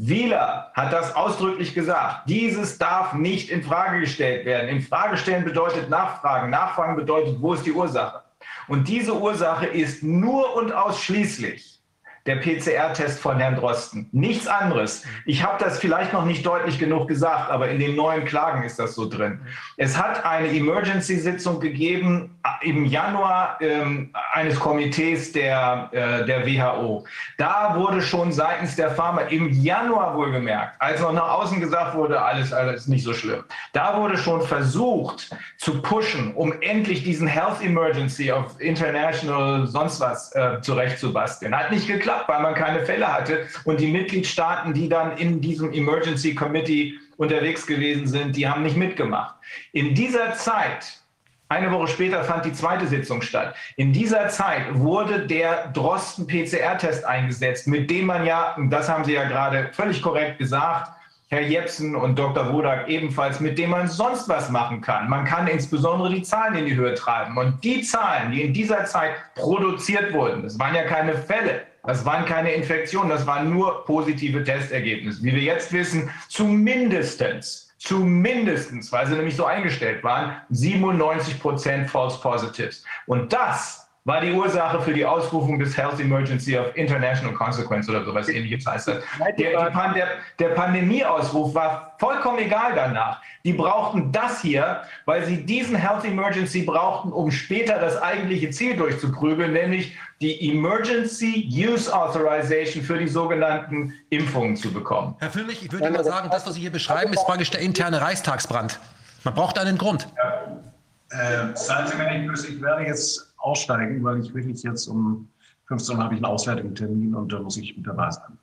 Wieler 0.02 0.70
hat 0.72 0.94
das 0.94 1.14
ausdrücklich 1.14 1.74
gesagt. 1.74 2.22
Dieses 2.26 2.78
darf 2.78 3.12
nicht 3.12 3.50
in 3.50 3.62
Frage 3.62 4.00
gestellt 4.00 4.46
werden. 4.46 4.70
In 4.70 4.80
Frage 4.80 5.18
stellen 5.18 5.44
bedeutet 5.44 5.90
Nachfragen. 5.90 6.48
Nachfragen 6.48 6.96
bedeutet, 6.96 7.36
wo 7.38 7.52
ist 7.52 7.66
die 7.66 7.72
Ursache? 7.72 8.22
Und 8.66 8.88
diese 8.88 9.14
Ursache 9.14 9.66
ist 9.66 10.02
nur 10.02 10.56
und 10.56 10.72
ausschließlich 10.72 11.79
der 12.26 12.36
PCR-Test 12.36 13.18
von 13.18 13.38
Herrn 13.38 13.56
Drosten. 13.56 14.08
Nichts 14.12 14.46
anderes. 14.46 15.04
Ich 15.24 15.42
habe 15.42 15.62
das 15.62 15.78
vielleicht 15.78 16.12
noch 16.12 16.24
nicht 16.24 16.44
deutlich 16.44 16.78
genug 16.78 17.08
gesagt, 17.08 17.50
aber 17.50 17.70
in 17.70 17.78
den 17.78 17.96
neuen 17.96 18.24
Klagen 18.24 18.62
ist 18.62 18.78
das 18.78 18.94
so 18.94 19.08
drin. 19.08 19.40
Es 19.78 19.96
hat 19.96 20.24
eine 20.24 20.48
Emergency-Sitzung 20.48 21.60
gegeben 21.60 22.38
äh, 22.44 22.68
im 22.68 22.84
Januar 22.84 23.56
ähm, 23.60 24.10
eines 24.32 24.60
Komitees 24.60 25.32
der, 25.32 25.88
äh, 25.92 26.26
der 26.26 26.46
WHO. 26.46 27.04
Da 27.38 27.74
wurde 27.76 28.02
schon 28.02 28.32
seitens 28.32 28.76
der 28.76 28.90
Pharma 28.90 29.22
im 29.22 29.48
Januar 29.50 30.14
wohlgemerkt, 30.14 30.74
als 30.78 31.00
noch 31.00 31.12
nach 31.12 31.30
außen 31.30 31.58
gesagt 31.58 31.94
wurde, 31.94 32.20
alles, 32.20 32.52
alles 32.52 32.86
nicht 32.86 33.04
so 33.04 33.14
schlimm. 33.14 33.44
Da 33.72 33.96
wurde 33.96 34.18
schon 34.18 34.42
versucht 34.42 35.30
zu 35.56 35.80
pushen, 35.80 36.34
um 36.34 36.52
endlich 36.60 37.02
diesen 37.02 37.26
Health 37.26 37.62
Emergency 37.62 38.30
of 38.30 38.60
International 38.60 39.66
sonst 39.66 40.00
was 40.00 40.34
äh, 40.34 40.60
zurechtzubasteln. 40.60 41.56
Hat 41.56 41.70
nicht 41.70 41.86
geklappt 41.86 42.09
geklappt, 42.10 42.28
weil 42.28 42.42
man 42.42 42.54
keine 42.54 42.84
Fälle 42.84 43.12
hatte. 43.12 43.46
Und 43.64 43.80
die 43.80 43.88
Mitgliedstaaten, 43.88 44.74
die 44.74 44.88
dann 44.88 45.16
in 45.16 45.40
diesem 45.40 45.72
Emergency 45.72 46.34
Committee 46.34 46.94
unterwegs 47.16 47.66
gewesen 47.66 48.06
sind, 48.06 48.36
die 48.36 48.48
haben 48.48 48.62
nicht 48.62 48.76
mitgemacht. 48.76 49.34
In 49.72 49.94
dieser 49.94 50.34
Zeit, 50.34 51.00
eine 51.48 51.70
Woche 51.72 51.88
später 51.88 52.22
fand 52.24 52.44
die 52.44 52.52
zweite 52.52 52.86
Sitzung 52.86 53.22
statt. 53.22 53.54
In 53.76 53.92
dieser 53.92 54.28
Zeit 54.28 54.62
wurde 54.72 55.26
der 55.26 55.68
Drosten-PCR-Test 55.68 57.04
eingesetzt, 57.04 57.66
mit 57.66 57.90
dem 57.90 58.06
man 58.06 58.24
ja, 58.24 58.56
das 58.70 58.88
haben 58.88 59.04
Sie 59.04 59.12
ja 59.12 59.24
gerade 59.24 59.70
völlig 59.72 60.00
korrekt 60.00 60.38
gesagt, 60.38 60.92
Herr 61.28 61.42
Jepsen 61.42 61.94
und 61.94 62.18
Dr. 62.18 62.52
Wodak 62.52 62.88
ebenfalls, 62.88 63.38
mit 63.38 63.56
dem 63.56 63.70
man 63.70 63.86
sonst 63.86 64.28
was 64.28 64.50
machen 64.50 64.80
kann. 64.80 65.08
Man 65.08 65.24
kann 65.24 65.46
insbesondere 65.46 66.12
die 66.12 66.22
Zahlen 66.22 66.56
in 66.56 66.66
die 66.66 66.74
Höhe 66.74 66.94
treiben. 66.94 67.36
Und 67.38 67.62
die 67.62 67.82
Zahlen, 67.82 68.32
die 68.32 68.42
in 68.42 68.52
dieser 68.52 68.84
Zeit 68.84 69.12
produziert 69.36 70.12
wurden, 70.12 70.42
das 70.42 70.58
waren 70.58 70.74
ja 70.74 70.82
keine 70.82 71.14
Fälle, 71.14 71.62
Das 71.84 72.04
waren 72.04 72.24
keine 72.24 72.52
Infektionen, 72.52 73.08
das 73.08 73.26
waren 73.26 73.50
nur 73.50 73.84
positive 73.84 74.44
Testergebnisse. 74.44 75.22
Wie 75.22 75.34
wir 75.34 75.42
jetzt 75.42 75.72
wissen, 75.72 76.10
zumindestens, 76.28 77.72
zumindestens, 77.78 78.92
weil 78.92 79.06
sie 79.06 79.14
nämlich 79.14 79.36
so 79.36 79.46
eingestellt 79.46 80.04
waren, 80.04 80.36
97 80.50 81.40
Prozent 81.40 81.90
False 81.90 82.20
Positives. 82.20 82.84
Und 83.06 83.32
das 83.32 83.89
war 84.04 84.22
die 84.22 84.32
Ursache 84.32 84.80
für 84.80 84.94
die 84.94 85.04
Ausrufung 85.04 85.58
des 85.58 85.76
Health 85.76 86.00
Emergency 86.00 86.56
of 86.56 86.74
International 86.74 87.34
Consequence 87.34 87.88
oder 87.88 88.02
sowas 88.02 88.28
ähnliches 88.28 88.66
heißt 88.66 88.88
das. 88.88 89.04
Der, 89.38 89.70
Pan 89.70 89.92
der, 89.92 90.08
der 90.38 90.48
Pandemieausruf 90.50 91.54
war 91.54 91.94
vollkommen 91.98 92.38
egal 92.38 92.72
danach. 92.74 93.20
Die 93.44 93.52
brauchten 93.52 94.10
das 94.10 94.40
hier, 94.40 94.82
weil 95.04 95.24
sie 95.26 95.44
diesen 95.44 95.76
Health 95.76 96.04
Emergency 96.04 96.62
brauchten, 96.62 97.12
um 97.12 97.30
später 97.30 97.78
das 97.78 98.00
eigentliche 98.00 98.50
Ziel 98.50 98.76
durchzuprügeln, 98.76 99.52
nämlich 99.52 99.94
die 100.22 100.50
Emergency 100.50 101.48
Use 101.50 101.94
Authorization 101.94 102.82
für 102.82 102.98
die 102.98 103.08
sogenannten 103.08 103.94
Impfungen 104.08 104.56
zu 104.56 104.72
bekommen. 104.72 105.14
Herr 105.18 105.30
Füllmich, 105.30 105.62
ich 105.62 105.72
würde 105.72 105.90
mal 105.90 106.04
sagen, 106.04 106.30
das, 106.30 106.46
was 106.46 106.54
Sie 106.54 106.60
hier 106.62 106.72
beschreiben, 106.72 107.12
ist 107.12 107.24
praktisch 107.24 107.50
der 107.50 107.60
interne 107.60 108.00
Reichstagsbrand. 108.00 108.80
Man 109.24 109.34
braucht 109.34 109.58
einen 109.58 109.76
Grund. 109.76 110.08
Ja. 110.16 111.50
Äh, 111.50 111.56
seien 111.56 111.86
Sie 111.86 111.96
mir 111.96 112.10
nicht 112.10 112.26
böse, 112.28 112.48
ich 112.48 112.62
werde 112.62 112.84
jetzt 112.84 113.29
aussteigen, 113.40 114.02
weil 114.04 114.20
ich 114.20 114.32
wirklich 114.34 114.62
jetzt 114.62 114.86
um 114.86 115.28
15 115.66 115.96
Uhr 115.96 116.02
habe 116.04 116.14
ich 116.14 116.18
einen 116.18 116.26
auswärtigen 116.26 116.74
Termin 116.74 117.14
und 117.14 117.32
da 117.32 117.40
muss 117.40 117.56
ich 117.56 117.76
mit 117.76 117.86
dabei 117.86 118.10
sein. 118.10 118.38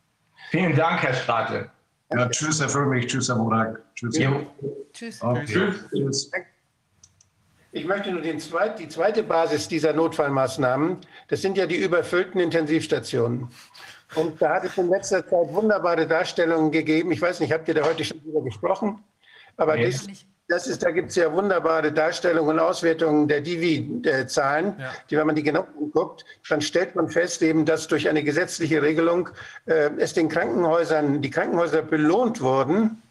Vielen 0.49 0.75
Dank, 0.75 1.01
Herr 1.03 1.13
Strate. 1.13 1.69
Ja, 2.11 2.29
tschüss, 2.29 2.61
Herr 2.61 2.69
Füllmich, 2.69 3.07
tschüss, 3.07 3.27
Herr 3.27 3.35
Modak. 3.35 3.81
Tschüss. 3.95 4.17
Tschüss. 4.93 5.21
Okay. 5.21 5.45
Tschüss. 5.45 5.75
tschüss. 5.93 6.31
Ich 7.73 7.85
möchte 7.85 8.11
nur 8.11 8.21
den 8.21 8.39
zweit, 8.39 8.79
die 8.79 8.87
zweite 8.87 9.23
Basis 9.23 9.67
dieser 9.67 9.93
Notfallmaßnahmen, 9.93 10.97
das 11.27 11.41
sind 11.41 11.57
ja 11.57 11.65
die 11.67 11.75
überfüllten 11.75 12.39
Intensivstationen. 12.39 13.49
Und 14.15 14.41
da 14.41 14.55
hat 14.55 14.63
es 14.63 14.77
in 14.77 14.89
letzter 14.89 15.27
Zeit 15.27 15.53
wunderbare 15.53 16.07
Darstellungen 16.07 16.71
gegeben. 16.71 17.11
Ich 17.11 17.21
weiß 17.21 17.41
nicht, 17.41 17.51
habt 17.51 17.67
ihr 17.67 17.73
da 17.73 17.83
heute 17.83 18.05
schon 18.05 18.21
drüber 18.23 18.41
gesprochen? 18.41 19.03
Aber 19.57 19.75
Nee. 19.75 19.91
das, 19.91 20.07
das 20.47 20.67
ist, 20.67 20.83
da 20.83 20.91
gibt 20.91 21.09
es 21.09 21.15
ja 21.15 21.31
wunderbare 21.31 21.91
Darstellungen 21.91 22.51
und 22.57 22.59
Auswertungen 22.59 23.27
der 23.27 23.41
Divi-Zahlen, 23.41 24.75
Ja. 24.79 24.93
die, 25.09 25.17
wenn 25.17 25.27
man 25.27 25.35
die 25.35 25.43
genau 25.43 25.67
anguckt, 25.79 26.23
dann 26.49 26.61
stellt 26.61 26.95
man 26.95 27.09
fest, 27.09 27.41
eben, 27.41 27.65
dass 27.65 27.87
durch 27.87 28.07
eine 28.07 28.23
gesetzliche 28.23 28.81
Regelung 28.81 29.29
äh, 29.65 29.89
es 29.97 30.13
den 30.13 30.29
Krankenhäusern, 30.29 31.21
die 31.21 31.29
Krankenhäuser 31.29 31.81
belohnt 31.81 32.39
wurden, 32.41 33.01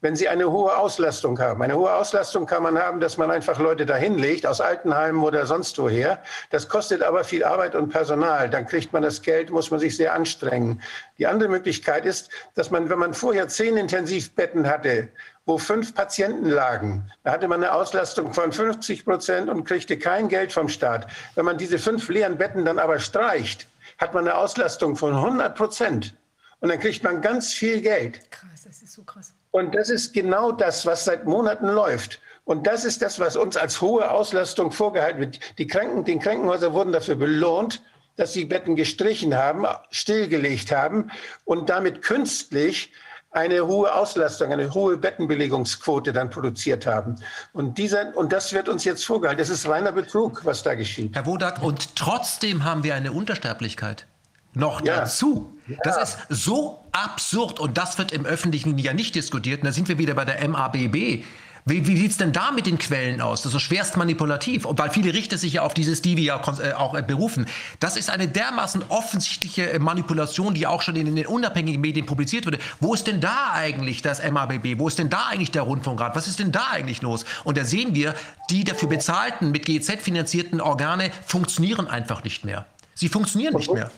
wenn 0.00 0.14
sie 0.14 0.28
eine 0.28 0.50
hohe 0.50 0.76
Auslastung 0.76 1.38
haben. 1.38 1.62
Eine 1.62 1.76
hohe 1.76 1.92
Auslastung 1.92 2.46
kann 2.46 2.62
man 2.62 2.78
haben, 2.78 3.00
dass 3.00 3.16
man 3.16 3.30
einfach 3.30 3.58
Leute 3.58 3.86
dahin 3.86 4.18
legt, 4.18 4.46
aus 4.46 4.60
Altenheimen 4.60 5.22
oder 5.22 5.46
sonst 5.46 5.78
woher. 5.78 6.22
Das 6.50 6.68
kostet 6.68 7.02
aber 7.02 7.24
viel 7.24 7.44
Arbeit 7.44 7.74
und 7.74 7.88
Personal. 7.88 8.50
Dann 8.50 8.66
kriegt 8.66 8.92
man 8.92 9.02
das 9.02 9.22
Geld, 9.22 9.50
muss 9.50 9.70
man 9.70 9.80
sich 9.80 9.96
sehr 9.96 10.14
anstrengen. 10.14 10.82
Die 11.18 11.26
andere 11.26 11.48
Möglichkeit 11.48 12.04
ist, 12.04 12.30
dass 12.54 12.70
man, 12.70 12.90
wenn 12.90 12.98
man 12.98 13.14
vorher 13.14 13.48
zehn 13.48 13.76
Intensivbetten 13.76 14.68
hatte, 14.68 15.08
wo 15.46 15.58
fünf 15.58 15.94
Patienten 15.94 16.50
lagen, 16.50 17.10
da 17.22 17.32
hatte 17.32 17.48
man 17.48 17.62
eine 17.62 17.72
Auslastung 17.72 18.34
von 18.34 18.52
50 18.52 19.04
Prozent 19.04 19.48
und 19.48 19.64
kriegte 19.64 19.96
kein 19.98 20.28
Geld 20.28 20.52
vom 20.52 20.68
Staat. 20.68 21.06
Wenn 21.36 21.44
man 21.44 21.56
diese 21.56 21.78
fünf 21.78 22.08
leeren 22.08 22.36
Betten 22.36 22.64
dann 22.64 22.78
aber 22.78 22.98
streicht, 22.98 23.68
hat 23.98 24.12
man 24.12 24.26
eine 24.26 24.36
Auslastung 24.36 24.96
von 24.96 25.14
100 25.14 25.56
Prozent. 25.56 26.14
Und 26.60 26.70
dann 26.70 26.80
kriegt 26.80 27.02
man 27.02 27.22
ganz 27.22 27.52
viel 27.52 27.80
Geld. 27.80 28.30
Krass, 28.30 28.64
das 28.64 28.82
ist 28.82 28.92
so 28.92 29.02
krass. 29.02 29.32
Und 29.56 29.74
das 29.74 29.88
ist 29.88 30.12
genau 30.12 30.52
das, 30.52 30.84
was 30.84 31.06
seit 31.06 31.24
Monaten 31.24 31.68
läuft. 31.68 32.20
Und 32.44 32.66
das 32.66 32.84
ist 32.84 33.00
das, 33.00 33.18
was 33.18 33.36
uns 33.38 33.56
als 33.56 33.80
hohe 33.80 34.10
Auslastung 34.10 34.70
vorgehalten 34.70 35.18
wird. 35.18 35.40
Die 35.56 35.66
Kranken, 35.66 36.04
den 36.04 36.20
Krankenhäuser 36.20 36.74
wurden 36.74 36.92
dafür 36.92 37.14
belohnt, 37.14 37.80
dass 38.16 38.34
sie 38.34 38.44
Betten 38.44 38.76
gestrichen 38.76 39.34
haben, 39.34 39.64
stillgelegt 39.90 40.70
haben 40.72 41.10
und 41.46 41.70
damit 41.70 42.02
künstlich 42.02 42.92
eine 43.30 43.66
hohe 43.66 43.94
Auslastung, 43.94 44.52
eine 44.52 44.74
hohe 44.74 44.98
Bettenbelegungsquote 44.98 46.12
dann 46.12 46.28
produziert 46.28 46.84
haben. 46.84 47.16
Und, 47.54 47.78
dieser, 47.78 48.14
und 48.14 48.34
das 48.34 48.52
wird 48.52 48.68
uns 48.68 48.84
jetzt 48.84 49.06
vorgehalten. 49.06 49.38
Das 49.38 49.48
ist 49.48 49.66
reiner 49.66 49.92
Betrug, 49.92 50.44
was 50.44 50.62
da 50.64 50.74
geschieht. 50.74 51.14
Herr 51.16 51.24
Wodak, 51.24 51.62
und 51.62 51.96
trotzdem 51.96 52.62
haben 52.64 52.84
wir 52.84 52.94
eine 52.94 53.10
Untersterblichkeit. 53.10 54.06
Noch 54.52 54.82
Ja. 54.84 54.96
dazu. 55.00 55.56
Das 55.82 55.96
ist 56.02 56.18
so 56.28 56.85
absurd 57.04 57.60
und 57.60 57.76
das 57.78 57.98
wird 57.98 58.12
im 58.12 58.26
Öffentlichen 58.26 58.78
ja 58.78 58.92
nicht 58.92 59.14
diskutiert. 59.14 59.60
Und 59.60 59.66
da 59.66 59.72
sind 59.72 59.88
wir 59.88 59.98
wieder 59.98 60.14
bei 60.14 60.24
der 60.24 60.46
MABB. 60.48 61.24
Wie, 61.68 61.84
wie 61.84 61.96
sieht 61.96 62.12
es 62.12 62.16
denn 62.16 62.32
da 62.32 62.52
mit 62.52 62.66
den 62.66 62.78
Quellen 62.78 63.20
aus? 63.20 63.42
Das 63.42 63.46
ist 63.46 63.52
so 63.54 63.58
schwerst 63.58 63.96
manipulativ. 63.96 64.66
Weil 64.68 64.90
viele 64.90 65.12
Richter 65.12 65.36
sich 65.36 65.54
ja 65.54 65.62
auf 65.62 65.74
dieses 65.74 66.00
Divi 66.00 66.24
ja 66.24 66.40
äh, 66.62 66.74
auch 66.74 66.94
äh, 66.94 67.02
berufen. 67.02 67.46
Das 67.80 67.96
ist 67.96 68.08
eine 68.08 68.28
dermaßen 68.28 68.84
offensichtliche 68.88 69.72
äh, 69.72 69.78
Manipulation, 69.80 70.54
die 70.54 70.68
auch 70.68 70.80
schon 70.80 70.94
in, 70.94 71.08
in 71.08 71.16
den 71.16 71.26
unabhängigen 71.26 71.80
Medien 71.80 72.06
publiziert 72.06 72.46
wurde. 72.46 72.58
Wo 72.78 72.94
ist 72.94 73.08
denn 73.08 73.20
da 73.20 73.50
eigentlich 73.52 74.00
das 74.00 74.22
MABB? 74.22 74.78
Wo 74.78 74.86
ist 74.86 75.00
denn 75.00 75.10
da 75.10 75.26
eigentlich 75.28 75.50
der 75.50 75.62
Rundfunkrat? 75.62 76.14
Was 76.14 76.28
ist 76.28 76.38
denn 76.38 76.52
da 76.52 76.68
eigentlich 76.70 77.02
los? 77.02 77.24
Und 77.42 77.58
da 77.58 77.64
sehen 77.64 77.96
wir, 77.96 78.14
die 78.48 78.62
dafür 78.62 78.88
bezahlten, 78.88 79.50
mit 79.50 79.66
GEZ 79.66 80.00
finanzierten 80.00 80.60
Organe 80.60 81.10
funktionieren 81.26 81.88
einfach 81.88 82.22
nicht 82.22 82.44
mehr. 82.44 82.64
Sie 82.94 83.08
funktionieren 83.08 83.56
nicht 83.56 83.72
mehr. 83.72 83.90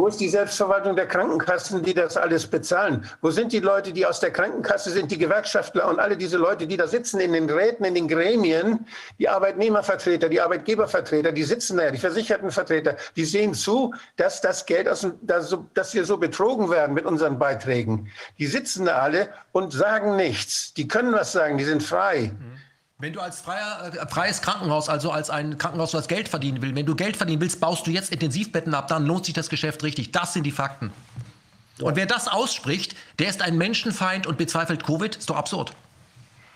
Wo 0.00 0.06
ist 0.06 0.18
die 0.18 0.30
Selbstverwaltung 0.30 0.96
der 0.96 1.06
Krankenkassen, 1.06 1.82
die 1.82 1.92
das 1.92 2.16
alles 2.16 2.46
bezahlen? 2.46 3.04
Wo 3.20 3.30
sind 3.30 3.52
die 3.52 3.58
Leute, 3.60 3.92
die 3.92 4.06
aus 4.06 4.18
der 4.18 4.30
Krankenkasse 4.30 4.88
sind, 4.88 5.10
die 5.10 5.18
Gewerkschaftler 5.18 5.86
und 5.88 6.00
alle 6.00 6.16
diese 6.16 6.38
Leute, 6.38 6.66
die 6.66 6.78
da 6.78 6.86
sitzen 6.86 7.20
in 7.20 7.34
den 7.34 7.50
Räten, 7.50 7.84
in 7.84 7.94
den 7.94 8.08
Gremien, 8.08 8.86
die 9.18 9.28
Arbeitnehmervertreter, 9.28 10.30
die 10.30 10.40
Arbeitgebervertreter, 10.40 11.32
die 11.32 11.42
sitzen 11.42 11.76
da, 11.76 11.90
die 11.90 11.98
Versichertenvertreter, 11.98 12.96
die 13.14 13.26
sehen 13.26 13.52
zu, 13.52 13.92
dass 14.16 14.40
das 14.40 14.64
Geld, 14.64 14.88
aus, 14.88 15.02
dem- 15.02 15.18
dass, 15.20 15.54
dass 15.74 15.92
wir 15.92 16.06
so 16.06 16.16
betrogen 16.16 16.70
werden 16.70 16.94
mit 16.94 17.04
unseren 17.04 17.38
Beiträgen. 17.38 18.10
Die 18.38 18.46
sitzen 18.46 18.86
da 18.86 19.00
alle 19.00 19.28
und 19.52 19.70
sagen 19.70 20.16
nichts. 20.16 20.72
Die 20.72 20.88
können 20.88 21.12
was 21.12 21.32
sagen, 21.32 21.58
die 21.58 21.64
sind 21.64 21.82
frei. 21.82 22.32
Wenn 23.00 23.14
du 23.14 23.20
als 23.20 23.40
freier, 23.40 23.92
äh, 23.94 24.06
freies 24.08 24.42
Krankenhaus, 24.42 24.90
also 24.90 25.10
als 25.10 25.30
ein 25.30 25.56
Krankenhaus, 25.56 25.92
das 25.92 26.06
Geld 26.06 26.28
verdienen 26.28 26.60
will, 26.60 26.74
wenn 26.74 26.84
du 26.84 26.94
Geld 26.94 27.16
verdienen 27.16 27.40
willst, 27.40 27.58
baust 27.58 27.86
du 27.86 27.90
jetzt 27.90 28.12
Intensivbetten 28.12 28.74
ab, 28.74 28.88
dann 28.88 29.06
lohnt 29.06 29.24
sich 29.24 29.34
das 29.34 29.48
Geschäft 29.48 29.82
richtig. 29.82 30.12
Das 30.12 30.34
sind 30.34 30.44
die 30.44 30.50
Fakten. 30.50 30.92
Und 31.80 31.96
wer 31.96 32.04
das 32.04 32.28
ausspricht, 32.28 32.94
der 33.18 33.28
ist 33.28 33.40
ein 33.40 33.56
Menschenfeind 33.56 34.26
und 34.26 34.36
bezweifelt 34.36 34.84
Covid. 34.84 35.16
Ist 35.16 35.30
doch 35.30 35.36
absurd. 35.36 35.72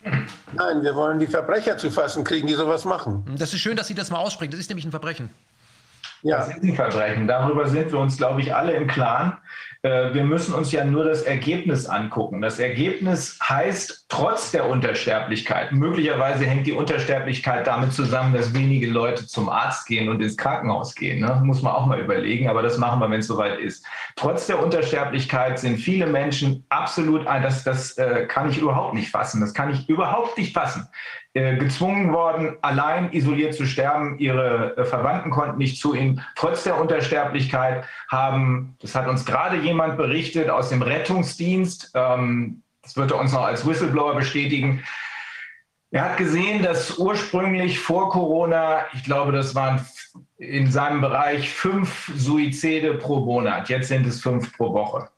Nein, 0.04 0.82
wir 0.82 0.94
wollen 0.94 1.18
die 1.18 1.26
Verbrecher 1.26 1.78
zu 1.78 1.90
fassen 1.90 2.24
kriegen, 2.24 2.46
die 2.46 2.52
sowas 2.52 2.84
machen. 2.84 3.24
Das 3.38 3.54
ist 3.54 3.60
schön, 3.60 3.74
dass 3.74 3.86
Sie 3.86 3.94
das 3.94 4.10
mal 4.10 4.18
aussprechen. 4.18 4.50
Das 4.50 4.60
ist 4.60 4.68
nämlich 4.68 4.84
ein 4.84 4.90
Verbrechen. 4.90 5.30
Ja. 6.22 6.38
Das 6.38 6.48
ist 6.48 6.62
ein 6.62 6.74
Verbrechen. 6.74 7.26
Darüber 7.26 7.66
sind 7.68 7.90
wir 7.90 7.98
uns, 7.98 8.18
glaube 8.18 8.42
ich, 8.42 8.54
alle 8.54 8.72
im 8.72 8.86
Klaren. 8.86 9.38
Äh, 9.85 10.15
Wir 10.15 10.24
müssen 10.24 10.55
uns 10.55 10.73
ja 10.73 10.82
nur 10.82 11.05
das 11.05 11.23
Ergebnis 11.23 11.86
angucken. 11.86 12.40
Das 12.40 12.59
Ergebnis 12.59 13.39
heißt, 13.47 14.06
trotz 14.09 14.51
der 14.51 14.69
Untersterblichkeit, 14.69 15.73
möglicherweise 15.73 16.47
hängt 16.47 16.66
die 16.66 16.73
Untersterblichkeit 16.73 17.66
damit 17.66 17.93
zusammen, 17.93 18.32
dass 18.32 18.55
wenige 18.55 18.89
Leute 18.89 19.27
zum 19.27 19.51
Arzt 19.51 19.86
gehen 19.86 20.09
und 20.09 20.23
ins 20.23 20.39
Krankenhaus 20.39 20.94
gehen. 20.94 21.20
Ne? 21.20 21.40
Muss 21.44 21.61
man 21.61 21.74
auch 21.74 21.86
mal 21.86 22.01
überlegen, 22.01 22.48
aber 22.48 22.62
das 22.62 22.78
machen 22.78 22.98
wir, 22.98 23.11
wenn 23.11 23.20
es 23.20 23.27
soweit 23.27 23.59
ist. 23.59 23.85
Trotz 24.16 24.47
der 24.47 24.62
Untersterblichkeit 24.62 25.59
sind 25.59 25.77
viele 25.77 26.06
Menschen 26.06 26.65
absolut, 26.70 27.27
das, 27.27 27.62
das 27.62 27.98
äh, 27.98 28.27
kann 28.27 28.48
ich 28.48 28.59
überhaupt 28.59 28.94
nicht 28.94 29.11
fassen. 29.11 29.43
Das 29.43 29.52
kann 29.52 29.70
ich 29.70 29.89
überhaupt 29.89 30.39
nicht 30.39 30.55
fassen 30.55 30.89
gezwungen 31.35 32.12
worden, 32.12 32.56
allein 32.62 33.12
isoliert 33.12 33.55
zu 33.55 33.66
sterben. 33.66 34.19
Ihre 34.19 34.77
äh, 34.77 34.85
Verwandten 34.85 35.31
konnten 35.31 35.59
nicht 35.59 35.81
zu 35.81 35.94
ihnen. 35.94 36.23
Trotz 36.36 36.62
der 36.62 36.81
Untersterblichkeit 36.81 37.85
haben, 38.09 38.77
das 38.81 38.94
hat 38.94 39.09
uns 39.09 39.24
gerade 39.24 39.56
jemand 39.56 39.97
berichtet 39.97 40.48
aus 40.48 40.69
dem 40.69 40.82
Rettungsdienst, 40.82 41.90
ähm, 41.94 42.62
das 42.82 42.97
wird 42.97 43.11
er 43.11 43.19
uns 43.19 43.32
noch 43.32 43.44
als 43.44 43.66
Whistleblower 43.66 44.15
bestätigen. 44.15 44.85
Er 45.90 46.05
hat 46.05 46.16
gesehen, 46.19 46.62
dass 46.62 46.98
ursprünglich 46.98 47.78
vor 47.78 48.11
Corona, 48.11 48.86
ich 48.93 49.05
glaube, 49.05 49.32
das 49.32 49.55
waren 49.55 49.85
in 50.39 50.70
seinem 50.70 51.01
Bereich 51.01 51.51
fünf 51.51 52.12
Suizide 52.16 52.94
pro 52.94 53.20
Monat. 53.20 53.69
Jetzt 53.69 53.89
sind 53.89 54.06
es 54.06 54.20
fünf 54.20 54.56
pro 54.56 54.73
Woche. 54.73 55.09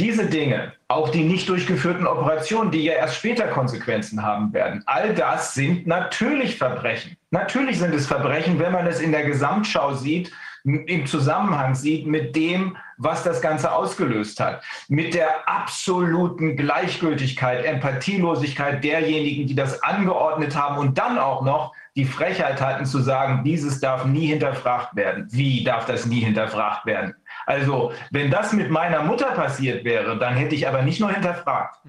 Diese 0.00 0.24
Dinge, 0.24 0.72
auch 0.88 1.10
die 1.10 1.22
nicht 1.22 1.46
durchgeführten 1.46 2.06
Operationen, 2.06 2.70
die 2.70 2.84
ja 2.84 2.94
erst 2.94 3.16
später 3.16 3.48
Konsequenzen 3.48 4.22
haben 4.22 4.50
werden, 4.54 4.82
all 4.86 5.12
das 5.12 5.52
sind 5.52 5.86
natürlich 5.86 6.56
Verbrechen. 6.56 7.18
Natürlich 7.30 7.78
sind 7.78 7.94
es 7.94 8.06
Verbrechen, 8.06 8.58
wenn 8.58 8.72
man 8.72 8.86
es 8.86 8.98
in 8.98 9.12
der 9.12 9.24
Gesamtschau 9.24 9.92
sieht, 9.92 10.32
im 10.64 11.06
Zusammenhang 11.06 11.74
sieht 11.74 12.06
mit 12.06 12.34
dem, 12.34 12.78
was 12.96 13.22
das 13.24 13.42
Ganze 13.42 13.72
ausgelöst 13.72 14.40
hat. 14.40 14.62
Mit 14.88 15.12
der 15.12 15.46
absoluten 15.46 16.56
Gleichgültigkeit, 16.56 17.66
Empathielosigkeit 17.66 18.82
derjenigen, 18.82 19.46
die 19.46 19.54
das 19.54 19.82
angeordnet 19.82 20.56
haben 20.56 20.78
und 20.78 20.96
dann 20.96 21.18
auch 21.18 21.42
noch 21.42 21.74
die 21.94 22.06
Frechheit 22.06 22.60
hatten 22.60 22.86
zu 22.86 23.00
sagen, 23.00 23.44
dieses 23.44 23.80
darf 23.80 24.06
nie 24.06 24.28
hinterfragt 24.28 24.96
werden. 24.96 25.26
Wie 25.30 25.62
darf 25.62 25.84
das 25.84 26.06
nie 26.06 26.20
hinterfragt 26.20 26.86
werden? 26.86 27.14
Also, 27.50 27.92
wenn 28.12 28.30
das 28.30 28.52
mit 28.52 28.70
meiner 28.70 29.02
Mutter 29.02 29.32
passiert 29.32 29.84
wäre, 29.84 30.16
dann 30.16 30.36
hätte 30.36 30.54
ich 30.54 30.68
aber 30.68 30.82
nicht 30.82 31.00
nur 31.00 31.10
hinterfragt. 31.10 31.80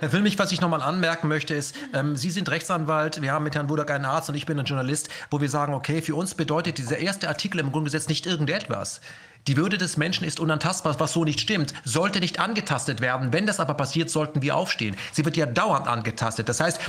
Herr 0.00 0.12
Wilmich, 0.12 0.40
was 0.40 0.50
ich 0.50 0.60
nochmal 0.60 0.82
anmerken 0.82 1.28
möchte, 1.28 1.54
ist, 1.54 1.76
ähm, 1.94 2.16
Sie 2.16 2.32
sind 2.32 2.50
Rechtsanwalt, 2.50 3.22
wir 3.22 3.30
haben 3.30 3.44
mit 3.44 3.54
Herrn 3.54 3.68
Budak 3.68 3.92
einen 3.92 4.06
Arzt 4.06 4.28
und 4.28 4.34
ich 4.34 4.44
bin 4.44 4.58
ein 4.58 4.64
Journalist, 4.64 5.08
wo 5.30 5.40
wir 5.40 5.48
sagen, 5.48 5.72
okay, 5.72 6.02
für 6.02 6.16
uns 6.16 6.34
bedeutet 6.34 6.78
dieser 6.78 6.98
erste 6.98 7.28
Artikel 7.28 7.60
im 7.60 7.70
Grundgesetz 7.70 8.08
nicht 8.08 8.26
irgendetwas. 8.26 9.00
Die 9.46 9.56
Würde 9.56 9.78
des 9.78 9.96
Menschen 9.96 10.26
ist 10.26 10.40
unantastbar, 10.40 10.98
was 10.98 11.12
so 11.12 11.22
nicht 11.22 11.40
stimmt, 11.40 11.74
sollte 11.84 12.18
nicht 12.18 12.40
angetastet 12.40 13.00
werden. 13.00 13.32
Wenn 13.32 13.46
das 13.46 13.60
aber 13.60 13.74
passiert, 13.74 14.10
sollten 14.10 14.42
wir 14.42 14.56
aufstehen. 14.56 14.96
Sie 15.12 15.24
wird 15.24 15.36
ja 15.36 15.46
dauernd 15.46 15.86
angetastet. 15.86 16.48
Das 16.48 16.58
heißt, 16.58 16.80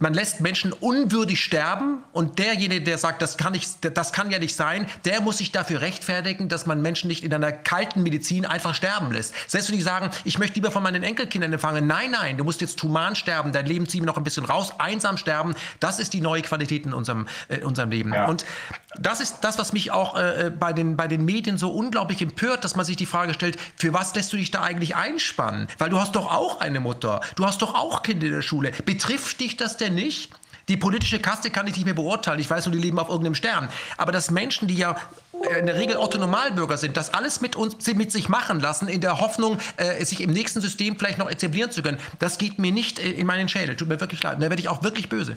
man 0.00 0.14
lässt 0.14 0.40
Menschen 0.40 0.72
unwürdig 0.72 1.44
sterben 1.44 2.02
und 2.12 2.38
derjenige, 2.38 2.82
der 2.82 2.98
sagt, 2.98 3.22
das 3.22 3.36
kann, 3.36 3.52
nicht, 3.52 3.96
das 3.96 4.12
kann 4.12 4.30
ja 4.30 4.38
nicht 4.38 4.56
sein, 4.56 4.86
der 5.04 5.20
muss 5.20 5.38
sich 5.38 5.52
dafür 5.52 5.82
rechtfertigen, 5.82 6.48
dass 6.48 6.66
man 6.66 6.80
Menschen 6.80 7.08
nicht 7.08 7.22
in 7.22 7.32
einer 7.32 7.52
kalten 7.52 8.02
Medizin 8.02 8.46
einfach 8.46 8.74
sterben 8.74 9.12
lässt. 9.12 9.34
Selbst 9.46 9.68
wenn 9.68 9.76
die 9.76 9.82
sagen, 9.82 10.10
ich 10.24 10.38
möchte 10.38 10.54
lieber 10.54 10.70
von 10.70 10.82
meinen 10.82 11.02
Enkelkindern 11.02 11.52
empfangen. 11.52 11.86
Nein, 11.86 12.12
nein, 12.12 12.38
du 12.38 12.44
musst 12.44 12.62
jetzt 12.62 12.82
human 12.82 13.14
sterben, 13.14 13.52
dein 13.52 13.66
Leben 13.66 13.86
ziehen 13.86 14.00
wir 14.00 14.06
noch 14.06 14.16
ein 14.16 14.24
bisschen 14.24 14.46
raus, 14.46 14.72
einsam 14.78 15.18
sterben. 15.18 15.54
Das 15.80 15.98
ist 15.98 16.14
die 16.14 16.22
neue 16.22 16.42
Qualität 16.42 16.86
in 16.86 16.94
unserem, 16.94 17.28
äh, 17.48 17.60
unserem 17.60 17.90
Leben. 17.90 18.14
Ja. 18.14 18.26
Und 18.26 18.46
das 18.98 19.20
ist 19.20 19.40
das, 19.42 19.58
was 19.58 19.74
mich 19.74 19.90
auch 19.90 20.16
äh, 20.16 20.46
äh, 20.46 20.50
bei, 20.50 20.72
den, 20.72 20.96
bei 20.96 21.08
den 21.08 21.26
Medien 21.26 21.58
so 21.58 21.70
unglaublich 21.70 22.22
empört, 22.22 22.64
dass 22.64 22.74
man 22.74 22.86
sich 22.86 22.96
die 22.96 23.06
Frage 23.06 23.34
stellt, 23.34 23.58
für 23.76 23.92
was 23.92 24.14
lässt 24.14 24.32
du 24.32 24.38
dich 24.38 24.50
da 24.50 24.62
eigentlich 24.62 24.96
einspannen? 24.96 25.68
Weil 25.78 25.90
du 25.90 26.00
hast 26.00 26.16
doch 26.16 26.30
auch 26.32 26.60
eine 26.60 26.80
Mutter, 26.80 27.20
du 27.36 27.44
hast 27.44 27.60
doch 27.60 27.74
auch 27.74 28.02
Kinder 28.02 28.26
in 28.26 28.32
der 28.32 28.42
Schule. 28.42 28.72
Betrifft 28.84 29.40
dich 29.40 29.56
das 29.56 29.76
denn 29.76 29.89
nicht? 29.90 30.30
Die 30.68 30.76
politische 30.76 31.18
Kaste 31.18 31.50
kann 31.50 31.66
ich 31.66 31.74
nicht 31.74 31.84
mehr 31.84 31.94
beurteilen. 31.94 32.38
Ich 32.38 32.48
weiß 32.48 32.66
nur, 32.66 32.74
die 32.74 32.80
leben 32.80 32.98
auf 32.98 33.08
irgendeinem 33.08 33.34
Stern. 33.34 33.68
Aber 33.96 34.12
dass 34.12 34.30
Menschen, 34.30 34.68
die 34.68 34.76
ja 34.76 34.96
äh, 35.42 35.58
in 35.58 35.66
der 35.66 35.74
Regel 35.74 35.96
Otto-Normalbürger 35.96 36.76
sind, 36.76 36.96
das 36.96 37.12
alles 37.12 37.40
mit 37.40 37.56
uns 37.56 37.74
mit 37.94 38.12
sich 38.12 38.28
machen 38.28 38.60
lassen, 38.60 38.86
in 38.86 39.00
der 39.00 39.18
Hoffnung, 39.18 39.58
äh, 39.76 40.04
sich 40.04 40.20
im 40.20 40.30
nächsten 40.30 40.60
System 40.60 40.96
vielleicht 40.96 41.18
noch 41.18 41.28
etablieren 41.28 41.72
zu 41.72 41.82
können, 41.82 41.98
das 42.20 42.38
geht 42.38 42.58
mir 42.60 42.70
nicht 42.70 43.00
äh, 43.00 43.10
in 43.10 43.26
meinen 43.26 43.48
Schädel. 43.48 43.74
Tut 43.74 43.88
mir 43.88 44.00
wirklich 44.00 44.22
leid. 44.22 44.36
Da 44.36 44.42
werde 44.42 44.60
ich 44.60 44.68
auch 44.68 44.84
wirklich 44.84 45.08
böse. 45.08 45.36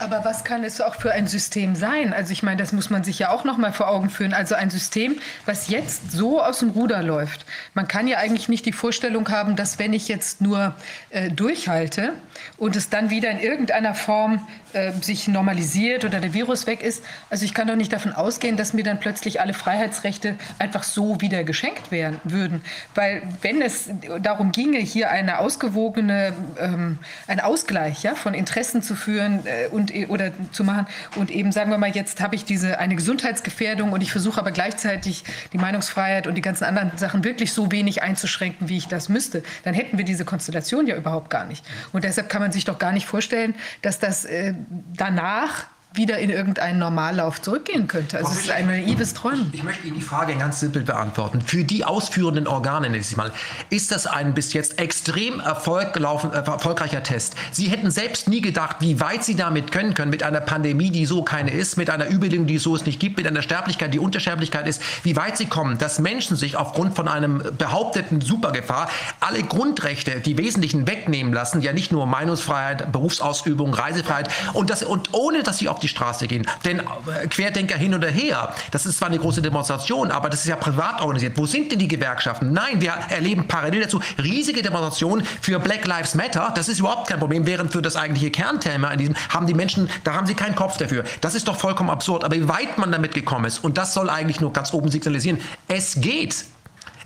Aber 0.00 0.24
was 0.24 0.44
kann 0.44 0.64
es 0.64 0.80
auch 0.80 0.94
für 0.94 1.12
ein 1.12 1.26
System 1.26 1.76
sein? 1.76 2.14
Also 2.14 2.32
ich 2.32 2.42
meine, 2.42 2.56
das 2.56 2.72
muss 2.72 2.88
man 2.88 3.04
sich 3.04 3.18
ja 3.18 3.30
auch 3.30 3.44
noch 3.44 3.58
mal 3.58 3.70
vor 3.70 3.90
Augen 3.90 4.08
führen. 4.08 4.32
Also 4.32 4.54
ein 4.54 4.70
System, 4.70 5.18
was 5.44 5.68
jetzt 5.68 6.10
so 6.10 6.42
aus 6.42 6.60
dem 6.60 6.70
Ruder 6.70 7.02
läuft. 7.02 7.44
Man 7.74 7.86
kann 7.86 8.08
ja 8.08 8.16
eigentlich 8.16 8.48
nicht 8.48 8.64
die 8.64 8.72
Vorstellung 8.72 9.28
haben, 9.28 9.56
dass 9.56 9.78
wenn 9.78 9.92
ich 9.92 10.08
jetzt 10.08 10.40
nur 10.40 10.74
äh, 11.10 11.30
durchhalte 11.30 12.14
und 12.56 12.76
es 12.76 12.88
dann 12.88 13.10
wieder 13.10 13.30
in 13.30 13.40
irgendeiner 13.40 13.94
Form 13.94 14.48
äh, 14.72 14.92
sich 15.02 15.28
normalisiert 15.28 16.06
oder 16.06 16.20
der 16.20 16.32
Virus 16.32 16.66
weg 16.66 16.82
ist, 16.82 17.04
also 17.28 17.44
ich 17.44 17.52
kann 17.52 17.68
doch 17.68 17.76
nicht 17.76 17.92
davon 17.92 18.12
ausgehen, 18.12 18.56
dass 18.56 18.72
mir 18.72 18.84
dann 18.84 19.00
plötzlich 19.00 19.42
alle 19.42 19.52
Freiheitsrechte 19.52 20.36
einfach 20.58 20.82
so 20.82 21.20
wieder 21.20 21.44
geschenkt 21.44 21.90
werden 21.90 22.20
würden. 22.24 22.62
Weil 22.94 23.22
wenn 23.42 23.60
es 23.60 23.90
darum 24.22 24.50
ginge, 24.50 24.78
hier 24.78 25.10
eine 25.10 25.40
ausgewogene, 25.40 26.32
ähm, 26.58 26.98
einen 27.26 27.40
Ausgleich 27.40 28.02
ja, 28.02 28.14
von 28.14 28.32
Interessen 28.32 28.80
zu 28.82 28.94
führen 28.94 29.44
äh, 29.44 29.68
und 29.68 29.89
und, 29.90 30.10
oder 30.10 30.32
zu 30.52 30.64
machen. 30.64 30.86
Und 31.16 31.30
eben 31.30 31.52
sagen 31.52 31.70
wir 31.70 31.78
mal, 31.78 31.90
jetzt 31.90 32.20
habe 32.20 32.34
ich 32.34 32.44
diese 32.44 32.78
eine 32.78 32.96
Gesundheitsgefährdung 32.96 33.92
und 33.92 34.02
ich 34.02 34.12
versuche 34.12 34.40
aber 34.40 34.50
gleichzeitig 34.50 35.24
die 35.52 35.58
Meinungsfreiheit 35.58 36.26
und 36.26 36.34
die 36.34 36.40
ganzen 36.40 36.64
anderen 36.64 36.96
Sachen 36.96 37.24
wirklich 37.24 37.52
so 37.52 37.70
wenig 37.70 38.02
einzuschränken, 38.02 38.68
wie 38.68 38.76
ich 38.76 38.88
das 38.88 39.08
müsste. 39.08 39.42
Dann 39.64 39.74
hätten 39.74 39.98
wir 39.98 40.04
diese 40.04 40.24
Konstellation 40.24 40.86
ja 40.86 40.96
überhaupt 40.96 41.30
gar 41.30 41.44
nicht. 41.44 41.64
Und 41.92 42.04
deshalb 42.04 42.28
kann 42.28 42.42
man 42.42 42.52
sich 42.52 42.64
doch 42.64 42.78
gar 42.78 42.92
nicht 42.92 43.06
vorstellen, 43.06 43.54
dass 43.82 43.98
das 43.98 44.24
äh, 44.24 44.54
danach 44.94 45.66
wieder 45.92 46.18
in 46.18 46.30
irgendeinen 46.30 46.78
Normallauf 46.78 47.42
zurückgehen 47.42 47.88
könnte. 47.88 48.18
Also 48.18 48.30
es 48.30 48.42
ist 48.42 48.50
ein 48.50 48.66
naives 48.66 49.12
Träumen. 49.12 49.50
Ich 49.52 49.64
möchte 49.64 49.88
Ihnen 49.88 49.96
die 49.96 50.02
Frage 50.02 50.36
ganz 50.36 50.60
simpel 50.60 50.82
beantworten. 50.82 51.40
Für 51.40 51.64
die 51.64 51.84
ausführenden 51.84 52.46
Organe, 52.46 52.88
nenne 52.88 52.98
ich 52.98 53.16
mal, 53.16 53.32
ist 53.70 53.90
das 53.90 54.06
ein 54.06 54.32
bis 54.32 54.52
jetzt 54.52 54.78
extrem 54.78 55.40
Erfolg 55.40 55.92
gelaufen, 55.92 56.32
äh, 56.32 56.36
erfolgreicher 56.36 57.02
Test. 57.02 57.34
Sie 57.50 57.68
hätten 57.70 57.90
selbst 57.90 58.28
nie 58.28 58.40
gedacht, 58.40 58.76
wie 58.80 59.00
weit 59.00 59.24
Sie 59.24 59.34
damit 59.34 59.72
können 59.72 59.94
können, 59.94 60.10
mit 60.10 60.22
einer 60.22 60.40
Pandemie, 60.40 60.90
die 60.90 61.06
so 61.06 61.22
keine 61.24 61.50
ist, 61.50 61.76
mit 61.76 61.90
einer 61.90 62.08
Überlegung, 62.08 62.46
die 62.46 62.58
so 62.58 62.76
es 62.76 62.86
nicht 62.86 63.00
gibt, 63.00 63.16
mit 63.16 63.26
einer 63.26 63.42
Sterblichkeit, 63.42 63.92
die 63.92 63.98
Untersterblichkeit 63.98 64.68
ist, 64.68 64.80
wie 65.02 65.16
weit 65.16 65.36
Sie 65.38 65.46
kommen, 65.46 65.76
dass 65.78 65.98
Menschen 65.98 66.36
sich 66.36 66.54
aufgrund 66.54 66.94
von 66.94 67.08
einem 67.08 67.42
behaupteten 67.58 68.20
Supergefahr 68.20 68.88
alle 69.18 69.42
Grundrechte, 69.42 70.20
die 70.20 70.38
wesentlichen 70.38 70.86
wegnehmen 70.86 71.32
lassen, 71.32 71.62
ja 71.62 71.72
nicht 71.72 71.90
nur 71.90 72.06
Meinungsfreiheit, 72.06 72.92
Berufsausübung, 72.92 73.74
Reisefreiheit 73.74 74.28
und, 74.52 74.70
das, 74.70 74.84
und 74.84 75.12
ohne, 75.12 75.42
dass 75.42 75.58
sie 75.58 75.68
auf 75.68 75.79
die 75.80 75.88
Straße 75.88 76.26
gehen. 76.26 76.46
Denn 76.64 76.80
äh, 76.80 77.26
Querdenker 77.28 77.76
hin 77.76 77.94
oder 77.94 78.08
her, 78.08 78.54
das 78.70 78.86
ist 78.86 78.98
zwar 78.98 79.08
eine 79.08 79.18
große 79.18 79.42
Demonstration, 79.42 80.10
aber 80.10 80.30
das 80.30 80.40
ist 80.40 80.46
ja 80.46 80.56
privat 80.56 81.00
organisiert. 81.00 81.36
Wo 81.36 81.46
sind 81.46 81.72
denn 81.72 81.78
die 81.78 81.88
Gewerkschaften? 81.88 82.52
Nein, 82.52 82.80
wir 82.80 82.92
erleben 83.08 83.48
parallel 83.48 83.82
dazu 83.82 84.00
riesige 84.22 84.62
Demonstrationen 84.62 85.26
für 85.40 85.58
Black 85.58 85.86
Lives 85.86 86.14
Matter. 86.14 86.52
Das 86.54 86.68
ist 86.68 86.78
überhaupt 86.78 87.08
kein 87.08 87.18
Problem, 87.18 87.46
während 87.46 87.72
für 87.72 87.82
das 87.82 87.96
eigentliche 87.96 88.30
Kernthema 88.30 88.90
in 88.90 88.98
diesem 88.98 89.16
haben 89.28 89.46
die 89.46 89.54
Menschen, 89.54 89.90
da 90.04 90.14
haben 90.14 90.26
sie 90.26 90.34
keinen 90.34 90.54
Kopf 90.54 90.76
dafür. 90.76 91.04
Das 91.20 91.34
ist 91.34 91.48
doch 91.48 91.56
vollkommen 91.56 91.90
absurd. 91.90 92.24
Aber 92.24 92.36
wie 92.36 92.48
weit 92.48 92.78
man 92.78 92.92
damit 92.92 93.14
gekommen 93.14 93.46
ist, 93.46 93.62
und 93.64 93.78
das 93.78 93.94
soll 93.94 94.10
eigentlich 94.10 94.40
nur 94.40 94.52
ganz 94.52 94.72
oben 94.72 94.90
signalisieren, 94.90 95.40
es 95.68 96.00
geht. 96.00 96.44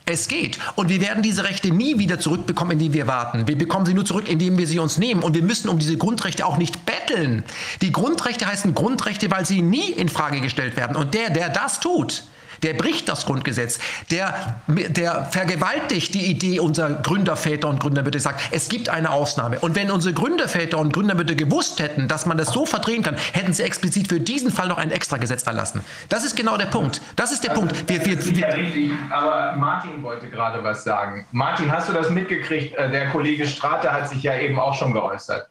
Es 0.06 0.28
geht. 0.28 0.58
Und 0.74 0.90
wir 0.90 1.00
werden 1.00 1.22
diese 1.22 1.44
Rechte 1.44 1.70
nie 1.70 1.98
wieder 1.98 2.18
zurückbekommen, 2.18 2.72
indem 2.72 2.92
wir 2.92 3.06
warten. 3.06 3.48
Wir 3.48 3.56
bekommen 3.56 3.86
sie 3.86 3.94
nur 3.94 4.04
zurück, 4.04 4.28
indem 4.28 4.58
wir 4.58 4.66
sie 4.66 4.78
uns 4.78 4.98
nehmen. 4.98 5.22
Und 5.22 5.34
wir 5.34 5.42
müssen 5.42 5.70
um 5.70 5.78
diese 5.78 5.96
Grundrechte 5.96 6.44
auch 6.44 6.58
nicht 6.58 6.84
betteln. 6.84 7.42
Die 7.80 7.90
Grundrechte 7.90 8.46
heißen 8.46 8.74
Grundrechte, 8.74 9.30
weil 9.30 9.46
sie 9.46 9.62
nie 9.62 9.90
in 9.90 10.10
Frage 10.10 10.42
gestellt 10.42 10.76
werden. 10.76 10.96
Und 10.96 11.14
der, 11.14 11.30
der 11.30 11.48
das 11.48 11.80
tut, 11.80 12.24
der 12.62 12.74
bricht 12.74 13.08
das 13.08 13.26
Grundgesetz, 13.26 13.78
der, 14.10 14.60
der 14.66 15.26
vergewaltigt 15.26 16.14
die 16.14 16.26
Idee 16.26 16.60
unserer 16.60 16.90
Gründerväter 16.90 17.68
und 17.68 17.80
Gründermütter, 17.80 18.20
sagt, 18.20 18.40
es 18.50 18.68
gibt 18.68 18.88
eine 18.88 19.10
Ausnahme. 19.10 19.58
Und 19.60 19.74
wenn 19.76 19.90
unsere 19.90 20.14
Gründerväter 20.14 20.78
und 20.78 20.92
Gründermütter 20.92 21.34
gewusst 21.34 21.80
hätten, 21.80 22.08
dass 22.08 22.26
man 22.26 22.38
das 22.38 22.48
so 22.48 22.66
verdrehen 22.66 23.02
kann, 23.02 23.16
hätten 23.32 23.52
sie 23.52 23.62
explizit 23.62 24.08
für 24.08 24.20
diesen 24.20 24.50
Fall 24.50 24.68
noch 24.68 24.78
ein 24.78 24.90
Extragesetz 24.90 25.42
erlassen. 25.44 25.82
Das 26.08 26.24
ist 26.24 26.36
genau 26.36 26.56
der 26.56 26.66
Punkt. 26.66 27.00
Das 27.16 27.32
ist 27.32 27.44
der 27.44 27.50
also, 27.50 27.62
Punkt. 27.62 27.88
Wir, 27.88 28.04
wir, 28.04 28.24
wir, 28.24 28.38
ja 28.38 28.48
richtig, 28.48 28.92
aber 29.10 29.56
Martin 29.56 30.02
wollte 30.02 30.28
gerade 30.28 30.62
was 30.62 30.84
sagen. 30.84 31.26
Martin, 31.32 31.70
hast 31.70 31.88
du 31.88 31.92
das 31.92 32.10
mitgekriegt? 32.10 32.74
Äh, 32.76 32.90
der 32.90 33.10
Kollege 33.10 33.46
Strate 33.46 33.92
hat 33.92 34.08
sich 34.08 34.22
ja 34.22 34.38
eben 34.38 34.58
auch 34.58 34.74
schon 34.74 34.92
geäußert. 34.92 35.48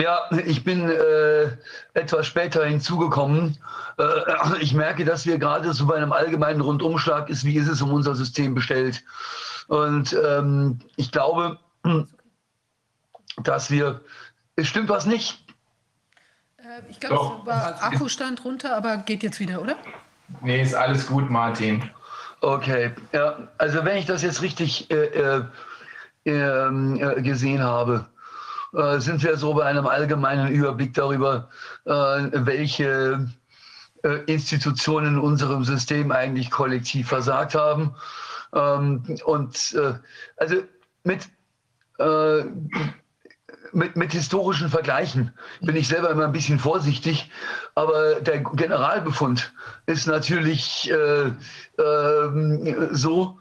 Ja, 0.00 0.30
ich 0.46 0.64
bin 0.64 0.88
äh, 0.88 1.50
etwas 1.92 2.26
später 2.26 2.64
hinzugekommen. 2.64 3.58
Äh, 3.98 4.58
ich 4.60 4.72
merke, 4.72 5.04
dass 5.04 5.26
wir 5.26 5.36
gerade 5.36 5.74
so 5.74 5.86
bei 5.86 5.96
einem 5.96 6.12
allgemeinen 6.12 6.62
Rundumschlag 6.62 7.28
ist, 7.28 7.44
wie 7.44 7.56
ist 7.56 7.68
es 7.68 7.82
um 7.82 7.92
unser 7.92 8.14
System 8.14 8.54
bestellt. 8.54 9.04
Und 9.68 10.16
ähm, 10.24 10.78
ich 10.96 11.12
glaube, 11.12 11.58
dass 13.42 13.70
wir, 13.70 14.00
es 14.56 14.68
stimmt 14.68 14.88
was 14.88 15.04
nicht. 15.04 15.44
Äh, 16.56 16.80
ich 16.88 16.98
glaube, 16.98 17.40
es 17.42 17.46
war 17.46 17.82
Akkustand 17.82 18.42
runter, 18.42 18.74
aber 18.74 18.96
geht 18.98 19.22
jetzt 19.22 19.38
wieder, 19.38 19.60
oder? 19.60 19.76
Nee, 20.40 20.62
ist 20.62 20.74
alles 20.74 21.08
gut, 21.08 21.28
Martin. 21.28 21.90
Okay, 22.40 22.92
ja, 23.12 23.48
also 23.58 23.84
wenn 23.84 23.98
ich 23.98 24.06
das 24.06 24.22
jetzt 24.22 24.40
richtig 24.40 24.90
äh, 24.90 24.94
äh, 24.94 25.44
ähm, 26.24 26.96
äh 26.98 27.20
gesehen 27.20 27.62
habe, 27.62 28.06
äh, 28.74 29.00
sind 29.00 29.22
wir 29.22 29.36
so 29.36 29.54
bei 29.54 29.64
einem 29.64 29.86
allgemeinen 29.86 30.48
Überblick 30.48 30.94
darüber, 30.94 31.48
äh, 31.84 31.90
welche 31.92 33.28
äh, 34.02 34.24
Institutionen 34.26 35.14
in 35.14 35.18
unserem 35.18 35.64
System 35.64 36.12
eigentlich 36.12 36.50
kollektiv 36.50 37.08
versagt 37.08 37.54
haben. 37.54 37.94
Ähm, 38.54 39.02
und 39.24 39.76
also 40.36 40.56
mit 41.04 41.28
mit, 43.72 43.94
mit, 43.94 44.12
historischen 44.12 44.70
Vergleichen 44.70 45.32
bin 45.60 45.76
ich 45.76 45.88
selber 45.88 46.10
immer 46.10 46.24
ein 46.24 46.32
bisschen 46.32 46.58
vorsichtig, 46.58 47.30
aber 47.74 48.20
der 48.20 48.40
Generalbefund 48.40 49.52
ist 49.86 50.06
natürlich 50.06 50.90
äh, 50.90 51.26
äh, 51.26 52.88
so, 52.90 53.38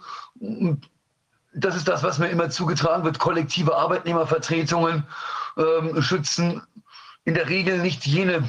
das 1.53 1.75
ist 1.75 1.87
das, 1.87 2.03
was 2.03 2.19
mir 2.19 2.29
immer 2.29 2.49
zugetragen 2.49 3.03
wird. 3.03 3.19
Kollektive 3.19 3.75
Arbeitnehmervertretungen 3.75 5.03
ähm, 5.57 6.01
schützen 6.01 6.61
in 7.25 7.33
der 7.33 7.49
Regel 7.49 7.79
nicht 7.79 8.05
jene, 8.05 8.43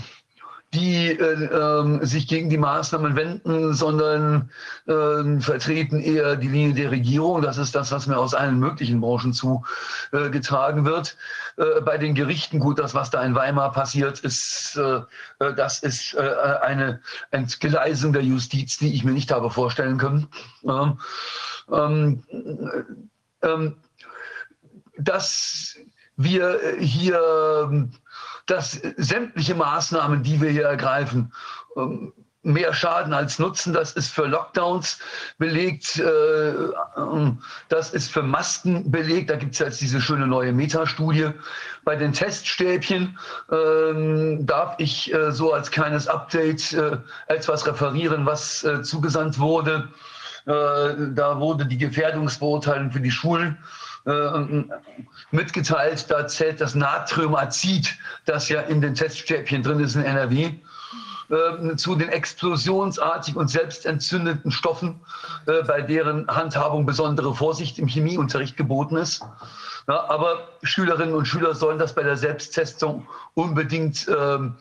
die 0.73 1.09
äh, 1.09 1.45
äh, 1.45 2.05
sich 2.07 2.29
gegen 2.29 2.49
die 2.49 2.59
Maßnahmen 2.59 3.17
wenden, 3.17 3.75
sondern 3.75 4.51
äh, 4.87 5.41
vertreten 5.41 6.01
eher 6.01 6.37
die 6.37 6.49
Linie 6.49 6.75
der 6.75 6.91
Regierung. 6.93 7.43
Das 7.43 7.59
ist 7.59 7.75
das, 7.75 7.91
was 7.91 8.07
mir 8.07 8.17
aus 8.17 8.35
allen 8.35 8.61
möglichen 8.61 9.01
Branchen 9.01 9.33
zugetragen 9.33 10.85
wird. 10.85 11.17
Äh, 11.57 11.81
bei 11.81 11.99
den 11.99 12.15
Gerichten, 12.15 12.61
gut, 12.61 12.79
das, 12.79 12.95
was 12.95 13.11
da 13.11 13.23
in 13.25 13.35
Weimar 13.35 13.73
passiert, 13.73 14.21
ist, 14.21 14.77
äh, 14.77 15.01
äh, 15.45 15.55
das 15.55 15.81
ist 15.81 16.17
eine 16.17 17.01
Entgleisung 17.31 18.13
der 18.13 18.23
Justiz, 18.23 18.79
die 18.79 18.95
ich 18.95 19.05
mir 19.05 19.13
nicht 19.13 19.33
habe 19.33 19.51
vorstellen 19.51 19.99
können. 19.99 20.29
Ähm, 20.65 20.99
ähm, 21.73 22.23
dass 24.99 25.77
wir 26.17 26.61
hier, 26.79 27.91
dass 28.47 28.73
sämtliche 28.97 29.55
Maßnahmen, 29.55 30.23
die 30.23 30.41
wir 30.41 30.51
hier 30.51 30.67
ergreifen, 30.67 31.33
ähm, 31.77 32.13
mehr 32.43 32.73
Schaden 32.73 33.13
als 33.13 33.39
Nutzen. 33.39 33.73
Das 33.73 33.93
ist 33.93 34.13
für 34.13 34.27
Lockdowns 34.27 34.99
belegt, 35.39 35.99
äh, 35.99 36.53
das 37.69 37.93
ist 37.93 38.11
für 38.11 38.23
Masken 38.23 38.91
belegt. 38.91 39.31
Da 39.31 39.37
gibt 39.37 39.53
es 39.53 39.59
jetzt 39.59 39.81
diese 39.81 40.01
schöne 40.01 40.27
neue 40.27 40.53
Metastudie. 40.53 41.31
Bei 41.85 41.97
den 41.97 42.13
Teststäbchen 42.13 43.19
ähm, 43.51 44.47
darf 44.47 44.75
ich 44.79 45.13
äh, 45.13 45.33
so 45.33 45.53
als 45.53 45.71
kleines 45.71 46.09
Update 46.09 46.73
äh, 46.73 46.97
etwas 47.29 47.67
referieren, 47.67 48.27
was 48.27 48.67
zugesandt 48.83 49.39
wurde. 49.39 49.89
Äh, 50.47 51.13
da 51.15 51.39
wurde 51.39 51.67
die 51.67 51.79
Gefährdungsbeurteilung 51.79 52.93
für 52.93 53.01
die 53.01 53.11
Schulen 53.11 53.59
äh, 54.07 54.65
mitgeteilt. 55.31 56.11
Da 56.11 56.27
zählt 56.27 56.61
das 56.61 56.75
Natriumazid, 56.75 57.97
das 58.25 58.49
ja 58.49 58.63
in 58.63 58.81
den 58.81 58.95
Teststäbchen 58.95 59.63
drin 59.63 59.81
ist 59.81 59.97
in 59.97 60.05
NRW 60.05 60.53
äh, 61.31 61.77
zu 61.77 61.95
den 61.95 62.09
explosionsartig 62.09 63.37
und 63.37 63.49
selbstentzündenden 63.49 64.51
Stoffen, 64.51 65.01
bei 65.47 65.81
deren 65.81 66.27
Handhabung 66.29 66.85
besondere 66.87 67.35
Vorsicht 67.35 67.79
im 67.79 67.87
Chemieunterricht 67.87 68.57
geboten 68.57 68.97
ist. 68.97 69.23
Ja, 69.89 70.09
aber 70.09 70.49
Schülerinnen 70.63 71.15
und 71.15 71.27
Schüler 71.27 71.55
sollen 71.55 71.79
das 71.79 71.95
bei 71.95 72.03
der 72.03 72.17
Selbsttestung 72.17 73.07
unbedingt 73.35 74.07
ähm, 74.09 74.57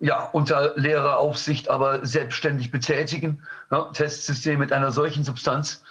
ja, 0.00 0.28
unter 0.32 0.72
Lehreraufsicht, 0.76 1.68
aber 1.68 2.04
selbstständig 2.04 2.70
betätigen. 2.70 3.42
Ja, 3.70 3.84
Testsystem 3.92 4.58
mit 4.58 4.72
einer 4.72 4.90
solchen 4.90 5.24
Substanz. 5.24 5.82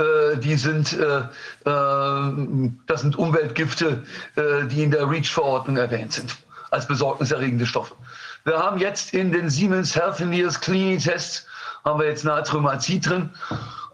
Äh, 0.00 0.38
die 0.38 0.56
sind, 0.56 0.94
äh, 0.94 1.18
äh, 1.18 2.70
das 2.86 3.02
sind 3.02 3.18
Umweltgifte, 3.18 4.02
die 4.36 4.82
in 4.82 4.90
der 4.90 5.08
REACH-Verordnung 5.08 5.76
erwähnt 5.76 6.12
sind, 6.12 6.36
als 6.70 6.86
besorgniserregende 6.86 7.66
Stoffe. 7.66 7.94
Wir 8.44 8.58
haben 8.58 8.78
jetzt 8.78 9.12
in 9.12 9.30
den 9.32 9.50
Siemens 9.50 9.94
Healthineers 9.94 10.60
Cleaning-Tests 10.60 11.46
haben 11.84 12.00
wir 12.00 12.06
jetzt 12.06 12.24
Natriumazid 12.24 13.08
drin. 13.08 13.30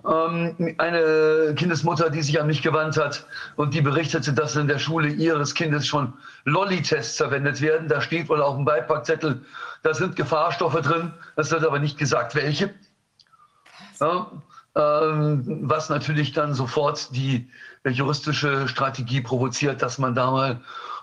Ähm, 0.08 0.74
eine 0.78 1.54
Kindesmutter, 1.56 2.10
die 2.10 2.22
sich 2.22 2.40
an 2.40 2.46
mich 2.46 2.62
gewandt 2.62 2.96
hat 2.96 3.26
und 3.56 3.74
die 3.74 3.80
berichtete, 3.80 4.32
dass 4.32 4.54
in 4.54 4.68
der 4.68 4.78
Schule 4.78 5.08
ihres 5.08 5.54
Kindes 5.54 5.86
schon 5.86 6.12
Lolli-Tests 6.44 7.16
verwendet 7.16 7.60
werden. 7.60 7.88
Da 7.88 8.00
steht 8.00 8.28
wohl 8.28 8.42
auf 8.42 8.54
dem 8.54 8.64
Beipackzettel, 8.64 9.40
da 9.82 9.94
sind 9.94 10.14
Gefahrstoffe 10.14 10.80
drin. 10.80 11.12
Es 11.34 11.50
wird 11.50 11.64
aber 11.64 11.80
nicht 11.80 11.98
gesagt, 11.98 12.36
welche. 12.36 12.72
Ja, 14.00 14.30
was 14.76 15.88
natürlich 15.88 16.32
dann 16.32 16.54
sofort 16.54 17.14
die 17.14 17.48
juristische 17.84 18.68
Strategie 18.68 19.20
provoziert, 19.20 19.80
dass 19.80 19.98
man 19.98 20.14
da 20.14 20.30
mal 20.30 20.60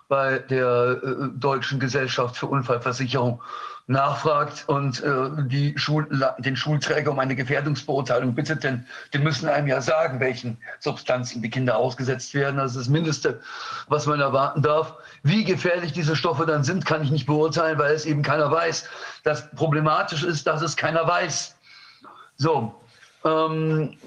bei 0.09 0.39
der 0.39 1.01
äh, 1.03 1.29
Deutschen 1.39 1.79
Gesellschaft 1.79 2.37
für 2.37 2.47
Unfallversicherung 2.47 3.41
nachfragt 3.87 4.63
und 4.67 5.03
äh, 5.03 5.29
die 5.47 5.73
Schul 5.77 6.07
den 6.37 6.55
Schulträger 6.55 7.11
um 7.11 7.19
eine 7.19 7.35
Gefährdungsbeurteilung 7.35 8.33
bittet, 8.33 8.63
denn 8.63 8.85
die 9.11 9.17
müssen 9.17 9.49
einem 9.49 9.67
ja 9.67 9.81
sagen, 9.81 10.19
welchen 10.19 10.57
Substanzen 10.79 11.41
die 11.41 11.49
Kinder 11.49 11.75
ausgesetzt 11.77 12.33
werden. 12.33 12.57
Das 12.57 12.71
ist 12.71 12.81
das 12.81 12.89
Mindeste, 12.89 13.41
was 13.87 14.05
man 14.05 14.21
erwarten 14.21 14.61
darf. 14.61 14.93
Wie 15.23 15.43
gefährlich 15.43 15.91
diese 15.91 16.15
Stoffe 16.15 16.45
dann 16.45 16.63
sind, 16.63 16.85
kann 16.85 17.03
ich 17.03 17.11
nicht 17.11 17.25
beurteilen, 17.25 17.77
weil 17.77 17.93
es 17.93 18.05
eben 18.05 18.21
keiner 18.21 18.51
weiß. 18.51 18.87
Das 19.23 19.49
Problematische 19.51 20.27
ist, 20.27 20.47
dass 20.47 20.61
es 20.61 20.77
keiner 20.77 21.05
weiß. 21.05 21.55
So, 22.37 22.73
ähm, 23.23 23.97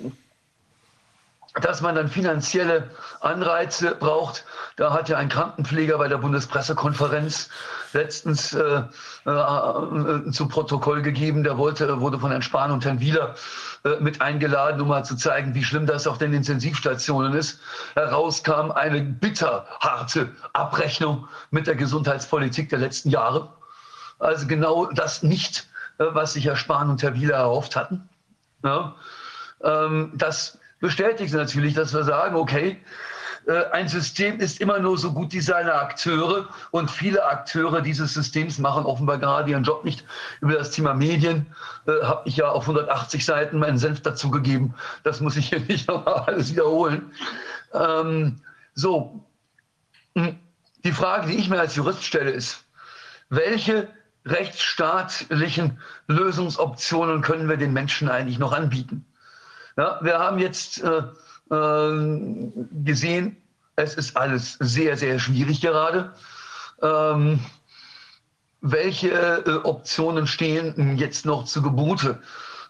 dass 1.62 1.80
man 1.80 1.94
dann 1.94 2.08
finanzielle 2.08 2.90
Anreize 3.20 3.94
braucht. 3.94 4.44
Da 4.76 4.92
hat 4.92 5.08
ja 5.08 5.16
ein 5.16 5.28
Krankenpfleger 5.28 5.96
bei 5.98 6.08
der 6.08 6.18
Bundespressekonferenz 6.18 7.48
letztens 7.92 8.52
äh, 8.52 8.82
äh, 9.24 10.30
zu 10.30 10.48
Protokoll 10.48 11.00
gegeben. 11.00 11.44
Der 11.44 11.56
wollte, 11.56 12.00
wurde 12.00 12.18
von 12.18 12.30
Herrn 12.30 12.42
Spahn 12.42 12.70
und 12.70 12.84
Herrn 12.84 13.00
Wieler 13.00 13.34
äh, 13.84 14.00
mit 14.00 14.20
eingeladen, 14.20 14.80
um 14.82 14.88
mal 14.88 15.04
zu 15.04 15.16
zeigen, 15.16 15.54
wie 15.54 15.64
schlimm 15.64 15.86
das 15.86 16.06
auf 16.06 16.18
den 16.18 16.34
Intensivstationen 16.34 17.32
ist. 17.32 17.58
Herauskam 17.94 18.70
eine 18.72 19.00
bitterharte 19.00 20.28
Abrechnung 20.52 21.26
mit 21.50 21.66
der 21.66 21.74
Gesundheitspolitik 21.74 22.68
der 22.68 22.80
letzten 22.80 23.08
Jahre. 23.08 23.48
Also 24.18 24.46
genau 24.46 24.86
das 24.86 25.22
nicht, 25.22 25.68
äh, 25.98 26.04
was 26.10 26.34
sich 26.34 26.44
Herr 26.44 26.56
Spahn 26.56 26.90
und 26.90 27.02
Herr 27.02 27.14
Wieler 27.14 27.36
erhofft 27.36 27.76
hatten. 27.76 28.06
Ja, 28.64 28.96
ähm, 29.62 30.12
das 30.14 30.58
bestätigt 30.80 31.34
natürlich, 31.34 31.74
dass 31.74 31.94
wir 31.94 32.04
sagen, 32.04 32.36
okay, 32.36 32.80
äh, 33.46 33.64
ein 33.70 33.88
System 33.88 34.40
ist 34.40 34.60
immer 34.60 34.80
nur 34.80 34.98
so 34.98 35.12
gut 35.12 35.32
wie 35.32 35.40
seine 35.40 35.74
Akteure 35.74 36.48
und 36.72 36.90
viele 36.90 37.24
Akteure 37.24 37.80
dieses 37.80 38.14
Systems 38.14 38.58
machen 38.58 38.84
offenbar 38.84 39.18
gerade 39.18 39.50
ihren 39.50 39.62
Job 39.62 39.84
nicht. 39.84 40.04
Über 40.40 40.54
das 40.54 40.72
Thema 40.72 40.94
Medien 40.94 41.46
äh, 41.86 41.92
habe 42.02 42.28
ich 42.28 42.36
ja 42.36 42.48
auf 42.48 42.64
180 42.64 43.24
Seiten 43.24 43.58
meinen 43.58 43.78
Senf 43.78 44.02
dazugegeben. 44.02 44.74
Das 45.04 45.20
muss 45.20 45.36
ich 45.36 45.50
hier 45.50 45.60
nicht 45.68 45.88
nochmal 45.88 46.24
alles 46.26 46.50
wiederholen. 46.50 47.12
Ähm, 47.72 48.40
so, 48.74 49.24
hm, 50.16 50.38
die 50.84 50.92
Frage, 50.92 51.28
die 51.28 51.36
ich 51.36 51.48
mir 51.48 51.60
als 51.60 51.76
Jurist 51.76 52.04
stelle, 52.04 52.32
ist, 52.32 52.64
welche 53.28 53.88
rechtsstaatlichen 54.26 55.78
Lösungsoptionen 56.08 57.22
können 57.22 57.48
wir 57.48 57.56
den 57.56 57.72
Menschen 57.72 58.08
eigentlich 58.08 58.38
noch 58.38 58.52
anbieten? 58.52 59.06
Ja, 59.76 59.98
wir 60.02 60.18
haben 60.18 60.38
jetzt 60.38 60.82
äh, 60.82 61.02
äh, 61.50 62.50
gesehen, 62.84 63.36
es 63.76 63.94
ist 63.94 64.16
alles 64.16 64.56
sehr, 64.60 64.96
sehr 64.96 65.18
schwierig 65.18 65.60
gerade. 65.60 66.12
Ähm, 66.82 67.40
welche 68.62 69.10
äh, 69.10 69.50
Optionen 69.64 70.26
stehen 70.26 70.96
jetzt 70.96 71.26
noch 71.26 71.44
zu 71.44 71.62
Gebote? 71.62 72.20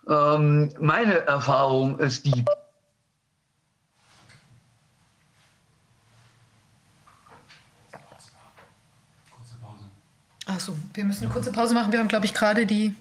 Ähm, 0.09 0.75
meine 0.79 1.27
Erfahrung 1.27 1.99
ist 1.99 2.27
die, 2.27 2.45
Achso, 10.47 10.77
wir 10.95 11.05
müssen 11.05 11.25
eine 11.25 11.33
kurze 11.33 11.53
Pause 11.53 11.75
machen. 11.75 11.93
Wir 11.93 11.99
haben, 11.99 12.09
glaube 12.09 12.25
ich, 12.25 12.33
gerade 12.33 12.67
die 12.67 12.95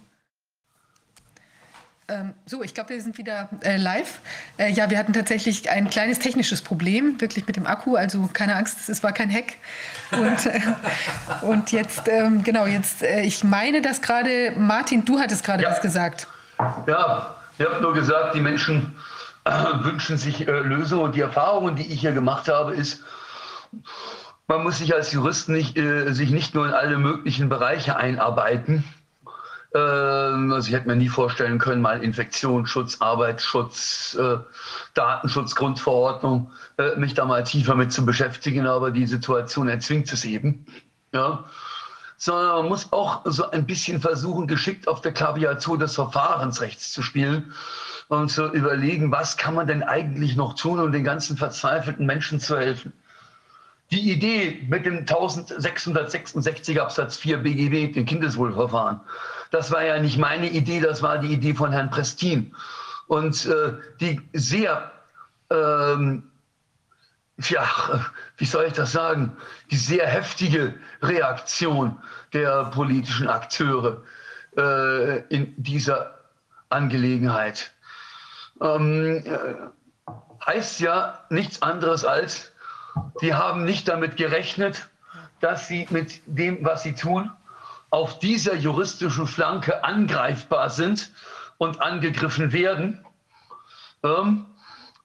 ähm, 2.08 2.36
so, 2.46 2.62
ich 2.62 2.76
glaube, 2.76 2.92
wir 2.92 3.02
sind 3.02 3.18
wieder 3.18 3.50
äh, 3.62 3.78
live. 3.78 4.20
Äh, 4.58 4.72
ja, 4.72 4.92
wir 4.92 5.00
hatten 5.00 5.12
tatsächlich 5.12 5.72
ein 5.72 5.90
kleines 5.90 6.20
technisches 6.20 6.62
Problem, 6.62 7.20
wirklich 7.20 7.48
mit 7.48 7.56
dem 7.56 7.66
Akku. 7.66 7.96
Also 7.96 8.30
keine 8.32 8.56
Angst, 8.56 8.90
es 8.90 9.02
war 9.02 9.12
kein 9.12 9.32
Hack. 9.32 9.54
Und, 10.12 10.46
äh, 10.46 10.62
und 11.42 11.72
jetzt, 11.72 12.08
ähm, 12.08 12.44
genau, 12.44 12.68
jetzt, 12.68 13.02
äh, 13.02 13.22
ich 13.22 13.44
meine, 13.44 13.82
dass 13.82 14.04
gerade, 14.04 14.54
Martin, 14.56 15.04
du 15.04 15.20
hattest 15.20 15.44
gerade 15.44 15.64
ja. 15.64 15.72
was 15.72 15.82
gesagt. 15.82 16.28
Ja, 16.86 17.38
ich 17.58 17.66
habe 17.66 17.82
nur 17.82 17.96
gesagt, 17.96 18.36
die 18.36 18.42
Menschen 18.42 18.96
äh, 19.46 19.52
wünschen 19.82 20.18
sich 20.18 20.48
äh, 20.48 20.52
Lösungen. 20.52 21.06
Und 21.06 21.16
die 21.16 21.22
Erfahrungen, 21.22 21.76
die 21.76 21.92
ich 21.92 22.02
hier 22.02 22.12
gemacht 22.12 22.48
habe, 22.48 22.76
ist, 22.76 23.02
man 24.48 24.64
muss 24.64 24.78
sich 24.78 24.94
als 24.94 25.12
Jurist 25.12 25.50
nicht, 25.50 25.76
sich 25.76 26.30
nicht 26.30 26.54
nur 26.54 26.68
in 26.68 26.74
alle 26.74 26.98
möglichen 26.98 27.50
Bereiche 27.50 27.98
einarbeiten 27.98 28.84
ähm, 29.76 30.54
also 30.54 30.70
ich 30.70 30.74
hätte 30.74 30.88
mir 30.88 30.96
nie 30.96 31.10
vorstellen 31.10 31.60
können, 31.60 31.82
mal 31.82 32.02
Infektionsschutz, 32.02 33.02
Arbeitsschutz, 33.02 34.18
äh, 34.18 34.38
Datenschutzgrundverordnung, 34.94 36.50
äh, 36.78 36.96
mich 36.96 37.14
da 37.14 37.26
mal 37.26 37.44
tiefer 37.44 37.76
mit 37.76 37.92
zu 37.92 38.06
beschäftigen, 38.06 38.68
aber 38.68 38.92
die 38.92 39.06
Situation 39.06 39.68
erzwingt 39.68 40.12
es 40.14 40.24
eben. 40.24 40.66
Ja. 41.14 41.44
Sondern 42.18 42.56
man 42.56 42.70
muss 42.70 42.94
auch 42.94 43.22
so 43.26 43.52
ein 43.52 43.66
bisschen 43.66 44.00
versuchen, 44.00 44.48
geschickt 44.48 44.88
auf 44.88 45.02
der 45.02 45.12
Klaviatur 45.12 45.78
des 45.78 45.96
Verfahrensrechts 45.96 46.94
zu 46.94 47.02
spielen 47.02 47.54
und 48.08 48.32
zu 48.32 48.46
überlegen, 48.54 49.12
was 49.12 49.36
kann 49.36 49.56
man 49.56 49.68
denn 49.68 49.84
eigentlich 49.84 50.38
noch 50.38 50.54
tun, 50.54 50.80
um 50.80 50.94
den 50.94 51.04
ganzen 51.04 51.36
verzweifelten 51.36 52.06
Menschen 52.06 52.40
zu 52.40 52.58
helfen. 52.58 52.94
Die 53.96 54.12
Idee 54.12 54.62
mit 54.68 54.86
dem 54.86 55.00
1666 55.00 56.82
Absatz 56.82 57.16
4 57.16 57.38
BGB, 57.38 57.94
dem 57.94 58.06
Kindeswohlverfahren, 58.06 59.00
das 59.52 59.72
war 59.72 59.86
ja 59.86 59.98
nicht 60.00 60.18
meine 60.18 60.50
Idee, 60.50 60.82
das 60.82 61.02
war 61.02 61.18
die 61.18 61.32
Idee 61.32 61.54
von 61.54 61.72
Herrn 61.72 61.90
Prestin. 61.90 62.54
Und 63.08 63.46
äh, 63.46 63.72
die 64.02 64.20
sehr, 64.34 64.92
ähm, 65.50 66.30
ja, 67.38 67.66
wie 68.36 68.44
soll 68.44 68.66
ich 68.66 68.74
das 68.74 68.92
sagen, 68.92 69.38
die 69.72 69.78
sehr 69.78 70.06
heftige 70.06 70.74
Reaktion 71.02 71.98
der 72.34 72.66
politischen 72.66 73.30
Akteure 73.30 74.04
äh, 74.58 75.20
in 75.34 75.54
dieser 75.56 76.20
Angelegenheit 76.68 77.72
ähm, 78.62 79.24
äh, 79.26 79.56
heißt 80.46 80.82
ja 80.82 81.24
nichts 81.30 81.62
anderes 81.62 82.04
als, 82.04 82.52
die 83.22 83.34
haben 83.34 83.66
nicht 83.66 83.88
damit 83.88 84.18
gerechnet, 84.18 84.90
dass 85.42 85.68
sie 85.68 85.88
mit 85.90 86.22
dem, 86.26 86.64
was 86.64 86.84
sie 86.84 86.94
tun, 86.94 87.32
auf 87.90 88.20
dieser 88.20 88.56
juristischen 88.56 89.28
Flanke 89.28 89.84
angreifbar 89.84 90.70
sind 90.70 91.12
und 91.58 91.82
angegriffen 91.82 92.52
werden 92.52 93.06
ähm, 94.04 94.46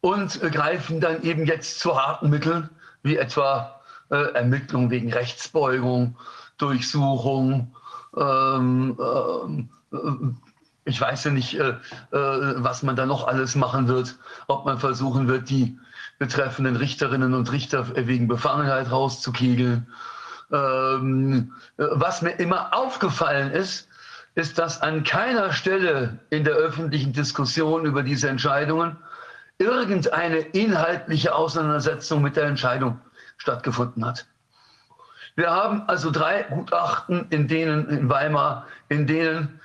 und 0.01 0.41
greifen 0.41 1.01
dann 1.01 1.23
eben 1.23 1.47
jetzt 1.47 1.79
zu 1.79 2.01
harten 2.01 2.31
Mitteln, 2.31 2.71
wie 3.03 3.17
etwa 3.17 3.81
äh, 4.11 4.33
Ermittlungen 4.35 4.91
wegen 4.91 5.12
Rechtsbeugung, 5.12 6.17
Durchsuchung, 6.59 7.75
ähm, 8.17 8.97
äh, 8.99 10.01
ich 10.85 11.01
weiß 11.01 11.25
ja 11.25 11.31
nicht, 11.31 11.55
äh, 11.55 11.71
äh, 11.71 12.55
was 12.57 12.83
man 12.83 12.97
da 12.97 13.07
noch 13.07 13.27
alles 13.27 13.55
machen 13.55 13.89
wird, 13.89 14.19
ob 14.49 14.65
man 14.65 14.79
versuchen 14.79 15.29
wird, 15.29 15.49
die 15.51 15.79
betreffenden 16.21 16.77
Richterinnen 16.77 17.33
und 17.33 17.51
Richter 17.51 17.97
wegen 17.97 18.29
Befangenheit 18.29 18.91
rauszukegeln. 18.91 19.89
Ähm, 20.53 21.53
was 21.79 22.21
mir 22.21 22.33
immer 22.33 22.75
aufgefallen 22.75 23.51
ist, 23.53 23.89
ist, 24.35 24.59
dass 24.59 24.83
an 24.83 25.03
keiner 25.03 25.53
Stelle 25.53 26.19
in 26.29 26.45
der 26.45 26.55
öffentlichen 26.55 27.15
Diskussion 27.15 27.87
über 27.87 28.03
diese 28.03 28.29
Entscheidungen 28.29 28.99
irgendeine 29.57 30.41
inhaltliche 30.41 31.35
Auseinandersetzung 31.35 32.21
mit 32.21 32.37
der 32.37 32.45
Entscheidung 32.45 33.01
stattgefunden 33.39 34.05
hat. 34.05 34.27
Wir 35.37 35.51
haben 35.51 35.85
also 35.89 36.11
drei 36.11 36.43
Gutachten, 36.43 37.29
in 37.31 37.49
denen 37.49 37.89
in 37.89 38.11
Weimar, 38.11 38.67
in 38.91 39.07
denen 39.07 39.59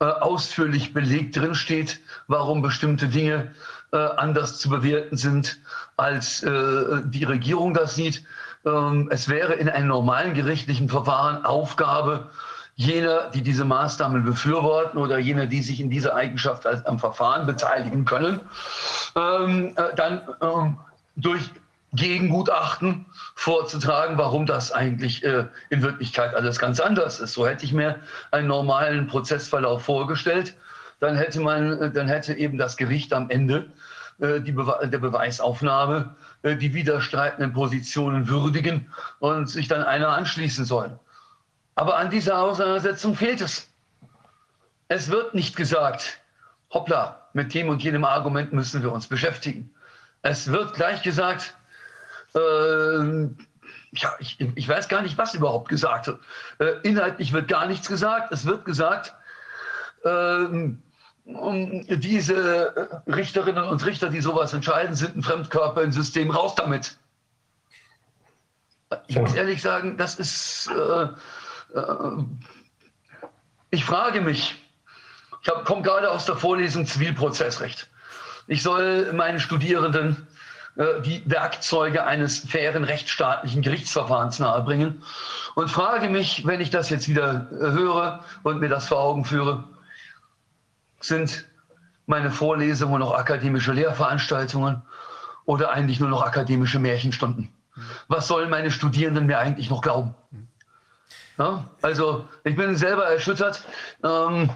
äh, 0.00 0.04
ausführlich 0.04 0.92
belegt 0.92 1.36
drinsteht, 1.36 2.00
warum 2.26 2.60
bestimmte 2.60 3.08
Dinge 3.08 3.54
äh, 3.94 3.96
anders 4.16 4.58
zu 4.58 4.68
bewerten 4.68 5.16
sind, 5.16 5.58
als 5.96 6.42
äh, 6.42 7.00
die 7.04 7.24
Regierung 7.24 7.72
das 7.74 7.94
sieht. 7.94 8.24
Ähm, 8.66 9.08
es 9.10 9.28
wäre 9.28 9.54
in 9.54 9.68
einem 9.68 9.88
normalen 9.88 10.34
gerichtlichen 10.34 10.88
Verfahren 10.88 11.44
Aufgabe 11.44 12.30
jener, 12.76 13.30
die 13.30 13.42
diese 13.42 13.64
Maßnahmen 13.64 14.24
befürworten 14.24 14.98
oder 14.98 15.18
jener, 15.18 15.46
die 15.46 15.62
sich 15.62 15.80
in 15.80 15.90
dieser 15.90 16.16
Eigenschaft 16.16 16.66
am 16.66 16.98
Verfahren 16.98 17.46
beteiligen 17.46 18.04
können, 18.04 18.40
ähm, 19.14 19.74
äh, 19.76 19.94
dann 19.94 20.22
ähm, 20.42 20.78
durch 21.14 21.50
Gegengutachten 21.92 23.06
vorzutragen, 23.36 24.18
warum 24.18 24.46
das 24.46 24.72
eigentlich 24.72 25.22
äh, 25.22 25.44
in 25.70 25.82
Wirklichkeit 25.82 26.34
alles 26.34 26.58
ganz 26.58 26.80
anders 26.80 27.20
ist. 27.20 27.34
So 27.34 27.46
hätte 27.46 27.64
ich 27.64 27.72
mir 27.72 28.00
einen 28.32 28.48
normalen 28.48 29.06
Prozessverlauf 29.06 29.84
vorgestellt. 29.84 30.56
Dann 30.98 31.16
hätte 31.16 31.40
man, 31.40 31.80
äh, 31.80 31.92
dann 31.92 32.08
hätte 32.08 32.34
eben 32.34 32.58
das 32.58 32.76
Gericht 32.76 33.12
am 33.12 33.30
Ende 33.30 33.70
äh, 34.20 34.40
die 34.40 34.52
Bewe 34.52 34.88
der 34.88 34.98
Beweisaufnahme 34.98 36.14
äh, 36.42 36.56
die 36.56 36.74
widerstreitenden 36.74 37.52
Positionen 37.52 38.28
würdigen 38.28 38.92
und 39.18 39.48
sich 39.48 39.68
dann 39.68 39.82
einer 39.82 40.10
anschließen 40.10 40.64
sollen. 40.64 40.98
Aber 41.74 41.96
an 41.96 42.10
dieser 42.10 42.38
Auseinandersetzung 42.38 43.16
fehlt 43.16 43.40
es. 43.40 43.68
Es 44.88 45.10
wird 45.10 45.34
nicht 45.34 45.56
gesagt, 45.56 46.20
hoppla, 46.70 47.28
mit 47.32 47.52
dem 47.54 47.68
und 47.68 47.82
jenem 47.82 48.04
Argument 48.04 48.52
müssen 48.52 48.82
wir 48.82 48.92
uns 48.92 49.06
beschäftigen. 49.06 49.74
Es 50.22 50.50
wird 50.50 50.74
gleich 50.74 51.02
gesagt, 51.02 51.54
äh, 52.34 53.28
ja, 53.96 54.12
ich, 54.18 54.40
ich, 54.40 54.68
weiß 54.68 54.88
gar 54.88 55.02
nicht, 55.02 55.16
was 55.18 55.34
überhaupt 55.34 55.68
gesagt 55.68 56.06
wird. 56.06 56.20
Äh, 56.58 56.80
inhaltlich 56.82 57.32
wird 57.32 57.48
gar 57.48 57.66
nichts 57.66 57.88
gesagt. 57.88 58.32
Es 58.32 58.44
wird 58.44 58.64
gesagt, 58.64 59.14
äh, 60.04 60.74
diese 61.26 63.02
Richterinnen 63.06 63.64
und 63.64 63.84
Richter, 63.86 64.10
die 64.10 64.20
sowas 64.20 64.52
entscheiden, 64.52 64.94
sind 64.94 65.16
ein 65.16 65.22
Fremdkörper 65.22 65.82
im 65.82 65.92
System. 65.92 66.30
Raus 66.30 66.54
damit. 66.54 66.96
Ich 69.06 69.18
muss 69.18 69.34
ehrlich 69.34 69.62
sagen, 69.62 69.96
das 69.96 70.16
ist. 70.16 70.68
Äh, 70.68 71.78
äh, 71.78 72.24
ich 73.70 73.84
frage 73.84 74.20
mich, 74.20 74.54
ich 75.42 75.50
komme 75.64 75.82
gerade 75.82 76.10
aus 76.10 76.26
der 76.26 76.36
Vorlesung 76.36 76.86
Zivilprozessrecht. 76.86 77.88
Ich 78.46 78.62
soll 78.62 79.12
meinen 79.12 79.40
Studierenden 79.40 80.28
äh, 80.76 81.00
die 81.02 81.22
Werkzeuge 81.26 82.04
eines 82.04 82.40
fairen 82.40 82.84
rechtsstaatlichen 82.84 83.62
Gerichtsverfahrens 83.62 84.38
nahebringen 84.38 85.02
und 85.54 85.70
frage 85.70 86.08
mich, 86.08 86.46
wenn 86.46 86.60
ich 86.60 86.70
das 86.70 86.90
jetzt 86.90 87.08
wieder 87.08 87.48
äh, 87.50 87.72
höre 87.72 88.24
und 88.42 88.60
mir 88.60 88.68
das 88.68 88.88
vor 88.88 88.98
Augen 88.98 89.24
führe, 89.24 89.64
sind 91.06 91.46
meine 92.06 92.30
Vorlesungen 92.30 93.00
noch 93.00 93.14
akademische 93.14 93.72
Lehrveranstaltungen 93.72 94.82
oder 95.44 95.70
eigentlich 95.70 96.00
nur 96.00 96.08
noch 96.08 96.22
akademische 96.22 96.78
Märchenstunden? 96.78 97.50
Was 98.08 98.28
sollen 98.28 98.50
meine 98.50 98.70
Studierenden 98.70 99.26
mir 99.26 99.38
eigentlich 99.38 99.68
noch 99.70 99.82
glauben? 99.82 100.14
Ja, 101.36 101.64
also 101.82 102.28
ich 102.44 102.54
bin 102.54 102.76
selber 102.76 103.06
erschüttert. 103.06 103.64
Ähm, 104.04 104.50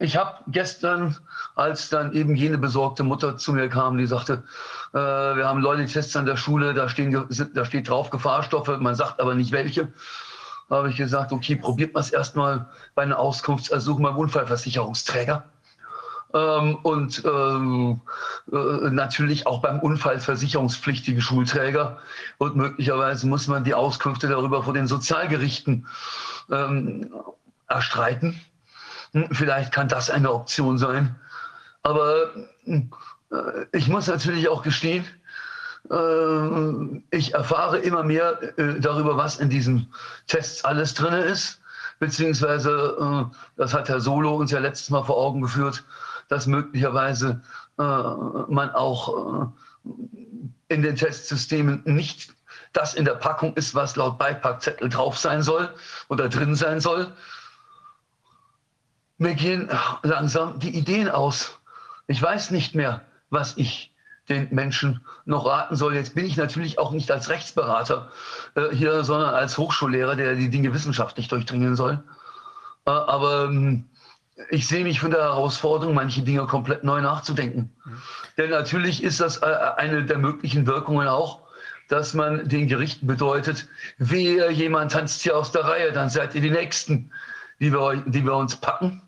ich 0.00 0.16
habe 0.16 0.38
gestern, 0.48 1.16
als 1.54 1.88
dann 1.88 2.12
eben 2.12 2.34
jene 2.34 2.58
besorgte 2.58 3.04
Mutter 3.04 3.36
zu 3.36 3.52
mir 3.52 3.68
kam, 3.68 3.96
die 3.96 4.06
sagte, 4.06 4.42
äh, 4.92 4.96
wir 4.98 5.46
haben 5.46 5.60
Leute-Tests 5.60 6.16
an 6.16 6.26
der 6.26 6.36
Schule, 6.36 6.74
da, 6.74 6.88
stehen, 6.88 7.28
da 7.54 7.64
steht 7.64 7.88
drauf 7.88 8.10
Gefahrstoffe, 8.10 8.76
man 8.80 8.96
sagt 8.96 9.20
aber 9.20 9.36
nicht 9.36 9.52
welche. 9.52 9.92
Habe 10.68 10.90
ich 10.90 10.96
gesagt, 10.96 11.32
okay, 11.32 11.56
probiert 11.56 11.94
man 11.94 12.02
es 12.02 12.10
erstmal 12.10 12.66
bei 12.94 13.02
einer 13.02 13.18
Auskunftsersuchung 13.18 14.02
beim 14.02 14.16
Unfallversicherungsträger. 14.16 15.44
Ähm, 16.34 16.76
und 16.82 17.22
ähm, 17.24 18.00
äh, 18.52 18.90
natürlich 18.90 19.46
auch 19.46 19.62
beim 19.62 19.78
unfallversicherungspflichtigen 19.80 21.20
Schulträger. 21.20 21.98
Und 22.38 22.56
möglicherweise 22.56 23.26
muss 23.28 23.46
man 23.46 23.64
die 23.64 23.74
Auskünfte 23.74 24.28
darüber 24.28 24.64
vor 24.64 24.74
den 24.74 24.86
Sozialgerichten 24.88 25.86
ähm, 26.50 27.14
erstreiten. 27.68 28.40
Hm, 29.12 29.28
vielleicht 29.32 29.72
kann 29.72 29.88
das 29.88 30.10
eine 30.10 30.32
Option 30.32 30.78
sein. 30.78 31.14
Aber 31.82 32.34
äh, 32.66 32.82
ich 33.72 33.88
muss 33.88 34.08
natürlich 34.08 34.48
auch 34.48 34.62
gestehen, 34.62 35.04
ich 37.10 37.34
erfahre 37.34 37.78
immer 37.78 38.02
mehr 38.02 38.58
äh, 38.58 38.80
darüber, 38.80 39.16
was 39.16 39.38
in 39.38 39.50
diesen 39.50 39.92
Tests 40.26 40.64
alles 40.64 40.94
drin 40.94 41.14
ist. 41.14 41.60
Beziehungsweise, 41.98 42.96
äh, 43.30 43.36
das 43.56 43.72
hat 43.72 43.88
Herr 43.88 44.00
Solo 44.00 44.36
uns 44.36 44.50
ja 44.50 44.58
letztes 44.58 44.90
Mal 44.90 45.04
vor 45.04 45.16
Augen 45.16 45.40
geführt, 45.40 45.84
dass 46.28 46.46
möglicherweise 46.46 47.42
äh, 47.78 47.82
man 47.82 48.70
auch 48.70 49.52
äh, 49.84 49.94
in 50.68 50.82
den 50.82 50.96
Testsystemen 50.96 51.82
nicht 51.84 52.34
das 52.72 52.94
in 52.94 53.04
der 53.04 53.14
Packung 53.14 53.54
ist, 53.54 53.74
was 53.74 53.96
laut 53.96 54.18
Beipackzettel 54.18 54.88
drauf 54.88 55.16
sein 55.16 55.42
soll 55.42 55.72
oder 56.08 56.28
drin 56.28 56.54
sein 56.54 56.80
soll. 56.80 57.12
Mir 59.18 59.34
gehen 59.34 59.70
langsam 60.02 60.58
die 60.58 60.76
Ideen 60.76 61.08
aus. 61.08 61.58
Ich 62.06 62.20
weiß 62.20 62.50
nicht 62.50 62.74
mehr, 62.74 63.00
was 63.30 63.56
ich 63.56 63.94
den 64.28 64.48
Menschen 64.50 65.00
noch 65.24 65.46
raten 65.46 65.76
soll. 65.76 65.94
Jetzt 65.94 66.14
bin 66.14 66.26
ich 66.26 66.36
natürlich 66.36 66.78
auch 66.78 66.90
nicht 66.90 67.10
als 67.10 67.28
Rechtsberater 67.28 68.10
äh, 68.54 68.68
hier, 68.72 69.04
sondern 69.04 69.34
als 69.34 69.56
Hochschullehrer, 69.56 70.16
der 70.16 70.34
die 70.34 70.50
Dinge 70.50 70.74
wissenschaftlich 70.74 71.28
durchdringen 71.28 71.76
soll. 71.76 72.02
Äh, 72.86 72.90
aber 72.90 73.44
ähm, 73.44 73.84
ich 74.50 74.66
sehe 74.66 74.84
mich 74.84 75.00
von 75.00 75.10
der 75.10 75.22
Herausforderung, 75.22 75.94
manche 75.94 76.22
Dinge 76.22 76.46
komplett 76.46 76.84
neu 76.84 77.00
nachzudenken. 77.00 77.70
Mhm. 77.84 78.02
Denn 78.36 78.50
natürlich 78.50 79.02
ist 79.02 79.20
das 79.20 79.38
äh, 79.38 79.46
eine 79.76 80.04
der 80.04 80.18
möglichen 80.18 80.66
Wirkungen 80.66 81.08
auch, 81.08 81.46
dass 81.88 82.14
man 82.14 82.48
den 82.48 82.66
Gerichten 82.66 83.06
bedeutet, 83.06 83.68
wehe, 83.98 84.50
jemand 84.50 84.92
tanzt 84.92 85.22
hier 85.22 85.36
aus 85.36 85.52
der 85.52 85.64
Reihe, 85.64 85.92
dann 85.92 86.10
seid 86.10 86.34
ihr 86.34 86.40
die 86.40 86.50
Nächsten, 86.50 87.12
die 87.60 87.72
wir, 87.72 88.02
die 88.06 88.24
wir 88.24 88.34
uns 88.34 88.56
packen. 88.56 89.02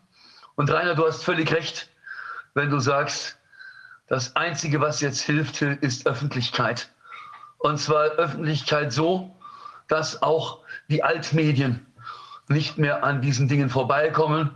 Und 0.54 0.70
Rainer, 0.70 0.94
du 0.94 1.06
hast 1.06 1.24
völlig 1.24 1.52
recht, 1.52 1.90
wenn 2.54 2.70
du 2.70 2.78
sagst, 2.78 3.37
das 4.08 4.36
Einzige, 4.36 4.80
was 4.80 5.00
jetzt 5.00 5.20
hilft, 5.20 5.62
ist 5.62 6.06
Öffentlichkeit. 6.06 6.90
Und 7.58 7.78
zwar 7.78 8.04
Öffentlichkeit 8.12 8.92
so, 8.92 9.36
dass 9.88 10.22
auch 10.22 10.60
die 10.88 11.02
Altmedien 11.02 11.86
nicht 12.48 12.78
mehr 12.78 13.04
an 13.04 13.20
diesen 13.20 13.48
Dingen 13.48 13.68
vorbeikommen, 13.68 14.50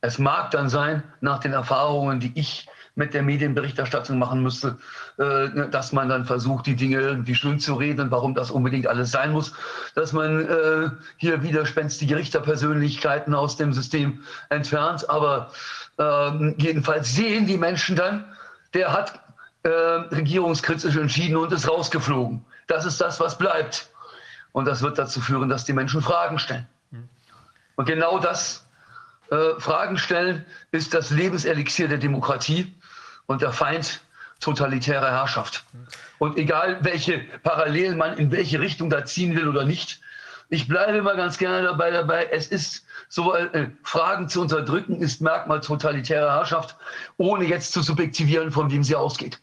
es 0.00 0.18
mag 0.18 0.50
dann 0.50 0.68
sein, 0.68 1.02
nach 1.20 1.38
den 1.38 1.52
Erfahrungen, 1.52 2.20
die 2.20 2.32
ich 2.34 2.66
mit 2.94 3.14
der 3.14 3.22
Medienberichterstattung 3.22 4.18
machen 4.18 4.42
müsste, 4.42 4.78
äh, 5.16 5.68
dass 5.70 5.92
man 5.92 6.08
dann 6.08 6.26
versucht, 6.26 6.66
die 6.66 6.76
Dinge 6.76 7.00
irgendwie 7.00 7.34
schön 7.34 7.58
zu 7.58 7.74
reden, 7.74 8.10
warum 8.10 8.34
das 8.34 8.50
unbedingt 8.50 8.86
alles 8.86 9.10
sein 9.10 9.32
muss, 9.32 9.54
dass 9.94 10.12
man 10.12 10.46
äh, 10.46 10.90
hier 11.16 11.42
widerspenstige 11.42 12.16
Richterpersönlichkeiten 12.16 13.34
aus 13.34 13.56
dem 13.56 13.72
System 13.72 14.22
entfernt. 14.50 15.08
Aber 15.08 15.52
ähm, 16.02 16.54
jedenfalls 16.58 17.14
sehen 17.14 17.46
die 17.46 17.58
Menschen 17.58 17.96
dann, 17.96 18.24
der 18.74 18.92
hat 18.92 19.20
äh, 19.62 19.68
regierungskritisch 19.68 20.96
entschieden 20.96 21.36
und 21.36 21.52
ist 21.52 21.68
rausgeflogen. 21.68 22.44
Das 22.66 22.84
ist 22.84 23.00
das, 23.00 23.20
was 23.20 23.38
bleibt. 23.38 23.90
Und 24.52 24.66
das 24.66 24.82
wird 24.82 24.98
dazu 24.98 25.20
führen, 25.20 25.48
dass 25.48 25.64
die 25.64 25.72
Menschen 25.72 26.02
Fragen 26.02 26.38
stellen. 26.38 26.66
Und 27.76 27.86
genau 27.86 28.18
das 28.18 28.66
äh, 29.30 29.58
Fragen 29.58 29.96
stellen 29.96 30.44
ist 30.72 30.94
das 30.94 31.10
Lebenselixier 31.10 31.88
der 31.88 31.98
Demokratie. 31.98 32.74
Und 33.26 33.40
der 33.40 33.52
Feind 33.52 34.00
totalitäre 34.40 35.10
Herrschaft. 35.10 35.64
Und 36.18 36.36
egal, 36.36 36.78
welche 36.82 37.20
Parallelen 37.42 37.96
man 37.96 38.18
in 38.18 38.30
welche 38.30 38.60
Richtung 38.60 38.90
da 38.90 39.04
ziehen 39.04 39.36
will 39.36 39.48
oder 39.48 39.64
nicht, 39.64 40.00
ich 40.48 40.68
bleibe 40.68 40.98
immer 40.98 41.14
ganz 41.14 41.38
gerne 41.38 41.62
dabei, 41.62 41.90
dabei. 41.90 42.26
Es 42.30 42.48
ist 42.48 42.84
so, 43.14 43.34
äh, 43.34 43.68
Fragen 43.82 44.26
zu 44.26 44.40
unterdrücken 44.40 44.96
ist 44.96 45.20
Merkmal 45.20 45.60
totalitärer 45.60 46.32
Herrschaft, 46.32 46.78
ohne 47.18 47.44
jetzt 47.44 47.72
zu 47.72 47.82
subjektivieren, 47.82 48.50
von 48.50 48.70
wem 48.72 48.82
sie 48.82 48.96
ausgeht. 48.96 49.38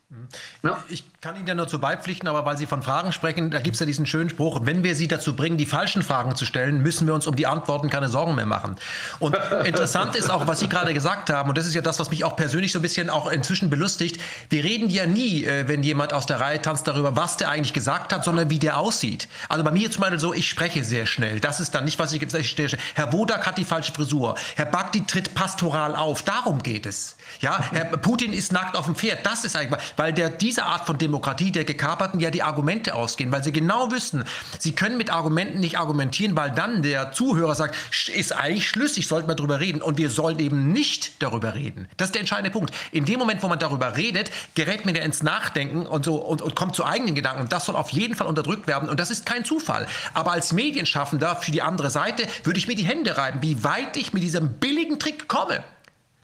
Ja. 0.64 0.84
Ich 0.90 1.04
kann 1.22 1.36
Ihnen 1.36 1.48
ja 1.48 1.56
nur 1.56 1.68
zu 1.68 1.80
beipflichten, 1.80 2.28
aber 2.28 2.46
weil 2.46 2.58
Sie 2.58 2.66
von 2.66 2.82
Fragen 2.82 3.12
sprechen, 3.12 3.52
da 3.52 3.60
gibt 3.60 3.76
es 3.76 3.80
ja 3.80 3.86
diesen 3.86 4.06
schönen 4.06 4.30
Spruch, 4.30 4.62
wenn 4.64 4.84
wir 4.84 4.96
Sie 4.96 5.08
dazu 5.08 5.36
bringen, 5.36 5.58
die 5.58 5.66
falschen 5.66 6.02
Fragen 6.02 6.36
zu 6.36 6.46
stellen, 6.46 6.82
müssen 6.82 7.08
wir 7.08 7.14
uns 7.14 7.28
um 7.28 7.36
die 7.36 7.48
Antworten 7.48 7.90
keine 7.90 8.10
Sorgen 8.10 8.36
mehr 8.36 8.46
machen. 8.46 8.78
Und 9.20 9.36
interessant 9.66 10.16
ist 10.16 10.30
auch, 10.30 10.48
was 10.48 10.60
Sie 10.60 10.70
gerade 10.70 10.94
gesagt 10.94 11.30
haben, 11.30 11.50
und 11.50 11.58
das 11.58 11.66
ist 11.66 11.76
ja 11.76 11.82
das, 11.82 12.00
was 12.00 12.10
mich 12.10 12.24
auch 12.24 12.36
persönlich 12.36 12.72
so 12.72 12.80
ein 12.80 12.82
bisschen 12.82 13.10
auch 13.10 13.30
inzwischen 13.32 13.70
belustigt, 13.70 14.22
wir 14.50 14.64
reden 14.64 14.90
ja 14.90 15.06
nie, 15.06 15.44
äh, 15.44 15.68
wenn 15.68 15.84
jemand 15.84 16.14
aus 16.14 16.26
der 16.26 16.40
Reihe 16.40 16.62
tanzt, 16.62 16.88
darüber, 16.88 17.16
was 17.16 17.38
der 17.38 17.50
eigentlich 17.50 17.74
gesagt 17.74 18.14
hat, 18.14 18.24
sondern 18.24 18.50
wie 18.50 18.60
der 18.60 18.78
aussieht. 18.78 19.28
Also 19.50 19.64
bei 19.64 19.72
mir 19.72 19.92
zum 19.92 20.02
Beispiel 20.02 20.20
so, 20.20 20.34
ich 20.34 20.50
spreche 20.50 20.84
sehr 20.84 21.06
schnell. 21.06 21.40
Das 21.40 21.60
ist 21.60 21.76
dann 21.76 21.86
nicht, 21.86 22.00
was 22.00 22.14
ich 22.14 22.20
gesagt 22.20 22.44
habe. 22.44 22.78
Herr 22.96 23.14
Wodak 23.14 23.46
hat 23.46 23.58
die 23.58 23.66
falsche 23.66 23.92
Frisur. 23.92 24.36
Herr 24.56 24.66
Bakti 24.66 25.06
tritt 25.06 25.34
pastoral 25.34 25.96
auf. 25.96 26.24
Darum 26.24 26.64
geht 26.64 26.86
es. 26.86 27.16
Ja, 27.42 27.64
Herr 27.72 27.86
Putin 27.86 28.34
ist 28.34 28.52
nackt 28.52 28.76
auf 28.76 28.86
dem 28.86 28.96
Pferd. 28.96 29.26
Das 29.26 29.46
ist 29.46 29.56
eigentlich, 29.56 29.80
weil 29.98 30.14
der, 30.14 30.30
diese 30.30 30.66
Art 30.66 30.86
von 30.86 30.98
Demokratie 30.98 31.52
der 31.52 31.64
Gekaperten 31.64 32.20
ja 32.20 32.32
die 32.32 32.44
Argumente 32.44 32.96
ausgehen, 32.96 33.32
weil 33.32 33.44
sie 33.44 33.52
genau 33.52 33.92
wissen, 33.92 34.24
sie 34.58 34.74
können 34.74 34.98
mit 34.98 35.12
Argumenten 35.12 35.60
nicht 35.60 35.78
argumentieren, 35.78 36.36
weil 36.36 36.52
dann 36.52 36.82
der 36.82 37.12
Zuhörer 37.12 37.56
sagt, 37.56 37.76
ist 38.14 38.34
eigentlich 38.34 38.68
schlüssig, 38.68 39.08
sollten 39.08 39.28
wir 39.28 39.36
darüber 39.36 39.60
reden. 39.60 39.82
Und 39.82 39.98
wir 39.98 40.10
sollen 40.10 40.40
eben 40.40 40.72
nicht 40.72 41.22
darüber 41.22 41.54
reden. 41.54 41.88
Das 41.98 42.10
ist 42.10 42.16
der 42.16 42.22
entscheidende 42.22 42.52
Punkt. 42.52 42.74
In 42.92 43.06
dem 43.06 43.20
Moment, 43.20 43.42
wo 43.44 43.48
man 43.48 43.60
darüber 43.60 43.96
redet, 43.96 44.32
gerät 44.56 44.86
man 44.86 44.96
ja 44.96 45.04
ins 45.04 45.24
Nachdenken 45.24 45.86
und 45.86 46.06
so 46.06 46.16
und, 46.16 46.42
und 46.42 46.56
kommt 46.56 46.76
zu 46.76 46.86
eigenen 46.86 47.16
Gedanken. 47.16 47.42
Und 47.42 47.52
das 47.52 47.66
soll 47.66 47.76
auf 47.76 47.90
jeden 47.92 48.16
Fall 48.16 48.28
unterdrückt 48.28 48.68
werden. 48.68 48.90
Und 48.90 49.00
das 49.00 49.12
ist 49.12 49.26
kein 49.26 49.46
Zufall. 49.46 49.88
Aber 50.14 50.32
als 50.32 50.54
Medienschaffender 50.54 51.36
für 51.36 51.52
die 51.52 51.62
andere 51.62 51.90
Seite 51.90 52.28
würde 52.44 52.60
ich 52.60 52.68
mir 52.68 52.76
die 52.76 52.86
Hände 52.86 53.18
reiben, 53.18 53.42
wie 53.42 53.64
weit 53.64 53.98
ich 53.98 54.14
mit 54.14 54.24
diesem 54.24 54.54
billigen 54.54 55.00
Trick 55.00 55.28
komme. 55.28 55.64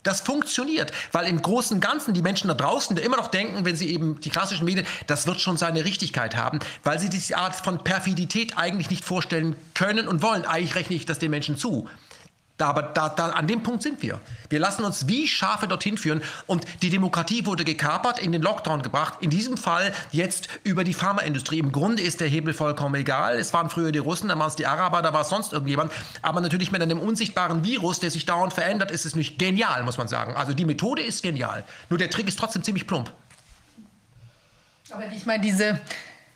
Das 0.05 0.21
funktioniert, 0.21 0.91
weil 1.13 1.27
im 1.27 1.41
Großen 1.41 1.73
und 1.75 1.81
Ganzen 1.81 2.13
die 2.13 2.21
Menschen 2.21 2.47
da 2.47 2.53
draußen 2.53 2.95
immer 2.97 3.17
noch 3.17 3.29
denken, 3.29 3.65
wenn 3.65 3.75
sie 3.75 3.89
eben 3.89 4.19
die 4.21 4.29
klassischen 4.29 4.63
Medien, 4.63 4.85
das 5.07 5.25
wird 5.25 5.41
schon 5.41 5.57
seine 5.57 5.83
Richtigkeit 5.83 6.35
haben, 6.35 6.59
weil 6.83 6.99
sie 6.99 7.09
diese 7.09 7.35
Art 7.37 7.55
von 7.55 7.83
Perfidität 7.83 8.55
eigentlich 8.55 8.91
nicht 8.91 9.03
vorstellen 9.03 9.55
können 9.73 10.07
und 10.07 10.21
wollen. 10.21 10.45
Eigentlich 10.45 10.75
rechne 10.75 10.95
ich 10.95 11.07
das 11.07 11.17
den 11.17 11.31
Menschen 11.31 11.57
zu. 11.57 11.89
Da, 12.57 12.67
aber 12.69 12.83
da, 12.83 13.09
da, 13.09 13.31
an 13.31 13.47
dem 13.47 13.63
Punkt 13.63 13.83
sind 13.83 14.01
wir. 14.01 14.21
Wir 14.49 14.59
lassen 14.59 14.85
uns 14.85 15.09
wie 15.09 15.27
Schafe 15.27 15.67
dorthin 15.67 15.97
führen 15.97 16.21
und 16.45 16.65
die 16.81 16.89
Demokratie 16.89 17.45
wurde 17.45 17.65
gekapert, 17.65 18.17
in 18.17 18.31
den 18.31 18.41
Lockdown 18.41 18.81
gebracht. 18.81 19.15
In 19.19 19.29
diesem 19.29 19.57
Fall 19.57 19.91
jetzt 20.11 20.47
über 20.63 20.85
die 20.85 20.93
Pharmaindustrie. 20.93 21.59
Im 21.59 21.73
Grunde 21.73 22.01
ist 22.01 22.21
der 22.21 22.29
Hebel 22.29 22.53
vollkommen 22.53 22.95
egal. 22.95 23.37
Es 23.37 23.51
waren 23.51 23.69
früher 23.69 23.91
die 23.91 23.99
Russen, 23.99 24.29
dann 24.29 24.39
waren 24.39 24.47
es 24.47 24.55
die 24.55 24.67
Araber, 24.67 25.01
da 25.01 25.11
war 25.11 25.21
es 25.21 25.29
sonst 25.29 25.51
irgendjemand. 25.51 25.91
Aber 26.21 26.39
natürlich 26.39 26.71
mit 26.71 26.81
einem 26.81 26.99
unsichtbaren 26.99 27.65
Virus, 27.65 27.99
der 27.99 28.09
sich 28.09 28.25
dauernd 28.25 28.53
verändert, 28.53 28.89
ist 28.89 29.05
es 29.05 29.15
nicht 29.15 29.37
genial, 29.37 29.83
muss 29.83 29.97
man 29.97 30.07
sagen. 30.07 30.35
Also 30.37 30.53
die 30.53 30.65
Methode 30.65 31.01
ist 31.01 31.23
genial. 31.23 31.65
Nur 31.89 31.99
der 31.99 32.09
Trick 32.09 32.29
ist 32.29 32.39
trotzdem 32.39 32.63
ziemlich 32.63 32.87
plump. 32.87 33.11
Aber 34.91 35.03
ich 35.13 35.25
meine, 35.25 35.43
diese, 35.43 35.81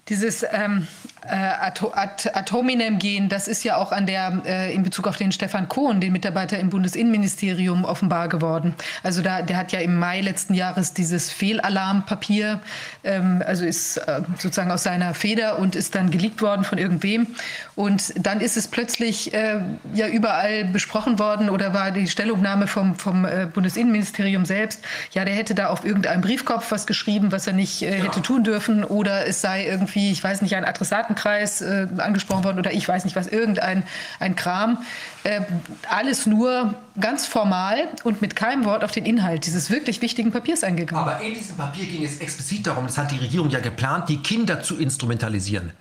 dieses 0.10 0.44
ähm, 0.52 0.86
äh, 1.28 2.32
Atominem-Gen, 2.34 3.30
das 3.30 3.48
ist 3.48 3.64
ja 3.64 3.78
auch 3.78 3.92
an 3.92 4.06
der, 4.06 4.42
äh, 4.46 4.74
in 4.74 4.84
Bezug 4.84 5.08
auf 5.08 5.18
den 5.18 5.32
Stefan 5.32 5.68
Kohn, 5.68 6.02
den 6.02 6.14
Mitarbeiter 6.14 6.60
im 6.60 6.70
Bundesinnenministerium, 6.70 7.86
offenbar 7.86 8.30
geworden. 8.30 8.76
Also 9.04 9.22
da, 9.22 9.42
der 9.42 9.58
hat 9.58 9.72
ja 9.72 9.80
im 9.80 9.98
Mai 9.98 10.22
letzten 10.22 10.54
Jahres 10.54 10.94
dieses 10.94 11.32
Fehlalarmpapier, 11.32 12.60
ähm, 13.04 13.44
also 13.46 13.66
ist 13.66 13.98
äh, 13.98 14.22
sozusagen 14.38 14.72
aus 14.72 14.84
seiner 14.84 15.14
Feder 15.14 15.60
und 15.60 15.76
ist 15.76 15.96
dann 15.96 16.12
geleakt 16.12 16.42
worden 16.42 16.64
von 16.64 16.78
irgendwem. 16.78 17.28
Und 17.76 18.14
dann 18.16 18.42
ist 18.42 18.58
es 18.58 18.68
plötzlich 18.68 19.34
äh, 19.34 19.62
ja 19.94 20.08
überall 20.08 20.66
besprochen 20.66 21.20
worden 21.20 21.50
oder 21.50 21.74
war 21.74 21.92
die 21.92 22.08
Stellungnahme 22.08 22.68
vom, 22.68 22.96
vom 22.96 23.26
äh, 23.26 23.48
Bundesinnenministerium 23.52 24.46
selbst, 24.46 24.84
ja, 25.12 25.26
der 25.26 25.34
hätte 25.34 25.56
da 25.56 25.68
auf 25.68 25.86
irgendeinem 25.86 26.22
Briefkopf 26.22 26.72
was 26.72 26.86
geschrieben, 26.88 27.32
was 27.32 27.48
er 27.48 27.54
nicht 27.54 27.82
äh, 27.82 28.02
hätte 28.02 28.22
tun 28.22 28.44
dürfen 28.44 28.84
oder 28.84 29.28
es 29.28 29.42
sei 29.42 29.66
irgendwie, 29.66 30.12
ich 30.12 30.24
weiß 30.24 30.42
nicht, 30.42 30.56
ein 30.56 30.66
Adressatenkreis 31.10 31.62
äh, 31.62 31.88
angesprochen 31.98 32.44
worden 32.44 32.60
oder 32.60 32.72
ich 32.74 32.88
weiß 32.88 33.06
nicht 33.06 33.16
was, 33.16 33.28
irgendein 33.28 33.84
ein 34.20 34.36
Kram. 34.36 34.80
Äh, 35.24 35.42
alles 35.90 36.26
nur 36.26 36.76
ganz 37.00 37.26
formal 37.26 37.88
und 38.04 38.22
mit 38.22 38.36
keinem 38.36 38.66
Wort 38.66 38.84
auf 38.84 38.92
den 38.92 39.06
Inhalt 39.06 39.46
dieses 39.46 39.70
wirklich 39.70 40.02
wichtigen 40.02 40.32
Papiers 40.32 40.64
eingegangen. 40.64 41.08
Aber 41.08 41.22
in 41.22 41.34
diesem 41.34 41.58
Papier 41.58 41.86
ging 41.86 42.04
es 42.04 42.20
explizit 42.20 42.68
darum, 42.68 42.88
das 42.88 42.98
hat 42.98 43.12
die 43.12 43.18
Regierung 43.18 43.50
ja 43.50 43.60
geplant, 43.60 44.10
die 44.10 44.18
Kinder 44.18 44.62
zu 44.62 44.78
instrumentalisieren. 44.78 45.72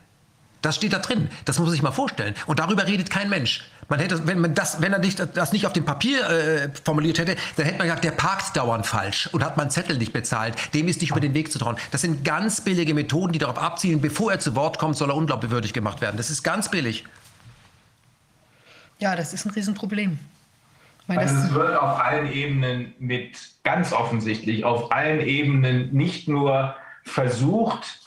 Das 0.61 0.75
steht 0.75 0.93
da 0.93 0.99
drin. 0.99 1.29
Das 1.45 1.59
muss 1.59 1.67
man 1.67 1.73
sich 1.73 1.83
mal 1.83 1.93
vorstellen. 1.93 2.35
Und 2.47 2.59
darüber 2.59 2.87
redet 2.87 3.11
kein 3.11 3.29
Mensch. 3.29 3.65
Man 3.89 4.01
hätte, 4.01 4.27
wenn 4.27 4.39
man 4.39 4.55
das, 4.55 4.83
wenn 4.83 4.93
er 4.93 4.99
nicht, 4.99 5.19
das 5.35 5.53
nicht 5.53 5.67
auf 5.67 5.73
dem 5.73 5.87
Papier 5.87 6.29
äh, 6.29 6.69
formuliert 6.85 7.19
hätte, 7.19 7.37
dann 7.57 7.65
hätte 7.65 7.79
man 7.79 7.87
gesagt, 7.87 8.05
der 8.05 8.11
parkt 8.11 8.55
dauernd 8.55 8.87
falsch 8.87 9.29
und 9.33 9.43
hat 9.43 9.57
man 9.57 9.71
Zettel 9.71 9.97
nicht 9.97 10.13
bezahlt. 10.13 10.55
Dem 10.75 10.89
ist 10.89 11.01
nicht 11.01 11.11
über 11.11 11.21
den 11.21 11.33
Weg 11.33 11.51
zu 11.51 11.59
trauen. 11.59 11.77
Das 11.91 12.03
sind 12.03 12.23
ganz 12.23 12.61
billige 12.61 12.93
Methoden, 12.93 13.33
die 13.33 13.39
darauf 13.39 13.57
abzielen, 13.59 14.03
bevor 14.03 14.33
er 14.33 14.41
zu 14.41 14.55
Wort 14.55 14.79
kommt, 14.79 14.97
soll 14.97 15.11
er 15.11 15.17
unglaubwürdig 15.17 15.73
gemacht 15.73 16.03
werden. 16.03 16.19
Das 16.19 16.29
ist 16.29 16.43
ganz 16.43 16.71
billig. 16.71 17.05
Ja, 18.99 19.17
das 19.17 19.33
ist 19.33 19.47
ein 19.47 19.51
Riesenproblem. 19.51 20.19
Also 21.07 21.35
es 21.37 21.55
wird 21.55 21.77
auf 21.77 21.99
allen 21.99 22.31
Ebenen 22.31 22.93
mit 22.99 23.39
ganz 23.65 23.95
offensichtlich 23.95 24.65
auf 24.65 24.93
allen 24.93 25.21
Ebenen 25.21 25.95
nicht 25.95 26.29
nur 26.29 26.77
versucht, 27.05 28.01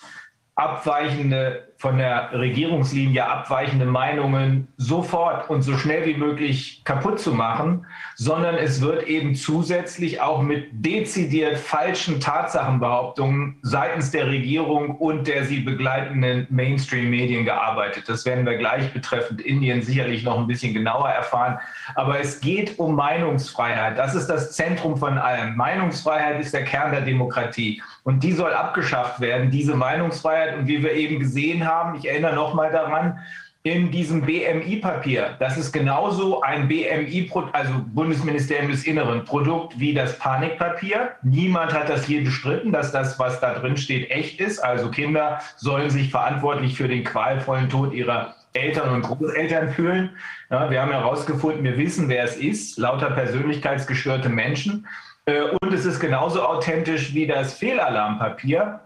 abweichende 0.56 1.72
von 1.82 1.98
der 1.98 2.32
Regierungslinie 2.34 3.26
abweichende 3.26 3.86
Meinungen 3.86 4.68
sofort 4.78 5.50
und 5.50 5.64
so 5.64 5.78
schnell 5.78 6.06
wie 6.06 6.14
möglich 6.14 6.84
kaputt 6.84 7.20
zu 7.20 7.34
machen, 7.34 7.88
sondern 8.16 8.54
es 8.54 8.82
wird 8.82 9.08
eben 9.08 9.34
zusätzlich 9.34 10.22
auch 10.22 10.44
mit 10.44 10.68
dezidiert 10.72 11.58
falschen 11.58 12.20
Tatsachenbehauptungen 12.20 13.58
seitens 13.64 14.12
der 14.12 14.28
Regierung 14.28 14.92
und 14.98 15.28
der 15.28 15.46
sie 15.46 15.62
begleitenden 15.62 16.46
Mainstream-Medien 16.52 17.46
gearbeitet. 17.46 18.08
Das 18.08 18.26
werden 18.28 18.46
wir 18.46 18.58
gleich 18.58 18.94
betreffend 18.94 19.42
Indien 19.42 19.82
sicherlich 19.82 20.24
noch 20.24 20.38
ein 20.38 20.46
bisschen 20.46 20.76
genauer 20.76 21.10
erfahren. 21.10 21.58
Aber 21.96 22.20
es 22.20 22.42
geht 22.42 22.78
um 22.78 22.94
Meinungsfreiheit. 22.94 23.98
Das 23.98 24.14
ist 24.14 24.28
das 24.28 24.52
Zentrum 24.52 24.98
von 24.98 25.18
allem. 25.18 25.56
Meinungsfreiheit 25.56 26.40
ist 26.40 26.54
der 26.54 26.64
Kern 26.64 26.92
der 26.92 27.02
Demokratie. 27.02 27.82
Und 28.04 28.24
die 28.24 28.32
soll 28.32 28.54
abgeschafft 28.54 29.20
werden, 29.20 29.52
diese 29.52 29.76
Meinungsfreiheit. 29.76 30.58
Und 30.58 30.68
wie 30.68 30.82
wir 30.82 30.94
eben 30.94 31.20
gesehen 31.20 31.68
haben. 31.68 31.98
Ich 31.98 32.08
erinnere 32.08 32.36
nochmal 32.36 32.72
daran, 32.72 33.20
in 33.64 33.92
diesem 33.92 34.24
BMI-Papier, 34.24 35.36
das 35.38 35.56
ist 35.56 35.72
genauso 35.72 36.42
ein 36.42 36.68
BMI, 36.68 37.30
also 37.52 37.74
Bundesministerium 37.94 38.72
des 38.72 38.86
Inneren, 38.86 39.24
Produkt 39.24 39.80
wie 39.80 39.94
das 39.94 40.18
Panikpapier. 40.18 41.12
Niemand 41.22 41.72
hat 41.72 41.88
das 41.88 42.06
hier 42.06 42.24
bestritten, 42.24 42.72
dass 42.72 42.92
das, 42.92 43.20
was 43.20 43.40
da 43.40 43.54
drin 43.54 43.78
steht, 43.78 44.10
echt 44.10 44.40
ist. 44.40 44.58
Also 44.58 44.90
Kinder 44.90 45.40
sollen 45.58 45.92
sich 45.92 46.10
verantwortlich 46.10 46.76
für 46.76 46.88
den 46.88 47.04
qualvollen 47.04 47.70
Tod 47.70 47.94
ihrer 47.94 48.34
Eltern 48.54 48.96
und 48.96 49.04
Großeltern 49.04 49.70
fühlen. 49.70 50.10
Ja, 50.50 50.72
wir 50.72 50.82
haben 50.82 50.92
herausgefunden, 50.92 51.64
wir 51.64 51.78
wissen, 51.78 52.10
wer 52.10 52.24
es 52.24 52.38
ist, 52.38 52.80
lauter 52.80 53.12
persönlichkeitsgestörte 53.12 54.30
Menschen. 54.30 54.88
Äh, 55.32 55.44
und 55.62 55.74
es 55.74 55.86
ist 55.86 56.00
genauso 56.00 56.44
authentisch 56.44 57.14
wie 57.14 57.26
das 57.26 57.54
Fehlalarmpapier 57.54 58.82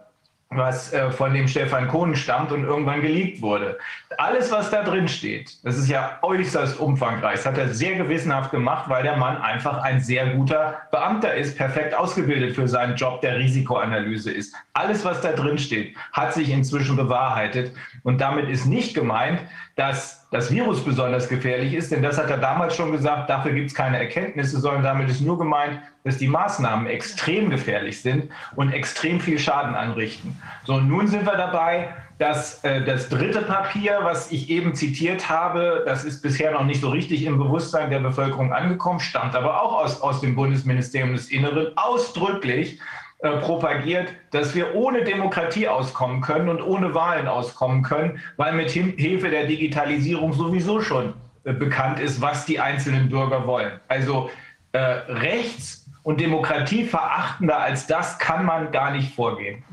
was 0.58 0.94
äh, 0.94 1.12
von 1.12 1.34
dem 1.34 1.48
Stefan 1.48 1.88
Kohn 1.88 2.16
stammt 2.16 2.52
und 2.52 2.64
irgendwann 2.64 3.02
geleakt 3.02 3.42
wurde. 3.42 3.78
Alles, 4.18 4.52
was 4.52 4.70
da 4.70 4.84
drin 4.84 5.08
steht, 5.08 5.58
das 5.66 5.78
ist 5.78 5.90
ja 5.90 6.20
äußerst 6.22 6.80
umfangreich. 6.80 7.38
Das 7.38 7.46
hat 7.46 7.58
er 7.58 7.70
sehr 7.70 7.96
gewissenhaft 7.96 8.52
gemacht, 8.52 8.88
weil 8.88 9.04
der 9.04 9.18
Mann 9.18 9.38
einfach 9.38 9.82
ein 9.84 10.00
sehr 10.00 10.28
guter 10.36 10.82
Beamter 10.92 11.34
ist, 11.34 11.58
perfekt 11.58 11.96
ausgebildet 11.96 12.56
für 12.56 12.68
seinen 12.68 12.96
Job 12.96 13.22
der 13.22 13.38
Risikoanalyse 13.38 14.32
ist. 14.32 14.56
Alles, 14.74 15.04
was 15.04 15.22
da 15.22 15.32
drin 15.32 15.58
steht, 15.58 15.96
hat 16.14 16.34
sich 16.34 16.50
inzwischen 16.50 16.96
bewahrheitet. 16.96 17.74
Und 18.04 18.22
damit 18.22 18.50
ist 18.50 18.66
nicht 18.66 18.94
gemeint, 18.94 19.42
dass 19.76 20.25
das 20.36 20.52
Virus 20.52 20.84
besonders 20.84 21.30
gefährlich 21.30 21.74
ist, 21.74 21.94
denn 21.94 22.04
das 22.04 22.18
hat 22.18 22.30
er 22.30 22.38
damals 22.38 22.76
schon 22.76 22.92
gesagt, 22.92 23.30
dafür 23.30 23.54
gibt 23.54 23.68
es 23.68 23.74
keine 23.74 23.98
Erkenntnisse, 23.98 24.60
sondern 24.60 24.84
damit 24.84 25.10
ist 25.10 25.22
nur 25.22 25.38
gemeint, 25.38 25.80
dass 26.04 26.18
die 26.18 26.28
Maßnahmen 26.28 26.88
extrem 26.88 27.50
gefährlich 27.50 28.02
sind 28.02 28.30
und 28.58 28.74
extrem 28.74 29.22
viel 29.22 29.40
Schaden 29.40 29.76
anrichten. 29.76 30.38
So, 30.66 30.74
und 30.74 30.90
nun 30.90 31.08
sind 31.08 31.26
wir 31.26 31.38
dabei, 31.38 31.94
dass 32.18 32.62
äh, 32.66 32.84
das 32.84 33.08
dritte 33.08 33.44
Papier, 33.44 34.00
was 34.04 34.30
ich 34.30 34.50
eben 34.50 34.76
zitiert 34.76 35.30
habe, 35.30 35.84
das 35.86 36.04
ist 36.04 36.22
bisher 36.22 36.52
noch 36.52 36.66
nicht 36.66 36.82
so 36.82 36.90
richtig 36.90 37.24
im 37.26 37.38
Bewusstsein 37.38 37.90
der 37.90 38.00
Bevölkerung 38.00 38.52
angekommen, 38.52 39.00
stammt 39.00 39.36
aber 39.36 39.62
auch 39.64 39.82
aus, 39.84 40.02
aus 40.02 40.20
dem 40.20 40.36
Bundesministerium 40.36 41.14
des 41.14 41.30
Inneren 41.30 41.78
ausdrücklich 41.78 42.82
äh, 43.20 43.38
propagiert, 43.38 44.14
dass 44.32 44.54
wir 44.56 44.76
ohne 44.76 45.04
Demokratie 45.04 45.68
auskommen 45.68 46.22
können 46.22 46.50
und 46.50 46.62
ohne 46.62 46.94
Wahlen 46.94 47.28
auskommen 47.28 47.82
können, 47.82 48.20
weil 48.36 48.54
mit 48.54 48.72
Hilfe 48.72 49.30
der 49.30 49.48
Digitalisierung 49.48 50.34
sowieso 50.34 50.82
schon 50.82 51.14
äh, 51.46 51.54
bekannt 51.54 52.00
ist, 52.00 52.22
was 52.22 52.46
die 52.46 52.60
einzelnen 52.60 53.10
Bürger 53.10 53.48
wollen. 53.48 53.80
Also 53.88 54.30
äh, 54.74 54.80
rechts 54.80 55.85
und 56.06 56.22
demokratieverachtender 56.22 57.60
als 57.60 57.88
das 57.88 58.20
kann 58.20 58.46
man 58.46 58.72
gar 58.72 58.92
nicht 58.92 59.16
vorgehen. 59.16 59.64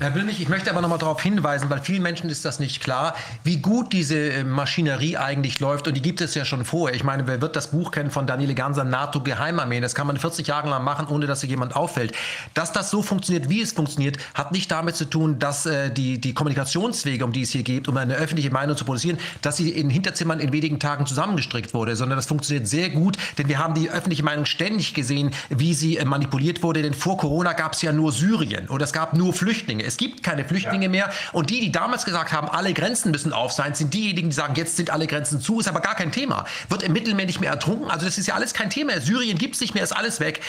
Herr 0.00 0.12
Wilmich, 0.12 0.42
ich 0.42 0.48
möchte 0.48 0.70
aber 0.70 0.80
noch 0.80 0.88
mal 0.88 0.98
darauf 0.98 1.22
hinweisen, 1.22 1.70
weil 1.70 1.78
vielen 1.78 2.02
Menschen 2.02 2.28
ist 2.30 2.44
das 2.44 2.58
nicht 2.58 2.82
klar, 2.82 3.14
wie 3.44 3.58
gut 3.58 3.92
diese 3.92 4.18
äh, 4.18 4.44
Maschinerie 4.44 5.16
eigentlich 5.16 5.60
läuft. 5.60 5.86
Und 5.86 5.94
die 5.94 6.02
gibt 6.02 6.20
es 6.20 6.34
ja 6.34 6.44
schon 6.44 6.64
vorher. 6.64 6.96
Ich 6.96 7.04
meine, 7.04 7.28
wer 7.28 7.40
wird 7.40 7.54
das 7.54 7.70
Buch 7.70 7.92
kennen 7.92 8.10
von 8.10 8.26
Daniele 8.26 8.56
Ganser, 8.56 8.82
NATO-Geheimarmee? 8.82 9.80
Das 9.80 9.94
kann 9.94 10.08
man 10.08 10.16
40 10.16 10.48
Jahre 10.48 10.68
lang 10.68 10.82
machen, 10.82 11.06
ohne 11.06 11.28
dass 11.28 11.42
sich 11.42 11.50
jemand 11.50 11.76
auffällt. 11.76 12.12
Dass 12.54 12.72
das 12.72 12.90
so 12.90 13.00
funktioniert, 13.00 13.48
wie 13.48 13.62
es 13.62 13.70
funktioniert, 13.70 14.18
hat 14.34 14.50
nicht 14.50 14.72
damit 14.72 14.96
zu 14.96 15.04
tun, 15.04 15.38
dass 15.38 15.64
äh, 15.64 15.92
die, 15.92 16.20
die 16.20 16.34
Kommunikationswege, 16.34 17.24
um 17.24 17.30
die 17.30 17.42
es 17.42 17.50
hier 17.50 17.62
geht, 17.62 17.86
um 17.86 17.96
eine 17.96 18.16
öffentliche 18.16 18.50
Meinung 18.50 18.76
zu 18.76 18.84
produzieren, 18.84 19.18
dass 19.42 19.58
sie 19.58 19.70
in 19.70 19.90
Hinterzimmern 19.90 20.40
in 20.40 20.52
wenigen 20.52 20.80
Tagen 20.80 21.06
zusammengestrickt 21.06 21.72
wurde, 21.72 21.94
sondern 21.94 22.18
das 22.18 22.26
funktioniert 22.26 22.66
sehr 22.66 22.90
gut, 22.90 23.16
denn 23.38 23.46
wir 23.46 23.60
haben 23.60 23.74
die 23.74 23.90
öffentliche 23.90 24.24
Meinung 24.24 24.44
ständig 24.44 24.92
gesehen, 24.92 25.30
wie 25.50 25.67
wie 25.68 25.74
sie 25.74 25.98
äh, 25.98 26.04
manipuliert 26.06 26.62
wurde, 26.62 26.80
denn 26.80 26.94
vor 26.94 27.18
Corona 27.18 27.52
gab 27.52 27.74
es 27.74 27.82
ja 27.82 27.92
nur 27.92 28.10
Syrien 28.10 28.70
oder 28.70 28.84
es 28.84 28.92
gab 28.94 29.12
nur 29.12 29.34
Flüchtlinge. 29.34 29.84
Es 29.84 29.98
gibt 29.98 30.22
keine 30.22 30.46
Flüchtlinge 30.46 30.84
ja. 30.84 30.90
mehr 30.90 31.10
und 31.32 31.50
die, 31.50 31.60
die 31.60 31.70
damals 31.70 32.06
gesagt 32.06 32.32
haben, 32.32 32.48
alle 32.48 32.72
Grenzen 32.72 33.10
müssen 33.10 33.34
auf 33.34 33.52
sein, 33.52 33.74
sind 33.74 33.92
diejenigen, 33.92 34.30
die 34.30 34.34
sagen, 34.34 34.54
jetzt 34.54 34.78
sind 34.78 34.88
alle 34.88 35.06
Grenzen 35.06 35.42
zu, 35.42 35.60
ist 35.60 35.68
aber 35.68 35.80
gar 35.80 35.94
kein 35.94 36.10
Thema. 36.10 36.46
Wird 36.70 36.82
im 36.82 36.94
Mittelmeer 36.94 37.26
nicht 37.26 37.42
mehr 37.42 37.50
ertrunken, 37.50 37.90
also 37.90 38.06
das 38.06 38.16
ist 38.16 38.26
ja 38.26 38.34
alles 38.34 38.54
kein 38.54 38.70
Thema. 38.70 38.98
Syrien 38.98 39.36
gibt 39.36 39.56
es 39.56 39.60
nicht 39.60 39.74
mehr, 39.74 39.84
ist 39.84 39.94
alles 39.94 40.20
weg. 40.20 40.40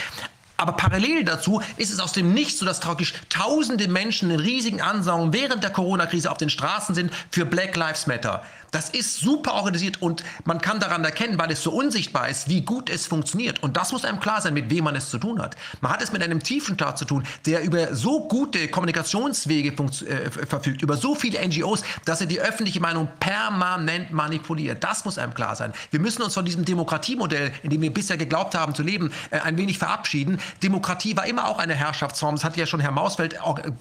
Aber 0.55 0.73
parallel 0.73 1.23
dazu 1.23 1.61
ist 1.77 1.91
es 1.91 1.99
aus 1.99 2.11
dem 2.11 2.33
Nichts 2.33 2.59
so, 2.59 2.65
dass 2.65 2.79
tragisch 2.79 3.13
tausende 3.29 3.87
Menschen 3.87 4.29
in 4.29 4.39
riesigen 4.39 4.81
Ansaugungen 4.81 5.33
während 5.33 5.63
der 5.63 5.71
Corona-Krise 5.71 6.29
auf 6.29 6.37
den 6.37 6.49
Straßen 6.49 6.95
sind 6.95 7.11
für 7.31 7.45
Black 7.45 7.75
Lives 7.77 8.07
Matter. 8.07 8.43
Das 8.71 8.89
ist 8.89 9.17
super 9.19 9.53
organisiert 9.53 10.01
und 10.01 10.23
man 10.45 10.61
kann 10.61 10.79
daran 10.79 11.03
erkennen, 11.03 11.39
weil 11.39 11.51
es 11.51 11.63
so 11.63 11.71
unsichtbar 11.71 12.29
ist, 12.29 12.49
wie 12.49 12.61
gut 12.61 12.89
es 12.89 13.07
funktioniert. 13.07 13.63
Und 13.63 13.77
das 13.77 13.91
muss 13.91 14.05
einem 14.05 14.19
klar 14.19 14.41
sein, 14.41 14.53
mit 14.53 14.69
wem 14.69 14.83
man 14.83 14.95
es 14.95 15.09
zu 15.09 15.17
tun 15.17 15.41
hat. 15.41 15.55
Man 15.81 15.91
hat 15.91 16.01
es 16.01 16.11
mit 16.11 16.21
einem 16.21 16.41
tiefen 16.43 16.75
Staat 16.75 16.97
zu 16.97 17.05
tun, 17.05 17.23
der 17.45 17.63
über 17.63 17.95
so 17.95 18.27
gute 18.27 18.67
Kommunikationswege 18.67 19.69
äh, 19.69 20.29
verfügt, 20.29 20.81
über 20.81 20.97
so 20.97 21.15
viele 21.15 21.45
NGOs, 21.45 21.83
dass 22.05 22.21
er 22.21 22.27
die 22.27 22.39
öffentliche 22.39 22.79
Meinung 22.79 23.07
permanent 23.19 24.11
manipuliert. 24.11 24.83
Das 24.83 25.05
muss 25.05 25.17
einem 25.17 25.33
klar 25.33 25.55
sein. 25.55 25.73
Wir 25.91 25.99
müssen 25.99 26.21
uns 26.21 26.33
von 26.33 26.45
diesem 26.45 26.65
Demokratiemodell, 26.65 27.51
in 27.63 27.71
dem 27.71 27.81
wir 27.81 27.93
bisher 27.93 28.17
geglaubt 28.17 28.55
haben 28.55 28.75
zu 28.75 28.83
leben, 28.83 29.11
äh, 29.31 29.39
ein 29.39 29.57
wenig 29.57 29.79
verabschieden. 29.79 30.39
Demokratie 30.61 31.17
war 31.17 31.25
immer 31.25 31.47
auch 31.47 31.57
eine 31.57 31.73
Herrschaftsform. 31.73 32.35
Das 32.35 32.43
hat 32.43 32.57
ja 32.57 32.65
schon 32.65 32.79
Herr 32.79 32.91
Mausfeld 32.91 33.41
auch 33.41 33.59
äh, 33.59 33.71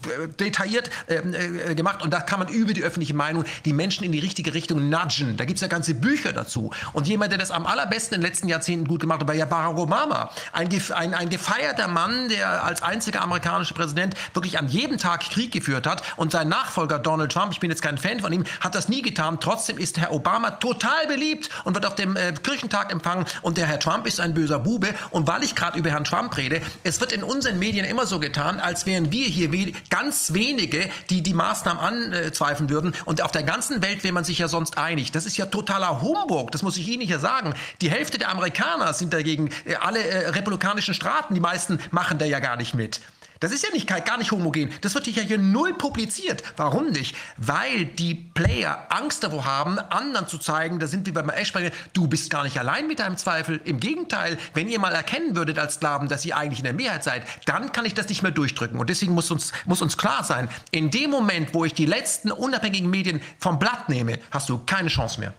detailliert 0.41 0.91
äh, 1.07 1.75
gemacht. 1.75 2.03
Und 2.03 2.13
da 2.13 2.21
kann 2.21 2.39
man 2.39 2.49
über 2.49 2.73
die 2.73 2.83
öffentliche 2.83 3.15
Meinung 3.15 3.45
die 3.65 3.73
Menschen 3.73 4.05
in 4.05 4.13
die 4.13 4.19
richtige 4.19 4.55
Richtung 4.55 4.78
Nudgen. 4.79 5.37
Da 5.37 5.45
gibt 5.45 5.57
es 5.59 5.63
ja 5.63 5.69
ganze 5.69 5.95
Bücher 5.95 6.33
dazu. 6.33 6.71
Und 6.93 7.07
jemand, 7.07 7.33
der 7.33 7.39
das 7.39 7.51
am 7.51 7.67
allerbesten 7.67 8.17
in 8.17 8.21
den 8.21 8.29
letzten 8.29 8.49
Jahrzehnten 8.49 8.87
gut 8.87 9.01
gemacht 9.01 9.21
hat, 9.21 9.29
war 9.29 9.35
ja 9.35 9.47
Barack 9.47 9.77
Obama. 9.77 10.31
Ein, 10.53 10.69
ein, 10.95 11.15
ein 11.15 11.29
gefeierter 11.29 11.89
Mann, 11.89 12.29
der 12.29 12.65
als 12.65 12.83
einziger 12.83 13.23
amerikanischer 13.23 13.75
Präsident 13.75 14.15
wirklich 14.35 14.59
an 14.59 14.69
jedem 14.69 14.99
Tag 14.99 15.21
Krieg 15.31 15.53
geführt 15.53 15.87
hat. 15.87 16.03
Und 16.17 16.33
sein 16.33 16.49
Nachfolger 16.49 16.99
Donald 16.99 17.33
Trump, 17.33 17.53
ich 17.53 17.61
bin 17.61 17.71
jetzt 17.71 17.83
kein 17.83 17.99
Fan 17.99 18.21
von 18.21 18.33
ihm, 18.33 18.45
hat 18.61 18.75
das 18.75 18.89
nie 18.89 19.03
getan. 19.03 19.39
Trotzdem 19.41 19.79
ist 19.79 19.99
Herr 19.99 20.13
Obama 20.13 20.53
total 20.53 21.07
beliebt 21.07 21.51
und 21.65 21.75
wird 21.75 21.87
auf 21.87 21.95
dem 21.95 22.17
äh, 22.17 22.33
Kirchentag 22.33 22.93
empfangen. 22.93 23.27
Und 23.43 23.57
der 23.57 23.67
Herr 23.67 23.79
Trump 23.79 24.07
ist 24.07 24.21
ein 24.21 24.35
böser 24.35 24.59
Bube. 24.59 24.95
Und 25.11 25.27
weil 25.27 25.43
ich 25.43 25.55
gerade 25.55 25.79
über 25.79 25.91
Herrn 25.91 26.05
Trump 26.05 26.37
rede, 26.37 26.61
es 26.85 27.01
wird 27.01 27.13
in 27.13 27.23
unseren 27.23 27.59
Medien 27.59 27.85
immer 27.85 28.07
so 28.07 28.19
getan, 28.19 28.61
als 28.61 28.87
wären 28.87 29.13
wir 29.13 29.27
hier 29.27 29.49
ganz 29.91 30.33
wenige, 30.35 30.91
die 31.11 31.23
die 31.23 31.35
Maßnahmen 31.35 32.13
anzweifeln 32.13 32.71
würden. 32.71 32.95
Und 33.05 33.23
auf 33.23 33.33
der 33.33 33.43
ganzen 33.43 33.83
Welt 33.83 34.05
will 34.05 34.13
man 34.13 34.25
sich 34.25 34.39
ja 34.39 34.49
sonst 34.49 34.68
sonst 34.69 34.79
einig. 34.79 35.13
Das 35.13 35.27
ist 35.27 35.37
ja 35.37 35.47
totaler 35.47 36.03
Humbug, 36.03 36.51
das 36.53 36.63
muss 36.63 36.77
ich 36.77 36.89
Ihnen 36.89 37.03
hier 37.03 37.19
sagen. 37.19 37.55
Die 37.81 37.91
Hälfte 37.91 38.19
der 38.19 38.31
Amerikaner 38.31 38.93
sind 38.93 39.13
dagegen, 39.13 39.51
äh, 39.65 39.75
alle 39.77 40.03
äh, 40.03 40.29
republikanischen 40.29 40.95
Staaten, 40.95 41.35
die 41.35 41.41
meisten 41.41 41.81
machen 41.91 42.19
da 42.19 42.25
ja 42.25 42.41
gar 42.41 42.57
nicht 42.57 42.75
mit. 42.75 43.01
Das 43.41 43.53
ist 43.53 43.65
ja 43.65 43.71
nicht, 43.73 43.87
gar 43.87 44.19
nicht 44.19 44.33
homogen. 44.33 44.71
Das 44.81 44.95
wird 44.95 45.07
ja 45.07 45.23
hier 45.23 45.39
null 45.39 45.75
publiziert. 45.75 46.43
Warum 46.57 46.91
nicht? 46.91 47.17
Weil 47.37 47.87
die 47.87 48.15
Player 48.15 48.87
Angst 48.89 49.23
davor 49.23 49.45
haben, 49.45 49.79
anderen 49.79 50.27
zu 50.27 50.39
zeigen, 50.39 50.79
da 50.79 50.87
sind 50.87 51.07
wir 51.07 51.15
beim 51.15 51.29
Eschsprecher, 51.29 51.71
du 51.93 52.09
bist 52.09 52.31
gar 52.31 52.45
nicht 52.45 52.59
allein 52.59 52.87
mit 52.87 52.99
deinem 52.99 53.17
Zweifel. 53.17 53.61
Im 53.65 53.81
Gegenteil, 53.81 54.39
wenn 54.55 54.69
ihr 54.69 54.81
mal 54.81 54.93
erkennen 54.93 55.37
würdet 55.37 55.59
als 55.59 55.75
Sklaven, 55.75 56.09
dass 56.09 56.25
ihr 56.25 56.37
eigentlich 56.37 56.59
in 56.59 56.65
der 56.65 56.75
Mehrheit 56.75 57.05
seid, 57.05 57.23
dann 57.47 57.73
kann 57.73 57.85
ich 57.85 57.95
das 57.95 58.09
nicht 58.09 58.23
mehr 58.23 58.33
durchdrücken. 58.33 58.79
Und 58.79 58.91
deswegen 58.91 59.15
muss 59.15 59.31
uns, 59.31 59.53
muss 59.67 59.83
uns 59.83 59.97
klar 59.97 60.25
sein, 60.25 60.49
in 60.71 60.91
dem 60.91 61.11
Moment, 61.11 61.55
wo 61.55 61.65
ich 61.65 61.75
die 61.75 61.87
letzten 61.87 62.33
unabhängigen 62.33 62.91
Medien 62.91 63.21
vom 63.39 63.59
Blatt 63.59 63.89
nehme, 63.89 64.19
hast 64.31 64.49
du 64.49 64.59
keine 64.67 64.89
Chance 64.89 65.21
mehr. 65.21 65.33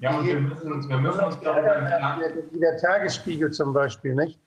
Ja, 0.00 0.16
und 0.16 0.26
wir 0.26 0.38
müssen 0.40 0.72
uns, 0.72 0.88
wir 0.88 0.98
müssen 0.98 1.20
uns 1.20 1.36
darüber 1.42 2.30
Wie 2.52 2.60
der 2.60 2.76
Tagesspiegel 2.76 3.50
zum 3.50 3.72
Beispiel, 3.72 4.14
nicht? 4.14 4.38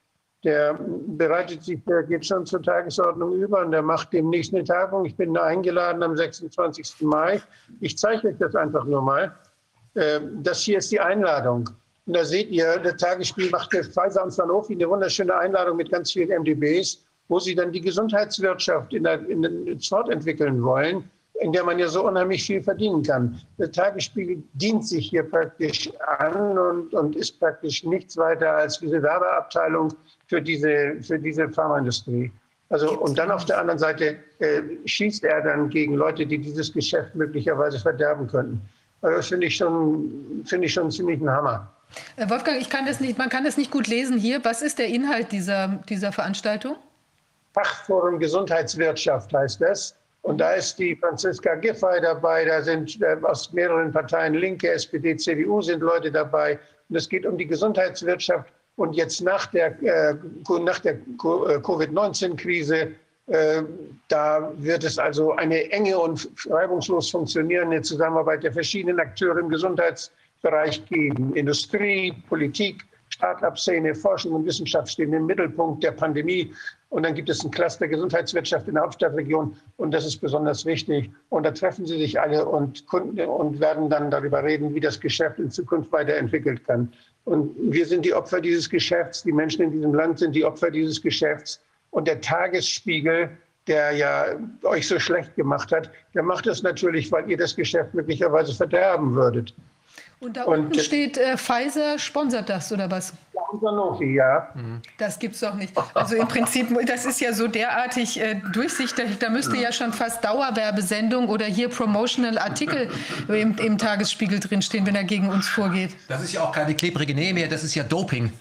Der 0.43 0.77
bereitet 1.07 1.63
sich, 1.63 1.83
der 1.85 2.03
geht 2.03 2.25
schon 2.25 2.45
zur 2.45 2.63
Tagesordnung 2.63 3.33
über 3.33 3.61
und 3.61 3.71
der 3.71 3.81
macht 3.81 4.11
demnächst 4.11 4.53
eine 4.53 4.63
Tagung. 4.63 5.05
Ich 5.05 5.15
bin 5.15 5.37
eingeladen 5.37 6.01
am 6.01 6.17
26. 6.17 7.01
Mai. 7.01 7.41
Ich 7.79 7.97
zeige 7.97 8.29
euch 8.29 8.37
das 8.39 8.55
einfach 8.55 8.85
nur 8.85 9.01
mal. 9.01 9.35
Ähm, 9.95 10.41
das 10.41 10.61
hier 10.61 10.79
ist 10.79 10.91
die 10.91 10.99
Einladung. 10.99 11.69
Und 12.07 12.15
da 12.15 12.25
seht 12.25 12.49
ihr, 12.49 12.79
der 12.79 12.97
Tagesspiel 12.97 13.49
macht 13.51 13.73
der 13.73 13.83
Pfizer 13.83 14.23
am 14.23 14.31
Sanofi 14.31 14.73
eine 14.73 14.89
wunderschöne 14.89 15.35
Einladung 15.35 15.77
mit 15.77 15.91
ganz 15.91 16.11
vielen 16.11 16.41
MDBs, 16.41 17.03
wo 17.27 17.39
sie 17.39 17.53
dann 17.53 17.71
die 17.71 17.81
Gesundheitswirtschaft 17.81 18.93
in 18.93 19.03
der, 19.03 19.27
in 19.29 19.43
den 19.43 19.79
fortentwickeln 19.79 20.63
wollen, 20.63 21.09
in 21.41 21.51
der 21.51 21.63
man 21.63 21.79
ja 21.79 21.87
so 21.87 22.07
unheimlich 22.07 22.43
viel 22.43 22.61
verdienen 22.61 23.01
kann. 23.01 23.39
Der 23.57 23.71
Tagesspiegel 23.71 24.43
dient 24.53 24.87
sich 24.87 25.09
hier 25.09 25.23
praktisch 25.23 25.89
an 26.19 26.57
und, 26.57 26.93
und 26.93 27.15
ist 27.15 27.39
praktisch 27.39 27.83
nichts 27.83 28.15
weiter 28.15 28.57
als 28.57 28.79
diese 28.79 29.01
Werbeabteilung 29.01 29.93
für 30.27 30.41
diese, 30.41 30.97
für 31.01 31.17
diese 31.17 31.49
Pharmaindustrie. 31.49 32.31
Also, 32.69 32.97
und 32.99 33.17
dann 33.17 33.31
auf 33.31 33.45
der 33.45 33.59
anderen 33.59 33.79
Seite 33.79 34.17
äh, 34.39 34.61
schießt 34.85 35.23
er 35.23 35.41
dann 35.41 35.69
gegen 35.69 35.95
Leute, 35.95 36.25
die 36.25 36.37
dieses 36.37 36.71
Geschäft 36.71 37.15
möglicherweise 37.15 37.79
verderben 37.79 38.27
könnten. 38.27 38.61
Also 39.01 39.17
das 39.17 39.27
finde 39.27 39.47
ich, 39.47 39.55
schon, 39.55 40.43
find 40.45 40.63
ich 40.63 40.73
schon 40.73 40.91
ziemlich 40.91 41.19
ein 41.19 41.29
Hammer. 41.29 41.67
Äh, 42.17 42.29
Wolfgang, 42.29 42.61
ich 42.61 42.69
kann 42.69 42.85
das 42.85 42.99
nicht, 42.99 43.17
man 43.17 43.29
kann 43.29 43.43
das 43.43 43.57
nicht 43.57 43.71
gut 43.71 43.87
lesen 43.87 44.17
hier. 44.17 44.45
Was 44.45 44.61
ist 44.61 44.77
der 44.77 44.87
Inhalt 44.87 45.31
dieser, 45.31 45.79
dieser 45.89 46.11
Veranstaltung? 46.11 46.75
Fachforum 47.53 48.19
Gesundheitswirtschaft 48.19 49.33
heißt 49.33 49.59
das. 49.59 49.95
Und 50.23 50.39
da 50.39 50.51
ist 50.51 50.77
die 50.77 50.95
Franziska 50.95 51.55
Giffey 51.55 51.99
dabei, 52.01 52.45
da 52.45 52.61
sind 52.61 53.01
äh, 53.01 53.17
aus 53.23 53.51
mehreren 53.53 53.91
Parteien, 53.91 54.35
Linke, 54.35 54.71
SPD, 54.71 55.17
CDU 55.17 55.61
sind 55.61 55.81
Leute 55.81 56.11
dabei. 56.11 56.59
Und 56.89 56.95
es 56.95 57.09
geht 57.09 57.25
um 57.25 57.37
die 57.37 57.47
Gesundheitswirtschaft 57.47 58.51
und 58.75 58.93
jetzt 58.93 59.21
nach 59.21 59.47
der, 59.47 59.71
äh, 59.81 60.15
der 60.83 60.93
äh, 60.93 60.97
Covid-19-Krise, 61.17 62.91
äh, 63.27 63.63
da 64.07 64.51
wird 64.57 64.83
es 64.83 64.97
also 64.97 65.33
eine 65.33 65.71
enge 65.71 65.97
und 65.97 66.29
reibungslos 66.49 67.09
funktionierende 67.11 67.81
Zusammenarbeit 67.81 68.43
der 68.43 68.53
verschiedenen 68.53 68.99
Akteure 68.99 69.37
im 69.37 69.49
Gesundheitsbereich 69.49 70.85
geben. 70.85 71.35
Industrie, 71.35 72.13
Politik, 72.27 72.83
Start-up-Szene, 73.09 73.93
Forschung 73.93 74.33
und 74.33 74.45
Wissenschaft 74.45 74.89
stehen 74.89 75.13
im 75.13 75.25
Mittelpunkt 75.25 75.83
der 75.83 75.91
Pandemie. 75.91 76.53
Und 76.91 77.03
dann 77.03 77.15
gibt 77.15 77.29
es 77.29 77.41
ein 77.41 77.51
Cluster 77.51 77.87
Gesundheitswirtschaft 77.87 78.67
in 78.67 78.73
der 78.73 78.83
Hauptstadtregion 78.83 79.55
und 79.77 79.91
das 79.91 80.05
ist 80.05 80.17
besonders 80.17 80.65
wichtig. 80.65 81.09
Und 81.29 81.43
da 81.43 81.51
treffen 81.51 81.85
sie 81.85 81.97
sich 81.97 82.19
alle 82.19 82.45
und, 82.45 82.83
und 82.93 83.59
werden 83.61 83.89
dann 83.89 84.11
darüber 84.11 84.43
reden, 84.43 84.75
wie 84.75 84.81
das 84.81 84.99
Geschäft 84.99 85.39
in 85.39 85.49
Zukunft 85.49 85.89
weiterentwickelt 85.93 86.67
kann. 86.67 86.91
Und 87.23 87.55
wir 87.71 87.85
sind 87.85 88.03
die 88.03 88.13
Opfer 88.13 88.41
dieses 88.41 88.69
Geschäfts, 88.69 89.23
die 89.23 89.31
Menschen 89.31 89.61
in 89.61 89.71
diesem 89.71 89.93
Land 89.93 90.19
sind 90.19 90.35
die 90.35 90.43
Opfer 90.43 90.69
dieses 90.69 91.01
Geschäfts. 91.01 91.61
Und 91.91 92.09
der 92.09 92.19
Tagesspiegel, 92.19 93.29
der 93.67 93.93
ja 93.93 94.25
euch 94.63 94.85
so 94.85 94.99
schlecht 94.99 95.33
gemacht 95.37 95.71
hat, 95.71 95.89
der 96.13 96.23
macht 96.23 96.45
das 96.45 96.61
natürlich, 96.61 97.09
weil 97.09 97.29
ihr 97.29 97.37
das 97.37 97.55
Geschäft 97.55 97.93
möglicherweise 97.93 98.53
verderben 98.53 99.15
würdet. 99.15 99.53
Und 100.21 100.37
da 100.37 100.43
unten 100.43 100.67
und, 100.67 100.79
steht, 100.79 101.17
äh, 101.17 101.35
Pfizer 101.35 101.97
sponsert 101.97 102.47
das 102.47 102.71
oder 102.71 102.89
was? 102.91 103.11
Sanofi, 103.59 104.13
ja. 104.13 104.49
Mhm. 104.53 104.81
Das 104.99 105.17
gibt 105.17 105.33
es 105.33 105.41
doch 105.41 105.55
nicht. 105.55 105.73
Also 105.95 106.15
im 106.15 106.27
Prinzip, 106.27 106.67
das 106.85 107.05
ist 107.05 107.19
ja 107.19 107.33
so 107.33 107.47
derartig 107.47 108.21
äh, 108.21 108.39
durchsichtig, 108.53 109.17
da 109.19 109.29
müsste 109.31 109.57
ja 109.57 109.71
schon 109.71 109.91
fast 109.91 110.23
Dauerwerbesendung 110.23 111.27
oder 111.27 111.45
hier 111.45 111.69
Promotional 111.69 112.37
Artikel 112.37 112.89
im, 113.27 113.57
im 113.57 113.77
Tagesspiegel 113.79 114.39
drinstehen, 114.39 114.85
wenn 114.85 114.95
er 114.95 115.05
gegen 115.05 115.27
uns 115.27 115.47
vorgeht. 115.47 115.95
Das 116.07 116.23
ist 116.23 116.33
ja 116.33 116.43
auch 116.43 116.51
keine 116.51 116.75
klebrige 116.75 117.15
Nähe 117.15 117.33
mehr, 117.33 117.47
das 117.47 117.63
ist 117.63 117.73
ja 117.73 117.83
Doping. 117.83 118.31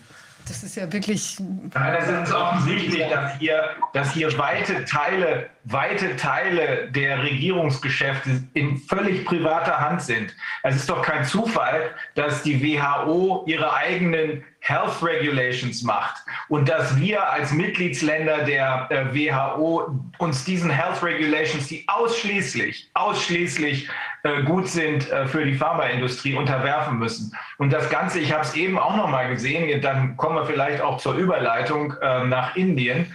Das 0.47 0.63
ist 0.63 0.77
ja 0.77 0.93
wirklich. 0.93 1.39
Nein, 1.39 1.97
das 1.99 2.29
ist 2.29 2.35
offensichtlich, 2.35 3.09
dass 3.09 3.39
hier, 3.39 3.71
dass 3.93 4.13
hier 4.13 4.39
weite 4.39 4.85
Teile, 4.85 5.51
weite 5.65 6.17
Teile 6.17 6.91
der 6.91 7.23
Regierungsgeschäfte 7.23 8.43
in 8.55 8.79
völlig 8.79 9.25
privater 9.25 9.79
Hand 9.79 10.03
sind. 10.03 10.35
Es 10.63 10.77
ist 10.77 10.89
doch 10.89 11.03
kein 11.03 11.25
Zufall, 11.25 11.91
dass 12.15 12.43
die 12.43 12.63
WHO 12.63 13.45
ihre 13.47 13.73
eigenen 13.73 14.45
Health 14.61 15.03
Regulations 15.03 15.83
macht 15.83 16.17
und 16.49 16.69
dass 16.69 16.99
wir 16.99 17.31
als 17.31 17.53
Mitgliedsländer 17.53 18.45
der 18.45 18.87
äh, 18.91 19.15
WHO 19.15 19.99
uns 20.19 20.45
diesen 20.45 20.71
Health 20.71 21.03
Regulations, 21.03 21.67
die 21.67 21.85
ausschließlich, 21.89 22.91
ausschließlich 22.95 23.89
äh, 24.23 24.43
gut 24.43 24.69
sind 24.69 25.11
äh, 25.11 25.27
für 25.27 25.47
die 25.47 25.55
Pharmaindustrie, 25.55 26.35
unterwerfen 26.35 26.99
müssen. 26.99 27.35
Und 27.57 27.73
das 27.73 27.89
Ganze, 27.89 28.21
ich 28.21 28.33
habe 28.33 28.43
es 28.43 28.55
eben 28.55 28.79
auch 28.79 28.97
noch 28.97 29.09
mal 29.09 29.29
gesehen, 29.31 29.81
dann 29.81 30.17
kommen 30.19 30.37
wir 30.37 30.45
vielleicht 30.45 30.83
auch 30.83 30.99
zur 30.99 31.15
Überleitung 31.15 31.95
äh, 32.03 32.25
nach 32.25 32.55
Indien. 32.57 33.13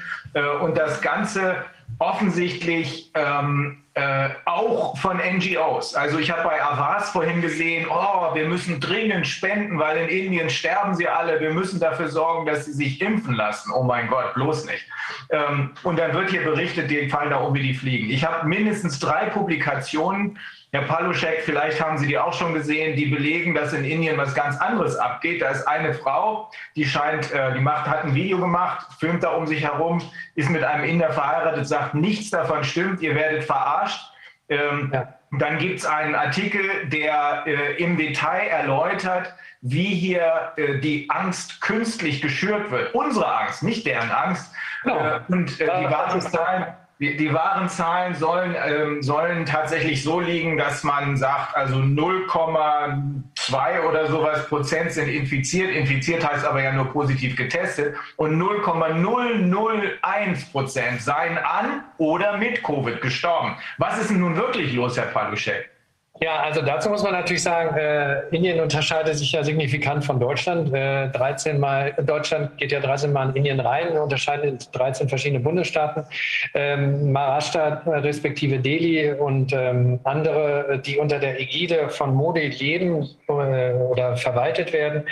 Und 0.62 0.78
das 0.78 1.02
Ganze 1.02 1.64
offensichtlich 2.00 3.10
ähm, 3.14 3.85
äh, 3.96 4.30
auch 4.44 4.98
von 4.98 5.18
NGOs. 5.18 5.96
Also 5.96 6.20
ich 6.20 6.30
habe 6.30 6.44
bei 6.44 6.62
Avas 6.62 7.12
vorhin 7.12 7.42
gesehen, 7.42 7.88
oh, 7.90 8.36
wir 8.36 8.46
müssen 8.46 8.82
dringend 8.82 9.26
spenden, 9.26 9.80
weil 9.80 9.96
in 9.98 10.10
Indien 10.10 10.50
sterben 10.50 10.96
sie 10.96 11.08
alle. 11.08 11.40
Wir 11.40 11.52
müssen 11.52 11.80
dafür 11.80 12.10
sorgen, 12.10 12.46
dass 12.46 12.66
sie 12.66 12.74
sich 12.74 13.02
impfen 13.02 13.36
lassen. 13.36 13.72
Oh 13.74 13.84
mein 13.84 14.10
Gott, 14.10 14.34
bloß 14.34 14.66
nicht. 14.66 14.86
Ähm, 15.30 15.72
und 15.84 15.98
dann 15.98 16.14
wird 16.14 16.30
hier 16.30 16.44
berichtet, 16.44 16.92
die 16.92 17.08
fallen 17.08 17.30
da 17.30 17.38
um 17.38 17.54
wie 17.54 17.64
die 17.64 17.74
Fliegen. 17.74 18.10
Ich 18.10 18.26
habe 18.26 18.46
mindestens 18.46 19.00
drei 19.00 19.30
Publikationen 19.30 20.38
Herr 20.76 20.82
Paluschek, 20.82 21.44
vielleicht 21.44 21.82
haben 21.82 21.98
Sie 21.98 22.06
die 22.06 22.20
auch 22.20 22.34
schon 22.34 22.54
gesehen, 22.54 22.98
die 22.98 23.06
belegen, 23.06 23.56
dass 23.56 23.72
in 23.72 23.86
Indien 23.86 24.18
was 24.18 24.36
ganz 24.36 24.58
anderes 24.58 24.98
abgeht. 24.98 25.42
Da 25.42 25.48
ist 25.48 25.66
eine 25.66 25.94
Frau, 25.94 26.52
die 26.76 26.84
scheint, 26.84 27.32
äh, 27.32 27.54
die 27.54 27.62
macht, 27.62 27.88
hat 27.88 28.04
ein 28.04 28.14
Video 28.14 28.38
gemacht, 28.40 28.86
filmt 29.00 29.24
da 29.24 29.30
um 29.30 29.48
sich 29.48 29.64
herum, 29.64 30.02
ist 30.36 30.50
mit 30.50 30.66
einem 30.66 30.84
Inder 30.84 31.14
verheiratet, 31.14 31.66
sagt, 31.66 31.94
nichts 31.94 32.30
davon 32.30 32.66
stimmt, 32.66 33.02
ihr 33.02 33.16
werdet 33.16 33.46
verarscht. 33.46 34.02
Ähm, 34.50 34.92
ja. 34.94 35.14
Dann 35.40 35.60
gibt 35.60 35.80
es 35.80 35.86
einen 35.86 36.14
Artikel, 36.14 36.90
der 36.90 37.44
äh, 37.46 37.82
im 37.82 37.96
Detail 37.96 38.48
erläutert, 38.48 39.34
wie 39.62 39.96
hier 39.96 40.52
äh, 40.58 40.80
die 40.80 41.10
Angst 41.10 41.62
künstlich 41.62 42.22
geschürt 42.22 42.70
wird. 42.70 42.94
Unsere 42.94 43.34
Angst, 43.34 43.64
nicht 43.64 43.86
deren 43.86 44.12
Angst. 44.12 44.52
Genau. 44.84 45.00
Äh, 45.00 45.20
und 45.30 45.58
äh, 45.62 45.66
die 45.80 45.90
Wartungszahlen 45.90 46.66
die, 47.00 47.18
die 47.18 47.34
wahren 47.34 47.68
Zahlen 47.68 48.16
sollen, 48.16 48.56
ähm, 48.66 49.04
sollen 49.04 49.46
tatsächlich 49.46 50.02
so 50.02 50.22
liegen, 50.22 50.58
dass 50.58 50.82
man 50.84 51.18
sagt, 51.18 51.54
also 51.56 51.76
0,2 51.76 53.90
oder 53.90 54.08
sowas 54.08 54.48
Prozent 54.48 54.94
sind 54.94 55.10
infiziert. 55.10 55.76
Infiziert 55.76 56.26
heißt 56.26 56.46
aber 56.46 56.64
ja 56.64 56.72
nur 56.72 56.86
positiv 56.86 57.36
getestet. 57.36 57.98
Und 58.16 58.38
0,001 58.38 60.46
Prozent 60.52 61.02
seien 61.02 61.38
an 61.38 61.84
oder 61.98 62.38
mit 62.38 62.64
Covid 62.64 63.02
gestorben. 63.02 63.58
Was 63.78 64.00
ist 64.00 64.12
denn 64.12 64.22
nun 64.22 64.38
wirklich 64.38 64.72
los, 64.74 64.96
Herr 64.98 65.08
Paluschek? 65.08 65.75
Ja, 66.22 66.40
also 66.40 66.62
dazu 66.62 66.90
muss 66.90 67.04
man 67.04 67.12
natürlich 67.12 67.44
sagen, 67.44 67.76
äh, 67.76 68.22
Indien 68.30 68.62
unterscheidet 68.62 69.18
sich 69.18 69.34
ja 69.34 69.44
signifikant 69.44 70.06
von 70.06 70.18
Deutschland. 70.18 70.74
Äh, 70.74 71.10
13 71.10 71.60
mal, 71.60 71.92
Deutschland 72.04 72.58
geht 72.58 72.72
ja 72.72 72.80
13 72.80 73.12
Mal 73.12 73.30
in 73.30 73.36
Indien 73.36 73.60
rein, 73.60 73.98
unterscheidet 73.98 74.46
in 74.46 74.72
13 74.72 75.10
verschiedene 75.10 75.42
Bundesstaaten. 75.42 76.06
Ähm, 76.54 77.12
Maharashtra 77.12 77.82
respektive 77.86 78.60
Delhi 78.60 79.12
und 79.12 79.52
ähm, 79.52 80.00
andere, 80.06 80.82
die 80.86 80.98
unter 80.98 81.20
der 81.20 81.38
Ägide 81.38 81.90
von 81.90 82.16
Modi 82.16 82.48
leben 82.48 83.10
äh, 83.28 83.74
oder 83.74 84.16
verwaltet 84.16 84.72
werden, 84.72 85.04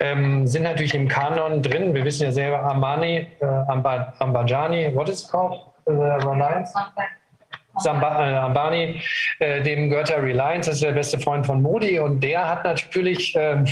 ähm, 0.00 0.46
sind 0.46 0.62
natürlich 0.62 0.94
im 0.94 1.08
Kanon 1.08 1.60
drin. 1.60 1.92
Wir 1.92 2.04
wissen 2.04 2.24
ja 2.24 2.32
selber, 2.32 2.62
Amani, 2.62 3.26
äh, 3.40 3.44
Ambajani, 3.44 4.94
what 4.94 5.10
is 5.10 5.24
it 5.24 5.30
called? 5.30 5.60
Uh? 5.86 7.14
Samba, 7.78 8.30
äh, 8.30 8.34
Ambani, 8.34 9.00
äh, 9.38 9.62
dem 9.62 9.90
gehört 9.90 10.08
der 10.08 10.22
Reliance, 10.22 10.70
das 10.70 10.76
ist 10.76 10.84
der 10.84 10.92
beste 10.92 11.18
Freund 11.18 11.46
von 11.46 11.62
Modi. 11.62 11.98
Und 11.98 12.20
der 12.20 12.48
hat 12.48 12.64
natürlich 12.64 13.34
ähm, 13.36 13.66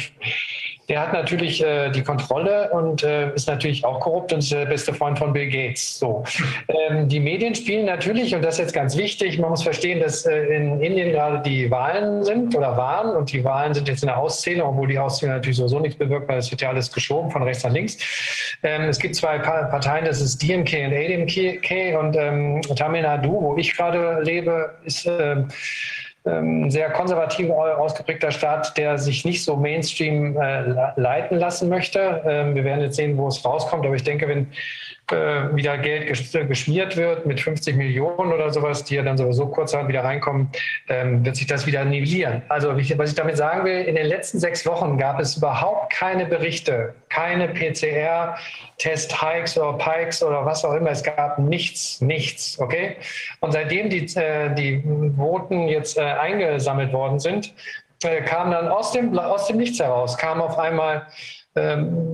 der 0.88 1.00
hat 1.00 1.12
natürlich 1.12 1.62
äh, 1.64 1.90
die 1.90 2.02
Kontrolle 2.02 2.70
und 2.70 3.02
äh, 3.02 3.34
ist 3.34 3.48
natürlich 3.48 3.84
auch 3.84 4.00
korrupt 4.00 4.32
und 4.32 4.38
ist 4.38 4.52
der 4.52 4.66
beste 4.66 4.94
Freund 4.94 5.18
von 5.18 5.32
Bill 5.32 5.48
Gates. 5.48 5.98
So. 5.98 6.24
Ähm, 6.68 7.08
die 7.08 7.20
Medien 7.20 7.54
spielen 7.54 7.86
natürlich, 7.86 8.34
und 8.34 8.42
das 8.42 8.54
ist 8.54 8.60
jetzt 8.60 8.72
ganz 8.72 8.96
wichtig, 8.96 9.38
man 9.38 9.50
muss 9.50 9.62
verstehen, 9.62 10.00
dass 10.00 10.26
äh, 10.26 10.56
in 10.56 10.80
Indien 10.80 11.12
gerade 11.12 11.40
die 11.40 11.70
Wahlen 11.70 12.24
sind 12.24 12.56
oder 12.56 12.76
waren 12.76 13.14
und 13.14 13.32
die 13.32 13.44
Wahlen 13.44 13.72
sind 13.72 13.88
jetzt 13.88 14.02
in 14.02 14.08
der 14.08 14.18
Auszählung, 14.18 14.70
obwohl 14.70 14.88
die 14.88 14.98
Auszählung 14.98 15.36
natürlich 15.36 15.58
sowieso 15.58 15.78
nichts 15.78 15.96
bewirkt, 15.96 16.28
weil 16.28 16.38
es 16.38 16.50
wird 16.50 16.60
ja 16.60 16.70
alles 16.70 16.90
geschoben 16.90 17.30
von 17.30 17.42
rechts 17.42 17.62
nach 17.62 17.72
links. 17.72 17.98
Ähm, 18.62 18.82
es 18.82 18.98
gibt 18.98 19.14
zwei 19.14 19.38
Parteien, 19.38 20.04
das 20.04 20.20
ist 20.20 20.42
DMK 20.42 20.86
und 20.86 20.92
ADMK 20.92 21.98
und 21.98 22.16
ähm, 22.16 22.62
Tamil 22.76 23.02
Nadu, 23.02 23.40
wo 23.40 23.56
ich 23.56 23.76
gerade 23.76 24.20
lebe, 24.22 24.74
ist 24.84 25.08
ähm, 26.26 26.46
ähm, 26.46 26.70
sehr 26.70 26.90
konservativ 26.90 27.50
ausgeprägter 27.50 28.30
Staat, 28.30 28.76
der 28.76 28.98
sich 28.98 29.24
nicht 29.24 29.44
so 29.44 29.56
Mainstream 29.56 30.36
äh, 30.36 30.62
leiten 30.96 31.38
lassen 31.38 31.68
möchte. 31.68 32.22
Ähm, 32.26 32.54
wir 32.54 32.64
werden 32.64 32.80
jetzt 32.80 32.96
sehen, 32.96 33.16
wo 33.16 33.28
es 33.28 33.44
rauskommt. 33.44 33.84
Aber 33.84 33.94
ich 33.94 34.04
denke, 34.04 34.28
wenn 34.28 34.48
äh, 35.12 35.54
wieder 35.54 35.78
Geld 35.78 36.08
geschmiert 36.48 36.96
wird 36.96 37.26
mit 37.26 37.40
50 37.40 37.76
Millionen 37.76 38.32
oder 38.32 38.52
sowas, 38.52 38.82
die 38.82 38.96
ja 38.96 39.02
dann 39.02 39.16
sowieso 39.16 39.46
kurzerhand 39.46 39.88
wieder 39.88 40.02
reinkommen, 40.02 40.50
ähm, 40.88 41.24
wird 41.24 41.36
sich 41.36 41.46
das 41.46 41.64
wieder 41.66 41.84
nivellieren. 41.84 42.42
Also 42.48 42.76
was 42.76 43.10
ich 43.10 43.14
damit 43.14 43.36
sagen 43.36 43.64
will, 43.64 43.84
in 43.84 43.94
den 43.94 44.06
letzten 44.06 44.40
sechs 44.40 44.66
Wochen 44.66 44.98
gab 44.98 45.20
es 45.20 45.36
überhaupt 45.36 45.92
keine 45.92 46.26
Berichte, 46.26 46.92
keine 47.08 47.46
PCR-Test-Hikes 47.48 49.56
oder 49.56 49.78
Pikes 49.78 50.24
oder 50.24 50.44
was 50.44 50.64
auch 50.64 50.74
immer. 50.74 50.90
Es 50.90 51.04
gab 51.04 51.38
nichts, 51.38 52.00
nichts, 52.00 52.58
okay? 52.58 52.96
Und 53.40 53.52
seitdem 53.52 53.90
die, 53.90 54.06
äh, 54.16 54.52
die 54.54 54.82
Voten 55.16 55.68
jetzt 55.68 55.98
äh, 55.98 56.02
eingesammelt 56.02 56.92
worden 56.92 57.20
sind, 57.20 57.54
äh, 58.02 58.22
kam 58.22 58.50
dann 58.50 58.66
aus 58.68 58.90
dem, 58.92 59.16
aus 59.18 59.46
dem 59.46 59.56
Nichts 59.58 59.78
heraus, 59.78 60.18
kam 60.18 60.42
auf 60.42 60.58
einmal 60.58 61.06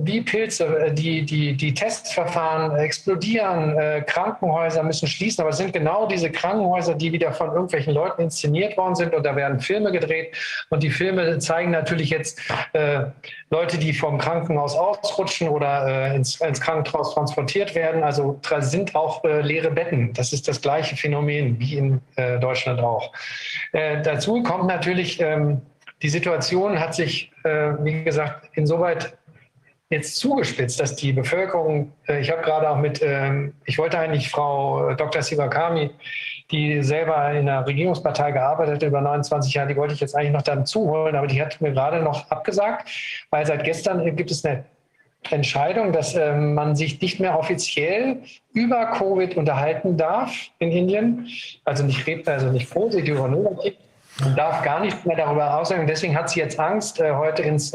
wie 0.05 0.21
Pilze, 0.21 0.65
äh, 0.65 0.93
die, 0.93 1.25
die, 1.25 1.55
die 1.55 1.73
Testverfahren 1.73 2.77
explodieren, 2.77 3.77
äh, 3.77 4.01
Krankenhäuser 4.01 4.83
müssen 4.83 5.07
schließen, 5.07 5.41
aber 5.41 5.49
es 5.49 5.57
sind 5.57 5.73
genau 5.73 6.07
diese 6.07 6.31
Krankenhäuser, 6.31 6.95
die 6.95 7.11
wieder 7.11 7.31
von 7.33 7.49
irgendwelchen 7.51 7.93
Leuten 7.93 8.23
inszeniert 8.23 8.77
worden 8.77 8.95
sind 8.95 9.13
und 9.13 9.25
da 9.25 9.35
werden 9.35 9.59
Filme 9.59 9.91
gedreht 9.91 10.35
und 10.69 10.81
die 10.81 10.89
Filme 10.89 11.39
zeigen 11.39 11.71
natürlich 11.71 12.09
jetzt 12.09 12.39
äh, 12.73 13.05
Leute, 13.49 13.77
die 13.77 13.93
vom 13.93 14.17
Krankenhaus 14.17 14.75
ausrutschen 14.75 15.49
oder 15.49 15.87
äh, 15.87 16.15
ins, 16.15 16.39
ins, 16.41 16.61
Krankenhaus 16.61 17.13
transportiert 17.13 17.75
werden. 17.75 18.03
Also 18.03 18.39
sind 18.59 18.95
auch 18.95 19.23
äh, 19.23 19.41
leere 19.41 19.69
Betten. 19.69 20.13
Das 20.13 20.33
ist 20.33 20.47
das 20.47 20.61
gleiche 20.61 20.95
Phänomen 20.95 21.59
wie 21.59 21.77
in 21.77 22.01
äh, 22.15 22.39
Deutschland 22.39 22.79
auch. 22.79 23.11
dazu 23.71 24.41
kommt 24.43 24.67
natürlich, 24.67 25.19
ähm, 25.19 25.61
die 26.01 26.09
Situation 26.09 26.79
hat 26.79 26.95
sich, 26.95 27.31
wie 27.43 28.03
gesagt, 28.03 28.49
insoweit 28.55 29.17
jetzt 29.93 30.17
zugespitzt, 30.17 30.79
dass 30.79 30.95
die 30.95 31.13
Bevölkerung, 31.13 31.93
äh, 32.07 32.19
ich 32.19 32.31
habe 32.31 32.41
gerade 32.41 32.69
auch 32.69 32.77
mit, 32.77 33.01
ähm, 33.01 33.53
ich 33.65 33.77
wollte 33.77 33.97
eigentlich 33.97 34.29
Frau 34.29 34.89
äh, 34.89 34.95
Dr. 34.95 35.21
Sivakami, 35.21 35.91
die 36.51 36.83
selber 36.83 37.31
in 37.31 37.45
der 37.45 37.65
Regierungspartei 37.65 38.31
gearbeitet 38.31 38.75
hat 38.75 38.83
über 38.83 39.01
29 39.01 39.53
Jahre, 39.53 39.69
die 39.69 39.75
wollte 39.75 39.93
ich 39.93 39.99
jetzt 40.01 40.15
eigentlich 40.15 40.33
noch 40.33 40.41
dann 40.41 40.65
zuholen, 40.65 41.15
aber 41.15 41.27
die 41.27 41.41
hat 41.41 41.61
mir 41.61 41.71
gerade 41.71 42.01
noch 42.01 42.29
abgesagt, 42.29 42.89
weil 43.29 43.45
seit 43.45 43.63
gestern 43.63 44.15
gibt 44.15 44.31
es 44.31 44.43
eine 44.43 44.65
Entscheidung, 45.29 45.93
dass 45.93 46.15
äh, 46.15 46.33
man 46.33 46.75
sich 46.75 46.99
nicht 46.99 47.19
mehr 47.19 47.37
offiziell 47.37 48.17
über 48.53 48.87
Covid 48.87 49.37
unterhalten 49.37 49.95
darf 49.95 50.33
in 50.59 50.71
Indien. 50.71 51.27
Also 51.63 51.83
nicht, 51.83 52.27
also 52.27 52.51
nicht 52.51 52.69
positiv 52.69 53.19
oder 53.19 53.35
negativ. 53.35 53.75
Man 54.19 54.35
darf 54.35 54.61
gar 54.63 54.81
nicht 54.81 55.05
mehr 55.05 55.15
darüber 55.15 55.57
aussagen. 55.57 55.87
Deswegen 55.87 56.15
hat 56.15 56.29
sie 56.29 56.39
jetzt 56.39 56.59
Angst, 56.59 56.99
äh, 56.99 57.13
heute 57.13 57.41
ins 57.41 57.73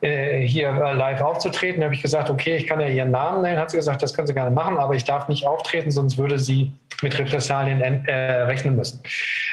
hier 0.00 0.68
äh, 0.68 0.92
live 0.92 1.22
aufzutreten. 1.22 1.80
Da 1.80 1.86
habe 1.86 1.94
ich 1.94 2.02
gesagt, 2.02 2.28
okay, 2.28 2.56
ich 2.56 2.66
kann 2.66 2.80
ja 2.80 2.88
ihren 2.88 3.10
Namen 3.10 3.42
nennen. 3.42 3.58
Hat 3.58 3.70
sie 3.70 3.78
gesagt, 3.78 4.02
das 4.02 4.12
können 4.12 4.26
Sie 4.26 4.34
gerne 4.34 4.50
machen, 4.50 4.76
aber 4.76 4.94
ich 4.94 5.04
darf 5.04 5.28
nicht 5.28 5.46
auftreten, 5.46 5.90
sonst 5.90 6.18
würde 6.18 6.38
sie 6.38 6.72
mit 7.02 7.18
Repressalien 7.18 7.80
äh, 7.80 8.12
rechnen 8.42 8.76
müssen. 8.76 9.02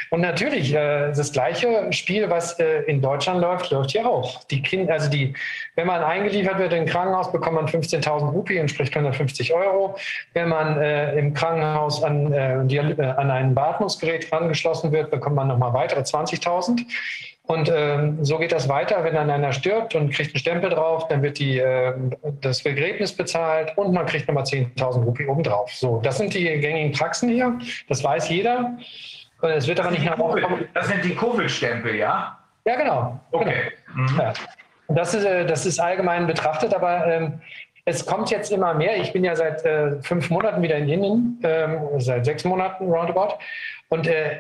Und 0.10 0.22
natürlich, 0.22 0.74
äh, 0.74 1.12
das 1.12 1.32
gleiche 1.32 1.92
Spiel, 1.92 2.30
was 2.30 2.60
äh, 2.60 2.82
in 2.84 3.02
Deutschland 3.02 3.42
läuft, 3.42 3.72
läuft 3.72 3.92
hier 3.92 4.08
auch. 4.08 4.44
Die 4.46 4.62
Kinder, 4.62 4.94
also 4.94 5.10
die, 5.10 5.34
wenn 5.76 5.88
man 5.88 6.04
eingeliefert 6.04 6.60
wird 6.60 6.74
in 6.74 6.82
ein 6.82 6.86
Krankenhaus, 6.86 7.32
bekommt 7.32 7.56
man 7.56 7.68
15.000 7.68 8.32
Rupien, 8.32 8.62
entspricht 8.62 8.96
150 8.96 9.54
Euro. 9.54 9.98
Wenn 10.34 10.50
man 10.50 10.80
äh, 10.82 11.18
im 11.18 11.34
Krankenhaus 11.34 12.04
an, 12.04 12.34
an 12.34 13.32
ein 13.32 13.56
Beatmungsgerät 13.56 14.32
angeschlossen 14.32 14.92
wird, 14.92 15.10
bekommt 15.10 15.36
man 15.36 15.48
nochmal 15.48 15.74
weitere 15.74 16.02
20.000. 16.02 16.86
Und 17.46 17.70
ähm, 17.74 18.24
so 18.24 18.38
geht 18.38 18.54
das 18.54 18.70
weiter, 18.70 19.04
wenn 19.04 19.16
dann 19.16 19.30
einer 19.30 19.52
stirbt 19.52 19.96
und 19.96 20.12
kriegt 20.12 20.34
einen 20.34 20.40
Stempel 20.40 20.70
drauf, 20.70 21.08
dann 21.10 21.22
wird 21.22 21.40
die, 21.40 21.60
äh, 21.60 21.94
das 22.40 22.64
Begräbnis 22.64 23.12
bezahlt 23.12 23.78
und 23.78 23.94
man 23.94 24.06
kriegt 24.06 24.30
nochmal 24.30 24.46
10.000 24.46 25.04
Rupien 25.04 25.30
obendrauf. 25.30 25.70
So, 25.74 26.00
das 26.02 26.18
sind 26.18 26.34
die 26.34 26.44
gängigen 26.44 26.94
Praxen 26.94 27.28
hier, 27.28 27.60
das 27.90 28.02
weiß 28.02 28.30
jeder. 28.30 28.78
Es 29.42 29.68
wird 29.68 29.82
aber 29.82 29.92
nicht 29.92 30.06
nach 30.06 30.18
Das 30.74 30.88
sind 30.88 31.04
die 31.04 31.16
Covid-Stempel, 31.16 31.96
ja? 31.96 32.40
Ja, 32.66 32.76
genau. 32.78 33.20
Okay. 33.32 33.74
Genau. 33.94 34.12
Mhm. 34.12 34.20
Ja. 34.20 34.34
Das, 34.88 35.14
ist, 35.14 35.26
äh, 35.26 35.46
das 35.46 35.66
ist 35.66 35.80
allgemein 35.80 36.28
betrachtet, 36.28 36.74
aber 36.74 37.06
ähm, 37.08 37.42
es 37.84 38.06
kommt 38.06 38.32
jetzt 38.32 38.54
immer 38.54 38.74
mehr. 38.74 38.98
Ich 39.02 39.12
bin 39.12 39.26
ja 39.26 39.36
seit 39.36 39.66
äh, 39.66 40.02
fünf 40.02 40.30
Monaten 40.30 40.62
wieder 40.62 40.78
in 40.78 40.88
Indien, 40.88 41.40
ähm, 41.44 42.00
seit 42.00 42.24
sechs 42.24 42.46
Monaten 42.46 42.86
roundabout. 42.86 43.36
Und 43.90 44.08
äh, 44.08 44.40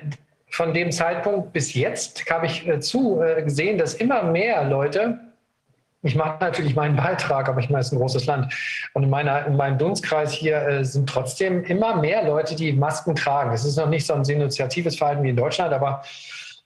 von 0.54 0.72
dem 0.72 0.92
Zeitpunkt 0.92 1.52
bis 1.52 1.74
jetzt 1.74 2.30
habe 2.30 2.46
ich 2.46 2.68
äh, 2.68 2.80
zu 2.80 3.20
äh, 3.22 3.42
gesehen, 3.42 3.80
dass 3.80 3.96
immer 3.96 4.22
mehr 4.24 4.64
Leute 4.64 5.20
ich 6.06 6.16
mache 6.16 6.38
natürlich 6.42 6.76
meinen 6.76 6.98
Beitrag, 6.98 7.48
aber 7.48 7.62
ich 7.62 7.70
meine, 7.70 7.80
es 7.80 7.88
ist 7.88 7.94
ein 7.94 8.00
großes 8.00 8.26
Land. 8.26 8.54
Und 8.94 9.04
in, 9.04 9.10
meiner, 9.10 9.48
in 9.48 9.56
meinem 9.56 9.78
Dunstkreis 9.78 10.34
hier 10.34 10.58
äh, 10.58 10.84
sind 10.84 11.08
trotzdem 11.08 11.64
immer 11.64 11.96
mehr 11.96 12.26
Leute, 12.26 12.56
die 12.56 12.74
Masken 12.74 13.16
tragen. 13.16 13.54
Es 13.54 13.64
ist 13.64 13.78
noch 13.78 13.88
nicht 13.88 14.06
so 14.06 14.14
ein 14.14 14.24
initiatives 14.24 14.98
Verhalten 14.98 15.24
wie 15.24 15.30
in 15.30 15.38
Deutschland, 15.38 15.74
aber 15.74 16.04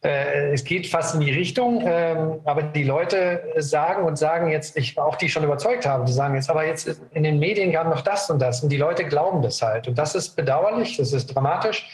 äh, 0.02 0.54
es 0.54 0.64
geht 0.64 0.88
fast 0.88 1.14
in 1.14 1.22
die 1.22 1.32
Richtung. 1.32 1.84
Ähm, 1.86 2.40
aber 2.46 2.64
die 2.64 2.84
Leute 2.84 3.44
sagen 3.58 4.06
und 4.06 4.18
sagen 4.18 4.50
jetzt, 4.50 4.76
ich 4.76 4.98
auch 4.98 5.18
die 5.18 5.30
schon 5.30 5.44
überzeugt 5.44 5.86
habe, 5.86 6.04
die 6.04 6.14
sagen 6.14 6.34
jetzt, 6.34 6.50
aber 6.50 6.66
jetzt 6.66 7.00
in 7.14 7.22
den 7.22 7.38
Medien 7.38 7.72
gab 7.72 7.88
noch 7.88 8.02
das 8.02 8.32
und 8.32 8.42
das. 8.42 8.64
Und 8.64 8.70
die 8.70 8.78
Leute 8.78 9.06
glauben 9.06 9.44
das 9.44 9.62
halt. 9.62 9.88
Und 9.88 10.00
das 10.00 10.16
ist 10.16 10.36
bedauerlich, 10.36 10.98
das 10.98 11.14
ist 11.14 11.28
dramatisch. 11.28 11.88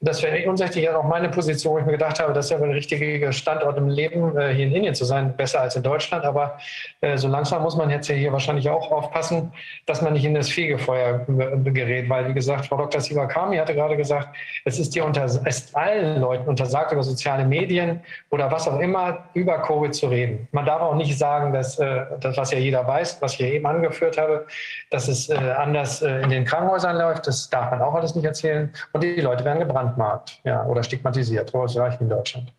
Das 0.00 0.22
wäre 0.22 0.38
ja 0.38 0.96
auch 0.96 1.02
meine 1.02 1.28
Position, 1.28 1.74
wo 1.74 1.78
ich 1.80 1.84
mir 1.84 1.92
gedacht 1.92 2.20
habe, 2.20 2.32
das 2.32 2.44
ist 2.44 2.50
ja 2.52 2.58
ein 2.58 2.70
richtiger 2.70 3.32
Standort 3.32 3.76
im 3.78 3.88
Leben, 3.88 4.38
äh, 4.38 4.54
hier 4.54 4.66
in 4.66 4.72
Indien 4.72 4.94
zu 4.94 5.04
sein, 5.04 5.36
besser 5.36 5.62
als 5.62 5.74
in 5.74 5.82
Deutschland. 5.82 6.24
Aber 6.24 6.56
äh, 7.00 7.16
so 7.16 7.26
langsam 7.26 7.62
muss 7.62 7.76
man 7.76 7.90
jetzt 7.90 8.08
hier 8.08 8.32
wahrscheinlich 8.32 8.70
auch 8.70 8.92
aufpassen, 8.92 9.52
dass 9.86 10.00
man 10.00 10.12
nicht 10.12 10.24
in 10.24 10.34
das 10.34 10.50
Fegefeuer 10.50 11.26
äh, 11.26 11.70
gerät. 11.70 12.08
Weil, 12.08 12.28
wie 12.28 12.32
gesagt, 12.32 12.66
Frau 12.66 12.76
Dr. 12.76 13.00
Sivakami 13.00 13.56
hatte 13.56 13.74
gerade 13.74 13.96
gesagt, 13.96 14.36
es 14.64 14.78
ist 14.78 14.94
dir 14.94 15.04
unter, 15.04 15.24
ist 15.24 15.74
allen 15.74 16.20
Leuten 16.20 16.48
untersagt, 16.48 16.92
über 16.92 17.02
soziale 17.02 17.44
Medien 17.44 18.00
oder 18.30 18.52
was 18.52 18.68
auch 18.68 18.78
immer 18.78 19.24
über 19.34 19.58
Covid 19.62 19.92
zu 19.92 20.06
reden. 20.06 20.46
Man 20.52 20.64
darf 20.64 20.80
auch 20.80 20.94
nicht 20.94 21.18
sagen, 21.18 21.52
dass 21.52 21.76
das, 21.76 22.36
was 22.36 22.52
ja 22.52 22.58
jeder 22.58 22.86
weiß, 22.86 23.20
was 23.20 23.34
ich 23.34 23.40
eben 23.40 23.66
angeführt 23.66 24.16
habe, 24.16 24.46
dass 24.90 25.08
es 25.08 25.30
anders 25.30 26.02
in 26.02 26.30
den 26.30 26.44
Krankenhäusern 26.44 26.96
läuft. 26.96 27.26
Das 27.26 27.50
darf 27.50 27.70
man 27.70 27.82
auch 27.82 27.94
alles 27.94 28.14
nicht 28.14 28.24
erzählen. 28.24 28.72
Und 28.92 29.02
die 29.02 29.20
Leute 29.20 29.44
werden 29.44 29.60
gebrannt 29.60 29.87
gebrandmarkt 29.88 30.40
ja, 30.44 30.64
oder 30.64 30.82
stigmatisiert. 30.82 31.54
Oh, 31.54 31.62
das 31.62 31.76
reicht 31.76 32.00
in 32.00 32.08
Deutschland. 32.08 32.52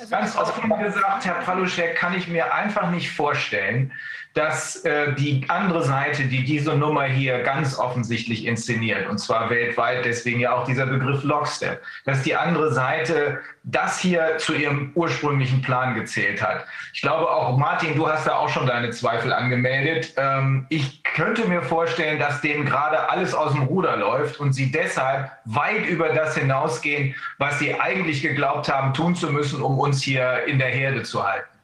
Also 0.00 0.10
Ganz 0.10 0.36
offen 0.36 0.78
gesagt, 0.78 1.24
Herr 1.24 1.34
Paluschek, 1.34 1.96
kann 1.96 2.14
ich 2.14 2.28
mir 2.28 2.52
einfach 2.52 2.90
nicht 2.90 3.10
vorstellen, 3.10 3.92
dass 4.38 4.76
äh, 4.84 5.14
die 5.14 5.44
andere 5.48 5.82
Seite, 5.82 6.22
die 6.22 6.44
diese 6.44 6.76
Nummer 6.76 7.06
hier 7.06 7.42
ganz 7.42 7.76
offensichtlich 7.76 8.46
inszeniert, 8.46 9.08
und 9.08 9.18
zwar 9.18 9.50
weltweit, 9.50 10.04
deswegen 10.04 10.38
ja 10.38 10.54
auch 10.54 10.64
dieser 10.64 10.86
Begriff 10.86 11.24
Lockstep, 11.24 11.82
dass 12.04 12.22
die 12.22 12.36
andere 12.36 12.72
Seite 12.72 13.40
das 13.64 13.98
hier 13.98 14.38
zu 14.38 14.54
ihrem 14.54 14.92
ursprünglichen 14.94 15.60
Plan 15.60 15.96
gezählt 15.96 16.40
hat. 16.40 16.66
Ich 16.94 17.02
glaube 17.02 17.28
auch, 17.28 17.58
Martin, 17.58 17.96
du 17.96 18.08
hast 18.08 18.28
da 18.28 18.36
auch 18.36 18.48
schon 18.48 18.68
deine 18.68 18.90
Zweifel 18.90 19.32
angemeldet. 19.32 20.14
Ähm, 20.16 20.66
ich 20.68 21.02
könnte 21.02 21.48
mir 21.48 21.62
vorstellen, 21.62 22.20
dass 22.20 22.40
denen 22.40 22.64
gerade 22.64 23.10
alles 23.10 23.34
aus 23.34 23.54
dem 23.54 23.62
Ruder 23.62 23.96
läuft 23.96 24.38
und 24.38 24.52
sie 24.52 24.70
deshalb 24.70 25.32
weit 25.46 25.84
über 25.88 26.10
das 26.10 26.36
hinausgehen, 26.36 27.12
was 27.38 27.58
sie 27.58 27.74
eigentlich 27.74 28.22
geglaubt 28.22 28.72
haben, 28.72 28.94
tun 28.94 29.16
zu 29.16 29.32
müssen, 29.32 29.60
um 29.62 29.80
uns 29.80 30.00
hier 30.00 30.44
in 30.46 30.60
der 30.60 30.68
Herde 30.68 31.02
zu 31.02 31.26
halten. 31.26 31.57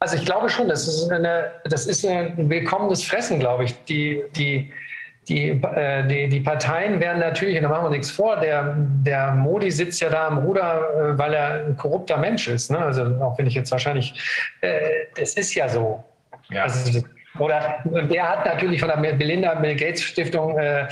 Also 0.00 0.16
ich 0.16 0.24
glaube 0.24 0.48
schon, 0.48 0.68
das 0.68 0.86
ist, 0.86 1.10
eine, 1.10 1.50
das 1.64 1.86
ist 1.86 2.06
ein 2.06 2.48
willkommenes 2.48 3.02
Fressen, 3.04 3.40
glaube 3.40 3.64
ich. 3.64 3.84
Die, 3.84 4.22
die, 4.36 4.72
die, 5.28 5.48
äh, 5.50 6.06
die, 6.06 6.28
die 6.28 6.40
Parteien 6.40 7.00
werden 7.00 7.18
natürlich, 7.18 7.56
und 7.56 7.64
da 7.64 7.68
machen 7.68 7.86
wir 7.86 7.90
nichts 7.90 8.10
vor, 8.10 8.36
der, 8.36 8.76
der 8.78 9.32
Modi 9.32 9.70
sitzt 9.72 10.00
ja 10.00 10.08
da 10.08 10.28
am 10.28 10.38
Ruder, 10.38 11.14
äh, 11.14 11.18
weil 11.18 11.34
er 11.34 11.66
ein 11.66 11.76
korrupter 11.76 12.16
Mensch 12.16 12.46
ist. 12.46 12.70
Ne? 12.70 12.78
Also 12.78 13.02
auch 13.20 13.36
wenn 13.38 13.46
ich 13.46 13.54
jetzt 13.54 13.72
wahrscheinlich, 13.72 14.14
äh, 14.60 14.78
es 15.16 15.34
ist 15.34 15.54
ja 15.54 15.68
so. 15.68 16.04
Ja. 16.50 16.62
Also, 16.62 17.02
oder 17.38 17.78
der 17.84 18.28
hat 18.28 18.44
natürlich 18.44 18.80
von 18.80 18.88
der 18.88 18.98
Melinda 18.98 19.54
Bill 19.54 19.76
Gates 19.76 20.02
Stiftung 20.02 20.58
äh, 20.58 20.86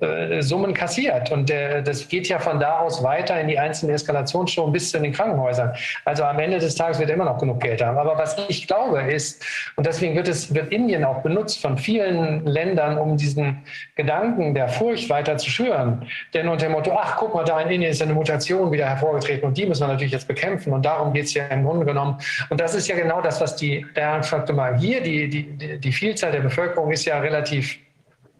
äh, 0.00 0.42
Summen 0.42 0.72
kassiert. 0.72 1.30
Und 1.30 1.50
äh, 1.50 1.82
das 1.82 2.08
geht 2.08 2.28
ja 2.28 2.38
von 2.38 2.58
da 2.58 2.78
aus 2.78 3.02
weiter 3.02 3.38
in 3.40 3.48
die 3.48 3.58
einzelnen 3.58 3.94
Eskalationsschulen 3.94 4.72
bis 4.72 4.90
zu 4.90 4.98
den 4.98 5.12
Krankenhäusern. 5.12 5.72
Also 6.04 6.24
am 6.24 6.38
Ende 6.38 6.58
des 6.58 6.74
Tages 6.74 6.98
wird 6.98 7.10
er 7.10 7.16
immer 7.16 7.26
noch 7.26 7.38
genug 7.38 7.60
Geld 7.60 7.82
haben. 7.82 7.98
Aber 7.98 8.16
was 8.16 8.36
ich 8.48 8.66
glaube 8.66 9.02
ist, 9.02 9.44
und 9.76 9.86
deswegen 9.86 10.14
wird, 10.14 10.28
es, 10.28 10.54
wird 10.54 10.72
Indien 10.72 11.04
auch 11.04 11.22
benutzt 11.22 11.60
von 11.60 11.76
vielen 11.76 12.46
Ländern, 12.46 12.96
um 12.96 13.16
diesen 13.16 13.62
Gedanken 13.94 14.54
der 14.54 14.68
Furcht 14.68 15.10
weiter 15.10 15.36
zu 15.36 15.50
schüren. 15.50 16.06
Denn 16.32 16.48
unter 16.48 16.66
dem 16.66 16.72
Motto, 16.72 16.92
ach 16.98 17.16
guck 17.18 17.34
mal, 17.34 17.44
da 17.44 17.60
in 17.60 17.70
Indien 17.70 17.92
ist 17.92 18.02
eine 18.02 18.14
Mutation 18.14 18.72
wieder 18.72 18.88
hervorgetreten 18.88 19.46
und 19.46 19.56
die 19.58 19.66
müssen 19.66 19.82
wir 19.82 19.88
natürlich 19.88 20.12
jetzt 20.12 20.28
bekämpfen. 20.28 20.72
Und 20.72 20.84
darum 20.84 21.12
geht 21.12 21.26
es 21.26 21.34
ja 21.34 21.46
im 21.46 21.64
Grunde 21.64 21.84
genommen. 21.84 22.18
Und 22.48 22.60
das 22.60 22.74
ist 22.74 22.88
ja 22.88 22.96
genau 22.96 23.20
das, 23.20 23.40
was 23.40 23.56
die, 23.56 23.84
der 23.94 24.22
sagte 24.22 24.52
mal, 24.52 24.78
hier, 24.78 25.02
die, 25.02 25.28
die, 25.28 25.78
die 25.78 25.91
Vielzahl 25.92 26.32
der 26.32 26.40
Bevölkerung 26.40 26.90
ist 26.90 27.04
ja 27.04 27.20
relativ 27.20 27.78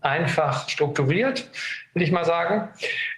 einfach 0.03 0.69
strukturiert, 0.69 1.49
will 1.95 2.03
ich 2.03 2.11
mal 2.11 2.25
sagen, 2.25 2.69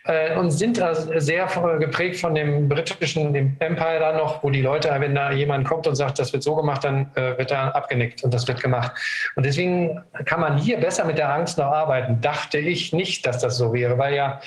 äh, 0.04 0.36
und 0.36 0.50
sind 0.50 0.82
sehr 1.16 1.48
geprägt 1.78 2.20
von 2.20 2.34
dem 2.34 2.68
britischen 2.68 3.32
dem 3.32 3.56
Empire 3.60 3.98
da 4.00 4.12
noch, 4.12 4.42
wo 4.42 4.50
die 4.50 4.60
Leute, 4.60 4.94
wenn 4.98 5.14
da 5.14 5.32
jemand 5.32 5.66
kommt 5.66 5.86
und 5.86 5.94
sagt, 5.94 6.18
das 6.18 6.32
wird 6.32 6.42
so 6.42 6.54
gemacht, 6.54 6.84
dann 6.84 7.10
äh, 7.14 7.38
wird 7.38 7.50
da 7.50 7.68
abgenickt 7.68 8.22
und 8.22 8.34
das 8.34 8.46
wird 8.46 8.60
gemacht. 8.60 8.92
Und 9.36 9.46
deswegen 9.46 10.02
kann 10.26 10.40
man 10.40 10.58
hier 10.58 10.78
besser 10.78 11.04
mit 11.04 11.16
der 11.16 11.32
Angst 11.32 11.56
noch 11.56 11.66
arbeiten. 11.66 12.20
Dachte 12.20 12.58
ich 12.58 12.92
nicht, 12.92 13.26
dass 13.26 13.38
das 13.38 13.56
so 13.56 13.72
wäre, 13.72 13.96
weil 13.96 14.14
ja, 14.14 14.40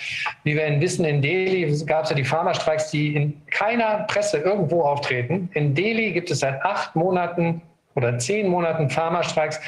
wie 0.44 0.56
wir 0.56 0.80
wissen, 0.80 1.06
in 1.06 1.22
Delhi 1.22 1.84
gab 1.86 2.04
es 2.04 2.12
ja 2.12 2.16
die 2.16 2.26
Pharmastreiks, 2.26 2.92
die 2.92 3.16
in 3.16 3.42
keiner 3.48 4.06
Presse 4.08 4.38
irgendwo 4.38 4.84
auftreten. 4.84 5.50
In 5.54 5.74
Delhi 5.74 6.12
gibt 6.12 6.30
es 6.30 6.40
seit 6.40 6.64
acht 6.64 6.96
Monaten 6.96 7.62
oder 7.98 8.18
zehn 8.20 8.48
Monaten 8.48 8.90
Pharmastreiks 8.90 9.60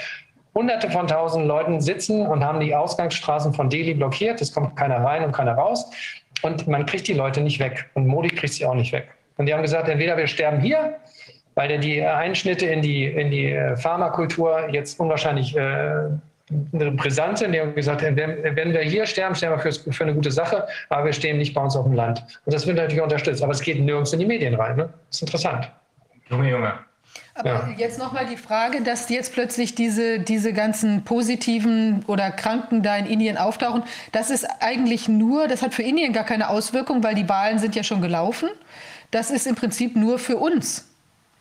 Hunderte 0.55 0.89
von 0.89 1.07
tausend 1.07 1.45
Leuten 1.47 1.81
sitzen 1.81 2.25
und 2.25 2.43
haben 2.43 2.59
die 2.59 2.75
Ausgangsstraßen 2.75 3.53
von 3.53 3.69
Delhi 3.69 3.93
blockiert. 3.93 4.41
Es 4.41 4.53
kommt 4.53 4.75
keiner 4.75 5.03
rein 5.03 5.23
und 5.23 5.31
keiner 5.31 5.53
raus. 5.53 5.89
Und 6.41 6.67
man 6.67 6.85
kriegt 6.85 7.07
die 7.07 7.13
Leute 7.13 7.41
nicht 7.41 7.59
weg. 7.59 7.89
Und 7.93 8.07
Modi 8.07 8.29
kriegt 8.29 8.53
sie 8.53 8.65
auch 8.65 8.75
nicht 8.75 8.91
weg. 8.91 9.09
Und 9.37 9.45
die 9.45 9.53
haben 9.53 9.61
gesagt, 9.61 9.87
entweder 9.89 10.17
wir 10.17 10.27
sterben 10.27 10.59
hier, 10.59 10.95
weil 11.55 11.77
die 11.79 12.03
Einschnitte 12.03 12.65
in 12.65 12.81
die, 12.81 13.05
in 13.05 13.31
die 13.31 13.51
äh, 13.51 13.77
Pharmakultur 13.77 14.69
jetzt 14.69 14.99
unwahrscheinlich 14.99 15.55
äh, 15.55 16.09
brisant 16.71 17.37
sind. 17.37 17.53
Die 17.53 17.61
haben 17.61 17.75
gesagt, 17.75 18.01
wenn, 18.01 18.17
wenn 18.17 18.73
wir 18.73 18.81
hier 18.81 19.05
sterben, 19.05 19.35
sterben 19.35 19.63
wir 19.63 19.71
für, 19.71 19.91
für, 19.91 20.03
eine 20.03 20.13
gute 20.13 20.31
Sache, 20.31 20.67
aber 20.89 21.05
wir 21.05 21.13
stehen 21.13 21.37
nicht 21.37 21.53
bei 21.53 21.61
uns 21.61 21.75
auf 21.75 21.85
dem 21.85 21.93
Land. 21.93 22.23
Und 22.45 22.53
das 22.53 22.65
wird 22.65 22.77
natürlich 22.77 23.01
unterstützt. 23.01 23.43
Aber 23.43 23.53
es 23.53 23.61
geht 23.61 23.79
nirgends 23.79 24.13
in 24.13 24.19
die 24.19 24.25
Medien 24.25 24.55
rein. 24.55 24.77
Ne? 24.77 24.89
Das 25.07 25.17
ist 25.17 25.21
interessant. 25.21 25.71
Junge, 26.29 26.49
Junge. 26.49 26.88
Aber 27.33 27.49
ja. 27.49 27.75
jetzt 27.77 27.99
nochmal 27.99 28.25
die 28.25 28.37
Frage, 28.37 28.81
dass 28.81 29.09
jetzt 29.09 29.33
plötzlich 29.33 29.75
diese, 29.75 30.19
diese 30.19 30.51
ganzen 30.51 31.03
positiven 31.03 32.03
oder 32.07 32.31
Kranken 32.31 32.83
da 32.83 32.97
in 32.97 33.05
Indien 33.05 33.37
auftauchen. 33.37 33.83
Das 34.11 34.29
ist 34.29 34.45
eigentlich 34.59 35.07
nur, 35.07 35.47
das 35.47 35.61
hat 35.61 35.73
für 35.73 35.83
Indien 35.83 36.11
gar 36.11 36.25
keine 36.25 36.49
Auswirkung, 36.49 37.03
weil 37.03 37.15
die 37.15 37.29
Wahlen 37.29 37.59
sind 37.59 37.75
ja 37.75 37.83
schon 37.83 38.01
gelaufen. 38.01 38.49
Das 39.11 39.31
ist 39.31 39.47
im 39.47 39.55
Prinzip 39.55 39.95
nur 39.95 40.19
für 40.19 40.37
uns 40.37 40.88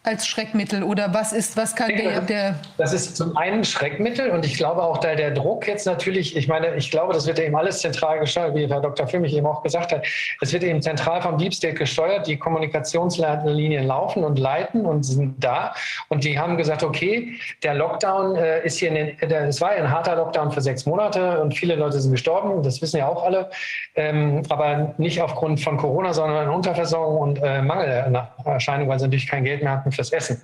als 0.09 0.27
Schreckmittel 0.27 0.83
oder 0.83 1.13
was 1.15 1.33
ist, 1.33 1.57
was 1.57 1.77
kann 1.77 1.89
der, 1.89 2.21
der 2.23 2.55
Das 2.79 2.93
ist 2.93 3.17
zum 3.17 3.37
einen 3.37 3.65
Schreckmittel 3.65 4.31
und 4.31 4.45
ich 4.45 4.55
glaube 4.55 4.83
auch, 4.83 4.99
da 4.99 5.15
der 5.15 5.31
Druck 5.31 5.69
jetzt 5.69 5.87
natürlich, 5.87 6.37
ich 6.37 6.49
meine, 6.49 6.75
ich 6.77 6.91
glaube, 6.91 7.13
das 7.13 7.27
wird 7.27 7.39
eben 7.39 7.55
alles 7.55 7.81
zentral 7.81 8.19
gesteuert, 8.19 8.55
wie 8.55 8.67
Herr 8.67 8.81
Dr. 8.81 9.07
Fümmich 9.07 9.35
eben 9.35 9.47
auch 9.47 9.63
gesagt 9.63 9.93
hat. 9.93 10.07
Es 10.41 10.53
wird 10.53 10.65
eben 10.65 10.81
zentral 10.81 11.21
vom 11.23 11.39
Deep 11.39 11.55
State 11.55 11.75
gesteuert. 11.75 12.27
Die 12.27 12.37
Kommunikationslinien 12.37 13.87
laufen 13.87 14.25
und 14.25 14.39
leiten 14.39 14.87
und 14.87 15.03
sind 15.03 15.43
da. 15.43 15.75
Und 16.09 16.25
die 16.25 16.39
haben 16.39 16.57
gesagt, 16.57 16.83
okay, 16.83 17.35
der 17.63 17.75
Lockdown 17.75 18.37
äh, 18.37 18.65
ist 18.65 18.79
hier, 18.79 18.89
in 18.89 18.95
den, 18.95 19.49
es 19.49 19.61
war 19.61 19.77
ja 19.77 19.85
ein 19.85 19.91
harter 19.91 20.17
Lockdown 20.17 20.51
für 20.53 20.61
sechs 20.61 20.87
Monate 20.87 21.41
und 21.41 21.55
viele 21.55 21.75
Leute 21.75 22.01
sind 22.01 22.13
gestorben. 22.13 22.63
Das 22.63 22.81
wissen 22.81 22.99
ja 22.99 23.09
auch 23.09 23.25
alle. 23.25 23.51
Ähm, 23.95 24.43
aber 24.49 24.95
nicht 24.97 25.21
aufgrund 25.21 25.61
von 25.61 25.77
Corona, 25.77 26.13
sondern 26.13 26.49
Unterversorgung 26.49 27.19
und 27.19 27.43
äh, 27.43 27.63
Mangelerscheinung, 27.63 28.89
weil 28.89 28.99
sie 28.99 29.07
natürlich 29.07 29.29
kein 29.29 29.45
Geld 29.45 29.63
mehr 29.63 29.73
hatten 29.73 29.93
fürs 29.99 30.13
Essen. 30.13 30.41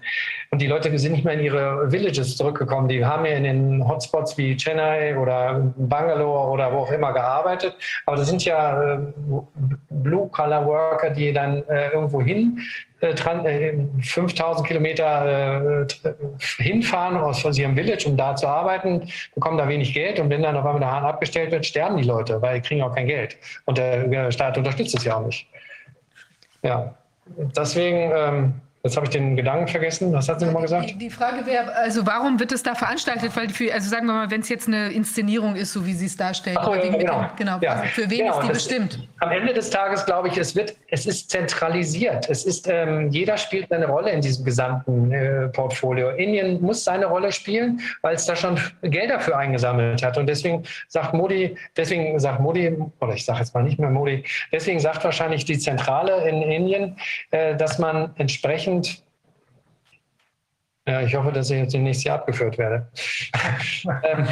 Und 0.51 0.61
die 0.61 0.67
Leute 0.67 0.97
sind 0.99 1.13
nicht 1.13 1.25
mehr 1.25 1.35
in 1.35 1.41
ihre 1.41 1.91
Villages 1.91 2.37
zurückgekommen. 2.37 2.89
Die 2.89 3.05
haben 3.05 3.25
ja 3.25 3.33
in 3.33 3.45
den 3.45 3.89
Hotspots 3.89 4.37
wie 4.37 4.57
Chennai 4.57 5.17
oder 5.17 5.73
Bangalore 5.77 6.51
oder 6.51 6.73
wo 6.73 6.79
auch 6.79 6.91
immer 6.91 7.13
gearbeitet. 7.13 7.77
Aber 8.07 8.17
das 8.17 8.29
sind 8.29 8.45
ja 8.45 8.95
äh, 8.95 8.99
Blue-Collar-Worker, 9.91 11.11
die 11.11 11.33
dann 11.33 11.63
äh, 11.69 11.91
irgendwo 11.91 12.21
hin 12.21 12.61
5000 13.13 13.47
äh, 13.47 14.69
Kilometer 14.69 15.87
hinfahren 16.57 17.19
aus 17.19 17.59
ihrem 17.59 17.75
Village, 17.75 18.09
um 18.09 18.17
da 18.17 18.35
zu 18.35 18.47
arbeiten, 18.47 19.09
bekommen 19.35 19.59
da 19.59 19.69
wenig 19.69 19.93
Geld 19.93 20.19
und 20.21 20.31
wenn 20.31 20.43
dann 20.43 20.57
auf 20.57 20.65
einmal 20.65 20.81
der 20.81 20.91
Hahn 20.91 21.05
abgestellt 21.05 21.51
wird, 21.51 21.67
sterben 21.67 21.99
die 21.99 22.05
Leute, 22.05 22.41
weil 22.41 22.61
die 22.61 22.67
kriegen 22.67 22.83
auch 22.83 22.95
kein 22.95 23.07
Geld. 23.07 23.37
Und 23.67 23.77
der 23.77 24.31
Staat 24.31 24.57
unterstützt 24.57 24.97
es 24.97 25.05
ja 25.05 25.17
auch 25.17 25.27
nicht. 25.27 25.47
Ja, 26.63 26.95
deswegen 27.27 28.11
ähm, 28.15 28.55
Jetzt 28.85 28.97
habe 28.97 29.07
ich 29.07 29.13
den 29.13 29.35
Gedanken 29.35 29.67
vergessen. 29.67 30.13
Was 30.13 30.29
hat 30.29 30.41
sie 30.41 30.45
nochmal 30.45 30.61
gesagt? 30.61 30.91
Die, 30.91 30.99
die 30.99 31.09
Frage 31.09 31.47
wäre, 31.47 31.75
also 31.75 32.05
warum 32.05 32.39
wird 32.39 32.53
es 32.53 32.63
da 32.63 32.75
veranstaltet? 32.75 33.35
Weil 33.35 33.49
für, 33.49 33.73
also 33.73 33.89
sagen 33.89 34.07
wir 34.07 34.13
mal, 34.13 34.31
wenn 34.31 34.43
es 34.43 34.51
jetzt 34.51 34.69
eine 34.69 34.93
Inszenierung 34.93 35.57
ist, 35.57 35.73
so 35.73 35.87
wie 35.87 35.95
Sie 35.95 36.05
es 36.05 36.19
darstellen. 36.19 36.59
Ach, 36.61 36.69
ja, 36.69 36.95
genau. 36.95 37.27
Genau. 37.35 37.59
Ja. 37.63 37.73
Also 37.77 37.85
für 37.87 38.11
wen 38.11 38.19
genau, 38.19 38.33
ist 38.33 38.43
die 38.43 38.49
das, 38.49 38.57
bestimmt? 38.59 39.09
Am 39.21 39.33
Ende 39.33 39.55
des 39.55 39.71
Tages 39.71 40.05
glaube 40.05 40.29
ich, 40.29 40.37
es 40.37 40.55
wird, 40.55 40.77
es 40.91 41.07
ist 41.07 41.31
zentralisiert. 41.31 42.29
Es 42.29 42.45
ist, 42.45 42.69
ähm, 42.69 43.09
jeder 43.09 43.39
spielt 43.39 43.71
seine 43.71 43.87
Rolle 43.87 44.11
in 44.11 44.21
diesem 44.21 44.45
gesamten 44.45 45.11
äh, 45.13 45.49
Portfolio. 45.49 46.11
Indien 46.11 46.61
muss 46.61 46.85
seine 46.85 47.07
Rolle 47.07 47.33
spielen, 47.33 47.81
weil 48.03 48.17
es 48.17 48.27
da 48.27 48.37
schon 48.37 48.61
Geld 48.83 49.11
dafür 49.11 49.39
eingesammelt 49.39 50.03
hat. 50.05 50.19
Und 50.19 50.27
deswegen 50.27 50.63
sagt 50.89 51.15
Modi, 51.15 51.57
deswegen 51.75 52.19
sagt 52.21 52.39
Modi, 52.39 52.77
oder 53.01 53.15
ich 53.15 53.25
sage 53.25 53.39
jetzt 53.39 53.55
mal 53.55 53.63
nicht 53.63 53.79
mehr 53.79 53.89
Modi, 53.89 54.25
deswegen 54.53 54.79
sagt 54.79 55.03
wahrscheinlich 55.05 55.47
die 55.47 55.59
Zentrale 55.59 56.29
in 56.29 56.43
Indien, 56.43 56.97
äh, 57.31 57.57
dass 57.57 57.79
man 57.79 58.11
entsprechend 58.19 58.74
Ja, 60.87 61.01
ich 61.01 61.15
hoffe, 61.15 61.33
dass 61.33 61.49
ich 61.49 61.59
jetzt 61.59 61.73
demnächst 61.73 62.03
hier 62.03 62.13
abgeführt 62.13 62.59
werde. 62.59 62.87
ähm, 64.05 64.29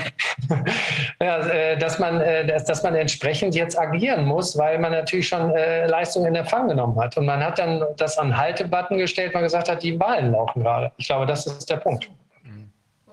ja, 1.20 1.38
äh, 1.46 1.78
dass, 1.78 1.98
man, 1.98 2.20
äh, 2.20 2.46
dass, 2.46 2.64
dass, 2.64 2.82
man 2.82 2.94
entsprechend 2.94 3.54
jetzt 3.54 3.78
agieren 3.78 4.26
muss, 4.26 4.58
weil 4.58 4.78
man 4.78 4.92
natürlich 4.92 5.28
schon 5.28 5.50
äh, 5.52 5.86
Leistungen 5.86 6.26
in 6.26 6.34
Empfang 6.34 6.68
genommen 6.68 7.00
hat. 7.00 7.16
Und 7.16 7.24
man 7.24 7.42
hat 7.42 7.58
dann 7.58 7.82
das 7.96 8.18
an 8.18 8.36
Haltebutton 8.36 8.98
gestellt, 8.98 9.32
man 9.32 9.44
gesagt 9.44 9.70
hat, 9.70 9.82
die 9.82 9.98
Wahlen 9.98 10.32
laufen 10.32 10.62
gerade. 10.62 10.92
Ich 10.98 11.06
glaube, 11.06 11.24
das 11.24 11.46
ist 11.46 11.70
der 11.70 11.76
Punkt 11.76 12.10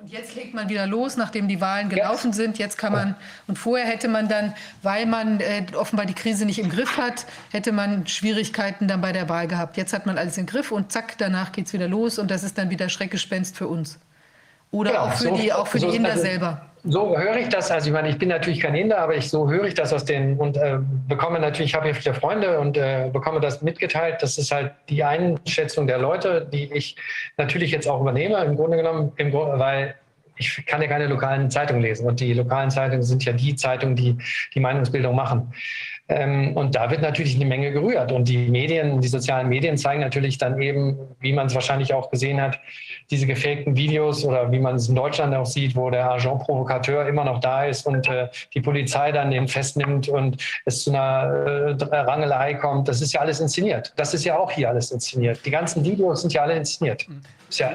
jetzt 0.06 0.36
legt 0.36 0.54
man 0.54 0.70
wieder 0.70 0.88
los, 0.88 1.18
nachdem 1.18 1.48
die 1.48 1.62
Wahlen 1.62 1.90
gelaufen 1.90 2.34
sind. 2.34 2.58
Jetzt 2.58 2.78
kann 2.78 2.94
man, 2.94 3.16
und 3.48 3.58
vorher 3.58 3.88
hätte 3.88 4.08
man 4.08 4.28
dann, 4.28 4.54
weil 4.82 5.06
man 5.06 5.40
äh, 5.40 5.66
offenbar 5.76 6.06
die 6.06 6.14
Krise 6.14 6.46
nicht 6.46 6.60
im 6.60 6.70
Griff 6.70 6.98
hat, 6.98 7.26
hätte 7.52 7.72
man 7.72 8.08
Schwierigkeiten 8.08 8.88
dann 8.88 9.02
bei 9.02 9.12
der 9.12 9.30
Wahl 9.30 9.48
gehabt. 9.48 9.78
Jetzt 9.78 9.94
hat 9.94 10.06
man 10.06 10.18
alles 10.18 10.38
im 10.38 10.46
Griff 10.46 10.72
und 10.72 10.92
zack, 10.92 11.18
danach 11.18 11.52
geht 11.52 11.68
es 11.68 11.74
wieder 11.74 11.88
los 11.88 12.20
und 12.20 12.32
das 12.32 12.44
ist 12.44 12.58
dann 12.58 12.70
wieder 12.70 12.90
Schreckgespenst 12.90 13.58
für 13.58 13.68
uns. 13.68 14.00
Oder 14.72 14.92
genau, 14.92 15.04
auch 15.04 15.14
für 15.14 15.24
so, 15.30 15.36
die, 15.36 15.54
auch 15.54 15.68
für 15.68 15.80
so 15.80 15.90
die 15.90 15.96
Inder 15.96 16.12
also, 16.12 16.22
selber. 16.22 16.69
So 16.84 17.18
höre 17.18 17.38
ich 17.38 17.50
das. 17.50 17.72
Also 17.72 17.88
ich 17.88 17.94
meine, 17.94 18.10
ich 18.10 18.18
bin 18.18 18.30
natürlich 18.30 18.62
kein 18.62 18.76
Inder, 18.76 19.00
aber 19.00 19.16
ich 19.16 19.30
so 19.30 19.50
höre 19.50 19.66
ich 19.66 19.74
das 19.74 19.92
aus 19.92 20.06
den 20.06 20.38
und 20.38 20.56
äh, 20.56 20.78
bekomme 21.08 21.40
natürlich, 21.40 21.72
ich 21.72 21.76
habe 21.76 21.86
hier 21.86 21.96
viele 21.96 22.16
Freunde 22.16 22.60
und 22.60 22.78
äh, 22.78 23.10
bekomme 23.12 23.42
das 23.42 23.62
mitgeteilt. 23.62 24.18
Das 24.22 24.38
ist 24.38 24.52
halt 24.52 24.72
die 24.88 25.04
Einschätzung 25.04 25.88
der 25.88 25.98
Leute, 25.98 26.48
die 26.52 26.72
ich 26.74 26.96
natürlich 27.38 27.72
jetzt 27.72 27.88
auch 27.88 28.00
übernehme, 28.00 28.38
im 28.46 28.56
Grunde 28.56 28.78
genommen, 28.78 29.12
im 29.18 29.34
weil 29.34 29.96
ich 30.38 30.66
kann 30.66 30.82
ja 30.82 30.88
keine 30.88 31.08
lokalen 31.08 31.52
Zeitungen 31.52 31.82
lesen. 31.82 32.08
Und 32.08 32.22
die 32.22 32.34
lokalen 32.34 32.72
Zeitungen 32.72 33.04
sind 33.04 33.26
ja 33.26 33.34
die 33.34 33.56
Zeitungen, 33.56 33.96
die 33.98 34.18
die 34.54 34.60
Meinungsbildung 34.62 35.14
machen. 35.14 35.54
Ähm, 36.08 36.56
und 36.56 36.76
da 36.76 36.90
wird 36.90 37.02
natürlich 37.02 37.36
eine 37.36 37.46
Menge 37.46 37.72
gerührt. 37.72 38.12
Und 38.12 38.30
die 38.30 38.50
Medien, 38.50 39.02
die 39.02 39.08
sozialen 39.10 39.50
Medien 39.50 39.78
zeigen 39.78 40.02
natürlich 40.02 40.38
dann 40.38 40.62
eben, 40.62 40.98
wie 41.20 41.34
man 41.34 41.48
es 41.48 41.56
wahrscheinlich 41.56 41.94
auch 41.94 42.10
gesehen 42.10 42.42
hat, 42.42 42.60
diese 43.12 43.26
gefakten 43.26 43.76
Videos 43.76 44.24
oder 44.24 44.52
wie 44.52 44.60
man 44.60 44.76
es 44.76 44.88
in 44.88 44.96
Deutschland 44.96 45.36
auch 45.36 45.46
sieht, 45.46 45.76
wo 45.76 45.90
der 45.90 46.10
Agent 46.12 46.40
Provokateur 46.40 47.08
immer 47.08 47.24
noch 47.24 47.40
da 47.40 47.66
ist 47.66 47.86
und 47.86 48.08
äh, 48.08 48.28
die 48.54 48.62
Polizei 48.62 49.12
dann 49.12 49.32
den 49.32 49.48
festnimmt 49.48 50.08
und 50.08 50.38
es 50.66 50.84
zu 50.84 50.92
einer 50.92 51.78
äh, 51.80 51.96
Rangelei 51.96 52.54
kommt. 52.56 52.88
Das 52.88 53.02
ist 53.02 53.14
ja 53.14 53.22
alles 53.22 53.40
inszeniert. 53.40 53.94
Das 53.96 54.14
ist 54.14 54.26
ja 54.26 54.38
auch 54.38 54.52
hier 54.52 54.70
alles 54.70 54.92
inszeniert. 54.92 55.40
Die 55.46 55.52
ganzen 55.52 55.84
Videos 55.84 56.22
sind 56.22 56.34
ja 56.34 56.44
alle 56.44 56.56
inszeniert. 56.56 57.08
Ja 57.52 57.72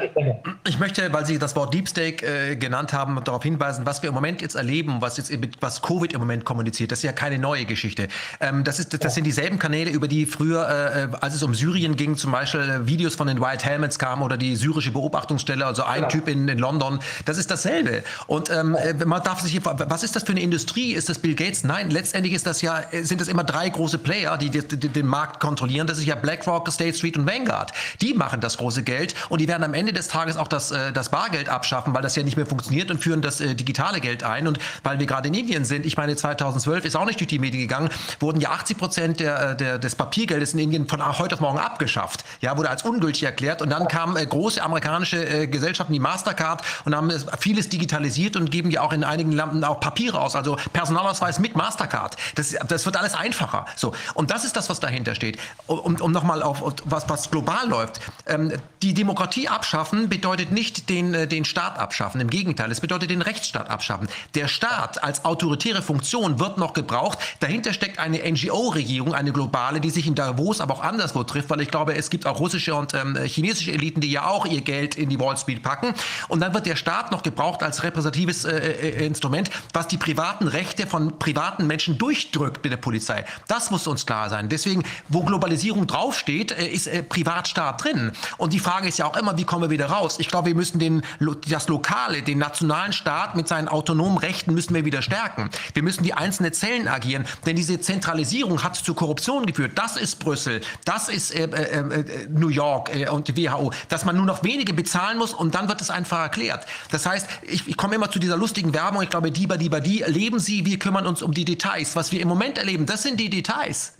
ich 0.66 0.78
möchte, 0.78 1.12
weil 1.12 1.26
Sie 1.26 1.38
das 1.38 1.56
Wort 1.56 1.74
Deep 1.74 1.88
State 1.88 2.24
äh, 2.24 2.56
genannt 2.56 2.92
haben, 2.92 3.22
darauf 3.24 3.42
hinweisen, 3.42 3.86
was 3.86 4.02
wir 4.02 4.08
im 4.08 4.14
Moment 4.14 4.40
jetzt 4.42 4.54
erleben, 4.54 4.96
was 5.00 5.16
jetzt 5.16 5.32
was 5.60 5.82
Covid 5.82 6.12
im 6.12 6.20
Moment 6.20 6.44
kommuniziert. 6.44 6.92
Das 6.92 7.00
ist 7.00 7.04
ja 7.04 7.12
keine 7.12 7.38
neue 7.38 7.64
Geschichte. 7.64 8.08
Ähm, 8.40 8.64
das, 8.64 8.78
ist, 8.78 8.92
das 8.92 9.02
ja. 9.02 9.10
sind 9.10 9.24
dieselben 9.24 9.58
Kanäle, 9.58 9.90
über 9.90 10.08
die 10.08 10.26
früher, 10.26 11.10
äh, 11.12 11.16
als 11.20 11.34
es 11.34 11.42
um 11.42 11.54
Syrien 11.54 11.96
ging, 11.96 12.16
zum 12.16 12.32
Beispiel 12.32 12.60
äh, 12.60 12.86
Videos 12.86 13.14
von 13.14 13.26
den 13.26 13.40
White 13.40 13.64
Helmets 13.64 13.98
kamen 13.98 14.22
oder 14.22 14.36
die 14.36 14.56
syrische 14.56 14.90
Beobachtungsstelle, 14.90 15.64
also 15.66 15.84
ein 15.84 15.96
genau. 15.96 16.08
Typ 16.08 16.28
in, 16.28 16.48
in, 16.48 16.58
London. 16.58 17.00
Das 17.24 17.38
ist 17.38 17.50
dasselbe. 17.50 18.02
Und 18.26 18.50
ähm, 18.50 18.74
äh, 18.74 18.94
man 19.04 19.22
darf 19.22 19.40
sich, 19.40 19.60
was 19.64 20.02
ist 20.02 20.16
das 20.16 20.22
für 20.22 20.32
eine 20.32 20.40
Industrie? 20.40 20.92
Ist 20.92 21.08
das 21.08 21.18
Bill 21.18 21.34
Gates? 21.34 21.64
Nein, 21.64 21.90
letztendlich 21.90 22.34
ist 22.34 22.46
das 22.46 22.62
ja, 22.62 22.80
äh, 22.90 23.02
sind 23.02 23.20
das 23.20 23.28
immer 23.28 23.44
drei 23.44 23.68
große 23.68 23.98
Player, 23.98 24.36
die, 24.38 24.50
die, 24.50 24.62
die 24.66 24.88
den 24.88 25.06
Markt 25.06 25.40
kontrollieren. 25.40 25.86
Das 25.86 25.98
ist 25.98 26.06
ja 26.06 26.14
BlackRock, 26.14 26.70
State 26.70 26.96
Street 26.96 27.16
und 27.16 27.26
Vanguard. 27.26 27.72
Die 28.00 28.14
machen 28.14 28.40
das 28.40 28.56
große 28.58 28.82
Geld 28.82 29.14
und 29.28 29.40
die 29.40 29.48
werden 29.48 29.63
am 29.64 29.74
Ende 29.74 29.92
des 29.92 30.08
Tages 30.08 30.36
auch 30.36 30.48
das, 30.48 30.70
äh, 30.70 30.92
das 30.92 31.08
Bargeld 31.08 31.48
abschaffen, 31.48 31.94
weil 31.94 32.02
das 32.02 32.16
ja 32.16 32.22
nicht 32.22 32.36
mehr 32.36 32.46
funktioniert 32.46 32.90
und 32.90 32.98
führen 32.98 33.22
das 33.22 33.40
äh, 33.40 33.54
digitale 33.54 34.00
Geld 34.00 34.22
ein. 34.22 34.46
Und 34.46 34.58
weil 34.82 34.98
wir 34.98 35.06
gerade 35.06 35.28
in 35.28 35.34
Indien 35.34 35.64
sind, 35.64 35.86
ich 35.86 35.96
meine, 35.96 36.16
2012 36.16 36.84
ist 36.84 36.96
auch 36.96 37.06
nicht 37.06 37.20
durch 37.20 37.28
die 37.28 37.38
Medien 37.38 37.62
gegangen, 37.62 37.88
wurden 38.20 38.40
ja 38.40 38.50
80 38.50 38.78
Prozent 38.78 39.20
der, 39.20 39.50
äh, 39.50 39.56
der, 39.56 39.78
des 39.78 39.94
Papiergeldes 39.94 40.54
in 40.54 40.60
Indien 40.60 40.88
von 40.88 41.04
heute 41.18 41.34
auf 41.34 41.40
morgen 41.40 41.58
abgeschafft. 41.58 42.24
Ja, 42.40 42.56
wurde 42.56 42.70
als 42.70 42.82
ungültig 42.82 43.22
erklärt. 43.22 43.62
Und 43.62 43.70
dann 43.70 43.88
kamen 43.88 44.16
äh, 44.16 44.26
große 44.26 44.62
amerikanische 44.62 45.24
äh, 45.24 45.46
Gesellschaften 45.46 45.92
wie 45.92 46.00
Mastercard 46.00 46.62
und 46.84 46.94
haben 46.94 47.12
vieles 47.38 47.68
digitalisiert 47.68 48.36
und 48.36 48.50
geben 48.50 48.70
ja 48.70 48.82
auch 48.82 48.92
in 48.92 49.04
einigen 49.04 49.32
Lampen 49.32 49.64
auch 49.64 49.80
Papiere 49.80 50.20
aus, 50.20 50.36
also 50.36 50.56
Personalausweis 50.72 51.38
mit 51.38 51.56
Mastercard. 51.56 52.16
Das, 52.34 52.54
das 52.68 52.86
wird 52.86 52.96
alles 52.96 53.14
einfacher. 53.14 53.66
So. 53.76 53.94
Und 54.14 54.30
das 54.30 54.44
ist 54.44 54.56
das, 54.56 54.68
was 54.70 54.80
dahinter 54.80 55.14
steht. 55.14 55.38
Um, 55.66 55.96
um 55.96 56.12
nochmal 56.12 56.42
auf, 56.42 56.62
was, 56.84 57.08
was 57.08 57.30
global 57.30 57.68
läuft. 57.68 58.00
Ähm, 58.26 58.52
die 58.82 58.94
Demokratie 58.94 59.48
abschaffen 59.54 60.08
bedeutet 60.08 60.50
nicht 60.50 60.88
den, 60.88 61.14
äh, 61.14 61.28
den 61.28 61.44
Staat 61.44 61.78
abschaffen. 61.78 62.20
Im 62.20 62.28
Gegenteil, 62.28 62.70
es 62.70 62.80
bedeutet 62.80 63.10
den 63.10 63.22
Rechtsstaat 63.22 63.70
abschaffen. 63.70 64.08
Der 64.34 64.48
Staat 64.48 65.02
als 65.02 65.24
autoritäre 65.24 65.80
Funktion 65.80 66.40
wird 66.40 66.58
noch 66.58 66.72
gebraucht. 66.72 67.18
Dahinter 67.40 67.72
steckt 67.72 67.98
eine 67.98 68.18
NGO-Regierung, 68.30 69.14
eine 69.14 69.32
globale, 69.32 69.80
die 69.80 69.90
sich 69.90 70.06
in 70.06 70.14
Davos, 70.14 70.60
aber 70.60 70.74
auch 70.74 70.82
anderswo 70.82 71.22
trifft, 71.22 71.50
weil 71.50 71.60
ich 71.60 71.68
glaube, 71.70 71.94
es 71.94 72.10
gibt 72.10 72.26
auch 72.26 72.40
russische 72.40 72.74
und 72.74 72.94
ähm, 72.94 73.16
chinesische 73.24 73.72
Eliten, 73.72 74.00
die 74.00 74.10
ja 74.10 74.26
auch 74.26 74.46
ihr 74.46 74.60
Geld 74.60 74.96
in 74.96 75.08
die 75.08 75.20
Wall 75.20 75.36
Street 75.36 75.62
packen. 75.62 75.94
Und 76.28 76.40
dann 76.40 76.52
wird 76.52 76.66
der 76.66 76.76
Staat 76.76 77.12
noch 77.12 77.22
gebraucht 77.22 77.62
als 77.62 77.82
repräsentatives 77.82 78.44
äh, 78.44 78.56
äh, 78.56 79.06
Instrument, 79.06 79.50
was 79.72 79.86
die 79.86 79.98
privaten 79.98 80.48
Rechte 80.48 80.86
von 80.86 81.18
privaten 81.18 81.66
Menschen 81.66 81.96
durchdrückt 81.96 82.62
mit 82.64 82.72
der 82.72 82.78
Polizei. 82.78 83.24
Das 83.46 83.70
muss 83.70 83.86
uns 83.86 84.04
klar 84.04 84.30
sein. 84.30 84.48
Deswegen, 84.48 84.82
wo 85.08 85.22
Globalisierung 85.22 85.86
draufsteht, 85.86 86.52
äh, 86.52 86.66
ist 86.66 86.86
äh, 86.86 87.02
Privatstaat 87.02 87.84
drin. 87.84 88.12
Und 88.38 88.52
die 88.52 88.58
Frage 88.58 88.88
ist 88.88 88.98
ja 88.98 89.06
auch 89.06 89.16
immer, 89.16 89.36
wie 89.36 89.43
kommen 89.46 89.62
wir 89.62 89.70
wieder 89.70 89.86
raus. 89.86 90.16
Ich 90.18 90.28
glaube, 90.28 90.48
wir 90.48 90.54
müssen 90.54 90.78
den, 90.78 91.02
das 91.48 91.68
Lokale, 91.68 92.22
den 92.22 92.38
nationalen 92.38 92.92
Staat 92.92 93.36
mit 93.36 93.48
seinen 93.48 93.68
autonomen 93.68 94.18
Rechten 94.18 94.54
müssen 94.54 94.74
wir 94.74 94.84
wieder 94.84 95.02
stärken. 95.02 95.50
Wir 95.72 95.82
müssen 95.82 96.02
die 96.02 96.14
einzelnen 96.14 96.52
Zellen 96.52 96.88
agieren, 96.88 97.26
denn 97.46 97.56
diese 97.56 97.80
Zentralisierung 97.80 98.62
hat 98.62 98.76
zu 98.76 98.94
Korruption 98.94 99.46
geführt. 99.46 99.72
Das 99.76 99.96
ist 99.96 100.18
Brüssel, 100.18 100.60
das 100.84 101.08
ist 101.08 101.34
äh, 101.34 101.44
äh, 101.44 102.00
äh 102.00 102.26
New 102.28 102.48
York 102.48 102.94
äh, 102.94 103.08
und 103.08 103.28
die 103.28 103.36
WHO, 103.36 103.72
dass 103.88 104.04
man 104.04 104.16
nur 104.16 104.26
noch 104.26 104.42
wenige 104.42 104.74
bezahlen 104.74 105.18
muss 105.18 105.34
und 105.34 105.54
dann 105.54 105.68
wird 105.68 105.80
es 105.80 105.90
einfach 105.90 106.20
erklärt. 106.20 106.66
Das 106.90 107.06
heißt, 107.06 107.28
ich, 107.42 107.66
ich 107.68 107.76
komme 107.76 107.94
immer 107.94 108.10
zu 108.10 108.18
dieser 108.18 108.36
lustigen 108.36 108.74
Werbung, 108.74 109.02
ich 109.02 109.10
glaube, 109.10 109.30
die, 109.30 109.46
die, 109.46 109.68
die, 109.80 110.04
leben 110.06 110.38
Sie, 110.38 110.64
wir 110.64 110.78
kümmern 110.78 111.06
uns 111.06 111.22
um 111.22 111.32
die 111.32 111.44
Details. 111.44 111.96
Was 111.96 112.12
wir 112.12 112.20
im 112.20 112.28
Moment 112.28 112.58
erleben, 112.58 112.86
das 112.86 113.02
sind 113.02 113.18
die 113.18 113.30
Details. 113.30 113.93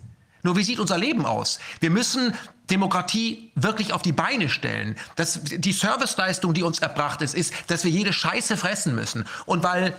Nur 0.45 0.55
wie 0.55 0.63
sieht 0.63 0.79
unser 0.79 0.99
Leben 0.99 1.25
aus? 1.25 1.57
Wir 1.79 1.89
müssen 1.89 2.35
Demokratie 2.69 3.51
wirklich 3.55 3.93
auf 3.93 4.03
die 4.03 4.11
Beine 4.11 4.47
stellen. 4.47 4.95
Das, 5.15 5.39
die 5.43 5.71
Serviceleistung, 5.73 6.53
die 6.53 6.61
uns 6.61 6.77
erbracht 6.79 7.23
ist, 7.23 7.33
ist, 7.33 7.51
dass 7.65 7.83
wir 7.83 7.89
jede 7.89 8.13
Scheiße 8.13 8.55
fressen 8.55 8.93
müssen. 8.93 9.25
Und 9.47 9.63
weil 9.63 9.95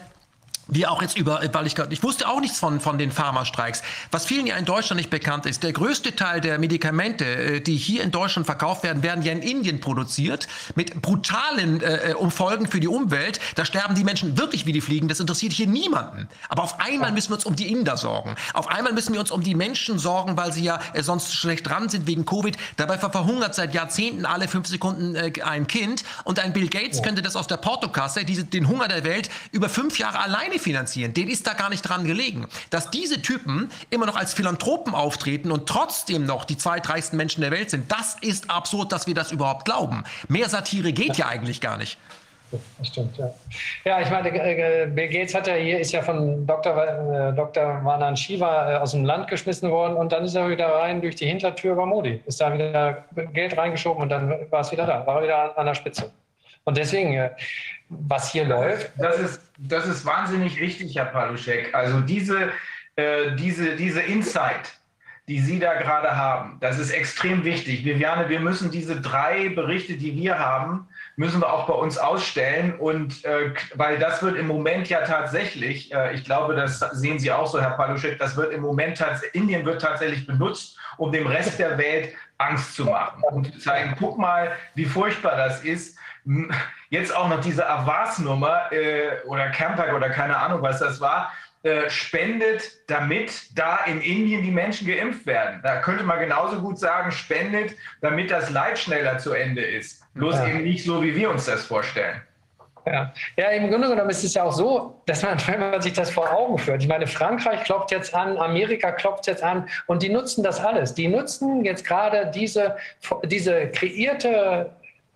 wir 0.68 0.90
auch 0.90 1.00
jetzt 1.00 1.16
über, 1.16 1.40
weil 1.52 1.66
ich 1.66 1.76
ich 1.90 2.02
wusste 2.02 2.28
auch 2.28 2.40
nichts 2.40 2.58
von, 2.58 2.80
von 2.80 2.98
den 2.98 3.12
Pharmastreiks. 3.12 3.82
Was 4.10 4.26
vielen 4.26 4.46
ja 4.46 4.56
in 4.56 4.64
Deutschland 4.64 4.98
nicht 4.98 5.10
bekannt 5.10 5.46
ist, 5.46 5.62
der 5.62 5.72
größte 5.72 6.16
Teil 6.16 6.40
der 6.40 6.58
Medikamente, 6.58 7.24
äh, 7.24 7.60
die 7.60 7.76
hier 7.76 8.02
in 8.02 8.10
Deutschland 8.10 8.46
verkauft 8.46 8.82
werden, 8.82 9.02
werden 9.02 9.22
ja 9.22 9.32
in 9.32 9.42
Indien 9.42 9.80
produziert, 9.80 10.48
mit 10.74 11.00
brutalen 11.02 11.82
äh, 11.82 12.14
Umfolgen 12.18 12.66
für 12.66 12.80
die 12.80 12.88
Umwelt. 12.88 13.38
Da 13.54 13.64
sterben 13.64 13.94
die 13.94 14.04
Menschen 14.04 14.36
wirklich 14.38 14.66
wie 14.66 14.72
die 14.72 14.80
Fliegen. 14.80 15.08
Das 15.08 15.20
interessiert 15.20 15.52
hier 15.52 15.68
niemanden. 15.68 16.28
Aber 16.48 16.64
auf 16.64 16.80
einmal 16.80 17.12
müssen 17.12 17.30
wir 17.30 17.36
uns 17.36 17.44
um 17.44 17.54
die 17.54 17.70
Inder 17.70 17.96
sorgen. 17.96 18.34
Auf 18.52 18.68
einmal 18.68 18.92
müssen 18.92 19.12
wir 19.12 19.20
uns 19.20 19.30
um 19.30 19.42
die 19.42 19.54
Menschen 19.54 19.98
sorgen, 19.98 20.36
weil 20.36 20.52
sie 20.52 20.64
ja 20.64 20.80
äh, 20.94 21.02
sonst 21.02 21.32
schlecht 21.32 21.68
dran 21.68 21.88
sind 21.88 22.06
wegen 22.06 22.24
Covid. 22.24 22.56
Dabei 22.76 22.98
verhungert 22.98 23.54
seit 23.54 23.72
Jahrzehnten 23.72 24.26
alle 24.26 24.48
fünf 24.48 24.66
Sekunden 24.66 25.14
äh, 25.14 25.32
ein 25.44 25.68
Kind. 25.68 26.02
Und 26.24 26.40
ein 26.40 26.52
Bill 26.52 26.68
Gates 26.68 27.02
könnte 27.02 27.22
das 27.22 27.36
aus 27.36 27.46
der 27.46 27.56
Portokasse, 27.56 28.24
diese, 28.24 28.44
den 28.44 28.68
Hunger 28.68 28.88
der 28.88 29.04
Welt, 29.04 29.30
über 29.52 29.68
fünf 29.68 29.98
Jahre 29.98 30.18
alleine 30.18 30.55
finanzieren. 30.58 31.14
Den 31.14 31.28
ist 31.28 31.46
da 31.46 31.54
gar 31.54 31.70
nicht 31.70 31.82
dran 31.82 32.04
gelegen. 32.04 32.46
Dass 32.70 32.90
diese 32.90 33.22
Typen 33.22 33.70
immer 33.90 34.06
noch 34.06 34.16
als 34.16 34.34
Philanthropen 34.34 34.94
auftreten 34.94 35.50
und 35.50 35.68
trotzdem 35.68 36.26
noch 36.26 36.44
die 36.44 36.56
zweitreichsten 36.56 37.16
Menschen 37.16 37.40
der 37.40 37.50
Welt 37.50 37.70
sind, 37.70 37.90
das 37.90 38.16
ist 38.20 38.50
absurd, 38.50 38.92
dass 38.92 39.06
wir 39.06 39.14
das 39.14 39.32
überhaupt 39.32 39.64
glauben. 39.64 40.04
Mehr 40.28 40.48
Satire 40.48 40.92
geht 40.92 41.16
ja 41.16 41.26
eigentlich 41.26 41.60
gar 41.60 41.76
nicht. 41.76 41.98
Das 42.78 42.88
stimmt, 42.88 43.16
ja. 43.18 43.34
Ja, 43.84 44.00
ich 44.00 44.10
meine, 44.10 44.28
äh, 44.28 44.86
Bill 44.86 45.08
Gates 45.08 45.34
hat 45.34 45.48
ja 45.48 45.54
hier, 45.54 45.80
ist 45.80 45.92
ja 45.92 46.02
von 46.02 46.46
Dr. 46.46 46.76
Äh, 46.76 47.32
Dr. 47.34 47.80
Manan 47.80 48.16
Shiva 48.16 48.72
äh, 48.72 48.76
aus 48.76 48.92
dem 48.92 49.04
Land 49.04 49.28
geschmissen 49.28 49.70
worden 49.70 49.96
und 49.96 50.12
dann 50.12 50.24
ist 50.24 50.36
er 50.36 50.48
wieder 50.48 50.68
rein 50.68 51.00
durch 51.00 51.16
die 51.16 51.26
Hintertür 51.26 51.74
bei 51.74 51.84
Modi. 51.84 52.22
Ist 52.26 52.40
da 52.40 52.54
wieder 52.54 53.04
Geld 53.32 53.56
reingeschoben 53.56 54.02
und 54.02 54.10
dann 54.10 54.50
war 54.50 54.60
es 54.60 54.70
wieder 54.70 54.86
da, 54.86 55.04
war 55.06 55.16
er 55.16 55.22
wieder 55.24 55.58
an 55.58 55.66
der 55.66 55.74
Spitze. 55.74 56.12
Und 56.66 56.76
deswegen, 56.76 57.30
was 57.88 58.32
hier 58.32 58.44
läuft. 58.44 58.90
Das 58.98 59.18
ist, 59.18 59.40
das 59.56 59.86
ist 59.86 60.04
wahnsinnig 60.04 60.60
wichtig, 60.60 60.96
Herr 60.96 61.06
Paluschek. 61.06 61.72
Also 61.72 62.00
diese, 62.00 62.50
äh, 62.96 63.36
diese, 63.36 63.76
diese 63.76 64.02
Insight, 64.02 64.74
die 65.28 65.38
Sie 65.38 65.60
da 65.60 65.74
gerade 65.74 66.16
haben, 66.16 66.58
das 66.60 66.80
ist 66.80 66.90
extrem 66.90 67.44
wichtig. 67.44 67.84
Viviane, 67.84 68.28
wir 68.28 68.40
müssen 68.40 68.72
diese 68.72 69.00
drei 69.00 69.48
Berichte, 69.48 69.94
die 69.94 70.16
wir 70.16 70.40
haben, 70.40 70.88
müssen 71.14 71.40
wir 71.40 71.52
auch 71.52 71.68
bei 71.68 71.74
uns 71.74 71.98
ausstellen. 71.98 72.74
Und 72.74 73.24
äh, 73.24 73.54
weil 73.76 74.00
das 74.00 74.20
wird 74.24 74.36
im 74.36 74.48
Moment 74.48 74.88
ja 74.88 75.02
tatsächlich, 75.02 75.94
äh, 75.94 76.14
ich 76.14 76.24
glaube, 76.24 76.56
das 76.56 76.80
sehen 76.80 77.20
Sie 77.20 77.30
auch 77.30 77.46
so, 77.46 77.60
Herr 77.60 77.76
Paluschek, 77.76 78.18
das 78.18 78.36
wird 78.36 78.52
im 78.52 78.62
Moment, 78.62 79.00
Indien 79.34 79.64
wird 79.64 79.80
tatsächlich 79.80 80.26
benutzt, 80.26 80.76
um 80.96 81.12
dem 81.12 81.28
Rest 81.28 81.60
der 81.60 81.78
Welt 81.78 82.12
Angst 82.38 82.74
zu 82.74 82.86
machen 82.86 83.22
und 83.30 83.52
zu 83.52 83.58
zeigen, 83.60 83.94
guck 83.98 84.18
mal, 84.18 84.52
wie 84.74 84.84
furchtbar 84.84 85.36
das 85.36 85.62
ist 85.62 85.95
jetzt 86.90 87.14
auch 87.14 87.28
noch 87.28 87.40
diese 87.40 87.68
Avas-Nummer 87.68 88.72
äh, 88.72 89.22
oder 89.26 89.48
Camper 89.50 89.94
oder 89.94 90.10
keine 90.10 90.36
Ahnung, 90.36 90.62
was 90.62 90.78
das 90.80 91.00
war. 91.00 91.32
äh, 91.66 91.90
spendet, 91.90 92.70
damit 92.86 93.50
da 93.56 93.78
in 93.86 94.00
Indien 94.00 94.42
die 94.42 94.52
Menschen 94.52 94.86
geimpft 94.86 95.26
werden. 95.26 95.60
Da 95.64 95.80
könnte 95.80 96.04
man 96.04 96.20
genauso 96.20 96.60
gut 96.60 96.78
sagen, 96.78 97.10
spendet, 97.10 97.74
damit 98.00 98.30
das 98.30 98.50
Leid 98.50 98.78
schneller 98.78 99.18
zu 99.18 99.32
Ende 99.32 99.62
ist. 99.62 100.00
Bloß 100.14 100.36
ja. 100.36 100.46
eben 100.46 100.62
nicht 100.62 100.84
so, 100.84 101.02
wie 101.02 101.16
wir 101.16 101.28
uns 101.28 101.46
das 101.46 101.64
vorstellen. 101.64 102.22
Ja. 102.86 103.12
ja, 103.36 103.48
im 103.50 103.68
Grunde 103.68 103.88
genommen 103.88 104.10
ist 104.10 104.22
es 104.22 104.34
ja 104.34 104.44
auch 104.44 104.52
so, 104.52 105.02
dass 105.06 105.24
man, 105.24 105.38
wenn 105.48 105.58
man 105.58 105.82
sich 105.82 105.92
das 105.92 106.08
vor 106.08 106.32
Augen 106.32 106.56
führt, 106.56 106.82
ich 106.82 106.88
meine, 106.88 107.08
Frankreich 107.08 107.64
klopft 107.64 107.90
jetzt 107.90 108.14
an, 108.14 108.38
Amerika 108.38 108.92
klopft 108.92 109.26
jetzt 109.26 109.42
an 109.42 109.68
und 109.88 110.04
die 110.04 110.08
nutzen 110.08 110.44
das 110.44 110.60
alles. 110.60 110.94
Die 110.94 111.08
nutzen 111.08 111.64
jetzt 111.64 111.84
gerade 111.84 112.30
diese, 112.32 112.76
diese 113.24 113.72
kreierte 113.72 114.70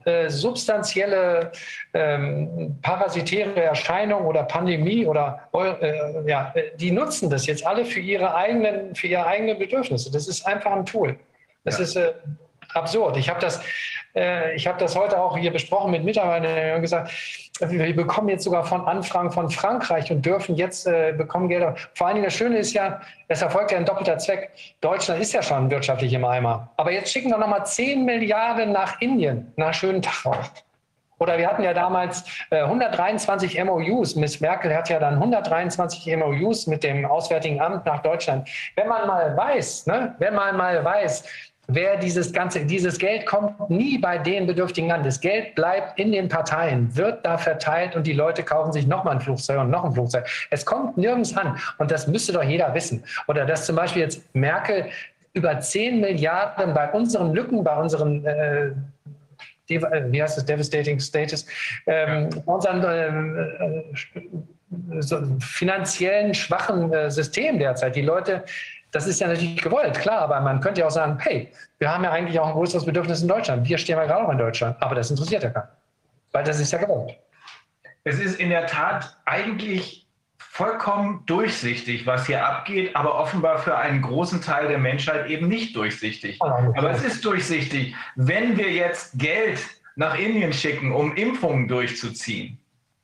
äh, 0.04 0.30
substanzielle 0.30 1.52
ähm, 1.92 2.78
parasitäre 2.80 3.62
Erscheinung 3.62 4.24
oder 4.24 4.44
Pandemie 4.44 5.04
oder 5.04 5.48
äh, 5.52 6.28
ja, 6.28 6.54
die 6.76 6.90
nutzen 6.90 7.28
das 7.28 7.46
jetzt 7.46 7.66
alle 7.66 7.84
für 7.84 8.00
ihre 8.00 8.34
eigenen, 8.34 8.94
für 8.94 9.08
ihre 9.08 9.26
eigenen 9.26 9.58
Bedürfnisse. 9.58 10.10
Das 10.10 10.26
ist 10.26 10.46
einfach 10.46 10.72
ein 10.72 10.86
Tool. 10.86 11.18
Das 11.64 11.78
ja. 11.78 11.84
ist 11.84 11.96
äh, 11.96 12.12
absurd. 12.72 13.16
Ich 13.18 13.28
habe 13.28 13.40
das, 13.40 13.60
äh, 14.14 14.54
ich 14.54 14.66
habe 14.66 14.78
das 14.78 14.96
heute 14.96 15.20
auch 15.20 15.36
hier 15.36 15.52
besprochen 15.52 15.90
mit 15.90 16.02
Mitarbeitern 16.02 16.76
und 16.76 16.82
gesagt, 16.82 17.10
wir 17.68 17.96
bekommen 17.96 18.28
jetzt 18.28 18.44
sogar 18.44 18.64
von 18.64 18.86
Anfragen 18.86 19.30
von 19.30 19.50
Frankreich 19.50 20.10
und 20.10 20.24
dürfen 20.24 20.56
jetzt 20.56 20.86
äh, 20.86 21.12
bekommen 21.16 21.48
Gelder. 21.48 21.74
Vor 21.94 22.06
allen 22.06 22.16
Dingen 22.16 22.24
das 22.24 22.34
Schöne 22.34 22.58
ist 22.58 22.72
ja, 22.72 23.00
es 23.28 23.42
erfolgt 23.42 23.72
ja 23.72 23.78
ein 23.78 23.84
doppelter 23.84 24.18
Zweck. 24.18 24.50
Deutschland 24.80 25.20
ist 25.20 25.32
ja 25.32 25.42
schon 25.42 25.70
wirtschaftlich 25.70 26.12
im 26.12 26.24
Eimer. 26.24 26.70
Aber 26.76 26.92
jetzt 26.92 27.12
schicken 27.12 27.30
wir 27.30 27.38
nochmal 27.38 27.66
10 27.66 28.04
Milliarden 28.04 28.72
nach 28.72 29.00
Indien. 29.00 29.52
Na, 29.56 29.72
schönen 29.72 30.02
Tag 30.02 30.26
auch. 30.26 30.50
Oder 31.20 31.36
wir 31.36 31.46
hatten 31.46 31.62
ja 31.62 31.74
damals 31.74 32.24
äh, 32.50 32.62
123 32.62 33.62
MOUs. 33.64 34.16
Miss 34.16 34.40
Merkel 34.40 34.74
hat 34.74 34.88
ja 34.88 34.98
dann 34.98 35.14
123 35.14 36.16
MOUs 36.16 36.66
mit 36.66 36.82
dem 36.82 37.04
Auswärtigen 37.04 37.60
Amt 37.60 37.84
nach 37.84 38.00
Deutschland. 38.00 38.48
Wenn 38.74 38.88
man 38.88 39.06
mal 39.06 39.36
weiß, 39.36 39.86
ne, 39.86 40.14
wenn 40.18 40.34
man 40.34 40.56
mal 40.56 40.82
weiß, 40.82 41.24
wer 41.74 41.96
dieses 41.96 42.32
ganze, 42.32 42.64
dieses 42.64 42.98
Geld 42.98 43.26
kommt 43.26 43.70
nie 43.70 43.98
bei 43.98 44.18
den 44.18 44.46
Bedürftigen 44.46 44.90
an. 44.92 45.02
Das 45.02 45.20
Geld 45.20 45.54
bleibt 45.54 45.98
in 45.98 46.12
den 46.12 46.28
Parteien, 46.28 46.94
wird 46.96 47.24
da 47.24 47.38
verteilt 47.38 47.96
und 47.96 48.06
die 48.06 48.12
Leute 48.12 48.42
kaufen 48.42 48.72
sich 48.72 48.86
nochmal 48.86 49.14
ein 49.16 49.20
Flugzeug 49.20 49.60
und 49.60 49.70
noch 49.70 49.84
ein 49.84 49.92
Flugzeug. 49.92 50.26
Es 50.50 50.64
kommt 50.64 50.96
nirgends 50.96 51.36
an 51.36 51.58
und 51.78 51.90
das 51.90 52.06
müsste 52.06 52.32
doch 52.32 52.42
jeder 52.42 52.74
wissen. 52.74 53.04
Oder 53.28 53.44
dass 53.46 53.66
zum 53.66 53.76
Beispiel 53.76 54.02
jetzt 54.02 54.22
Merkel 54.34 54.86
über 55.32 55.60
10 55.60 56.00
Milliarden 56.00 56.74
bei 56.74 56.90
unseren 56.90 57.32
Lücken, 57.32 57.62
bei 57.62 57.76
unseren 57.76 58.24
äh, 58.24 58.66
äh 58.66 58.72
wie 59.68 60.20
heißt 60.20 60.36
das, 60.36 60.44
Devastating 60.44 60.98
Status, 60.98 61.46
ähm, 61.86 62.28
unseren 62.46 62.82
äh, 62.82 63.82
so 65.00 65.20
finanziellen 65.40 66.34
schwachen 66.34 66.92
äh, 66.92 67.10
System 67.10 67.58
derzeit. 67.58 67.94
Die 67.94 68.02
Leute 68.02 68.44
das 68.92 69.06
ist 69.06 69.20
ja 69.20 69.28
natürlich 69.28 69.62
gewollt, 69.62 69.98
klar, 69.98 70.22
aber 70.22 70.40
man 70.40 70.60
könnte 70.60 70.80
ja 70.80 70.86
auch 70.86 70.90
sagen, 70.90 71.18
hey, 71.20 71.52
wir 71.78 71.92
haben 71.92 72.04
ja 72.04 72.10
eigentlich 72.10 72.38
auch 72.40 72.48
ein 72.48 72.54
größeres 72.54 72.84
Bedürfnis 72.84 73.22
in 73.22 73.28
Deutschland. 73.28 73.68
Wir 73.68 73.78
stehen 73.78 73.96
ja 73.96 74.04
gerade 74.04 74.26
auch 74.26 74.30
in 74.30 74.38
Deutschland. 74.38 74.76
Aber 74.80 74.94
das 74.94 75.10
interessiert 75.10 75.42
ja 75.42 75.50
keinen, 75.50 75.68
weil 76.32 76.44
das 76.44 76.58
ist 76.60 76.72
ja 76.72 76.78
gewollt. 76.78 77.16
Es 78.04 78.18
ist 78.18 78.40
in 78.40 78.50
der 78.50 78.66
Tat 78.66 79.16
eigentlich 79.26 80.06
vollkommen 80.38 81.22
durchsichtig, 81.26 82.06
was 82.06 82.26
hier 82.26 82.44
abgeht, 82.44 82.94
aber 82.96 83.14
offenbar 83.14 83.58
für 83.58 83.76
einen 83.76 84.02
großen 84.02 84.42
Teil 84.42 84.68
der 84.68 84.78
Menschheit 84.78 85.30
eben 85.30 85.48
nicht 85.48 85.76
durchsichtig. 85.76 86.38
Aber 86.42 86.90
es 86.90 87.02
ist 87.02 87.24
durchsichtig. 87.24 87.94
Wenn 88.16 88.58
wir 88.58 88.70
jetzt 88.70 89.18
Geld 89.18 89.60
nach 89.96 90.18
Indien 90.18 90.52
schicken, 90.52 90.92
um 90.92 91.14
Impfungen 91.14 91.68
durchzuziehen, 91.68 92.59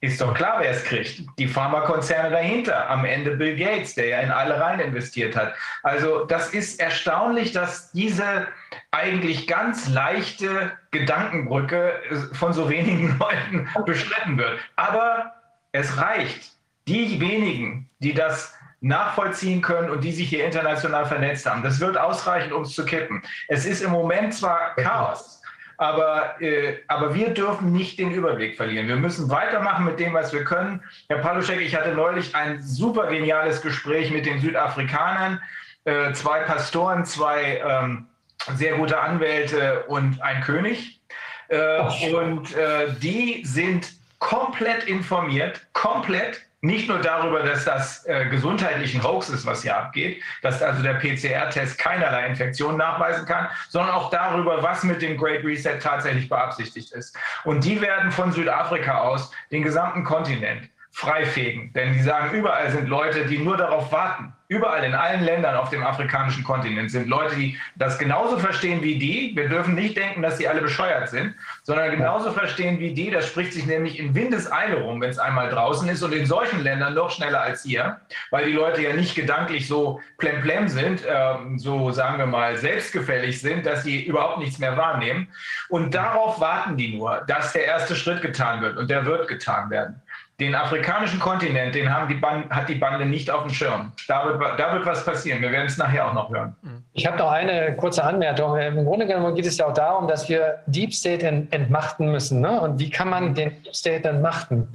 ist 0.06 0.20
doch 0.20 0.34
klar, 0.34 0.56
wer 0.60 0.70
es 0.70 0.84
kriegt. 0.84 1.22
Die 1.38 1.48
Pharmakonzerne 1.48 2.30
dahinter. 2.30 2.88
Am 2.88 3.04
Ende 3.04 3.36
Bill 3.36 3.56
Gates, 3.56 3.94
der 3.94 4.06
ja 4.06 4.20
in 4.20 4.30
alle 4.30 4.60
rein 4.60 4.80
investiert 4.80 5.36
hat. 5.36 5.54
Also 5.82 6.24
das 6.24 6.50
ist 6.50 6.80
erstaunlich, 6.80 7.52
dass 7.52 7.92
diese 7.92 8.48
eigentlich 8.90 9.46
ganz 9.46 9.88
leichte 9.88 10.72
Gedankenbrücke 10.90 12.00
von 12.32 12.52
so 12.52 12.70
wenigen 12.70 13.18
Leuten 13.20 13.68
beschritten 13.84 14.38
wird. 14.38 14.58
Aber 14.76 15.32
es 15.72 15.98
reicht. 15.98 16.52
Die 16.88 17.20
wenigen, 17.20 17.90
die 17.98 18.14
das 18.14 18.56
nachvollziehen 18.80 19.62
können 19.62 19.90
und 19.90 20.04
die 20.04 20.12
sich 20.12 20.28
hier 20.28 20.44
international 20.44 21.06
vernetzt 21.06 21.46
haben. 21.46 21.62
Das 21.62 21.80
wird 21.80 21.96
ausreichen, 21.96 22.52
um 22.52 22.62
es 22.62 22.72
zu 22.72 22.84
kippen. 22.84 23.22
Es 23.48 23.66
ist 23.66 23.82
im 23.82 23.90
Moment 23.90 24.34
zwar 24.34 24.74
Chaos, 24.76 25.35
aber, 25.78 26.40
äh, 26.40 26.78
aber 26.88 27.14
wir 27.14 27.30
dürfen 27.30 27.72
nicht 27.72 27.98
den 27.98 28.12
Überblick 28.12 28.56
verlieren. 28.56 28.88
Wir 28.88 28.96
müssen 28.96 29.30
weitermachen 29.30 29.84
mit 29.84 30.00
dem, 30.00 30.14
was 30.14 30.32
wir 30.32 30.44
können. 30.44 30.82
Herr 31.08 31.18
Paluschek, 31.18 31.60
ich 31.60 31.74
hatte 31.74 31.94
neulich 31.94 32.34
ein 32.34 32.62
super 32.62 33.06
geniales 33.08 33.60
Gespräch 33.62 34.10
mit 34.10 34.26
den 34.26 34.40
Südafrikanern. 34.40 35.40
Äh, 35.84 36.12
zwei 36.12 36.40
Pastoren, 36.40 37.04
zwei 37.04 37.62
ähm, 37.64 38.06
sehr 38.54 38.76
gute 38.76 38.98
Anwälte 38.98 39.84
und 39.84 40.20
ein 40.22 40.40
König. 40.40 41.00
Äh, 41.48 41.80
und 42.12 42.54
äh, 42.56 42.92
die 43.00 43.42
sind 43.44 43.92
komplett 44.18 44.84
informiert, 44.84 45.66
komplett 45.72 46.42
nicht 46.62 46.88
nur 46.88 46.98
darüber, 46.98 47.42
dass 47.42 47.64
das 47.64 48.04
äh, 48.06 48.26
gesundheitlich 48.26 48.94
ein 48.94 49.02
Hoax 49.02 49.28
ist, 49.28 49.46
was 49.46 49.62
hier 49.62 49.76
abgeht, 49.76 50.22
dass 50.42 50.62
also 50.62 50.82
der 50.82 50.94
PCR-Test 50.94 51.78
keinerlei 51.78 52.26
Infektion 52.26 52.76
nachweisen 52.76 53.26
kann, 53.26 53.48
sondern 53.68 53.94
auch 53.94 54.10
darüber, 54.10 54.62
was 54.62 54.82
mit 54.82 55.02
dem 55.02 55.16
Great 55.16 55.44
Reset 55.44 55.78
tatsächlich 55.80 56.28
beabsichtigt 56.28 56.92
ist. 56.92 57.16
Und 57.44 57.64
die 57.64 57.80
werden 57.80 58.10
von 58.10 58.32
Südafrika 58.32 58.98
aus 58.98 59.30
den 59.50 59.62
gesamten 59.62 60.02
Kontinent 60.04 60.70
freifegen. 60.96 61.74
Denn 61.74 61.92
die 61.92 62.00
sagen, 62.00 62.34
überall 62.34 62.70
sind 62.70 62.88
Leute, 62.88 63.26
die 63.26 63.36
nur 63.36 63.58
darauf 63.58 63.92
warten. 63.92 64.32
Überall 64.48 64.82
in 64.84 64.94
allen 64.94 65.24
Ländern 65.24 65.56
auf 65.56 65.68
dem 65.68 65.84
afrikanischen 65.84 66.42
Kontinent 66.42 66.90
sind 66.90 67.08
Leute, 67.08 67.34
die 67.34 67.58
das 67.74 67.98
genauso 67.98 68.38
verstehen 68.38 68.80
wie 68.80 68.96
die. 68.96 69.32
Wir 69.34 69.48
dürfen 69.48 69.74
nicht 69.74 69.96
denken, 69.96 70.22
dass 70.22 70.38
sie 70.38 70.48
alle 70.48 70.62
bescheuert 70.62 71.10
sind, 71.10 71.34
sondern 71.64 71.90
genauso 71.90 72.30
verstehen 72.30 72.78
wie 72.78 72.94
die. 72.94 73.10
Das 73.10 73.26
spricht 73.26 73.52
sich 73.52 73.66
nämlich 73.66 73.98
in 73.98 74.14
Windeseile 74.14 74.80
rum, 74.80 75.02
wenn 75.02 75.10
es 75.10 75.18
einmal 75.18 75.50
draußen 75.50 75.86
ist 75.88 76.02
und 76.02 76.14
in 76.14 76.24
solchen 76.24 76.62
Ländern 76.62 76.94
noch 76.94 77.10
schneller 77.10 77.42
als 77.42 77.64
hier, 77.64 78.00
weil 78.30 78.46
die 78.46 78.52
Leute 78.52 78.80
ja 78.80 78.94
nicht 78.94 79.16
gedanklich 79.16 79.66
so 79.66 80.00
plemplem 80.16 80.68
sind, 80.68 81.04
äh, 81.04 81.34
so 81.56 81.90
sagen 81.90 82.18
wir 82.18 82.26
mal 82.26 82.56
selbstgefällig 82.56 83.40
sind, 83.40 83.66
dass 83.66 83.82
sie 83.82 84.04
überhaupt 84.04 84.38
nichts 84.38 84.58
mehr 84.60 84.76
wahrnehmen. 84.78 85.28
Und 85.68 85.94
darauf 85.94 86.40
warten 86.40 86.76
die 86.76 86.96
nur, 86.96 87.22
dass 87.26 87.52
der 87.52 87.66
erste 87.66 87.96
Schritt 87.96 88.22
getan 88.22 88.62
wird 88.62 88.78
und 88.78 88.88
der 88.88 89.04
wird 89.04 89.28
getan 89.28 89.68
werden. 89.68 90.00
Den 90.38 90.54
afrikanischen 90.54 91.18
Kontinent, 91.18 91.74
den 91.74 91.90
haben 91.92 92.08
die 92.08 92.14
Band, 92.14 92.50
hat 92.50 92.68
die 92.68 92.74
Bande 92.74 93.06
nicht 93.06 93.30
auf 93.30 93.44
dem 93.44 93.50
Schirm. 93.50 93.92
Da 94.06 94.26
wird, 94.26 94.60
da 94.60 94.74
wird 94.74 94.84
was 94.84 95.02
passieren. 95.02 95.40
Wir 95.40 95.50
werden 95.50 95.66
es 95.66 95.78
nachher 95.78 96.08
auch 96.08 96.12
noch 96.12 96.30
hören. 96.30 96.54
Ich 96.92 97.06
habe 97.06 97.16
noch 97.16 97.30
eine 97.30 97.74
kurze 97.76 98.04
Anmerkung. 98.04 98.58
Im 98.58 98.84
Grunde 98.84 99.06
genommen 99.06 99.34
geht 99.34 99.46
es 99.46 99.56
ja 99.56 99.66
auch 99.66 99.72
darum, 99.72 100.06
dass 100.08 100.28
wir 100.28 100.58
Deep 100.66 100.92
State 100.92 101.26
entmachten 101.26 102.10
müssen. 102.10 102.42
Ne? 102.42 102.60
Und 102.60 102.78
wie 102.78 102.90
kann 102.90 103.08
man 103.08 103.34
den 103.34 103.62
Deep 103.62 103.74
State 103.74 104.06
entmachten? 104.06 104.68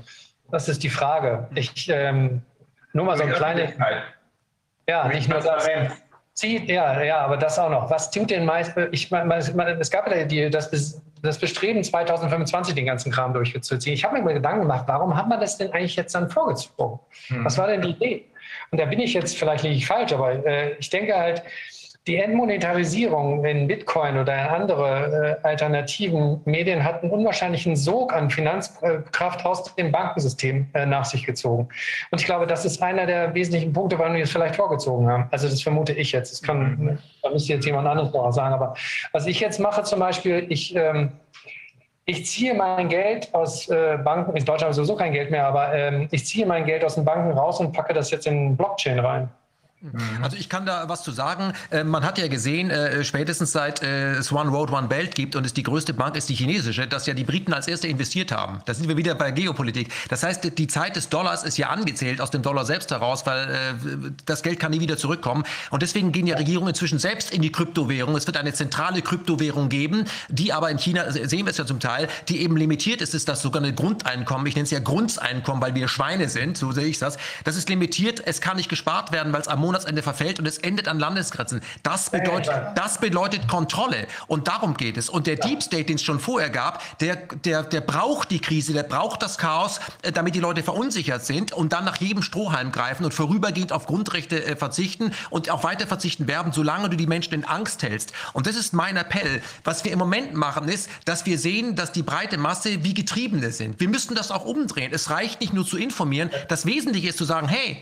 Das 0.50 0.68
ist 0.68 0.82
die 0.82 0.90
Frage. 0.90 1.48
Ich 1.54 1.88
ähm, 1.90 2.42
nur 2.94 3.06
mal 3.06 3.18
so 3.18 3.24
ein 3.24 3.32
kleines. 3.34 3.72
Ja, 4.90 5.08
nicht 5.08 5.30
nur 5.30 5.40
das. 5.40 5.70
Zieht, 6.34 6.70
ja, 6.70 7.04
ja, 7.04 7.18
aber 7.20 7.38
das 7.38 7.60
auch 7.60 7.70
noch. 7.70 7.90
Was 7.90 8.10
tut 8.10 8.32
denn 8.32 8.46
meist? 8.46 8.76
Ich, 8.92 9.12
es 9.12 9.92
gab 9.92 10.10
ja 10.10 10.24
die, 10.24 10.50
das 10.50 11.01
das 11.22 11.38
Bestreben, 11.38 11.84
2025 11.84 12.74
den 12.74 12.86
ganzen 12.86 13.12
Kram 13.12 13.34
durchzuziehen. 13.34 13.94
Ich 13.94 14.04
habe 14.04 14.18
mir 14.18 14.24
mal 14.24 14.34
Gedanken 14.34 14.62
gemacht, 14.62 14.86
warum 14.88 15.16
hat 15.16 15.28
man 15.28 15.40
das 15.40 15.58
denn 15.58 15.72
eigentlich 15.72 15.96
jetzt 15.96 16.16
dann 16.16 16.30
vorgezogen? 16.30 17.00
Hm. 17.28 17.46
Was 17.46 17.58
war 17.58 17.68
denn 17.68 17.82
die 17.82 17.92
Idee? 17.92 18.26
Und 18.72 18.80
da 18.80 18.86
bin 18.86 19.00
ich 19.00 19.14
jetzt 19.14 19.38
vielleicht 19.38 19.64
nicht 19.64 19.86
falsch, 19.86 20.14
aber 20.14 20.46
äh, 20.46 20.76
ich 20.80 20.90
denke 20.90 21.16
halt, 21.16 21.44
die 22.08 22.18
Entmonetarisierung 22.18 23.46
in 23.46 23.68
Bitcoin 23.68 24.18
oder 24.18 24.34
in 24.34 24.48
andere 24.48 25.38
äh, 25.44 25.48
alternativen 25.48 26.42
Medien 26.46 26.84
hat 26.84 27.04
einen 27.04 27.12
unwahrscheinlichen 27.12 27.76
Sog 27.76 28.12
an 28.12 28.32
Finanzkraft 28.32 29.46
aus 29.46 29.76
dem 29.76 29.92
Bankensystem 29.92 30.68
äh, 30.74 30.86
nach 30.88 31.06
sich 31.06 31.26
gezogen. 31.26 31.70
Und 32.10 32.20
ich 32.20 32.26
glaube, 32.26 32.48
das 32.48 32.66
ist 32.66 32.82
einer 32.82 33.06
der 33.06 33.34
wesentlichen 33.36 33.72
Punkte, 33.72 34.00
warum 34.00 34.16
wir 34.16 34.24
es 34.24 34.32
vielleicht 34.32 34.56
vorgezogen 34.56 35.08
haben. 35.08 35.28
Also 35.30 35.48
das 35.48 35.62
vermute 35.62 35.94
ich 35.94 36.12
jetzt. 36.12 36.32
Das 36.32 36.42
kann, 36.42 36.78
mhm. 36.78 36.98
da 37.22 37.30
müsste 37.30 37.54
jetzt 37.54 37.66
jemand 37.66 37.88
anderes 37.88 38.12
noch 38.12 38.32
sagen. 38.32 38.56
Aber 38.56 38.74
was 39.12 39.28
ich 39.28 39.40
jetzt 39.40 39.60
mache 39.60 39.84
zum 39.84 40.00
Beispiel, 40.00 40.48
ich 40.50 40.76
ähm, 40.76 41.12
ich 42.06 42.26
ziehe 42.26 42.56
mein 42.56 42.90
Geld 42.90 43.34
aus 43.34 43.70
äh, 43.70 43.98
Banken, 44.04 44.36
in 44.36 44.44
Deutschland 44.44 44.64
habe 44.64 44.72
ich 44.72 44.76
sowieso 44.76 44.96
kein 44.96 45.14
Geld 45.14 45.30
mehr, 45.30 45.46
aber 45.46 45.74
ähm, 45.74 46.08
ich 46.12 46.26
ziehe 46.26 46.48
mein 46.48 46.66
Geld 46.66 46.84
aus 46.84 46.96
den 46.96 47.06
Banken 47.06 47.32
raus 47.32 47.60
und 47.60 47.74
packe 47.74 47.94
das 47.94 48.10
jetzt 48.10 48.26
in 48.26 48.58
Blockchain 48.58 49.00
rein. 49.00 49.30
Mhm. 49.82 50.24
Also 50.24 50.38
ich 50.38 50.48
kann 50.48 50.66
da 50.66 50.88
was 50.90 51.04
zu 51.04 51.12
sagen. 51.12 51.54
Äh, 51.72 51.84
man 51.84 52.04
hat 52.04 52.18
ja 52.18 52.28
gesehen, 52.28 52.70
äh, 52.70 53.04
spätestens 53.04 53.52
seit 53.52 53.82
äh, 53.82 54.14
es 54.14 54.32
One 54.32 54.50
Road, 54.50 54.72
One 54.72 54.88
Belt 54.88 55.16
gibt 55.16 55.36
und 55.36 55.46
es 55.46 55.54
die 55.54 55.64
größte 55.64 55.94
Bank 55.94 56.16
ist 56.16 56.30
die 56.30 56.36
chinesische, 56.36 56.88
dass 56.88 57.08
ja 57.08 57.14
die 57.14 57.24
Briten 57.24 57.54
als 57.54 57.68
erste 57.68 57.88
investiert 57.88 58.32
haben. 58.32 58.62
Da 58.66 58.74
sind 58.74 58.88
wir 58.88 58.98
wieder 58.98 59.16
bei 59.16 59.32
Geopolitik. 59.32 59.92
Das 60.10 60.24
heißt, 60.24 60.58
die 60.58 60.68
Zeit 60.68 60.96
des 60.96 61.10
Dollars 61.10 61.44
ist 61.44 61.58
ja 61.58 61.70
angezählt 61.70 62.22
aus 62.22 62.30
dem 62.32 62.42
Dollar 62.42 62.66
selbst 62.66 62.92
heraus, 62.92 63.26
weil 63.26 63.76
das 64.26 64.44
Geld 64.44 64.60
kann 64.60 64.72
nie 64.72 64.80
wieder 64.80 64.98
zurückkommen. 64.98 65.44
Und 65.70 65.82
deswegen 65.82 66.12
gehen 66.12 66.28
ja 66.28 66.38
Regierungen 66.38 66.70
inzwischen 66.70 67.00
selbst 67.00 67.32
in 67.32 67.42
die 67.42 67.52
Kryptowährung. 67.52 68.16
Es 68.16 68.28
wird 68.28 68.38
eine 68.38 68.54
zentrale 68.54 69.02
Kryptowährung 69.02 69.70
geben, 69.70 70.06
die 70.30 70.54
aber 70.54 70.70
in 70.70 70.78
China, 70.78 71.12
sehen 71.12 71.46
wir 71.46 71.52
es 71.52 71.58
ja 71.58 71.66
zum 71.66 71.80
Teil, 71.80 72.08
die 72.30 72.42
eben 72.42 72.58
limitiert 72.58 73.02
ist, 73.02 73.14
ist 73.14 73.28
das 73.28 73.46
ein 73.46 73.76
Grundeinkommen. 73.76 74.48
Ich 74.48 74.56
nenne 74.56 74.66
es 74.66 74.72
ja 74.72 74.80
Grundeinkommen, 74.80 75.62
weil 75.62 75.76
wir 75.76 75.88
Schweine 75.88 76.30
sind, 76.30 76.58
so 76.58 76.72
sehe 76.72 76.86
ich 76.86 77.00
das. 77.00 77.18
Das 77.44 77.56
ist 77.56 77.70
limitiert, 77.70 78.22
es 78.26 78.42
kann 78.42 78.58
nicht 78.58 78.70
gespart 78.70 79.12
werden, 79.12 79.34
weil 79.34 79.42
es 79.42 79.48
am 79.48 79.60
Monatsende 79.72 80.04
verfällt 80.04 80.38
und 80.38 80.46
es 80.46 80.58
endet 80.58 80.90
an 80.90 81.00
Landesgrenzen. 81.00 81.62
Das 81.82 82.10
bedeutet, 82.10 82.52
das 82.76 82.98
bedeutet 82.98 83.48
Kontrolle. 83.48 84.06
Und 84.28 84.50
darum 84.50 84.76
geht 84.76 84.98
es. 84.98 85.08
Und 85.08 85.28
der 85.28 85.38
Deep 85.38 85.64
State, 85.64 85.86
den 85.86 85.96
es 85.96 86.04
schon 86.04 86.20
vorher 86.20 86.50
gab, 86.50 86.98
der, 87.00 87.16
der, 87.16 87.64
der 87.64 87.80
braucht 87.80 88.32
die 88.32 88.40
Krise, 88.40 88.74
der 88.74 88.84
braucht 88.84 89.24
das 89.24 89.38
Chaos, 89.38 89.80
äh, 90.02 90.12
damit 90.12 90.36
die 90.36 90.42
Leute 90.42 90.62
verunsichert 90.62 91.26
sind 91.26 91.54
und 91.54 91.72
dann 91.72 91.86
nach 91.86 91.98
jedem 91.98 92.22
Strohhalm 92.22 92.74
greifen 92.74 93.06
und 93.06 93.14
vorübergehend 93.14 93.72
auf 93.72 93.86
Grundrechte 93.86 94.44
äh, 94.44 94.58
verzichten 94.58 95.14
und 95.30 95.50
auch 95.50 95.64
weiter 95.64 95.88
verzichten 95.88 96.28
werden, 96.28 96.52
solange 96.52 96.90
du 96.90 96.98
die 96.98 97.08
Menschen 97.08 97.34
in 97.34 97.46
Angst 97.46 97.82
hältst. 97.82 98.12
Und 98.34 98.48
das 98.48 98.58
ist 98.58 98.74
mein 98.74 98.98
Appell. 98.98 99.42
Was 99.64 99.86
wir 99.86 99.94
im 99.94 100.00
Moment 100.00 100.34
machen, 100.34 100.68
ist, 100.68 100.90
dass 101.06 101.26
wir 101.26 101.40
sehen, 101.40 101.78
dass 101.78 101.94
die 101.94 102.04
breite 102.04 102.38
Masse 102.38 102.84
wie 102.84 102.94
Getriebene 102.94 103.52
sind. 103.52 103.80
Wir 103.80 103.88
müssen 103.88 104.16
das 104.16 104.32
auch 104.32 104.44
umdrehen. 104.44 104.92
Es 104.94 105.10
reicht 105.10 105.40
nicht 105.40 105.54
nur 105.54 105.66
zu 105.66 105.78
informieren. 105.78 106.30
Das 106.50 106.66
Wesentliche 106.66 107.08
ist 107.08 107.18
zu 107.18 107.24
sagen, 107.24 107.48
hey, 107.48 107.78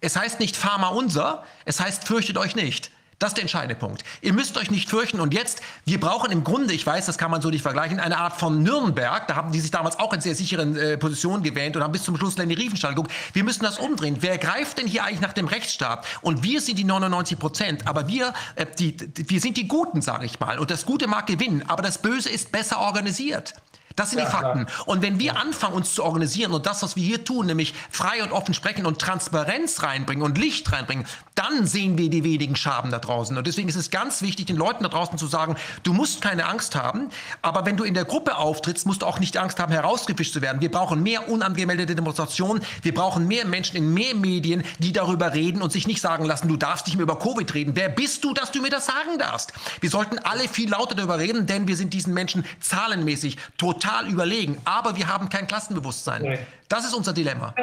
es 0.00 0.16
heißt 0.16 0.40
nicht 0.40 0.56
Pharma 0.56 0.88
unser, 0.88 1.44
es 1.64 1.80
heißt 1.80 2.04
fürchtet 2.04 2.38
euch 2.38 2.56
nicht. 2.56 2.90
Das 3.18 3.30
ist 3.30 3.36
der 3.38 3.42
entscheidende 3.44 3.76
Punkt. 3.76 4.04
Ihr 4.20 4.34
müsst 4.34 4.58
euch 4.58 4.70
nicht 4.70 4.90
fürchten. 4.90 5.20
Und 5.20 5.32
jetzt, 5.32 5.62
wir 5.86 5.98
brauchen 5.98 6.30
im 6.30 6.44
Grunde, 6.44 6.74
ich 6.74 6.86
weiß, 6.86 7.06
das 7.06 7.16
kann 7.16 7.30
man 7.30 7.40
so 7.40 7.48
nicht 7.48 7.62
vergleichen, 7.62 7.98
eine 7.98 8.18
Art 8.18 8.34
von 8.34 8.62
Nürnberg. 8.62 9.26
Da 9.26 9.36
haben 9.36 9.52
die 9.52 9.60
sich 9.60 9.70
damals 9.70 9.98
auch 9.98 10.12
in 10.12 10.20
sehr 10.20 10.34
sicheren 10.34 10.76
äh, 10.76 10.98
Positionen 10.98 11.42
gewählt 11.42 11.76
und 11.76 11.82
haben 11.82 11.92
bis 11.92 12.04
zum 12.04 12.18
Schluss 12.18 12.34
die 12.34 12.42
Riefenstahl 12.42 12.94
geguckt. 12.94 13.10
Wir 13.32 13.42
müssen 13.42 13.62
das 13.62 13.78
umdrehen. 13.78 14.18
Wer 14.20 14.36
greift 14.36 14.76
denn 14.76 14.86
hier 14.86 15.04
eigentlich 15.04 15.22
nach 15.22 15.32
dem 15.32 15.46
Rechtsstaat? 15.46 16.04
Und 16.20 16.42
wir 16.42 16.60
sind 16.60 16.78
die 16.78 16.84
99 16.84 17.38
Prozent. 17.38 17.86
Aber 17.86 18.06
wir, 18.06 18.34
äh, 18.54 18.66
die, 18.78 18.94
die, 18.94 19.30
wir 19.30 19.40
sind 19.40 19.56
die 19.56 19.66
Guten, 19.66 20.02
sage 20.02 20.26
ich 20.26 20.38
mal. 20.38 20.58
Und 20.58 20.70
das 20.70 20.84
Gute 20.84 21.06
mag 21.06 21.26
gewinnen. 21.26 21.64
Aber 21.68 21.82
das 21.82 21.96
Böse 22.02 22.28
ist 22.28 22.52
besser 22.52 22.80
organisiert. 22.80 23.54
Das 23.96 24.10
sind 24.10 24.18
ja, 24.18 24.26
die 24.26 24.30
Fakten. 24.30 24.66
Klar. 24.66 24.88
Und 24.88 25.02
wenn 25.02 25.18
wir 25.18 25.38
anfangen, 25.38 25.74
uns 25.74 25.94
zu 25.94 26.04
organisieren 26.04 26.52
und 26.52 26.66
das, 26.66 26.82
was 26.82 26.96
wir 26.96 27.02
hier 27.02 27.24
tun, 27.24 27.46
nämlich 27.46 27.74
frei 27.90 28.22
und 28.22 28.30
offen 28.30 28.52
sprechen 28.52 28.84
und 28.84 29.00
Transparenz 29.00 29.82
reinbringen 29.82 30.22
und 30.22 30.36
Licht 30.36 30.70
reinbringen, 30.70 31.06
dann 31.34 31.66
sehen 31.66 31.96
wir 31.96 32.10
die 32.10 32.22
wenigen 32.22 32.56
Schaden 32.56 32.90
da 32.90 32.98
draußen. 32.98 33.36
Und 33.36 33.46
deswegen 33.46 33.68
ist 33.68 33.76
es 33.76 33.90
ganz 33.90 34.20
wichtig, 34.20 34.46
den 34.46 34.56
Leuten 34.56 34.82
da 34.82 34.90
draußen 34.90 35.16
zu 35.16 35.26
sagen, 35.26 35.56
du 35.82 35.94
musst 35.94 36.20
keine 36.20 36.46
Angst 36.46 36.76
haben, 36.76 37.08
aber 37.40 37.64
wenn 37.64 37.76
du 37.76 37.84
in 37.84 37.94
der 37.94 38.04
Gruppe 38.04 38.36
auftrittst, 38.36 38.86
musst 38.86 39.02
du 39.02 39.06
auch 39.06 39.18
nicht 39.18 39.38
Angst 39.38 39.58
haben, 39.58 39.72
herausgefischt 39.72 40.34
zu 40.34 40.42
werden. 40.42 40.60
Wir 40.60 40.70
brauchen 40.70 41.02
mehr 41.02 41.30
unangemeldete 41.30 41.94
Demonstrationen. 41.94 42.62
Wir 42.82 42.92
brauchen 42.92 43.26
mehr 43.26 43.46
Menschen 43.46 43.76
in 43.76 43.94
mehr 43.94 44.14
Medien, 44.14 44.62
die 44.78 44.92
darüber 44.92 45.32
reden 45.32 45.62
und 45.62 45.72
sich 45.72 45.86
nicht 45.86 46.02
sagen 46.02 46.26
lassen, 46.26 46.48
du 46.48 46.56
darfst 46.56 46.86
nicht 46.86 46.96
mehr 46.96 47.04
über 47.04 47.18
Covid 47.18 47.52
reden. 47.54 47.72
Wer 47.74 47.88
bist 47.88 48.24
du, 48.24 48.34
dass 48.34 48.50
du 48.50 48.60
mir 48.60 48.70
das 48.70 48.86
sagen 48.86 49.18
darfst? 49.18 49.54
Wir 49.80 49.88
sollten 49.88 50.18
alle 50.18 50.48
viel 50.48 50.68
lauter 50.68 50.94
darüber 50.94 51.18
reden, 51.18 51.46
denn 51.46 51.66
wir 51.66 51.76
sind 51.76 51.94
diesen 51.94 52.12
Menschen 52.12 52.44
zahlenmäßig 52.60 53.38
total 53.56 53.85
total 53.86 54.08
überlegen, 54.10 54.58
aber 54.64 54.96
wir 54.96 55.06
haben 55.06 55.28
kein 55.28 55.46
Klassenbewusstsein. 55.46 56.22
Nee. 56.22 56.38
Das 56.68 56.84
ist 56.84 56.94
unser 56.94 57.12
Dilemma. 57.12 57.54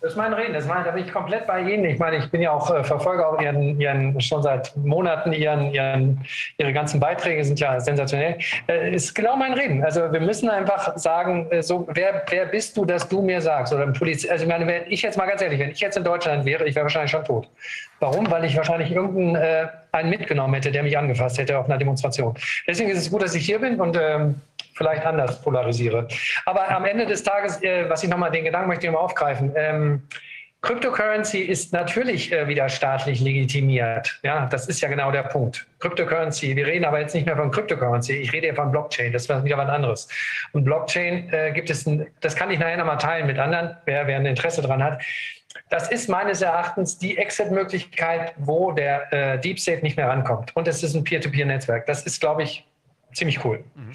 Das 0.00 0.12
ist 0.12 0.16
mein 0.16 0.32
Reden, 0.32 0.52
das 0.52 0.66
meine, 0.66 0.84
da 0.84 0.90
bin 0.92 1.04
ich 1.04 1.12
komplett 1.12 1.46
bei 1.46 1.60
Ihnen. 1.60 1.84
Ich 1.84 1.98
meine, 1.98 2.18
ich 2.18 2.30
bin 2.30 2.40
ja 2.40 2.52
auch 2.52 2.70
äh, 2.72 2.84
Verfolger 2.84 3.28
auch 3.28 3.40
Ihren, 3.40 3.80
Ihren, 3.80 4.20
schon 4.20 4.42
seit 4.42 4.76
Monaten, 4.76 5.32
Ihren, 5.32 5.72
Ihren, 5.72 6.24
Ihre 6.56 6.72
ganzen 6.72 7.00
Beiträge 7.00 7.44
sind 7.44 7.58
ja 7.58 7.80
sensationell. 7.80 8.38
Äh, 8.68 8.94
ist 8.94 9.14
genau 9.14 9.36
mein 9.36 9.54
Reden. 9.54 9.84
Also 9.84 10.12
wir 10.12 10.20
müssen 10.20 10.48
einfach 10.50 10.96
sagen, 10.96 11.48
äh, 11.50 11.62
so, 11.62 11.86
wer, 11.92 12.24
wer 12.30 12.46
bist 12.46 12.76
du, 12.76 12.84
dass 12.84 13.08
du 13.08 13.22
mir 13.22 13.40
sagst? 13.40 13.72
Oder 13.72 13.86
Poliz 13.88 14.28
also 14.28 14.44
ich 14.44 14.50
meine, 14.50 14.66
wenn 14.66 14.82
ich 14.88 15.02
jetzt 15.02 15.18
mal 15.18 15.26
ganz 15.26 15.42
ehrlich, 15.42 15.58
wenn 15.58 15.70
ich 15.70 15.80
jetzt 15.80 15.96
in 15.96 16.04
Deutschland 16.04 16.44
wäre, 16.44 16.66
ich 16.66 16.74
wäre 16.74 16.84
wahrscheinlich 16.84 17.10
schon 17.10 17.24
tot. 17.24 17.48
Warum? 18.00 18.30
Weil 18.30 18.44
ich 18.44 18.56
wahrscheinlich 18.56 18.92
irgendeinen 18.92 19.34
äh, 19.34 19.66
einen 19.90 20.10
mitgenommen 20.10 20.54
hätte, 20.54 20.70
der 20.70 20.82
mich 20.82 20.96
angefasst 20.96 21.38
hätte 21.38 21.58
auf 21.58 21.66
einer 21.66 21.78
Demonstration. 21.78 22.34
Deswegen 22.66 22.90
ist 22.90 22.98
es 22.98 23.10
gut, 23.10 23.22
dass 23.22 23.34
ich 23.34 23.44
hier 23.44 23.58
bin 23.58 23.80
und 23.80 23.96
ähm, 24.00 24.40
vielleicht 24.78 25.04
anders 25.04 25.42
polarisiere. 25.42 26.08
Aber 26.46 26.70
am 26.70 26.86
Ende 26.86 27.04
des 27.04 27.22
Tages, 27.22 27.62
äh, 27.62 27.90
was 27.90 28.02
ich 28.02 28.08
nochmal, 28.08 28.30
den 28.30 28.44
Gedanken 28.44 28.68
möchte 28.68 28.86
ich 28.86 28.92
nochmal 28.92 29.04
aufgreifen. 29.04 29.52
Ähm, 29.56 30.02
Cryptocurrency 30.60 31.38
ist 31.38 31.72
natürlich 31.72 32.32
äh, 32.32 32.48
wieder 32.48 32.68
staatlich 32.68 33.20
legitimiert. 33.20 34.18
Ja, 34.24 34.46
das 34.46 34.66
ist 34.66 34.80
ja 34.80 34.88
genau 34.88 35.12
der 35.12 35.22
Punkt. 35.22 35.66
Cryptocurrency, 35.78 36.56
wir 36.56 36.66
reden 36.66 36.84
aber 36.84 37.00
jetzt 37.00 37.14
nicht 37.14 37.26
mehr 37.26 37.36
von 37.36 37.52
Cryptocurrency, 37.52 38.14
ich 38.14 38.32
rede 38.32 38.48
ja 38.48 38.54
von 38.54 38.72
Blockchain, 38.72 39.12
das 39.12 39.26
ist 39.26 39.44
wieder 39.44 39.56
was 39.56 39.68
anderes. 39.68 40.08
Und 40.52 40.64
Blockchain 40.64 41.32
äh, 41.32 41.52
gibt 41.52 41.70
es, 41.70 41.86
ein, 41.86 42.08
das 42.20 42.34
kann 42.34 42.50
ich 42.50 42.58
nachher 42.58 42.76
nochmal 42.76 42.98
teilen 42.98 43.28
mit 43.28 43.38
anderen, 43.38 43.76
wer, 43.84 44.08
wer 44.08 44.16
ein 44.16 44.26
Interesse 44.26 44.60
daran 44.60 44.82
hat. 44.82 45.00
Das 45.70 45.90
ist 45.90 46.08
meines 46.08 46.42
Erachtens 46.42 46.98
die 46.98 47.18
Exit-Möglichkeit, 47.18 48.34
wo 48.38 48.72
der 48.72 49.12
äh, 49.12 49.38
Deep 49.38 49.60
State 49.60 49.82
nicht 49.82 49.96
mehr 49.96 50.08
rankommt. 50.08 50.56
Und 50.56 50.66
es 50.66 50.82
ist 50.82 50.94
ein 50.94 51.04
Peer-to-Peer-Netzwerk. 51.04 51.86
Das 51.86 52.02
ist, 52.02 52.20
glaube 52.20 52.42
ich, 52.42 52.66
ziemlich 53.12 53.44
cool. 53.44 53.62
Mhm. 53.74 53.92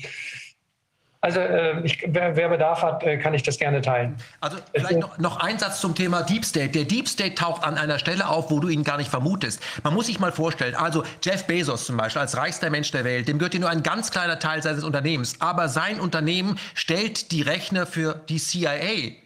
Also 1.24 1.40
äh, 1.40 1.80
ich, 1.86 2.04
wer, 2.06 2.36
wer, 2.36 2.50
Bedarf 2.50 2.82
hat, 2.82 3.02
äh, 3.04 3.18
kann 3.18 3.34
ich 3.34 3.44
das 3.44 3.58
gerne 3.58 3.82
teilen. 3.82 4.18
Also 4.42 4.58
vielleicht 4.76 5.00
noch, 5.00 5.18
noch 5.18 5.38
ein 5.38 5.58
Satz 5.58 5.80
zum 5.80 5.96
Thema 5.96 6.22
Deep 6.22 6.44
State. 6.44 6.72
Der 6.72 6.84
Deep 6.84 7.08
State 7.08 7.36
taucht 7.36 7.64
an 7.64 7.78
einer 7.78 7.98
Stelle 7.98 8.28
auf, 8.28 8.52
wo 8.52 8.60
du 8.60 8.68
ihn 8.68 8.84
gar 8.84 8.98
nicht 8.98 9.10
vermutest. 9.10 9.62
Man 9.84 9.94
muss 9.94 10.08
sich 10.08 10.20
mal 10.20 10.34
vorstellen, 10.34 10.76
also 10.76 11.06
Jeff 11.24 11.46
Bezos 11.46 11.86
zum 11.86 11.96
Beispiel 11.96 12.20
als 12.22 12.36
reichster 12.36 12.70
Mensch 12.70 12.92
der 12.92 13.06
Welt, 13.06 13.30
dem 13.30 13.40
gehört 13.40 13.54
ja 13.54 13.62
nur 13.62 13.70
ein 13.70 13.84
ganz 13.84 14.12
kleiner 14.12 14.38
Teil 14.38 14.62
seines 14.62 14.84
Unternehmens. 14.84 15.40
Aber 15.40 15.70
sein 15.70 16.02
Unternehmen 16.02 16.60
stellt 16.74 17.32
die 17.32 17.42
Rechner 17.42 17.86
für 17.88 18.22
die 18.28 18.38
CIA. 18.38 19.23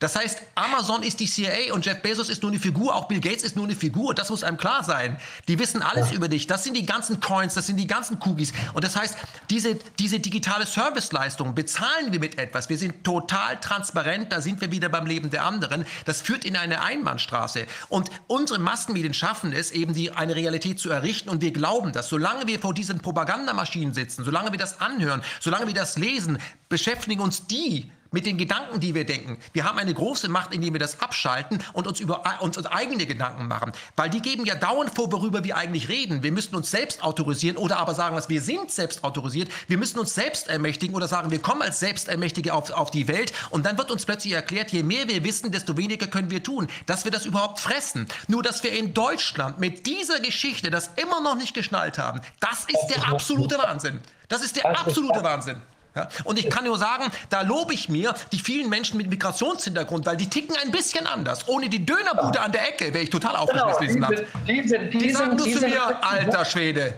Das 0.00 0.16
heißt, 0.16 0.40
Amazon 0.54 1.02
ist 1.02 1.20
die 1.20 1.26
CIA 1.26 1.74
und 1.74 1.84
Jeff 1.84 2.00
Bezos 2.00 2.30
ist 2.30 2.42
nur 2.42 2.50
eine 2.50 2.58
Figur, 2.58 2.94
auch 2.94 3.06
Bill 3.06 3.20
Gates 3.20 3.42
ist 3.42 3.54
nur 3.54 3.66
eine 3.66 3.76
Figur. 3.76 4.14
Das 4.14 4.30
muss 4.30 4.42
einem 4.42 4.56
klar 4.56 4.82
sein. 4.82 5.18
Die 5.46 5.58
wissen 5.58 5.82
alles 5.82 6.08
ja. 6.08 6.16
über 6.16 6.28
dich. 6.28 6.46
Das 6.46 6.64
sind 6.64 6.74
die 6.74 6.86
ganzen 6.86 7.20
Coins, 7.20 7.52
das 7.52 7.66
sind 7.66 7.76
die 7.76 7.86
ganzen 7.86 8.18
Cookies. 8.24 8.54
Und 8.72 8.82
das 8.82 8.96
heißt, 8.96 9.14
diese, 9.50 9.74
diese 9.98 10.18
digitale 10.18 10.64
Serviceleistung 10.64 11.54
bezahlen 11.54 12.12
wir 12.12 12.18
mit 12.18 12.38
etwas. 12.38 12.70
Wir 12.70 12.78
sind 12.78 13.04
total 13.04 13.60
transparent, 13.60 14.32
da 14.32 14.40
sind 14.40 14.62
wir 14.62 14.72
wieder 14.72 14.88
beim 14.88 15.04
Leben 15.04 15.28
der 15.28 15.44
anderen. 15.44 15.84
Das 16.06 16.22
führt 16.22 16.46
in 16.46 16.56
eine 16.56 16.80
Einbahnstraße. 16.80 17.66
Und 17.90 18.10
unsere 18.26 18.58
Massenmedien 18.58 19.12
schaffen 19.12 19.52
es, 19.52 19.70
eben 19.70 19.92
die, 19.92 20.12
eine 20.12 20.34
Realität 20.34 20.80
zu 20.80 20.88
errichten. 20.88 21.28
Und 21.28 21.42
wir 21.42 21.52
glauben 21.52 21.92
das. 21.92 22.08
Solange 22.08 22.46
wir 22.46 22.58
vor 22.58 22.72
diesen 22.72 23.00
Propagandamaschinen 23.00 23.92
sitzen, 23.92 24.24
solange 24.24 24.50
wir 24.50 24.58
das 24.58 24.80
anhören, 24.80 25.20
solange 25.40 25.66
wir 25.66 25.74
das 25.74 25.98
lesen, 25.98 26.38
beschäftigen 26.70 27.20
uns 27.20 27.46
die 27.46 27.90
mit 28.10 28.26
den 28.26 28.38
Gedanken, 28.38 28.80
die 28.80 28.94
wir 28.94 29.04
denken. 29.04 29.38
Wir 29.52 29.64
haben 29.64 29.78
eine 29.78 29.94
große 29.94 30.28
Macht, 30.28 30.54
indem 30.54 30.74
wir 30.74 30.80
das 30.80 31.00
abschalten 31.00 31.62
und 31.72 31.86
uns 31.86 32.00
über 32.00 32.22
uns 32.40 32.58
eigene 32.66 33.06
Gedanken 33.06 33.46
machen. 33.46 33.72
Weil 33.96 34.10
die 34.10 34.20
geben 34.20 34.44
ja 34.44 34.54
dauernd 34.54 34.94
vor, 34.94 35.12
worüber 35.12 35.44
wir 35.44 35.56
eigentlich 35.56 35.88
reden. 35.88 36.22
Wir 36.22 36.32
müssten 36.32 36.56
uns 36.56 36.70
selbst 36.70 37.02
autorisieren 37.02 37.56
oder 37.56 37.78
aber 37.78 37.94
sagen, 37.94 38.16
dass 38.16 38.28
wir 38.28 38.40
sind 38.40 38.70
selbst 38.70 39.04
autorisiert. 39.04 39.50
Wir 39.68 39.78
müssen 39.78 39.98
uns 39.98 40.14
selbst 40.14 40.48
ermächtigen 40.48 40.94
oder 40.94 41.08
sagen, 41.08 41.30
wir 41.30 41.40
kommen 41.40 41.62
als 41.62 41.80
Selbstermächtige 41.80 42.54
auf, 42.54 42.70
auf 42.70 42.90
die 42.90 43.08
Welt. 43.08 43.32
Und 43.50 43.66
dann 43.66 43.78
wird 43.78 43.90
uns 43.90 44.04
plötzlich 44.04 44.32
erklärt, 44.32 44.70
je 44.70 44.82
mehr 44.82 45.08
wir 45.08 45.24
wissen, 45.24 45.52
desto 45.52 45.76
weniger 45.76 46.06
können 46.06 46.30
wir 46.30 46.42
tun. 46.42 46.68
Dass 46.86 47.04
wir 47.04 47.12
das 47.12 47.26
überhaupt 47.26 47.60
fressen. 47.60 48.06
Nur, 48.28 48.42
dass 48.42 48.62
wir 48.62 48.72
in 48.72 48.94
Deutschland 48.94 49.58
mit 49.58 49.86
dieser 49.86 50.20
Geschichte 50.20 50.70
das 50.70 50.90
immer 50.96 51.20
noch 51.20 51.36
nicht 51.36 51.54
geschnallt 51.54 51.98
haben, 51.98 52.20
das 52.40 52.60
ist 52.60 52.86
der 52.94 53.08
absolute 53.08 53.58
Wahnsinn. 53.58 54.00
Das 54.28 54.42
ist 54.42 54.56
der 54.56 54.66
absolute 54.66 55.22
Wahnsinn. 55.22 55.60
Ja? 55.94 56.08
Und 56.24 56.38
ich 56.38 56.48
kann 56.48 56.64
nur 56.64 56.78
sagen, 56.78 57.10
da 57.28 57.42
lobe 57.42 57.74
ich 57.74 57.88
mir 57.88 58.14
die 58.32 58.38
vielen 58.38 58.68
Menschen 58.68 58.96
mit 58.96 59.08
Migrationshintergrund, 59.08 60.06
weil 60.06 60.16
die 60.16 60.28
ticken 60.28 60.56
ein 60.62 60.70
bisschen 60.70 61.06
anders. 61.06 61.48
Ohne 61.48 61.68
die 61.68 61.84
Dönerbude 61.84 62.38
ja. 62.38 62.44
an 62.44 62.52
der 62.52 62.68
Ecke 62.68 62.92
wäre 62.94 63.04
ich 63.04 63.10
total 63.10 63.36
aufgeschmissen. 63.36 64.00
Genau, 64.00 64.22
die, 64.46 64.62
die, 64.62 64.90
die, 64.90 64.98
die 64.98 65.10
sagen 65.10 65.36
du 65.36 65.44
zu 65.44 65.66
mir, 65.66 66.04
alter 66.04 66.44
Schwede. 66.44 66.94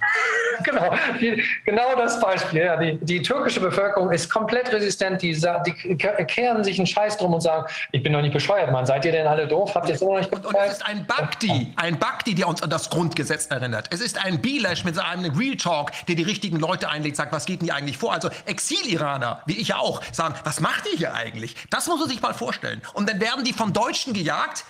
genau, 0.64 0.94
die, 1.20 1.42
genau 1.64 1.94
das 1.96 2.20
Beispiel. 2.20 2.62
Ja, 2.62 2.76
die, 2.76 2.98
die, 3.02 3.22
türkische 3.22 3.60
Bevölkerung 3.60 4.10
ist 4.10 4.30
komplett 4.30 4.72
resistent. 4.72 5.22
Die, 5.22 5.32
die, 5.34 5.96
kehren 5.96 6.64
sich 6.64 6.78
einen 6.78 6.86
Scheiß 6.86 7.18
drum 7.18 7.34
und 7.34 7.40
sagen, 7.40 7.66
ich 7.92 8.02
bin 8.02 8.12
doch 8.12 8.22
nicht 8.22 8.32
bescheuert, 8.32 8.70
Mann. 8.72 8.86
Seid 8.86 9.04
ihr 9.04 9.12
denn 9.12 9.26
alle 9.26 9.46
doof? 9.46 9.74
Habt 9.74 9.88
ihr 9.88 9.94
es 9.94 10.00
noch 10.00 10.18
nicht 10.18 10.32
und, 10.32 10.44
und 10.46 10.54
es 10.54 10.72
ist 10.72 10.86
ein 10.86 11.06
Bakti, 11.06 11.72
ein 11.76 11.98
Bakti, 11.98 12.34
der 12.34 12.48
uns 12.48 12.62
an 12.62 12.70
das 12.70 12.90
Grundgesetz 12.90 13.46
erinnert. 13.46 13.88
Es 13.92 14.00
ist 14.00 14.24
ein 14.24 14.40
Bilash 14.40 14.84
mit 14.84 14.98
einem 14.98 15.36
Real 15.36 15.56
Talk, 15.56 15.92
der 16.06 16.14
die 16.14 16.22
richtigen 16.22 16.58
Leute 16.58 16.88
einlegt, 16.88 17.16
sagt, 17.16 17.32
was 17.32 17.46
geht 17.46 17.60
denn 17.60 17.66
hier 17.66 17.74
eigentlich 17.74 17.98
vor? 17.98 18.12
Also 18.12 18.30
Exil-Iraner, 18.46 19.42
wie 19.46 19.58
ich 19.58 19.68
ja 19.68 19.78
auch, 19.78 20.02
sagen, 20.12 20.34
was 20.44 20.60
macht 20.60 20.86
ihr 20.92 20.98
hier 20.98 21.14
eigentlich? 21.14 21.56
Das 21.70 21.86
muss 21.86 22.00
man 22.00 22.08
sich 22.08 22.20
mal 22.20 22.34
vorstellen. 22.34 22.82
Und 22.94 23.08
dann 23.08 23.20
werden 23.20 23.44
die 23.44 23.52
von 23.52 23.72
Deutschen 23.72 24.12
gejagt. 24.12 24.64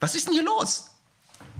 Was 0.00 0.14
ist 0.14 0.26
denn 0.26 0.34
hier 0.34 0.44
los? 0.44 0.90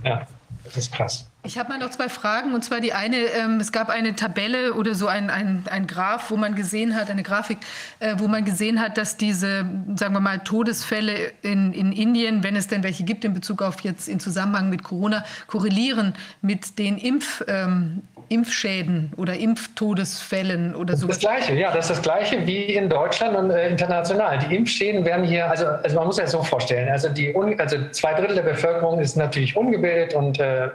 Ja, 0.03 0.27
das 0.65 0.77
ist 0.77 0.93
krass. 0.93 1.25
Ich 1.45 1.57
habe 1.57 1.69
mal 1.69 1.77
noch 1.77 1.89
zwei 1.89 2.07
Fragen. 2.07 2.53
Und 2.53 2.63
zwar 2.63 2.79
die 2.79 2.93
eine, 2.93 3.17
ähm, 3.17 3.59
es 3.59 3.73
gab 3.73 3.89
eine 3.89 4.15
Tabelle 4.15 4.73
oder 4.75 4.95
so 4.95 5.07
ein, 5.07 5.29
ein, 5.29 5.65
ein 5.69 5.87
Graph, 5.87 6.31
wo 6.31 6.37
man 6.37 6.55
gesehen 6.55 6.95
hat, 6.95 7.09
eine 7.09 7.21
Grafik, 7.21 7.57
äh, 7.99 8.15
wo 8.17 8.27
man 8.27 8.45
gesehen 8.45 8.79
hat, 8.79 8.97
dass 8.97 9.17
diese, 9.17 9.65
sagen 9.95 10.13
wir 10.13 10.21
mal, 10.21 10.39
Todesfälle 10.39 11.33
in, 11.41 11.73
in 11.73 11.91
Indien, 11.91 12.43
wenn 12.43 12.55
es 12.55 12.67
denn 12.67 12.81
welche 12.83 13.03
gibt 13.03 13.25
in 13.25 13.33
Bezug 13.33 13.61
auf 13.61 13.81
jetzt 13.81 14.07
in 14.07 14.21
Zusammenhang 14.21 14.69
mit 14.69 14.83
Corona, 14.83 15.25
korrelieren 15.47 16.13
mit 16.41 16.79
den 16.79 16.97
Impf, 16.97 17.43
ähm, 17.47 18.03
Impfschäden 18.29 19.11
oder 19.17 19.35
Impftodesfällen 19.35 20.73
oder 20.75 20.95
so. 20.95 21.07
Das 21.07 21.19
Gleiche, 21.19 21.55
ja, 21.55 21.73
das 21.73 21.89
ist 21.89 21.97
das 21.97 22.01
Gleiche 22.01 22.47
wie 22.47 22.63
in 22.63 22.87
Deutschland 22.87 23.35
und 23.35 23.51
äh, 23.51 23.67
international. 23.67 24.39
Die 24.39 24.55
Impfschäden 24.55 25.03
werden 25.03 25.25
hier, 25.25 25.49
also, 25.49 25.65
also 25.67 25.95
man 25.97 26.07
muss 26.07 26.15
sich 26.15 26.23
das 26.23 26.31
so 26.31 26.41
vorstellen, 26.41 26.87
also, 26.89 27.09
die, 27.09 27.35
also 27.57 27.77
zwei 27.91 28.13
Drittel 28.13 28.35
der 28.35 28.43
Bevölkerung 28.43 28.99
ist 28.99 29.17
natürlich 29.17 29.57
ungebildet 29.57 30.13
und 30.13 30.39
äh, 30.39 30.69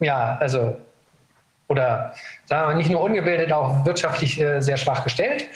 ja, 0.00 0.36
also, 0.40 0.76
oder 1.68 2.14
sagen 2.46 2.70
wir 2.70 2.74
nicht 2.76 2.90
nur 2.90 3.00
ungebildet, 3.00 3.52
auch 3.52 3.84
wirtschaftlich 3.84 4.40
äh, 4.40 4.60
sehr 4.60 4.76
schwach 4.76 5.04
gestellt. 5.04 5.46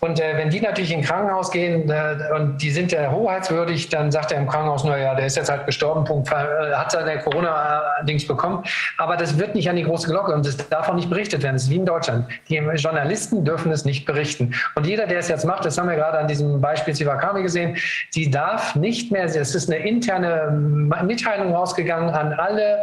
Und 0.00 0.20
äh, 0.20 0.36
wenn 0.36 0.50
die 0.50 0.60
natürlich 0.60 0.92
in 0.92 0.98
ein 0.98 1.04
Krankenhaus 1.04 1.50
gehen 1.50 1.88
äh, 1.88 2.16
und 2.34 2.58
die 2.58 2.70
sind 2.70 2.92
ja 2.92 3.10
hoheitswürdig, 3.10 3.88
dann 3.88 4.12
sagt 4.12 4.30
er 4.30 4.38
im 4.38 4.46
Krankenhaus, 4.46 4.84
naja, 4.84 5.14
der 5.14 5.26
ist 5.26 5.36
jetzt 5.36 5.50
halt 5.50 5.64
gestorben, 5.64 6.04
Punkt, 6.04 6.30
äh, 6.30 6.34
hat 6.74 6.92
seine 6.92 7.18
Corona-Dings 7.20 8.26
bekommen. 8.26 8.62
Aber 8.98 9.16
das 9.16 9.38
wird 9.38 9.54
nicht 9.54 9.70
an 9.70 9.76
die 9.76 9.84
große 9.84 10.08
Glocke 10.08 10.34
und 10.34 10.44
das 10.44 10.56
darf 10.68 10.88
auch 10.88 10.94
nicht 10.94 11.08
berichtet 11.08 11.42
werden. 11.42 11.54
Das 11.54 11.64
ist 11.64 11.70
wie 11.70 11.76
in 11.76 11.86
Deutschland. 11.86 12.26
Die 12.48 12.56
Journalisten 12.56 13.44
dürfen 13.44 13.72
es 13.72 13.86
nicht 13.86 14.04
berichten. 14.04 14.54
Und 14.74 14.86
jeder, 14.86 15.06
der 15.06 15.20
es 15.20 15.28
jetzt 15.28 15.46
macht, 15.46 15.64
das 15.64 15.78
haben 15.78 15.88
wir 15.88 15.96
gerade 15.96 16.18
an 16.18 16.28
diesem 16.28 16.60
Beispiel 16.60 16.94
Sivakami 16.94 17.42
gesehen, 17.42 17.76
die 18.14 18.30
darf 18.30 18.74
nicht 18.74 19.10
mehr, 19.10 19.24
es 19.24 19.54
ist 19.54 19.70
eine 19.70 19.78
interne 19.78 20.50
Mitteilung 21.04 21.54
rausgegangen 21.54 22.10
an 22.10 22.34
alle 22.34 22.80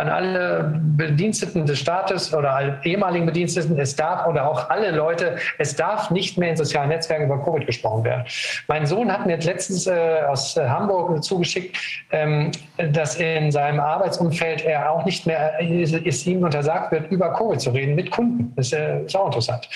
an 0.00 0.08
alle 0.08 0.80
Bediensteten 0.96 1.66
des 1.66 1.78
Staates 1.78 2.34
oder 2.34 2.80
ehemaligen 2.84 3.26
Bediensteten, 3.26 3.78
es 3.78 3.94
darf 3.94 4.26
oder 4.26 4.48
auch 4.48 4.70
alle 4.70 4.90
Leute, 4.90 5.36
es 5.58 5.76
darf 5.76 6.10
nicht 6.10 6.38
mehr 6.38 6.50
in 6.50 6.56
sozialen 6.56 6.88
Netzwerken 6.88 7.26
über 7.26 7.42
Covid 7.42 7.66
gesprochen 7.66 8.04
werden. 8.04 8.24
Mein 8.66 8.86
Sohn 8.86 9.12
hat 9.12 9.26
mir 9.26 9.36
letztens 9.38 9.86
äh, 9.86 10.22
aus 10.28 10.56
äh, 10.56 10.66
Hamburg 10.68 11.22
zugeschickt, 11.22 11.76
ähm, 12.10 12.50
dass 12.92 13.16
in 13.16 13.52
seinem 13.52 13.80
Arbeitsumfeld 13.80 14.64
er 14.64 14.90
auch 14.90 15.04
nicht 15.04 15.26
mehr, 15.26 15.60
äh, 15.60 15.82
es 15.82 16.26
ihm 16.26 16.42
untersagt 16.42 16.92
wird, 16.92 17.10
über 17.10 17.32
Covid 17.34 17.60
zu 17.60 17.70
reden 17.70 17.94
mit 17.94 18.10
Kunden. 18.10 18.52
Das 18.56 18.72
äh, 18.72 19.02
ist 19.02 19.14
auch 19.16 19.26
interessant. 19.26 19.68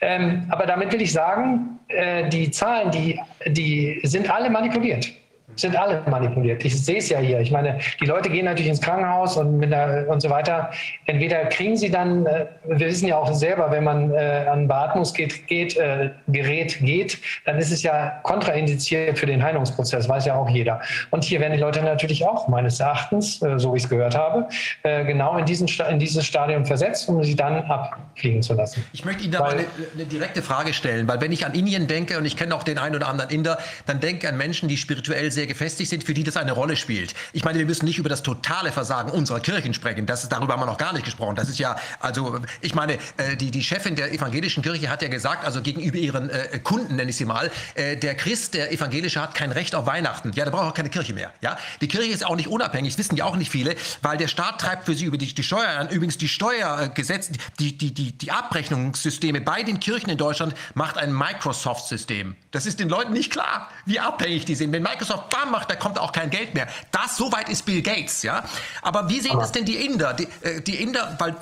Ähm, 0.00 0.46
aber 0.50 0.66
damit 0.66 0.92
will 0.92 1.00
ich 1.00 1.12
sagen, 1.12 1.78
äh, 1.88 2.28
die 2.28 2.50
Zahlen, 2.50 2.90
die, 2.90 3.18
die 3.46 4.00
sind 4.04 4.30
alle 4.30 4.50
manipuliert 4.50 5.10
sind 5.56 5.76
alle 5.76 6.02
manipuliert. 6.08 6.64
Ich 6.64 6.84
sehe 6.84 6.98
es 6.98 7.08
ja 7.08 7.18
hier. 7.18 7.40
Ich 7.40 7.50
meine, 7.50 7.78
die 8.00 8.06
Leute 8.06 8.30
gehen 8.30 8.44
natürlich 8.44 8.68
ins 8.68 8.80
Krankenhaus 8.80 9.36
und, 9.36 9.58
mit 9.58 9.70
der, 9.70 10.06
und 10.08 10.20
so 10.20 10.30
weiter. 10.30 10.70
Entweder 11.06 11.46
kriegen 11.46 11.76
sie 11.76 11.90
dann, 11.90 12.26
äh, 12.26 12.46
wir 12.64 12.86
wissen 12.86 13.08
ja 13.08 13.18
auch 13.18 13.32
selber, 13.32 13.70
wenn 13.70 13.84
man 13.84 14.12
äh, 14.12 14.46
an 14.50 14.68
Beatmungsgerät 14.68 15.46
geht, 15.46 15.76
äh, 15.76 16.10
Gerät 16.28 16.78
geht, 16.80 17.18
dann 17.44 17.58
ist 17.58 17.72
es 17.72 17.82
ja 17.82 18.20
kontraindiziert 18.22 19.18
für 19.18 19.26
den 19.26 19.42
Heilungsprozess, 19.42 20.08
weiß 20.08 20.26
ja 20.26 20.34
auch 20.34 20.48
jeder. 20.48 20.80
Und 21.10 21.24
hier 21.24 21.40
werden 21.40 21.52
die 21.52 21.60
Leute 21.60 21.82
natürlich 21.82 22.24
auch 22.24 22.48
meines 22.48 22.80
Erachtens, 22.80 23.42
äh, 23.42 23.58
so 23.58 23.72
wie 23.72 23.78
ich 23.78 23.84
es 23.84 23.88
gehört 23.88 24.16
habe, 24.16 24.48
äh, 24.82 25.04
genau 25.04 25.36
in, 25.36 25.44
diesen, 25.44 25.68
in 25.90 25.98
dieses 25.98 26.26
Stadium 26.26 26.64
versetzt, 26.64 27.08
um 27.08 27.22
sie 27.22 27.36
dann 27.36 27.62
abfliegen 27.64 28.42
zu 28.42 28.54
lassen. 28.54 28.84
Ich 28.92 29.04
möchte 29.04 29.24
Ihnen 29.24 29.32
da 29.32 29.40
weil, 29.40 29.46
mal 29.46 29.58
eine, 29.58 29.66
eine 29.94 30.04
direkte 30.04 30.42
Frage 30.42 30.72
stellen, 30.72 31.06
weil 31.08 31.20
wenn 31.20 31.32
ich 31.32 31.44
an 31.44 31.54
Indien 31.54 31.86
denke 31.86 32.18
und 32.18 32.24
ich 32.24 32.36
kenne 32.36 32.54
auch 32.54 32.62
den 32.62 32.78
einen 32.78 32.96
oder 32.96 33.08
anderen 33.08 33.30
Inder, 33.30 33.58
dann 33.86 34.00
denke 34.00 34.26
ich 34.26 34.28
an 34.28 34.36
Menschen, 34.36 34.68
die 34.68 34.76
spirituell 34.76 35.30
sehr 35.30 35.41
sehr 35.42 35.48
gefestigt 35.48 35.90
sind, 35.90 36.04
für 36.04 36.14
die 36.14 36.22
das 36.22 36.36
eine 36.36 36.52
Rolle 36.52 36.76
spielt. 36.76 37.14
Ich 37.32 37.44
meine, 37.44 37.58
wir 37.58 37.66
müssen 37.66 37.84
nicht 37.84 37.98
über 37.98 38.08
das 38.08 38.22
totale 38.22 38.70
Versagen 38.70 39.10
unserer 39.10 39.40
Kirchen 39.40 39.74
sprechen. 39.74 40.06
Das 40.06 40.22
ist, 40.22 40.30
darüber 40.30 40.52
haben 40.52 40.60
wir 40.60 40.66
noch 40.66 40.78
gar 40.78 40.92
nicht 40.92 41.04
gesprochen. 41.04 41.34
Das 41.34 41.48
ist 41.48 41.58
ja, 41.58 41.74
also, 41.98 42.38
ich 42.60 42.76
meine, 42.76 42.94
äh, 43.16 43.36
die, 43.36 43.50
die 43.50 43.64
Chefin 43.64 43.96
der 43.96 44.12
evangelischen 44.12 44.62
Kirche 44.62 44.88
hat 44.88 45.02
ja 45.02 45.08
gesagt, 45.08 45.44
also 45.44 45.60
gegenüber 45.60 45.98
ihren 45.98 46.30
äh, 46.30 46.60
Kunden, 46.62 46.94
nenne 46.94 47.10
ich 47.10 47.16
sie 47.16 47.24
mal, 47.24 47.50
äh, 47.74 47.96
der 47.96 48.14
Christ, 48.14 48.54
der 48.54 48.70
Evangelische 48.70 49.20
hat 49.20 49.34
kein 49.34 49.50
Recht 49.50 49.74
auf 49.74 49.86
Weihnachten. 49.86 50.30
Ja, 50.36 50.44
der 50.44 50.52
braucht 50.52 50.66
auch 50.70 50.74
keine 50.74 50.90
Kirche 50.90 51.12
mehr. 51.12 51.32
Ja, 51.40 51.58
die 51.80 51.88
Kirche 51.88 52.12
ist 52.12 52.24
auch 52.24 52.36
nicht 52.36 52.48
unabhängig, 52.48 52.96
wissen 52.96 53.16
ja 53.16 53.24
auch 53.24 53.36
nicht 53.36 53.50
viele, 53.50 53.74
weil 54.00 54.16
der 54.18 54.28
Staat 54.28 54.60
treibt 54.60 54.86
für 54.86 54.94
sie 54.94 55.06
über 55.06 55.18
die, 55.18 55.34
die 55.34 55.42
Steuern, 55.42 55.88
übrigens 55.88 56.18
die 56.18 56.28
Steuergesetze, 56.28 57.32
die, 57.58 57.76
die, 57.76 57.92
die, 57.92 58.12
die 58.12 58.30
Abrechnungssysteme 58.30 59.40
bei 59.40 59.64
den 59.64 59.80
Kirchen 59.80 60.08
in 60.08 60.18
Deutschland 60.18 60.54
macht 60.74 60.98
ein 60.98 61.12
Microsoft-System. 61.12 62.36
Das 62.52 62.64
ist 62.64 62.78
den 62.78 62.88
Leuten 62.88 63.12
nicht 63.12 63.32
klar, 63.32 63.68
wie 63.86 63.98
abhängig 63.98 64.44
die 64.44 64.54
sind. 64.54 64.70
Wenn 64.72 64.82
Microsoft 64.82 65.31
bam 65.32 65.50
macht, 65.50 65.70
da 65.70 65.74
kommt 65.74 65.98
auch 65.98 66.12
kein 66.12 66.30
Geld 66.30 66.54
mehr. 66.54 66.68
Das, 66.92 67.16
soweit 67.16 67.48
ist 67.48 67.64
Bill 67.64 67.82
Gates, 67.82 68.22
ja. 68.22 68.44
Aber 68.82 69.08
wie 69.08 69.20
sehen 69.20 69.32
Aber 69.32 69.42
das 69.42 69.52
denn 69.52 69.64
die 69.64 69.84
Inder? 69.84 70.14
Die, 70.14 70.28
äh, 70.42 70.60
die 70.60 70.76
Inder, 70.76 71.16
weil 71.18 71.34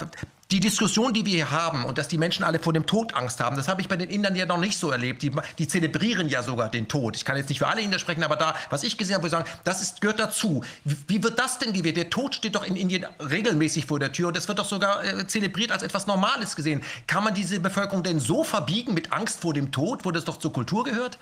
die 0.51 0.59
Diskussion, 0.59 1.13
die 1.13 1.25
wir 1.25 1.35
hier 1.35 1.51
haben 1.51 1.85
und 1.85 1.97
dass 1.97 2.09
die 2.09 2.19
Menschen 2.19 2.45
alle 2.45 2.59
vor 2.59 2.73
dem 2.73 2.85
Tod 2.85 3.15
Angst 3.15 3.41
haben, 3.41 3.57
das 3.57 3.69
habe 3.69 3.81
ich 3.83 3.89
bei 3.89 3.97
den 3.97 4.11
Indern 4.11 4.35
ja 4.35 4.47
noch 4.47 4.59
nicht 4.59 4.79
so 4.79 4.91
erlebt. 4.91 5.23
Die, 5.23 5.31
die 5.59 5.69
zelebrieren 5.69 6.29
ja 6.29 6.43
sogar 6.43 6.69
den 6.69 6.89
Tod. 6.89 7.15
Ich 7.15 7.25
kann 7.25 7.37
jetzt 7.37 7.49
nicht 7.49 7.59
für 7.59 7.69
alle 7.69 7.83
Inder 7.83 7.99
sprechen, 7.99 8.25
aber 8.25 8.37
da, 8.37 8.55
was 8.69 8.83
ich 8.83 8.99
gesehen 8.99 9.15
habe, 9.15 9.25
würde 9.25 9.37
ich 9.37 9.47
sagen, 9.47 9.61
das 9.65 9.81
ist, 9.81 10.01
gehört 10.01 10.19
dazu. 10.19 10.65
Wie, 10.85 10.97
wie 11.07 11.23
wird 11.23 11.39
das 11.39 11.59
denn 11.59 11.73
gewählt? 11.73 11.97
Der 11.97 12.11
Tod 12.11 12.35
steht 12.35 12.57
doch 12.57 12.65
in 12.65 12.75
Indien 12.75 13.07
regelmäßig 13.21 13.87
vor 13.87 14.01
der 14.01 14.13
Tür 14.13 14.29
und 14.29 14.37
das 14.37 14.49
wird 14.49 14.59
doch 14.59 14.69
sogar 14.69 15.05
äh, 15.05 15.27
zelebriert 15.27 15.71
als 15.71 15.83
etwas 15.83 16.07
Normales 16.07 16.57
gesehen. 16.57 16.83
Kann 17.07 17.23
man 17.23 17.35
diese 17.35 17.61
Bevölkerung 17.61 18.03
denn 18.03 18.19
so 18.19 18.43
verbiegen 18.43 18.95
mit 18.95 19.13
Angst 19.13 19.41
vor 19.41 19.55
dem 19.55 19.71
Tod, 19.71 20.05
wo 20.05 20.11
das 20.11 20.25
doch 20.25 20.39
zur 20.39 20.53
Kultur 20.53 20.83
gehört? 20.83 21.19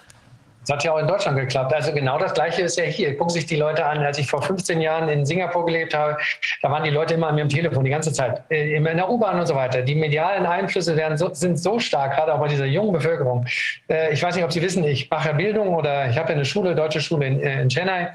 Das 0.60 0.76
hat 0.76 0.84
ja 0.84 0.92
auch 0.92 0.98
in 0.98 1.06
Deutschland 1.06 1.38
geklappt. 1.38 1.72
Also 1.72 1.92
genau 1.92 2.18
das 2.18 2.34
Gleiche 2.34 2.62
ist 2.62 2.76
ja 2.76 2.84
hier. 2.84 3.16
Gucken 3.16 3.30
sich 3.30 3.46
die 3.46 3.56
Leute 3.56 3.84
an. 3.86 3.98
Als 3.98 4.18
ich 4.18 4.26
vor 4.26 4.42
15 4.42 4.80
Jahren 4.80 5.08
in 5.08 5.24
Singapur 5.24 5.64
gelebt 5.64 5.94
habe, 5.94 6.18
da 6.62 6.70
waren 6.70 6.84
die 6.84 6.90
Leute 6.90 7.14
immer 7.14 7.28
an 7.28 7.36
mir 7.36 7.42
am 7.42 7.48
Telefon 7.48 7.84
die 7.84 7.90
ganze 7.90 8.12
Zeit, 8.12 8.42
äh, 8.50 8.74
in 8.74 8.84
der 8.84 9.08
U-Bahn 9.08 9.38
und 9.40 9.46
so 9.46 9.54
weiter. 9.54 9.82
Die 9.82 9.94
medialen 9.94 10.44
Einflüsse 10.46 10.96
werden 10.96 11.16
so, 11.16 11.32
sind 11.32 11.58
so 11.58 11.78
stark, 11.78 12.16
gerade 12.16 12.34
auch 12.34 12.40
bei 12.40 12.48
dieser 12.48 12.66
jungen 12.66 12.92
Bevölkerung. 12.92 13.46
Äh, 13.88 14.12
ich 14.12 14.22
weiß 14.22 14.34
nicht, 14.34 14.44
ob 14.44 14.52
Sie 14.52 14.60
wissen, 14.60 14.84
ich 14.84 15.10
mache 15.10 15.32
Bildung 15.34 15.74
oder 15.74 16.08
ich 16.10 16.18
habe 16.18 16.32
eine 16.32 16.44
Schule, 16.44 16.74
deutsche 16.74 17.00
Schule 17.00 17.26
in, 17.26 17.40
äh, 17.40 17.62
in 17.62 17.68
Chennai. 17.68 18.12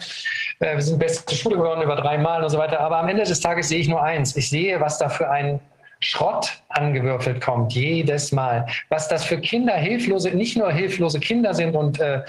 Wir 0.59 0.81
sind 0.81 0.99
beste 0.99 1.35
Schule 1.35 1.57
geworden 1.57 1.81
über 1.81 1.95
drei 1.95 2.17
Mal 2.17 2.43
und 2.43 2.49
so 2.49 2.57
weiter. 2.57 2.79
Aber 2.79 2.97
am 2.97 3.09
Ende 3.09 3.23
des 3.23 3.39
Tages 3.39 3.67
sehe 3.67 3.79
ich 3.79 3.89
nur 3.89 4.01
eins. 4.01 4.35
Ich 4.37 4.49
sehe, 4.49 4.79
was 4.79 4.97
da 4.97 5.09
für 5.09 5.29
ein 5.29 5.59
Schrott 6.05 6.63
angewürfelt 6.69 7.41
kommt, 7.41 7.73
jedes 7.73 8.31
Mal. 8.31 8.65
Was 8.89 9.07
das 9.07 9.23
für 9.23 9.39
Kinder, 9.39 9.73
hilflose, 9.73 10.31
nicht 10.31 10.57
nur 10.57 10.71
hilflose 10.71 11.19
Kinder 11.19 11.53
sind 11.53 11.75
und 11.75 11.99
äh, 11.99 12.21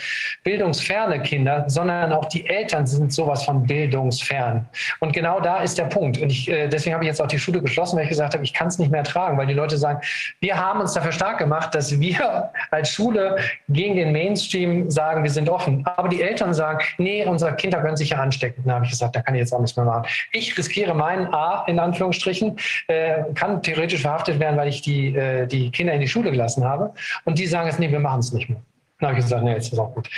bildungsferne 0.43 1.23
Kinder, 1.23 1.65
sondern 1.67 2.13
auch 2.13 2.27
die 2.27 2.47
Eltern 2.47 2.87
sind 2.87 3.13
sowas 3.13 3.45
von 3.45 3.67
bildungsfern. 3.67 4.67
Und 5.01 5.13
genau 5.13 5.41
da 5.41 5.59
ist 5.63 5.79
der 5.79 5.85
Punkt. 5.85 6.19
Und 6.19 6.31
ich, 6.31 6.49
äh, 6.49 6.69
deswegen 6.69 6.95
habe 6.95 7.05
ich 7.05 7.09
jetzt 7.09 7.21
auch 7.21 7.27
die 7.27 7.39
Schule 7.39 7.61
geschlossen, 7.61 7.97
weil 7.97 8.05
ich 8.05 8.11
gesagt 8.11 8.35
habe, 8.35 8.45
ich 8.45 8.53
kann 8.53 8.69
es 8.69 8.79
nicht 8.79 8.91
mehr 8.91 9.05
tragen, 9.05 9.39
weil 9.39 9.47
die 9.47 9.55
Leute 9.55 9.77
sagen, 9.77 10.01
wir 10.41 10.59
haben 10.59 10.81
uns 10.81 10.93
dafür 10.93 11.13
stark 11.13 11.39
gemacht, 11.39 11.75
dass 11.75 11.99
wir 11.99 12.51
als 12.71 12.91
Schule 12.91 13.37
gegen 13.69 13.97
den 13.97 14.13
Mainstream 14.13 14.91
sagen, 14.91 15.23
wir 15.23 15.31
sind 15.31 15.49
offen. 15.49 15.85
Aber 15.97 16.09
die 16.09 16.23
Eltern 16.23 16.55
sagen, 16.55 16.85
nee, 16.99 17.25
unsere 17.25 17.55
Kinder 17.57 17.81
können 17.81 17.97
sich 17.97 18.11
ja 18.11 18.19
anstecken. 18.19 18.63
Da 18.67 18.75
habe 18.75 18.85
ich 18.85 18.91
gesagt, 18.91 19.17
da 19.17 19.23
kann 19.23 19.35
ich 19.35 19.41
jetzt 19.41 19.53
auch 19.53 19.61
nichts 19.61 19.77
mehr 19.77 19.87
machen. 19.87 20.07
Ich 20.33 20.57
riskiere 20.57 20.95
meinen 20.95 21.33
A, 21.33 21.65
in 21.67 21.79
Anführungsstrichen, 21.79 22.57
äh, 22.89 23.23
kann 23.35 23.63
theoretisch 23.65 24.03
verhaftet 24.03 24.39
werden, 24.39 24.57
weil 24.57 24.69
ich 24.69 24.82
die, 24.82 25.15
äh, 25.15 25.47
die 25.47 25.70
Kinder 25.70 25.93
in 25.93 26.01
die 26.01 26.09
Schule 26.09 26.31
gelassen 26.31 26.65
habe. 26.65 26.93
Und 27.24 27.39
die 27.39 27.47
sagen 27.47 27.66
jetzt, 27.66 27.78
nee, 27.78 27.91
wir 27.91 28.01
machen 28.01 28.20
es 28.20 28.32
nicht 28.32 28.49
mehr. 28.49 28.61
Dann 29.01 29.11
habe 29.11 29.19
ich 29.19 29.24
gesagt, 29.24 29.43
nee, 29.43 29.53
jetzt 29.53 29.73
ist 29.73 29.78
auch 29.78 29.95
gut. 29.95 30.09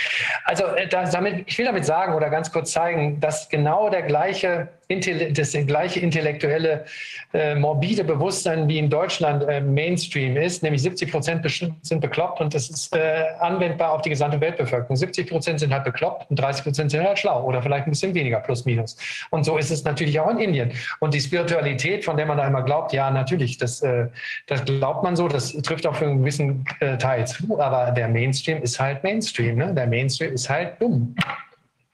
Also 0.45 0.65
äh, 0.65 0.87
damit, 0.87 1.43
ich 1.47 1.57
will 1.57 1.65
damit 1.65 1.85
sagen 1.85 2.13
oder 2.13 2.29
ganz 2.29 2.51
kurz 2.51 2.71
zeigen, 2.71 3.19
dass 3.19 3.49
genau 3.49 3.89
der 3.89 4.03
gleiche 4.03 4.69
das 4.89 5.51
gleiche 5.51 5.99
intellektuelle, 5.99 6.85
äh, 7.33 7.55
morbide 7.55 8.03
Bewusstsein 8.03 8.67
wie 8.69 8.77
in 8.77 8.89
Deutschland 8.89 9.43
äh, 9.43 9.59
Mainstream 9.59 10.37
ist, 10.37 10.63
nämlich 10.63 10.81
70 10.81 11.11
Prozent 11.11 11.77
sind 11.81 11.99
bekloppt 11.99 12.39
und 12.39 12.53
das 12.53 12.69
ist 12.69 12.95
äh, 12.95 13.25
anwendbar 13.39 13.91
auf 13.91 14.01
die 14.01 14.09
gesamte 14.09 14.39
Weltbevölkerung. 14.39 14.95
70 14.95 15.29
Prozent 15.29 15.59
sind 15.59 15.73
halt 15.73 15.83
bekloppt 15.83 16.29
und 16.29 16.39
30 16.39 16.63
Prozent 16.63 16.91
sind 16.91 17.03
halt 17.03 17.19
schlau 17.19 17.43
oder 17.43 17.61
vielleicht 17.61 17.85
ein 17.85 17.91
bisschen 17.91 18.13
weniger, 18.13 18.39
plus 18.39 18.63
minus. 18.65 18.95
Und 19.29 19.43
so 19.43 19.57
ist 19.57 19.71
es 19.71 19.83
natürlich 19.83 20.19
auch 20.19 20.29
in 20.29 20.37
Indien. 20.37 20.71
Und 20.99 21.13
die 21.13 21.19
Spiritualität, 21.19 22.05
von 22.05 22.15
der 22.15 22.25
man 22.25 22.37
da 22.37 22.47
immer 22.47 22.63
glaubt, 22.63 22.93
ja, 22.93 23.11
natürlich, 23.11 23.57
das, 23.57 23.81
äh, 23.81 24.07
das 24.45 24.63
glaubt 24.63 25.03
man 25.03 25.15
so, 25.17 25.27
das 25.27 25.51
trifft 25.51 25.85
auch 25.85 25.95
für 25.95 26.05
einen 26.05 26.19
gewissen 26.19 26.65
äh, 26.79 26.97
Teil 26.97 27.27
zu, 27.27 27.59
aber 27.59 27.91
der 27.91 28.07
Mainstream 28.07 28.61
ist 28.61 28.79
halt 28.79 29.03
Mainstream. 29.03 29.57
Ne? 29.57 29.73
Der 29.73 29.87
Mainstream 29.87 30.33
ist 30.33 30.49
halt 30.49 30.81
dumm. 30.81 31.15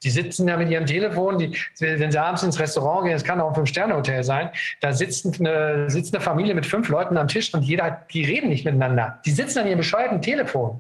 Die 0.04 0.10
sitzen 0.10 0.48
ja 0.48 0.58
mit 0.58 0.70
ihrem 0.70 0.86
Telefon, 0.86 1.38
die, 1.38 1.58
wenn 1.80 2.12
sie 2.12 2.22
abends 2.22 2.44
ins 2.44 2.60
Restaurant 2.60 3.06
gehen, 3.06 3.16
es 3.16 3.24
kann 3.24 3.40
auch 3.40 3.50
ein 3.50 3.56
Fünf-Sterne-Hotel 3.56 4.24
sein, 4.24 4.50
da 4.82 4.92
sitzt 4.92 5.40
eine, 5.40 5.90
sitzt 5.90 6.14
eine 6.14 6.22
Familie 6.22 6.54
mit 6.56 6.66
fünf 6.66 6.90
Leuten 6.90 7.18
am 7.18 7.28
Tisch 7.28 7.54
und 7.54 7.64
jeder, 7.64 8.06
die 8.12 8.26
reden 8.26 8.50
nicht 8.50 8.66
miteinander. 8.66 9.20
Die 9.26 9.32
sitzen 9.32 9.60
an 9.60 9.68
ihrem 9.68 9.78
bescheuerten 9.78 10.22
Telefon. 10.22 10.80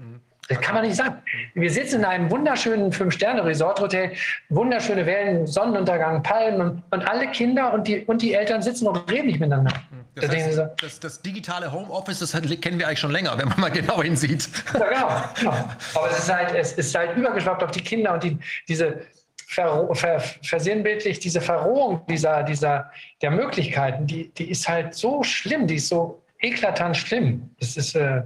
Das 0.49 0.59
kann 0.59 0.75
man 0.75 0.85
nicht 0.85 0.97
sagen. 0.97 1.15
Wir 1.53 1.71
sitzen 1.71 2.01
in 2.01 2.05
einem 2.05 2.29
wunderschönen 2.29 2.91
Fünf-Sterne-Resort-Hotel, 2.91 4.11
wunderschöne 4.49 5.05
Wellen, 5.05 5.47
Sonnenuntergang, 5.47 6.21
Palmen 6.21 6.83
und, 6.91 7.09
alle 7.09 7.27
Kinder 7.27 7.73
und 7.73 7.87
die, 7.87 8.01
und 8.01 8.21
die 8.21 8.33
Eltern 8.33 8.61
sitzen 8.61 8.87
und 8.87 9.09
reden 9.09 9.27
nicht 9.27 9.39
miteinander. 9.39 9.71
Das, 10.15 10.29
heißt, 10.29 10.61
das, 10.81 10.99
das, 10.99 11.21
digitale 11.21 11.71
Homeoffice, 11.71 12.19
das 12.19 12.31
kennen 12.31 12.77
wir 12.77 12.87
eigentlich 12.87 12.99
schon 12.99 13.11
länger, 13.11 13.37
wenn 13.37 13.47
man 13.47 13.59
mal 13.59 13.69
genau 13.71 14.03
hinsieht. 14.03 14.47
Ja, 14.73 14.89
genau, 14.89 15.23
genau. 15.39 15.69
Aber 15.95 16.11
es 16.11 16.19
ist 16.19 16.33
halt, 16.33 16.53
es 16.53 16.73
ist 16.73 16.95
halt 16.95 17.17
übergeschwappt 17.17 17.63
auf 17.63 17.71
die 17.71 17.81
Kinder 17.81 18.13
und 18.13 18.23
die, 18.23 18.37
diese 18.67 19.01
ver, 19.47 19.87
ver, 19.93 20.21
diese 20.49 21.41
Verrohung 21.41 22.05
dieser, 22.07 22.43
dieser, 22.43 22.91
der 23.21 23.31
Möglichkeiten, 23.31 24.05
die, 24.05 24.33
die 24.33 24.49
ist 24.49 24.67
halt 24.67 24.93
so 24.93 25.23
schlimm, 25.23 25.67
die 25.67 25.75
ist 25.75 25.89
so 25.89 26.21
eklatant 26.39 26.97
schlimm. 26.97 27.49
Das 27.59 27.77
ist, 27.77 27.95
äh, 27.95 28.23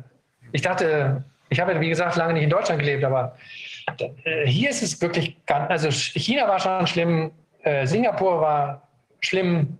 ich 0.51 0.61
dachte, 0.61 1.23
ich 1.49 1.59
habe, 1.59 1.79
wie 1.79 1.89
gesagt, 1.89 2.15
lange 2.15 2.33
nicht 2.33 2.43
in 2.43 2.49
Deutschland 2.49 2.79
gelebt, 2.79 3.03
aber 3.03 3.37
äh, 4.25 4.45
hier 4.45 4.69
ist 4.69 4.83
es 4.83 5.01
wirklich 5.01 5.37
ganz, 5.45 5.69
also 5.69 5.89
China 5.91 6.47
war 6.47 6.59
schon 6.59 6.87
schlimm, 6.87 7.31
äh, 7.63 7.85
Singapur 7.85 8.41
war 8.41 8.87
schlimm, 9.21 9.77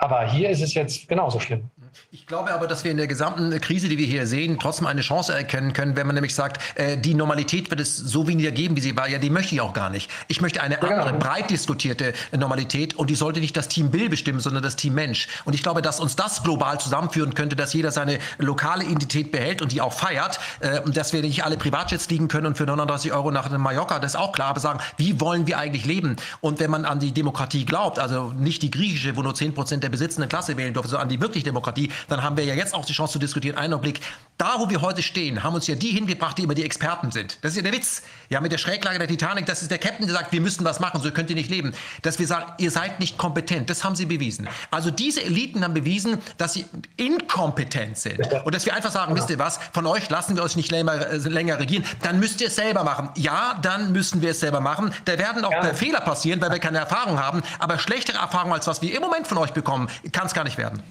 aber 0.00 0.24
hier 0.26 0.48
ist 0.48 0.62
es 0.62 0.74
jetzt 0.74 1.08
genauso 1.08 1.38
schlimm. 1.40 1.70
Ich 2.12 2.26
glaube 2.26 2.52
aber, 2.52 2.66
dass 2.66 2.84
wir 2.84 2.90
in 2.90 2.96
der 2.96 3.06
gesamten 3.06 3.58
Krise, 3.60 3.88
die 3.88 3.98
wir 3.98 4.06
hier 4.06 4.26
sehen, 4.26 4.58
trotzdem 4.60 4.86
eine 4.86 5.00
Chance 5.00 5.32
erkennen 5.32 5.72
können, 5.72 5.96
wenn 5.96 6.06
man 6.06 6.14
nämlich 6.14 6.34
sagt, 6.34 6.60
äh, 6.76 6.96
die 6.96 7.14
Normalität 7.14 7.70
wird 7.70 7.80
es 7.80 7.96
so 7.96 8.26
weniger 8.26 8.50
geben, 8.50 8.76
wie 8.76 8.80
sie 8.80 8.96
war. 8.96 9.08
Ja, 9.08 9.18
die 9.18 9.30
möchte 9.30 9.54
ich 9.54 9.60
auch 9.60 9.72
gar 9.72 9.90
nicht. 9.90 10.10
Ich 10.28 10.40
möchte 10.40 10.60
eine 10.60 10.82
andere, 10.82 11.12
genau. 11.12 11.18
breit 11.18 11.50
diskutierte 11.50 12.12
Normalität 12.36 12.94
und 12.94 13.10
die 13.10 13.14
sollte 13.14 13.40
nicht 13.40 13.56
das 13.56 13.68
Team 13.68 13.90
Bill 13.90 14.08
bestimmen, 14.08 14.40
sondern 14.40 14.62
das 14.62 14.76
Team 14.76 14.94
Mensch. 14.94 15.28
Und 15.44 15.54
ich 15.54 15.62
glaube, 15.62 15.82
dass 15.82 16.00
uns 16.00 16.16
das 16.16 16.42
global 16.42 16.80
zusammenführen 16.80 17.34
könnte, 17.34 17.56
dass 17.56 17.72
jeder 17.72 17.92
seine 17.92 18.18
lokale 18.38 18.84
Identität 18.84 19.30
behält 19.30 19.62
und 19.62 19.72
die 19.72 19.80
auch 19.80 19.92
feiert. 19.92 20.40
Äh, 20.60 20.80
dass 20.90 21.12
wir 21.12 21.22
nicht 21.22 21.44
alle 21.44 21.56
Privatjets 21.56 22.06
fliegen 22.06 22.28
können 22.28 22.46
und 22.46 22.56
für 22.56 22.66
39 22.66 23.12
Euro 23.12 23.30
nach 23.30 23.48
Mallorca, 23.50 23.98
das 23.98 24.14
ist 24.14 24.20
auch 24.20 24.32
klar, 24.32 24.48
aber 24.48 24.60
sagen, 24.60 24.80
wie 24.96 25.20
wollen 25.20 25.46
wir 25.46 25.58
eigentlich 25.58 25.86
leben? 25.86 26.16
Und 26.40 26.60
wenn 26.60 26.70
man 26.70 26.84
an 26.84 26.98
die 26.98 27.12
Demokratie 27.12 27.64
glaubt, 27.64 27.98
also 27.98 28.32
nicht 28.36 28.62
die 28.62 28.70
griechische, 28.70 29.16
wo 29.16 29.22
nur 29.22 29.34
10 29.34 29.54
Prozent 29.54 29.84
der 29.84 29.88
besitzenden 29.88 30.28
Klasse 30.28 30.56
wählen 30.56 30.74
dürfen, 30.74 30.88
sondern 30.88 31.04
an 31.04 31.08
die 31.08 31.20
wirklich 31.20 31.44
Demokratie, 31.44 31.79
dann 32.08 32.22
haben 32.22 32.36
wir 32.36 32.44
ja 32.44 32.54
jetzt 32.54 32.74
auch 32.74 32.84
die 32.84 32.92
Chance 32.92 33.14
zu 33.14 33.18
diskutieren. 33.18 33.56
Einen 33.56 33.74
Augenblick. 33.74 34.00
Da, 34.36 34.54
wo 34.58 34.70
wir 34.70 34.80
heute 34.80 35.02
stehen, 35.02 35.42
haben 35.42 35.54
uns 35.54 35.66
ja 35.66 35.74
die 35.74 35.90
hingebracht, 35.90 36.38
die 36.38 36.44
immer 36.44 36.54
die 36.54 36.64
Experten 36.64 37.10
sind. 37.10 37.36
Das 37.42 37.50
ist 37.50 37.56
ja 37.56 37.62
der 37.62 37.72
Witz. 37.72 38.02
Ja, 38.30 38.40
mit 38.40 38.50
der 38.52 38.56
Schräglage 38.56 38.98
der 38.98 39.06
Titanic, 39.06 39.44
das 39.44 39.60
ist 39.60 39.70
der 39.70 39.76
Captain, 39.76 40.06
der 40.06 40.16
sagt, 40.16 40.32
wir 40.32 40.40
müssen 40.40 40.64
was 40.64 40.80
machen, 40.80 41.02
so 41.02 41.10
könnt 41.10 41.28
ihr 41.28 41.36
nicht 41.36 41.50
leben. 41.50 41.74
Dass 42.00 42.18
wir 42.18 42.26
sagen, 42.26 42.52
ihr 42.56 42.70
seid 42.70 43.00
nicht 43.00 43.18
kompetent. 43.18 43.68
Das 43.68 43.84
haben 43.84 43.96
sie 43.96 44.06
bewiesen. 44.06 44.48
Also 44.70 44.90
diese 44.90 45.22
Eliten 45.22 45.62
haben 45.62 45.74
bewiesen, 45.74 46.18
dass 46.38 46.54
sie 46.54 46.64
inkompetent 46.96 47.98
sind. 47.98 48.20
Und 48.44 48.54
dass 48.54 48.64
wir 48.64 48.74
einfach 48.74 48.92
sagen, 48.92 49.14
wisst 49.14 49.28
ihr 49.28 49.38
was, 49.38 49.60
von 49.72 49.84
euch 49.86 50.08
lassen 50.08 50.36
wir 50.36 50.42
euch 50.42 50.56
nicht 50.56 50.70
länger, 50.70 51.06
äh, 51.06 51.16
länger 51.16 51.58
regieren. 51.58 51.84
Dann 52.02 52.18
müsst 52.18 52.40
ihr 52.40 52.46
es 52.46 52.56
selber 52.56 52.82
machen. 52.82 53.10
Ja, 53.16 53.58
dann 53.60 53.92
müssen 53.92 54.22
wir 54.22 54.30
es 54.30 54.40
selber 54.40 54.60
machen. 54.60 54.94
Da 55.04 55.18
werden 55.18 55.44
auch 55.44 55.52
ja. 55.52 55.74
Fehler 55.74 56.00
passieren, 56.00 56.40
weil 56.40 56.50
wir 56.50 56.60
keine 56.60 56.78
Erfahrung 56.78 57.18
haben. 57.18 57.42
Aber 57.58 57.78
schlechtere 57.78 58.16
Erfahrungen, 58.16 58.54
als 58.54 58.66
was 58.66 58.80
wir 58.80 58.94
im 58.94 59.02
Moment 59.02 59.26
von 59.26 59.36
euch 59.36 59.52
bekommen, 59.52 59.90
kann 60.12 60.26
es 60.26 60.32
gar 60.32 60.44
nicht 60.44 60.56
werden. 60.56 60.82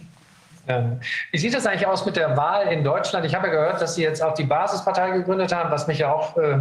Ähm, 0.70 1.00
wie 1.32 1.38
sieht 1.38 1.56
es 1.56 1.66
eigentlich 1.66 1.88
aus 1.88 2.06
mit 2.06 2.16
der 2.16 2.38
Wahl 2.38 2.68
in 2.68 2.84
Deutschland? 2.84 3.26
Ich 3.26 3.34
habe 3.34 3.48
ja 3.48 3.54
gehört, 3.54 3.82
dass 3.82 3.96
Sie 3.96 4.04
jetzt 4.04 4.22
auch 4.22 4.36
die 4.36 4.44
Basispartei 4.44 5.12
gegründet 5.12 5.54
haben, 5.54 5.72
was 5.72 5.88
mich 5.88 6.00
ja 6.00 6.14
auch 6.14 6.38
äh, 6.38 6.60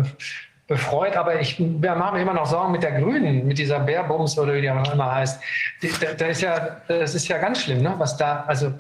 befreut, 0.67 1.17
aber 1.17 1.41
ich 1.41 1.59
ja, 1.59 1.95
mache 1.95 2.15
mir 2.15 2.23
immer 2.23 2.35
noch 2.35 2.47
Sorgen 2.47 2.73
mit 2.73 2.83
der 2.83 2.93
Grünen, 2.93 3.47
mit 3.47 3.59
dieser 3.59 3.81
Bärbums 3.81 4.39
oder 4.39 4.55
wie 4.55 4.63
die 4.63 4.71
auch 4.71 4.93
immer 4.93 5.15
heißt. 5.15 5.43
Die, 5.83 5.91
da, 6.01 6.13
da, 6.13 6.27
ist 6.27 6.43
ja, 6.43 6.77
das 6.89 7.15
ist 7.15 7.29
ja 7.29 7.39
ganz 7.39 7.63
schlimm, 7.63 7.83
ne? 7.83 7.95
was 7.99 8.17
da, 8.17 8.45
also 8.47 8.73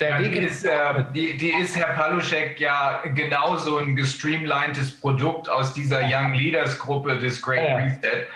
der 0.00 0.10
ja, 0.10 0.18
Weg 0.20 0.32
die 0.32 0.38
ist, 0.38 0.64
äh, 0.64 0.70
die, 1.14 1.36
die, 1.36 1.50
ist, 1.50 1.76
Herr 1.76 1.94
Paluschek, 1.94 2.60
ja 2.60 3.00
genauso 3.14 3.78
ein 3.78 3.96
gestreamlinedes 3.96 5.00
Produkt 5.00 5.48
aus 5.48 5.74
dieser 5.74 6.00
Young 6.02 6.34
Leaders 6.34 6.78
Gruppe 6.78 7.18
des 7.18 7.42
Great 7.42 7.68
ja, 7.68 7.76
Reset. 7.76 8.26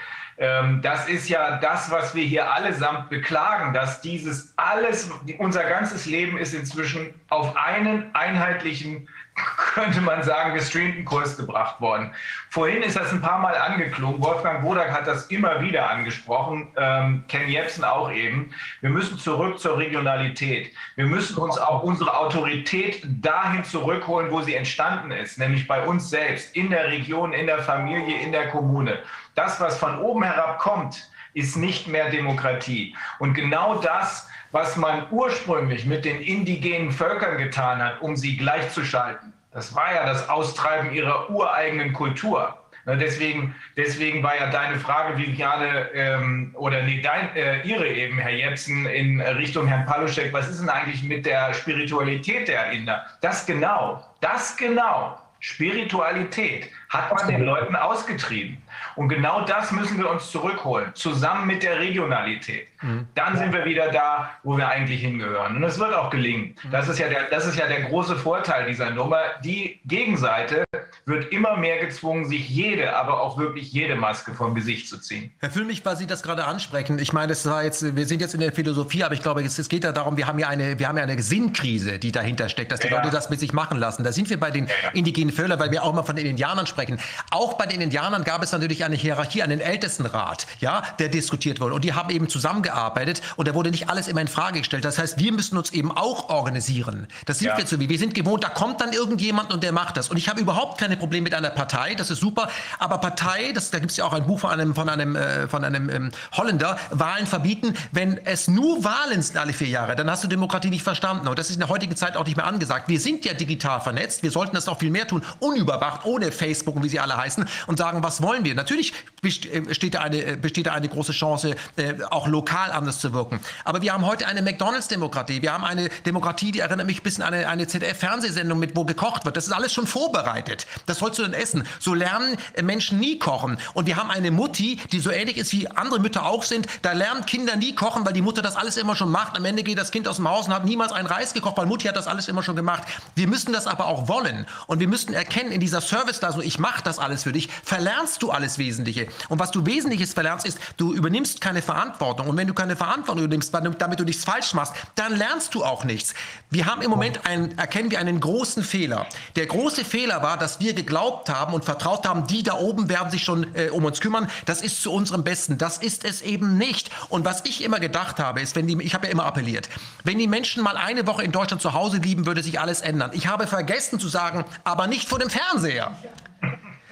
Ähm, 0.43 0.83
das 0.83 1.09
ist 1.09 1.29
ja 1.29 1.59
das, 1.59 1.89
was 1.93 2.17
wir 2.17 2.25
hier 2.25 2.53
allesamt 2.53 3.11
beklagen, 3.11 3.73
dass 3.73 4.01
dieses 4.01 4.53
alles, 4.57 5.09
unser 5.39 5.63
ganzes 5.63 6.05
Leben 6.05 6.37
ist 6.37 6.53
inzwischen 6.53 7.15
auf 7.29 7.55
einen 7.57 8.13
einheitlichen 8.13 9.09
könnte 9.75 10.01
man 10.01 10.23
sagen, 10.23 10.55
gestreamten 10.55 11.05
Kurs 11.05 11.37
gebracht 11.37 11.81
worden. 11.81 12.13
Vorhin 12.51 12.83
ist 12.83 12.97
das 12.97 13.13
ein 13.13 13.23
paar 13.23 13.39
Mal 13.39 13.57
angeklungen. 13.57 14.23
Wolfgang 14.23 14.63
Bodak 14.63 14.91
hat 14.91 15.07
das 15.07 15.27
immer 15.27 15.61
wieder 15.63 15.89
angesprochen, 15.89 16.69
ähm, 16.77 17.25
Ken 17.29 17.49
Jebsen 17.49 17.85
auch 17.85 18.13
eben. 18.13 18.51
Wir 18.81 18.91
müssen 18.91 19.19
zurück 19.19 19.59
zur 19.59 19.79
Regionalität. 19.79 20.73
Wir 20.97 21.07
müssen 21.07 21.39
uns 21.39 21.57
auch 21.59 21.83
unsere 21.83 22.15
Autorität 22.17 23.03
dahin 23.05 23.65
zurückholen, 23.65 24.31
wo 24.31 24.43
sie 24.43 24.55
entstanden 24.55 25.13
ist, 25.13 25.39
nämlich 25.39 25.67
bei 25.67 25.87
uns 25.87 26.11
selbst, 26.11 26.55
in 26.55 26.71
der 26.71 26.89
Region, 26.89 27.33
in 27.33 27.47
der 27.47 27.63
Familie, 27.63 28.21
in 28.21 28.33
der 28.33 28.49
Kommune. 28.49 28.99
Das, 29.35 29.61
was 29.61 29.79
von 29.79 29.99
oben 29.99 30.23
herab 30.23 30.59
kommt, 30.59 31.11
ist 31.35 31.57
nicht 31.57 31.89
mehr 31.89 32.11
Demokratie. 32.11 32.95
Und 33.19 33.35
genau 33.35 33.77
das 33.77 34.29
was 34.53 34.77
man 34.77 35.07
ursprünglich 35.11 35.87
mit 35.87 36.05
den 36.05 36.21
indigenen 36.21 36.93
Völkern 36.93 37.39
getan 37.39 37.83
hat, 37.83 38.01
um 38.01 38.17
sie 38.17 38.37
gleichzuschalten. 38.37 39.33
Das 39.51 39.75
war 39.75 39.93
ja 39.95 40.07
das 40.07 40.29
Austreiben 40.29 40.93
ihrer 40.93 41.29
ureigenen 41.31 41.93
Kultur. 41.93 42.57
Deswegen, 42.85 43.55
deswegen 43.77 44.25
war 44.25 44.37
ja 44.37 44.51
deine 44.51 44.79
Frage, 44.79 45.17
Viviane, 45.17 45.89
ähm, 45.95 46.51
oder 46.55 46.83
nee, 46.83 47.01
dein, 47.01 47.35
äh, 47.37 47.63
Ihre 47.63 47.87
eben, 47.87 48.19
Herr 48.19 48.33
Jepsen, 48.33 48.87
in 48.87 49.21
Richtung 49.21 49.69
Herrn 49.69 49.87
Paluschek, 49.87 50.33
was 50.33 50.49
ist 50.49 50.61
denn 50.61 50.69
eigentlich 50.69 51.05
mit 51.05 51.25
der 51.25 51.55
Spiritualität 51.55 52.49
der 52.49 52.73
Inder? 52.73 53.07
Das 53.21 53.47
genau, 53.47 54.03
das 54.21 54.57
genau, 54.57 55.17
Spiritualität 55.39 56.71
hat 56.89 57.15
man 57.15 57.29
den 57.29 57.45
Leuten 57.45 57.77
ausgetrieben. 57.77 58.61
Und 58.97 59.09
genau 59.09 59.45
das 59.45 59.73
müssen 59.73 59.99
wir 59.99 60.11
uns 60.11 60.31
zurückholen, 60.31 60.95
zusammen 60.95 61.47
mit 61.47 61.63
der 61.63 61.79
Regionalität. 61.79 62.69
Mhm. 62.83 63.07
Dann 63.15 63.37
sind 63.37 63.53
wir 63.53 63.65
wieder 63.65 63.91
da, 63.91 64.31
wo 64.43 64.57
wir 64.57 64.69
eigentlich 64.69 65.01
hingehören. 65.01 65.57
Und 65.57 65.65
es 65.65 65.79
wird 65.79 65.95
auch 65.95 66.11
gelingen. 66.11 66.57
Mhm. 66.63 66.71
Das, 66.71 66.89
ist 66.89 66.99
ja 66.99 67.09
der, 67.09 67.25
das 67.31 67.47
ist 67.47 67.59
ja 67.59 67.67
der 67.67 67.83
große 67.83 68.17
Vorteil 68.17 68.67
dieser 68.67 68.91
Nummer. 68.91 69.21
Die 69.45 69.81
Gegenseite 69.85 70.65
wird 71.07 71.33
immer 71.33 71.57
mehr 71.57 71.79
gezwungen, 71.79 72.27
sich 72.27 72.49
jede, 72.49 72.95
aber 72.95 73.21
auch 73.21 73.39
wirklich 73.39 73.73
jede 73.73 73.97
Maske 73.97 74.35
vom 74.35 74.55
Gesicht 74.55 74.89
zu 74.89 74.99
ziehen. 74.99 75.33
Herr 75.41 75.51
Füllmich, 75.51 75.85
weil 75.85 75.97
Sie 75.97 76.07
das 76.07 76.23
gerade 76.23 76.45
ansprechen, 76.45 76.99
ich 76.99 77.13
meine, 77.13 77.29
das 77.29 77.47
war 77.47 77.65
jetzt, 77.65 77.97
wir 77.97 78.07
sind 78.07 78.21
jetzt 78.21 78.35
in 78.35 78.41
der 78.41 78.53
Philosophie, 78.53 79.05
aber 79.05 79.15
ich 79.15 79.23
glaube, 79.23 79.43
es, 79.43 79.59
es 79.59 79.69
geht 79.69 79.85
ja 79.85 79.93
darum, 79.93 80.17
wir 80.17 80.27
haben 80.27 80.39
ja 80.39 80.49
eine, 80.49 80.79
wir 80.79 80.89
haben 80.89 80.97
ja 80.97 81.05
eine 81.05 81.21
Sinnkrise, 81.23 81.99
die 81.99 82.13
dahinter 82.13 82.49
steckt, 82.49 82.73
dass 82.73 82.81
die 82.81 82.89
ja. 82.89 82.97
Leute 82.97 83.11
das 83.11 83.31
mit 83.31 83.41
sich 83.41 83.53
machen 83.53 83.79
lassen. 83.79 84.05
Da 84.05 84.13
sind 84.13 84.31
wir 84.31 84.39
bei 84.39 84.51
den 84.51 84.67
ja. 84.67 84.73
indigenen 84.93 85.33
Völkern, 85.33 85.59
weil 85.59 85.71
wir 85.71 85.83
auch 85.83 85.93
mal 85.93 86.03
von 86.03 86.17
den 86.17 86.27
Indianern 86.27 86.67
sprechen. 86.67 86.99
Auch 87.31 87.55
bei 87.55 87.67
den 87.67 87.81
Indianern 87.81 88.25
gab 88.25 88.43
es 88.43 88.53
natürlich 88.53 88.82
eine 88.85 88.97
Hierarchie, 88.97 89.43
einen 89.43 89.61
Ältestenrat, 89.61 90.47
ja, 90.61 90.83
der 90.99 91.09
diskutiert 91.09 91.61
wurde. 91.61 91.75
Und 91.75 91.85
die 91.85 91.95
haben 91.95 92.11
eben 92.11 92.29
zusammengearbeitet 92.29 93.23
und 93.37 93.49
da 93.49 93.55
wurde 93.55 93.71
nicht 93.71 93.89
alles 93.89 94.09
immer 94.09 94.21
in 94.21 94.29
Frage 94.29 94.59
gestellt. 94.61 94.85
Das 94.85 94.99
heißt, 94.99 95.19
wir 95.19 95.33
müssen 95.33 95.57
uns 95.57 95.73
eben 95.73 95.93
auch 95.93 96.29
organisieren. 96.29 97.07
Das 97.27 97.39
sind 97.39 97.49
ja. 97.49 97.59
wir 97.59 97.67
zu 97.67 97.81
wie. 97.81 97.89
Wir 97.89 97.99
sind 97.99 98.15
gewohnt, 98.15 98.45
da 98.45 98.49
kommt 98.49 98.81
dann 98.81 98.93
irgendjemand 98.93 99.53
und 99.53 99.63
der 99.63 99.73
macht 99.73 99.97
das. 99.97 100.09
Und 100.09 100.17
ich 100.17 100.29
habe 100.29 100.41
überhaupt 100.41 100.79
keine 100.79 100.97
Probleme 100.97 101.25
mit 101.25 101.35
einer 101.35 101.51
Partei, 101.51 101.95
das 101.95 102.11
ist 102.11 102.21
super. 102.21 102.49
Aber 102.79 102.99
Partei, 102.99 103.53
das, 103.53 103.71
da 103.71 103.79
gibt 103.79 103.91
es 103.91 103.97
ja 103.97 104.05
auch 104.05 104.13
ein 104.13 104.27
Buch 104.27 104.41
von 104.41 104.51
einem, 104.51 104.75
von 104.75 104.89
einem, 104.89 105.17
äh, 105.17 105.49
von 105.49 105.65
einem 105.65 105.89
ähm, 105.91 106.11
Holländer, 106.33 106.79
Wahlen 106.91 107.27
verbieten. 107.27 107.75
Wenn 107.93 108.19
es 108.25 108.49
nur 108.49 108.85
Wahlen 108.85 109.23
sind 109.23 109.37
alle 109.37 109.53
vier 109.53 109.69
Jahre, 109.69 109.97
dann 109.97 110.11
hast 110.11 110.25
du 110.25 110.29
Demokratie 110.29 110.71
nicht 110.71 110.83
verstanden. 110.83 111.29
Und 111.29 111.39
das 111.39 111.49
ist 111.49 111.57
in 111.57 111.61
der 111.61 111.69
heutigen 111.69 111.97
Zeit 111.97 112.17
auch 112.17 112.25
nicht 112.25 112.37
mehr 112.37 112.47
angesagt. 112.47 112.89
Wir 112.89 113.01
sind 113.01 113.25
ja 113.25 113.35
digital 113.35 113.81
vernetzt. 113.81 114.23
Wir 114.23 114.31
sollten 114.31 114.55
das 114.55 114.67
noch 114.67 114.79
viel 114.79 114.91
mehr 114.91 115.07
tun, 115.07 115.23
unüberwacht, 115.39 116.05
ohne 116.05 116.33
Facebook 116.33 116.77
und 116.77 116.85
wie 116.85 116.89
sie 116.89 117.01
alle 117.01 117.17
heißen 117.17 117.47
und 117.67 117.79
sagen, 117.79 118.03
was 118.03 118.23
wollen 118.23 118.45
wir? 118.45 118.55
Natürlich 118.55 118.72
äh, 118.75 119.61
besteht 119.61 119.95
da 119.95 120.01
eine, 120.01 120.25
äh, 120.25 120.37
besteht 120.37 120.69
eine 120.69 120.89
große 120.89 121.13
Chance, 121.13 121.55
äh, 121.77 121.95
auch 122.11 122.27
lokal 122.27 122.73
anders 122.73 122.99
zu 122.99 123.13
wirken. 123.13 123.41
Aber 123.65 123.81
wir 123.81 123.93
haben 123.93 124.05
heute 124.05 124.27
eine 124.27 124.43
McDonalds-Demokratie. 124.43 125.43
Wir 125.43 125.53
haben 125.53 125.65
eine 125.65 125.89
Demokratie, 126.05 126.51
die 126.51 126.61
erinnert 126.61 126.87
mich 126.87 127.01
ein 127.01 127.03
bisschen 127.03 127.23
an 127.23 127.33
eine, 127.33 127.49
eine 127.49 127.67
ZDF-Fernsehsendung 127.67 128.59
mit, 128.59 128.75
wo 128.75 128.85
gekocht 128.85 129.25
wird. 129.25 129.37
Das 129.37 129.47
ist 129.47 129.53
alles 129.53 129.73
schon 129.73 129.87
vorbereitet. 129.87 130.67
Das 130.87 130.99
sollst 130.99 131.19
du 131.19 131.23
dann 131.23 131.35
essen. 131.35 131.65
So 131.79 131.95
lernen 131.95 132.37
Menschen 132.63 132.99
nie 132.99 133.19
kochen. 133.19 133.59
Und 133.75 133.87
wir 133.87 133.97
haben 133.97 134.11
eine 134.11 134.31
Mutti, 134.31 134.81
die 134.91 134.99
so 134.99 135.11
ähnlich 135.11 135.37
ist, 135.37 135.53
wie 135.53 135.69
andere 135.69 136.01
Mütter 136.01 136.27
auch 136.27 136.43
sind. 136.43 136.67
Da 136.83 136.93
lernen 136.93 137.25
Kinder 137.25 137.55
nie 137.55 137.75
kochen, 137.75 138.05
weil 138.05 138.13
die 138.13 138.23
Mutter 138.23 138.43
das 138.43 138.57
alles 138.57 138.77
immer 138.77 138.97
schon 138.97 139.11
macht. 139.11 139.37
Am 139.37 139.45
Ende 139.45 139.63
geht 139.63 139.79
das 139.79 139.93
Kind 139.93 140.09
aus 140.09 140.17
dem 140.17 140.29
Haus 140.29 140.49
und 140.49 140.55
hat 140.55 140.65
niemals 140.65 140.93
einen 140.93 141.07
Reis 141.07 141.33
gekocht, 141.33 141.57
weil 141.57 141.67
Mutti 141.67 141.87
hat 141.87 141.97
das 141.97 142.09
alles 142.09 142.27
immer 142.27 142.43
schon 142.43 142.57
gemacht. 142.57 142.83
Wir 143.15 143.29
müssen 143.29 143.53
das 143.53 143.67
aber 143.67 143.87
auch 143.87 144.09
wollen. 144.09 144.47
Und 144.67 144.81
wir 144.81 144.89
müssen 144.89 145.15
erkennen, 145.15 145.53
in 145.53 145.61
dieser 145.61 145.81
Service 145.81 146.19
da 146.19 146.33
so, 146.33 146.41
ich 146.41 146.59
mache 146.59 146.83
das 146.83 146.99
alles 146.99 147.23
für 147.23 147.33
dich, 147.33 147.49
verlernst 147.63 148.23
du 148.23 148.31
alles 148.31 148.59
Wesentliche. 148.63 149.09
Und 149.29 149.39
was 149.39 149.51
du 149.51 149.67
Wesentliches 149.67 150.15
verlernst, 150.15 150.47
ist, 150.47 150.59
du 150.77 150.95
übernimmst 150.95 151.41
keine 151.41 151.63
Verantwortung. 151.63 152.29
Und 152.29 152.37
wenn 152.37 152.47
du 152.47 152.55
keine 152.55 152.77
Verantwortung 152.77 153.25
übernimmst, 153.25 153.53
damit 153.53 154.01
du 154.01 154.05
nichts 154.05 154.25
falsch 154.25 154.55
machst, 154.55 154.75
dann 154.95 155.17
lernst 155.17 155.55
du 155.55 155.65
auch 155.65 155.85
nichts. 155.85 156.15
Wir 156.51 156.67
haben 156.67 156.83
im 156.83 156.91
Moment 156.91 157.27
einen, 157.27 157.59
erkennen 157.59 157.91
wir 157.91 157.99
einen 157.99 158.21
großen 158.21 158.63
Fehler. 158.63 159.07
Der 159.37 159.47
große 159.47 159.85
Fehler 159.85 160.23
war, 160.23 160.39
dass 160.39 160.61
wir 160.61 160.75
geglaubt 160.75 161.29
haben 161.29 161.55
und 161.55 161.65
vertraut 161.65 162.07
haben, 162.07 162.27
die 162.27 162.43
da 162.43 162.55
oben 162.55 162.89
werden 162.89 163.11
sich 163.11 163.25
schon 163.25 163.55
äh, 163.55 163.71
um 163.71 163.85
uns 163.85 164.01
kümmern. 164.01 164.29
Das 164.45 164.63
ist 164.63 164.83
zu 164.83 164.93
unserem 164.93 165.25
Besten. 165.25 165.59
Das 165.59 165.79
ist 165.79 166.05
es 166.05 166.23
eben 166.23 166.57
nicht. 166.59 166.91
Und 167.09 167.25
was 167.25 167.45
ich 167.45 167.65
immer 167.65 167.81
gedacht 167.81 168.19
habe, 168.21 168.41
ist, 168.41 168.55
wenn 168.55 168.67
die, 168.67 168.81
ich 168.83 168.95
habe 168.95 169.07
ja 169.07 169.13
immer 169.13 169.25
appelliert, 169.25 169.69
wenn 170.05 170.19
die 170.19 170.29
Menschen 170.29 170.63
mal 170.63 170.77
eine 170.77 171.07
Woche 171.07 171.23
in 171.23 171.33
Deutschland 171.33 171.63
zu 171.63 171.73
Hause 171.73 172.01
blieben, 172.01 172.27
würde 172.27 172.43
sich 172.43 172.61
alles 172.61 172.81
ändern. 172.81 173.11
Ich 173.15 173.27
habe 173.27 173.47
vergessen 173.47 173.99
zu 173.99 174.09
sagen, 174.09 174.45
aber 174.65 174.87
nicht 174.87 175.09
vor 175.09 175.19
dem 175.19 175.31
Fernseher. 175.31 175.93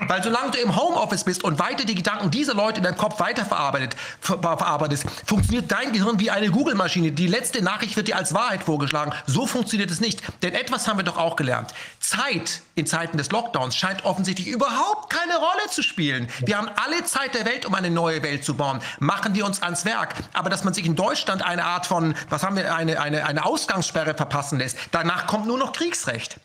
Weil 0.07 0.23
solange 0.23 0.53
du 0.53 0.59
im 0.59 0.77
Homeoffice 0.77 1.25
bist 1.25 1.45
und 1.45 1.59
weiter 1.59 1.85
die 1.85 1.95
Gedanken 1.95 2.31
dieser 2.31 2.55
Leute 2.55 2.79
in 2.79 2.85
deinem 2.85 2.97
Kopf 2.97 3.21
weiterverarbeitet, 3.21 3.97
verarbeitest, 4.21 5.05
funktioniert 5.27 5.71
dein 5.71 5.93
Gehirn 5.93 6.19
wie 6.19 6.31
eine 6.31 6.51
Google-Maschine. 6.51 7.13
Die 7.13 7.27
letzte 7.27 7.63
Nachricht 7.63 7.97
wird 7.97 8.09
dir 8.09 8.17
als 8.17 8.35
Wahrheit 8.35 8.63
vorgeschlagen. 8.63 9.13
So 9.27 9.47
funktioniert 9.47 9.91
es 9.91 10.01
nicht. 10.01 10.23
Denn 10.43 10.55
etwas 10.55 10.89
haben 10.89 10.99
wir 10.99 11.05
doch 11.05 11.19
auch 11.19 11.37
gelernt. 11.37 11.75
Zeit 11.99 12.63
in 12.75 12.87
Zeiten 12.87 13.19
des 13.19 13.31
Lockdowns 13.31 13.77
scheint 13.77 14.05
offensichtlich 14.05 14.49
überhaupt 14.49 15.11
keine 15.11 15.37
Rolle 15.37 15.71
zu 15.71 15.83
spielen. 15.83 16.29
Wir 16.41 16.57
haben 16.57 16.71
alle 16.77 17.05
Zeit 17.05 17.35
der 17.35 17.45
Welt, 17.45 17.67
um 17.67 17.75
eine 17.75 17.91
neue 17.91 18.23
Welt 18.23 18.45
zu 18.45 18.55
bauen. 18.55 18.81
Machen 18.99 19.35
wir 19.35 19.45
uns 19.45 19.63
ans 19.63 19.85
Werk. 19.85 20.15
Aber 20.33 20.51
dass 20.51 20.65
man 20.65 20.75
sich 20.75 20.87
in 20.87 20.97
Deutschland 20.97 21.43
eine 21.43 21.65
Art 21.65 21.87
von, 21.87 22.15
was 22.29 22.43
haben 22.43 22.57
wir, 22.57 22.75
eine, 22.75 23.01
eine, 23.01 23.27
eine 23.27 23.45
Ausgangssperre 23.45 24.15
verpassen 24.15 24.59
lässt, 24.59 24.79
danach 24.91 25.27
kommt 25.27 25.47
nur 25.47 25.59
noch 25.59 25.73
Kriegsrecht. 25.73 26.41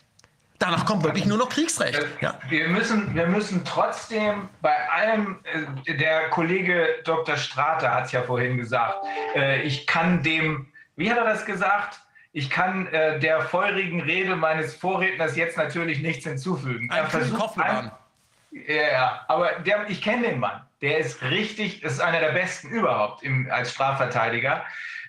Danach 0.60 0.86
kommt 0.86 1.04
wirklich 1.04 1.26
nur 1.26 1.38
noch 1.38 1.50
Kriegsrecht. 1.50 2.06
Ja. 2.22 2.40
Wir, 2.48 2.70
müssen, 2.70 3.14
wir 3.14 3.28
müssen 3.28 3.66
trotzdem 3.66 4.50
bei 4.62 4.74
allem, 4.90 5.40
äh, 5.86 5.96
der 5.96 6.30
Kollege 6.30 6.88
Dr. 7.04 7.36
Strate 7.36 7.94
hat 7.94 8.06
es 8.06 8.12
ja 8.14 8.24
vorhin 8.24 8.58
gesagt, 8.58 9.06
äh, 9.36 9.62
ich 9.64 9.86
kann 9.86 10.24
dem, 10.24 10.68
wie 10.96 11.10
hat 11.10 11.18
er 11.18 11.26
das 11.26 11.46
gesagt? 11.46 12.00
Ich 12.32 12.50
kann 12.50 12.88
äh, 12.88 13.20
der 13.20 13.42
feurigen 13.42 14.02
Rede 14.02 14.36
meines 14.36 14.76
Vorredners 14.76 15.36
jetzt 15.36 15.58
natürlich 15.58 16.00
nichts 16.02 16.26
hinzufügen. 16.26 16.90
Ein 16.90 17.04
er 17.04 17.10
versucht, 17.10 17.58
ein, 17.58 17.92
ja, 18.68 19.26
aber 19.28 19.52
der, 19.66 19.90
ich 19.90 20.02
kenne 20.02 20.28
den 20.28 20.40
Mann. 20.40 20.62
Der 20.82 21.00
ist 21.00 21.22
richtig, 21.22 21.84
ist 21.84 22.02
einer 22.02 22.20
der 22.20 22.32
besten 22.32 22.70
überhaupt 22.70 23.24
im, 23.24 23.50
als 23.52 23.74
Strafverteidiger. 23.74 24.64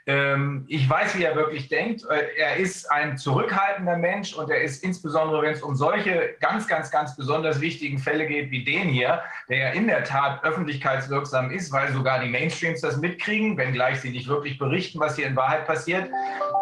Ähm, 0.08 0.64
ich 0.68 0.88
weiß, 0.88 1.18
wie 1.18 1.24
er 1.24 1.34
wirklich 1.34 1.68
denkt. 1.68 2.04
Äh, 2.08 2.38
er 2.38 2.56
ist 2.56 2.90
ein 2.92 3.18
zurückhaltender 3.18 3.96
Mensch 3.96 4.34
und 4.34 4.48
er 4.50 4.62
ist 4.62 4.84
insbesondere, 4.84 5.42
wenn 5.42 5.52
es 5.52 5.62
um 5.62 5.74
solche 5.74 6.36
ganz, 6.38 6.68
ganz, 6.68 6.92
ganz 6.92 7.16
besonders 7.16 7.60
wichtigen 7.60 7.98
Fälle 7.98 8.26
geht 8.26 8.52
wie 8.52 8.62
den 8.62 8.88
hier, 8.88 9.20
der 9.48 9.58
ja 9.58 9.68
in 9.70 9.88
der 9.88 10.04
Tat 10.04 10.44
öffentlichkeitswirksam 10.44 11.50
ist, 11.50 11.72
weil 11.72 11.92
sogar 11.92 12.20
die 12.20 12.28
Mainstreams 12.28 12.80
das 12.82 12.98
mitkriegen, 12.98 13.56
wenngleich 13.56 14.00
sie 14.00 14.10
nicht 14.10 14.28
wirklich 14.28 14.58
berichten, 14.58 15.00
was 15.00 15.16
hier 15.16 15.26
in 15.26 15.34
Wahrheit 15.34 15.66
passiert, 15.66 16.08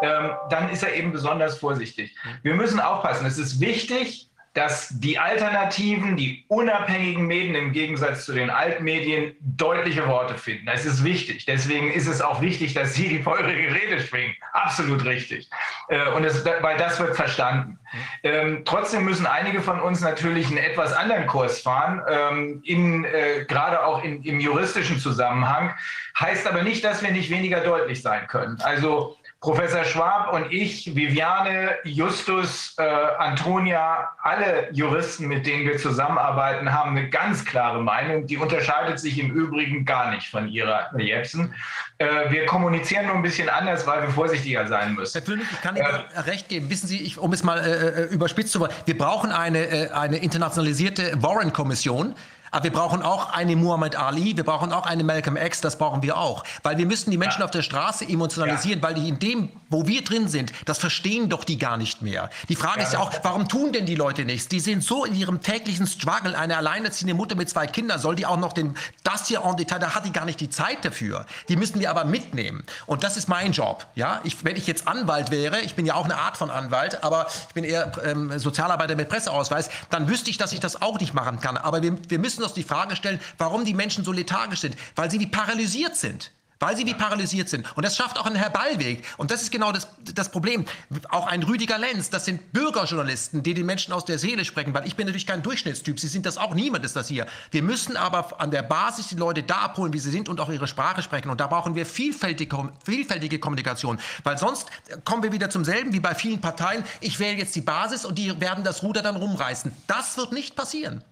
ähm, 0.01 0.31
dann 0.49 0.69
ist 0.69 0.81
er 0.81 0.95
eben 0.95 1.11
besonders 1.11 1.59
vorsichtig. 1.59 2.15
Wir 2.41 2.55
müssen 2.55 2.79
aufpassen. 2.79 3.27
Es 3.27 3.37
ist 3.37 3.59
wichtig, 3.59 4.27
dass 4.55 4.87
die 4.89 5.19
Alternativen, 5.19 6.15
die 6.15 6.45
unabhängigen 6.47 7.27
Medien 7.27 7.55
im 7.55 7.73
Gegensatz 7.73 8.23
zu 8.23 8.31
den 8.31 8.49
Altmedien 8.49 9.35
deutliche 9.41 10.07
Worte 10.07 10.37
finden. 10.37 10.65
Das 10.65 10.85
ist 10.85 11.03
wichtig. 11.03 11.45
Deswegen 11.45 11.91
ist 11.91 12.07
es 12.07 12.21
auch 12.21 12.39
wichtig, 12.39 12.73
dass 12.73 12.93
Sie 12.93 13.09
die 13.09 13.21
feurige 13.21 13.75
Rede 13.75 13.99
schwingen. 13.99 14.33
Absolut 14.53 15.03
richtig. 15.03 15.49
Äh, 15.89 16.09
und 16.11 16.23
es, 16.23 16.45
weil 16.45 16.77
das 16.77 17.01
wird 17.01 17.17
verstanden. 17.17 17.77
Ähm, 18.23 18.61
trotzdem 18.63 19.03
müssen 19.03 19.25
einige 19.25 19.61
von 19.61 19.81
uns 19.81 19.99
natürlich 19.99 20.47
einen 20.47 20.57
etwas 20.57 20.93
anderen 20.93 21.27
Kurs 21.27 21.59
fahren, 21.59 22.01
ähm, 22.09 22.61
in, 22.63 23.03
äh, 23.03 23.43
gerade 23.45 23.85
auch 23.85 24.05
in, 24.05 24.23
im 24.23 24.39
juristischen 24.39 24.99
Zusammenhang. 24.99 25.75
Heißt 26.17 26.47
aber 26.47 26.63
nicht, 26.63 26.85
dass 26.85 27.03
wir 27.03 27.11
nicht 27.11 27.29
weniger 27.29 27.59
deutlich 27.59 28.01
sein 28.01 28.25
können. 28.27 28.57
Also 28.61 29.17
Professor 29.45 29.83
Schwab 29.83 30.33
und 30.33 30.51
ich, 30.51 30.95
Viviane, 30.95 31.75
Justus, 31.83 32.73
äh, 32.79 32.81
Antonia, 32.81 34.09
alle 34.23 34.73
Juristen, 34.73 35.27
mit 35.27 35.45
denen 35.45 35.67
wir 35.67 35.77
zusammenarbeiten, 35.77 36.73
haben 36.73 36.97
eine 36.97 37.11
ganz 37.11 37.45
klare 37.45 37.79
Meinung. 37.79 38.25
Die 38.25 38.37
unterscheidet 38.37 38.99
sich 38.99 39.19
im 39.19 39.29
Übrigen 39.29 39.85
gar 39.85 40.09
nicht 40.09 40.31
von 40.31 40.47
ihrer 40.47 40.89
Jepsen. 40.97 41.53
Äh, 41.99 42.31
wir 42.31 42.47
kommunizieren 42.47 43.05
nur 43.05 43.17
ein 43.17 43.21
bisschen 43.21 43.47
anders, 43.47 43.85
weil 43.85 44.01
wir 44.01 44.09
vorsichtiger 44.09 44.67
sein 44.67 44.95
müssen. 44.95 45.13
Herr 45.13 45.21
König, 45.21 45.45
ich 45.51 45.61
kann 45.61 45.75
Ihnen 45.75 45.85
äh, 45.85 46.19
recht 46.21 46.49
geben. 46.49 46.71
Wissen 46.71 46.87
Sie, 46.87 47.03
ich, 47.03 47.19
um 47.19 47.31
es 47.31 47.43
mal 47.43 47.59
äh, 47.59 48.01
äh 48.01 48.03
überspitzt 48.05 48.51
zu 48.51 48.59
wollen, 48.61 48.71
wir 48.85 48.97
brauchen 48.97 49.31
eine, 49.31 49.59
äh, 49.59 49.89
eine 49.91 50.17
internationalisierte 50.17 51.21
Warren-Kommission 51.21 52.15
aber 52.51 52.63
wir 52.65 52.71
brauchen 52.71 53.01
auch 53.01 53.33
eine 53.33 53.55
Muhammad 53.55 53.95
Ali, 53.95 54.37
wir 54.37 54.43
brauchen 54.43 54.71
auch 54.71 54.85
eine 54.85 55.03
Malcolm 55.03 55.37
X, 55.37 55.61
das 55.61 55.77
brauchen 55.77 56.03
wir 56.03 56.17
auch. 56.17 56.43
Weil 56.63 56.77
wir 56.77 56.85
müssen 56.85 57.11
die 57.11 57.17
Menschen 57.17 57.39
ja. 57.39 57.45
auf 57.45 57.51
der 57.51 57.61
Straße 57.61 58.07
emotionalisieren, 58.07 58.79
ja. 58.79 58.87
weil 58.87 58.93
die 58.95 59.09
in 59.09 59.19
dem, 59.19 59.49
wo 59.69 59.87
wir 59.87 60.03
drin 60.03 60.27
sind, 60.27 60.51
das 60.65 60.79
verstehen 60.79 61.29
doch 61.29 61.43
die 61.43 61.57
gar 61.57 61.77
nicht 61.77 62.01
mehr. 62.01 62.29
Die 62.49 62.55
Frage 62.55 62.81
ja. 62.81 62.85
ist 62.85 62.93
ja 62.93 62.99
auch, 62.99 63.11
warum 63.23 63.47
tun 63.47 63.73
denn 63.73 63.85
die 63.85 63.95
Leute 63.95 64.25
nichts? 64.25 64.47
Die 64.47 64.59
sind 64.59 64.83
so 64.83 65.05
in 65.05 65.15
ihrem 65.15 65.41
täglichen 65.41 65.87
Struggle, 65.87 66.37
eine 66.37 66.57
alleinerziehende 66.57 67.13
Mutter 67.13 67.35
mit 67.35 67.49
zwei 67.49 67.67
Kindern, 67.67 67.99
soll 67.99 68.15
die 68.15 68.25
auch 68.25 68.37
noch 68.37 68.53
den, 68.53 68.75
das 69.03 69.27
hier 69.27 69.43
en 69.43 69.55
Detail, 69.55 69.79
da 69.79 69.95
hat 69.95 70.05
die 70.05 70.11
gar 70.11 70.25
nicht 70.25 70.39
die 70.39 70.49
Zeit 70.49 70.83
dafür. 70.83 71.25
Die 71.49 71.55
müssen 71.55 71.79
wir 71.79 71.89
aber 71.89 72.05
mitnehmen. 72.05 72.63
Und 72.85 73.03
das 73.03 73.17
ist 73.17 73.27
mein 73.27 73.51
Job. 73.51 73.85
Ja, 73.95 74.21
ich, 74.23 74.43
wenn 74.43 74.55
ich 74.55 74.67
jetzt 74.67 74.87
Anwalt 74.87 75.31
wäre, 75.31 75.61
ich 75.61 75.75
bin 75.75 75.85
ja 75.85 75.95
auch 75.95 76.05
eine 76.05 76.17
Art 76.17 76.37
von 76.37 76.49
Anwalt, 76.49 77.03
aber 77.03 77.27
ich 77.47 77.53
bin 77.53 77.63
eher 77.63 77.91
ähm, 78.03 78.37
Sozialarbeiter 78.37 78.95
mit 78.95 79.09
Presseausweis, 79.09 79.69
dann 79.89 80.07
wüsste 80.07 80.29
ich, 80.29 80.37
dass 80.37 80.53
ich 80.53 80.59
das 80.59 80.81
auch 80.81 80.99
nicht 80.99 81.13
machen 81.13 81.39
kann. 81.39 81.57
Aber 81.57 81.81
wir, 81.81 81.97
wir 82.09 82.19
müssen 82.19 82.34
uns 82.43 82.53
die 82.53 82.63
Frage 82.63 82.95
stellen, 82.95 83.19
warum 83.37 83.65
die 83.65 83.73
Menschen 83.73 84.03
so 84.03 84.11
lethargisch 84.11 84.61
sind. 84.61 84.75
Weil 84.95 85.09
sie 85.09 85.19
wie 85.19 85.27
paralysiert 85.27 85.95
sind. 85.95 86.31
Weil 86.59 86.77
sie 86.77 86.85
wie 86.85 86.93
paralysiert 86.93 87.49
sind. 87.49 87.65
Und 87.75 87.85
das 87.85 87.97
schafft 87.97 88.17
auch 88.17 88.25
ein 88.25 88.35
Herr 88.35 88.49
Ballweg. 88.49 89.03
Und 89.17 89.29
das 89.29 89.41
ist 89.41 89.51
genau 89.51 89.73
das, 89.73 89.89
das 90.13 90.29
Problem. 90.29 90.65
Auch 91.09 91.27
ein 91.27 91.43
Rüdiger 91.43 91.77
Lenz, 91.77 92.09
das 92.09 92.23
sind 92.25 92.53
Bürgerjournalisten, 92.53 93.43
die 93.43 93.53
den 93.53 93.65
Menschen 93.65 93.93
aus 93.93 94.05
der 94.05 94.19
Seele 94.19 94.45
sprechen. 94.45 94.73
Weil 94.73 94.87
ich 94.87 94.95
bin 94.95 95.05
natürlich 95.05 95.27
kein 95.27 95.43
Durchschnittstyp. 95.43 95.99
Sie 95.99 96.07
sind 96.07 96.25
das 96.25 96.37
auch. 96.37 96.55
Niemand 96.55 96.85
ist 96.85 96.95
das 96.95 97.09
hier. 97.09 97.27
Wir 97.51 97.61
müssen 97.61 97.97
aber 97.97 98.39
an 98.39 98.51
der 98.51 98.63
Basis 98.63 99.09
die 99.09 99.15
Leute 99.15 99.43
da 99.43 99.55
abholen, 99.55 99.91
wie 99.91 99.99
sie 99.99 100.11
sind 100.11 100.29
und 100.29 100.39
auch 100.39 100.49
ihre 100.49 100.67
Sprache 100.67 101.01
sprechen. 101.01 101.29
Und 101.29 101.41
da 101.41 101.47
brauchen 101.47 101.75
wir 101.75 101.85
vielfältige, 101.85 102.69
vielfältige 102.85 103.37
Kommunikation. 103.37 103.99
Weil 104.23 104.37
sonst 104.37 104.69
kommen 105.03 105.23
wir 105.23 105.33
wieder 105.33 105.49
zum 105.49 105.65
selben 105.65 105.91
wie 105.91 105.99
bei 105.99 106.15
vielen 106.15 106.39
Parteien. 106.39 106.85
Ich 107.01 107.19
wähle 107.19 107.37
jetzt 107.37 107.55
die 107.55 107.61
Basis 107.61 108.05
und 108.05 108.17
die 108.17 108.39
werden 108.39 108.63
das 108.63 108.81
Ruder 108.81 109.01
dann 109.01 109.17
rumreißen. 109.17 109.73
Das 109.87 110.15
wird 110.15 110.31
nicht 110.31 110.55
passieren. 110.55 111.03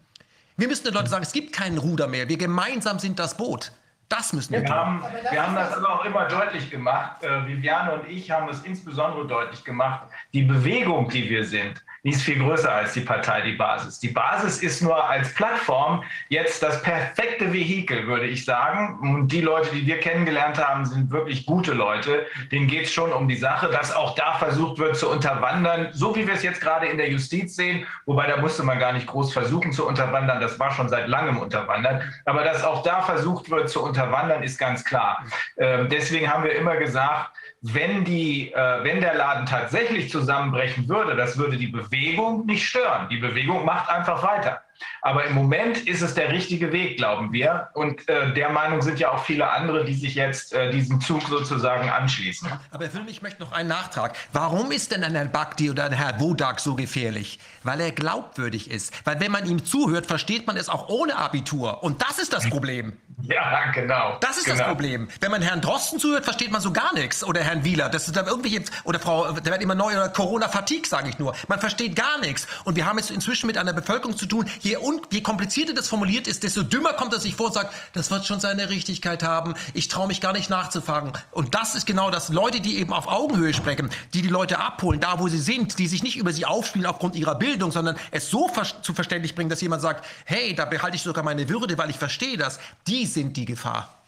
Wir 0.58 0.68
müssen 0.68 0.84
den 0.84 0.94
Leuten 0.94 1.08
sagen, 1.08 1.24
es 1.24 1.34
gibt 1.34 1.54
keinen 1.54 1.78
Ruder 1.78 2.08
mehr. 2.08 2.30
Wir 2.30 2.38
gemeinsam 2.38 3.00
sind 3.00 3.18
das 3.20 3.36
Boot. 3.36 3.72
Das 4.10 4.34
müssen 4.34 4.54
wir, 4.54 4.62
wir 4.62 4.68
tun. 4.68 4.76
Haben, 4.76 5.04
wir 5.32 5.48
haben 5.48 5.56
das 5.56 5.74
aber 5.74 5.90
auch 5.90 6.06
immer 6.06 6.26
deutlich 6.28 6.70
gemacht. 6.70 7.24
Äh, 7.24 7.48
Viviane 7.48 7.94
und 7.94 8.08
ich 8.08 8.30
haben 8.30 8.48
es 8.50 8.62
insbesondere 8.62 9.26
deutlich 9.26 9.64
gemacht. 9.64 10.08
Die 10.34 10.44
Bewegung, 10.44 11.10
die 11.10 11.28
wir 11.30 11.46
sind, 11.46 11.84
die 12.04 12.10
ist 12.10 12.24
viel 12.24 12.38
größer 12.38 12.70
als 12.70 12.94
die 12.94 13.00
Partei, 13.00 13.42
die 13.42 13.54
Basis. 13.54 13.98
Die 14.00 14.10
Basis 14.10 14.62
ist 14.62 14.82
nur 14.82 15.10
als 15.10 15.34
Plattform 15.34 16.04
jetzt 16.28 16.62
das 16.62 16.82
perfekte 16.84 17.54
Vehikel, 17.54 18.08
würde 18.08 18.26
ich 18.26 18.44
sagen. 18.44 19.00
Und 19.00 19.30
die 19.30 19.40
Leute, 19.40 19.70
die 19.74 19.86
wir 19.86 20.00
kennengelernt 20.02 20.58
haben, 20.58 20.86
sind 20.86 21.12
wirklich 21.12 21.46
gute 21.46 21.72
Leute. 21.72 22.26
Denen 22.52 22.68
geht 22.68 22.86
es 22.86 22.94
schon 22.94 23.14
um 23.14 23.30
die 23.30 23.38
Sache, 23.38 23.70
dass 23.70 23.96
auch 23.96 24.16
da 24.16 24.34
versucht 24.34 24.80
wird 24.80 24.98
zu 24.98 25.10
unterwandern, 25.10 25.90
so 25.94 26.14
wie 26.14 26.28
wir 26.28 26.34
es 26.34 26.44
jetzt 26.44 26.60
gerade 26.60 26.88
in 26.88 26.98
der 26.98 27.10
Justiz 27.10 27.56
sehen. 27.56 27.86
Wobei 28.06 28.28
da 28.28 28.36
musste 28.36 28.64
man 28.64 28.80
gar 28.80 28.92
nicht 28.92 29.08
groß 29.08 29.32
versuchen 29.32 29.72
zu 29.72 29.88
unterwandern. 29.88 30.42
Das 30.42 30.60
war 30.60 30.72
schon 30.72 30.90
seit 30.90 31.08
langem 31.08 31.38
unterwandert. 31.38 32.04
Aber 32.26 32.44
dass 32.44 32.66
auch 32.66 32.84
da 32.84 33.02
versucht 33.02 33.50
wird 33.50 33.70
zu 33.70 33.82
unterwandern, 33.82 34.44
ist 34.44 34.60
ganz 34.60 34.84
klar. 34.84 35.24
Ähm, 35.56 35.88
deswegen 35.88 36.30
haben 36.30 36.44
wir 36.44 36.54
immer 36.54 36.76
gesagt, 36.76 37.32
wenn, 37.62 38.04
die, 38.04 38.52
äh, 38.52 38.84
wenn 38.84 39.02
der 39.02 39.16
Laden 39.16 39.46
tatsächlich 39.46 40.10
zusammenbrechen 40.10 40.88
würde, 40.88 41.16
das 41.16 41.38
würde 41.38 41.58
die 41.58 41.68
Bewegung 41.68 42.46
nicht 42.46 42.66
stören. 42.66 43.08
Die 43.10 43.18
Bewegung 43.18 43.66
macht 43.66 43.90
einfach 43.90 44.22
weiter. 44.24 44.62
Aber 45.02 45.26
im 45.26 45.34
Moment 45.34 45.78
ist 45.88 46.02
es 46.02 46.14
der 46.14 46.32
richtige 46.32 46.72
Weg, 46.72 46.98
glauben 46.98 47.32
wir. 47.32 47.70
Und 47.74 48.08
äh, 48.08 48.34
der 48.34 48.50
Meinung 48.50 48.82
sind 48.82 49.00
ja 49.00 49.12
auch 49.12 49.24
viele 49.24 49.50
andere, 49.50 49.86
die 49.86 49.94
sich 49.94 50.16
jetzt 50.16 50.54
äh, 50.54 50.72
diesem 50.72 51.02
Zug 51.02 51.24
sozusagen 51.24 51.90
anschließen. 51.90 52.50
Aber 52.72 52.86
Herr 52.86 52.92
Film, 52.92 53.08
ich 53.08 53.22
möchte 53.22 53.42
noch 53.42 53.52
einen 53.52 53.70
Nachtrag. 53.70 54.16
Warum 54.32 54.72
ist 54.72 54.92
denn 54.92 55.04
ein 55.04 55.16
Herr 55.16 55.26
Bakti 55.26 55.70
oder 55.70 55.86
ein 55.86 55.94
Herr 55.94 56.20
Wodak 56.20 56.60
so 56.60 56.76
gefährlich? 56.76 57.40
Weil 57.64 57.82
er 57.82 57.92
glaubwürdig 57.92 58.70
ist. 58.70 58.94
Weil 59.06 59.20
wenn 59.20 59.32
man 59.32 59.46
ihm 59.46 59.66
zuhört, 59.66 60.06
versteht 60.06 60.48
man 60.48 60.58
es 60.58 60.70
auch 60.70 60.90
ohne 60.90 61.16
Abitur. 61.16 61.84
Und 61.84 62.02
das 62.02 62.20
ist 62.20 62.34
das 62.34 62.50
Problem. 62.50 62.94
Ja, 63.22 63.72
genau. 63.72 64.18
Das 64.20 64.38
ist 64.38 64.46
genau. 64.46 64.58
das 64.58 64.68
Problem. 64.68 65.08
Wenn 65.22 65.32
man 65.32 65.42
Herrn 65.42 65.62
Drosten 65.62 66.00
zuhört, 66.00 66.26
versteht 66.26 66.52
man 66.52 66.60
so 66.62 66.74
gar 66.74 66.94
nichts. 66.94 67.24
Oder 67.24 67.42
Herrn 67.42 67.64
Wieler. 67.64 67.88
Das 67.88 68.08
ist 68.08 68.18
da 68.18 68.26
irgendwie 68.26 68.50
jetzt, 68.50 68.72
oder 68.84 69.00
Frau, 69.00 69.32
da 69.32 69.46
wird 69.46 69.62
immer 69.62 69.76
neu, 69.76 69.94
oder 69.94 70.10
Corona-Fatigue, 70.10 70.88
sage 70.88 71.10
ich 71.10 71.20
nur. 71.20 71.34
Man 71.48 71.60
versteht 71.60 71.96
gar 71.96 72.20
nichts. 72.20 72.48
Und 72.66 72.76
wir 72.76 72.86
haben 72.86 72.98
es 72.98 73.12
inzwischen 73.12 73.48
mit 73.48 73.58
einer 73.58 73.72
Bevölkerung 73.72 74.18
zu 74.18 74.26
tun, 74.26 74.50
je, 74.64 74.78
un, 74.78 75.02
je 75.12 75.22
komplizierter 75.22 75.74
das 75.74 75.88
formuliert 75.88 76.28
ist, 76.28 76.44
desto 76.44 76.64
dümmer 76.64 76.94
kommt 76.94 77.14
er 77.14 77.20
sich 77.20 77.36
vor 77.36 77.48
und 77.48 77.54
sagt, 77.54 77.74
das 77.94 78.12
wird 78.12 78.26
schon 78.26 78.40
seine 78.40 78.70
Richtigkeit 78.70 79.24
haben, 79.24 79.54
ich 79.74 79.88
traue 79.88 80.08
mich 80.08 80.22
gar 80.22 80.34
nicht 80.34 80.50
nachzufragen. 80.50 81.12
Und 81.32 81.56
das 81.56 81.76
ist 81.76 81.86
genau 81.86 82.10
das. 82.10 82.30
Leute, 82.30 82.62
die 82.62 82.78
eben 82.78 82.94
auf 82.94 83.08
Augenhöhe 83.08 83.54
sprechen, 83.54 83.90
die 84.14 84.22
die 84.22 84.30
Leute 84.30 84.60
abholen, 84.60 85.00
da 85.00 85.20
wo 85.20 85.28
sie 85.28 85.40
sind, 85.40 85.80
die 85.80 85.88
sich 85.88 86.04
nicht 86.04 86.18
über 86.18 86.34
sie 86.34 86.46
aufspielen 86.46 86.88
aufgrund 86.88 87.16
ihrer 87.16 87.36
Bildung, 87.36 87.72
sondern 87.72 87.98
es 88.12 88.30
so 88.30 88.48
ver 88.48 88.64
zu 88.82 88.94
verständlich 88.94 89.36
bringen, 89.36 89.50
dass 89.50 89.62
jemand 89.62 89.82
sagt, 89.82 90.06
hey, 90.26 90.56
da 90.56 90.66
behalte 90.66 90.96
ich 90.96 91.02
sogar 91.02 91.24
meine 91.24 91.50
Würde, 91.50 91.78
weil 91.78 91.90
ich 91.90 91.98
verstehe 91.98 92.38
das. 92.38 92.60
Die 92.88 93.06
sind 93.06 93.36
die 93.36 93.46
Gefahr. 93.46 94.03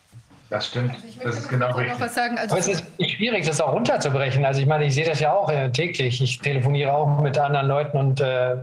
Das 0.49 0.67
stimmt. 0.67 0.91
Also 0.91 1.19
das 1.23 1.37
ist 1.39 1.49
genau 1.49 1.71
richtig. 1.71 1.99
Was 1.99 2.15
sagen. 2.15 2.37
Also 2.37 2.55
es 2.55 2.67
ist 2.67 2.85
schwierig, 2.99 3.45
das 3.45 3.59
auch 3.59 3.73
runterzubrechen. 3.73 4.45
Also 4.45 4.61
ich 4.61 4.67
meine, 4.67 4.85
ich 4.85 4.93
sehe 4.93 5.05
das 5.05 5.19
ja 5.19 5.33
auch 5.33 5.49
äh, 5.49 5.69
täglich. 5.71 6.21
Ich 6.21 6.39
telefoniere 6.39 6.93
auch 6.93 7.19
mit 7.19 7.37
anderen 7.37 7.67
Leuten 7.67 7.97
und 7.97 8.21
äh, 8.21 8.55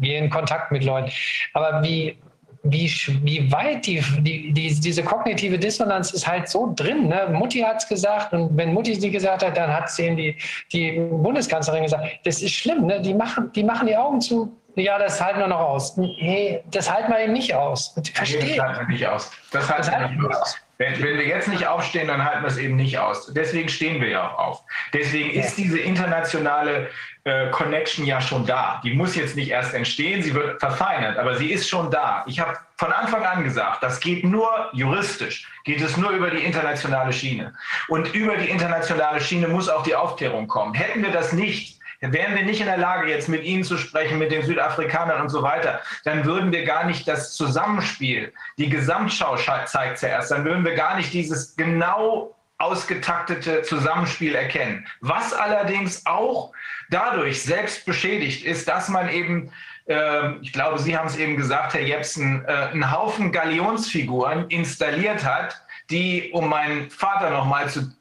gehe 0.00 0.18
in 0.18 0.30
Kontakt 0.30 0.72
mit 0.72 0.84
Leuten. 0.84 1.10
Aber 1.54 1.82
wie, 1.82 2.18
wie, 2.64 2.90
wie 3.22 3.52
weit 3.52 3.86
die, 3.86 4.02
die, 4.18 4.52
die, 4.52 4.80
diese 4.80 5.04
kognitive 5.04 5.58
Dissonanz 5.58 6.10
ist 6.10 6.26
halt 6.26 6.48
so 6.48 6.72
drin. 6.74 7.08
Ne? 7.08 7.28
Mutti 7.32 7.60
hat 7.60 7.82
es 7.82 7.88
gesagt 7.88 8.32
und 8.32 8.56
wenn 8.56 8.74
Mutti 8.74 8.96
sie 8.96 9.10
gesagt 9.10 9.44
hat, 9.44 9.56
dann 9.56 9.72
hat 9.72 9.86
es 9.86 9.98
eben 10.00 10.16
die, 10.16 10.36
die 10.72 10.98
Bundeskanzlerin 10.98 11.84
gesagt. 11.84 12.04
Das 12.24 12.42
ist 12.42 12.52
schlimm. 12.52 12.86
Ne? 12.86 13.00
Die, 13.00 13.14
machen, 13.14 13.52
die 13.54 13.62
machen 13.62 13.86
die 13.86 13.96
Augen 13.96 14.20
zu 14.20 14.52
ja, 14.74 14.96
das 14.96 15.20
halten 15.20 15.40
wir 15.40 15.48
noch 15.48 15.58
aus. 15.58 15.96
Nee, 15.96 16.62
das 16.70 16.88
halten 16.92 17.10
wir 17.10 17.18
eben 17.18 17.32
nicht 17.32 17.52
aus. 17.52 17.96
Verstehe. 18.14 18.56
Das 18.56 18.64
halten 18.64 18.80
wir 18.80 18.88
nicht 18.94 19.06
aus. 19.08 19.30
Das 19.50 19.68
halten 19.68 20.20
wir 20.20 20.28
nicht 20.28 20.36
aus. 20.36 20.56
Wenn, 20.78 20.94
wenn, 21.02 21.18
wir 21.18 21.26
jetzt 21.26 21.48
nicht 21.48 21.66
aufstehen, 21.66 22.06
dann 22.06 22.24
halten 22.24 22.42
wir 22.42 22.48
es 22.48 22.56
eben 22.56 22.76
nicht 22.76 22.98
aus. 22.98 23.32
Deswegen 23.32 23.68
stehen 23.68 24.00
wir 24.00 24.08
ja 24.08 24.28
auch 24.28 24.38
auf. 24.38 24.62
Deswegen 24.92 25.30
ist 25.30 25.56
diese 25.56 25.80
internationale 25.80 26.88
äh, 27.24 27.50
Connection 27.50 28.06
ja 28.06 28.20
schon 28.20 28.46
da. 28.46 28.80
Die 28.84 28.94
muss 28.94 29.16
jetzt 29.16 29.34
nicht 29.34 29.50
erst 29.50 29.74
entstehen, 29.74 30.22
sie 30.22 30.34
wird 30.34 30.60
verfeinert, 30.60 31.18
aber 31.18 31.36
sie 31.36 31.50
ist 31.50 31.68
schon 31.68 31.90
da. 31.90 32.24
Ich 32.28 32.38
habe 32.38 32.56
von 32.76 32.92
Anfang 32.92 33.24
an 33.24 33.42
gesagt, 33.42 33.82
das 33.82 33.98
geht 33.98 34.22
nur 34.22 34.48
juristisch, 34.72 35.48
geht 35.64 35.82
es 35.82 35.96
nur 35.96 36.10
über 36.10 36.30
die 36.30 36.44
internationale 36.44 37.12
Schiene. 37.12 37.52
Und 37.88 38.14
über 38.14 38.36
die 38.36 38.48
internationale 38.48 39.20
Schiene 39.20 39.48
muss 39.48 39.68
auch 39.68 39.82
die 39.82 39.96
Aufklärung 39.96 40.46
kommen. 40.46 40.74
Hätten 40.74 41.02
wir 41.02 41.10
das 41.10 41.32
nicht, 41.32 41.77
wären 42.00 42.34
wir 42.36 42.44
nicht 42.44 42.60
in 42.60 42.66
der 42.66 42.78
Lage, 42.78 43.08
jetzt 43.08 43.28
mit 43.28 43.44
Ihnen 43.44 43.64
zu 43.64 43.76
sprechen, 43.76 44.18
mit 44.18 44.30
den 44.30 44.44
Südafrikanern 44.44 45.20
und 45.20 45.28
so 45.28 45.42
weiter, 45.42 45.80
dann 46.04 46.24
würden 46.24 46.52
wir 46.52 46.64
gar 46.64 46.84
nicht 46.84 47.08
das 47.08 47.34
Zusammenspiel, 47.34 48.32
die 48.56 48.68
Gesamtschau 48.68 49.36
zeigt 49.36 49.98
zuerst, 49.98 50.30
dann 50.30 50.44
würden 50.44 50.64
wir 50.64 50.74
gar 50.74 50.96
nicht 50.96 51.12
dieses 51.12 51.56
genau 51.56 52.36
ausgetaktete 52.58 53.62
Zusammenspiel 53.62 54.34
erkennen. 54.34 54.86
Was 55.00 55.32
allerdings 55.32 56.04
auch 56.06 56.52
dadurch 56.90 57.42
selbst 57.42 57.86
beschädigt 57.86 58.44
ist, 58.44 58.68
dass 58.68 58.88
man 58.88 59.08
eben, 59.08 59.52
äh, 59.86 60.36
ich 60.40 60.52
glaube, 60.52 60.78
Sie 60.80 60.96
haben 60.96 61.06
es 61.06 61.16
eben 61.16 61.36
gesagt, 61.36 61.74
Herr 61.74 61.82
Jepsen, 61.82 62.44
äh, 62.44 62.52
einen 62.52 62.90
Haufen 62.90 63.30
Galionsfiguren 63.30 64.48
installiert 64.48 65.24
hat, 65.24 65.62
die, 65.90 66.30
um 66.32 66.48
meinen 66.48 66.90
Vater 66.90 67.30
nochmal 67.30 67.70
zu, 67.70 67.92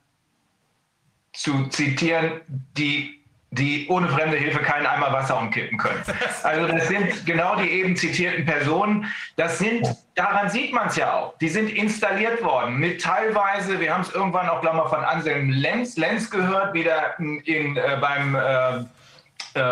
zu 1.34 1.68
zitieren, 1.68 2.42
die 2.48 3.17
die 3.58 3.88
ohne 3.90 4.08
fremde 4.10 4.38
Hilfe 4.38 4.60
keinen 4.60 4.86
Eimer 4.86 5.12
Wasser 5.12 5.40
umkippen 5.40 5.78
können. 5.78 6.02
Also 6.44 6.68
das 6.68 6.88
sind 6.88 7.26
genau 7.26 7.56
die 7.56 7.70
eben 7.70 7.96
zitierten 7.96 8.46
Personen. 8.46 9.06
Das 9.36 9.60
sind, 9.60 9.88
daran 10.16 10.50
sieht 10.50 10.74
man 10.74 10.88
es 10.88 10.96
ja 10.96 11.14
auch, 11.14 11.38
die 11.40 11.50
sind 11.50 11.70
installiert 11.70 12.44
worden 12.44 12.78
mit 12.78 13.02
teilweise, 13.02 13.80
wir 13.80 13.94
haben 13.94 14.02
es 14.02 14.14
irgendwann 14.14 14.50
auch, 14.50 14.62
glaube 14.62 14.82
ich, 14.84 14.90
von 14.90 15.04
Anselm 15.04 15.50
Lenz, 15.50 15.98
Lenz 15.98 16.30
gehört, 16.30 16.74
wieder 16.74 17.20
in, 17.20 17.40
in 17.42 17.78
äh, 17.78 17.98
beim 18.00 18.36
äh, 18.36 18.86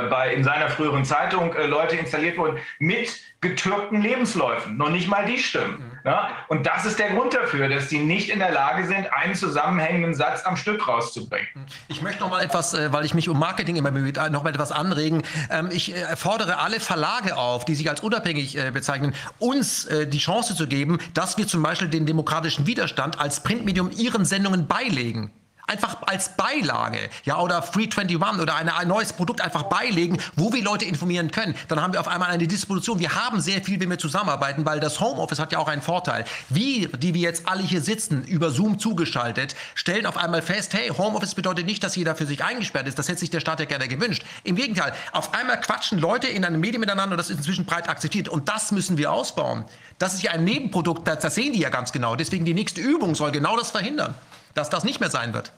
bei, 0.10 0.34
in 0.34 0.44
seiner 0.44 0.70
früheren 0.70 1.06
Zeitung 1.06 1.54
äh, 1.54 1.66
Leute 1.66 1.96
installiert 1.96 2.38
wurden 2.38 2.58
mit 2.80 3.20
getürkten 3.42 4.02
Lebensläufen. 4.02 4.78
Noch 4.78 4.90
nicht 4.90 5.08
mal 5.08 5.26
die 5.26 5.38
stimmen. 5.38 5.78
Mhm. 5.78 6.00
Ja? 6.04 6.30
Und 6.48 6.66
das 6.66 6.86
ist 6.86 6.98
der 6.98 7.12
Grund 7.12 7.34
dafür, 7.34 7.70
dass 7.70 7.90
die 7.90 8.00
nicht 8.00 8.30
in 8.30 8.40
der 8.40 8.52
Lage 8.52 8.88
sind, 8.88 9.12
einen 9.14 9.36
zusammenhängenden 9.36 10.16
Satz 10.16 10.44
am 10.46 10.58
Stück 10.58 10.88
rauszubringen. 10.88 11.48
Mhm. 11.54 11.66
Ich 11.88 12.02
möchte 12.02 12.22
noch 12.22 12.30
mal 12.30 12.44
etwas, 12.44 12.74
äh, 12.74 12.92
weil 12.92 13.06
ich 13.06 13.14
mich 13.14 13.30
um 13.30 13.38
Marketing 13.38 13.76
immer 13.76 13.92
bemüht, 13.92 14.18
noch 14.32 14.44
mal 14.44 14.50
etwas 14.50 14.72
anregen. 14.72 15.24
Ähm, 15.52 15.70
ich 15.72 15.94
fordere 16.16 16.58
alle 16.58 16.80
Verlage 16.80 17.38
auf, 17.38 17.66
die 17.66 17.76
sich 17.76 17.90
als 17.90 18.02
unabhängig 18.02 18.58
bezeichnen, 18.74 19.14
uns 19.40 19.88
die 19.88 20.18
Chance 20.18 20.56
zu 20.56 20.68
geben, 20.68 21.00
dass 21.14 21.38
wir 21.38 21.48
zum 21.48 21.62
Beispiel 21.62 21.88
den 21.88 22.06
demokratischen 22.06 22.66
Widerstand 22.66 23.20
als 23.20 23.44
Printmedium 23.44 23.92
ihren 23.92 24.26
Sendungen 24.26 24.68
beilegen. 24.68 25.32
Einfach 25.68 25.98
als 26.06 26.30
Beilage, 26.38 27.10
ja, 27.24 27.40
oder 27.40 27.64
Free 27.64 27.90
21 27.90 28.18
oder 28.40 28.56
eine, 28.56 28.76
ein 28.76 28.88
neues 28.88 29.14
Produkt 29.14 29.42
einfach 29.42 29.64
beilegen, 29.64 30.20
wo 30.36 30.54
wir 30.54 30.64
Leute 30.64 30.86
informieren 30.86 31.32
können. 31.32 31.56
Dann 31.68 31.82
haben 31.82 31.94
wir 31.94 32.00
auf 32.00 32.08
einmal 32.08 32.30
eine 32.30 32.48
Disposition. 32.48 33.00
Wir 33.00 33.16
haben 33.16 33.42
sehr 33.42 33.64
viel, 33.64 33.80
wenn 33.80 33.90
wir 33.90 33.98
zusammenarbeiten, 33.98 34.64
weil 34.66 34.80
das 34.80 35.00
Homeoffice 35.00 35.40
hat 35.40 35.52
ja 35.52 35.58
auch 35.58 35.68
einen 35.68 35.82
Vorteil. 35.82 36.26
Wir, 36.50 36.90
die 36.90 37.16
wir 37.16 37.22
jetzt 37.22 37.48
alle 37.48 37.64
hier 37.64 37.82
sitzen, 37.82 38.24
über 38.26 38.52
Zoom 38.52 38.78
zugeschaltet, 38.78 39.56
stellen 39.74 40.06
auf 40.06 40.18
einmal 40.18 40.44
fest, 40.44 40.74
hey, 40.76 40.90
Homeoffice 40.90 41.34
bedeutet 41.34 41.66
nicht, 41.66 41.84
dass 41.84 41.96
jeder 41.96 42.16
für 42.16 42.28
sich 42.28 42.44
eingesperrt 42.44 42.88
ist. 42.88 43.00
Das 43.00 43.08
hätte 43.08 43.20
sich 43.20 43.32
der 43.32 43.40
Staat 43.40 43.60
ja 43.60 43.66
gerne 43.66 43.88
gewünscht. 43.88 44.24
Im 44.44 44.56
Gegenteil, 44.56 44.94
auf 45.14 45.34
einmal 45.34 45.60
quatschen 45.60 45.98
Leute 45.98 46.28
in 46.28 46.46
einem 46.46 46.60
Medium 46.60 46.82
miteinander 46.82 47.14
und 47.14 47.18
das 47.18 47.32
ist 47.32 47.38
inzwischen 47.38 47.66
breit 47.66 47.90
akzeptiert. 47.90 48.30
Und 48.30 48.50
das 48.50 48.72
müssen 48.72 48.98
wir 48.98 49.12
ausbauen. 49.12 49.66
Das 49.98 50.14
ist 50.14 50.22
ja 50.22 50.32
ein 50.32 50.44
Nebenprodukt, 50.44 51.08
das 51.08 51.34
sehen 51.34 51.54
die 51.54 51.60
ja 51.60 51.70
ganz 51.70 51.92
genau. 51.92 52.16
Deswegen 52.16 52.46
die 52.46 52.54
nächste 52.54 52.82
Übung 52.82 53.16
soll 53.16 53.32
genau 53.32 53.58
das 53.58 53.72
verhindern 53.72 54.14
dass 54.56 54.70
das 54.70 54.84
nicht 54.84 55.00
mehr 55.00 55.12
sein 55.12 55.34
wird. 55.34 55.52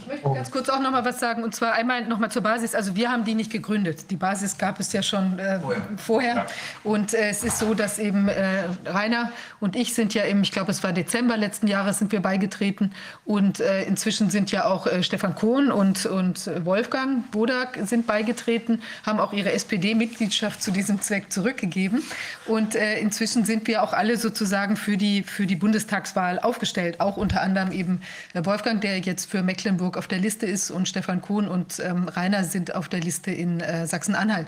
Ich 0.00 0.06
möchte 0.06 0.32
ganz 0.32 0.50
kurz 0.50 0.68
auch 0.68 0.80
noch 0.80 0.90
mal 0.90 1.04
was 1.04 1.20
sagen 1.20 1.44
und 1.44 1.54
zwar 1.54 1.74
einmal 1.74 2.04
noch 2.06 2.18
mal 2.18 2.30
zur 2.30 2.42
Basis. 2.42 2.74
Also 2.74 2.96
wir 2.96 3.10
haben 3.10 3.24
die 3.24 3.34
nicht 3.34 3.52
gegründet. 3.52 4.10
Die 4.10 4.16
Basis 4.16 4.58
gab 4.58 4.80
es 4.80 4.92
ja 4.92 5.02
schon 5.02 5.38
äh, 5.38 5.60
vorher. 5.60 5.82
vorher. 5.96 6.34
Ja. 6.34 6.46
Und 6.82 7.14
äh, 7.14 7.28
es 7.28 7.44
ist 7.44 7.58
so, 7.58 7.74
dass 7.74 7.98
eben 7.98 8.28
äh, 8.28 8.64
Rainer 8.86 9.32
und 9.60 9.76
ich 9.76 9.94
sind 9.94 10.14
ja 10.14 10.24
im, 10.24 10.42
ich 10.42 10.50
glaube, 10.50 10.70
es 10.70 10.82
war 10.82 10.92
Dezember 10.92 11.36
letzten 11.36 11.66
Jahres 11.66 11.98
sind 11.98 12.10
wir 12.10 12.20
beigetreten 12.20 12.92
und 13.24 13.60
äh, 13.60 13.84
inzwischen 13.84 14.30
sind 14.30 14.50
ja 14.50 14.64
auch 14.64 14.86
äh, 14.86 15.02
Stefan 15.02 15.34
Kohn 15.34 15.70
und 15.70 16.06
und 16.06 16.50
Wolfgang 16.64 17.30
Bodak 17.30 17.78
sind 17.84 18.06
beigetreten, 18.06 18.82
haben 19.04 19.20
auch 19.20 19.32
ihre 19.32 19.52
SPD-Mitgliedschaft 19.52 20.62
zu 20.62 20.70
diesem 20.70 21.00
Zweck 21.00 21.30
zurückgegeben 21.30 22.02
und 22.46 22.74
äh, 22.74 22.98
inzwischen 22.98 23.44
sind 23.44 23.66
wir 23.66 23.82
auch 23.82 23.92
alle 23.92 24.16
sozusagen 24.16 24.76
für 24.76 24.96
die 24.96 25.22
für 25.22 25.46
die 25.46 25.56
Bundestagswahl 25.56 26.38
aufgestellt. 26.38 27.00
Auch 27.00 27.16
unter 27.16 27.42
anderem 27.42 27.72
eben 27.72 28.00
Wolfgang, 28.34 28.80
der 28.80 28.98
jetzt 29.00 29.30
für 29.30 29.42
Mecklenburg 29.42 29.67
Mecklenburg 29.68 29.98
auf 29.98 30.06
der 30.06 30.18
Liste 30.18 30.46
ist 30.46 30.70
und 30.70 30.88
Stefan 30.88 31.20
Kuhn 31.20 31.46
und 31.46 31.78
ähm, 31.80 32.08
Rainer 32.08 32.44
sind 32.44 32.74
auf 32.74 32.88
der 32.88 33.00
Liste 33.00 33.30
in 33.30 33.60
äh, 33.60 33.86
Sachsen-Anhalt. 33.86 34.46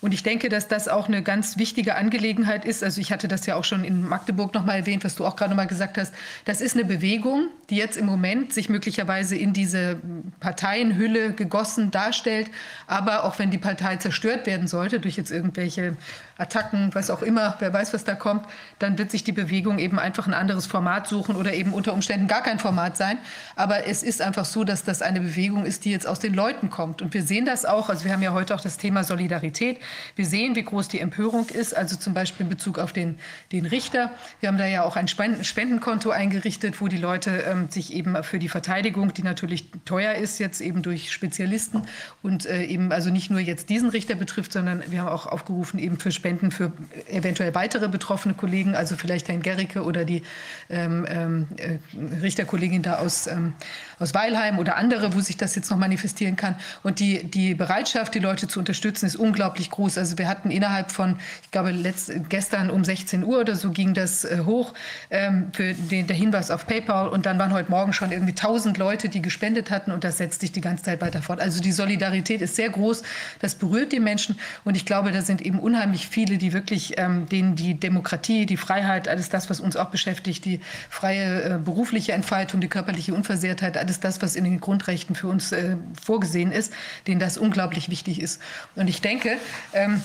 Und 0.00 0.12
ich 0.12 0.22
denke, 0.22 0.48
dass 0.48 0.68
das 0.68 0.88
auch 0.88 1.08
eine 1.08 1.22
ganz 1.22 1.56
wichtige 1.56 1.96
Angelegenheit 1.96 2.64
ist. 2.64 2.84
Also 2.84 3.00
ich 3.00 3.12
hatte 3.12 3.28
das 3.28 3.46
ja 3.46 3.56
auch 3.56 3.64
schon 3.64 3.84
in 3.84 4.06
Magdeburg 4.06 4.54
noch 4.54 4.64
mal 4.64 4.74
erwähnt, 4.74 5.04
was 5.04 5.14
du 5.14 5.24
auch 5.24 5.36
gerade 5.36 5.50
noch 5.50 5.56
mal 5.56 5.66
gesagt 5.66 5.98
hast. 5.98 6.14
Das 6.44 6.60
ist 6.60 6.74
eine 6.74 6.84
Bewegung, 6.84 7.48
die 7.70 7.76
jetzt 7.76 7.96
im 7.96 8.06
Moment 8.06 8.52
sich 8.52 8.68
möglicherweise 8.68 9.36
in 9.36 9.52
diese 9.52 9.98
Parteienhülle 10.40 11.32
gegossen 11.32 11.90
darstellt. 11.90 12.50
Aber 12.86 13.24
auch 13.24 13.38
wenn 13.38 13.50
die 13.50 13.58
Partei 13.58 13.96
zerstört 13.96 14.46
werden 14.46 14.68
sollte 14.68 15.00
durch 15.00 15.16
jetzt 15.16 15.30
irgendwelche 15.30 15.96
Attacken, 16.38 16.90
was 16.94 17.10
auch 17.10 17.22
immer, 17.22 17.56
wer 17.60 17.72
weiß, 17.72 17.94
was 17.94 18.04
da 18.04 18.14
kommt, 18.14 18.44
dann 18.78 18.98
wird 18.98 19.10
sich 19.10 19.24
die 19.24 19.32
Bewegung 19.32 19.78
eben 19.78 19.98
einfach 19.98 20.26
ein 20.26 20.34
anderes 20.34 20.66
Format 20.66 21.06
suchen 21.06 21.34
oder 21.34 21.54
eben 21.54 21.72
unter 21.72 21.94
Umständen 21.94 22.28
gar 22.28 22.42
kein 22.42 22.58
Format 22.58 22.96
sein. 22.96 23.18
Aber 23.54 23.86
es 23.86 24.02
ist 24.02 24.20
einfach 24.20 24.44
so, 24.44 24.62
dass 24.64 24.84
das 24.84 25.00
eine 25.00 25.20
Bewegung 25.20 25.64
ist, 25.64 25.86
die 25.86 25.90
jetzt 25.90 26.06
aus 26.06 26.18
den 26.18 26.34
Leuten 26.34 26.68
kommt. 26.68 27.00
Und 27.00 27.14
wir 27.14 27.22
sehen 27.22 27.46
das 27.46 27.64
auch, 27.64 27.88
also 27.88 28.04
wir 28.04 28.12
haben 28.12 28.22
ja 28.22 28.32
heute 28.32 28.54
auch 28.54 28.60
das 28.60 28.76
Thema 28.76 29.02
Solidarität. 29.02 29.78
Wir 30.14 30.26
sehen, 30.26 30.56
wie 30.56 30.62
groß 30.62 30.88
die 30.88 31.00
Empörung 31.00 31.48
ist, 31.48 31.76
also 31.76 31.96
zum 31.96 32.14
Beispiel 32.14 32.44
in 32.44 32.50
Bezug 32.50 32.78
auf 32.78 32.92
den, 32.92 33.18
den 33.52 33.66
Richter. 33.66 34.12
Wir 34.40 34.48
haben 34.48 34.58
da 34.58 34.66
ja 34.66 34.84
auch 34.84 34.96
ein 34.96 35.08
Spendenkonto 35.08 36.10
eingerichtet, 36.10 36.80
wo 36.80 36.88
die 36.88 36.96
Leute 36.96 37.44
ähm, 37.48 37.68
sich 37.70 37.92
eben 37.94 38.22
für 38.22 38.38
die 38.38 38.48
Verteidigung, 38.48 39.12
die 39.12 39.22
natürlich 39.22 39.70
teuer 39.84 40.14
ist, 40.14 40.38
jetzt 40.38 40.60
eben 40.60 40.82
durch 40.82 41.12
Spezialisten 41.12 41.82
und 42.22 42.46
äh, 42.46 42.64
eben 42.64 42.92
also 42.92 43.10
nicht 43.10 43.30
nur 43.30 43.40
jetzt 43.40 43.68
diesen 43.68 43.90
Richter 43.90 44.14
betrifft, 44.14 44.52
sondern 44.52 44.82
wir 44.90 45.02
haben 45.02 45.08
auch 45.08 45.26
aufgerufen 45.26 45.78
eben 45.78 45.98
für 45.98 46.12
Spenden 46.12 46.50
für 46.50 46.72
eventuell 47.08 47.54
weitere 47.54 47.88
betroffene 47.88 48.34
Kollegen, 48.34 48.74
also 48.74 48.96
vielleicht 48.96 49.28
Herrn 49.28 49.42
Gericke 49.42 49.82
oder 49.84 50.04
die 50.04 50.22
ähm, 50.68 51.06
ähm 51.08 51.48
äh, 51.56 51.78
Richterkollegin 52.22 52.82
da 52.82 52.98
aus, 52.98 53.26
ähm, 53.26 53.54
aus 53.98 54.14
Weilheim 54.14 54.58
oder 54.58 54.76
andere, 54.76 55.14
wo 55.14 55.20
sich 55.20 55.36
das 55.36 55.54
jetzt 55.54 55.70
noch 55.70 55.78
manifestieren 55.78 56.36
kann. 56.36 56.56
Und 56.82 57.00
die, 57.00 57.24
die 57.24 57.54
Bereitschaft, 57.54 58.14
die 58.14 58.18
Leute 58.18 58.48
zu 58.48 58.58
unterstützen, 58.58 59.06
ist 59.06 59.16
unglaublich 59.16 59.70
groß. 59.70 59.98
Also 59.98 60.18
wir 60.18 60.28
hatten 60.28 60.50
innerhalb 60.50 60.90
von, 60.90 61.18
ich 61.42 61.50
glaube, 61.50 61.70
letzt, 61.70 62.12
gestern 62.28 62.70
um 62.70 62.84
16 62.84 63.24
Uhr 63.24 63.40
oder 63.40 63.54
so 63.56 63.70
ging 63.70 63.94
das 63.94 64.24
äh, 64.24 64.40
hoch 64.44 64.74
ähm, 65.10 65.48
für 65.52 65.72
den, 65.74 66.06
der 66.06 66.16
Hinweis 66.16 66.50
auf 66.50 66.66
PayPal. 66.66 67.08
Und 67.08 67.26
dann 67.26 67.38
waren 67.38 67.52
heute 67.52 67.70
Morgen 67.70 67.92
schon 67.92 68.12
irgendwie 68.12 68.32
1000 68.32 68.76
Leute, 68.76 69.08
die 69.08 69.22
gespendet 69.22 69.70
hatten. 69.70 69.92
Und 69.92 70.04
das 70.04 70.18
setzt 70.18 70.40
sich 70.40 70.52
die 70.52 70.60
ganze 70.60 70.84
Zeit 70.84 71.00
weiter 71.00 71.22
fort. 71.22 71.40
Also 71.40 71.62
die 71.62 71.72
Solidarität 71.72 72.42
ist 72.42 72.56
sehr 72.56 72.68
groß. 72.68 73.02
Das 73.40 73.54
berührt 73.54 73.92
die 73.92 74.00
Menschen. 74.00 74.38
Und 74.64 74.76
ich 74.76 74.84
glaube, 74.84 75.12
da 75.12 75.22
sind 75.22 75.40
eben 75.40 75.58
unheimlich 75.58 76.08
viele, 76.08 76.36
die 76.36 76.52
wirklich, 76.52 76.98
ähm, 76.98 77.28
denen 77.28 77.56
die 77.56 77.78
Demokratie, 77.78 78.46
die 78.46 78.56
Freiheit, 78.56 79.08
alles 79.08 79.30
das, 79.30 79.48
was 79.48 79.60
uns 79.60 79.76
auch 79.76 79.86
beschäftigt, 79.86 80.44
die 80.44 80.60
freie 80.90 81.42
äh, 81.42 81.58
berufliche 81.58 82.12
Entfaltung, 82.12 82.60
die 82.60 82.68
körperliche 82.68 83.14
Unversehrtheit, 83.14 83.76
alles 83.86 84.00
das, 84.00 84.20
was 84.20 84.34
in 84.34 84.42
den 84.42 84.58
Grundrechten 84.58 85.14
für 85.14 85.28
uns 85.28 85.52
äh, 85.52 85.76
vorgesehen 86.04 86.50
ist, 86.50 86.72
denen 87.06 87.20
das 87.20 87.38
unglaublich 87.38 87.88
wichtig 87.88 88.20
ist. 88.20 88.42
Und 88.74 88.88
ich 88.88 89.00
denke, 89.00 89.38
ähm, 89.72 90.02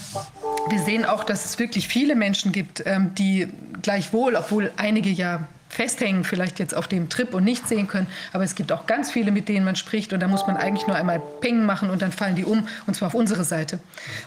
wir 0.70 0.80
sehen 0.80 1.04
auch, 1.04 1.24
dass 1.24 1.46
es 1.46 1.58
wirklich 1.58 1.88
viele 1.88 2.16
Menschen 2.16 2.52
gibt, 2.52 2.84
ähm, 2.86 3.16
die 3.16 3.48
gleichwohl, 3.82 4.36
obwohl 4.36 4.72
einige 4.78 5.10
ja 5.10 5.48
festhängen, 5.72 6.24
vielleicht 6.24 6.60
jetzt 6.60 6.76
auf 6.76 6.88
dem 6.88 7.10
Trip 7.10 7.34
und 7.34 7.46
nicht 7.46 7.68
sehen 7.68 7.88
können. 7.88 8.08
Aber 8.34 8.44
es 8.44 8.56
gibt 8.56 8.72
auch 8.72 8.86
ganz 8.86 9.10
viele, 9.10 9.32
mit 9.32 9.48
denen 9.48 9.66
man 9.66 9.76
spricht 9.76 10.12
und 10.12 10.20
da 10.20 10.28
muss 10.28 10.46
man 10.46 10.58
eigentlich 10.58 10.86
nur 10.86 10.98
einmal 10.98 11.22
Ping 11.40 11.66
machen 11.66 11.90
und 11.90 12.02
dann 12.02 12.12
fallen 12.12 12.36
die 12.36 12.44
um 12.44 12.68
und 12.88 12.94
zwar 12.96 13.08
auf 13.08 13.14
unsere 13.14 13.46
Seite. 13.46 13.80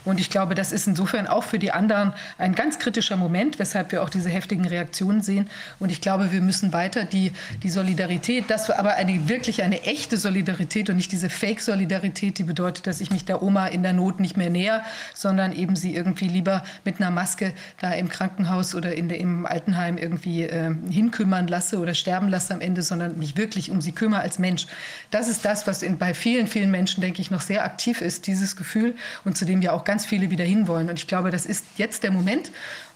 Und 0.04 0.20
ich 0.20 0.30
glaube, 0.30 0.54
das 0.54 0.72
ist 0.72 0.86
insofern 0.86 1.26
auch 1.26 1.44
für 1.44 1.58
die 1.58 1.70
anderen 1.70 2.14
ein 2.38 2.54
ganz 2.54 2.78
kritischer 2.78 3.16
Moment, 3.16 3.58
weshalb 3.58 3.92
wir 3.92 4.02
auch 4.02 4.08
diese 4.08 4.30
heftigen 4.30 4.66
Reaktionen 4.66 5.22
sehen. 5.22 5.50
Und 5.78 5.90
ich 5.90 6.00
glaube, 6.00 6.32
wir 6.32 6.40
müssen 6.40 6.72
weiter 6.72 7.04
die, 7.04 7.32
die 7.62 7.70
Solidarität, 7.70 8.46
das 8.48 8.70
aber 8.70 8.94
eine 8.94 9.28
wirklich 9.28 9.62
eine 9.62 9.82
echte 9.82 10.16
Solidarität 10.16 10.88
und 10.88 10.96
nicht 10.96 11.12
diese 11.12 11.28
Fake-Solidarität, 11.28 12.38
die 12.38 12.44
bedeutet, 12.44 12.86
dass 12.86 13.02
ich 13.02 13.10
mich 13.10 13.26
der 13.26 13.42
Oma 13.42 13.66
in 13.66 13.82
der 13.82 13.92
Not 13.92 14.18
nicht 14.18 14.38
mehr 14.38 14.50
näher, 14.50 14.82
sondern 15.14 15.52
eben 15.52 15.76
sie 15.76 15.94
irgendwie 15.94 16.28
lieber 16.28 16.64
mit 16.84 17.00
einer 17.00 17.10
Maske 17.10 17.52
da 17.80 17.92
im 17.92 18.08
Krankenhaus 18.08 18.74
oder 18.74 18.94
in 18.94 19.10
im 19.10 19.46
Altenheim 19.46 19.98
irgendwie 19.98 20.44
äh, 20.44 20.74
hinkümmere 20.90 21.33
verkümmern 21.34 21.48
lasse 21.48 21.78
oder 21.78 21.94
sterben 21.94 22.28
lasse 22.28 22.54
am 22.54 22.60
Ende, 22.60 22.82
sondern 22.82 23.18
mich 23.18 23.36
wirklich 23.36 23.70
um 23.70 23.80
sie 23.80 23.92
kümmere 23.92 24.20
als 24.20 24.38
Mensch. 24.38 24.66
Das 25.10 25.28
ist 25.28 25.44
das, 25.44 25.66
was 25.66 25.82
in, 25.82 25.98
bei 25.98 26.14
vielen, 26.14 26.46
vielen 26.46 26.70
Menschen, 26.70 27.00
denke 27.00 27.20
ich, 27.20 27.30
noch 27.30 27.40
sehr 27.40 27.64
aktiv 27.64 28.00
ist, 28.00 28.26
dieses 28.26 28.56
Gefühl 28.56 28.94
und 29.24 29.36
zu 29.36 29.44
dem 29.44 29.62
ja 29.62 29.72
auch 29.72 29.84
ganz 29.84 30.06
viele 30.06 30.30
wieder 30.30 30.44
hinwollen. 30.44 30.88
Und 30.88 30.98
ich 30.98 31.06
glaube, 31.06 31.30
das 31.30 31.46
ist 31.46 31.64
jetzt 31.76 32.02
der 32.02 32.12
Moment. 32.12 32.50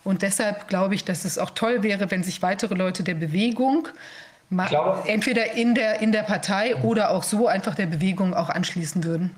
Und 0.05 0.23
deshalb 0.23 0.68
glaube 0.68 0.94
ich, 0.94 1.05
dass 1.05 1.25
es 1.25 1.39
auch 1.39 1.50
toll 1.50 1.83
wäre, 1.83 2.10
wenn 2.10 2.23
sich 2.23 2.41
weitere 2.42 2.75
Leute 2.75 3.02
der 3.02 3.15
Bewegung 3.15 3.89
entweder 5.05 5.52
in 5.52 5.75
der, 5.75 6.00
in 6.00 6.12
der 6.12 6.23
Partei 6.23 6.76
oder 6.76 7.10
auch 7.10 7.23
so 7.23 7.49
einfach 7.49 7.75
der 7.75 7.86
Bewegung 7.86 8.34
auch 8.34 8.49
anschließen 8.49 9.05
würden. 9.05 9.31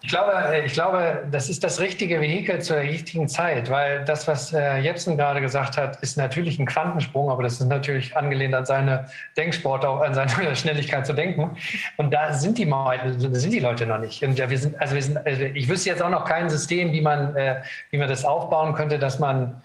Ich 0.00 0.10
glaube, 0.10 0.32
äh, 0.32 0.64
ich 0.64 0.74
glaube, 0.74 1.26
das 1.30 1.48
ist 1.48 1.64
das 1.64 1.80
richtige 1.80 2.20
Vehikel 2.20 2.60
zur 2.60 2.76
richtigen 2.76 3.28
Zeit, 3.28 3.68
weil 3.68 4.04
das, 4.04 4.28
was 4.28 4.52
äh, 4.52 4.78
Jepsen 4.78 5.16
gerade 5.16 5.40
gesagt 5.40 5.76
hat, 5.76 5.96
ist 6.02 6.16
natürlich 6.16 6.58
ein 6.60 6.66
Quantensprung, 6.66 7.30
aber 7.30 7.42
das 7.42 7.54
ist 7.54 7.66
natürlich 7.66 8.16
angelehnt 8.16 8.54
an 8.54 8.64
seine 8.64 9.06
Denksport, 9.36 9.84
auch 9.84 10.00
an 10.00 10.14
seine 10.14 10.54
Schnelligkeit 10.56 11.04
zu 11.04 11.14
denken. 11.14 11.56
Und 11.96 12.14
da 12.14 12.32
sind 12.32 12.58
die, 12.58 12.72
sind 13.32 13.52
die 13.52 13.58
Leute 13.58 13.86
noch 13.86 13.98
nicht. 13.98 14.22
Und 14.22 14.38
ja, 14.38 14.48
wir 14.48 14.58
sind, 14.58 14.80
also 14.80 14.94
wir 14.94 15.02
sind, 15.02 15.26
also 15.26 15.42
ich 15.42 15.68
wüsste 15.68 15.90
jetzt 15.90 16.02
auch 16.02 16.10
noch 16.10 16.24
kein 16.24 16.48
System, 16.48 16.92
wie 16.92 17.00
man, 17.00 17.34
äh, 17.34 17.62
wie 17.90 17.98
man 17.98 18.08
das 18.08 18.24
aufbauen 18.24 18.74
könnte, 18.74 19.00
dass 19.00 19.18
man 19.18 19.60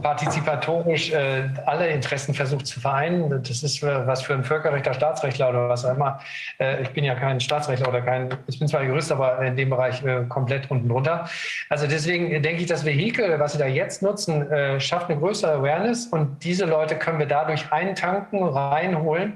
partizipatorisch 0.00 1.12
äh, 1.12 1.48
alle 1.66 1.88
Interessen 1.88 2.34
versucht 2.34 2.66
zu 2.66 2.80
vereinen. 2.80 3.30
Das 3.42 3.62
ist 3.62 3.78
für, 3.78 4.06
was 4.06 4.22
für 4.22 4.34
ein 4.34 4.44
Völkerrechter, 4.44 4.92
Staatsrechtler 4.92 5.50
oder 5.50 5.68
was 5.68 5.84
auch 5.84 5.94
immer. 5.94 6.20
Äh, 6.58 6.82
ich 6.82 6.90
bin 6.90 7.04
ja 7.04 7.14
kein 7.14 7.40
Staatsrechtler 7.40 7.88
oder 7.88 8.02
kein, 8.02 8.28
ich 8.46 8.58
bin 8.58 8.66
zwar 8.66 8.82
Jurist, 8.82 9.12
aber 9.12 9.40
in 9.42 9.56
dem 9.56 9.70
Bereich 9.70 10.04
äh, 10.04 10.24
komplett 10.28 10.70
unten 10.70 10.88
drunter. 10.88 11.28
Also 11.68 11.86
deswegen 11.86 12.42
denke 12.42 12.62
ich, 12.62 12.66
das 12.66 12.84
Vehikel, 12.84 13.38
was 13.38 13.52
Sie 13.52 13.58
da 13.58 13.66
jetzt 13.66 14.02
nutzen, 14.02 14.50
äh, 14.50 14.80
schafft 14.80 15.10
eine 15.10 15.18
größere 15.18 15.52
Awareness 15.52 16.06
und 16.06 16.42
diese 16.42 16.64
Leute 16.64 16.96
können 16.96 17.18
wir 17.18 17.26
dadurch 17.26 17.72
eintanken, 17.72 18.42
reinholen 18.42 19.34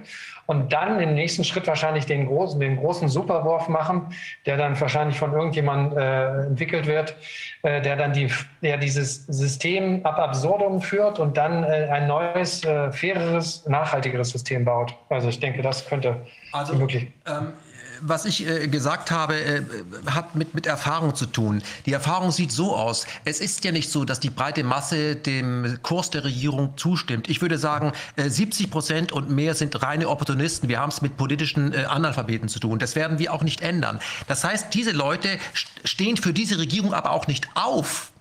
und 0.48 0.72
dann 0.72 0.98
im 0.98 1.14
nächsten 1.14 1.44
Schritt 1.44 1.66
wahrscheinlich 1.66 2.06
den 2.06 2.26
großen, 2.26 2.58
den 2.58 2.78
großen 2.78 3.08
Superwurf 3.08 3.68
machen, 3.68 4.06
der 4.46 4.56
dann 4.56 4.80
wahrscheinlich 4.80 5.18
von 5.18 5.34
irgendjemandem 5.34 5.98
äh, 5.98 6.46
entwickelt 6.46 6.86
wird, 6.86 7.14
äh, 7.62 7.82
der 7.82 7.96
dann 7.96 8.14
die, 8.14 8.30
der 8.62 8.78
dieses 8.78 9.26
System 9.26 10.06
ab 10.06 10.18
absurdum 10.18 10.80
führt 10.80 11.18
und 11.18 11.36
dann 11.36 11.64
äh, 11.64 11.88
ein 11.92 12.06
neues, 12.06 12.64
äh, 12.64 12.90
faireres, 12.90 13.66
nachhaltigeres 13.66 14.30
System 14.30 14.64
baut. 14.64 14.94
Also 15.10 15.28
ich 15.28 15.38
denke, 15.38 15.60
das 15.60 15.86
könnte 15.86 16.16
also, 16.52 16.74
möglich. 16.76 17.08
Ähm, 17.26 17.52
was 18.00 18.24
ich 18.24 18.46
äh, 18.46 18.68
gesagt 18.68 19.10
habe, 19.10 19.40
äh, 19.40 19.62
hat 20.06 20.34
mit, 20.34 20.54
mit 20.54 20.66
Erfahrung 20.66 21.14
zu 21.14 21.26
tun. 21.26 21.62
Die 21.86 21.92
Erfahrung 21.92 22.30
sieht 22.30 22.52
so 22.52 22.76
aus. 22.76 23.06
Es 23.24 23.40
ist 23.40 23.64
ja 23.64 23.72
nicht 23.72 23.90
so, 23.90 24.04
dass 24.04 24.20
die 24.20 24.30
breite 24.30 24.64
Masse 24.64 25.16
dem 25.16 25.78
Kurs 25.82 26.10
der 26.10 26.24
Regierung 26.24 26.76
zustimmt. 26.76 27.28
Ich 27.28 27.40
würde 27.40 27.58
sagen, 27.58 27.92
äh, 28.16 28.28
70 28.28 28.70
Prozent 28.70 29.12
und 29.12 29.30
mehr 29.30 29.54
sind 29.54 29.82
reine 29.82 30.08
Opportunisten. 30.08 30.68
Wir 30.68 30.80
haben 30.80 30.90
es 30.90 31.02
mit 31.02 31.16
politischen 31.16 31.72
äh, 31.72 31.84
Analphabeten 31.84 32.48
zu 32.48 32.60
tun. 32.60 32.78
Das 32.78 32.96
werden 32.96 33.18
wir 33.18 33.32
auch 33.32 33.42
nicht 33.42 33.60
ändern. 33.60 34.00
Das 34.26 34.44
heißt, 34.44 34.74
diese 34.74 34.92
Leute 34.92 35.38
stehen 35.84 36.16
für 36.16 36.32
diese 36.32 36.58
Regierung 36.58 36.92
aber 36.94 37.10
auch 37.10 37.26
nicht 37.26 37.48
auf 37.54 38.12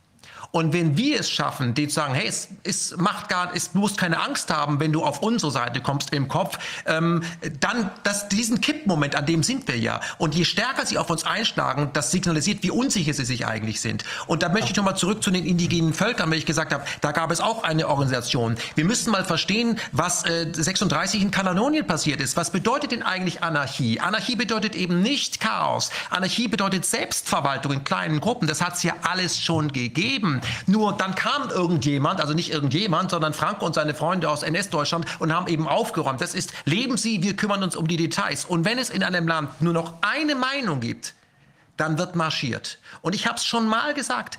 und 0.58 0.74
wenn 0.74 0.98
wir 0.98 1.20
es 1.20 1.30
schaffen, 1.30 1.76
denen 1.76 1.90
zu 1.90 1.96
sagen, 1.96 2.16
hey, 2.16 2.28
es, 2.28 2.48
es 2.64 2.98
macht 2.98 3.30
gar, 3.30 3.56
es, 3.56 3.74
du 3.74 3.78
musst 3.78 3.96
keine 3.96 4.20
Angst 4.20 4.52
haben, 4.52 4.80
wenn 4.80 4.92
du 4.92 5.04
auf 5.04 5.22
unsere 5.22 5.52
Seite 5.52 5.82
kommst 5.82 6.12
im 6.16 6.28
Kopf, 6.28 6.58
ähm, 6.88 7.22
dann 7.60 7.92
das, 8.02 8.28
diesen 8.28 8.60
Kippmoment, 8.60 9.16
an 9.16 9.28
dem 9.28 9.44
sind 9.44 9.68
wir 9.68 9.78
ja. 9.78 10.02
Und 10.18 10.34
je 10.34 10.46
stärker 10.46 10.88
sie 10.88 10.98
auf 10.98 11.12
uns 11.12 11.26
einschlagen, 11.28 11.92
das 11.94 12.10
signalisiert, 12.10 12.64
wie 12.64 12.72
unsicher 12.72 13.14
sie 13.14 13.24
sich 13.24 13.46
eigentlich 13.46 13.82
sind. 13.82 14.04
Und 14.26 14.42
da 14.42 14.50
möchte 14.50 14.72
ich 14.72 14.76
nochmal 14.76 14.98
zurück 14.98 15.22
zu 15.22 15.30
den 15.30 15.46
indigenen 15.46 15.94
Völkern, 15.94 16.32
weil 16.32 16.40
ich 16.40 16.48
gesagt 16.48 16.74
habe, 16.74 16.84
da 17.02 17.12
gab 17.12 17.30
es 17.30 17.40
auch 17.40 17.64
eine 17.64 17.88
Organisation. 17.88 18.56
Wir 18.74 18.86
müssen 18.86 19.12
mal 19.12 19.26
verstehen, 19.26 19.78
was 19.92 20.26
äh, 20.26 20.48
36 20.52 21.22
in 21.22 21.30
Katalonien 21.30 21.86
passiert 21.86 22.20
ist. 22.20 22.36
Was 22.36 22.50
bedeutet 22.50 22.94
denn 22.94 23.04
eigentlich 23.04 23.44
Anarchie? 23.44 24.00
Anarchie 24.00 24.36
bedeutet 24.36 24.76
eben 24.76 25.04
nicht 25.04 25.40
Chaos. 25.40 25.92
Anarchie 26.10 26.48
bedeutet 26.48 26.84
Selbstverwaltung 26.84 27.74
in 27.74 27.84
kleinen 27.84 28.20
Gruppen. 28.22 28.48
Das 28.48 28.60
hat 28.60 28.74
es 28.74 28.82
ja 28.82 28.96
alles 29.04 29.40
schon 29.40 29.72
gegeben. 29.72 30.42
Nur 30.66 30.94
dann 30.94 31.16
kam 31.16 31.50
irgendjemand, 31.50 32.22
also 32.22 32.34
nicht 32.34 32.52
irgendjemand, 32.52 33.12
sondern 33.12 33.34
Franco 33.34 33.66
und 33.66 33.76
seine 33.76 33.94
Freunde 33.94 34.30
aus 34.30 34.44
NS-Deutschland 34.44 35.06
und 35.20 35.34
haben 35.34 35.48
eben 35.48 35.68
aufgeräumt. 35.68 36.22
Das 36.22 36.34
ist, 36.34 36.54
leben 36.66 36.98
Sie, 36.98 37.24
wir 37.24 37.36
kümmern 37.36 37.64
uns 37.64 37.76
um 37.76 37.88
die 37.88 37.98
Details. 37.98 38.46
Und 38.46 38.66
wenn 38.66 38.78
es 38.78 38.90
in 38.90 39.04
einem 39.04 39.28
Land 39.28 39.62
nur 39.62 39.74
noch 39.74 39.96
eine 40.02 40.36
Meinung 40.36 40.80
gibt, 40.80 41.14
dann 41.78 41.98
wird 41.98 42.16
marschiert. 42.16 42.80
Und 43.02 43.16
ich 43.16 43.28
habe 43.28 43.38
es 43.38 43.46
schon 43.46 43.68
mal 43.68 43.94
gesagt, 43.94 44.38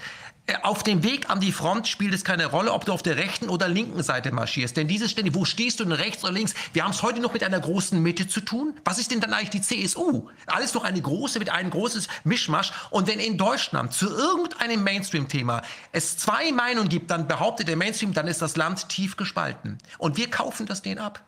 auf 0.63 0.83
dem 0.83 1.03
Weg 1.03 1.31
an 1.31 1.41
die 1.41 1.53
Front 1.53 1.89
spielt 1.89 2.15
es 2.15 2.25
keine 2.25 2.47
Rolle, 2.47 2.73
ob 2.73 2.85
du 2.85 2.93
auf 2.93 3.03
der 3.03 3.17
rechten 3.17 3.49
oder 3.49 3.69
linken 3.69 4.03
Seite 4.03 4.33
marschierst. 4.33 4.77
Denn 4.77 4.89
diese 4.89 5.09
Stände, 5.09 5.35
wo 5.35 5.45
stehst 5.45 5.81
du 5.81 5.85
denn 5.85 5.93
rechts 5.93 6.25
oder 6.25 6.33
links? 6.33 6.55
Wir 6.73 6.85
haben 6.85 6.93
es 6.93 7.03
heute 7.03 7.21
noch 7.21 7.33
mit 7.33 7.45
einer 7.45 7.61
großen 7.61 8.03
Mitte 8.03 8.29
zu 8.29 8.41
tun. 8.41 8.75
Was 8.85 8.99
ist 8.99 9.11
denn 9.11 9.21
dann 9.21 9.33
eigentlich 9.33 9.51
die 9.51 9.61
CSU? 9.61 10.29
Alles 10.47 10.73
doch 10.73 10.85
eine 10.85 11.01
große, 11.01 11.39
mit 11.39 11.51
ein 11.51 11.71
großes 11.71 12.09
Mischmasch. 12.25 12.73
Und 12.91 13.07
wenn 13.07 13.21
in 13.21 13.37
Deutschland 13.37 13.93
zu 13.93 14.09
irgendeinem 14.09 14.83
Mainstream-Thema 14.83 15.63
es 15.93 16.17
zwei 16.17 16.53
Meinungen 16.53 16.89
gibt, 16.89 17.11
dann 17.11 17.29
behauptet 17.29 17.69
der 17.69 17.77
Mainstream, 17.77 18.15
dann 18.15 18.27
ist 18.27 18.43
das 18.43 18.57
Land 18.57 18.89
tief 18.89 19.17
gespalten. 19.17 19.79
Und 19.99 20.17
wir 20.17 20.31
kaufen 20.31 20.67
das 20.67 20.83
denen 20.83 20.99
ab. 20.99 21.28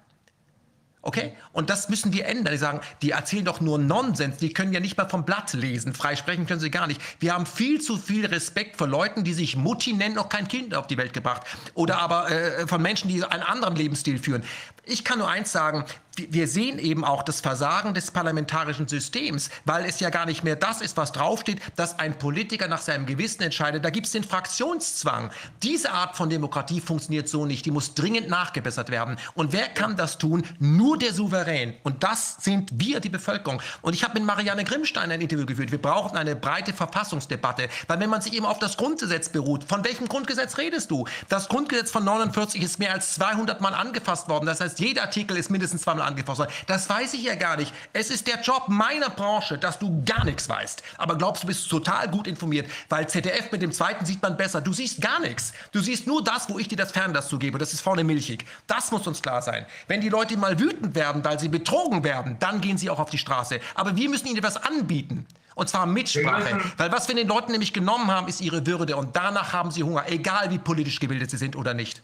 Okay? 1.02 1.32
Und 1.52 1.70
das 1.70 1.88
müssen 1.88 2.12
wir 2.12 2.26
ändern. 2.26 2.52
Die 2.52 2.58
sagen, 2.58 2.80
die 3.00 3.10
erzählen 3.12 3.44
doch 3.44 3.60
nur 3.60 3.78
Nonsens. 3.78 4.36
Die 4.36 4.52
können 4.52 4.72
ja 4.72 4.80
nicht 4.80 4.98
mal 4.98 5.08
vom 5.08 5.24
Blatt 5.24 5.52
lesen. 5.54 5.94
Freisprechen 5.94 6.46
können 6.46 6.60
sie 6.60 6.70
gar 6.70 6.86
nicht. 6.86 7.00
Wir 7.20 7.34
haben 7.34 7.46
viel 7.46 7.80
zu 7.80 7.96
viel 7.96 8.26
Respekt 8.26 8.76
vor 8.76 8.86
Leuten, 8.86 9.24
die 9.24 9.32
sich 9.32 9.56
Mutti 9.56 9.94
nennen, 9.94 10.14
noch 10.14 10.28
kein 10.28 10.46
Kind 10.46 10.74
auf 10.74 10.86
die 10.86 10.98
Welt 10.98 11.14
gebracht. 11.14 11.42
Oder 11.74 11.98
aber 11.98 12.30
äh, 12.30 12.66
von 12.66 12.82
Menschen, 12.82 13.08
die 13.08 13.24
einen 13.24 13.42
anderen 13.42 13.76
Lebensstil 13.76 14.18
führen. 14.18 14.42
Ich 14.84 15.04
kann 15.04 15.18
nur 15.18 15.28
eins 15.28 15.52
sagen, 15.52 15.84
wir 16.16 16.48
sehen 16.48 16.78
eben 16.78 17.04
auch 17.04 17.22
das 17.22 17.40
Versagen 17.40 17.94
des 17.94 18.10
parlamentarischen 18.10 18.88
Systems, 18.88 19.50
weil 19.64 19.84
es 19.84 20.00
ja 20.00 20.10
gar 20.10 20.26
nicht 20.26 20.44
mehr 20.44 20.56
das 20.56 20.80
ist, 20.80 20.96
was 20.96 21.12
draufsteht, 21.12 21.60
dass 21.76 21.98
ein 21.98 22.18
Politiker 22.18 22.68
nach 22.68 22.80
seinem 22.80 23.06
Gewissen 23.06 23.42
entscheidet. 23.42 23.84
Da 23.84 23.90
gibt 23.90 24.06
es 24.06 24.12
den 24.12 24.24
Fraktionszwang. 24.24 25.30
Diese 25.62 25.92
Art 25.92 26.16
von 26.16 26.28
Demokratie 26.28 26.80
funktioniert 26.80 27.28
so 27.28 27.46
nicht. 27.46 27.64
Die 27.64 27.70
muss 27.70 27.94
dringend 27.94 28.28
nachgebessert 28.28 28.90
werden. 28.90 29.16
Und 29.34 29.52
wer 29.52 29.68
kann 29.68 29.96
das 29.96 30.18
tun? 30.18 30.44
Nur 30.58 30.98
der 30.98 31.14
Souverän. 31.14 31.74
Und 31.82 32.02
das 32.02 32.36
sind 32.40 32.70
wir, 32.74 33.00
die 33.00 33.08
Bevölkerung. 33.08 33.62
Und 33.82 33.94
ich 33.94 34.04
habe 34.04 34.14
mit 34.14 34.24
Marianne 34.24 34.64
Grimmstein 34.64 35.10
ein 35.10 35.20
Interview 35.20 35.46
geführt. 35.46 35.70
Wir 35.70 35.80
brauchen 35.80 36.16
eine 36.16 36.36
breite 36.36 36.72
Verfassungsdebatte. 36.72 37.68
Weil 37.86 38.00
wenn 38.00 38.10
man 38.10 38.20
sich 38.20 38.34
eben 38.34 38.46
auf 38.46 38.58
das 38.58 38.76
Grundgesetz 38.76 39.28
beruht, 39.28 39.64
von 39.64 39.84
welchem 39.84 40.08
Grundgesetz 40.08 40.58
redest 40.58 40.90
du? 40.90 41.06
Das 41.28 41.48
Grundgesetz 41.48 41.90
von 41.90 42.04
49 42.04 42.62
ist 42.62 42.78
mehr 42.78 42.92
als 42.92 43.14
200 43.14 43.60
Mal 43.60 43.74
angefasst 43.74 44.28
worden. 44.28 44.46
Das 44.46 44.60
heißt, 44.60 44.80
jeder 44.80 45.02
Artikel 45.02 45.36
ist 45.36 45.50
mindestens 45.50 45.84
zweimal 46.00 46.08
angefasst 46.08 46.40
worden. 46.40 46.52
Das 46.66 46.88
weiß 46.88 47.14
ich 47.14 47.24
ja 47.24 47.34
gar 47.34 47.56
nicht. 47.56 47.72
Es 47.92 48.10
ist 48.10 48.26
der 48.26 48.40
Job 48.40 48.64
meiner 48.68 49.10
Branche, 49.10 49.58
dass 49.58 49.78
du 49.78 50.02
gar 50.04 50.24
nichts 50.24 50.48
weißt. 50.48 50.82
Aber 50.98 51.16
glaubst 51.16 51.42
du, 51.42 51.46
bist 51.46 51.68
total 51.68 52.08
gut 52.08 52.26
informiert, 52.26 52.70
weil 52.88 53.08
ZDF 53.08 53.52
mit 53.52 53.62
dem 53.62 53.72
zweiten 53.72 54.04
sieht 54.04 54.22
man 54.22 54.36
besser. 54.36 54.60
Du 54.60 54.72
siehst 54.72 55.00
gar 55.00 55.20
nichts. 55.20 55.52
Du 55.72 55.80
siehst 55.80 56.06
nur 56.06 56.24
das, 56.24 56.48
wo 56.48 56.58
ich 56.58 56.68
dir 56.68 56.76
das 56.76 56.92
Fernglas 56.92 57.28
zugebe. 57.28 57.58
Das 57.58 57.72
ist 57.72 57.80
vorne 57.80 58.04
milchig. 58.04 58.44
Das 58.66 58.90
muss 58.90 59.06
uns 59.06 59.22
klar 59.22 59.42
sein. 59.42 59.66
Wenn 59.86 60.00
die 60.00 60.08
Leute 60.08 60.36
mal 60.36 60.58
wütend 60.58 60.94
werden, 60.94 61.24
weil 61.24 61.38
sie 61.38 61.48
betrogen 61.48 62.04
werden, 62.04 62.36
dann 62.40 62.60
gehen 62.60 62.78
sie 62.78 62.90
auch 62.90 62.98
auf 62.98 63.10
die 63.10 63.18
Straße. 63.18 63.60
Aber 63.74 63.96
wir 63.96 64.08
müssen 64.08 64.26
ihnen 64.26 64.38
etwas 64.38 64.56
anbieten. 64.56 65.26
Und 65.54 65.68
zwar 65.68 65.84
Mitsprache. 65.84 66.58
Weil 66.78 66.92
was 66.92 67.08
wir 67.08 67.14
den 67.14 67.28
Leuten 67.28 67.52
nämlich 67.52 67.72
genommen 67.72 68.10
haben, 68.10 68.28
ist 68.28 68.40
ihre 68.40 68.66
Würde. 68.66 68.96
Und 68.96 69.16
danach 69.16 69.52
haben 69.52 69.70
sie 69.70 69.82
Hunger, 69.82 70.04
egal 70.08 70.50
wie 70.50 70.58
politisch 70.58 71.00
gebildet 71.00 71.30
sie 71.30 71.36
sind 71.36 71.56
oder 71.56 71.74
nicht. 71.74 72.02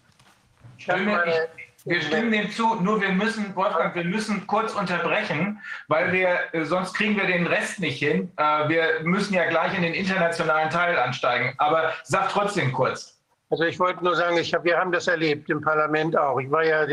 Ich, 0.78 0.86
wir 1.86 2.00
stimmen 2.00 2.32
dem 2.32 2.50
zu, 2.50 2.74
nur 2.76 3.00
wir 3.00 3.12
müssen, 3.12 3.54
Wolfgang, 3.54 3.94
wir 3.94 4.04
müssen 4.04 4.44
kurz 4.48 4.74
unterbrechen, 4.74 5.60
weil 5.86 6.12
wir, 6.12 6.38
äh, 6.52 6.64
sonst 6.64 6.94
kriegen 6.94 7.16
wir 7.16 7.26
den 7.26 7.46
Rest 7.46 7.78
nicht 7.78 8.00
hin. 8.00 8.32
Äh, 8.36 8.68
wir 8.68 9.00
müssen 9.04 9.34
ja 9.34 9.48
gleich 9.48 9.74
in 9.76 9.82
den 9.82 9.94
internationalen 9.94 10.68
Teil 10.68 10.98
ansteigen. 10.98 11.54
Aber 11.58 11.92
sag 12.02 12.28
trotzdem 12.30 12.72
kurz. 12.72 13.16
Also 13.50 13.62
ich 13.62 13.78
wollte 13.78 14.02
nur 14.02 14.16
sagen, 14.16 14.36
ich 14.36 14.52
hab, 14.52 14.64
wir 14.64 14.76
haben 14.76 14.90
das 14.90 15.06
erlebt 15.06 15.48
im 15.48 15.60
Parlament 15.60 16.18
auch. 16.18 16.40
Ich 16.40 16.50
war 16.50 16.64
ja 16.64 16.84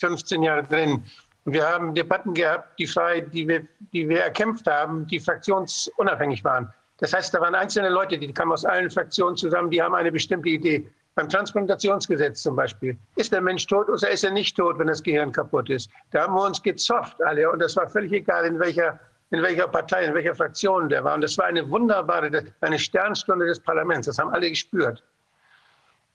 15 0.00 0.42
Jahre 0.42 0.64
drin. 0.64 1.04
Und 1.44 1.52
wir 1.52 1.64
haben 1.64 1.94
Debatten 1.94 2.34
gehabt, 2.34 2.76
die, 2.80 2.88
frei, 2.88 3.20
die, 3.20 3.46
wir, 3.46 3.64
die 3.92 4.08
wir 4.08 4.22
erkämpft 4.22 4.66
haben, 4.66 5.06
die 5.06 5.20
fraktionsunabhängig 5.20 6.42
waren. 6.42 6.72
Das 6.98 7.12
heißt, 7.12 7.32
da 7.34 7.40
waren 7.40 7.54
einzelne 7.54 7.90
Leute, 7.90 8.18
die 8.18 8.32
kamen 8.32 8.50
aus 8.50 8.64
allen 8.64 8.90
Fraktionen 8.90 9.36
zusammen, 9.36 9.70
die 9.70 9.80
haben 9.80 9.94
eine 9.94 10.10
bestimmte 10.10 10.48
Idee. 10.48 10.90
Beim 11.16 11.28
Transplantationsgesetz 11.28 12.42
zum 12.42 12.56
Beispiel. 12.56 12.98
Ist 13.14 13.32
der 13.32 13.40
Mensch 13.40 13.66
tot 13.66 13.88
oder 13.88 14.10
ist 14.10 14.24
er 14.24 14.32
nicht 14.32 14.56
tot, 14.56 14.78
wenn 14.78 14.88
das 14.88 15.02
Gehirn 15.02 15.30
kaputt 15.30 15.70
ist? 15.70 15.88
Da 16.10 16.22
haben 16.22 16.34
wir 16.34 16.42
uns 16.42 16.60
gezofft 16.60 17.22
alle 17.22 17.50
und 17.50 17.60
das 17.60 17.76
war 17.76 17.88
völlig 17.88 18.12
egal, 18.12 18.46
in 18.46 18.58
welcher, 18.58 18.98
in 19.30 19.40
welcher 19.40 19.68
Partei, 19.68 20.04
in 20.04 20.14
welcher 20.14 20.34
Fraktion 20.34 20.88
der 20.88 21.04
war. 21.04 21.14
Und 21.14 21.20
das 21.20 21.38
war 21.38 21.46
eine 21.46 21.68
wunderbare, 21.70 22.46
eine 22.60 22.78
Sternstunde 22.78 23.46
des 23.46 23.60
Parlaments. 23.60 24.08
Das 24.08 24.18
haben 24.18 24.30
alle 24.30 24.50
gespürt. 24.50 25.04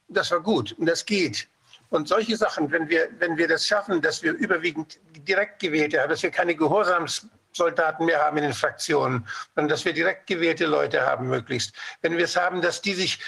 Das 0.09 0.31
war 0.31 0.41
gut 0.41 0.73
und 0.73 0.85
das 0.85 1.05
geht. 1.05 1.47
Und 1.89 2.07
solche 2.07 2.35
Sachen, 2.35 2.69
wenn 2.71 2.89
wir, 2.89 3.07
wenn 3.19 3.37
wir 3.37 3.47
das 3.47 3.65
schaffen, 3.65 4.01
dass 4.01 4.21
wir 4.21 4.33
überwiegend 4.33 4.99
direkt 5.27 5.59
gewählte 5.59 6.01
haben, 6.01 6.09
dass 6.09 6.23
wir 6.23 6.29
keine 6.29 6.55
Gehorsamssoldaten 6.55 8.05
mehr 8.05 8.19
haben 8.21 8.37
in 8.37 8.43
den 8.43 8.53
Fraktionen, 8.53 9.25
sondern 9.55 9.69
dass 9.69 9.85
wir 9.85 9.93
direkt 9.93 10.27
gewählte 10.27 10.65
Leute 10.65 11.05
haben 11.05 11.27
möglichst. 11.29 11.73
Wenn 12.01 12.17
wir 12.17 12.25
es 12.25 12.35
haben, 12.35 12.61
dass 12.61 12.81
die 12.81 12.93
sich 12.93 13.19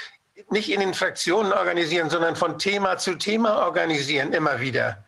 nicht 0.49 0.71
in 0.71 0.79
den 0.79 0.93
Fraktionen 0.93 1.53
organisieren, 1.53 2.09
sondern 2.09 2.35
von 2.35 2.57
Thema 2.57 2.97
zu 2.97 3.15
Thema 3.15 3.65
organisieren, 3.65 4.33
immer 4.33 4.59
wieder. 4.59 5.03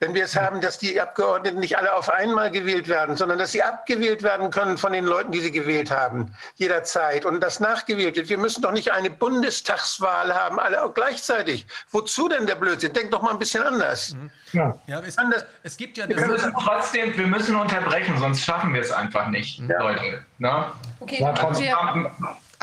wenn 0.00 0.14
wir 0.14 0.24
es 0.24 0.36
haben, 0.36 0.60
dass 0.60 0.78
die 0.78 1.00
Abgeordneten 1.00 1.60
nicht 1.60 1.76
alle 1.76 1.94
auf 1.94 2.08
einmal 2.10 2.50
gewählt 2.50 2.88
werden, 2.88 3.16
sondern 3.16 3.38
dass 3.38 3.52
sie 3.52 3.62
abgewählt 3.62 4.22
werden 4.22 4.50
können 4.50 4.78
von 4.78 4.92
den 4.92 5.04
Leuten, 5.04 5.32
die 5.32 5.40
sie 5.40 5.50
gewählt 5.50 5.90
haben, 5.90 6.34
jederzeit 6.56 7.24
und 7.24 7.40
das 7.40 7.60
nachgewählt 7.60 8.16
wird. 8.16 8.28
Wir 8.28 8.38
müssen 8.38 8.62
doch 8.62 8.72
nicht 8.72 8.92
eine 8.92 9.10
Bundestagswahl 9.10 10.34
haben, 10.34 10.58
alle 10.58 10.90
gleichzeitig. 10.94 11.66
Wozu 11.90 12.28
denn 12.28 12.46
der 12.46 12.56
Blödsinn? 12.56 12.92
Denk 12.92 13.10
doch 13.10 13.22
mal 13.22 13.30
ein 13.30 13.38
bisschen 13.38 13.62
anders. 13.62 14.14
Mhm. 14.14 14.30
Ja. 14.52 14.78
ja 14.86 15.00
es, 15.00 15.16
es, 15.62 15.76
gibt 15.76 15.98
ja 15.98 16.08
wir 16.08 16.26
müssen 16.26 16.52
trotzdem, 16.60 17.16
wir 17.16 17.26
müssen 17.26 17.56
unterbrechen, 17.56 18.18
sonst 18.18 18.44
schaffen 18.44 18.74
wir 18.74 18.80
es 18.80 18.92
einfach 18.92 19.28
nicht, 19.28 19.60
ja. 19.60 19.82
Leute. 19.82 20.24
Ne? 20.38 20.66
Okay, 21.00 21.20
ja, 21.20 21.32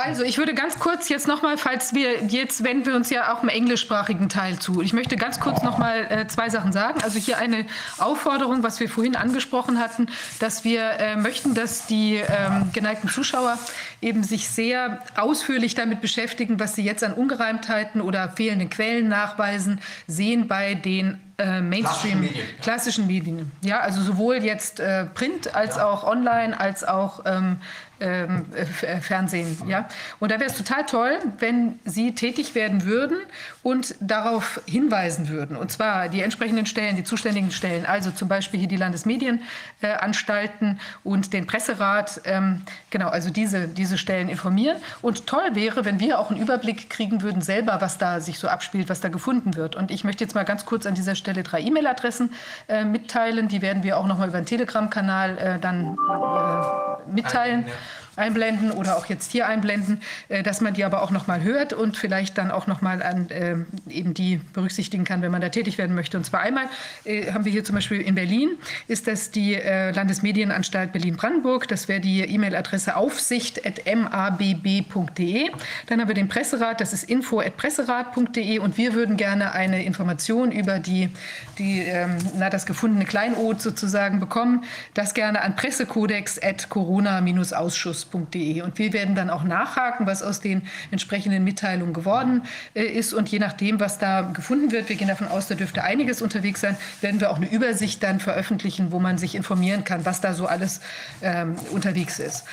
also 0.03 0.23
ich 0.23 0.37
würde 0.37 0.53
ganz 0.53 0.79
kurz 0.79 1.09
jetzt 1.09 1.27
nochmal, 1.27 1.57
falls 1.57 1.93
wir 1.93 2.23
jetzt 2.25 2.63
wenden 2.63 2.85
wir 2.85 2.95
uns 2.95 3.09
ja 3.09 3.33
auch 3.33 3.43
im 3.43 3.49
englischsprachigen 3.49 4.29
Teil 4.29 4.59
zu. 4.59 4.81
Ich 4.81 4.93
möchte 4.93 5.15
ganz 5.15 5.39
kurz 5.39 5.61
nochmal 5.61 6.07
äh, 6.09 6.27
zwei 6.27 6.49
Sachen 6.49 6.71
sagen. 6.71 7.01
Also 7.03 7.19
hier 7.19 7.37
eine 7.37 7.65
Aufforderung, 7.97 8.63
was 8.63 8.79
wir 8.79 8.89
vorhin 8.89 9.15
angesprochen 9.15 9.79
hatten, 9.79 10.07
dass 10.39 10.63
wir 10.63 10.81
äh, 10.81 11.15
möchten, 11.15 11.53
dass 11.53 11.85
die 11.85 12.15
ähm, 12.15 12.71
geneigten 12.73 13.09
Zuschauer 13.09 13.57
eben 14.01 14.23
sich 14.23 14.49
sehr 14.49 14.99
ausführlich 15.15 15.75
damit 15.75 16.01
beschäftigen, 16.01 16.59
was 16.59 16.75
sie 16.75 16.83
jetzt 16.83 17.03
an 17.03 17.13
Ungereimtheiten 17.13 18.01
oder 18.01 18.29
fehlenden 18.29 18.69
Quellen 18.69 19.07
nachweisen, 19.07 19.79
sehen 20.07 20.47
bei 20.47 20.75
den 20.75 21.19
äh, 21.37 21.61
Mainstream 21.61 22.29
klassischen 22.61 23.07
Medien. 23.07 23.51
Ja, 23.63 23.79
also 23.79 24.01
sowohl 24.01 24.37
jetzt 24.37 24.79
äh, 24.79 25.05
Print 25.05 25.55
als 25.55 25.77
ja. 25.77 25.85
auch 25.85 26.03
online 26.03 26.59
als 26.59 26.83
auch 26.83 27.21
ähm, 27.25 27.57
ähm, 28.01 28.45
äh, 28.53 28.99
Fernsehen. 28.99 29.57
Ja? 29.67 29.87
Und 30.19 30.31
da 30.31 30.39
wäre 30.39 30.49
es 30.49 30.57
total 30.57 30.85
toll, 30.85 31.17
wenn 31.39 31.79
Sie 31.85 32.15
tätig 32.15 32.55
werden 32.55 32.85
würden 32.85 33.17
und 33.63 33.95
darauf 33.99 34.61
hinweisen 34.65 35.29
würden. 35.29 35.55
Und 35.55 35.71
zwar 35.71 36.09
die 36.09 36.21
entsprechenden 36.21 36.65
Stellen, 36.65 36.95
die 36.95 37.03
zuständigen 37.03 37.51
Stellen, 37.51 37.85
also 37.85 38.09
zum 38.11 38.27
Beispiel 38.27 38.59
hier 38.59 38.67
die 38.67 38.77
Landesmedienanstalten 38.77 40.79
und 41.03 41.33
den 41.33 41.47
Presserat, 41.47 42.21
ähm, 42.25 42.63
genau, 42.89 43.09
also 43.09 43.29
diese, 43.29 43.67
diese 43.67 43.97
Stellen 43.97 44.29
informieren. 44.29 44.77
Und 45.01 45.27
toll 45.27 45.51
wäre, 45.53 45.85
wenn 45.85 45.99
wir 45.99 46.19
auch 46.19 46.31
einen 46.31 46.41
Überblick 46.41 46.89
kriegen 46.89 47.21
würden 47.21 47.41
selber, 47.41 47.81
was 47.81 47.97
da 47.97 48.19
sich 48.19 48.39
so 48.39 48.47
abspielt, 48.47 48.89
was 48.89 49.01
da 49.01 49.09
gefunden 49.09 49.55
wird. 49.55 49.75
Und 49.75 49.91
ich 49.91 50.03
möchte 50.03 50.23
jetzt 50.23 50.33
mal 50.33 50.45
ganz 50.45 50.65
kurz 50.65 50.87
an 50.87 50.95
dieser 50.95 51.15
Stelle 51.15 51.43
drei 51.43 51.61
E-Mail-Adressen 51.61 52.33
äh, 52.67 52.83
mitteilen. 52.83 53.47
Die 53.47 53.61
werden 53.61 53.83
wir 53.83 53.97
auch 53.97 54.07
noch 54.07 54.17
mal 54.17 54.27
über 54.27 54.39
den 54.39 54.47
Telegram-Kanal 54.47 55.37
äh, 55.37 55.59
dann 55.59 55.95
äh, 55.95 57.11
mitteilen. 57.11 57.65
Ja 57.67 57.73
einblenden 58.15 58.71
oder 58.71 58.97
auch 58.97 59.05
jetzt 59.05 59.31
hier 59.31 59.47
einblenden, 59.47 60.01
äh, 60.29 60.41
dass 60.43 60.61
man 60.61 60.73
die 60.73 60.83
aber 60.83 61.01
auch 61.01 61.11
noch 61.11 61.27
mal 61.27 61.43
hört 61.43 61.73
und 61.73 61.97
vielleicht 61.97 62.37
dann 62.37 62.51
auch 62.51 62.67
noch 62.67 62.81
mal 62.81 63.01
an 63.01 63.29
äh, 63.29 63.55
eben 63.89 64.13
die 64.13 64.41
berücksichtigen 64.53 65.05
kann, 65.05 65.21
wenn 65.21 65.31
man 65.31 65.39
da 65.41 65.49
tätig 65.49 65.77
werden 65.77 65.95
möchte. 65.95 66.17
Und 66.17 66.25
zwar 66.25 66.41
einmal 66.41 66.65
äh, 67.05 67.31
haben 67.31 67.45
wir 67.45 67.51
hier 67.51 67.63
zum 67.63 67.75
Beispiel 67.75 68.01
in 68.01 68.15
Berlin 68.15 68.57
ist 68.87 69.07
das 69.07 69.31
die 69.31 69.53
Landesmedienanstalt 69.53 70.91
Berlin-Brandenburg. 70.91 71.67
Das 71.67 71.87
wäre 71.87 71.99
die 71.99 72.21
E-Mail-Adresse 72.21 72.95
aufsicht@mabb.de. 72.95 75.49
Dann 75.87 76.01
haben 76.01 76.07
wir 76.07 76.15
den 76.15 76.27
Presserat, 76.27 76.81
das 76.81 76.93
ist 76.93 77.09
info@presserat.de 77.09 78.59
und 78.59 78.77
wir 78.77 78.93
würden 78.93 79.17
gerne 79.17 79.53
eine 79.53 79.83
Information 79.83 80.51
über 80.51 80.77
die 80.79 81.09
die 81.57 81.81
ähm, 81.81 82.17
na, 82.37 82.49
das 82.49 82.65
gefundene 82.65 83.05
Kleinod 83.05 83.61
sozusagen 83.61 84.19
bekommen. 84.19 84.65
Das 84.93 85.13
gerne 85.13 85.41
an 85.41 85.55
pressekodex@corona-ausschuss 85.55 88.00
ausschuss.de. 88.01 88.61
Und 88.61 88.77
wir 88.77 88.93
werden 88.93 89.15
dann 89.15 89.29
auch 89.29 89.43
nachhaken, 89.43 90.05
was 90.05 90.23
aus 90.23 90.39
den 90.39 90.63
entsprechenden 90.91 91.43
Mitteilungen 91.43 91.93
geworden 91.93 92.43
äh, 92.73 92.83
ist. 92.83 93.13
Und 93.13 93.29
je 93.29 93.39
nachdem, 93.39 93.79
was 93.79 93.97
da 93.97 94.21
gefunden 94.21 94.71
wird, 94.71 94.89
wir 94.89 94.95
gehen 94.95 95.07
davon 95.07 95.27
aus, 95.27 95.47
da 95.47 95.55
dürfte 95.55 95.83
einiges 95.83 96.21
unterwegs 96.21 96.61
sein, 96.61 96.77
werden 97.01 97.19
wir 97.19 97.31
auch 97.31 97.37
eine 97.37 97.49
Übersicht 97.49 98.03
dann 98.03 98.19
veröffentlichen, 98.19 98.91
wo 98.91 98.99
man 98.99 99.17
sich 99.17 99.35
informieren 99.35 99.83
kann, 99.83 100.05
was 100.05 100.21
da 100.21 100.33
so 100.33 100.45
alles 100.47 100.81
ähm, 101.21 101.55
unterwegs 101.71 102.19
ist. 102.19 102.45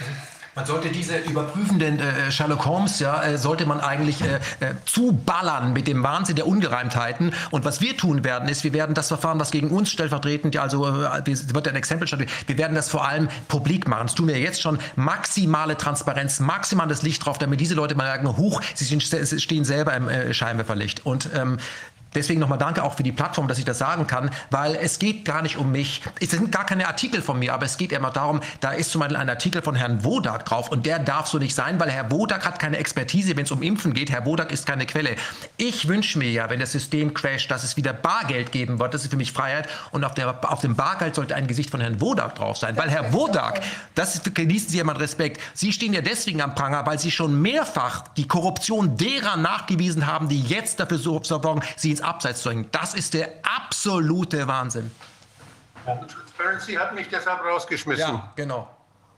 Man 0.59 0.67
sollte 0.67 0.89
diese 0.89 1.19
überprüfenden 1.19 2.01
äh, 2.01 2.33
Sherlock 2.33 2.67
Holmes, 2.67 2.99
ja, 2.99 3.23
äh, 3.23 3.39
sollte 3.39 3.65
man 3.65 3.79
eigentlich 3.79 4.21
äh, 4.23 4.41
äh, 4.59 4.75
zuballern 4.87 5.73
mit 5.73 5.87
dem 5.87 6.03
Wahnsinn 6.03 6.35
der 6.35 6.49
Ungereimtheiten. 6.49 7.33
Und 7.53 7.65
was 7.65 7.81
wir 7.81 7.97
tun 7.97 8.25
werden, 8.25 8.49
ist, 8.49 8.65
wir 8.65 8.73
werden 8.73 8.93
das 8.93 9.07
Verfahren, 9.07 9.39
was 9.39 9.53
gegen 9.53 9.71
uns 9.71 9.89
stellvertretend, 9.89 10.57
also 10.57 10.85
äh, 10.85 11.25
wird 11.25 11.69
ein 11.69 11.77
Exempel 11.77 12.09
stattfinden, 12.09 12.35
wir 12.49 12.59
werden 12.59 12.75
das 12.75 12.89
vor 12.89 13.07
allem 13.07 13.29
publik 13.47 13.87
machen. 13.87 14.09
Das 14.09 14.17
tun 14.17 14.27
wir 14.27 14.37
jetzt 14.37 14.61
schon. 14.61 14.81
Maximale 14.97 15.77
Transparenz, 15.77 16.41
maximales 16.41 17.03
Licht 17.03 17.25
drauf, 17.25 17.39
damit 17.39 17.61
diese 17.61 17.77
Leute 17.77 17.95
mal 17.95 18.09
sagen, 18.09 18.37
huch, 18.37 18.61
sie 18.75 19.01
stehen 19.01 19.65
selber 19.65 19.95
im 19.95 20.09
äh, 20.09 20.35
Scheinwerferlicht. 20.35 21.07
Und 21.07 21.31
ähm, 21.37 21.59
Deswegen 22.15 22.41
nochmal 22.41 22.59
danke 22.59 22.83
auch 22.83 22.95
für 22.95 23.03
die 23.03 23.13
Plattform, 23.13 23.49
dass 23.49 23.59
ich 23.59 23.65
das 23.65 23.79
sagen 23.79 24.07
kann, 24.07 24.31
weil 24.51 24.77
es 24.77 24.99
geht 24.99 25.25
gar 25.25 25.43
nicht 25.43 25.57
um 25.57 25.71
mich. 25.71 26.03
Es 26.21 26.31
sind 26.31 26.51
gar 26.51 26.65
keine 26.65 26.87
Artikel 26.87 27.21
von 27.21 27.39
mir, 27.39 27.53
aber 27.53 27.67
es 27.67 27.77
geht 27.77 27.93
immer 27.93 28.11
darum, 28.11 28.41
da 28.61 28.73
ist 28.73 28.91
zum 28.91 29.01
Beispiel 29.01 29.17
ein 29.17 29.29
Artikel 29.29 29.63
von 29.63 29.75
Herrn 29.75 30.05
Wodak 30.05 30.47
drauf 30.47 30.71
und 30.71 30.87
der 30.87 30.99
darf 30.99 31.27
so 31.27 31.39
nicht 31.39 31.55
sein, 31.55 31.79
weil 31.79 31.91
Herr 31.91 32.11
Wodak 32.11 32.47
hat 32.47 32.59
keine 32.59 32.79
Expertise, 32.79 33.37
wenn 33.37 33.45
es 33.45 33.51
um 33.51 33.63
Impfen 33.63 33.93
geht. 33.93 34.11
Herr 34.11 34.25
Wodak 34.25 34.53
ist 34.53 34.67
keine 34.67 34.87
Quelle. 34.87 35.17
Ich 35.57 35.89
wünsche 35.89 36.19
mir 36.19 36.31
ja, 36.31 36.49
wenn 36.49 36.61
das 36.61 36.73
System 36.73 37.13
crasht, 37.13 37.51
dass 37.51 37.63
es 37.63 37.77
wieder 37.77 37.93
Bargeld 37.93 38.53
geben 38.53 38.79
wird. 38.79 38.95
Das 38.95 39.03
ist 39.03 39.11
für 39.11 39.17
mich 39.17 39.33
Freiheit 39.33 39.69
und 39.91 40.05
auf, 40.05 40.15
der, 40.15 40.51
auf 40.51 40.61
dem 40.61 40.77
Bargeld 40.77 41.15
sollte 41.15 41.35
ein 41.35 41.47
Gesicht 41.47 41.71
von 41.71 41.81
Herrn 41.81 42.01
Wodak 42.01 42.37
drauf 42.37 42.57
sein, 42.57 42.77
weil 42.77 42.91
Herr 42.91 43.13
Wodak, 43.13 43.61
das 43.95 44.23
genießen 44.23 44.71
Sie 44.71 44.79
ja 44.79 44.85
mal 44.85 44.97
Respekt, 44.97 45.41
Sie 45.53 45.73
stehen 45.73 45.93
ja 45.93 46.01
deswegen 46.01 46.41
am 46.41 46.55
Pranger, 46.55 46.87
weil 46.87 46.99
Sie 46.99 47.11
schon 47.11 47.41
mehrfach 47.41 48.05
die 48.17 48.27
Korruption 48.27 48.97
derer 48.97 49.37
nachgewiesen 49.37 50.07
haben, 50.07 50.29
die 50.29 50.41
jetzt 50.41 50.81
dafür 50.81 50.99
sorgen, 50.99 51.61
Sie 51.77 51.98
ins 51.99 52.07
Abseits 52.07 52.43
zu 52.43 52.51
hängen. 52.51 52.69
Das 52.73 52.95
ist 52.95 53.15
der 53.15 53.31
absolute 53.43 54.47
Wahnsinn. 54.47 54.91
Ja. 55.87 55.97
Transparency 55.97 56.75
hat 56.75 56.95
mich 56.95 57.09
deshalb 57.09 57.45
rausgeschmissen. 57.45 58.15
Ja, 58.15 58.33
genau. 58.37 58.69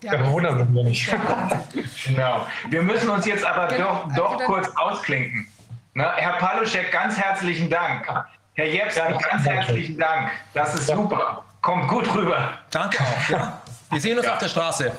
Ja, 0.03 0.15
ja 0.15 0.31
wundern 0.31 0.73
wir 0.73 0.85
nicht. 0.85 1.11
genau. 2.07 2.47
Wir 2.69 2.83
müssen 2.83 3.11
uns 3.11 3.27
jetzt 3.27 3.45
aber 3.45 3.67
genau. 3.67 4.05
doch, 4.09 4.15
doch 4.17 4.33
also 4.33 4.45
kurz 4.45 4.77
ausklinken. 4.77 5.47
Ne? 5.95 6.11
Herr 6.17 6.35
Paluschek, 6.35 6.91
ganz 6.93 7.19
herzlichen 7.19 7.69
Dank. 7.69 8.07
Herr 8.55 8.67
Jeps, 8.67 8.97
ja, 8.97 9.13
ganz 9.13 9.45
herzlichen 9.45 9.99
Dank. 9.99 10.31
Das 10.55 10.75
ist 10.75 10.87
super. 10.87 11.45
Kommt 11.61 11.89
gut 11.89 12.15
rüber. 12.15 12.53
Danke 12.71 13.03
auch. 13.03 13.29
Ja. 13.29 13.61
Wir 13.91 14.01
sehen 14.01 14.19
uns 14.19 14.27
auf 14.27 14.39
der 14.39 14.49
Straße. 14.49 14.93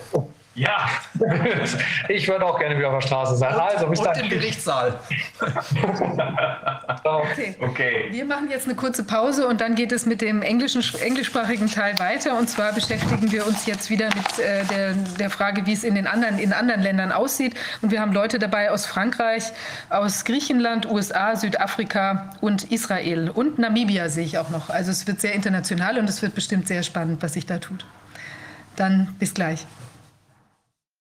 Ja, 0.53 0.89
ich 2.09 2.27
würde 2.27 2.45
auch 2.45 2.59
gerne 2.59 2.77
wieder 2.77 2.89
auf 2.89 2.99
der 2.99 3.07
Straße 3.07 3.37
sein. 3.37 3.53
Also, 3.53 3.87
bis 3.87 4.01
dann. 4.01 4.19
im 4.19 4.27
Gerichtssaal. 4.27 4.99
okay. 7.05 7.55
okay. 7.61 8.07
Wir 8.11 8.25
machen 8.25 8.49
jetzt 8.49 8.65
eine 8.65 8.75
kurze 8.75 9.05
Pause 9.05 9.47
und 9.47 9.61
dann 9.61 9.75
geht 9.75 9.93
es 9.93 10.05
mit 10.05 10.19
dem 10.19 10.41
englischen, 10.41 10.83
englischsprachigen 10.99 11.71
Teil 11.71 11.97
weiter. 11.99 12.37
Und 12.37 12.49
zwar 12.49 12.73
beschäftigen 12.73 13.31
wir 13.31 13.47
uns 13.47 13.65
jetzt 13.65 13.89
wieder 13.89 14.07
mit 14.07 14.39
äh, 14.39 14.65
der, 14.65 14.93
der 14.93 15.29
Frage, 15.29 15.65
wie 15.65 15.71
es 15.71 15.85
in 15.85 15.95
den 15.95 16.05
anderen, 16.05 16.37
in 16.37 16.51
anderen 16.51 16.81
Ländern 16.81 17.13
aussieht. 17.13 17.55
Und 17.81 17.91
wir 17.91 18.01
haben 18.01 18.11
Leute 18.11 18.37
dabei 18.37 18.71
aus 18.71 18.85
Frankreich, 18.85 19.53
aus 19.89 20.25
Griechenland, 20.25 20.85
USA, 20.85 21.37
Südafrika 21.37 22.29
und 22.41 22.69
Israel. 22.73 23.29
Und 23.29 23.57
Namibia 23.57 24.09
sehe 24.09 24.25
ich 24.25 24.37
auch 24.37 24.49
noch. 24.49 24.69
Also 24.69 24.91
es 24.91 25.07
wird 25.07 25.21
sehr 25.21 25.33
international 25.33 25.97
und 25.97 26.09
es 26.09 26.21
wird 26.21 26.35
bestimmt 26.35 26.67
sehr 26.67 26.83
spannend, 26.83 27.23
was 27.23 27.33
sich 27.33 27.45
da 27.45 27.59
tut. 27.59 27.85
Dann 28.75 29.15
bis 29.17 29.33
gleich. 29.33 29.65